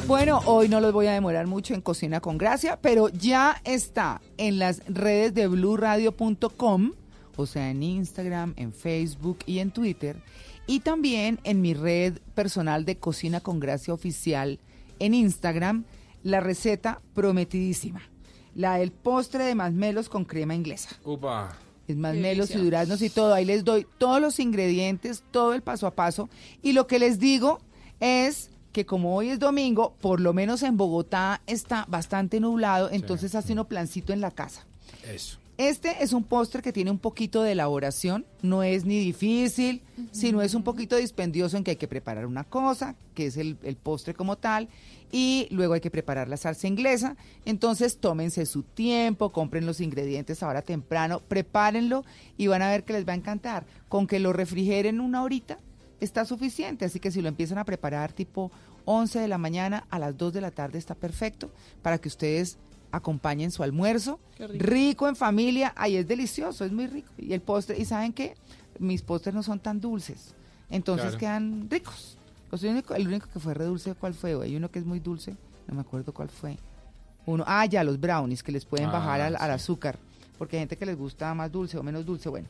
Bueno, 0.06 0.42
hoy 0.44 0.68
no 0.68 0.80
los 0.80 0.92
voy 0.92 1.06
a 1.06 1.14
demorar 1.14 1.46
mucho 1.46 1.72
en 1.72 1.80
Cocina 1.80 2.20
con 2.20 2.36
Gracia, 2.36 2.78
pero 2.82 3.08
ya 3.08 3.62
está 3.64 4.20
en 4.36 4.58
las 4.58 4.82
redes 4.86 5.32
de 5.32 5.46
bluradio.com, 5.46 6.92
o 7.36 7.46
sea, 7.46 7.70
en 7.70 7.82
Instagram, 7.82 8.52
en 8.56 8.74
Facebook 8.74 9.38
y 9.46 9.60
en 9.60 9.70
Twitter, 9.70 10.16
y 10.66 10.80
también 10.80 11.40
en 11.42 11.62
mi 11.62 11.72
red 11.72 12.18
personal 12.34 12.84
de 12.84 12.96
Cocina 12.96 13.40
con 13.40 13.60
Gracia 13.60 13.94
oficial 13.94 14.58
en 14.98 15.14
Instagram, 15.14 15.84
la 16.22 16.40
receta 16.40 17.00
prometidísima, 17.14 18.02
la 18.54 18.76
del 18.76 18.92
postre 18.92 19.44
de 19.44 19.54
masmelos 19.54 20.10
con 20.10 20.26
crema 20.26 20.54
inglesa. 20.54 20.90
Upa. 21.02 21.56
Es 21.88 21.96
masmelos 21.96 22.50
y 22.50 22.58
duraznos 22.58 23.00
y 23.00 23.08
todo. 23.08 23.32
Ahí 23.32 23.46
les 23.46 23.64
doy 23.64 23.86
todos 23.98 24.20
los 24.20 24.38
ingredientes, 24.38 25.22
todo 25.30 25.54
el 25.54 25.62
paso 25.62 25.86
a 25.86 25.90
paso. 25.90 26.30
Y 26.62 26.72
lo 26.72 26.86
que 26.86 26.98
les 26.98 27.18
digo 27.18 27.60
es 28.00 28.50
que 28.74 28.84
como 28.84 29.14
hoy 29.14 29.30
es 29.30 29.38
domingo, 29.38 29.94
por 30.00 30.20
lo 30.20 30.34
menos 30.34 30.64
en 30.64 30.76
Bogotá 30.76 31.40
está 31.46 31.86
bastante 31.88 32.40
nublado, 32.40 32.90
entonces 32.90 33.36
hace 33.36 33.52
uno 33.52 33.68
plancito 33.68 34.12
en 34.12 34.20
la 34.20 34.32
casa. 34.32 34.66
Eso. 35.08 35.38
Este 35.56 36.02
es 36.02 36.12
un 36.12 36.24
postre 36.24 36.60
que 36.60 36.72
tiene 36.72 36.90
un 36.90 36.98
poquito 36.98 37.44
de 37.44 37.52
elaboración, 37.52 38.26
no 38.42 38.64
es 38.64 38.84
ni 38.84 38.98
difícil, 38.98 39.80
sino 40.10 40.42
es 40.42 40.54
un 40.54 40.64
poquito 40.64 40.96
dispendioso 40.96 41.56
en 41.56 41.62
que 41.62 41.70
hay 41.70 41.76
que 41.76 41.86
preparar 41.86 42.26
una 42.26 42.42
cosa, 42.42 42.96
que 43.14 43.26
es 43.26 43.36
el, 43.36 43.56
el 43.62 43.76
postre 43.76 44.14
como 44.14 44.36
tal, 44.36 44.68
y 45.12 45.46
luego 45.52 45.74
hay 45.74 45.80
que 45.80 45.92
preparar 45.92 46.26
la 46.26 46.36
salsa 46.36 46.66
inglesa. 46.66 47.16
Entonces 47.44 47.98
tómense 47.98 48.44
su 48.46 48.64
tiempo, 48.64 49.30
compren 49.30 49.66
los 49.66 49.80
ingredientes 49.80 50.42
ahora 50.42 50.62
temprano, 50.62 51.20
prepárenlo 51.20 52.04
y 52.36 52.48
van 52.48 52.62
a 52.62 52.70
ver 52.70 52.82
que 52.82 52.94
les 52.94 53.06
va 53.06 53.12
a 53.12 53.16
encantar. 53.16 53.64
Con 53.88 54.08
que 54.08 54.18
lo 54.18 54.32
refrigeren 54.32 55.00
una 55.00 55.22
horita 55.22 55.60
está 56.00 56.24
suficiente, 56.24 56.84
así 56.84 57.00
que 57.00 57.10
si 57.10 57.22
lo 57.22 57.28
empiezan 57.28 57.58
a 57.58 57.64
preparar 57.64 58.12
tipo 58.12 58.50
11 58.84 59.18
de 59.20 59.28
la 59.28 59.38
mañana 59.38 59.86
a 59.90 59.98
las 59.98 60.16
2 60.16 60.32
de 60.32 60.40
la 60.40 60.50
tarde 60.50 60.78
está 60.78 60.94
perfecto 60.94 61.50
para 61.82 61.98
que 61.98 62.08
ustedes 62.08 62.58
acompañen 62.92 63.50
su 63.50 63.62
almuerzo. 63.62 64.20
Qué 64.36 64.46
rico. 64.46 64.64
Rico 64.64 65.08
en 65.08 65.16
familia, 65.16 65.72
ahí 65.76 65.96
es 65.96 66.06
delicioso, 66.06 66.64
es 66.64 66.72
muy 66.72 66.86
rico. 66.86 67.08
Y 67.18 67.32
el 67.32 67.40
postre, 67.40 67.76
¿y 67.78 67.84
saben 67.84 68.12
qué? 68.12 68.34
Mis 68.78 69.02
postres 69.02 69.34
no 69.34 69.42
son 69.42 69.58
tan 69.60 69.80
dulces, 69.80 70.34
entonces 70.70 71.06
Claro. 71.16 71.18
quedan 71.18 71.70
ricos. 71.70 72.18
O 72.50 72.56
sea, 72.56 72.70
el, 72.70 72.76
único, 72.76 72.94
el 72.94 73.08
único 73.08 73.28
que 73.32 73.40
fue 73.40 73.54
re 73.54 73.64
dulce, 73.64 73.94
¿cuál 73.94 74.14
fue? 74.14 74.40
Hay 74.42 74.54
uno 74.56 74.70
que 74.70 74.78
es 74.78 74.84
muy 74.84 75.00
dulce, 75.00 75.34
no 75.66 75.74
me 75.74 75.80
acuerdo 75.80 76.12
cuál 76.12 76.28
fue. 76.28 76.56
Uno, 77.26 77.42
ah, 77.46 77.64
ya, 77.66 77.82
los 77.82 77.98
brownies, 77.98 78.42
que 78.42 78.52
les 78.52 78.64
pueden 78.64 78.90
Ah, 78.90 78.92
bajar 78.92 79.20
al, 79.22 79.36
azúcar, 79.50 79.98
porque 80.38 80.56
hay 80.56 80.60
gente 80.60 80.76
que 80.76 80.86
les 80.86 80.96
gusta 80.96 81.32
más 81.34 81.50
dulce 81.50 81.78
o 81.78 81.82
menos 81.82 82.04
dulce, 82.04 82.28
bueno. 82.28 82.46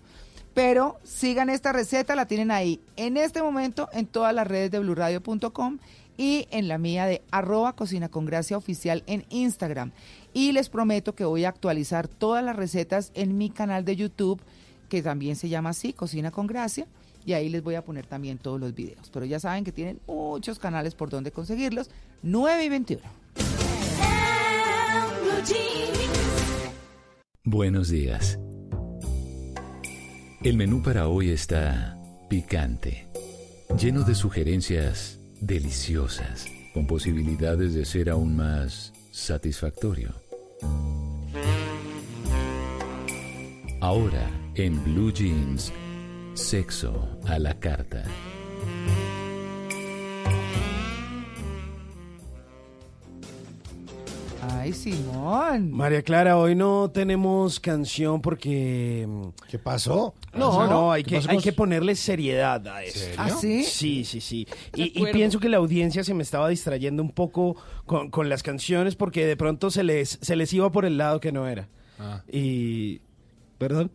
Pero 0.55 0.99
sigan 1.03 1.51
esta 1.51 1.73
receta, 1.73 2.15
la 2.15 2.27
tienen 2.27 2.51
ahí 2.53 2.81
en 2.97 3.17
este 3.17 3.43
momento 3.43 3.89
en 3.93 4.07
todas 4.07 4.33
las 4.33 4.47
redes 4.47 4.71
de 4.71 4.79
blurradio.com 4.79 5.79
y 6.17 6.47
en 6.51 6.69
la 6.69 6.79
mía 6.79 7.07
de 7.07 7.23
arroba 7.33 7.75
cocina 7.75 8.09
con 8.09 8.25
gracia 8.25 8.57
oficial 8.57 9.03
en 9.07 9.25
Instagram. 9.31 9.91
Y 10.33 10.53
les 10.53 10.69
prometo 10.69 11.15
que 11.15 11.25
voy 11.25 11.45
a 11.45 11.49
actualizar 11.49 12.07
todas 12.07 12.45
las 12.45 12.57
recetas 12.57 13.11
en 13.15 13.37
mi 13.37 13.51
canal 13.51 13.85
de 13.85 13.97
YouTube, 13.97 14.41
que 14.89 15.03
también 15.03 15.35
se 15.37 15.49
llama 15.49 15.71
así, 15.71 15.93
Cocina 15.93 16.31
con 16.31 16.47
Gracia. 16.47 16.87
Y 17.27 17.33
ahí 17.33 17.49
les 17.49 17.63
voy 17.63 17.75
a 17.75 17.83
poner 17.83 18.07
también 18.07 18.39
todos 18.39 18.61
los 18.61 18.75
videos. 18.75 19.11
Pero 19.11 19.25
ya 19.25 19.41
saben 19.41 19.65
que 19.65 19.73
tienen 19.73 19.99
muchos 20.07 20.59
canales 20.59 20.95
por 20.95 21.09
donde 21.09 21.33
conseguirlos. 21.33 21.91
9 22.23 22.65
y 22.65 22.69
21. 22.69 23.03
Buenos 27.45 27.89
días. 27.89 28.39
El 30.45 30.59
menú 30.59 30.83
para 30.83 31.09
hoy 31.09 31.31
está 31.31 31.99
picante, 32.29 33.07
lleno 33.81 34.03
de 34.03 34.15
sugerencias 34.15 35.19
deliciosas, 35.41 36.45
con 36.75 36.87
posibilidades 36.87 37.73
de 37.73 37.87
ser 37.87 38.11
aún 38.11 38.37
más 38.37 38.93
satisfactorio. 39.11 40.11
Ahora, 43.81 44.31
en 44.55 44.85
Blue 44.85 45.15
Jeans, 45.15 45.73
sexo 46.35 47.09
a 47.27 47.39
la 47.39 47.59
carta. 47.59 48.05
Ay, 54.51 54.73
Simón. 54.73 55.71
María 55.73 56.03
Clara, 56.03 56.37
hoy 56.37 56.55
no 56.55 56.91
tenemos 56.91 57.61
canción 57.61 58.21
porque... 58.21 59.07
¿Qué 59.49 59.59
pasó? 59.59 60.15
No, 60.35 60.61
¿Ah, 60.61 60.67
no, 60.69 60.93
hay 60.93 61.03
¿Qué 61.03 61.21
que, 61.21 61.31
hay 61.31 61.39
que 61.39 61.53
ponerle 61.53 61.95
seriedad 61.95 62.67
a 62.69 62.83
esto. 62.83 63.01
¿Ah, 63.17 63.31
sí? 63.31 63.63
Sí, 63.65 64.05
sí, 64.05 64.21
sí. 64.21 64.47
Y, 64.75 65.05
pienso 65.13 65.39
que 65.41 65.49
la 65.49 65.59
audiencia 65.59 66.05
se 66.05 66.15
me 66.15 66.23
estaba 66.23 66.49
distrayendo 66.49 67.03
un 67.03 67.11
poco 67.11 67.57
con, 67.87 68.11
con 68.11 68.29
las 68.29 68.43
canciones 68.43 68.97
porque 68.97 69.27
de 69.27 69.37
pronto 69.37 69.71
se 69.71 69.83
les, 69.83 70.19
se 70.21 70.37
les 70.37 70.53
iba 70.53 70.71
por 70.71 70.85
el 70.85 70.99
lado 70.99 71.21
que 71.21 71.33
no 71.33 71.47
era. 71.49 71.69
Ah. 71.99 72.23
Y... 72.31 73.01
¿Perdón? 73.59 73.91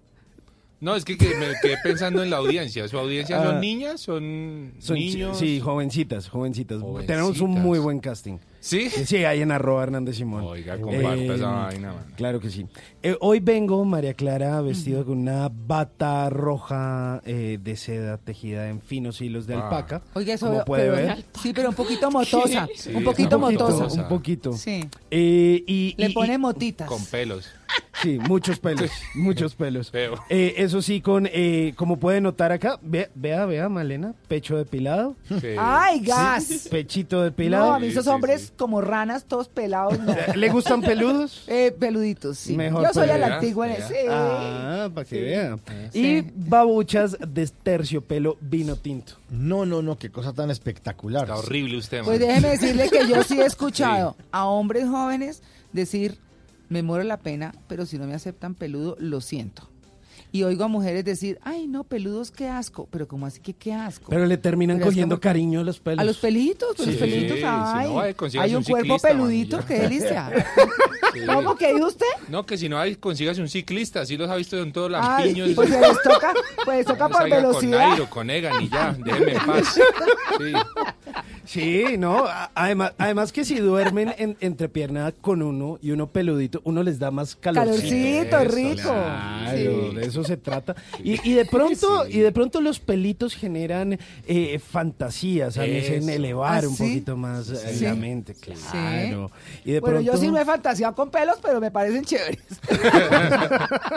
No, 0.82 0.96
es 0.96 1.04
que, 1.04 1.18
que 1.18 1.36
me 1.36 1.48
quedé 1.62 1.76
pensando 1.84 2.24
en 2.24 2.30
la 2.30 2.38
audiencia. 2.38 2.88
¿Su 2.88 2.98
audiencia 2.98 3.42
Ah. 3.42 3.44
son 3.44 3.60
niñas? 3.60 4.00
¿Son, 4.00 4.74
Son- 4.80 4.96
niños? 4.96 5.38
Sí, 5.38 5.60
jovencitas, 5.60 6.30
jovencitas. 6.30 6.82
Jovencitas. 6.82 7.08
Tenemos 7.08 7.42
un 7.42 7.52
muy 7.52 7.80
buen 7.80 8.00
casting. 8.00 8.38
¿Sí? 8.60 8.90
Sí, 8.90 9.24
hay 9.24 9.42
en 9.42 9.52
arroba 9.52 9.84
Hernández 9.84 10.18
Simón. 10.18 10.44
Oiga, 10.44 10.78
comparta 10.80 11.36
esa 11.36 11.50
vaina, 11.50 11.94
mano. 11.94 12.06
Claro 12.16 12.40
que 12.40 12.50
sí. 12.50 12.68
Eh, 13.02 13.16
hoy 13.22 13.40
vengo, 13.40 13.86
María 13.86 14.14
Clara, 14.14 14.60
vestido 14.60 15.06
con 15.06 15.20
una 15.20 15.50
bata 15.50 16.30
roja 16.30 17.22
eh, 17.26 17.58
de 17.62 17.78
seda 17.78 18.18
tejida 18.18 18.68
en 18.68 18.82
finos 18.82 19.22
hilos 19.22 19.48
de 19.48 19.54
Ah. 19.56 19.64
alpaca. 19.64 20.02
Oiga, 20.16 20.34
eso 20.34 20.48
como 20.48 20.66
puede 20.66 20.90
ver. 20.90 21.24
Sí, 21.42 21.54
pero 21.54 21.70
un 21.70 21.76
poquito 21.76 22.12
motosa. 22.12 22.68
Sí, 22.76 22.94
un 22.94 23.04
poquito 23.06 23.38
un 23.38 23.44
poquito, 23.44 23.70
motosa. 23.70 24.02
Un 24.02 24.10
poquito. 24.10 24.52
Sí. 24.54 24.86
Eh, 25.12 25.64
y, 25.66 25.96
Le 25.98 26.10
y- 26.10 26.14
pone 26.14 26.34
y- 26.34 26.38
motitas. 26.38 26.90
Con 26.90 27.04
pelos. 27.12 27.48
Sí, 28.02 28.18
muchos 28.18 28.60
pelos, 28.60 28.90
muchos 29.16 29.56
pelos. 29.56 29.92
Eh, 30.30 30.56
eso 30.58 30.82
sí, 30.82 31.02
con 31.02 31.28
eh, 31.32 31.74
como 31.76 31.98
puede 32.00 32.20
notar 32.20 32.52
acá, 32.52 32.80
ve- 32.82 33.12
vea, 33.14 33.46
vea, 33.46 33.70
Malena, 33.70 34.14
pecho 34.28 34.58
depilado. 34.58 35.16
Sí. 35.28 35.50
¡Ay, 35.58 36.00
gas! 36.00 36.68
Pechito 36.72 37.22
depilado. 37.22 37.68
No, 37.68 37.74
a 37.76 37.80
mí 37.80 37.88
esos 37.88 38.08
hombres 38.08 38.54
como 38.58 38.82
ranas, 38.82 39.26
todos 39.26 39.50
pelados. 39.50 40.00
no. 40.00 40.16
¿Le 40.36 40.50
gustan 40.50 40.82
peludos? 40.82 41.44
Eh, 41.48 41.76
peluditos, 41.78 42.38
sí. 42.40 42.56
Mejor 42.56 42.89
Yo 42.90 42.94
soy 43.02 43.10
a 43.10 43.18
la 43.18 43.26
pelea, 43.26 43.36
antigua 43.38 43.68
en 43.68 43.82
ese. 43.82 44.06
Ah, 44.10 44.90
para 44.94 45.06
que 45.08 45.16
Sí. 45.16 45.22
vea. 45.22 45.58
Sí. 45.92 46.00
Y 46.18 46.32
babuchas 46.36 47.18
de 47.28 47.48
terciopelo 47.48 48.38
vino 48.42 48.76
tinto. 48.76 49.14
No, 49.30 49.66
no, 49.66 49.82
no, 49.82 49.98
qué 49.98 50.10
cosa 50.12 50.34
tan 50.34 50.50
espectacular. 50.52 51.24
Está 51.24 51.38
horrible 51.38 51.78
usted, 51.78 52.04
Pues 52.04 52.20
man. 52.20 52.28
déjeme 52.28 52.48
decirle 52.50 52.90
que 52.90 53.08
yo 53.08 53.24
sí 53.24 53.40
he 53.40 53.46
escuchado 53.46 54.16
a 54.32 54.46
hombres 54.46 54.88
jóvenes 54.88 55.42
decir, 55.74 56.18
me 56.70 56.84
muero 56.84 57.04
la 57.04 57.18
pena, 57.18 57.54
pero 57.68 57.86
si 57.86 57.98
no 57.98 58.06
me 58.06 58.14
aceptan 58.14 58.56
peludo, 58.56 58.96
lo 59.00 59.22
siento. 59.22 59.70
Y 60.32 60.44
oigo 60.44 60.64
a 60.64 60.68
mujeres 60.68 61.04
decir, 61.06 61.40
ay, 61.44 61.68
no, 61.68 61.84
peludos, 61.84 62.30
qué 62.30 62.48
asco. 62.48 62.88
Pero 62.92 63.08
como 63.08 63.26
así 63.26 63.40
que 63.40 63.54
qué 63.54 63.74
asco? 63.74 64.08
Pero 64.10 64.26
le 64.28 64.38
terminan 64.38 64.78
Pero 64.78 64.88
cogiendo 64.90 65.16
como 65.16 65.22
cariño 65.22 65.62
a 65.62 65.64
los 65.64 65.80
pelos. 65.80 66.00
A 66.00 66.04
los 66.04 66.18
pelitos, 66.18 66.70
pues 66.76 66.86
Sí. 66.86 66.92
los 66.92 67.00
pelitos, 67.02 67.38
Sí, 67.38 67.44
ay. 67.46 67.84
si 67.86 67.90
no, 67.90 67.96
vaya, 67.96 68.14
consígase 68.14 68.46
hay 68.50 68.52
un, 68.56 68.58
un 68.60 68.64
cuerpo 68.64 68.84
ciclista, 68.86 69.08
peludito, 69.08 69.58
man, 69.58 69.66
qué 69.68 69.74
delicia. 69.80 70.32
Sí. 71.12 71.22
¿Cómo 71.26 71.56
que 71.56 71.74
dijo 71.74 71.88
usted? 71.88 72.06
No, 72.28 72.46
que 72.46 72.56
si 72.56 72.70
no 72.70 72.78
hay, 72.78 72.96
consígase 72.96 73.42
un 73.42 73.50
ciclista. 73.50 74.02
Así 74.02 74.16
los 74.16 74.30
ha 74.30 74.36
visto 74.36 74.62
en 74.62 74.72
todos 74.72 74.92
los 74.92 75.02
Ay, 75.04 75.26
lampiños. 75.34 75.50
pues 75.56 75.70
se 75.70 75.82
les 75.82 76.04
toca, 76.04 76.34
pues 76.66 76.86
toca 76.86 77.08
No 77.08 77.18
por 77.18 77.28
velocidad. 77.28 77.80
Con 77.80 77.90
Nairo, 77.90 78.10
con 78.12 78.30
Egan 78.30 78.62
y 78.62 78.70
ya, 78.70 78.96
déjenme 79.04 79.32
en 79.32 79.40
paz. 79.48 79.74
Sí. 80.38 80.54
Sí, 81.46 81.84
no, 81.98 82.26
además, 82.54 82.94
además 83.00 83.32
que 83.32 83.44
si 83.44 83.56
duermen 83.56 84.14
en, 84.20 84.38
entre 84.40 84.70
pierna 84.70 85.12
con 85.20 85.42
uno 85.42 85.80
y 85.82 85.90
uno 85.90 86.06
peludito, 86.12 86.62
uno 86.64 86.84
les 86.84 87.00
da 87.00 87.10
más 87.10 87.36
calor. 87.36 87.66
Calorcito, 87.66 88.38
Eso, 88.38 88.56
rico. 88.56 88.82
Claro, 88.84 89.58
Sí. 89.58 89.96
de 89.96 90.06
eso 90.20 90.28
se 90.28 90.38
trata. 90.38 90.76
Y, 91.04 91.30
y 91.30 91.34
de 91.34 91.46
pronto, 91.46 92.08
y 92.08 92.20
de 92.20 92.32
pronto 92.32 92.62
los 92.62 92.80
pelitos 92.80 93.36
generan 93.36 93.98
eh, 94.28 94.60
fantasías, 94.60 95.58
a 95.58 95.62
veces 95.62 96.04
en 96.04 96.10
elevar 96.10 96.64
¿Ah, 96.64 96.68
un 96.68 96.76
sí? 96.76 96.84
poquito 96.84 97.18
más 97.18 97.50
eh, 97.50 97.74
Sí. 97.78 97.84
la 97.86 97.96
mente, 97.96 98.34
claro. 98.36 99.32
Y 99.66 99.72
de 99.74 99.80
Bueno, 99.80 99.96
pronto, 99.98 100.12
yo 100.14 100.18
sí 100.18 100.28
no 100.30 100.38
he 100.38 100.46
fantaseado 100.46 100.94
con 100.96 101.10
pelos, 101.10 101.38
pero 101.42 101.60
me 101.62 101.72
parecen 101.72 102.04
chéveres. 102.06 102.40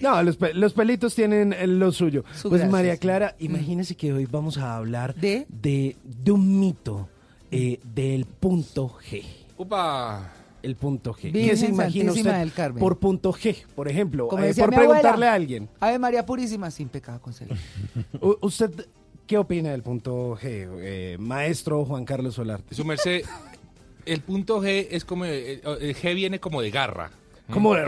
No, 0.00 0.22
los, 0.22 0.36
pe- 0.36 0.54
los 0.54 0.72
pelitos 0.72 1.14
tienen 1.14 1.52
eh, 1.52 1.66
lo 1.66 1.92
suyo. 1.92 2.24
Su 2.34 2.48
pues 2.48 2.68
María. 2.68 2.96
Clara, 2.96 3.34
Mm. 3.38 3.44
imagínese 3.44 3.94
que 3.94 4.12
hoy 4.12 4.26
vamos 4.26 4.58
a 4.58 4.76
hablar 4.76 5.14
¿De? 5.14 5.46
de, 5.48 5.96
de 6.02 6.32
un 6.32 6.58
mito 6.60 7.08
eh, 7.50 7.78
del 7.94 8.24
punto 8.24 8.96
G. 9.10 9.22
Upa. 9.56 10.32
El 10.62 10.76
punto 10.76 11.12
G. 11.14 11.32
Virgen 11.32 11.48
¿Qué 11.50 11.56
se 11.56 11.66
imagina 11.66 12.04
Santísima 12.06 12.30
usted 12.30 12.40
del 12.40 12.52
Carmen. 12.52 12.80
por 12.80 12.98
punto 12.98 13.32
G, 13.32 13.64
por 13.74 13.88
ejemplo? 13.88 14.28
Como 14.28 14.42
Eh, 14.44 14.48
decía 14.48 14.64
por 14.64 14.70
mi 14.70 14.76
abuela. 14.76 14.92
preguntarle 15.00 15.26
a 15.28 15.34
alguien. 15.34 15.68
Ave 15.80 15.98
María 15.98 16.26
Purísima, 16.26 16.70
sin 16.70 16.88
pecado 16.88 17.20
concebido. 17.20 17.56
U- 18.20 18.36
¿Usted 18.42 18.70
qué 19.26 19.38
opina 19.38 19.70
del 19.70 19.82
punto 19.82 20.36
G, 20.36 20.68
eh, 20.80 21.16
maestro 21.18 21.84
Juan 21.84 22.04
Carlos 22.04 22.34
Solarte? 22.34 22.74
Su 22.74 22.84
merced, 22.84 23.22
el 24.06 24.20
punto 24.20 24.62
G 24.62 24.88
es 24.90 25.04
como. 25.04 25.24
El, 25.24 25.60
el 25.80 25.96
G 25.96 26.14
viene 26.14 26.40
como 26.40 26.60
de 26.62 26.70
garra. 26.70 27.10
Como 27.50 27.74
de... 27.74 27.82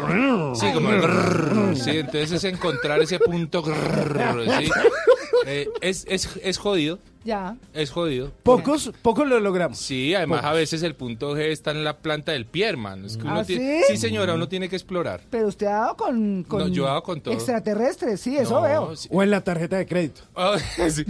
Sí, 0.56 0.66
como 0.74 0.90
el 0.90 1.00
grrr, 1.00 1.76
sí, 1.76 1.90
entonces 1.90 2.32
es 2.32 2.42
encontrar 2.44 3.00
ese 3.00 3.20
punto 3.20 3.62
grrr, 3.62 4.44
sí. 4.58 4.70
Eh, 5.46 5.68
es, 5.80 6.04
es, 6.08 6.38
es 6.42 6.56
jodido, 6.58 7.00
Ya. 7.24 7.56
es 7.72 7.90
jodido. 7.90 8.32
Pocos, 8.42 8.92
pocos 9.02 9.26
lo 9.28 9.38
logramos. 9.40 9.78
Sí, 9.78 10.14
además 10.14 10.40
Pocos. 10.40 10.50
a 10.50 10.54
veces 10.54 10.82
el 10.82 10.94
punto 10.94 11.36
G 11.36 11.40
está 11.50 11.70
en 11.70 11.84
la 11.84 11.98
planta 11.98 12.32
del 12.32 12.46
pie, 12.46 12.66
hermano. 12.68 13.06
Es 13.06 13.16
que 13.16 13.22
uno 13.24 13.40
¿Ah, 13.40 13.44
tiene- 13.44 13.80
sí? 13.82 13.92
sí, 13.92 13.96
señora, 13.96 14.34
uno 14.34 14.48
tiene 14.48 14.68
que 14.68 14.76
explorar. 14.76 15.20
Pero 15.30 15.48
usted 15.48 15.66
ha 15.66 15.78
dado 15.80 15.96
con, 15.96 16.42
con 16.44 16.60
No, 16.60 16.68
yo 16.68 16.84
he 16.84 16.86
dado 16.86 17.02
con 17.02 17.20
todo. 17.20 17.34
extraterrestres, 17.34 18.20
sí, 18.20 18.36
eso 18.36 18.54
No, 18.60 18.62
veo. 18.62 18.96
sí. 18.96 19.08
O 19.12 19.22
en 19.22 19.30
la 19.30 19.40
tarjeta 19.42 19.76
de 19.76 19.86
crédito. 19.86 20.22
Ah, 20.34 20.56
sí, 20.76 20.82
a 20.82 20.86
ese 20.86 21.04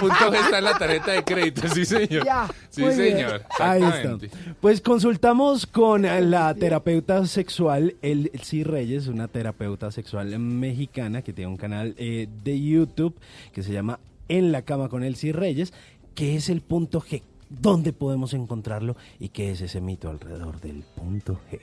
punto 0.00 0.16
G 0.32 0.34
está 0.44 0.58
en 0.58 0.64
la 0.64 0.78
tarjeta 0.78 1.12
de 1.12 1.22
crédito, 1.24 1.68
sí, 1.68 1.84
señor. 1.84 2.24
Ya, 2.24 2.48
sí, 2.70 2.80
muy 2.82 2.94
bien. 2.94 3.16
señor. 3.16 3.42
Ahí 3.58 3.82
exactamente. 3.82 4.26
está. 4.26 4.38
Pues 4.60 4.80
consultamos 4.80 5.66
con 5.66 6.02
la 6.02 6.54
terapeuta 6.54 7.26
sexual, 7.26 7.94
Elsie 8.02 8.64
Reyes, 8.64 9.06
una 9.06 9.28
terapeuta 9.28 9.90
sexual 9.90 10.38
mexicana 10.38 11.22
que 11.22 11.32
tiene 11.32 11.50
un 11.50 11.56
canal 11.56 11.94
eh, 11.98 12.28
de 12.42 12.60
YouTube 12.60 13.14
que 13.52 13.62
se 13.62 13.72
llama 13.72 13.98
En 14.28 14.52
la 14.52 14.62
cama 14.62 14.88
con 14.88 15.04
Elsie 15.04 15.32
Reyes, 15.32 15.72
que 16.14 16.36
es 16.36 16.48
el 16.48 16.62
punto 16.62 17.00
G. 17.00 17.22
¿Dónde 17.48 17.92
podemos 17.92 18.32
encontrarlo 18.34 18.96
y 19.18 19.28
qué 19.28 19.50
es 19.50 19.60
ese 19.60 19.80
mito 19.80 20.08
alrededor 20.08 20.60
del 20.60 20.82
punto 20.82 21.38
G? 21.50 21.60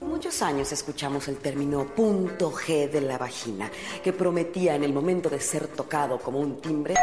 Muchos 0.00 0.42
años 0.42 0.70
escuchamos 0.72 1.28
el 1.28 1.36
término 1.38 1.86
punto 1.94 2.52
G 2.52 2.90
de 2.90 3.00
la 3.00 3.18
vagina, 3.18 3.70
que 4.02 4.12
prometía 4.12 4.74
en 4.74 4.84
el 4.84 4.92
momento 4.92 5.28
de 5.28 5.40
ser 5.40 5.66
tocado 5.66 6.18
como 6.18 6.38
un 6.40 6.60
timbre 6.60 6.94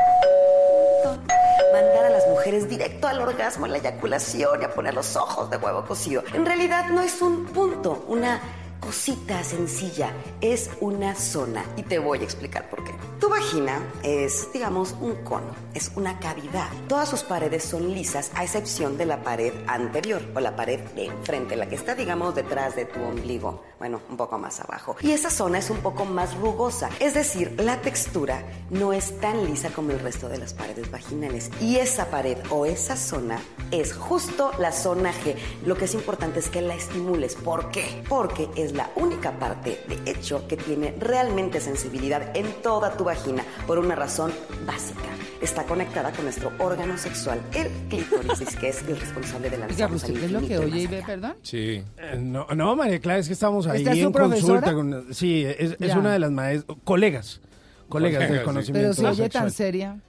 mandar 1.71 2.05
a 2.05 2.09
las 2.09 2.27
mujeres 2.27 2.69
directo 2.69 3.07
al 3.07 3.21
orgasmo, 3.21 3.65
a 3.65 3.69
la 3.69 3.77
eyaculación 3.77 4.61
y 4.61 4.65
a 4.65 4.73
poner 4.73 4.93
los 4.93 5.15
ojos 5.15 5.49
de 5.49 5.57
huevo 5.57 5.85
cocido. 5.85 6.23
En 6.33 6.45
realidad 6.45 6.89
no 6.89 7.01
es 7.01 7.21
un 7.21 7.45
punto, 7.45 8.03
una 8.07 8.41
cosita 8.81 9.41
sencilla, 9.43 10.11
es 10.41 10.69
una 10.81 11.15
zona 11.15 11.63
y 11.77 11.83
te 11.83 11.99
voy 11.99 12.19
a 12.19 12.23
explicar 12.23 12.69
por 12.69 12.83
qué. 12.83 12.91
Tu 13.19 13.29
vagina 13.29 13.79
es, 14.03 14.51
digamos, 14.51 14.95
un 14.99 15.23
cono, 15.23 15.55
es 15.73 15.91
una 15.95 16.19
cavidad. 16.19 16.67
Todas 16.89 17.07
sus 17.07 17.23
paredes 17.23 17.63
son 17.63 17.93
lisas 17.93 18.31
a 18.35 18.43
excepción 18.43 18.97
de 18.97 19.05
la 19.05 19.23
pared 19.23 19.53
anterior 19.67 20.21
o 20.35 20.39
la 20.39 20.55
pared 20.55 20.79
de 20.95 21.05
enfrente, 21.05 21.55
la 21.55 21.69
que 21.69 21.75
está, 21.75 21.95
digamos, 21.95 22.35
detrás 22.35 22.75
de 22.75 22.85
tu 22.85 23.01
ombligo, 23.01 23.63
bueno, 23.81 23.99
un 24.11 24.15
poco 24.15 24.37
más 24.37 24.59
abajo. 24.59 24.95
Y 25.01 25.09
esa 25.09 25.31
zona 25.31 25.57
es 25.57 25.71
un 25.71 25.79
poco 25.79 26.05
más 26.05 26.35
rugosa, 26.35 26.91
es 26.99 27.15
decir, 27.15 27.59
la 27.59 27.81
textura 27.81 28.43
no 28.69 28.93
es 28.93 29.19
tan 29.19 29.43
lisa 29.43 29.69
como 29.71 29.89
el 29.89 29.99
resto 29.99 30.29
de 30.29 30.37
las 30.37 30.53
paredes 30.53 30.91
vaginales. 30.91 31.49
Y 31.59 31.77
esa 31.77 32.11
pared 32.11 32.37
o 32.51 32.67
esa 32.67 32.95
zona 32.95 33.39
es 33.71 33.93
justo 33.93 34.51
la 34.59 34.71
zona 34.71 35.11
G. 35.11 35.35
Lo 35.65 35.75
que 35.77 35.85
es 35.85 35.95
importante 35.95 36.41
es 36.41 36.49
que 36.49 36.61
la 36.61 36.75
estimules. 36.75 37.33
¿Por 37.33 37.71
qué? 37.71 38.03
Porque 38.07 38.49
es 38.55 38.73
la 38.73 38.91
única 38.97 39.31
parte, 39.39 39.83
de 39.87 40.11
hecho, 40.11 40.47
que 40.47 40.57
tiene 40.57 40.93
realmente 40.99 41.59
sensibilidad 41.59 42.37
en 42.37 42.53
toda 42.61 42.95
tu 42.95 43.03
vagina 43.03 43.43
por 43.65 43.79
una 43.79 43.95
razón 43.95 44.31
básica. 44.63 44.99
Está 45.41 45.63
conectada 45.63 46.11
con 46.11 46.25
nuestro 46.25 46.51
órgano 46.59 46.99
sexual, 46.99 47.41
el 47.55 47.67
clítoris, 47.89 48.55
que 48.57 48.69
es 48.69 48.83
el 48.83 48.99
responsable 48.99 49.49
de 49.49 49.57
la 49.57 49.65
Oiga, 49.65 49.87
¿pero 49.87 49.95
usted 49.95 50.13
qué 50.13 50.25
es 50.25 50.31
lo 50.31 50.39
que 50.41 50.57
oye 50.59 50.81
y 50.81 50.85
ve, 50.85 51.01
perdón? 51.03 51.33
Sí. 51.41 51.83
Eh, 51.97 52.15
No, 52.19 52.45
no, 52.55 52.75
María 52.75 52.99
Clara, 52.99 53.17
es 53.19 53.25
que 53.25 53.33
estamos 53.33 53.65
ahí 53.71 53.79
¿Esta 53.79 53.91
es 53.91 53.99
su 53.99 54.05
en 54.07 54.11
consulta. 54.13 54.61
profesora? 54.61 54.73
Con, 54.73 55.13
sí, 55.13 55.43
es, 55.45 55.95
una 55.95 56.13
de 56.13 56.19
las 56.19 56.31
maestras, 56.31 56.77
colegas, 56.83 57.41
colegas 57.89 58.29
del 58.29 58.43
conocimiento 58.43 58.93
Pero 58.95 59.13
se 59.15 59.21
oye 59.21 59.29
tan 59.29 59.51
seria. 59.51 59.99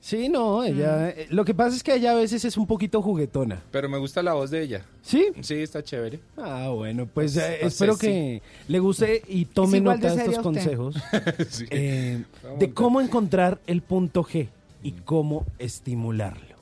Sí, 0.00 0.28
no, 0.28 0.64
ella. 0.64 1.10
eh, 1.10 1.26
Lo 1.30 1.44
que 1.44 1.54
pasa 1.54 1.76
es 1.76 1.82
que 1.84 1.94
ella 1.94 2.10
a 2.10 2.14
veces 2.16 2.44
es 2.44 2.56
un 2.56 2.66
poquito 2.66 3.00
juguetona. 3.00 3.62
Pero 3.70 3.88
me 3.88 3.98
gusta 3.98 4.20
la 4.22 4.32
voz 4.32 4.50
de 4.50 4.62
ella. 4.62 4.84
¿Sí? 5.00 5.28
Sí, 5.42 5.54
está 5.54 5.82
chévere. 5.82 6.18
Ah, 6.36 6.70
bueno, 6.74 7.06
pues 7.06 7.36
eh, 7.36 7.40
No 7.40 7.46
sé, 7.46 7.66
espero 7.68 7.94
sí. 7.94 8.00
que 8.00 8.42
le 8.66 8.78
guste 8.80 9.22
y 9.28 9.44
tome 9.44 9.80
nota 9.80 10.08
de 10.12 10.22
estos 10.22 10.28
usted. 10.30 10.42
consejos 10.42 10.96
Sí. 11.50 11.66
eh, 11.70 12.24
de 12.58 12.72
cómo 12.74 13.00
encontrar 13.00 13.60
el 13.68 13.80
punto 13.80 14.24
G 14.24 14.48
y 14.82 14.90
cómo 14.92 15.46
estimularlo. 15.60 16.56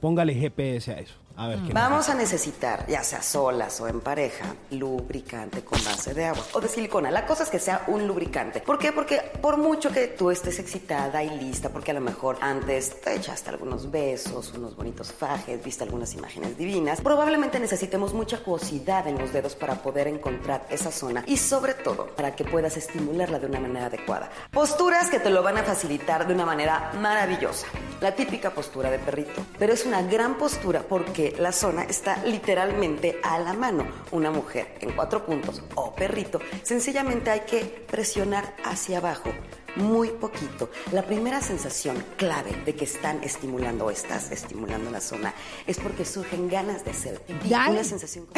Póngale 0.00 0.34
GPS 0.34 0.92
a 0.92 0.98
eso. 1.00 1.14
A 1.36 1.48
ver, 1.48 1.58
¿qué 1.66 1.72
Vamos 1.72 2.08
a 2.08 2.14
necesitar, 2.14 2.86
ya 2.86 3.02
sea 3.02 3.20
solas 3.20 3.78
o 3.80 3.88
en 3.88 4.00
pareja, 4.00 4.54
lubricante 4.70 5.62
con 5.62 5.82
base 5.84 6.14
de 6.14 6.24
agua 6.24 6.42
o 6.54 6.60
de 6.60 6.68
silicona. 6.68 7.10
La 7.10 7.26
cosa 7.26 7.42
es 7.42 7.50
que 7.50 7.58
sea 7.58 7.84
un 7.88 8.06
lubricante. 8.06 8.60
¿Por 8.60 8.78
qué? 8.78 8.92
Porque 8.92 9.20
por 9.42 9.58
mucho 9.58 9.90
que 9.90 10.08
tú 10.08 10.30
estés 10.30 10.58
excitada 10.58 11.22
y 11.22 11.38
lista, 11.38 11.68
porque 11.68 11.90
a 11.90 11.94
lo 11.94 12.00
mejor 12.00 12.38
antes 12.40 13.02
te 13.02 13.14
echaste 13.14 13.50
algunos 13.50 13.90
besos, 13.90 14.54
unos 14.54 14.74
bonitos 14.76 15.12
fajes, 15.12 15.62
viste 15.62 15.84
algunas 15.84 16.14
imágenes 16.14 16.56
divinas, 16.56 17.02
probablemente 17.02 17.60
necesitemos 17.60 18.14
mucha 18.14 18.38
acuosidad 18.38 19.06
en 19.06 19.18
los 19.18 19.32
dedos 19.32 19.54
para 19.54 19.74
poder 19.74 20.08
encontrar 20.08 20.66
esa 20.70 20.90
zona 20.90 21.22
y 21.26 21.36
sobre 21.36 21.74
todo 21.74 22.06
para 22.16 22.34
que 22.34 22.44
puedas 22.44 22.78
estimularla 22.78 23.38
de 23.38 23.46
una 23.46 23.60
manera 23.60 23.86
adecuada. 23.86 24.30
Posturas 24.50 25.10
que 25.10 25.20
te 25.20 25.28
lo 25.28 25.42
van 25.42 25.58
a 25.58 25.64
facilitar 25.64 26.26
de 26.26 26.32
una 26.32 26.46
manera 26.46 26.92
maravillosa. 26.98 27.66
La 28.00 28.14
típica 28.14 28.50
postura 28.50 28.90
de 28.90 28.98
perrito, 28.98 29.44
pero 29.58 29.72
es 29.72 29.84
una 29.84 30.02
gran 30.02 30.36
postura 30.36 30.82
porque 30.82 31.25
la 31.38 31.52
zona 31.52 31.84
está 31.84 32.22
literalmente 32.24 33.18
a 33.22 33.38
la 33.38 33.52
mano. 33.52 33.86
Una 34.12 34.30
mujer 34.30 34.76
en 34.80 34.92
cuatro 34.92 35.24
puntos 35.24 35.62
o 35.74 35.94
perrito, 35.94 36.40
sencillamente 36.62 37.30
hay 37.30 37.40
que 37.40 37.60
presionar 37.90 38.54
hacia 38.64 38.98
abajo 38.98 39.32
muy 39.76 40.08
poquito. 40.08 40.70
La 40.92 41.02
primera 41.02 41.40
sensación 41.40 42.02
clave 42.16 42.52
de 42.64 42.74
que 42.74 42.84
están 42.84 43.22
estimulando 43.22 43.86
o 43.86 43.90
estás 43.90 44.30
estimulando 44.30 44.90
la 44.90 45.00
zona 45.00 45.34
es 45.66 45.78
porque 45.78 46.04
surgen 46.04 46.48
ganas 46.48 46.84
de 46.84 46.90
hacer. 46.92 47.22
Una 47.44 47.84
sensación 47.84 48.26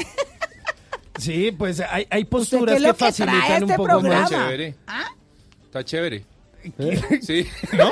Sí, 1.19 1.51
pues 1.51 1.81
hay, 1.81 2.07
hay 2.11 2.23
¿Usted 2.23 2.31
posturas 2.31 2.81
que 2.81 2.95
facilitan 2.95 3.65
un 3.65 3.71
este 3.71 3.77
poco 3.77 3.89
programa? 4.01 4.21
más. 4.21 4.31
Chévere. 4.31 4.75
¿Ah? 4.87 5.09
Está 5.65 5.85
chévere. 5.85 6.25
Sí, 7.23 7.49
¿no? 7.73 7.91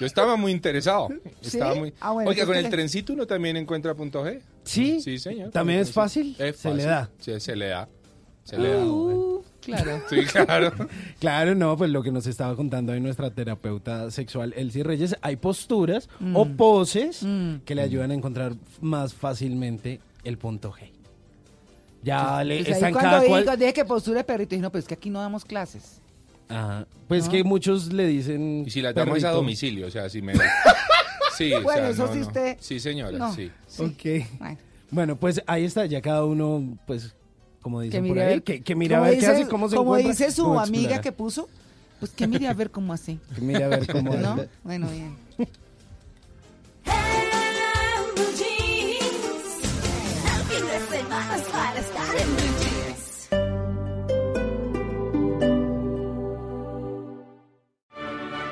Yo 0.00 0.06
estaba 0.06 0.36
muy 0.36 0.50
interesado. 0.52 1.08
¿Sí? 1.42 1.58
Estaba 1.58 1.74
muy... 1.74 1.92
Ah, 2.00 2.10
bueno, 2.12 2.30
Oiga, 2.30 2.46
con 2.46 2.56
el 2.56 2.64
le- 2.64 2.70
trencito 2.70 3.12
uno 3.12 3.26
también 3.26 3.56
encuentra 3.56 3.94
punto 3.94 4.24
G. 4.24 4.40
Sí, 4.64 5.00
Sí, 5.00 5.18
señor. 5.18 5.50
¿También 5.50 5.80
es 5.80 5.92
fácil? 5.92 6.34
Se 6.56 6.74
le 6.74 6.84
da. 6.84 7.10
Sí, 7.18 7.38
se 7.38 7.54
le 7.54 7.68
da. 7.68 7.88
Se 8.44 8.58
le 8.58 8.70
da. 8.70 8.84
Uh, 8.84 9.42
claro. 9.60 10.02
Sí, 10.10 10.24
claro. 10.24 10.72
Claro, 11.20 11.54
no, 11.54 11.76
pues 11.76 11.90
lo 11.90 12.02
que 12.02 12.10
nos 12.10 12.26
estaba 12.26 12.56
contando 12.56 12.92
hoy 12.92 13.00
nuestra 13.00 13.30
terapeuta 13.30 14.10
sexual, 14.10 14.54
Elsie 14.56 14.82
Reyes, 14.82 15.14
hay 15.20 15.36
posturas 15.36 16.08
o 16.34 16.44
Mm. 16.46 16.56
poses 16.56 17.22
Mm. 17.22 17.56
que 17.66 17.74
le 17.74 17.82
ayudan 17.82 18.10
a 18.10 18.14
encontrar 18.14 18.54
más 18.80 19.12
fácilmente 19.14 20.00
el 20.24 20.38
punto 20.38 20.72
G. 20.72 20.90
Ya 22.02 22.42
le 22.42 22.56
Pues 22.56 22.68
ahí 22.68 22.72
está 22.72 22.88
en 22.88 22.94
cuando 22.94 23.10
cada 23.10 23.26
cual. 23.26 23.58
dije 23.58 23.72
que 23.74 23.84
postura 23.84 24.18
de 24.18 24.24
perrito, 24.24 24.50
dije, 24.50 24.62
no, 24.62 24.70
pues 24.72 24.84
es 24.84 24.88
que 24.88 24.94
aquí 24.94 25.10
no 25.10 25.20
damos 25.20 25.44
clases. 25.44 26.00
Ajá. 26.50 26.86
Pues 27.08 27.28
que 27.28 27.42
muchos 27.44 27.92
le 27.92 28.06
dicen. 28.06 28.64
Y 28.66 28.70
si 28.70 28.82
la 28.82 28.90
es 28.90 29.24
a 29.24 29.30
domicilio, 29.30 29.86
o 29.86 29.90
sea, 29.90 30.08
si 30.08 30.20
me... 30.22 30.34
Sí, 31.36 31.54
o 31.54 31.62
Bueno, 31.62 31.80
sea, 31.84 31.90
eso 31.90 32.06
no, 32.06 32.12
sí 32.12 32.18
no. 32.18 32.26
usted- 32.26 32.56
Sí, 32.60 32.80
señora, 32.80 33.16
No. 33.16 33.34
sí. 33.34 33.50
Ok. 33.78 34.26
Bueno. 34.38 34.58
Bueno, 34.90 35.16
pues 35.16 35.42
ahí 35.46 35.64
está, 35.64 35.86
ya 35.86 36.02
cada 36.02 36.24
uno, 36.24 36.76
pues, 36.86 37.14
como 37.62 37.80
dicen 37.80 38.02
Que 38.02 38.08
por 38.10 38.18
ahí, 38.18 38.26
ver, 38.26 38.42
que, 38.42 38.60
que 38.62 38.74
mire 38.74 38.96
a 38.96 39.00
ver 39.00 39.18
qué 39.18 39.26
hace, 39.26 39.48
cómo 39.48 39.68
se 39.70 39.76
Como 39.76 39.96
encuentra, 39.96 40.26
dice 40.26 40.36
su 40.36 40.58
amiga 40.58 41.00
que 41.00 41.12
puso, 41.12 41.48
pues 41.98 42.10
que 42.12 42.26
mire 42.26 42.46
a 42.48 42.52
ver 42.52 42.70
cómo 42.70 42.92
así. 42.92 43.18
Que 43.34 43.40
mire 43.40 43.64
a 43.64 43.68
ver 43.68 43.86
cómo 43.90 44.14
¿No? 44.16 44.32
hace. 44.32 44.48
Bueno, 44.64 44.88
bien. 44.90 45.16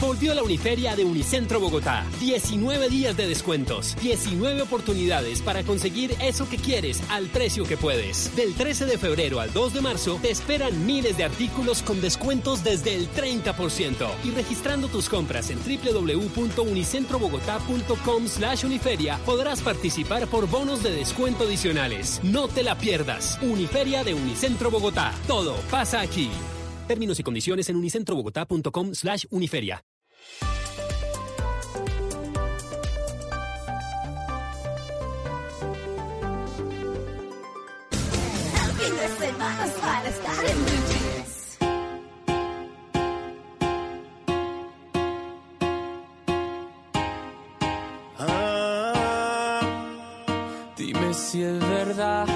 Volvió 0.00 0.34
la 0.34 0.42
Uniferia 0.42 0.96
de 0.96 1.04
Unicentro 1.04 1.60
Bogotá. 1.60 2.06
19 2.20 2.88
días 2.88 3.14
de 3.16 3.26
descuentos. 3.26 3.96
19 4.00 4.62
oportunidades 4.62 5.42
para 5.42 5.62
conseguir 5.62 6.16
eso 6.22 6.48
que 6.48 6.56
quieres 6.56 7.02
al 7.10 7.26
precio 7.26 7.64
que 7.64 7.76
puedes. 7.76 8.34
Del 8.34 8.54
13 8.54 8.86
de 8.86 8.96
febrero 8.96 9.40
al 9.40 9.52
2 9.52 9.74
de 9.74 9.82
marzo 9.82 10.18
te 10.22 10.30
esperan 10.30 10.86
miles 10.86 11.18
de 11.18 11.24
artículos 11.24 11.82
con 11.82 12.00
descuentos 12.00 12.64
desde 12.64 12.94
el 12.94 13.10
30%. 13.10 14.08
Y 14.24 14.30
registrando 14.30 14.88
tus 14.88 15.10
compras 15.10 15.50
en 15.50 15.58
www.unicentrobogotá.com 15.58 18.26
slash 18.26 18.64
uniferia 18.64 19.18
podrás 19.26 19.60
participar 19.60 20.26
por 20.28 20.48
bonos 20.48 20.82
de 20.82 20.92
descuento 20.92 21.44
adicionales. 21.44 22.20
No 22.22 22.48
te 22.48 22.62
la 22.62 22.78
pierdas. 22.78 23.38
Uniferia 23.42 24.02
de 24.02 24.14
Unicentro 24.14 24.70
Bogotá. 24.70 25.12
Todo 25.26 25.56
pasa 25.70 26.00
aquí. 26.00 26.30
Términos 26.88 27.20
y 27.20 27.22
condiciones 27.22 27.68
en 27.68 27.76
unicentrobogotá.com 27.76 28.92
es 39.40 39.72
para 39.72 40.08
estar 40.08 40.44
en 40.44 40.64
Blue 40.64 40.84
Jeans. 40.90 41.58
Ah, 48.18 49.60
dime 50.76 51.14
si 51.14 51.42
es 51.42 51.58
verdad. 51.58 52.26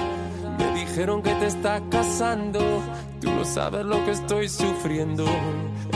Me 0.57 0.73
dijeron 0.79 1.21
que 1.21 1.33
te 1.35 1.47
está 1.47 1.79
casando. 1.91 2.81
Tú 3.21 3.29
no 3.31 3.45
sabes 3.45 3.85
lo 3.85 4.03
que 4.05 4.11
estoy 4.11 4.49
sufriendo. 4.49 5.25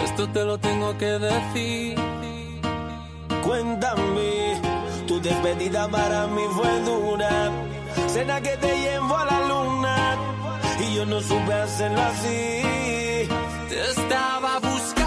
Esto 0.04 0.30
te 0.30 0.46
lo 0.46 0.60
tengo 0.60 0.96
que 0.98 1.18
decir. 1.30 1.98
Cuéntame, 3.44 4.62
tu 5.08 5.20
despedida 5.20 5.88
para 5.88 6.28
mí 6.28 6.44
fue 6.52 6.80
dura. 6.82 7.52
Cena 8.08 8.42
que 8.42 8.58
te 8.58 8.80
llevo 8.80 9.16
a 9.16 9.26
la 9.26 9.40
y 9.40 9.59
yo 11.00 11.06
no 11.06 11.22
supe 11.22 11.54
hacerlo 11.54 12.02
así. 12.02 12.62
Te 13.70 13.92
estaba 13.92 14.60
buscando 14.60 14.99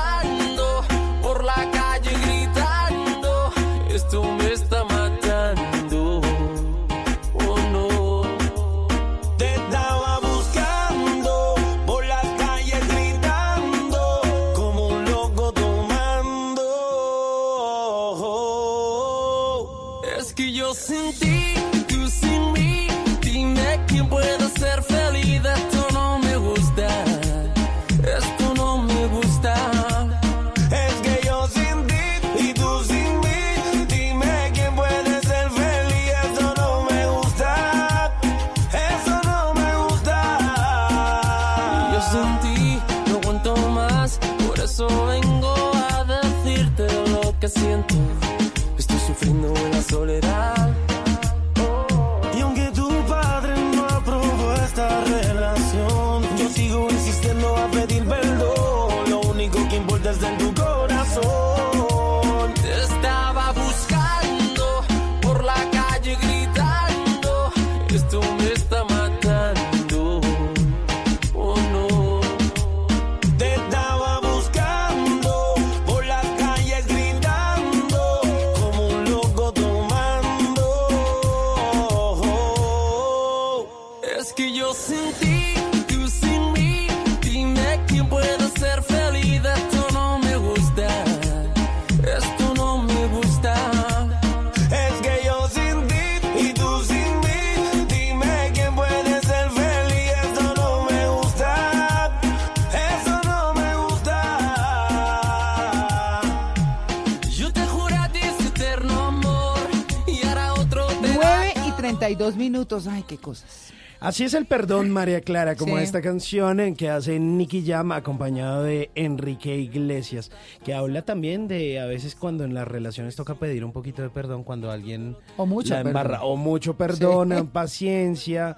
32 111.98 112.36
minutos. 112.36 112.86
Ay, 112.86 113.04
qué 113.06 113.18
cosas. 113.18 113.72
Así 114.00 114.24
es 114.24 114.34
el 114.34 114.46
perdón, 114.46 114.90
María 114.90 115.20
Clara, 115.20 115.54
como 115.54 115.76
Sí. 115.76 115.84
esta 115.84 116.00
canción 116.02 116.58
en 116.58 116.74
que 116.74 116.90
hace 116.90 117.20
Nicky 117.20 117.64
Jam 117.64 117.92
acompañado 117.92 118.64
de 118.64 118.90
Enrique 118.96 119.56
Iglesias, 119.58 120.32
que 120.64 120.74
habla 120.74 121.02
también 121.02 121.46
de 121.46 121.78
a 121.78 121.86
veces 121.86 122.16
cuando 122.16 122.42
en 122.44 122.52
las 122.54 122.66
relaciones 122.66 123.14
toca 123.14 123.36
pedir 123.36 123.64
un 123.64 123.70
poquito 123.72 124.02
de 124.02 124.10
perdón 124.10 124.42
cuando 124.42 124.72
alguien 124.72 125.16
O 125.36 125.46
mucho 125.46 125.74
la 125.74 125.82
embarra, 125.82 126.10
perdón. 126.18 126.28
o 126.32 126.36
mucho 126.36 126.76
perdón, 126.76 127.32
Sí. 127.32 127.48
paciencia 127.52 128.56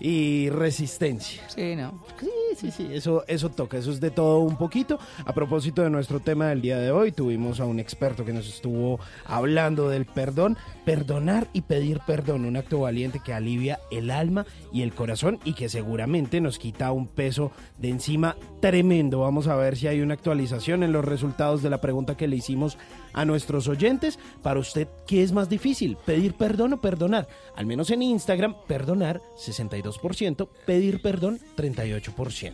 y 0.00 0.48
resistencia. 0.50 1.42
Sí, 1.48 1.76
¿no? 1.76 2.02
Sí, 2.18 2.28
sí, 2.56 2.70
sí, 2.70 2.88
eso, 2.92 3.24
eso 3.26 3.50
toca, 3.50 3.78
eso 3.78 3.90
es 3.90 4.00
de 4.00 4.10
todo 4.10 4.40
un 4.40 4.56
poquito. 4.56 4.98
A 5.24 5.32
propósito 5.32 5.82
de 5.82 5.90
nuestro 5.90 6.20
tema 6.20 6.48
del 6.48 6.60
día 6.60 6.78
de 6.78 6.90
hoy, 6.90 7.12
tuvimos 7.12 7.60
a 7.60 7.64
un 7.64 7.80
experto 7.80 8.24
que 8.24 8.32
nos 8.32 8.48
estuvo 8.48 9.00
hablando 9.24 9.88
del 9.88 10.06
perdón, 10.06 10.56
perdonar 10.84 11.48
y 11.52 11.62
pedir 11.62 12.00
perdón, 12.06 12.44
un 12.44 12.56
acto 12.56 12.80
valiente 12.80 13.20
que 13.24 13.32
alivia 13.32 13.80
el 13.90 14.10
alma 14.10 14.46
y 14.72 14.82
el 14.82 14.94
corazón 14.94 15.38
y 15.44 15.54
que 15.54 15.68
seguramente 15.68 16.40
nos 16.40 16.58
quita 16.58 16.92
un 16.92 17.06
peso 17.06 17.52
de 17.78 17.90
encima 17.90 18.36
tremendo. 18.60 19.20
Vamos 19.20 19.46
a 19.46 19.56
ver 19.56 19.76
si 19.76 19.88
hay 19.88 20.00
una 20.00 20.14
actualización 20.14 20.82
en 20.82 20.92
los 20.92 21.04
resultados 21.04 21.62
de 21.62 21.70
la 21.70 21.80
pregunta 21.80 22.16
que 22.16 22.28
le 22.28 22.36
hicimos 22.36 22.78
a 23.12 23.24
nuestros 23.24 23.68
oyentes. 23.68 24.18
Para 24.42 24.60
usted, 24.60 24.88
¿qué 25.06 25.22
es 25.22 25.32
más 25.32 25.48
difícil? 25.48 25.96
¿Pedir 26.04 26.34
perdón 26.34 26.74
o 26.74 26.80
perdonar? 26.80 27.28
Al 27.56 27.66
menos 27.66 27.90
en 27.90 28.02
Instagram, 28.02 28.54
perdonar 28.66 29.20
62%, 29.36 30.48
pedir 30.66 31.02
perdón 31.02 31.38
38%. 31.56 32.52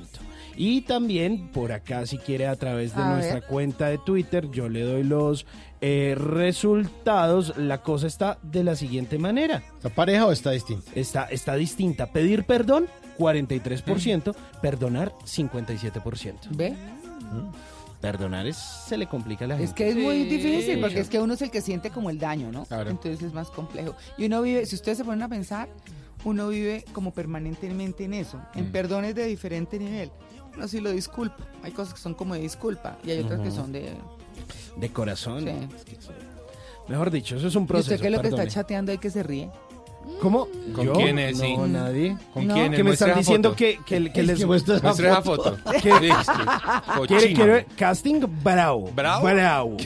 Y 0.56 0.80
también 0.82 1.52
por 1.52 1.70
acá, 1.70 2.04
si 2.04 2.18
quiere, 2.18 2.48
a 2.48 2.56
través 2.56 2.94
de 2.94 3.02
A 3.02 3.12
nuestra 3.14 3.34
ver. 3.40 3.44
cuenta 3.44 3.88
de 3.88 3.98
Twitter, 3.98 4.50
yo 4.50 4.68
le 4.68 4.82
doy 4.82 5.04
los 5.04 5.46
eh, 5.80 6.16
resultados. 6.18 7.56
La 7.56 7.82
cosa 7.82 8.08
está 8.08 8.38
de 8.42 8.64
la 8.64 8.74
siguiente 8.74 9.18
manera. 9.18 9.62
¿Está 9.76 9.88
pareja 9.88 10.26
o 10.26 10.32
está 10.32 10.50
distinta? 10.50 10.90
Está, 10.96 11.24
está 11.26 11.54
distinta. 11.54 12.06
Pedir 12.12 12.44
perdón, 12.44 12.88
43%, 13.18 14.34
perdonar, 14.60 15.12
57%. 15.24 16.34
¿Ve? 16.50 16.74
Perdonar 18.00 18.46
es, 18.46 18.56
se 18.56 18.96
le 18.96 19.06
complica 19.08 19.44
a 19.44 19.48
la 19.48 19.54
gente. 19.56 19.68
Es 19.70 19.74
que 19.74 19.88
es 19.88 19.96
muy 19.96 20.24
difícil 20.24 20.80
porque 20.80 21.00
es 21.00 21.08
que 21.08 21.18
uno 21.20 21.34
es 21.34 21.42
el 21.42 21.50
que 21.50 21.60
siente 21.60 21.90
como 21.90 22.10
el 22.10 22.18
daño, 22.18 22.52
¿no? 22.52 22.64
Claro. 22.66 22.90
Entonces 22.90 23.22
es 23.22 23.32
más 23.32 23.50
complejo. 23.50 23.94
Y 24.16 24.26
uno 24.26 24.40
vive, 24.42 24.66
si 24.66 24.76
ustedes 24.76 24.98
se 24.98 25.04
ponen 25.04 25.22
a 25.22 25.28
pensar, 25.28 25.68
uno 26.24 26.48
vive 26.48 26.84
como 26.92 27.12
permanentemente 27.12 28.04
en 28.04 28.14
eso, 28.14 28.40
en 28.54 28.68
Mm. 28.68 28.72
perdones 28.72 29.14
de 29.16 29.24
diferente 29.26 29.78
nivel. 29.78 30.10
Uno 30.56 30.68
sí 30.68 30.80
lo 30.80 30.90
disculpa. 30.90 31.44
Hay 31.62 31.72
cosas 31.72 31.94
que 31.94 32.00
son 32.00 32.14
como 32.14 32.34
de 32.34 32.40
disculpa 32.40 32.98
y 33.04 33.10
hay 33.10 33.20
otras 33.20 33.40
que 33.40 33.50
son 33.50 33.72
de... 33.72 33.92
De 34.76 34.92
corazón. 34.92 35.40
Sí. 35.40 35.46
Que 35.46 35.96
Mejor 36.88 37.10
dicho, 37.10 37.36
eso 37.36 37.48
es 37.48 37.54
un 37.54 37.64
¿Y 37.64 37.66
proceso. 37.66 37.94
usted 37.94 38.00
qué 38.02 38.06
es 38.08 38.12
lo 38.16 38.22
que 38.22 38.28
está 38.28 38.46
chateando 38.46 38.92
ahí 38.92 38.98
que 38.98 39.10
se 39.10 39.22
ríe? 39.22 39.50
¿Cómo? 40.20 40.48
¿Con 40.74 40.84
¿Yo? 40.86 40.92
quién 40.94 41.18
es? 41.18 41.38
No, 41.38 41.44
Sí. 41.44 41.56
nadie. 41.68 42.16
¿Con 42.34 42.46
No. 42.46 42.54
quién 42.54 42.72
es? 42.72 42.76
Que 42.78 42.84
me 42.84 42.90
están 42.92 43.18
diciendo 43.18 43.50
foto. 43.50 43.56
que, 43.56 43.78
que, 43.86 44.12
que 44.12 44.20
Es 44.20 44.26
les 44.26 44.38
esa 44.38 44.46
Muestre 44.46 44.76
esa 44.76 45.22
foto. 45.22 45.56
Que- 45.82 46.00
Listo. 46.00 46.32
Quiere, 47.06 47.32
quiere 47.34 47.66
casting 47.76 48.20
bravo. 48.42 48.90
¿Bravo? 48.94 49.24
Bravo. 49.26 49.76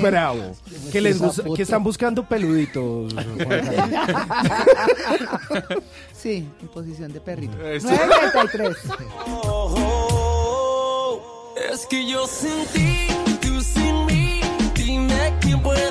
Bravo. 0.00 0.52
Que, 0.92 1.00
les 1.00 1.20
que 1.56 1.62
están 1.62 1.82
buscando 1.82 2.24
peluditos. 2.24 3.14
Sí, 6.12 6.48
en 6.62 6.68
posición 6.68 7.12
de 7.12 7.20
perrito. 7.20 7.60
Eso. 7.68 7.88
9.33. 7.88 8.76
Es 11.72 11.86
que 11.86 12.06
yo 12.08 12.26
sin 12.26 12.64
ti, 12.72 13.08
tú 13.42 13.60
sin 13.60 14.06
mí. 14.06 14.40
Dime 14.74 15.34
quién 15.40 15.60
puede 15.62 15.90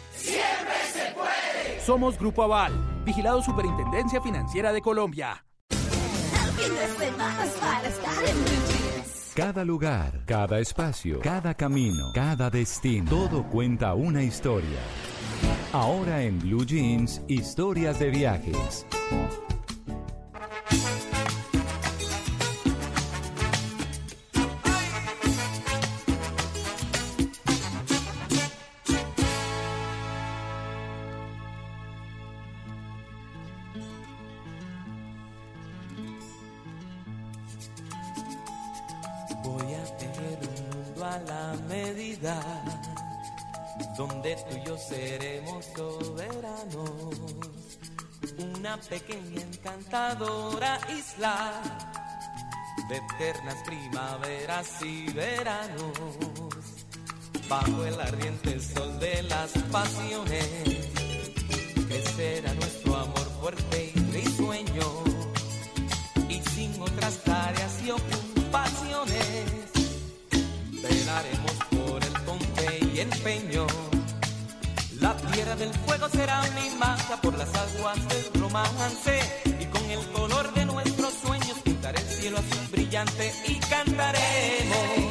Siempre 0.21 0.75
se 0.91 1.13
puede. 1.13 1.79
Somos 1.85 2.17
Grupo 2.17 2.43
Aval, 2.43 3.03
vigilado 3.03 3.41
Superintendencia 3.41 4.21
Financiera 4.21 4.71
de 4.71 4.81
Colombia. 4.81 5.43
Cada 9.35 9.63
lugar, 9.63 10.23
cada 10.25 10.59
espacio, 10.59 11.19
cada 11.21 11.53
camino, 11.53 12.11
cada 12.13 12.49
destino, 12.49 13.09
todo 13.09 13.43
cuenta 13.49 13.93
una 13.93 14.21
historia. 14.23 14.79
Ahora 15.73 16.21
en 16.21 16.39
Blue 16.39 16.65
Jeans, 16.65 17.21
historias 17.27 17.97
de 17.97 18.09
viajes. 18.09 18.85
Donde 44.31 44.35
tú 44.35 44.57
y 44.57 44.67
yo 44.67 44.77
seremos 44.77 45.65
soberanos. 45.75 47.19
Una 48.37 48.77
pequeña 48.77 49.41
encantadora 49.41 50.79
isla 50.89 51.61
de 52.87 52.97
eternas 52.97 53.57
primaveras 53.65 54.81
y 54.81 55.11
veranos. 55.11 55.91
Bajo 57.49 57.85
el 57.85 57.99
ardiente 57.99 58.59
sol 58.59 58.99
de 58.99 59.23
las 59.23 59.51
pasiones, 59.71 60.47
crecerá 61.87 62.53
nuestro 62.53 62.95
amor 62.95 63.29
fuerte 63.41 63.91
y 63.93 63.99
risueño 64.11 65.03
y 66.29 66.41
sin 66.51 66.81
otras 66.81 67.17
tareas 67.23 67.81
y 67.83 67.91
ocupaciones. 67.91 69.71
Velaremos 70.81 71.53
por 71.69 72.03
el 72.03 72.13
conte 72.23 72.79
y 72.93 72.99
empeño. 72.99 73.80
Del 75.57 75.73
fuego 75.85 76.07
será 76.07 76.41
mi 76.55 76.75
marca 76.79 77.17
por 77.21 77.37
las 77.37 77.49
aguas 77.53 77.97
del 78.07 78.41
romance 78.41 79.19
y 79.59 79.65
con 79.65 79.83
el 79.91 79.99
color 80.11 80.51
de 80.53 80.65
nuestros 80.65 81.13
sueños 81.13 81.57
pintaré 81.63 81.99
el 81.99 82.07
cielo 82.07 82.37
azul 82.37 82.67
brillante 82.71 83.33
y 83.45 83.55
cantaremos. 83.59 85.10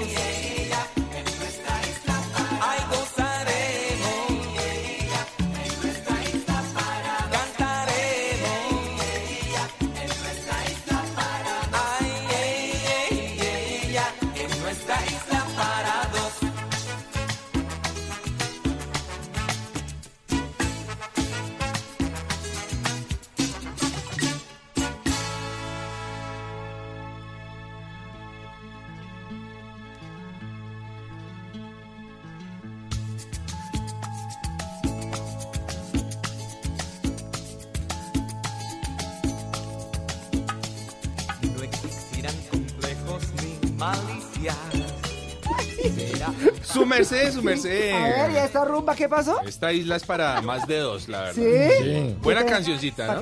Merced, 47.11 47.33
su 47.33 47.43
merced. 47.43 47.93
A 47.93 48.03
ver, 48.27 48.31
¿y 48.33 48.37
esta 48.37 48.65
rumba 48.65 48.95
qué 48.95 49.09
pasó? 49.09 49.41
Esta 49.47 49.73
isla 49.73 49.97
es 49.97 50.05
para 50.05 50.41
más 50.43 50.67
de 50.67 50.79
dos, 50.79 51.09
la 51.09 51.23
verdad. 51.23 51.35
¿Sí? 51.81 52.17
Buena 52.23 52.41
¿Qué 52.41 52.47
te- 52.47 52.53
cancioncita, 52.53 53.15
¿no? 53.15 53.21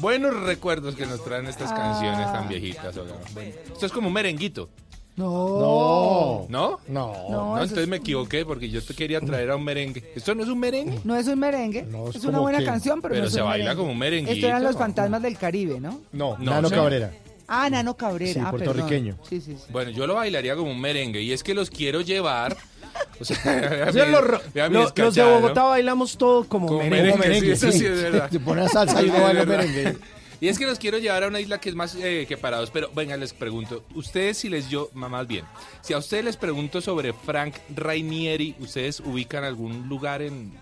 Buenos 0.00 0.34
recuerdos 0.42 0.94
que 0.94 1.06
nos 1.06 1.22
traen 1.24 1.46
estas 1.46 1.70
Ah. 1.72 1.76
canciones 1.76 2.32
tan 2.32 2.48
viejitas. 2.48 2.96
esto 2.96 3.86
es 3.86 3.92
como 3.92 4.08
un 4.08 4.14
merenguito. 4.14 4.68
No. 5.16 6.46
¿No? 6.48 6.80
No. 6.88 7.12
No, 7.30 7.52
entonces 7.54 7.78
es- 7.78 7.88
me 7.88 7.96
equivoqué 7.98 8.44
porque 8.44 8.68
yo 8.68 8.82
te 8.84 8.94
quería 8.94 9.20
traer 9.20 9.50
a 9.50 9.56
un 9.56 9.62
merengue. 9.64 10.12
¿Esto 10.16 10.34
no 10.34 10.42
es 10.42 10.48
un 10.48 10.58
merengue? 10.58 10.98
No 11.04 11.16
es 11.16 11.26
un 11.28 11.38
merengue, 11.38 11.86
es 12.10 12.16
es 12.16 12.24
una 12.24 12.40
buena 12.40 12.58
que- 12.58 12.64
canción, 12.64 13.00
pero, 13.00 13.12
pero 13.12 13.22
no 13.22 13.28
es 13.28 13.34
se 13.34 13.40
un 13.42 13.48
baila 13.48 13.64
merengue. 13.64 13.80
como 13.80 13.92
un 13.92 13.98
merenguito. 13.98 14.34
Esto 14.34 14.46
eran 14.48 14.62
los 14.64 14.76
fantasmas 14.76 15.22
del 15.22 15.38
Caribe, 15.38 15.80
¿no? 15.80 16.00
No, 16.12 16.36
No, 16.38 16.54
Nano. 16.54 16.70
Cabrera. 16.70 17.12
Ah, 17.46 17.68
Nano 17.70 17.94
Cabrera. 17.96 18.32
Sí, 18.32 18.38
ah, 18.40 18.50
perdón. 18.50 18.74
puertorriqueño. 18.74 19.16
Sí, 19.28 19.40
sí, 19.40 19.54
sí. 19.56 19.64
Bueno, 19.70 19.90
yo 19.90 20.06
lo 20.06 20.14
bailaría 20.14 20.56
como 20.56 20.70
un 20.70 20.80
merengue 20.80 21.20
y 21.22 21.32
es 21.32 21.42
que 21.44 21.54
los 21.54 21.70
quiero 21.70 22.00
llevar. 22.00 22.56
O 23.20 23.24
sea, 23.24 23.92
los, 23.92 25.14
de. 25.14 25.22
Bogotá 25.24 25.62
bailamos 25.64 26.18
todo 26.18 26.44
como, 26.44 26.66
Como 26.66 26.80
merengue. 26.80 27.16
merengue, 27.16 27.56
sí, 27.56 27.66
eso 27.68 27.78
sí 27.78 27.86
es 27.86 28.02
verdad. 28.02 28.28
Se 28.32 28.40
pone 28.40 28.62
a 28.62 28.68
salsa 28.68 29.02
y 29.02 29.06
no 29.06 29.14
es 29.16 29.22
baila 29.22 29.44
verdad. 29.44 29.66
merengue. 29.66 29.98
Y 30.40 30.48
es 30.48 30.58
que 30.58 30.66
los 30.66 30.78
quiero 30.78 30.98
llevar 30.98 31.22
a 31.22 31.28
una 31.28 31.40
isla 31.40 31.58
que 31.58 31.68
es 31.68 31.74
más 31.74 31.94
eh, 31.94 32.26
que 32.28 32.36
parados. 32.36 32.70
Pero 32.70 32.90
venga, 32.94 33.16
les 33.16 33.32
pregunto, 33.32 33.84
ustedes 33.94 34.38
si 34.38 34.48
les 34.48 34.68
yo, 34.68 34.90
más 34.94 35.26
bien, 35.26 35.44
si 35.80 35.92
a 35.94 35.98
ustedes 35.98 36.24
les 36.24 36.36
pregunto 36.36 36.80
sobre 36.80 37.12
Frank 37.12 37.54
Rainieri, 37.74 38.54
¿ustedes 38.58 39.00
ubican 39.00 39.44
algún 39.44 39.88
lugar 39.88 40.20
en, 40.20 40.52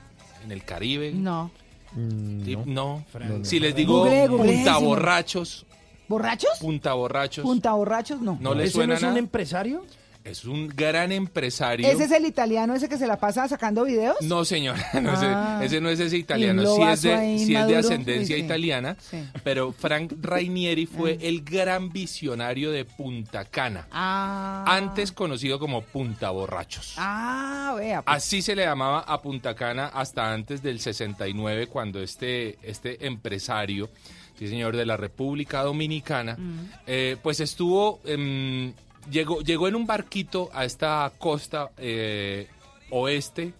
en 0.44 0.52
el 0.52 0.62
Caribe? 0.64 1.12
No. 1.12 1.50
Sí, 1.94 2.56
no. 2.66 3.04
no. 3.12 3.44
Si 3.44 3.60
les 3.60 3.74
digo 3.74 4.04
Google, 4.04 4.28
Google, 4.28 4.52
Punta. 4.54 4.78
Borrachos, 4.78 5.66
¿Borrachos? 6.08 6.58
Punta 6.60 6.92
Borrachos, 6.94 7.42
Punta 7.42 7.72
Borrachos, 7.72 8.20
no. 8.20 8.38
¿no 8.40 8.54
les 8.54 8.66
¿Ese 8.66 8.74
suena 8.74 8.94
no 8.94 8.98
es 8.98 9.12
un 9.12 9.16
empresario? 9.18 9.84
Es 10.24 10.44
un 10.44 10.68
gran 10.68 11.10
empresario. 11.10 11.86
¿Ese 11.88 12.04
es 12.04 12.12
el 12.12 12.24
italiano 12.26 12.74
ese 12.74 12.88
que 12.88 12.96
se 12.96 13.06
la 13.08 13.16
pasa 13.18 13.48
sacando 13.48 13.84
videos? 13.84 14.16
No, 14.20 14.44
señor, 14.44 14.76
no, 15.02 15.10
Ah. 15.12 15.56
ese, 15.62 15.66
ese 15.66 15.80
no 15.80 15.88
es 15.88 15.98
ese 15.98 16.16
italiano, 16.16 16.62
sí 16.76 16.82
es 16.82 17.02
de, 17.02 17.34
es 17.72 17.76
ascendencia 17.84 18.36
sí. 18.36 18.42
italiana, 18.42 18.96
Sí. 19.00 19.18
pero 19.42 19.72
Frank 19.72 20.12
Rainieri 20.20 20.86
fue 20.86 21.18
el 21.20 21.42
gran 21.42 21.90
visionario 21.90 22.70
de 22.70 22.84
Punta 22.84 23.44
Cana, 23.46 23.88
Ah. 23.90 24.64
antes 24.68 25.10
conocido 25.12 25.58
como 25.58 25.82
Punta 25.82 26.30
Borrachos. 26.30 26.94
Ah, 26.98 27.74
vea. 27.76 28.02
pues. 28.02 28.16
Así 28.16 28.42
se 28.42 28.54
le 28.54 28.64
llamaba 28.64 29.00
a 29.00 29.20
Punta 29.20 29.54
Cana 29.56 29.86
hasta 29.88 30.32
antes 30.32 30.62
del 30.62 30.78
69, 30.78 31.66
cuando 31.66 32.00
este, 32.00 32.58
este 32.62 33.06
empresario, 33.06 33.90
sí 34.38 34.46
señor, 34.46 34.76
de 34.76 34.86
la 34.86 34.96
República 34.96 35.62
Dominicana, 35.64 36.38
eh, 36.86 37.16
pues 37.22 37.40
estuvo, 37.40 38.00
em, 38.04 38.72
llegó, 39.10 39.40
llegó 39.40 39.68
en 39.68 39.76
un 39.76 39.86
barquito 39.86 40.50
a 40.52 40.64
esta 40.64 41.12
costa 41.18 41.70
eh, 41.76 42.48
oeste, 42.90 43.54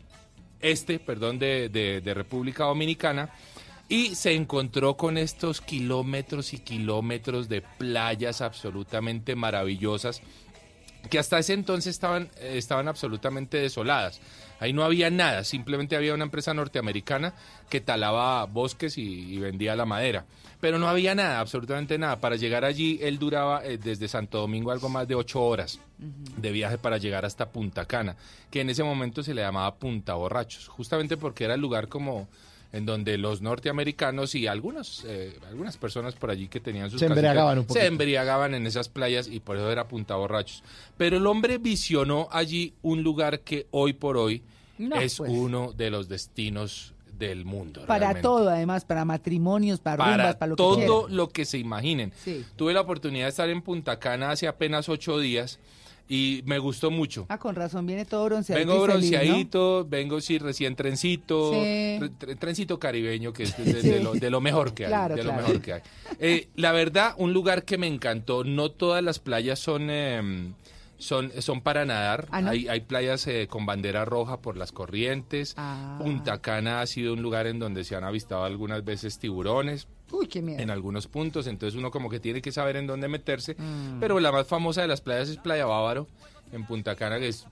este, 0.60 0.98
perdón, 0.98 1.38
de, 1.38 2.02
República 2.14 2.64
Dominicana. 2.64 3.30
Y 3.88 4.14
se 4.14 4.32
encontró 4.32 4.96
con 4.96 5.18
estos 5.18 5.60
kilómetros 5.60 6.54
y 6.54 6.58
kilómetros 6.58 7.48
de 7.48 7.60
playas 7.60 8.40
absolutamente 8.40 9.36
maravillosas 9.36 10.22
que 11.10 11.18
hasta 11.18 11.38
ese 11.38 11.52
entonces 11.54 11.94
estaban, 11.94 12.30
eh, 12.38 12.54
estaban 12.56 12.88
absolutamente 12.88 13.58
desoladas. 13.58 14.20
Ahí 14.60 14.72
no 14.72 14.84
había 14.84 15.10
nada, 15.10 15.42
simplemente 15.42 15.96
había 15.96 16.14
una 16.14 16.24
empresa 16.24 16.54
norteamericana 16.54 17.34
que 17.68 17.80
talaba 17.80 18.44
bosques 18.46 18.96
y, 18.96 19.34
y 19.34 19.38
vendía 19.38 19.74
la 19.74 19.86
madera. 19.86 20.24
Pero 20.60 20.78
no 20.78 20.88
había 20.88 21.16
nada, 21.16 21.40
absolutamente 21.40 21.98
nada. 21.98 22.20
Para 22.20 22.36
llegar 22.36 22.64
allí, 22.64 23.00
él 23.02 23.18
duraba 23.18 23.64
eh, 23.64 23.78
desde 23.78 24.06
Santo 24.06 24.38
Domingo 24.38 24.70
algo 24.70 24.88
más 24.88 25.08
de 25.08 25.16
ocho 25.16 25.42
horas 25.42 25.80
de 25.98 26.52
viaje 26.52 26.78
para 26.78 26.98
llegar 26.98 27.24
hasta 27.24 27.50
Punta 27.50 27.84
Cana, 27.84 28.16
que 28.50 28.60
en 28.60 28.70
ese 28.70 28.84
momento 28.84 29.24
se 29.24 29.34
le 29.34 29.42
llamaba 29.42 29.74
Punta 29.74 30.14
Borrachos, 30.14 30.68
justamente 30.68 31.16
porque 31.16 31.44
era 31.44 31.54
el 31.54 31.60
lugar 31.60 31.88
como 31.88 32.28
en 32.72 32.86
donde 32.86 33.18
los 33.18 33.42
norteamericanos 33.42 34.34
y 34.34 34.46
algunos, 34.46 35.04
eh, 35.06 35.38
algunas 35.46 35.76
personas 35.76 36.14
por 36.14 36.30
allí 36.30 36.48
que 36.48 36.58
tenían 36.58 36.90
sus 36.90 37.00
Se 37.00 37.06
casitas, 37.06 37.18
embriagaban 37.18 37.58
un 37.58 37.64
se 37.64 37.68
poquito. 37.68 37.86
embriagaban 37.86 38.54
en 38.54 38.66
esas 38.66 38.88
playas 38.88 39.28
y 39.28 39.40
por 39.40 39.56
eso 39.56 39.70
era 39.70 39.88
Punta 39.88 40.16
Borrachos. 40.16 40.62
Pero 40.96 41.18
el 41.18 41.26
hombre 41.26 41.58
visionó 41.58 42.28
allí 42.32 42.74
un 42.82 43.02
lugar 43.02 43.40
que 43.40 43.66
hoy 43.72 43.92
por 43.92 44.16
hoy 44.16 44.42
No, 44.78 44.96
es 44.96 45.18
pues. 45.18 45.30
uno 45.30 45.72
de 45.72 45.90
los 45.90 46.08
destinos 46.08 46.94
del 47.18 47.44
mundo. 47.44 47.82
Para 47.86 47.98
realmente. 48.06 48.22
todo, 48.22 48.48
además, 48.48 48.84
para 48.84 49.04
matrimonios, 49.04 49.78
para, 49.78 49.96
rumbas, 49.96 50.16
Para 50.16 50.38
para 50.38 50.48
lo 50.48 50.56
que 50.56 50.62
todo 50.62 51.08
lo 51.08 51.28
que 51.28 51.44
se 51.44 51.58
imaginen. 51.58 52.12
Sí. 52.24 52.44
Tuve 52.56 52.72
la 52.72 52.80
oportunidad 52.80 53.26
de 53.26 53.30
estar 53.30 53.48
en 53.50 53.62
Punta 53.62 53.98
Cana 53.98 54.30
hace 54.30 54.48
apenas 54.48 54.88
ocho 54.88 55.18
días 55.20 55.60
y 56.08 56.42
me 56.46 56.58
gustó 56.58 56.90
mucho. 56.90 57.26
Ah, 57.28 57.38
con 57.38 57.54
razón, 57.54 57.86
viene 57.86 58.04
todo 58.04 58.24
bronceadito. 58.26 58.68
Vengo 58.68 58.84
y 58.84 58.86
feliz, 58.92 59.10
¿no? 59.10 59.16
bronceadito, 59.18 59.86
vengo 59.88 60.20
sí 60.20 60.38
recién 60.38 60.76
trencito, 60.76 61.52
Sí. 61.52 61.58
tre- 61.58 62.10
tre- 62.18 62.38
trencito 62.38 62.78
caribeño 62.78 63.32
que 63.32 63.44
es 63.44 63.56
de, 63.82 64.00
lo, 64.00 64.12
de 64.12 64.30
lo 64.30 64.40
mejor 64.40 64.74
que 64.74 64.84
hay, 64.84 64.90
Claro, 64.90 65.14
de 65.16 65.22
lo 65.24 65.30
claro. 65.30 65.42
mejor 65.46 65.62
que 65.62 65.72
hay. 65.74 65.80
Eh, 66.18 66.48
la 66.56 66.72
verdad, 66.72 67.14
un 67.16 67.32
lugar 67.32 67.64
que 67.64 67.78
me 67.78 67.86
encantó. 67.86 68.44
No 68.44 68.70
todas 68.70 69.02
las 69.02 69.18
playas 69.18 69.58
son 69.58 69.88
em, 69.90 70.52
son 70.98 71.32
son 71.40 71.62
para 71.62 71.84
nadar. 71.84 72.28
Ah, 72.30 72.40
¿no? 72.42 72.50
Hay 72.50 72.68
hay 72.68 72.80
playas 72.80 73.26
eh, 73.26 73.48
con 73.48 73.66
bandera 73.66 74.04
roja 74.04 74.40
por 74.40 74.56
las 74.56 74.70
corrientes. 74.70 75.54
Ah. 75.56 75.98
Punta 76.00 76.40
Cana 76.40 76.80
ha 76.80 76.86
sido 76.86 77.14
un 77.14 77.22
lugar 77.22 77.46
en 77.46 77.58
donde 77.58 77.82
se 77.84 77.96
han 77.96 78.04
avistado 78.04 78.44
algunas 78.44 78.84
veces 78.84 79.18
tiburones 79.18 79.88
Uy, 80.12 80.28
qué 80.28 80.42
miedo. 80.42 80.60
en 80.60 80.70
algunos 80.70 81.08
puntos, 81.08 81.46
entonces 81.46 81.78
uno 81.78 81.90
como 81.90 82.08
que 82.08 82.20
tiene 82.20 82.40
que 82.40 82.52
saber 82.52 82.76
en 82.76 82.86
dónde 82.86 83.08
meterse. 83.08 83.54
Mm. 83.58 83.98
Pero 83.98 84.20
la 84.20 84.30
más 84.30 84.46
famosa 84.46 84.82
de 84.82 84.88
las 84.88 85.00
playas 85.00 85.28
es 85.28 85.38
Playa 85.38 85.66
Bávaro, 85.66 86.06
en 86.52 86.64
Punta 86.66 86.94
Cana, 86.94 87.18
que 87.18 87.28
es, 87.28 87.46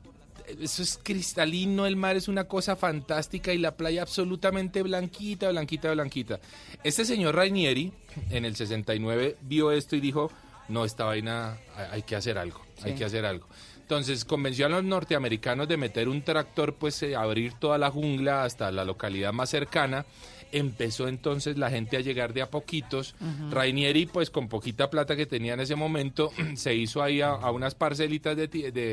eso 0.60 0.82
es 0.82 0.98
cristalino, 1.02 1.86
el 1.86 1.96
mar 1.96 2.16
es 2.16 2.28
una 2.28 2.44
cosa 2.44 2.76
fantástica 2.76 3.52
y 3.52 3.58
la 3.58 3.76
playa 3.76 4.02
absolutamente 4.02 4.82
blanquita, 4.82 5.50
blanquita, 5.50 5.92
blanquita. 5.92 6.40
Este 6.84 7.04
señor 7.04 7.34
Rainieri, 7.34 7.92
en 8.30 8.44
el 8.44 8.56
69, 8.56 9.36
vio 9.42 9.72
esto 9.72 9.96
y 9.96 10.00
dijo, 10.00 10.30
no, 10.68 10.84
esta 10.84 11.04
vaina 11.04 11.58
hay, 11.90 12.02
que 12.02 12.16
hacer 12.16 12.38
algo, 12.38 12.60
hay 12.82 12.94
que 12.94 13.04
hacer 13.04 13.24
algo. 13.24 13.46
Entonces 13.80 14.24
convenció 14.24 14.66
a 14.66 14.68
los 14.68 14.84
norteamericanos 14.84 15.66
de 15.66 15.76
meter 15.76 16.08
un 16.08 16.22
tractor, 16.22 16.74
pues 16.74 17.02
eh, 17.02 17.16
abrir 17.16 17.54
toda 17.54 17.76
la 17.76 17.90
jungla 17.90 18.44
hasta 18.44 18.70
la 18.70 18.84
localidad 18.84 19.32
más 19.32 19.50
cercana. 19.50 20.06
Empezó 20.52 21.06
entonces 21.08 21.56
la 21.58 21.70
gente 21.70 21.96
a 21.96 22.00
llegar 22.00 22.32
de 22.32 22.42
a 22.42 22.50
poquitos. 22.50 23.14
Rainieri, 23.50 24.06
pues 24.06 24.30
con 24.30 24.48
poquita 24.48 24.90
plata 24.90 25.16
que 25.16 25.26
tenía 25.26 25.54
en 25.54 25.60
ese 25.60 25.76
momento, 25.76 26.32
se 26.56 26.74
hizo 26.74 27.02
ahí 27.02 27.20
a, 27.20 27.30
a 27.30 27.50
unas 27.50 27.74
parcelitas 27.74 28.36
de- 28.36 28.48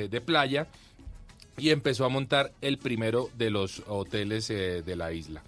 de 0.09 0.21
playa 0.21 0.67
y 1.57 1.69
empezó 1.71 2.05
a 2.05 2.09
montar 2.09 2.51
el 2.61 2.77
primero 2.77 3.29
de 3.37 3.49
los 3.49 3.81
hoteles 3.87 4.49
eh, 4.51 4.83
de 4.83 4.95
la 4.95 5.11
isla. 5.11 5.41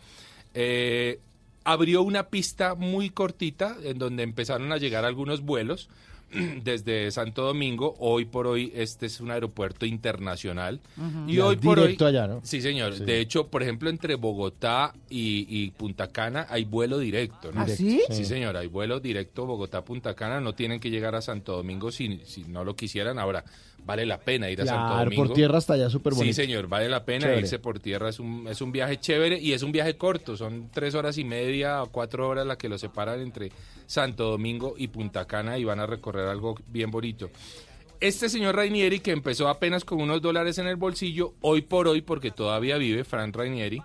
Eh, 0.55 1.19
abrió 1.63 2.01
una 2.01 2.23
pista 2.29 2.73
muy 2.73 3.11
cortita 3.11 3.77
en 3.83 3.99
donde 3.99 4.23
empezaron 4.23 4.71
a 4.71 4.77
llegar 4.77 5.05
algunos 5.05 5.41
vuelos 5.41 5.87
desde 6.63 7.11
Santo 7.11 7.43
Domingo. 7.43 7.95
Hoy 7.99 8.25
por 8.25 8.47
hoy 8.47 8.71
este 8.75 9.05
es 9.05 9.19
un 9.19 9.31
aeropuerto 9.31 9.85
internacional. 9.85 10.79
Y 11.27 11.39
hoy 11.39 11.55
por 11.57 11.79
hoy... 11.79 11.87
directo 11.87 12.05
allá, 12.05 12.27
¿no? 12.27 12.41
Sí, 12.43 12.61
señor. 12.61 12.95
Sí. 12.95 13.05
De 13.05 13.19
hecho, 13.19 13.47
por 13.47 13.63
ejemplo, 13.63 13.89
entre 13.89 14.15
Bogotá 14.15 14.93
y, 15.09 15.45
y 15.49 15.71
Punta 15.71 16.07
Cana 16.07 16.47
hay 16.49 16.65
vuelo 16.65 16.99
directo. 16.99 17.51
¿no? 17.51 17.61
¿Ah, 17.61 17.67
sí? 17.67 18.01
Sí, 18.09 18.25
señor. 18.25 18.57
Hay 18.57 18.67
vuelo 18.67 18.99
directo 18.99 19.45
Bogotá-Punta 19.45 20.13
Cana. 20.15 20.39
No 20.39 20.53
tienen 20.53 20.79
que 20.79 20.89
llegar 20.89 21.15
a 21.15 21.21
Santo 21.21 21.55
Domingo 21.55 21.91
si, 21.91 22.21
si 22.25 22.43
no 22.43 22.63
lo 22.63 22.75
quisieran. 22.75 23.19
Ahora, 23.19 23.43
vale 23.85 24.05
la 24.05 24.19
pena 24.19 24.49
ir 24.49 24.61
a 24.61 24.65
Santo 24.65 24.95
Domingo. 25.03 25.25
por 25.25 25.33
tierra 25.33 25.57
hasta 25.57 25.73
allá 25.73 25.89
súper 25.89 26.13
Sí, 26.13 26.19
bonito. 26.19 26.35
señor, 26.35 26.67
vale 26.67 26.87
la 26.89 27.03
pena 27.05 27.21
Chévere. 27.25 27.41
irse 27.41 27.59
por 27.59 27.79
tierra. 27.79 28.09
Es 28.09 28.19
un, 28.19 28.47
es 28.47 28.61
un 28.61 28.71
viaje 28.71 28.99
chévere 28.99 29.39
y 29.39 29.53
es 29.53 29.63
un 29.63 29.71
viaje 29.71 29.97
corto. 29.97 30.37
Son 30.37 30.69
tres 30.73 30.95
horas 30.95 31.17
y 31.17 31.23
media 31.23 31.81
o 31.83 31.87
cuatro 31.87 32.27
horas 32.27 32.45
las 32.45 32.57
que 32.57 32.69
lo 32.69 32.77
separan 32.77 33.19
entre 33.21 33.51
Santo 33.87 34.29
Domingo 34.29 34.75
y 34.77 34.87
Punta 34.89 35.25
Cana 35.25 35.57
y 35.57 35.63
van 35.63 35.79
a 35.79 35.85
recorrer 35.85 36.27
algo 36.27 36.55
bien 36.67 36.91
bonito. 36.91 37.29
Este 37.99 38.29
señor 38.29 38.55
Rainieri, 38.55 38.99
que 39.01 39.11
empezó 39.11 39.49
apenas 39.49 39.83
con 39.83 39.99
unos 39.99 40.21
dólares 40.21 40.57
en 40.57 40.67
el 40.67 40.77
bolsillo, 40.77 41.33
hoy 41.41 41.61
por 41.63 41.87
hoy, 41.87 42.01
porque 42.01 42.31
todavía 42.31 42.77
vive, 42.77 43.03
Frank 43.03 43.35
Rainieri, 43.35 43.81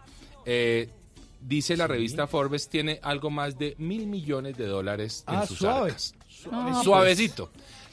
eh, 0.47 0.89
dice 1.41 1.77
la 1.77 1.89
revista 1.89 2.29
Forbes, 2.29 2.69
tiene 2.69 3.01
algo 3.03 3.31
más 3.31 3.59
de 3.59 3.75
mil 3.79 4.07
millones 4.07 4.57
de 4.57 4.67
dólares 4.67 5.25
en 5.27 5.35
Ah, 5.35 5.47
sus 5.47 5.59
suave. 5.59 5.91
arcas. 5.91 6.15
Ah, 6.53 6.83
pues. 6.85 6.85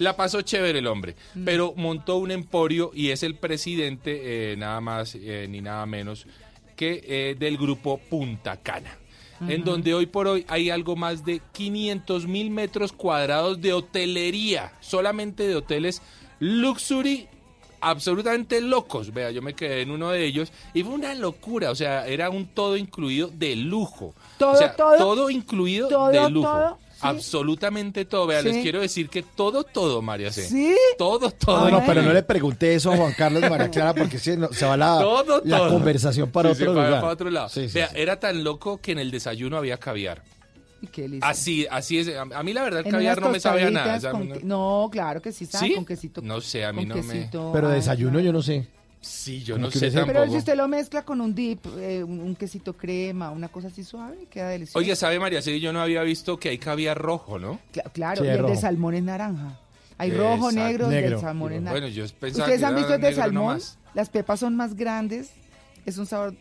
La 0.02 0.16
pasó 0.16 0.42
chévere 0.42 0.80
el 0.80 0.88
hombre, 0.88 1.16
Mm. 1.36 1.46
pero 1.46 1.74
montó 1.76 2.18
un 2.18 2.32
emporio 2.32 2.92
y 2.94 3.10
es 3.12 3.22
el 3.24 3.36
presidente, 3.36 4.52
eh, 4.54 4.56
nada 4.58 4.82
más 4.82 5.16
eh, 5.16 5.46
ni 5.50 5.62
nada 5.62 5.86
menos, 5.86 6.26
que 6.76 7.04
eh, 7.08 7.36
del 7.38 7.58
grupo 7.58 8.00
Punta 8.10 8.58
Cana. 8.58 8.98
En 9.48 9.64
donde 9.64 9.96
hoy 9.96 10.06
por 10.06 10.28
hoy 10.28 10.46
hay 10.48 10.70
algo 10.70 10.96
más 10.96 11.26
de 11.26 11.42
500 11.54 12.28
mil 12.28 12.52
metros 12.52 12.92
cuadrados 12.92 13.60
de 13.60 13.74
hotelería, 13.74 14.74
solamente 14.82 15.48
de 15.48 15.56
hoteles 15.56 16.02
luxury 16.40 17.28
absolutamente 17.80 18.62
locos. 18.62 19.12
Vea, 19.14 19.32
yo 19.32 19.42
me 19.42 19.54
quedé 19.56 19.82
en 19.82 19.92
uno 19.92 20.10
de 20.12 20.24
ellos 20.26 20.52
y 20.74 20.84
fue 20.84 20.94
una 20.94 21.16
locura, 21.16 21.72
o 21.72 21.76
sea, 21.76 22.08
era 22.08 22.30
un 22.30 22.46
todo 22.48 22.78
incluido 22.78 23.30
de 23.34 23.56
lujo. 23.56 24.14
Todo, 24.38 24.52
o 24.52 24.56
sea, 24.58 24.76
todo, 24.76 25.30
incluido 25.32 25.88
todo, 25.90 26.10
de 26.10 26.30
lujo. 26.30 26.48
todo. 26.48 26.78
Absolutamente 27.02 28.06
todo. 28.06 28.28
Vea, 28.28 28.42
les 28.42 28.58
quiero 28.58 28.82
decir 28.82 29.10
que 29.10 29.24
todo, 29.24 29.64
todo, 29.64 30.02
María 30.02 30.32
C. 30.32 30.44
¿Sí? 30.44 30.76
Todo, 30.98 31.32
todo. 31.32 31.70
No, 31.70 31.80
no, 31.80 31.86
pero 31.86 32.02
no 32.02 32.14
le 32.14 32.24
pregunté 32.24 32.76
eso 32.76 32.92
a 32.92 32.98
Juan 32.98 33.14
Carlos 33.18 33.42
María 33.50 33.70
Clara 33.70 33.94
porque 33.94 34.18
se, 34.20 34.38
no- 34.38 34.52
se 34.52 34.66
va 34.66 34.78
la, 34.78 35.00
Todo, 35.00 35.42
la 35.46 35.58
todo. 35.58 35.70
conversación 35.70 36.30
para 36.32 36.50
otro 36.52 36.74
lugar. 36.74 37.02
para 37.02 37.14
otro 37.14 37.30
lado. 37.30 37.50
Sí, 37.50 37.68
sí, 37.68 37.76
Vea, 37.76 37.90
sí. 37.90 37.96
era 37.98 38.20
tan 38.20 38.44
loco 38.44 38.80
que 38.82 38.92
en 38.92 39.00
el 39.00 39.12
desayuno 39.12 39.58
había 39.58 39.78
caviar. 39.78 40.24
Y 40.82 40.88
qué. 40.88 41.20
Así, 41.22 41.68
así 41.70 42.00
es. 42.00 42.10
A, 42.16 42.44
mí 42.44 42.54
la 42.54 42.64
verdad 42.64 42.82
el 42.86 42.92
caviar 42.92 43.22
no 43.22 43.30
me 43.30 43.40
sabe 43.40 43.64
a 43.66 43.70
nada. 43.72 43.98
o 43.98 44.00
sea, 44.00 44.14
no- 44.44 44.90
claro 44.92 45.22
que 45.22 45.32
sí 45.32 45.46
sabe, 45.46 45.68
¿Sí? 45.68 45.76
con 45.76 45.86
quesito. 45.86 46.22
No 46.22 46.42
sé, 46.42 46.66
a 46.66 46.74
mí 46.74 46.86
no 46.86 46.96
me... 46.96 47.30
Pero 47.32 47.68
Ay, 47.70 47.76
desayuno 47.76 48.20
yo 48.20 48.34
no 48.34 48.42
sé. 48.42 48.68
Sí, 49.02 49.44
yo 49.44 49.58
no 49.58 49.72
sé 49.72 49.90
tampoco. 49.90 50.14
Pero 50.20 50.32
si 50.32 50.38
usted 50.38 50.56
lo 50.56 50.68
mezcla 50.68 51.02
con 51.04 51.22
un 51.22 51.34
dip, 51.34 51.66
eh, 51.80 52.04
un, 52.04 52.20
un 52.20 52.36
quesito 52.36 52.74
crema, 52.78 53.32
una 53.32 53.48
cosa 53.48 53.68
así 53.70 53.84
suave, 53.84 54.28
queda 54.30 54.50
delicioso. 54.50 54.78
Oye, 54.78 54.96
¿sabe 54.96 55.20
María 55.20 55.42
Celi? 55.42 55.60
Yo 55.60 55.74
no 55.74 55.82
había 55.82 56.04
visto 56.04 56.38
que 56.40 56.50
hay 56.50 56.60
caviar 56.60 56.98
rojo, 57.00 57.40
¿no? 57.40 57.60
Cla- 57.74 57.92
claro, 57.92 58.22
Sí, 58.22 58.28
y 58.28 58.32
el 58.32 58.46
de 58.46 58.56
salmón 58.58 58.94
es 58.94 59.04
naranja. 59.04 59.58
Hay 59.98 60.12
rojo, 60.12 60.52
negro, 60.52 60.86
el 60.86 60.92
Negro. 60.92 61.10
del 61.12 61.20
salmón 61.20 61.54
es 61.54 61.62
naranja. 61.62 61.80
Bueno, 61.82 61.88
yo 61.96 62.04
pensaba 62.20 62.46
¿Ustedes 62.46 62.60
que 62.60 62.66
han 62.66 62.76
visto 62.76 62.94
el 62.94 63.02
de 63.02 63.14
salmón? 63.14 63.44
nomás. 63.48 63.78
Las 63.96 64.10
pepas 64.10 64.40
son 64.40 64.56
más 64.56 64.76
grandes, 64.76 65.32
es 65.86 65.98
un 65.98 66.06
sabor 66.06 66.36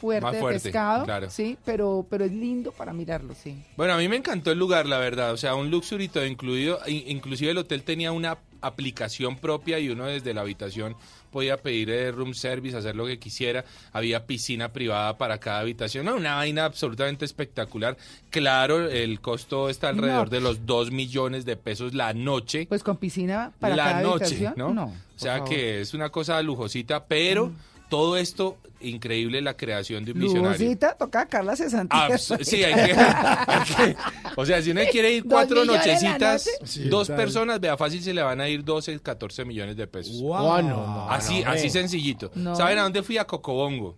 fuerte, 0.00 0.36
de 0.36 0.42
pescado, 0.44 1.04
claro. 1.04 1.30
sí, 1.30 1.56
pero, 1.64 2.04
pero 2.10 2.24
es 2.24 2.32
lindo 2.32 2.72
para 2.72 2.92
mirarlo, 2.92 3.34
sí. 3.40 3.56
Bueno, 3.76 3.94
a 3.94 3.98
mí 3.98 4.08
me 4.08 4.16
encantó 4.16 4.50
el 4.50 4.58
lugar, 4.58 4.86
la 4.86 4.98
verdad. 4.98 5.32
O 5.32 5.36
sea, 5.36 5.54
un 5.54 5.70
luxury 5.70 6.08
todo 6.08 6.26
incluido. 6.26 6.80
in- 6.88 7.04
Inclusive 7.06 7.52
el 7.52 7.58
hotel 7.58 7.82
tenía 7.84 8.10
una 8.10 8.38
aplicación 8.60 9.36
propia 9.36 9.78
y 9.78 9.88
uno 9.88 10.06
desde 10.06 10.34
la 10.34 10.40
habitación 10.40 10.96
podía 11.36 11.58
pedir 11.58 11.90
eh, 11.90 12.10
room 12.12 12.32
service, 12.32 12.74
hacer 12.74 12.96
lo 12.96 13.04
que 13.04 13.18
quisiera. 13.18 13.62
Había 13.92 14.24
piscina 14.24 14.72
privada 14.72 15.18
para 15.18 15.36
cada 15.36 15.58
habitación. 15.60 16.06
No, 16.06 16.16
una 16.16 16.36
vaina 16.36 16.64
absolutamente 16.64 17.26
espectacular. 17.26 17.94
Claro, 18.30 18.88
el 18.88 19.20
costo 19.20 19.68
está 19.68 19.90
alrededor 19.90 20.28
No. 20.28 20.30
de 20.30 20.40
los 20.40 20.64
2 20.64 20.92
millones 20.92 21.44
de 21.44 21.56
pesos 21.58 21.92
la 21.92 22.14
noche. 22.14 22.64
Pues 22.70 22.82
con 22.82 22.96
piscina 22.96 23.52
para 23.60 23.76
la 23.76 23.84
cada 23.84 24.00
noche, 24.00 24.24
habitación, 24.24 24.54
¿no? 24.56 24.72
no. 24.72 24.84
o 24.86 25.18
sea 25.18 25.34
favor. 25.34 25.50
que 25.50 25.80
es 25.82 25.92
una 25.92 26.08
cosa 26.08 26.40
lujosita, 26.40 27.04
pero 27.04 27.52
todo 27.88 28.16
esto 28.16 28.56
increíble 28.80 29.40
la 29.40 29.56
creación 29.56 30.04
de 30.04 30.12
un 30.12 30.18
visionario. 30.20 30.56
Toca 30.98 31.22
a 31.22 31.26
Carla 31.26 31.56
Cesantilla. 31.56 32.06
Ah, 32.12 32.18
sí, 32.18 32.62
hay 32.62 32.74
que, 32.74 32.92
hay 32.94 33.64
que- 33.94 33.96
O 34.36 34.44
sea, 34.44 34.60
si 34.62 34.70
uno 34.70 34.82
quiere 34.90 35.12
ir 35.12 35.24
cuatro 35.24 35.64
nochecitas, 35.64 36.46
noche. 36.60 36.88
Dos 36.88 37.08
personas, 37.16 37.60
vea, 37.60 37.76
fácil 37.76 38.02
se 38.02 38.12
le 38.12 38.22
van 38.22 38.40
a 38.40 38.48
ir 38.48 38.62
12, 38.64 39.00
14 39.00 39.44
millones 39.44 39.76
de 39.76 39.86
pesos. 39.86 40.20
Wow, 40.20 40.62
no, 40.62 40.86
no, 40.86 41.10
así, 41.10 41.42
no, 41.42 41.50
así 41.50 41.70
sencillito. 41.70 42.30
No. 42.34 42.54
¿Saben 42.54 42.78
a 42.78 42.82
dónde 42.82 43.02
fui? 43.02 43.18
A 43.18 43.24
Cocobongo. 43.24 43.96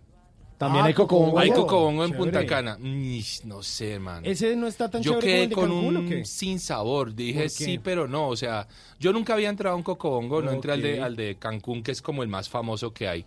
También 0.59 0.83
Ah, 0.83 0.87
hay 0.89 0.93
cocobongo. 0.93 1.39
Hay 1.39 1.51
Cocobongo. 1.51 2.03
En. 2.03 2.11
Punta 2.11 2.45
Cana. 2.45 2.77
Mm, 2.77 3.19
no 3.45 3.63
sé, 3.63 3.97
man. 3.97 4.25
Ese 4.25 4.55
no 4.57 4.67
está 4.67 4.91
tan 4.91 5.01
Yo 5.01 5.13
chévere 5.19 5.21
como 5.21 5.25
quedé 5.31 5.43
el 5.43 5.49
de 5.49 5.55
con 5.55 5.69
Cancún, 5.69 5.95
¿o 5.95 5.99
un 6.01 6.09
qué? 6.09 6.25
sin 6.25 6.59
sabor. 6.59 7.15
Dije 7.15 7.47
sí, 7.47 7.79
pero 7.81 8.09
no. 8.09 8.27
O 8.27 8.35
sea, 8.35 8.67
yo 8.99 9.13
nunca 9.13 9.33
había 9.35 9.47
entrado 9.49 9.73
a 9.73 9.77
un 9.77 9.83
cocobongo. 9.83 10.41
No 10.41 10.51
entré 10.51 10.73
al 10.73 10.81
de, 10.81 11.01
al 11.01 11.15
de 11.15 11.37
Cancún, 11.37 11.81
que 11.81 11.91
es 11.93 12.01
como 12.01 12.23
el 12.23 12.27
más 12.29 12.49
famoso 12.49 12.93
que 12.93 13.07
hay. 13.07 13.25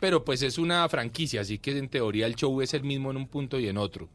Pero 0.00 0.24
pues 0.24 0.42
es 0.42 0.56
una 0.56 0.88
franquicia, 0.88 1.42
así 1.42 1.58
que 1.58 1.76
en 1.78 1.88
teoría 1.90 2.24
el 2.26 2.34
show 2.34 2.62
es 2.62 2.72
el 2.72 2.82
mismo 2.82 3.10
en 3.10 3.18
un 3.18 3.28
punto 3.28 3.60
y 3.60 3.68
en 3.68 3.76
otro. 3.76 4.08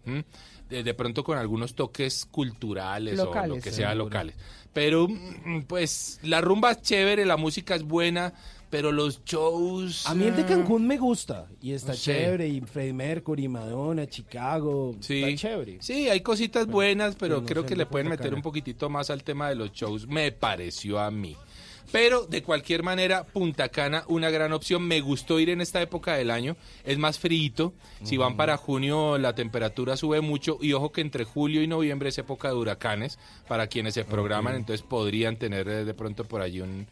De, 0.70 0.84
de 0.84 0.94
pronto 0.96 1.24
con 1.24 1.38
algunos 1.38 1.74
toques 1.76 2.26
culturales 2.26 3.20
o 3.20 3.26
lo 3.48 3.56
que 3.56 3.72
sea 3.72 3.90
seguro. 3.90 4.06
locales. 4.06 4.36
Pero 4.74 5.08
mm, 5.08 5.62
pues 5.68 6.20
la 6.24 6.42
rumba 6.42 6.72
es 6.72 6.82
chévere, 6.84 7.26
la 7.26 7.38
música 7.38 7.74
es 7.76 7.84
buena, 7.84 8.34
pero 8.70 8.92
los 8.92 9.24
shows... 9.24 10.06
A 10.06 10.14
mí 10.14 10.26
el 10.26 10.36
de 10.36 10.44
ah, 10.44 10.48
Cancún 10.48 10.86
me 10.86 10.98
gusta 10.98 11.48
y 11.62 11.72
está 11.72 11.94
chévere 11.94 12.48
y 12.48 12.62
Freddie 12.62 12.94
Mercury, 12.94 13.48
Madonna, 13.48 14.08
Chicago, 14.08 14.96
Sí, 15.00 15.24
está 15.24 15.36
chévere. 15.36 15.78
sí, 15.82 16.10
hay 16.10 16.22
cositas 16.22 16.68
buenas, 16.68 17.16
pero 17.16 17.30
pero 17.30 17.42
no 17.42 17.48
creo 17.48 17.66
que 17.66 17.76
le 17.76 17.86
pueden 17.86 18.10
meter 18.10 18.34
un 18.34 18.42
poquitito 18.42 18.90
más 18.90 19.10
al 19.10 19.24
tema 19.24 19.50
de 19.50 19.56
los 19.56 19.72
shows, 19.72 20.08
me 20.08 20.32
pareció 20.32 21.00
a 21.00 21.12
mí. 21.12 21.38
Pero 21.92 22.26
de 22.26 22.44
cualquier 22.44 22.84
manera, 22.84 23.24
Punta 23.24 23.70
Cana, 23.70 24.04
una 24.08 24.30
gran 24.30 24.54
opción. 24.54 24.84
Me 24.84 25.02
gustó 25.02 25.40
ir 25.40 25.50
en 25.50 25.60
esta 25.60 25.82
época 25.82 26.14
del 26.14 26.30
año. 26.30 26.56
Es 26.84 27.00
más 27.00 27.18
frío. 27.18 27.74
Si 28.04 28.16
van 28.16 28.38
para 28.38 28.58
junio, 28.58 29.18
la 29.18 29.34
temperatura 29.34 29.98
sube 29.98 30.22
mucho. 30.22 30.60
Y 30.62 30.74
ojo 30.74 30.92
que 30.92 31.02
entre 31.02 31.24
julio 31.24 31.64
y 31.64 31.68
noviembre 31.68 32.10
es 32.10 32.18
época 32.20 32.50
de 32.50 32.54
huracanes 32.54 33.18
para 33.48 33.66
quienes 33.66 33.96
se 33.96 34.06
programan. 34.06 34.56
Entonces 34.56 34.86
podrían 34.88 35.38
tener 35.38 35.68
eh, 35.68 35.84
de 35.84 35.94
pronto 35.96 36.26
por 36.26 36.42
allí 36.42 36.62
un, 36.62 36.86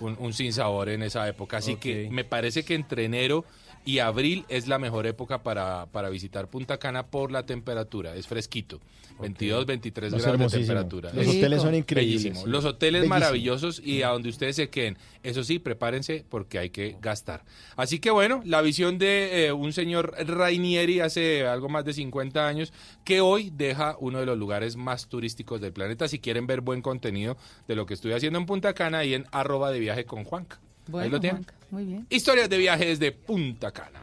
un, 0.00 0.16
un 0.18 0.32
sinsabor 0.32 0.88
en 0.88 1.02
esa 1.02 1.28
época. 1.28 1.58
Así 1.58 1.76
que 1.76 2.08
me 2.10 2.24
parece 2.24 2.64
que 2.64 2.74
entre 2.74 3.04
enero 3.04 3.44
y 3.84 3.98
abril 3.98 4.44
es 4.48 4.66
la 4.68 4.78
mejor 4.78 5.06
época 5.06 5.42
para, 5.42 5.86
para 5.86 6.08
visitar 6.08 6.48
Punta 6.48 6.78
Cana 6.78 7.06
por 7.06 7.30
la 7.30 7.44
temperatura. 7.46 8.14
Es 8.16 8.26
fresquito. 8.26 8.80
22, 9.20 9.64
23 9.66 10.10
No, 10.10 10.16
es 10.18 10.24
grados 10.24 10.52
de 10.52 10.58
temperatura. 10.58 11.10
Los 11.14 11.26
Es 11.26 11.36
hoteles 11.36 11.62
son 11.62 11.74
increíbles. 11.74 12.22
bellísimo. 12.24 12.46
Los 12.50 12.64
hoteles 12.64 13.02
Bellísimo. 13.02 13.14
maravillosos 13.14 13.80
y 13.84 14.02
a 14.02 14.08
donde 14.08 14.28
ustedes 14.28 14.56
se 14.56 14.70
queden. 14.70 14.98
Eso 15.22 15.44
sí, 15.44 15.58
prepárense 15.60 16.24
porque 16.28 16.58
hay 16.58 16.70
que 16.70 16.96
gastar. 17.00 17.44
Así 17.76 18.00
que 18.00 18.10
bueno, 18.10 18.42
la 18.44 18.60
visión 18.60 18.98
de 18.98 19.46
eh, 19.46 19.52
un 19.52 19.72
señor 19.72 20.14
Rainieri 20.18 20.98
hace 21.00 21.46
algo 21.46 21.68
más 21.68 21.84
de 21.84 21.92
50 21.92 22.46
años 22.48 22.72
que 23.04 23.20
hoy 23.20 23.50
deja 23.54 23.96
uno 24.00 24.18
de 24.18 24.26
los 24.26 24.36
lugares 24.36 24.74
más 24.76 25.06
turísticos 25.08 25.60
del 25.60 25.72
planeta. 25.72 26.08
Si 26.08 26.18
quieren 26.18 26.46
ver 26.48 26.60
buen 26.60 26.82
contenido 26.82 27.36
de 27.68 27.76
lo 27.76 27.86
que 27.86 27.94
estoy 27.94 28.12
haciendo 28.14 28.38
en 28.40 28.46
Punta 28.46 28.74
Cana 28.74 29.04
y 29.04 29.14
en 29.14 29.26
arroba 29.30 29.70
de 29.70 29.78
viaje 29.78 30.04
con 30.06 30.24
Juanca. 30.24 30.58
Ahí 30.86 30.92
Bueno, 30.92 31.10
lo 31.10 31.20
tienen. 31.20 31.44
Juanca, 31.44 31.54
muy 31.70 31.84
bien. 31.84 32.06
Historias 32.10 32.48
de 32.48 32.58
viajes 32.58 32.98
de 32.98 33.12
Punta 33.12 33.70
Cana. 33.72 34.00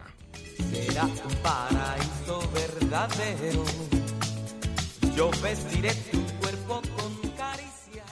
será 0.71 1.05
un 1.05 1.35
paraíso 1.43 2.49
verdadero. 2.53 3.63
Yo 5.15 5.29
vestiré 5.43 5.93
tu 6.11 6.19
cuerpo 6.39 6.81
con 6.97 7.29
caricia. 7.31 8.03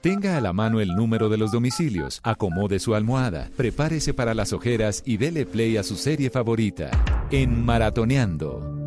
Tenga 0.00 0.36
a 0.36 0.40
la 0.40 0.52
mano 0.52 0.80
el 0.80 0.88
número 0.96 1.28
de 1.28 1.36
los 1.38 1.52
domicilios, 1.52 2.20
acomode 2.24 2.80
su 2.80 2.94
almohada, 2.96 3.50
prepárese 3.56 4.12
para 4.12 4.34
las 4.34 4.52
ojeras 4.52 5.02
y 5.06 5.16
dele 5.16 5.46
play 5.46 5.76
a 5.76 5.84
su 5.84 5.94
serie 5.96 6.28
favorita. 6.28 6.90
En 7.30 7.64
Maratoneando. 7.64 8.81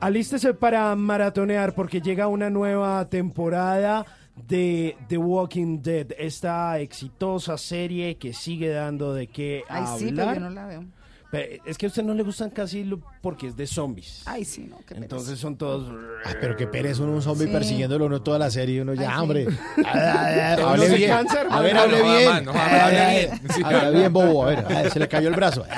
Alístese 0.00 0.54
para 0.54 0.94
maratonear 0.96 1.74
porque 1.74 2.00
llega 2.00 2.26
una 2.26 2.50
nueva 2.50 3.08
temporada 3.08 4.04
de 4.48 4.96
The 5.08 5.18
Walking 5.18 5.82
Dead, 5.82 6.06
esta 6.18 6.78
exitosa 6.78 7.58
serie 7.58 8.16
que 8.16 8.32
sigue 8.32 8.70
dando 8.70 9.12
de 9.12 9.26
qué 9.26 9.64
Ay, 9.68 9.82
hablar. 9.82 9.98
sí, 9.98 10.12
pero 10.14 10.34
yo 10.34 10.40
no 10.40 10.50
la 10.50 10.66
veo. 10.66 10.84
Pero 11.30 11.62
es 11.64 11.78
que 11.78 11.86
a 11.86 11.88
usted 11.88 12.02
no 12.02 12.12
le 12.12 12.24
gustan 12.24 12.50
casi 12.50 12.82
lo- 12.82 13.00
porque 13.22 13.46
es 13.46 13.56
de 13.56 13.64
zombies. 13.66 14.22
Ay, 14.26 14.44
sí, 14.44 14.66
no, 14.68 14.78
qué 14.78 14.86
pereza. 14.96 15.02
Entonces 15.04 15.38
son 15.38 15.56
todos... 15.56 15.88
Ay, 16.24 16.34
pero 16.40 16.56
qué 16.56 16.66
pereza 16.66 17.04
uno 17.04 17.12
un 17.12 17.22
zombie 17.22 17.46
Sí. 17.46 17.52
persiguiéndolo 17.52 18.06
uno 18.06 18.20
toda 18.20 18.38
la 18.40 18.50
serie 18.50 18.76
y 18.76 18.80
uno 18.80 18.94
ya, 18.94 19.10
Ay, 19.10 19.14
sí. 19.14 19.20
hombre. 19.22 19.46
Hable 19.86 20.86
se 20.88 20.96
bien. 20.96 21.10
cansa, 21.10 21.40
A 21.48 21.60
ver, 21.60 21.74
No, 21.74 21.80
hable 21.82 21.98
no, 21.98 22.04
bien. 22.04 22.44
no, 22.46 22.50
hable 22.52 22.98
Ay, 23.00 23.26
bien. 23.26 23.40
Sí. 23.54 23.62
Habla 23.64 23.90
bien, 23.90 24.12
bobo. 24.12 24.42
A 24.44 24.46
ver, 24.48 24.64
ay, 24.68 24.90
se 24.90 24.98
le 24.98 25.06
cayó 25.08 25.28
el 25.28 25.34
brazo. 25.36 25.64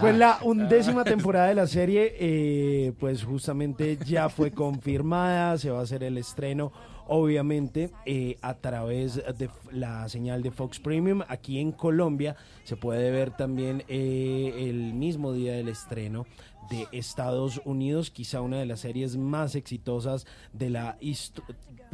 Pues 0.00 0.16
la 0.16 0.38
undécima 0.42 1.02
temporada 1.04 1.48
de 1.48 1.54
la 1.54 1.66
serie, 1.66 2.14
eh, 2.18 2.92
pues 2.98 3.24
justamente 3.24 3.98
ya 4.04 4.28
fue 4.28 4.52
confirmada, 4.52 5.58
se 5.58 5.70
va 5.70 5.80
a 5.80 5.82
hacer 5.82 6.04
el 6.04 6.16
estreno, 6.18 6.72
obviamente, 7.08 7.90
eh, 8.04 8.36
a 8.42 8.54
través 8.54 9.16
de 9.16 9.50
la 9.72 10.08
señal 10.08 10.42
de 10.42 10.50
Fox 10.50 10.78
Premium. 10.80 11.22
Aquí 11.28 11.58
en 11.60 11.72
Colombia 11.72 12.36
se 12.64 12.76
puede 12.76 13.10
ver 13.10 13.30
también 13.30 13.84
eh, 13.88 14.54
el 14.68 14.94
mismo 14.94 15.32
día 15.32 15.54
del 15.54 15.68
estreno 15.68 16.26
de 16.70 16.86
Estados 16.92 17.60
Unidos, 17.64 18.10
quizá 18.10 18.40
una 18.40 18.58
de 18.58 18.66
las 18.66 18.80
series 18.80 19.16
más 19.16 19.54
exitosas 19.54 20.26
de 20.52 20.70
la 20.70 20.98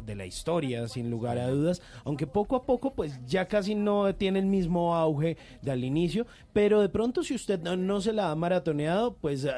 de 0.05 0.15
la 0.15 0.25
historia, 0.25 0.89
sin 0.89 1.11
lugar 1.11 1.39
a 1.39 1.49
dudas, 1.49 1.83
aunque 2.05 2.27
poco 2.27 2.57
a 2.57 2.63
poco 2.63 2.95
pues 2.95 3.21
ya 3.27 3.47
casi 3.47 3.75
no 3.75 4.15
tiene 4.15 4.39
el 4.39 4.47
mismo 4.47 4.95
auge 4.97 5.37
de 5.61 5.71
al 5.71 5.85
inicio, 5.85 6.27
pero 6.55 6.81
de 6.81 6.89
pronto 6.89 7.23
si 7.23 7.35
usted 7.35 7.61
no, 7.61 7.77
no 7.77 8.01
se 8.01 8.15
la 8.15 8.31
ha 8.31 8.35
maratoneado, 8.35 9.15
pues 9.15 9.45
eh, 9.45 9.53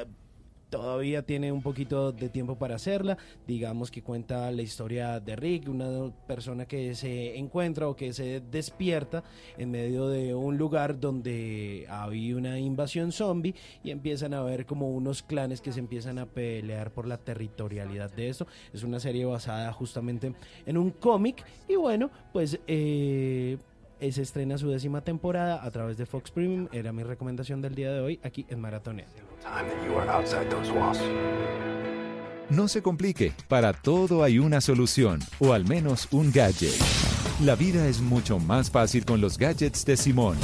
todavía 0.74 1.22
tiene 1.22 1.52
un 1.52 1.62
poquito 1.62 2.10
de 2.10 2.28
tiempo 2.28 2.56
para 2.56 2.74
hacerla. 2.74 3.16
Digamos 3.46 3.92
que 3.92 4.02
cuenta 4.02 4.50
la 4.50 4.62
historia 4.62 5.20
de 5.20 5.36
Rick, 5.36 5.68
una 5.68 6.10
persona 6.26 6.66
que 6.66 6.96
se 6.96 7.38
encuentra 7.38 7.86
o 7.86 7.94
que 7.94 8.12
se 8.12 8.40
despierta 8.40 9.22
en 9.56 9.70
medio 9.70 10.08
de 10.08 10.34
un 10.34 10.58
lugar 10.58 10.98
donde 10.98 11.86
había 11.88 12.36
una 12.36 12.58
invasión 12.58 13.12
zombie 13.12 13.54
y 13.84 13.92
empiezan 13.92 14.34
a 14.34 14.42
ver 14.42 14.66
como 14.66 14.90
unos 14.90 15.22
clanes 15.22 15.60
que 15.60 15.70
se 15.70 15.78
empiezan 15.78 16.18
a 16.18 16.26
pelear 16.26 16.90
por 16.90 17.06
la 17.06 17.18
territorialidad 17.18 18.12
de 18.12 18.30
esto. 18.30 18.48
Es 18.72 18.82
una 18.82 18.98
serie 18.98 19.24
basada 19.26 19.72
justamente 19.72 20.34
en 20.66 20.76
un 20.76 20.90
cómic 20.90 21.44
y 21.68 21.76
bueno, 21.76 22.10
pues... 22.32 22.58
Eh, 22.66 23.58
se 24.12 24.22
estrena 24.22 24.58
su 24.58 24.70
décima 24.70 25.02
temporada 25.02 25.64
a 25.64 25.70
través 25.70 25.96
de 25.96 26.06
Fox 26.06 26.30
Premium. 26.30 26.68
Era 26.72 26.92
mi 26.92 27.02
recomendación 27.02 27.60
del 27.60 27.74
día 27.74 27.92
de 27.92 28.00
hoy 28.00 28.20
aquí 28.22 28.46
en 28.48 28.60
Maratones. 28.60 29.06
No 32.50 32.68
se 32.68 32.82
complique, 32.82 33.32
para 33.48 33.72
todo 33.72 34.22
hay 34.22 34.38
una 34.38 34.60
solución, 34.60 35.20
o 35.38 35.52
al 35.52 35.66
menos 35.66 36.08
un 36.10 36.30
gadget. 36.30 36.74
La 37.40 37.56
vida 37.56 37.88
es 37.88 38.00
mucho 38.00 38.38
más 38.38 38.70
fácil 38.70 39.04
con 39.04 39.20
los 39.20 39.38
gadgets 39.38 39.84
de 39.84 39.96
Simón. 39.96 40.36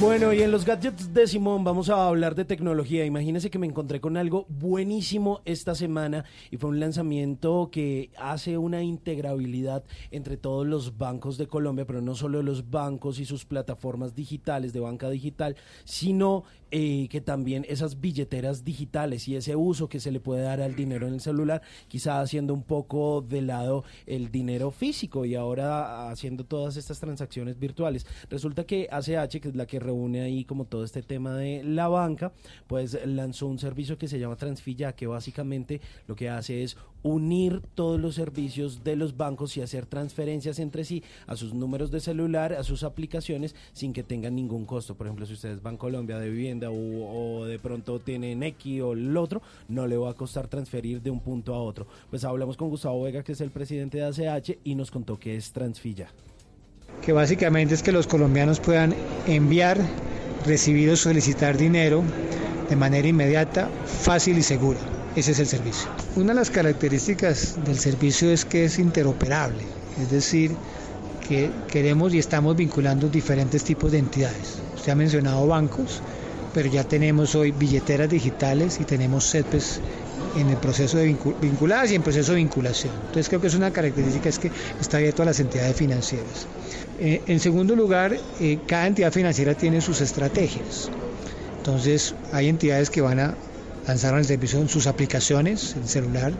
Bueno, 0.00 0.32
y 0.32 0.42
en 0.42 0.50
los 0.50 0.64
gadgets 0.64 1.14
de 1.14 1.26
Simón 1.26 1.62
vamos 1.62 1.88
a 1.88 2.08
hablar 2.08 2.34
de 2.34 2.44
tecnología. 2.44 3.06
Imagínense 3.06 3.48
que 3.48 3.60
me 3.60 3.66
encontré 3.66 4.00
con 4.00 4.16
algo 4.16 4.44
buenísimo 4.48 5.40
esta 5.44 5.74
semana 5.76 6.24
y 6.50 6.56
fue 6.56 6.70
un 6.70 6.80
lanzamiento 6.80 7.70
que 7.70 8.10
hace 8.18 8.58
una 8.58 8.82
integrabilidad 8.82 9.84
entre 10.10 10.36
todos 10.36 10.66
los 10.66 10.98
bancos 10.98 11.38
de 11.38 11.46
Colombia, 11.46 11.86
pero 11.86 12.02
no 12.02 12.16
solo 12.16 12.42
los 12.42 12.70
bancos 12.70 13.20
y 13.20 13.24
sus 13.24 13.44
plataformas 13.44 14.16
digitales 14.16 14.72
de 14.72 14.80
banca 14.80 15.08
digital, 15.08 15.56
sino 15.84 16.42
eh, 16.76 17.06
que 17.08 17.20
también 17.20 17.64
esas 17.68 18.00
billeteras 18.00 18.64
digitales 18.64 19.28
y 19.28 19.36
ese 19.36 19.54
uso 19.54 19.88
que 19.88 20.00
se 20.00 20.10
le 20.10 20.18
puede 20.18 20.42
dar 20.42 20.60
al 20.60 20.74
dinero 20.74 21.06
en 21.06 21.14
el 21.14 21.20
celular, 21.20 21.62
quizá 21.86 22.20
haciendo 22.20 22.52
un 22.52 22.64
poco 22.64 23.20
de 23.22 23.42
lado 23.42 23.84
el 24.06 24.32
dinero 24.32 24.72
físico 24.72 25.24
y 25.24 25.36
ahora 25.36 26.10
haciendo 26.10 26.42
todas 26.42 26.76
estas 26.76 26.98
transacciones 26.98 27.60
virtuales. 27.60 28.08
Resulta 28.28 28.66
que 28.66 28.88
ACH, 28.90 29.40
que 29.40 29.50
es 29.50 29.54
la 29.54 29.66
que 29.66 29.78
reúne 29.78 30.22
ahí 30.22 30.44
como 30.44 30.64
todo 30.64 30.82
este 30.82 31.02
tema 31.02 31.36
de 31.36 31.62
la 31.62 31.86
banca, 31.86 32.32
pues 32.66 32.98
lanzó 33.06 33.46
un 33.46 33.60
servicio 33.60 33.96
que 33.96 34.08
se 34.08 34.18
llama 34.18 34.34
Transfilla, 34.34 34.96
que 34.96 35.06
básicamente 35.06 35.80
lo 36.08 36.16
que 36.16 36.28
hace 36.28 36.64
es 36.64 36.76
unir 37.04 37.60
todos 37.74 38.00
los 38.00 38.14
servicios 38.14 38.82
de 38.82 38.96
los 38.96 39.16
bancos 39.16 39.56
y 39.56 39.60
hacer 39.60 39.84
transferencias 39.86 40.58
entre 40.58 40.84
sí 40.84 41.04
a 41.26 41.36
sus 41.36 41.52
números 41.52 41.90
de 41.90 42.00
celular, 42.00 42.54
a 42.54 42.64
sus 42.64 42.82
aplicaciones, 42.82 43.54
sin 43.72 43.92
que 43.92 44.02
tengan 44.02 44.34
ningún 44.34 44.64
costo. 44.64 44.96
Por 44.96 45.06
ejemplo, 45.06 45.26
si 45.26 45.34
ustedes 45.34 45.62
van 45.62 45.76
Colombia 45.76 46.18
de 46.18 46.30
vivienda 46.30 46.63
o, 46.66 47.40
o 47.40 47.44
de 47.44 47.58
pronto 47.58 48.00
tienen 48.00 48.42
X 48.42 48.80
o 48.82 48.92
el 48.92 49.16
otro, 49.16 49.42
no 49.68 49.86
le 49.86 49.96
va 49.96 50.10
a 50.10 50.14
costar 50.14 50.48
transferir 50.48 51.00
de 51.02 51.10
un 51.10 51.20
punto 51.20 51.54
a 51.54 51.62
otro. 51.62 51.86
Pues 52.10 52.24
hablamos 52.24 52.56
con 52.56 52.68
Gustavo 52.68 53.02
Vega, 53.02 53.22
que 53.22 53.32
es 53.32 53.40
el 53.40 53.50
presidente 53.50 53.98
de 53.98 54.28
ACH, 54.28 54.58
y 54.64 54.74
nos 54.74 54.90
contó 54.90 55.18
que 55.18 55.36
es 55.36 55.52
Transfilla. 55.52 56.08
que 57.02 57.12
básicamente 57.12 57.74
es 57.74 57.82
que 57.82 57.92
los 57.92 58.06
colombianos 58.06 58.60
puedan 58.60 58.94
enviar, 59.26 59.78
recibir 60.46 60.90
o 60.90 60.96
solicitar 60.96 61.56
dinero 61.56 62.02
de 62.68 62.76
manera 62.76 63.06
inmediata, 63.08 63.68
fácil 63.84 64.38
y 64.38 64.42
segura. 64.42 64.78
Ese 65.16 65.32
es 65.32 65.38
el 65.38 65.46
servicio. 65.46 65.88
Una 66.16 66.32
de 66.32 66.40
las 66.40 66.50
características 66.50 67.62
del 67.64 67.78
servicio 67.78 68.30
es 68.30 68.44
que 68.44 68.64
es 68.64 68.78
interoperable, 68.78 69.62
es 70.00 70.10
decir, 70.10 70.52
que 71.28 71.50
queremos 71.68 72.12
y 72.14 72.18
estamos 72.18 72.56
vinculando 72.56 73.08
diferentes 73.08 73.64
tipos 73.64 73.92
de 73.92 73.98
entidades. 73.98 74.60
Usted 74.74 74.92
ha 74.92 74.96
mencionado 74.96 75.46
bancos, 75.46 76.02
pero 76.54 76.68
ya 76.68 76.84
tenemos 76.84 77.34
hoy 77.34 77.50
billeteras 77.50 78.08
digitales 78.08 78.80
y 78.80 78.84
tenemos 78.84 79.28
CEPES 79.30 79.80
en 80.38 80.48
el 80.48 80.56
proceso 80.56 80.96
de 80.98 81.10
vincu- 81.10 81.34
vinculadas 81.40 81.90
y 81.90 81.96
en 81.96 82.02
proceso 82.02 82.32
de 82.32 82.38
vinculación. 82.38 82.92
Entonces 83.06 83.28
creo 83.28 83.40
que 83.40 83.48
es 83.48 83.54
una 83.54 83.72
característica 83.72 84.28
es 84.28 84.38
que 84.38 84.50
está 84.80 84.96
abierto 84.98 85.22
a 85.22 85.26
las 85.26 85.40
entidades 85.40 85.76
financieras. 85.76 86.46
Eh, 87.00 87.22
en 87.26 87.40
segundo 87.40 87.74
lugar, 87.76 88.16
eh, 88.40 88.58
cada 88.66 88.86
entidad 88.86 89.12
financiera 89.12 89.54
tiene 89.54 89.80
sus 89.80 90.00
estrategias. 90.00 90.90
Entonces 91.58 92.14
hay 92.32 92.48
entidades 92.48 92.88
que 92.90 93.00
van 93.00 93.18
a 93.18 93.34
lanzar 93.86 94.16
el 94.16 94.24
servicio 94.24 94.60
en 94.60 94.68
sus 94.68 94.86
aplicaciones, 94.86 95.74
en 95.76 95.86
celular, 95.88 96.32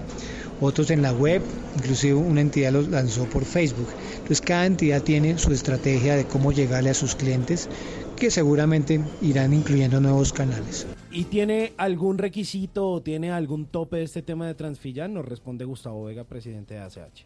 otros 0.61 0.91
en 0.91 1.03
la 1.03 1.13
web, 1.13 1.43
inclusive 1.77 2.15
una 2.15 2.41
entidad 2.41 2.73
los 2.73 2.89
lanzó 2.89 3.25
por 3.25 3.45
Facebook. 3.45 3.89
Entonces 4.15 4.41
cada 4.41 4.65
entidad 4.67 5.03
tiene 5.03 5.37
su 5.39 5.53
estrategia 5.53 6.15
de 6.17 6.25
cómo 6.25 6.53
llegarle 6.53 6.91
a 6.91 6.95
sus 6.95 7.17
clientes 7.17 7.69
que 8.17 8.31
seguramente 8.31 9.01
irán 9.23 9.53
incluyendo 9.53 10.01
nuevos 10.01 10.33
canales. 10.33 10.87
¿Y 11.11 11.25
tiene 11.25 11.73
algún 11.77 12.19
requisito 12.19 12.89
o 12.91 13.03
tiene 13.03 13.31
algún 13.31 13.67
tope 13.67 13.99
de 13.99 14.05
este 14.05 14.23
tema 14.23 14.47
de 14.47 14.55
Transfilla? 14.55 15.07
Nos 15.09 15.25
responde 15.27 15.65
Gustavo 15.65 16.05
Vega, 16.05 16.25
presidente 16.25 16.75
de 16.75 16.81
ACH. 16.81 17.25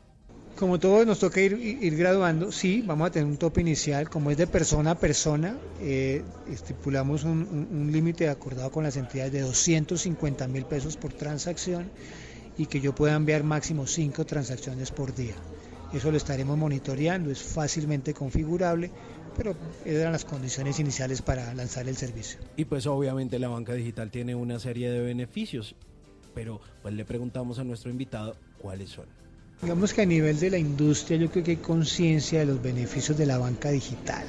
Como 0.58 0.78
todos 0.80 1.06
nos 1.06 1.20
toca 1.20 1.40
ir, 1.40 1.52
ir 1.54 1.96
graduando, 1.96 2.50
sí, 2.50 2.82
vamos 2.84 3.06
a 3.08 3.10
tener 3.12 3.28
un 3.28 3.36
tope 3.36 3.60
inicial, 3.60 4.10
como 4.10 4.30
es 4.32 4.36
de 4.36 4.46
persona 4.48 4.92
a 4.92 4.94
persona, 4.96 5.56
eh, 5.80 6.22
estipulamos 6.50 7.22
un, 7.24 7.46
un- 7.50 7.68
un 7.80 7.92
límite 7.92 8.28
acordado 8.28 8.70
con 8.70 8.82
las 8.82 8.96
entidades 8.96 9.32
de 9.32 9.40
250 9.42 10.48
mil 10.48 10.64
pesos 10.64 10.96
por 10.96 11.12
transacción 11.12 11.88
y 12.56 12.66
que 12.66 12.80
yo 12.80 12.92
pueda 12.92 13.14
enviar 13.14 13.44
máximo 13.44 13.86
5 13.86 14.24
transacciones 14.26 14.90
por 14.90 15.14
día. 15.14 15.34
Eso 15.92 16.10
lo 16.10 16.16
estaremos 16.16 16.58
monitoreando, 16.58 17.30
es 17.30 17.40
fácilmente 17.40 18.12
configurable, 18.12 18.90
pero 19.38 19.54
eran 19.84 20.12
las 20.12 20.24
condiciones 20.24 20.80
iniciales 20.80 21.22
para 21.22 21.54
lanzar 21.54 21.88
el 21.88 21.96
servicio. 21.96 22.40
Y 22.56 22.64
pues 22.64 22.86
obviamente 22.88 23.38
la 23.38 23.46
banca 23.46 23.72
digital 23.72 24.10
tiene 24.10 24.34
una 24.34 24.58
serie 24.58 24.90
de 24.90 25.00
beneficios, 25.00 25.76
pero 26.34 26.60
pues 26.82 26.92
le 26.92 27.04
preguntamos 27.04 27.60
a 27.60 27.64
nuestro 27.64 27.88
invitado 27.88 28.36
cuáles 28.60 28.90
son. 28.90 29.06
Digamos 29.62 29.94
que 29.94 30.02
a 30.02 30.06
nivel 30.06 30.40
de 30.40 30.50
la 30.50 30.58
industria 30.58 31.18
yo 31.18 31.30
creo 31.30 31.44
que 31.44 31.52
hay 31.52 31.56
conciencia 31.58 32.40
de 32.40 32.46
los 32.46 32.60
beneficios 32.60 33.16
de 33.16 33.26
la 33.26 33.38
banca 33.38 33.70
digital 33.70 34.26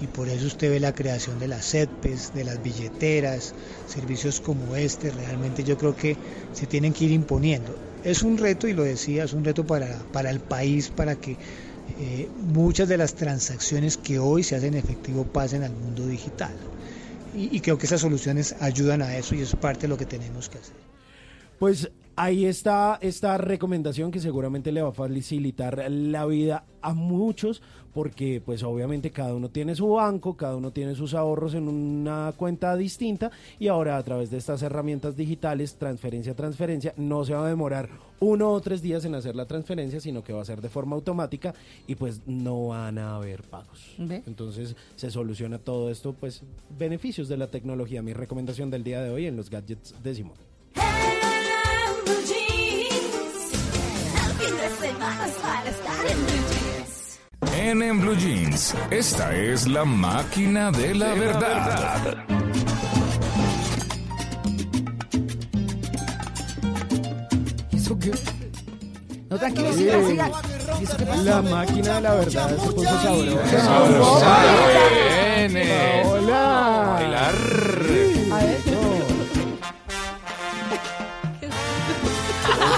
y 0.00 0.08
por 0.08 0.28
eso 0.28 0.46
usted 0.46 0.68
ve 0.68 0.80
la 0.80 0.94
creación 0.94 1.38
de 1.38 1.46
las 1.46 1.70
CETPES, 1.70 2.34
de 2.34 2.44
las 2.44 2.60
billeteras, 2.60 3.54
servicios 3.86 4.40
como 4.40 4.74
este, 4.74 5.12
realmente 5.12 5.62
yo 5.62 5.78
creo 5.78 5.94
que 5.94 6.16
se 6.52 6.66
tienen 6.66 6.92
que 6.92 7.04
ir 7.04 7.12
imponiendo. 7.12 7.76
Es 8.02 8.22
un 8.22 8.36
reto, 8.36 8.68
y 8.68 8.74
lo 8.74 8.82
decía, 8.82 9.24
es 9.24 9.32
un 9.32 9.44
reto 9.44 9.64
para, 9.64 9.96
para 10.12 10.30
el 10.30 10.40
país, 10.40 10.90
para 10.90 11.16
que 11.16 11.36
eh, 11.86 12.30
muchas 12.34 12.88
de 12.88 12.96
las 12.96 13.14
transacciones 13.14 13.96
que 13.96 14.18
hoy 14.18 14.42
se 14.42 14.56
hacen 14.56 14.74
efectivo 14.74 15.24
pasen 15.24 15.62
al 15.62 15.72
mundo 15.72 16.06
digital. 16.06 16.52
Y, 17.36 17.60
creo 17.60 17.76
que 17.78 17.86
esas 17.86 18.00
soluciones 18.00 18.54
ayudan 18.60 19.02
a 19.02 19.16
eso 19.16 19.34
y 19.34 19.40
es 19.40 19.56
parte 19.56 19.82
de 19.82 19.88
lo 19.88 19.96
que 19.96 20.06
tenemos 20.06 20.48
que 20.48 20.58
hacer. 20.58 20.76
Pues 21.58 21.90
ahí 22.16 22.46
está 22.46 22.98
esta 23.00 23.38
recomendación 23.38 24.10
que 24.10 24.20
seguramente 24.20 24.72
le 24.72 24.82
va 24.82 24.90
a 24.90 24.92
facilitar 24.92 25.90
la 25.90 26.26
vida 26.26 26.64
a 26.80 26.94
muchos 26.94 27.62
porque 27.92 28.42
pues 28.44 28.62
obviamente 28.64 29.10
cada 29.10 29.34
uno 29.34 29.50
tiene 29.50 29.74
su 29.76 29.88
banco, 29.88 30.36
cada 30.36 30.56
uno 30.56 30.72
tiene 30.72 30.96
sus 30.96 31.14
ahorros 31.14 31.54
en 31.54 31.68
una 31.68 32.32
cuenta 32.36 32.76
distinta 32.76 33.30
y 33.58 33.68
ahora 33.68 33.96
a 33.96 34.02
través 34.02 34.30
de 34.30 34.36
estas 34.36 34.62
herramientas 34.62 35.16
digitales, 35.16 35.76
transferencia 35.76 36.32
a 36.32 36.36
transferencia, 36.36 36.92
no 36.96 37.24
se 37.24 37.34
va 37.34 37.46
a 37.46 37.48
demorar 37.48 37.88
uno 38.18 38.50
o 38.50 38.60
tres 38.60 38.82
días 38.82 39.04
en 39.04 39.14
hacer 39.14 39.36
la 39.36 39.46
transferencia, 39.46 40.00
sino 40.00 40.24
que 40.24 40.32
va 40.32 40.42
a 40.42 40.44
ser 40.44 40.60
de 40.60 40.68
forma 40.68 40.96
automática 40.96 41.54
y 41.86 41.94
pues 41.94 42.22
no 42.26 42.68
van 42.68 42.98
a 42.98 43.14
haber 43.14 43.42
pagos. 43.44 43.94
¿Ve? 43.98 44.22
Entonces 44.26 44.74
se 44.96 45.10
soluciona 45.10 45.58
todo 45.58 45.88
esto, 45.88 46.14
pues 46.14 46.42
beneficios 46.76 47.28
de 47.28 47.36
la 47.36 47.46
tecnología. 47.46 48.02
Mi 48.02 48.12
recomendación 48.12 48.70
del 48.70 48.82
día 48.82 49.02
de 49.02 49.10
hoy 49.10 49.26
en 49.26 49.36
los 49.36 49.50
gadgets 49.50 49.94
de 50.02 50.14
Simón. 50.16 50.36
En, 57.56 57.82
en 57.82 58.00
Blue 58.00 58.14
Jeans, 58.16 58.74
esta 58.90 59.34
es 59.34 59.66
la 59.66 59.84
máquina 59.84 60.70
de 60.70 60.94
la 60.94 61.14
verdad. 61.14 62.24
¿Eso 67.72 67.98
qué? 67.98 68.12
No, 69.30 69.38
tranquilo, 69.38 69.72
Sí. 69.72 69.78
siga, 69.80 70.06
siga. 70.06 70.30
¿Y 70.80 70.84
eso 70.84 70.96
qué 70.96 71.06
pasó? 71.06 71.22
La 71.24 71.42
máquina 71.42 71.94
de 71.94 72.00
la 72.00 72.14
verdad 72.14 72.48
se 72.50 72.72
puso 72.72 72.84
sabrosa. 72.84 73.60
Sabrosa, 73.60 74.36
viene. 75.36 76.02
Hola. 76.06 76.96
Bailar. 76.98 77.34
A 78.32 78.36
ver. 78.44 78.73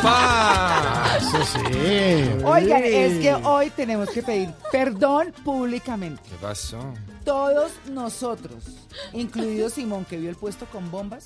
¡Opa! 0.07 1.18
Eso 1.18 1.44
sí. 1.44 2.44
Oigan, 2.44 2.83
es 2.85 3.18
que 3.18 3.35
hoy 3.35 3.70
tenemos 3.70 4.09
que 4.10 4.23
pedir 4.23 4.51
perdón 4.70 5.33
públicamente. 5.44 6.23
¿Qué 6.28 6.36
pasó? 6.41 6.78
Todos 7.25 7.73
nosotros, 7.91 8.65
incluido 9.12 9.68
Simón, 9.68 10.05
que 10.05 10.17
vio 10.17 10.31
el 10.31 10.36
puesto 10.36 10.67
con 10.67 10.91
bombas 10.91 11.25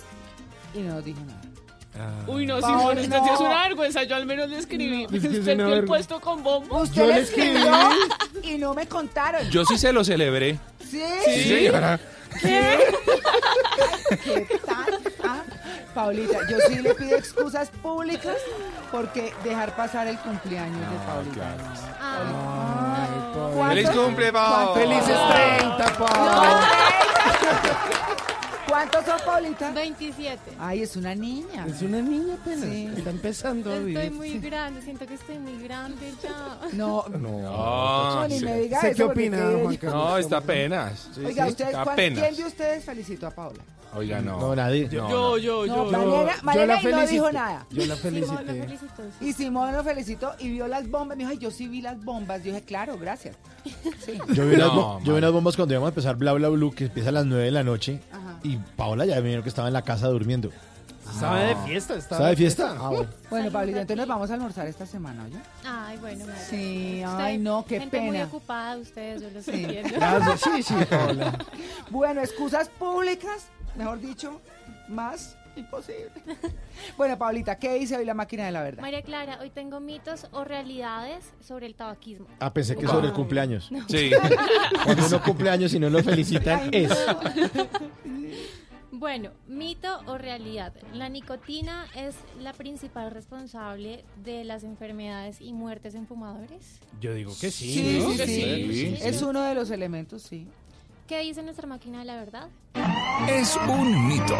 y 0.75 0.78
no 0.78 0.94
nos 0.94 1.05
dijo 1.05 1.20
nada. 1.26 1.41
Uy, 2.26 2.47
no, 2.47 2.60
Paola, 2.60 2.78
Simón, 2.78 2.99
esta 2.99 3.25
sí 3.25 3.31
es 3.34 3.41
no. 3.41 3.47
una 3.47 3.62
vergüenza. 3.65 4.02
Yo 4.05 4.17
al 4.17 4.25
menos 4.25 4.49
le 4.49 4.59
escribí. 4.59 5.05
es 5.05 5.10
que 5.10 5.17
es 5.18 5.25
Usted 5.41 5.55
una 5.55 5.67
vio 5.67 5.75
el 5.76 5.84
puesto 5.84 6.20
con 6.20 6.42
bombo. 6.42 6.81
Usted 6.81 7.07
le 7.07 7.20
escribió 7.20 7.73
y 8.42 8.57
no 8.57 8.73
me 8.75 8.86
contaron. 8.86 9.50
Yo 9.50 9.65
sí 9.65 9.76
se 9.76 9.92
lo 9.92 10.05
celebré. 10.05 10.59
¿Sí? 10.89 11.02
Sí, 11.26 11.42
señora. 11.44 12.00
¿Qué? 12.41 12.78
¿Qué 14.25 14.60
tal? 14.65 15.00
Ah, 15.25 15.42
Paulita, 15.94 16.38
yo 16.48 16.58
sí 16.68 16.76
le 16.76 16.94
pido 16.94 17.16
excusas 17.16 17.70
públicas 17.82 18.36
porque 18.90 19.32
dejar 19.44 19.74
pasar 19.76 20.06
el 20.08 20.18
cumpleaños 20.18 20.80
de 20.80 20.96
Paulita. 21.06 21.54
¿Cuántos- 23.54 23.68
¡Feliz 23.68 23.90
cumple, 23.90 24.32
Pau! 24.32 24.74
¡Felices 24.74 25.16
30, 25.28 25.90
No, 25.90 25.96
Pau! 25.98 26.08
30. 26.08 26.60
¿Cuántos 28.68 29.04
son, 29.04 29.18
Paulita? 29.26 29.70
27. 29.72 30.52
Ay, 30.60 30.82
es 30.82 30.94
una 30.94 31.12
niña. 31.14 31.66
Es 31.66 31.82
una 31.82 32.00
niña 32.00 32.34
apenas. 32.40 32.68
Sí. 32.70 32.88
Está 32.96 33.10
empezando 33.10 33.70
a 33.70 33.74
Estoy 33.76 33.94
vivir. 33.94 34.12
muy 34.12 34.38
grande, 34.38 34.80
siento 34.82 35.06
que 35.08 35.14
estoy 35.14 35.38
muy 35.40 35.60
grande 35.64 36.14
ya. 36.22 36.56
No, 36.74 37.04
No, 37.08 37.18
no, 37.18 38.28
ni 38.28 38.38
sí. 38.38 38.44
me 38.44 38.54
diga 38.60 38.80
¿Sé 38.80 38.90
eso. 38.90 38.96
qué 38.96 39.02
opina, 39.02 39.38
qué- 39.38 39.60
Juan 39.64 39.76
Carlos? 39.76 40.04
No, 40.04 40.18
está 40.18 40.36
apenas. 40.36 41.08
Oiga, 41.18 41.46
Sí, 41.46 41.50
ustedes, 41.50 41.70
está 41.70 41.82
¿cuán- 41.82 41.92
apenas. 41.94 42.20
¿quién 42.22 42.36
de 42.36 42.44
ustedes 42.44 42.84
felicitó 42.84 43.26
a 43.26 43.30
Paula? 43.30 43.60
Oiga, 43.94 44.20
no. 44.20 44.38
No, 44.38 44.54
nadie. 44.54 44.84
No, 44.92 45.36
Yo, 45.36 45.38
yo, 45.38 45.66
No, 45.66 45.90
yo. 45.90 46.26
Yo 46.26 46.28
Malena 46.42 46.74
la 46.74 46.80
y 46.80 46.84
no 46.84 46.90
felicité. 46.90 47.12
dijo 47.12 47.32
nada. 47.32 47.66
Yo 47.70 47.86
la 47.86 47.96
Simón 47.96 47.96
lo 47.96 47.96
felicité. 47.96 48.60
felicitó. 48.66 49.02
sí. 49.18 49.26
Y 49.28 49.32
Simón 49.32 49.72
lo 49.72 49.84
felicitó 49.84 50.32
y 50.38 50.50
vio 50.50 50.68
las 50.68 50.88
bombas. 50.88 51.16
Me 51.16 51.24
dijo, 51.24 51.30
"Ay, 51.32 51.38
yo 51.38 51.50
sí 51.50 51.66
vi 51.68 51.82
las 51.82 52.02
bombas. 52.04 52.38
Yo 52.44 52.52
dije, 52.52 52.62
claro, 52.64 52.96
gracias. 52.98 53.36
Sí. 54.04 54.18
Yo 54.32 54.46
vi, 54.46 54.56
No, 54.56 55.00
yo 55.00 55.12
mal. 55.12 55.18
unas 55.18 55.32
bombas 55.32 55.56
cuando 55.56 55.74
íbamos 55.74 55.88
a 55.88 55.90
empezar 55.90 56.16
Bla 56.16 56.32
Bla 56.34 56.48
Blue, 56.48 56.70
que 56.72 56.84
empieza 56.84 57.08
a 57.08 57.12
las 57.12 57.26
9 57.26 57.44
de 57.44 57.50
la 57.50 57.62
noche. 57.64 58.00
Ajá. 58.12 58.38
Y 58.44 58.56
Paola 58.56 59.04
ya 59.06 59.20
me 59.20 59.42
que 59.42 59.48
estaba 59.48 59.68
en 59.68 59.74
la 59.74 59.82
casa 59.82 60.06
durmiendo. 60.08 60.50
Estaba 61.12 61.40
de 61.40 61.56
fiesta. 61.66 61.94
¿Estaba 61.96 62.28
de 62.28 62.36
fiesta? 62.36 62.76
Ah, 62.78 62.88
bueno. 62.88 63.08
Bueno, 63.28 63.50
Pablito, 63.50 63.78
entonces 63.80 63.96
nos 63.96 64.06
vamos 64.06 64.30
a 64.30 64.34
almorzar 64.34 64.68
esta 64.68 64.86
semana, 64.86 65.24
¿oye? 65.24 65.36
Ay, 65.64 65.98
bueno, 65.98 66.24
madre. 66.24 66.40
Sí, 66.48 67.02
ay, 67.04 67.36
no, 67.36 67.64
qué 67.64 67.80
gente 67.80 68.00
muy 68.00 68.12
pena. 68.12 68.24
ocupada 68.26 68.76
ustedes, 68.76 69.20
yo 69.22 69.30
lo 69.30 69.42
Sí. 69.42 69.50
entiendo. 69.64 69.90
Gracias. 69.96 70.40
Sí, 70.56 70.62
sí, 70.62 70.74
Paola. 70.88 71.36
Bueno, 71.90 72.20
excusas 72.20 72.68
públicas, 72.68 73.48
mejor 73.76 74.00
dicho, 74.00 74.40
más 74.89 75.36
imposible. 75.57 76.10
Bueno, 76.97 77.18
Paulita, 77.18 77.58
¿qué 77.58 77.74
dice 77.74 77.97
hoy 77.97 78.05
la 78.05 78.15
máquina 78.15 78.47
de 78.47 78.52
la 78.52 78.62
verdad? 78.62 78.82
María 78.82 79.02
Clara, 79.02 79.39
hoy 79.40 79.50
tengo 79.50 79.81
mitos 79.81 80.26
o 80.32 80.44
realidades 80.44 81.32
sobre 81.40 81.66
el 81.66 81.74
tabaquismo. 81.74 82.26
Ah, 82.39 82.52
pensé 82.52 82.76
que 82.76 82.86
sobre 82.86 83.08
el 83.08 83.12
cumpleaños. 83.12 83.70
No. 83.70 83.86
Sí. 83.89 84.10
Cuando 84.84 85.07
uno 85.07 85.23
cumpleaños 85.23 85.74
y 85.74 85.78
no 85.78 85.90
lo 85.90 86.02
felicitan, 86.02 86.70
Ay, 86.73 86.84
es. 86.84 86.92
Bueno, 88.92 89.31
mito 89.49 90.02
o 90.07 90.18
realidad. 90.18 90.74
La 90.92 91.08
nicotina 91.08 91.86
es 91.97 92.16
la 92.39 92.52
principal 92.52 93.10
responsable 93.10 94.05
de 94.23 94.44
las 94.44 94.62
enfermedades 94.62 95.40
y 95.40 95.55
muertes 95.55 95.94
en 95.94 96.07
fumadores. 96.07 96.81
Yo 97.00 97.15
digo 97.15 97.32
que 97.40 97.50
sí. 97.50 97.73
Sí, 97.73 97.99
¿no? 97.99 98.10
sí, 98.10 98.18
sí. 98.18 98.26
Sí, 98.26 98.97
sí. 98.97 98.99
Es 99.02 99.23
uno 99.23 99.40
de 99.42 99.55
los 99.55 99.70
elementos, 99.70 100.20
sí. 100.20 100.49
¿Qué 101.10 101.18
dice 101.22 101.42
nuestra 101.42 101.66
máquina 101.66 101.98
de 101.98 102.05
la 102.05 102.14
verdad? 102.14 102.48
Es 103.28 103.56
un 103.68 104.06
mito. 104.06 104.39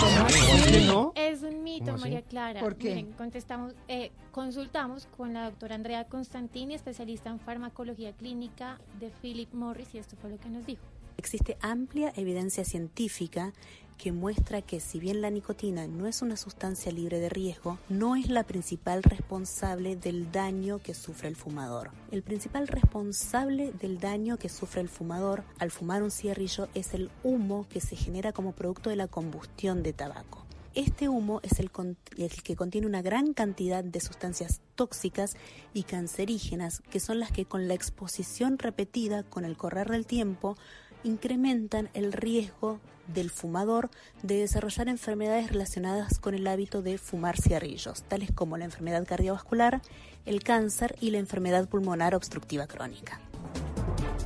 ¿Por 0.00 0.26
qué 0.72 0.80
no? 0.88 1.12
Es 1.14 1.44
un 1.44 1.62
mito. 1.62 1.96
María 1.96 2.22
Clara. 2.22 2.58
¿Por 2.58 2.74
qué? 2.74 2.96
Miren, 2.96 3.12
contestamos, 3.12 3.74
eh, 3.86 4.10
consultamos 4.32 5.06
con 5.16 5.34
la 5.34 5.44
doctora 5.44 5.76
Andrea 5.76 6.02
Constantini, 6.08 6.74
especialista 6.74 7.30
en 7.30 7.38
farmacología 7.38 8.12
clínica 8.12 8.80
de 8.98 9.10
Philip 9.22 9.54
Morris, 9.54 9.94
y 9.94 9.98
esto 9.98 10.16
fue 10.20 10.30
lo 10.30 10.38
que 10.40 10.48
nos 10.48 10.66
dijo. 10.66 10.82
Existe 11.16 11.56
amplia 11.60 12.12
evidencia 12.16 12.64
científica 12.64 13.52
que 13.98 14.12
muestra 14.12 14.62
que 14.62 14.80
si 14.80 14.98
bien 14.98 15.20
la 15.20 15.28
nicotina 15.28 15.86
no 15.86 16.06
es 16.06 16.22
una 16.22 16.36
sustancia 16.36 16.92
libre 16.92 17.18
de 17.18 17.28
riesgo, 17.28 17.78
no 17.88 18.16
es 18.16 18.30
la 18.30 18.44
principal 18.44 19.02
responsable 19.02 19.96
del 19.96 20.30
daño 20.32 20.78
que 20.78 20.94
sufre 20.94 21.28
el 21.28 21.36
fumador. 21.36 21.90
El 22.10 22.22
principal 22.22 22.68
responsable 22.68 23.72
del 23.72 23.98
daño 23.98 24.38
que 24.38 24.48
sufre 24.48 24.80
el 24.80 24.88
fumador 24.88 25.42
al 25.58 25.70
fumar 25.70 26.02
un 26.02 26.10
cigarrillo 26.10 26.68
es 26.74 26.94
el 26.94 27.10
humo 27.24 27.66
que 27.68 27.80
se 27.80 27.96
genera 27.96 28.32
como 28.32 28.52
producto 28.52 28.88
de 28.88 28.96
la 28.96 29.08
combustión 29.08 29.82
de 29.82 29.92
tabaco. 29.92 30.46
Este 30.74 31.08
humo 31.08 31.40
es 31.42 31.58
el, 31.58 31.70
el 32.16 32.42
que 32.42 32.54
contiene 32.54 32.86
una 32.86 33.02
gran 33.02 33.32
cantidad 33.32 33.82
de 33.82 34.00
sustancias 34.00 34.60
tóxicas 34.76 35.36
y 35.74 35.82
cancerígenas, 35.82 36.82
que 36.88 37.00
son 37.00 37.18
las 37.18 37.32
que 37.32 37.46
con 37.46 37.66
la 37.66 37.74
exposición 37.74 38.58
repetida 38.58 39.24
con 39.24 39.44
el 39.44 39.56
correr 39.56 39.90
del 39.90 40.06
tiempo 40.06 40.56
incrementan 41.02 41.90
el 41.94 42.12
riesgo 42.12 42.80
del 43.08 43.30
fumador 43.30 43.90
de 44.22 44.36
desarrollar 44.36 44.88
enfermedades 44.88 45.48
relacionadas 45.50 46.18
con 46.18 46.34
el 46.34 46.46
hábito 46.46 46.82
de 46.82 46.98
fumar 46.98 47.40
cigarrillos, 47.40 48.02
tales 48.04 48.30
como 48.32 48.56
la 48.56 48.64
enfermedad 48.66 49.06
cardiovascular, 49.06 49.80
el 50.26 50.42
cáncer 50.42 50.94
y 51.00 51.10
la 51.10 51.18
enfermedad 51.18 51.68
pulmonar 51.68 52.14
obstructiva 52.14 52.66
crónica. 52.66 53.20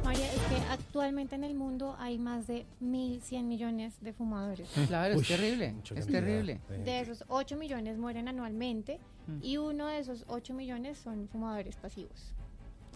María, 0.05 0.27
es 0.33 0.41
que 0.43 0.57
actualmente 0.71 1.35
en 1.37 1.45
el 1.45 1.55
mundo 1.55 1.95
hay 1.99 2.19
más 2.19 2.47
de 2.47 2.67
1.100 2.83 3.45
millones 3.45 3.95
de 4.01 4.13
fumadores. 4.13 4.69
Claro, 4.89 5.15
es 5.15 5.21
Uy, 5.21 5.27
terrible. 5.27 5.75
Es 5.95 6.07
terrible. 6.07 6.61
De 6.85 7.01
esos 7.01 7.25
8 7.29 7.57
millones 7.57 7.99
mueren 7.99 8.29
anualmente 8.29 8.99
Mm. 9.29 9.39
y 9.41 9.57
uno 9.57 9.87
de 9.87 10.01
esos 10.01 10.25
8 10.27 10.53
millones 10.53 10.99
son 10.99 11.29
fumadores 11.29 11.77
pasivos. 11.77 12.35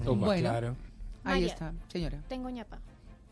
Opa. 0.04 0.12
Bueno, 0.26 0.40
Claro. 0.50 0.68
ahí 1.22 1.34
María. 1.42 1.46
está, 1.46 1.72
señora. 1.86 2.20
Tengo 2.28 2.50
ñapa. 2.50 2.80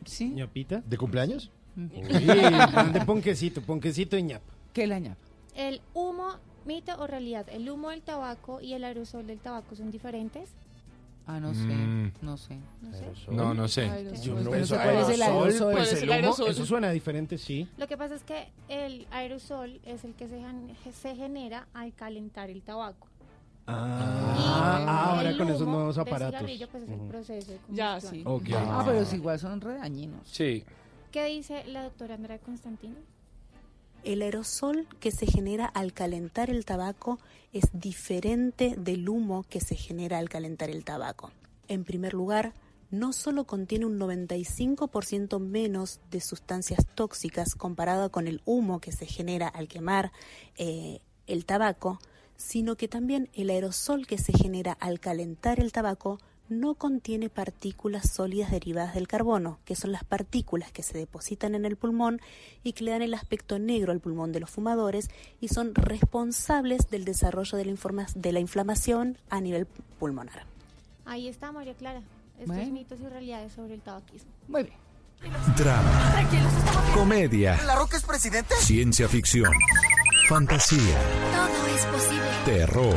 ¿Sí? 0.05 0.29
¿Ñapita? 0.31 0.81
¿De 0.87 0.97
cumpleaños? 0.97 1.51
Uy, 1.77 1.89
de 2.93 3.01
ponquecito, 3.05 3.61
ponquecito 3.63 4.17
y 4.17 4.23
ñapa. 4.23 4.45
¿Qué 4.73 4.87
la 4.87 4.99
ñapa? 4.99 5.21
El 5.57 5.81
humo, 5.95 6.37
mito 6.67 6.93
o 6.99 7.07
realidad, 7.07 7.47
el 7.51 7.69
humo 7.71 7.91
del 7.91 8.03
tabaco 8.03 8.61
y 8.61 8.75
el 8.75 8.85
aerosol 8.85 9.27
del 9.27 9.39
tabaco 9.39 9.75
son 9.77 9.91
diferentes. 9.91 10.51
Ah, 11.27 11.41
no 11.41 11.55
sé, 11.55 11.61
Mm. 11.63 12.13
no 12.21 12.37
sé. 12.37 12.59
No 12.83 12.93
sé. 12.93 13.07
No, 13.31 13.55
no 13.55 13.67
sé. 13.67 13.87
Yo 14.23 14.35
Pues, 14.35 14.45
no 14.45 14.51
pero 14.51 14.67
sé 14.67 14.75
¿cuál 14.75 14.97
es 14.99 15.09
el 15.09 15.23
aerosol? 15.23 15.43
Pues 15.43 15.59
¿Cuál 15.61 15.83
es 15.85 15.93
el 15.93 15.99
el 16.03 16.05
humo, 16.09 16.15
aerosol? 16.15 16.49
eso 16.51 16.67
suena 16.67 16.91
diferente, 16.91 17.39
sí. 17.39 17.67
Lo 17.79 17.87
que 17.89 17.97
pasa 17.97 18.15
es 18.15 18.23
que 18.25 18.49
el 18.69 19.07
aerosol 19.11 19.81
es 19.87 20.05
el 20.05 20.13
que 20.15 20.29
se, 20.29 20.43
se 20.93 21.17
genera 21.17 21.67
al 21.73 21.95
calentar 21.95 22.51
el 22.51 22.61
tabaco. 22.63 23.09
Ah, 23.67 24.85
ah, 24.87 25.11
ahora 25.17 25.37
con 25.39 25.49
esos 25.49 25.67
nuevos 25.67 25.97
aparatos. 25.97 26.43
pues 26.43 26.83
es 26.85 26.91
el 26.91 27.01
proceso 27.09 27.53
de 27.53 27.59
Ya, 27.71 27.99
sí. 28.01 28.23
Ok. 28.27 28.51
Ah, 28.55 28.83
pero 28.85 29.01
es 29.01 29.13
igual 29.15 29.39
son 29.39 29.61
redañinos. 29.63 30.21
Sí. 30.31 30.63
¿Qué 31.15 31.27
dice 31.27 31.63
la 31.69 31.85
doctora 31.85 32.17
Andrea 32.17 32.41
Constantino? 32.41 32.97
El 34.03 34.21
aerosol 34.21 34.89
que 34.99 35.13
se 35.13 35.27
genera 35.27 35.65
al 35.65 35.93
calentar 35.93 36.51
el 36.51 36.65
tabaco 36.65 37.21
es 37.53 37.67
diferente 37.73 38.75
del 38.77 39.09
humo 39.09 39.45
que 39.49 39.61
se 39.61 39.77
genera 39.77 40.19
al 40.19 40.29
calentar 40.29 40.71
el 40.71 40.83
tabaco. 40.83 41.31
En 41.69 41.85
primer 41.85 42.15
lugar, 42.15 42.53
no 42.91 43.13
solo 43.13 43.45
contiene 43.45 43.87
un 43.87 43.97
95% 43.97 45.39
menos 45.39 46.01
de 46.11 46.21
sustancias 46.21 46.85
tóxicas 46.97 47.55
comparado 47.55 48.11
con 48.11 48.27
el 48.27 48.43
humo 48.45 48.81
que 48.81 48.91
se 48.91 49.07
genera 49.07 49.47
al 49.47 49.69
quemar 49.69 50.11
eh, 50.57 50.99
el 51.29 51.47
tabaco, 51.47 52.01
sino 52.37 52.75
que 52.75 52.89
también 52.89 53.31
el 53.35 53.51
aerosol 53.51 54.09
que 54.09 54.19
se 54.19 54.33
genera 54.33 54.73
al 54.73 54.99
calentar 54.99 55.61
el 55.61 55.71
tabaco 55.71 56.19
no 56.49 56.75
contiene 56.75 57.31
partículas 57.31 58.11
sólidas 58.11 58.51
derivadas 58.51 58.95
del 58.95 59.09
carbono, 59.09 59.59
que 59.65 59.75
son 59.77 59.93
las 59.93 60.05
partículas 60.05 60.71
que 60.73 60.83
se 60.83 60.99
depositan 60.99 61.55
en 61.55 61.65
el 61.65 61.77
pulmón 61.77 62.21
y 62.63 62.73
que 62.75 62.85
le 62.85 62.91
dan 62.91 63.03
el 63.03 63.15
aspecto 63.15 63.59
negro 63.59 63.93
al 63.93 64.01
pulmón 64.01 64.33
de 64.33 64.41
los 64.41 64.51
fumadores 64.51 65.09
y 65.41 65.49
son 65.49 65.75
responsables 65.75 66.89
del 66.91 67.05
desarrollo 67.05 67.57
de 67.57 67.65
la, 67.65 67.73
informa- 67.73 68.13
de 68.15 68.33
la 68.33 68.41
inflamación 68.41 69.19
a 69.31 69.41
nivel 69.41 69.67
pulmonar. 69.99 70.45
Ahí 71.07 71.29
está 71.29 71.51
María 71.53 71.75
Clara. 71.75 72.03
Estos 72.39 72.49
Bueno. 72.57 72.73
mitos 72.73 72.99
y 73.01 73.07
realidades 73.07 73.53
sobre 73.53 73.75
el 73.75 73.81
tabaquismo. 73.81 74.31
Muy 74.49 74.65
bien. 74.65 74.77
Drama, 75.57 76.29
comedia, 76.95 77.59
¿La 77.65 77.77
Roca 77.77 77.97
es 77.97 78.03
presidente? 78.03 78.55
ciencia 78.59 79.09
ficción, 79.09 79.51
fantasía, 80.29 80.99
Todo 81.35 81.67
es 81.75 81.87
posible. 81.87 82.25
terror, 82.45 82.97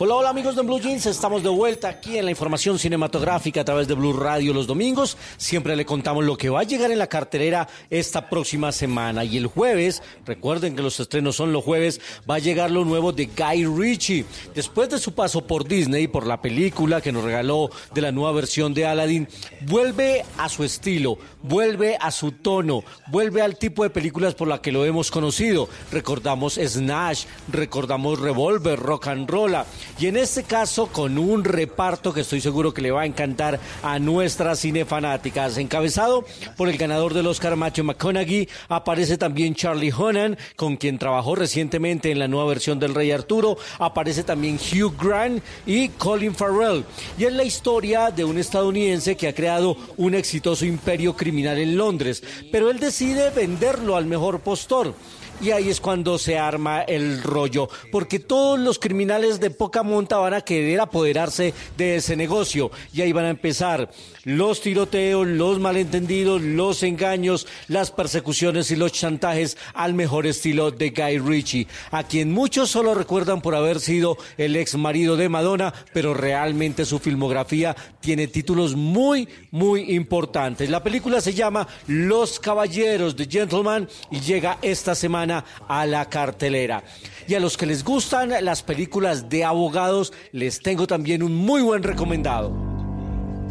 Hola, 0.00 0.14
hola 0.14 0.30
amigos 0.30 0.56
de 0.56 0.62
Blue 0.62 0.80
Jeans, 0.80 1.06
estamos 1.06 1.42
de 1.42 1.48
vuelta 1.48 1.88
aquí 1.88 2.18
en 2.18 2.24
la 2.24 2.30
información 2.30 2.78
cinematográfica 2.78 3.60
a 3.60 3.64
través 3.64 3.86
de 3.86 3.94
Blue 3.94 4.12
Radio 4.12 4.54
los 4.54 4.66
domingos. 4.66 5.16
Siempre 5.36 5.76
le 5.76 5.84
contamos 5.84 6.24
lo 6.24 6.36
que 6.36 6.48
va 6.50 6.60
a 6.60 6.64
llegar 6.64 6.90
en 6.90 6.98
la 6.98 7.06
cartelera 7.06 7.68
esta 7.90 8.28
próxima 8.28 8.72
semana. 8.72 9.24
Y 9.24 9.36
el 9.36 9.46
jueves, 9.46 10.02
recuerden 10.24 10.74
que 10.74 10.82
los 10.82 10.98
estrenos 10.98 11.36
son 11.36 11.52
los 11.52 11.64
jueves, 11.64 12.00
va 12.28 12.36
a 12.36 12.38
llegar 12.38 12.70
lo 12.70 12.84
nuevo 12.84 13.12
de 13.12 13.26
Guy 13.26 13.66
Ritchie. 13.66 14.24
Después 14.54 14.88
de 14.88 14.98
su 14.98 15.14
paso 15.14 15.46
por 15.46 15.66
Disney, 15.66 16.08
por 16.08 16.26
la 16.26 16.40
película 16.40 17.00
que 17.00 17.12
nos 17.12 17.24
regaló 17.24 17.70
de 17.94 18.00
la 18.00 18.12
nueva 18.12 18.32
versión 18.32 18.74
de 18.74 18.86
Aladdin, 18.86 19.28
vuelve 19.62 20.24
a 20.38 20.48
su 20.48 20.64
estilo, 20.64 21.18
vuelve 21.42 21.96
a 22.00 22.10
su 22.10 22.32
tono, 22.32 22.82
vuelve 23.08 23.42
al 23.42 23.56
tipo 23.56 23.82
de 23.82 23.90
películas 23.90 24.34
por 24.34 24.48
la 24.48 24.62
que 24.62 24.72
lo 24.72 24.84
hemos 24.84 25.10
conocido. 25.10 25.68
Recordamos 25.92 26.54
Snatch, 26.54 27.24
recordamos 27.52 28.20
Revolver, 28.20 28.78
Rock 28.78 29.08
and 29.08 29.27
Roll. 29.28 29.56
Y 30.00 30.06
en 30.06 30.16
este 30.16 30.42
caso 30.42 30.88
con 30.88 31.18
un 31.18 31.44
reparto 31.44 32.12
que 32.12 32.22
estoy 32.22 32.40
seguro 32.40 32.74
que 32.74 32.82
le 32.82 32.90
va 32.90 33.02
a 33.02 33.06
encantar 33.06 33.60
a 33.82 33.98
nuestras 33.98 34.60
cinefanáticas. 34.60 35.58
Encabezado 35.58 36.24
por 36.56 36.68
el 36.68 36.76
ganador 36.76 37.14
del 37.14 37.26
Oscar 37.26 37.56
Matthew 37.56 37.84
McConaughey, 37.84 38.48
aparece 38.68 39.16
también 39.16 39.54
Charlie 39.54 39.92
Hunnam, 39.92 40.36
con 40.56 40.76
quien 40.76 40.98
trabajó 40.98 41.34
recientemente 41.34 42.10
en 42.10 42.18
la 42.18 42.28
nueva 42.28 42.48
versión 42.48 42.78
del 42.78 42.94
Rey 42.94 43.10
Arturo. 43.10 43.56
Aparece 43.78 44.24
también 44.24 44.56
Hugh 44.56 44.94
Grant 45.00 45.42
y 45.66 45.90
Colin 45.90 46.34
Farrell. 46.34 46.84
Y 47.18 47.24
es 47.24 47.32
la 47.32 47.44
historia 47.44 48.10
de 48.10 48.24
un 48.24 48.38
estadounidense 48.38 49.16
que 49.16 49.28
ha 49.28 49.34
creado 49.34 49.76
un 49.96 50.14
exitoso 50.14 50.64
imperio 50.64 51.14
criminal 51.16 51.58
en 51.58 51.76
Londres, 51.76 52.22
pero 52.50 52.70
él 52.70 52.78
decide 52.78 53.30
venderlo 53.30 53.96
al 53.96 54.06
mejor 54.06 54.40
postor. 54.40 54.94
Y 55.40 55.50
ahí 55.52 55.68
es 55.68 55.80
cuando 55.80 56.18
se 56.18 56.38
arma 56.38 56.82
el 56.82 57.22
rollo, 57.22 57.68
porque 57.92 58.18
todos 58.18 58.58
los 58.58 58.78
criminales 58.78 59.38
de 59.40 59.50
poca 59.50 59.82
monta 59.82 60.18
van 60.18 60.34
a 60.34 60.40
querer 60.40 60.80
apoderarse 60.80 61.54
de 61.76 61.96
ese 61.96 62.16
negocio 62.16 62.70
y 62.92 63.02
ahí 63.02 63.12
van 63.12 63.26
a 63.26 63.30
empezar 63.30 63.90
los 64.24 64.60
tiroteos, 64.60 65.26
los 65.26 65.60
malentendidos, 65.60 66.42
los 66.42 66.82
engaños, 66.82 67.46
las 67.68 67.90
persecuciones 67.90 68.70
y 68.70 68.76
los 68.76 68.92
chantajes 68.92 69.56
al 69.74 69.94
mejor 69.94 70.26
estilo 70.26 70.70
de 70.70 70.90
Guy 70.90 71.18
Ritchie, 71.18 71.66
a 71.90 72.02
quien 72.02 72.32
muchos 72.32 72.70
solo 72.70 72.94
recuerdan 72.94 73.40
por 73.40 73.54
haber 73.54 73.80
sido 73.80 74.18
el 74.36 74.56
ex 74.56 74.74
marido 74.76 75.16
de 75.16 75.28
Madonna, 75.28 75.72
pero 75.92 76.14
realmente 76.14 76.84
su 76.84 76.98
filmografía 76.98 77.76
tiene 78.00 78.26
títulos 78.26 78.74
muy, 78.74 79.28
muy 79.50 79.94
importantes. 79.94 80.68
La 80.68 80.82
película 80.82 81.20
se 81.20 81.34
llama 81.34 81.68
Los 81.86 82.40
Caballeros 82.40 83.16
de 83.16 83.26
Gentleman 83.26 83.88
y 84.10 84.20
llega 84.20 84.58
esta 84.62 84.94
semana 84.94 85.27
a 85.30 85.86
la 85.86 86.08
cartelera. 86.08 86.82
Y 87.26 87.34
a 87.34 87.40
los 87.40 87.56
que 87.56 87.66
les 87.66 87.84
gustan 87.84 88.32
las 88.42 88.62
películas 88.62 89.28
de 89.28 89.44
abogados, 89.44 90.12
les 90.32 90.60
tengo 90.60 90.86
también 90.86 91.22
un 91.22 91.34
muy 91.34 91.62
buen 91.62 91.82
recomendado. 91.82 92.52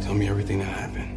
Tell 0.03 0.14
me 0.14 0.27
everything 0.27 0.59
that 0.59 0.67
happened. 0.67 1.17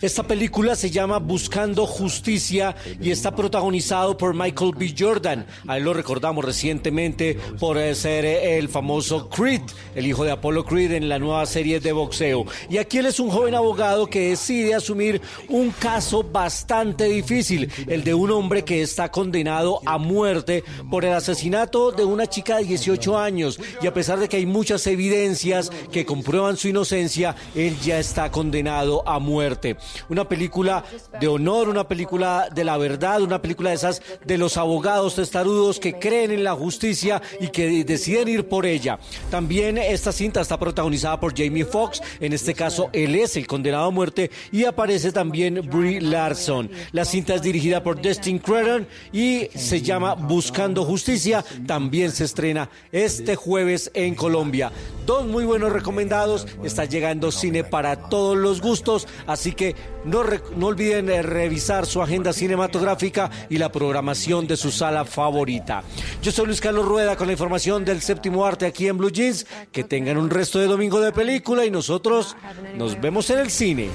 Esta 0.00 0.22
película 0.22 0.76
se 0.76 0.90
llama 0.90 1.18
Buscando 1.18 1.86
Justicia 1.86 2.76
y 3.00 3.10
está 3.10 3.34
protagonizado 3.34 4.16
por 4.16 4.32
Michael 4.32 4.72
B. 4.76 4.94
Jordan. 4.96 5.44
A 5.66 5.76
él 5.76 5.82
lo 5.82 5.92
recordamos 5.92 6.44
recientemente 6.44 7.36
por 7.58 7.78
eh, 7.78 7.94
ser 7.96 8.24
eh, 8.24 8.58
el 8.58 8.68
famoso 8.68 9.28
Creed, 9.28 9.62
el 9.96 10.06
hijo 10.06 10.22
de 10.24 10.30
Apollo 10.30 10.64
Creed 10.64 10.92
en 10.92 11.08
la 11.08 11.18
nueva 11.18 11.44
serie 11.46 11.80
de 11.80 11.92
boxeo. 11.92 12.46
Y 12.70 12.78
aquí 12.78 12.98
él 12.98 13.06
es 13.06 13.18
un 13.18 13.30
joven 13.30 13.56
abogado 13.56 14.06
que 14.06 14.30
decide 14.30 14.74
asumir 14.74 15.20
un 15.48 15.70
caso 15.70 16.22
bastante 16.22 17.04
difícil, 17.06 17.72
el 17.88 18.04
de 18.04 18.14
un 18.14 18.30
hombre 18.30 18.62
que 18.62 18.82
está 18.82 19.10
condenado 19.10 19.80
a 19.84 19.98
muerte 19.98 20.62
por 20.88 21.04
el 21.04 21.12
asesinato 21.12 21.90
de 21.90 22.04
una 22.04 22.28
chica 22.28 22.58
de 22.58 22.64
18 22.64 23.18
años. 23.18 23.58
Y 23.82 23.88
a 23.88 23.94
pesar 23.94 24.20
de 24.20 24.28
que 24.28 24.36
hay 24.36 24.46
muchas 24.46 24.86
evidencias 24.86 25.70
que 25.90 26.06
comprueban 26.06 26.35
su 26.56 26.68
inocencia, 26.68 27.34
él 27.54 27.78
ya 27.80 27.98
está 27.98 28.30
condenado 28.30 29.06
a 29.08 29.18
muerte. 29.18 29.76
Una 30.08 30.28
película 30.28 30.84
de 31.20 31.28
honor, 31.28 31.68
una 31.68 31.88
película 31.88 32.48
de 32.54 32.64
la 32.64 32.76
verdad, 32.76 33.22
una 33.22 33.40
película 33.40 33.70
de 33.70 33.76
esas 33.76 34.02
de 34.24 34.38
los 34.38 34.56
abogados 34.56 35.14
testarudos 35.14 35.80
que 35.80 35.98
creen 35.98 36.30
en 36.30 36.44
la 36.44 36.54
justicia 36.54 37.22
y 37.40 37.48
que 37.48 37.84
deciden 37.84 38.28
ir 38.28 38.48
por 38.48 38.66
ella. 38.66 38.98
También 39.30 39.78
esta 39.78 40.12
cinta 40.12 40.40
está 40.40 40.58
protagonizada 40.58 41.18
por 41.18 41.36
Jamie 41.36 41.64
Foxx, 41.64 42.02
en 42.20 42.32
este 42.32 42.54
caso 42.54 42.90
él 42.92 43.14
es 43.14 43.36
el 43.36 43.46
condenado 43.46 43.86
a 43.86 43.90
muerte 43.90 44.30
y 44.52 44.64
aparece 44.64 45.12
también 45.12 45.68
Brie 45.70 46.00
Larson. 46.00 46.70
La 46.92 47.04
cinta 47.04 47.34
es 47.34 47.42
dirigida 47.42 47.82
por 47.82 48.00
Destin 48.00 48.38
Cretton 48.38 48.86
y 49.12 49.48
se 49.54 49.80
llama 49.80 50.14
Buscando 50.14 50.84
Justicia. 50.84 51.44
También 51.66 52.10
se 52.10 52.24
estrena 52.24 52.68
este 52.92 53.36
jueves 53.36 53.90
en 53.94 54.14
Colombia. 54.14 54.70
Dos 55.06 55.26
muy 55.26 55.44
buenos 55.44 55.72
recomendados. 55.72 56.25
Está 56.64 56.84
llegando 56.84 57.30
cine 57.32 57.64
para 57.64 58.08
todos 58.08 58.36
los 58.36 58.60
gustos, 58.60 59.06
así 59.26 59.52
que 59.52 59.74
no, 60.04 60.22
re- 60.22 60.42
no 60.56 60.66
olviden 60.66 61.08
eh, 61.10 61.22
revisar 61.22 61.86
su 61.86 62.02
agenda 62.02 62.32
cinematográfica 62.32 63.30
y 63.48 63.58
la 63.58 63.70
programación 63.72 64.46
de 64.46 64.56
su 64.56 64.70
sala 64.70 65.04
favorita. 65.04 65.82
Yo 66.22 66.32
soy 66.32 66.46
Luis 66.46 66.60
Carlos 66.60 66.86
Rueda 66.86 67.16
con 67.16 67.26
la 67.28 67.32
información 67.32 67.84
del 67.84 68.00
séptimo 68.02 68.44
arte 68.44 68.66
aquí 68.66 68.88
en 68.88 68.98
Blue 68.98 69.10
Jeans. 69.10 69.46
Que 69.72 69.84
tengan 69.84 70.16
un 70.16 70.30
resto 70.30 70.58
de 70.58 70.66
domingo 70.66 71.00
de 71.00 71.12
película 71.12 71.64
y 71.64 71.70
nosotros 71.70 72.36
nos 72.74 73.00
vemos 73.00 73.30
en 73.30 73.38
el 73.40 73.50
cine. 73.50 73.88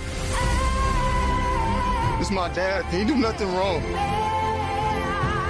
It's 2.20 2.30
my 2.32 2.48
dad. 2.56 2.84
He 2.92 3.04
did 3.04 3.16
nothing 3.16 3.48
wrong. 3.54 3.82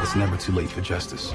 It's 0.04 0.16
never 0.16 0.38
too 0.38 0.54
late 0.54 0.70
for 0.70 0.82
justice. 0.82 1.34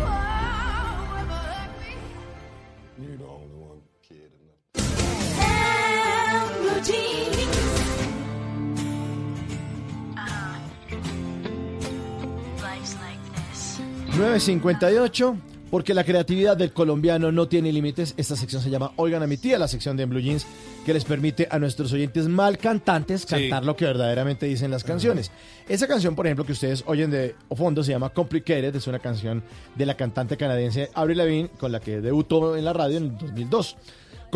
9.58, 14.17 15.37
porque 15.71 15.93
la 15.93 16.03
creatividad 16.03 16.57
del 16.57 16.73
colombiano 16.73 17.31
no 17.33 17.49
tiene 17.49 17.71
límites. 17.71 18.15
Esta 18.17 18.35
sección 18.35 18.63
se 18.63 18.71
llama 18.71 18.93
Oigan 18.97 19.23
a 19.23 19.27
mi 19.27 19.37
tía, 19.37 19.59
la 19.59 19.69
sección 19.69 19.95
de 19.95 20.05
En 20.05 20.09
Blue 20.09 20.21
Jeans, 20.21 20.47
que 20.87 20.95
les 20.95 21.05
permite 21.05 21.47
a 21.51 21.59
nuestros 21.59 21.93
oyentes 21.93 22.27
mal 22.27 22.57
cantantes 22.57 23.27
cantar 23.27 23.67
lo 23.67 23.77
que 23.77 23.85
verdaderamente 23.85 24.47
dicen 24.47 24.71
las 24.71 24.85
canciones. 24.85 25.31
Esa 25.69 25.87
canción, 25.87 26.15
por 26.15 26.27
ejemplo, 26.27 26.47
que 26.47 26.53
ustedes 26.53 26.83
oyen 26.87 27.11
de 27.11 27.35
fondo 27.55 27.85
se 27.85 27.93
llama 27.93 28.09
Complicated, 28.09 28.75
es 28.75 28.87
una 28.87 29.01
canción 29.01 29.43
de 29.75 29.85
la 29.85 29.99
cantante 29.99 30.39
canadiense 30.39 30.89
Avril 30.95 31.19
Lavigne, 31.19 31.51
con 31.59 31.71
la 31.71 31.81
que 31.81 32.01
debutó 32.01 32.57
en 32.57 32.65
la 32.65 32.73
radio 32.73 32.97
en 32.97 33.05
el 33.05 33.19
2002. 33.19 33.77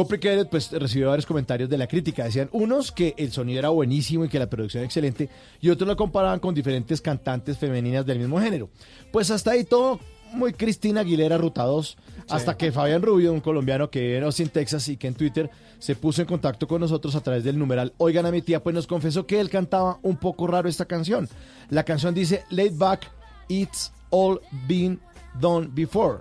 Complicated 0.01 0.47
pues 0.47 0.73
recibió 0.73 1.11
varios 1.11 1.27
comentarios 1.27 1.69
de 1.69 1.77
la 1.77 1.87
crítica. 1.87 2.25
Decían 2.25 2.49
unos 2.53 2.91
que 2.91 3.15
el 3.19 3.33
sonido 3.33 3.59
era 3.59 3.69
buenísimo 3.69 4.25
y 4.25 4.31
que 4.31 4.39
la 4.39 4.49
producción 4.49 4.83
excelente 4.83 5.29
y 5.61 5.69
otros 5.69 5.87
lo 5.87 5.95
comparaban 5.95 6.41
con 6.41 6.55
diferentes 6.55 7.03
cantantes 7.03 7.59
femeninas 7.59 8.07
del 8.07 8.19
mismo 8.19 8.41
género. 8.41 8.71
Pues 9.13 9.31
hasta 9.31 9.51
ahí 9.51 9.65
todo 9.65 10.01
muy 10.33 10.55
Cristina 10.55 11.03
Aguilera 11.03 11.37
Ruta 11.37 11.65
2, 11.65 11.99
hasta 12.31 12.57
que 12.57 12.73
Fabián 12.73 13.03
Rubio, 13.03 13.31
un 13.31 13.41
colombiano 13.41 13.91
que 13.91 14.01
vive 14.01 14.17
en 14.17 14.25
Austin, 14.25 14.49
Texas 14.49 14.89
y 14.89 14.97
que 14.97 15.07
en 15.07 15.13
Twitter 15.13 15.51
se 15.79 15.95
puso 15.95 16.23
en 16.23 16.29
contacto 16.29 16.67
con 16.67 16.81
nosotros 16.81 17.15
a 17.15 17.21
través 17.21 17.45
del 17.45 17.59
numeral 17.59 17.93
Oigan 17.99 18.25
a 18.25 18.31
mi 18.31 18.41
tía, 18.41 18.63
pues 18.63 18.75
nos 18.75 18.87
confesó 18.87 19.27
que 19.27 19.39
él 19.39 19.51
cantaba 19.51 19.99
un 20.01 20.17
poco 20.17 20.47
raro 20.47 20.67
esta 20.67 20.87
canción. 20.87 21.29
La 21.69 21.85
canción 21.85 22.15
dice 22.15 22.45
Laid 22.49 22.79
Back, 22.79 23.11
It's 23.49 23.93
All 24.09 24.41
Been 24.67 24.99
Done 25.39 25.69
Before. 25.71 26.21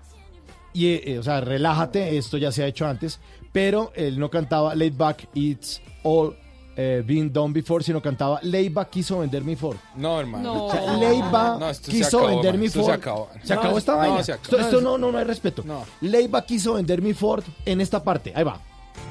Y, 0.74 0.88
eh, 0.88 1.18
o 1.20 1.24
sea, 1.24 1.42
relájate, 1.42 2.18
esto 2.18 2.38
ya 2.38 2.52
se 2.52 2.64
ha 2.64 2.68
hecho 2.68 2.86
antes, 2.86 3.20
pero 3.52 3.92
él 3.96 4.20
no 4.20 4.30
cantaba 4.30 4.76
Laid 4.76 4.96
Back, 4.98 5.28
It's 5.34 5.82
All 6.04 6.36
eh, 6.76 7.04
Been 7.06 7.32
Done 7.34 7.54
Before, 7.54 7.84
sino 7.84 8.02
cantaba 8.02 8.40
Laid 8.44 8.74
Back 8.74 8.90
quiso 8.90 9.20
vender 9.20 9.44
mi 9.44 9.56
Ford. 9.56 9.78
No, 9.96 10.20
hermano. 10.20 10.66
O 10.66 10.72
sea, 10.72 10.94
Leiva 10.98 11.58
No, 11.60 11.72
quiso 11.86 12.20
acabó, 12.20 12.28
vender 12.36 12.54
man, 12.54 12.60
mi 12.62 12.66
esto 12.68 12.80
Ford. 12.82 12.90
se 12.90 12.96
acabó. 12.96 13.30
Se 13.44 13.54
No, 13.54 13.60
acabó 13.60 13.78
esta 13.78 13.92
no, 13.94 13.98
vaina. 13.98 14.24
se 14.24 14.32
acabó. 14.34 14.46
Esto, 14.58 14.60
esto 14.60 14.82
no, 14.82 14.98
no, 14.98 15.12
no 15.12 15.18
hay 15.18 15.26
respeto. 15.26 15.64
Leiva 16.02 16.46
quiso 16.46 16.76
vender 16.76 17.02
mi 17.02 17.14
Ford 17.14 17.44
en 17.66 17.82
esta 17.82 18.04
parte. 18.04 18.32
Ahí 18.36 18.44
va. 18.44 18.60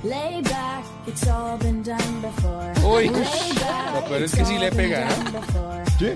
Lay 0.05 0.41
back, 0.43 0.85
it's 1.09 1.27
all 1.27 1.59
been 1.59 1.83
done 1.83 1.99
before. 2.23 2.73
Uy, 2.87 3.09
Lay 3.09 3.53
back, 3.55 3.95
lo 3.95 4.05
peor 4.09 4.23
es 4.23 4.35
que 4.35 4.45
sí 4.45 4.57
le 4.59 4.71
pega, 4.71 5.09
¿no? 5.09 5.89
Sí. 5.99 6.07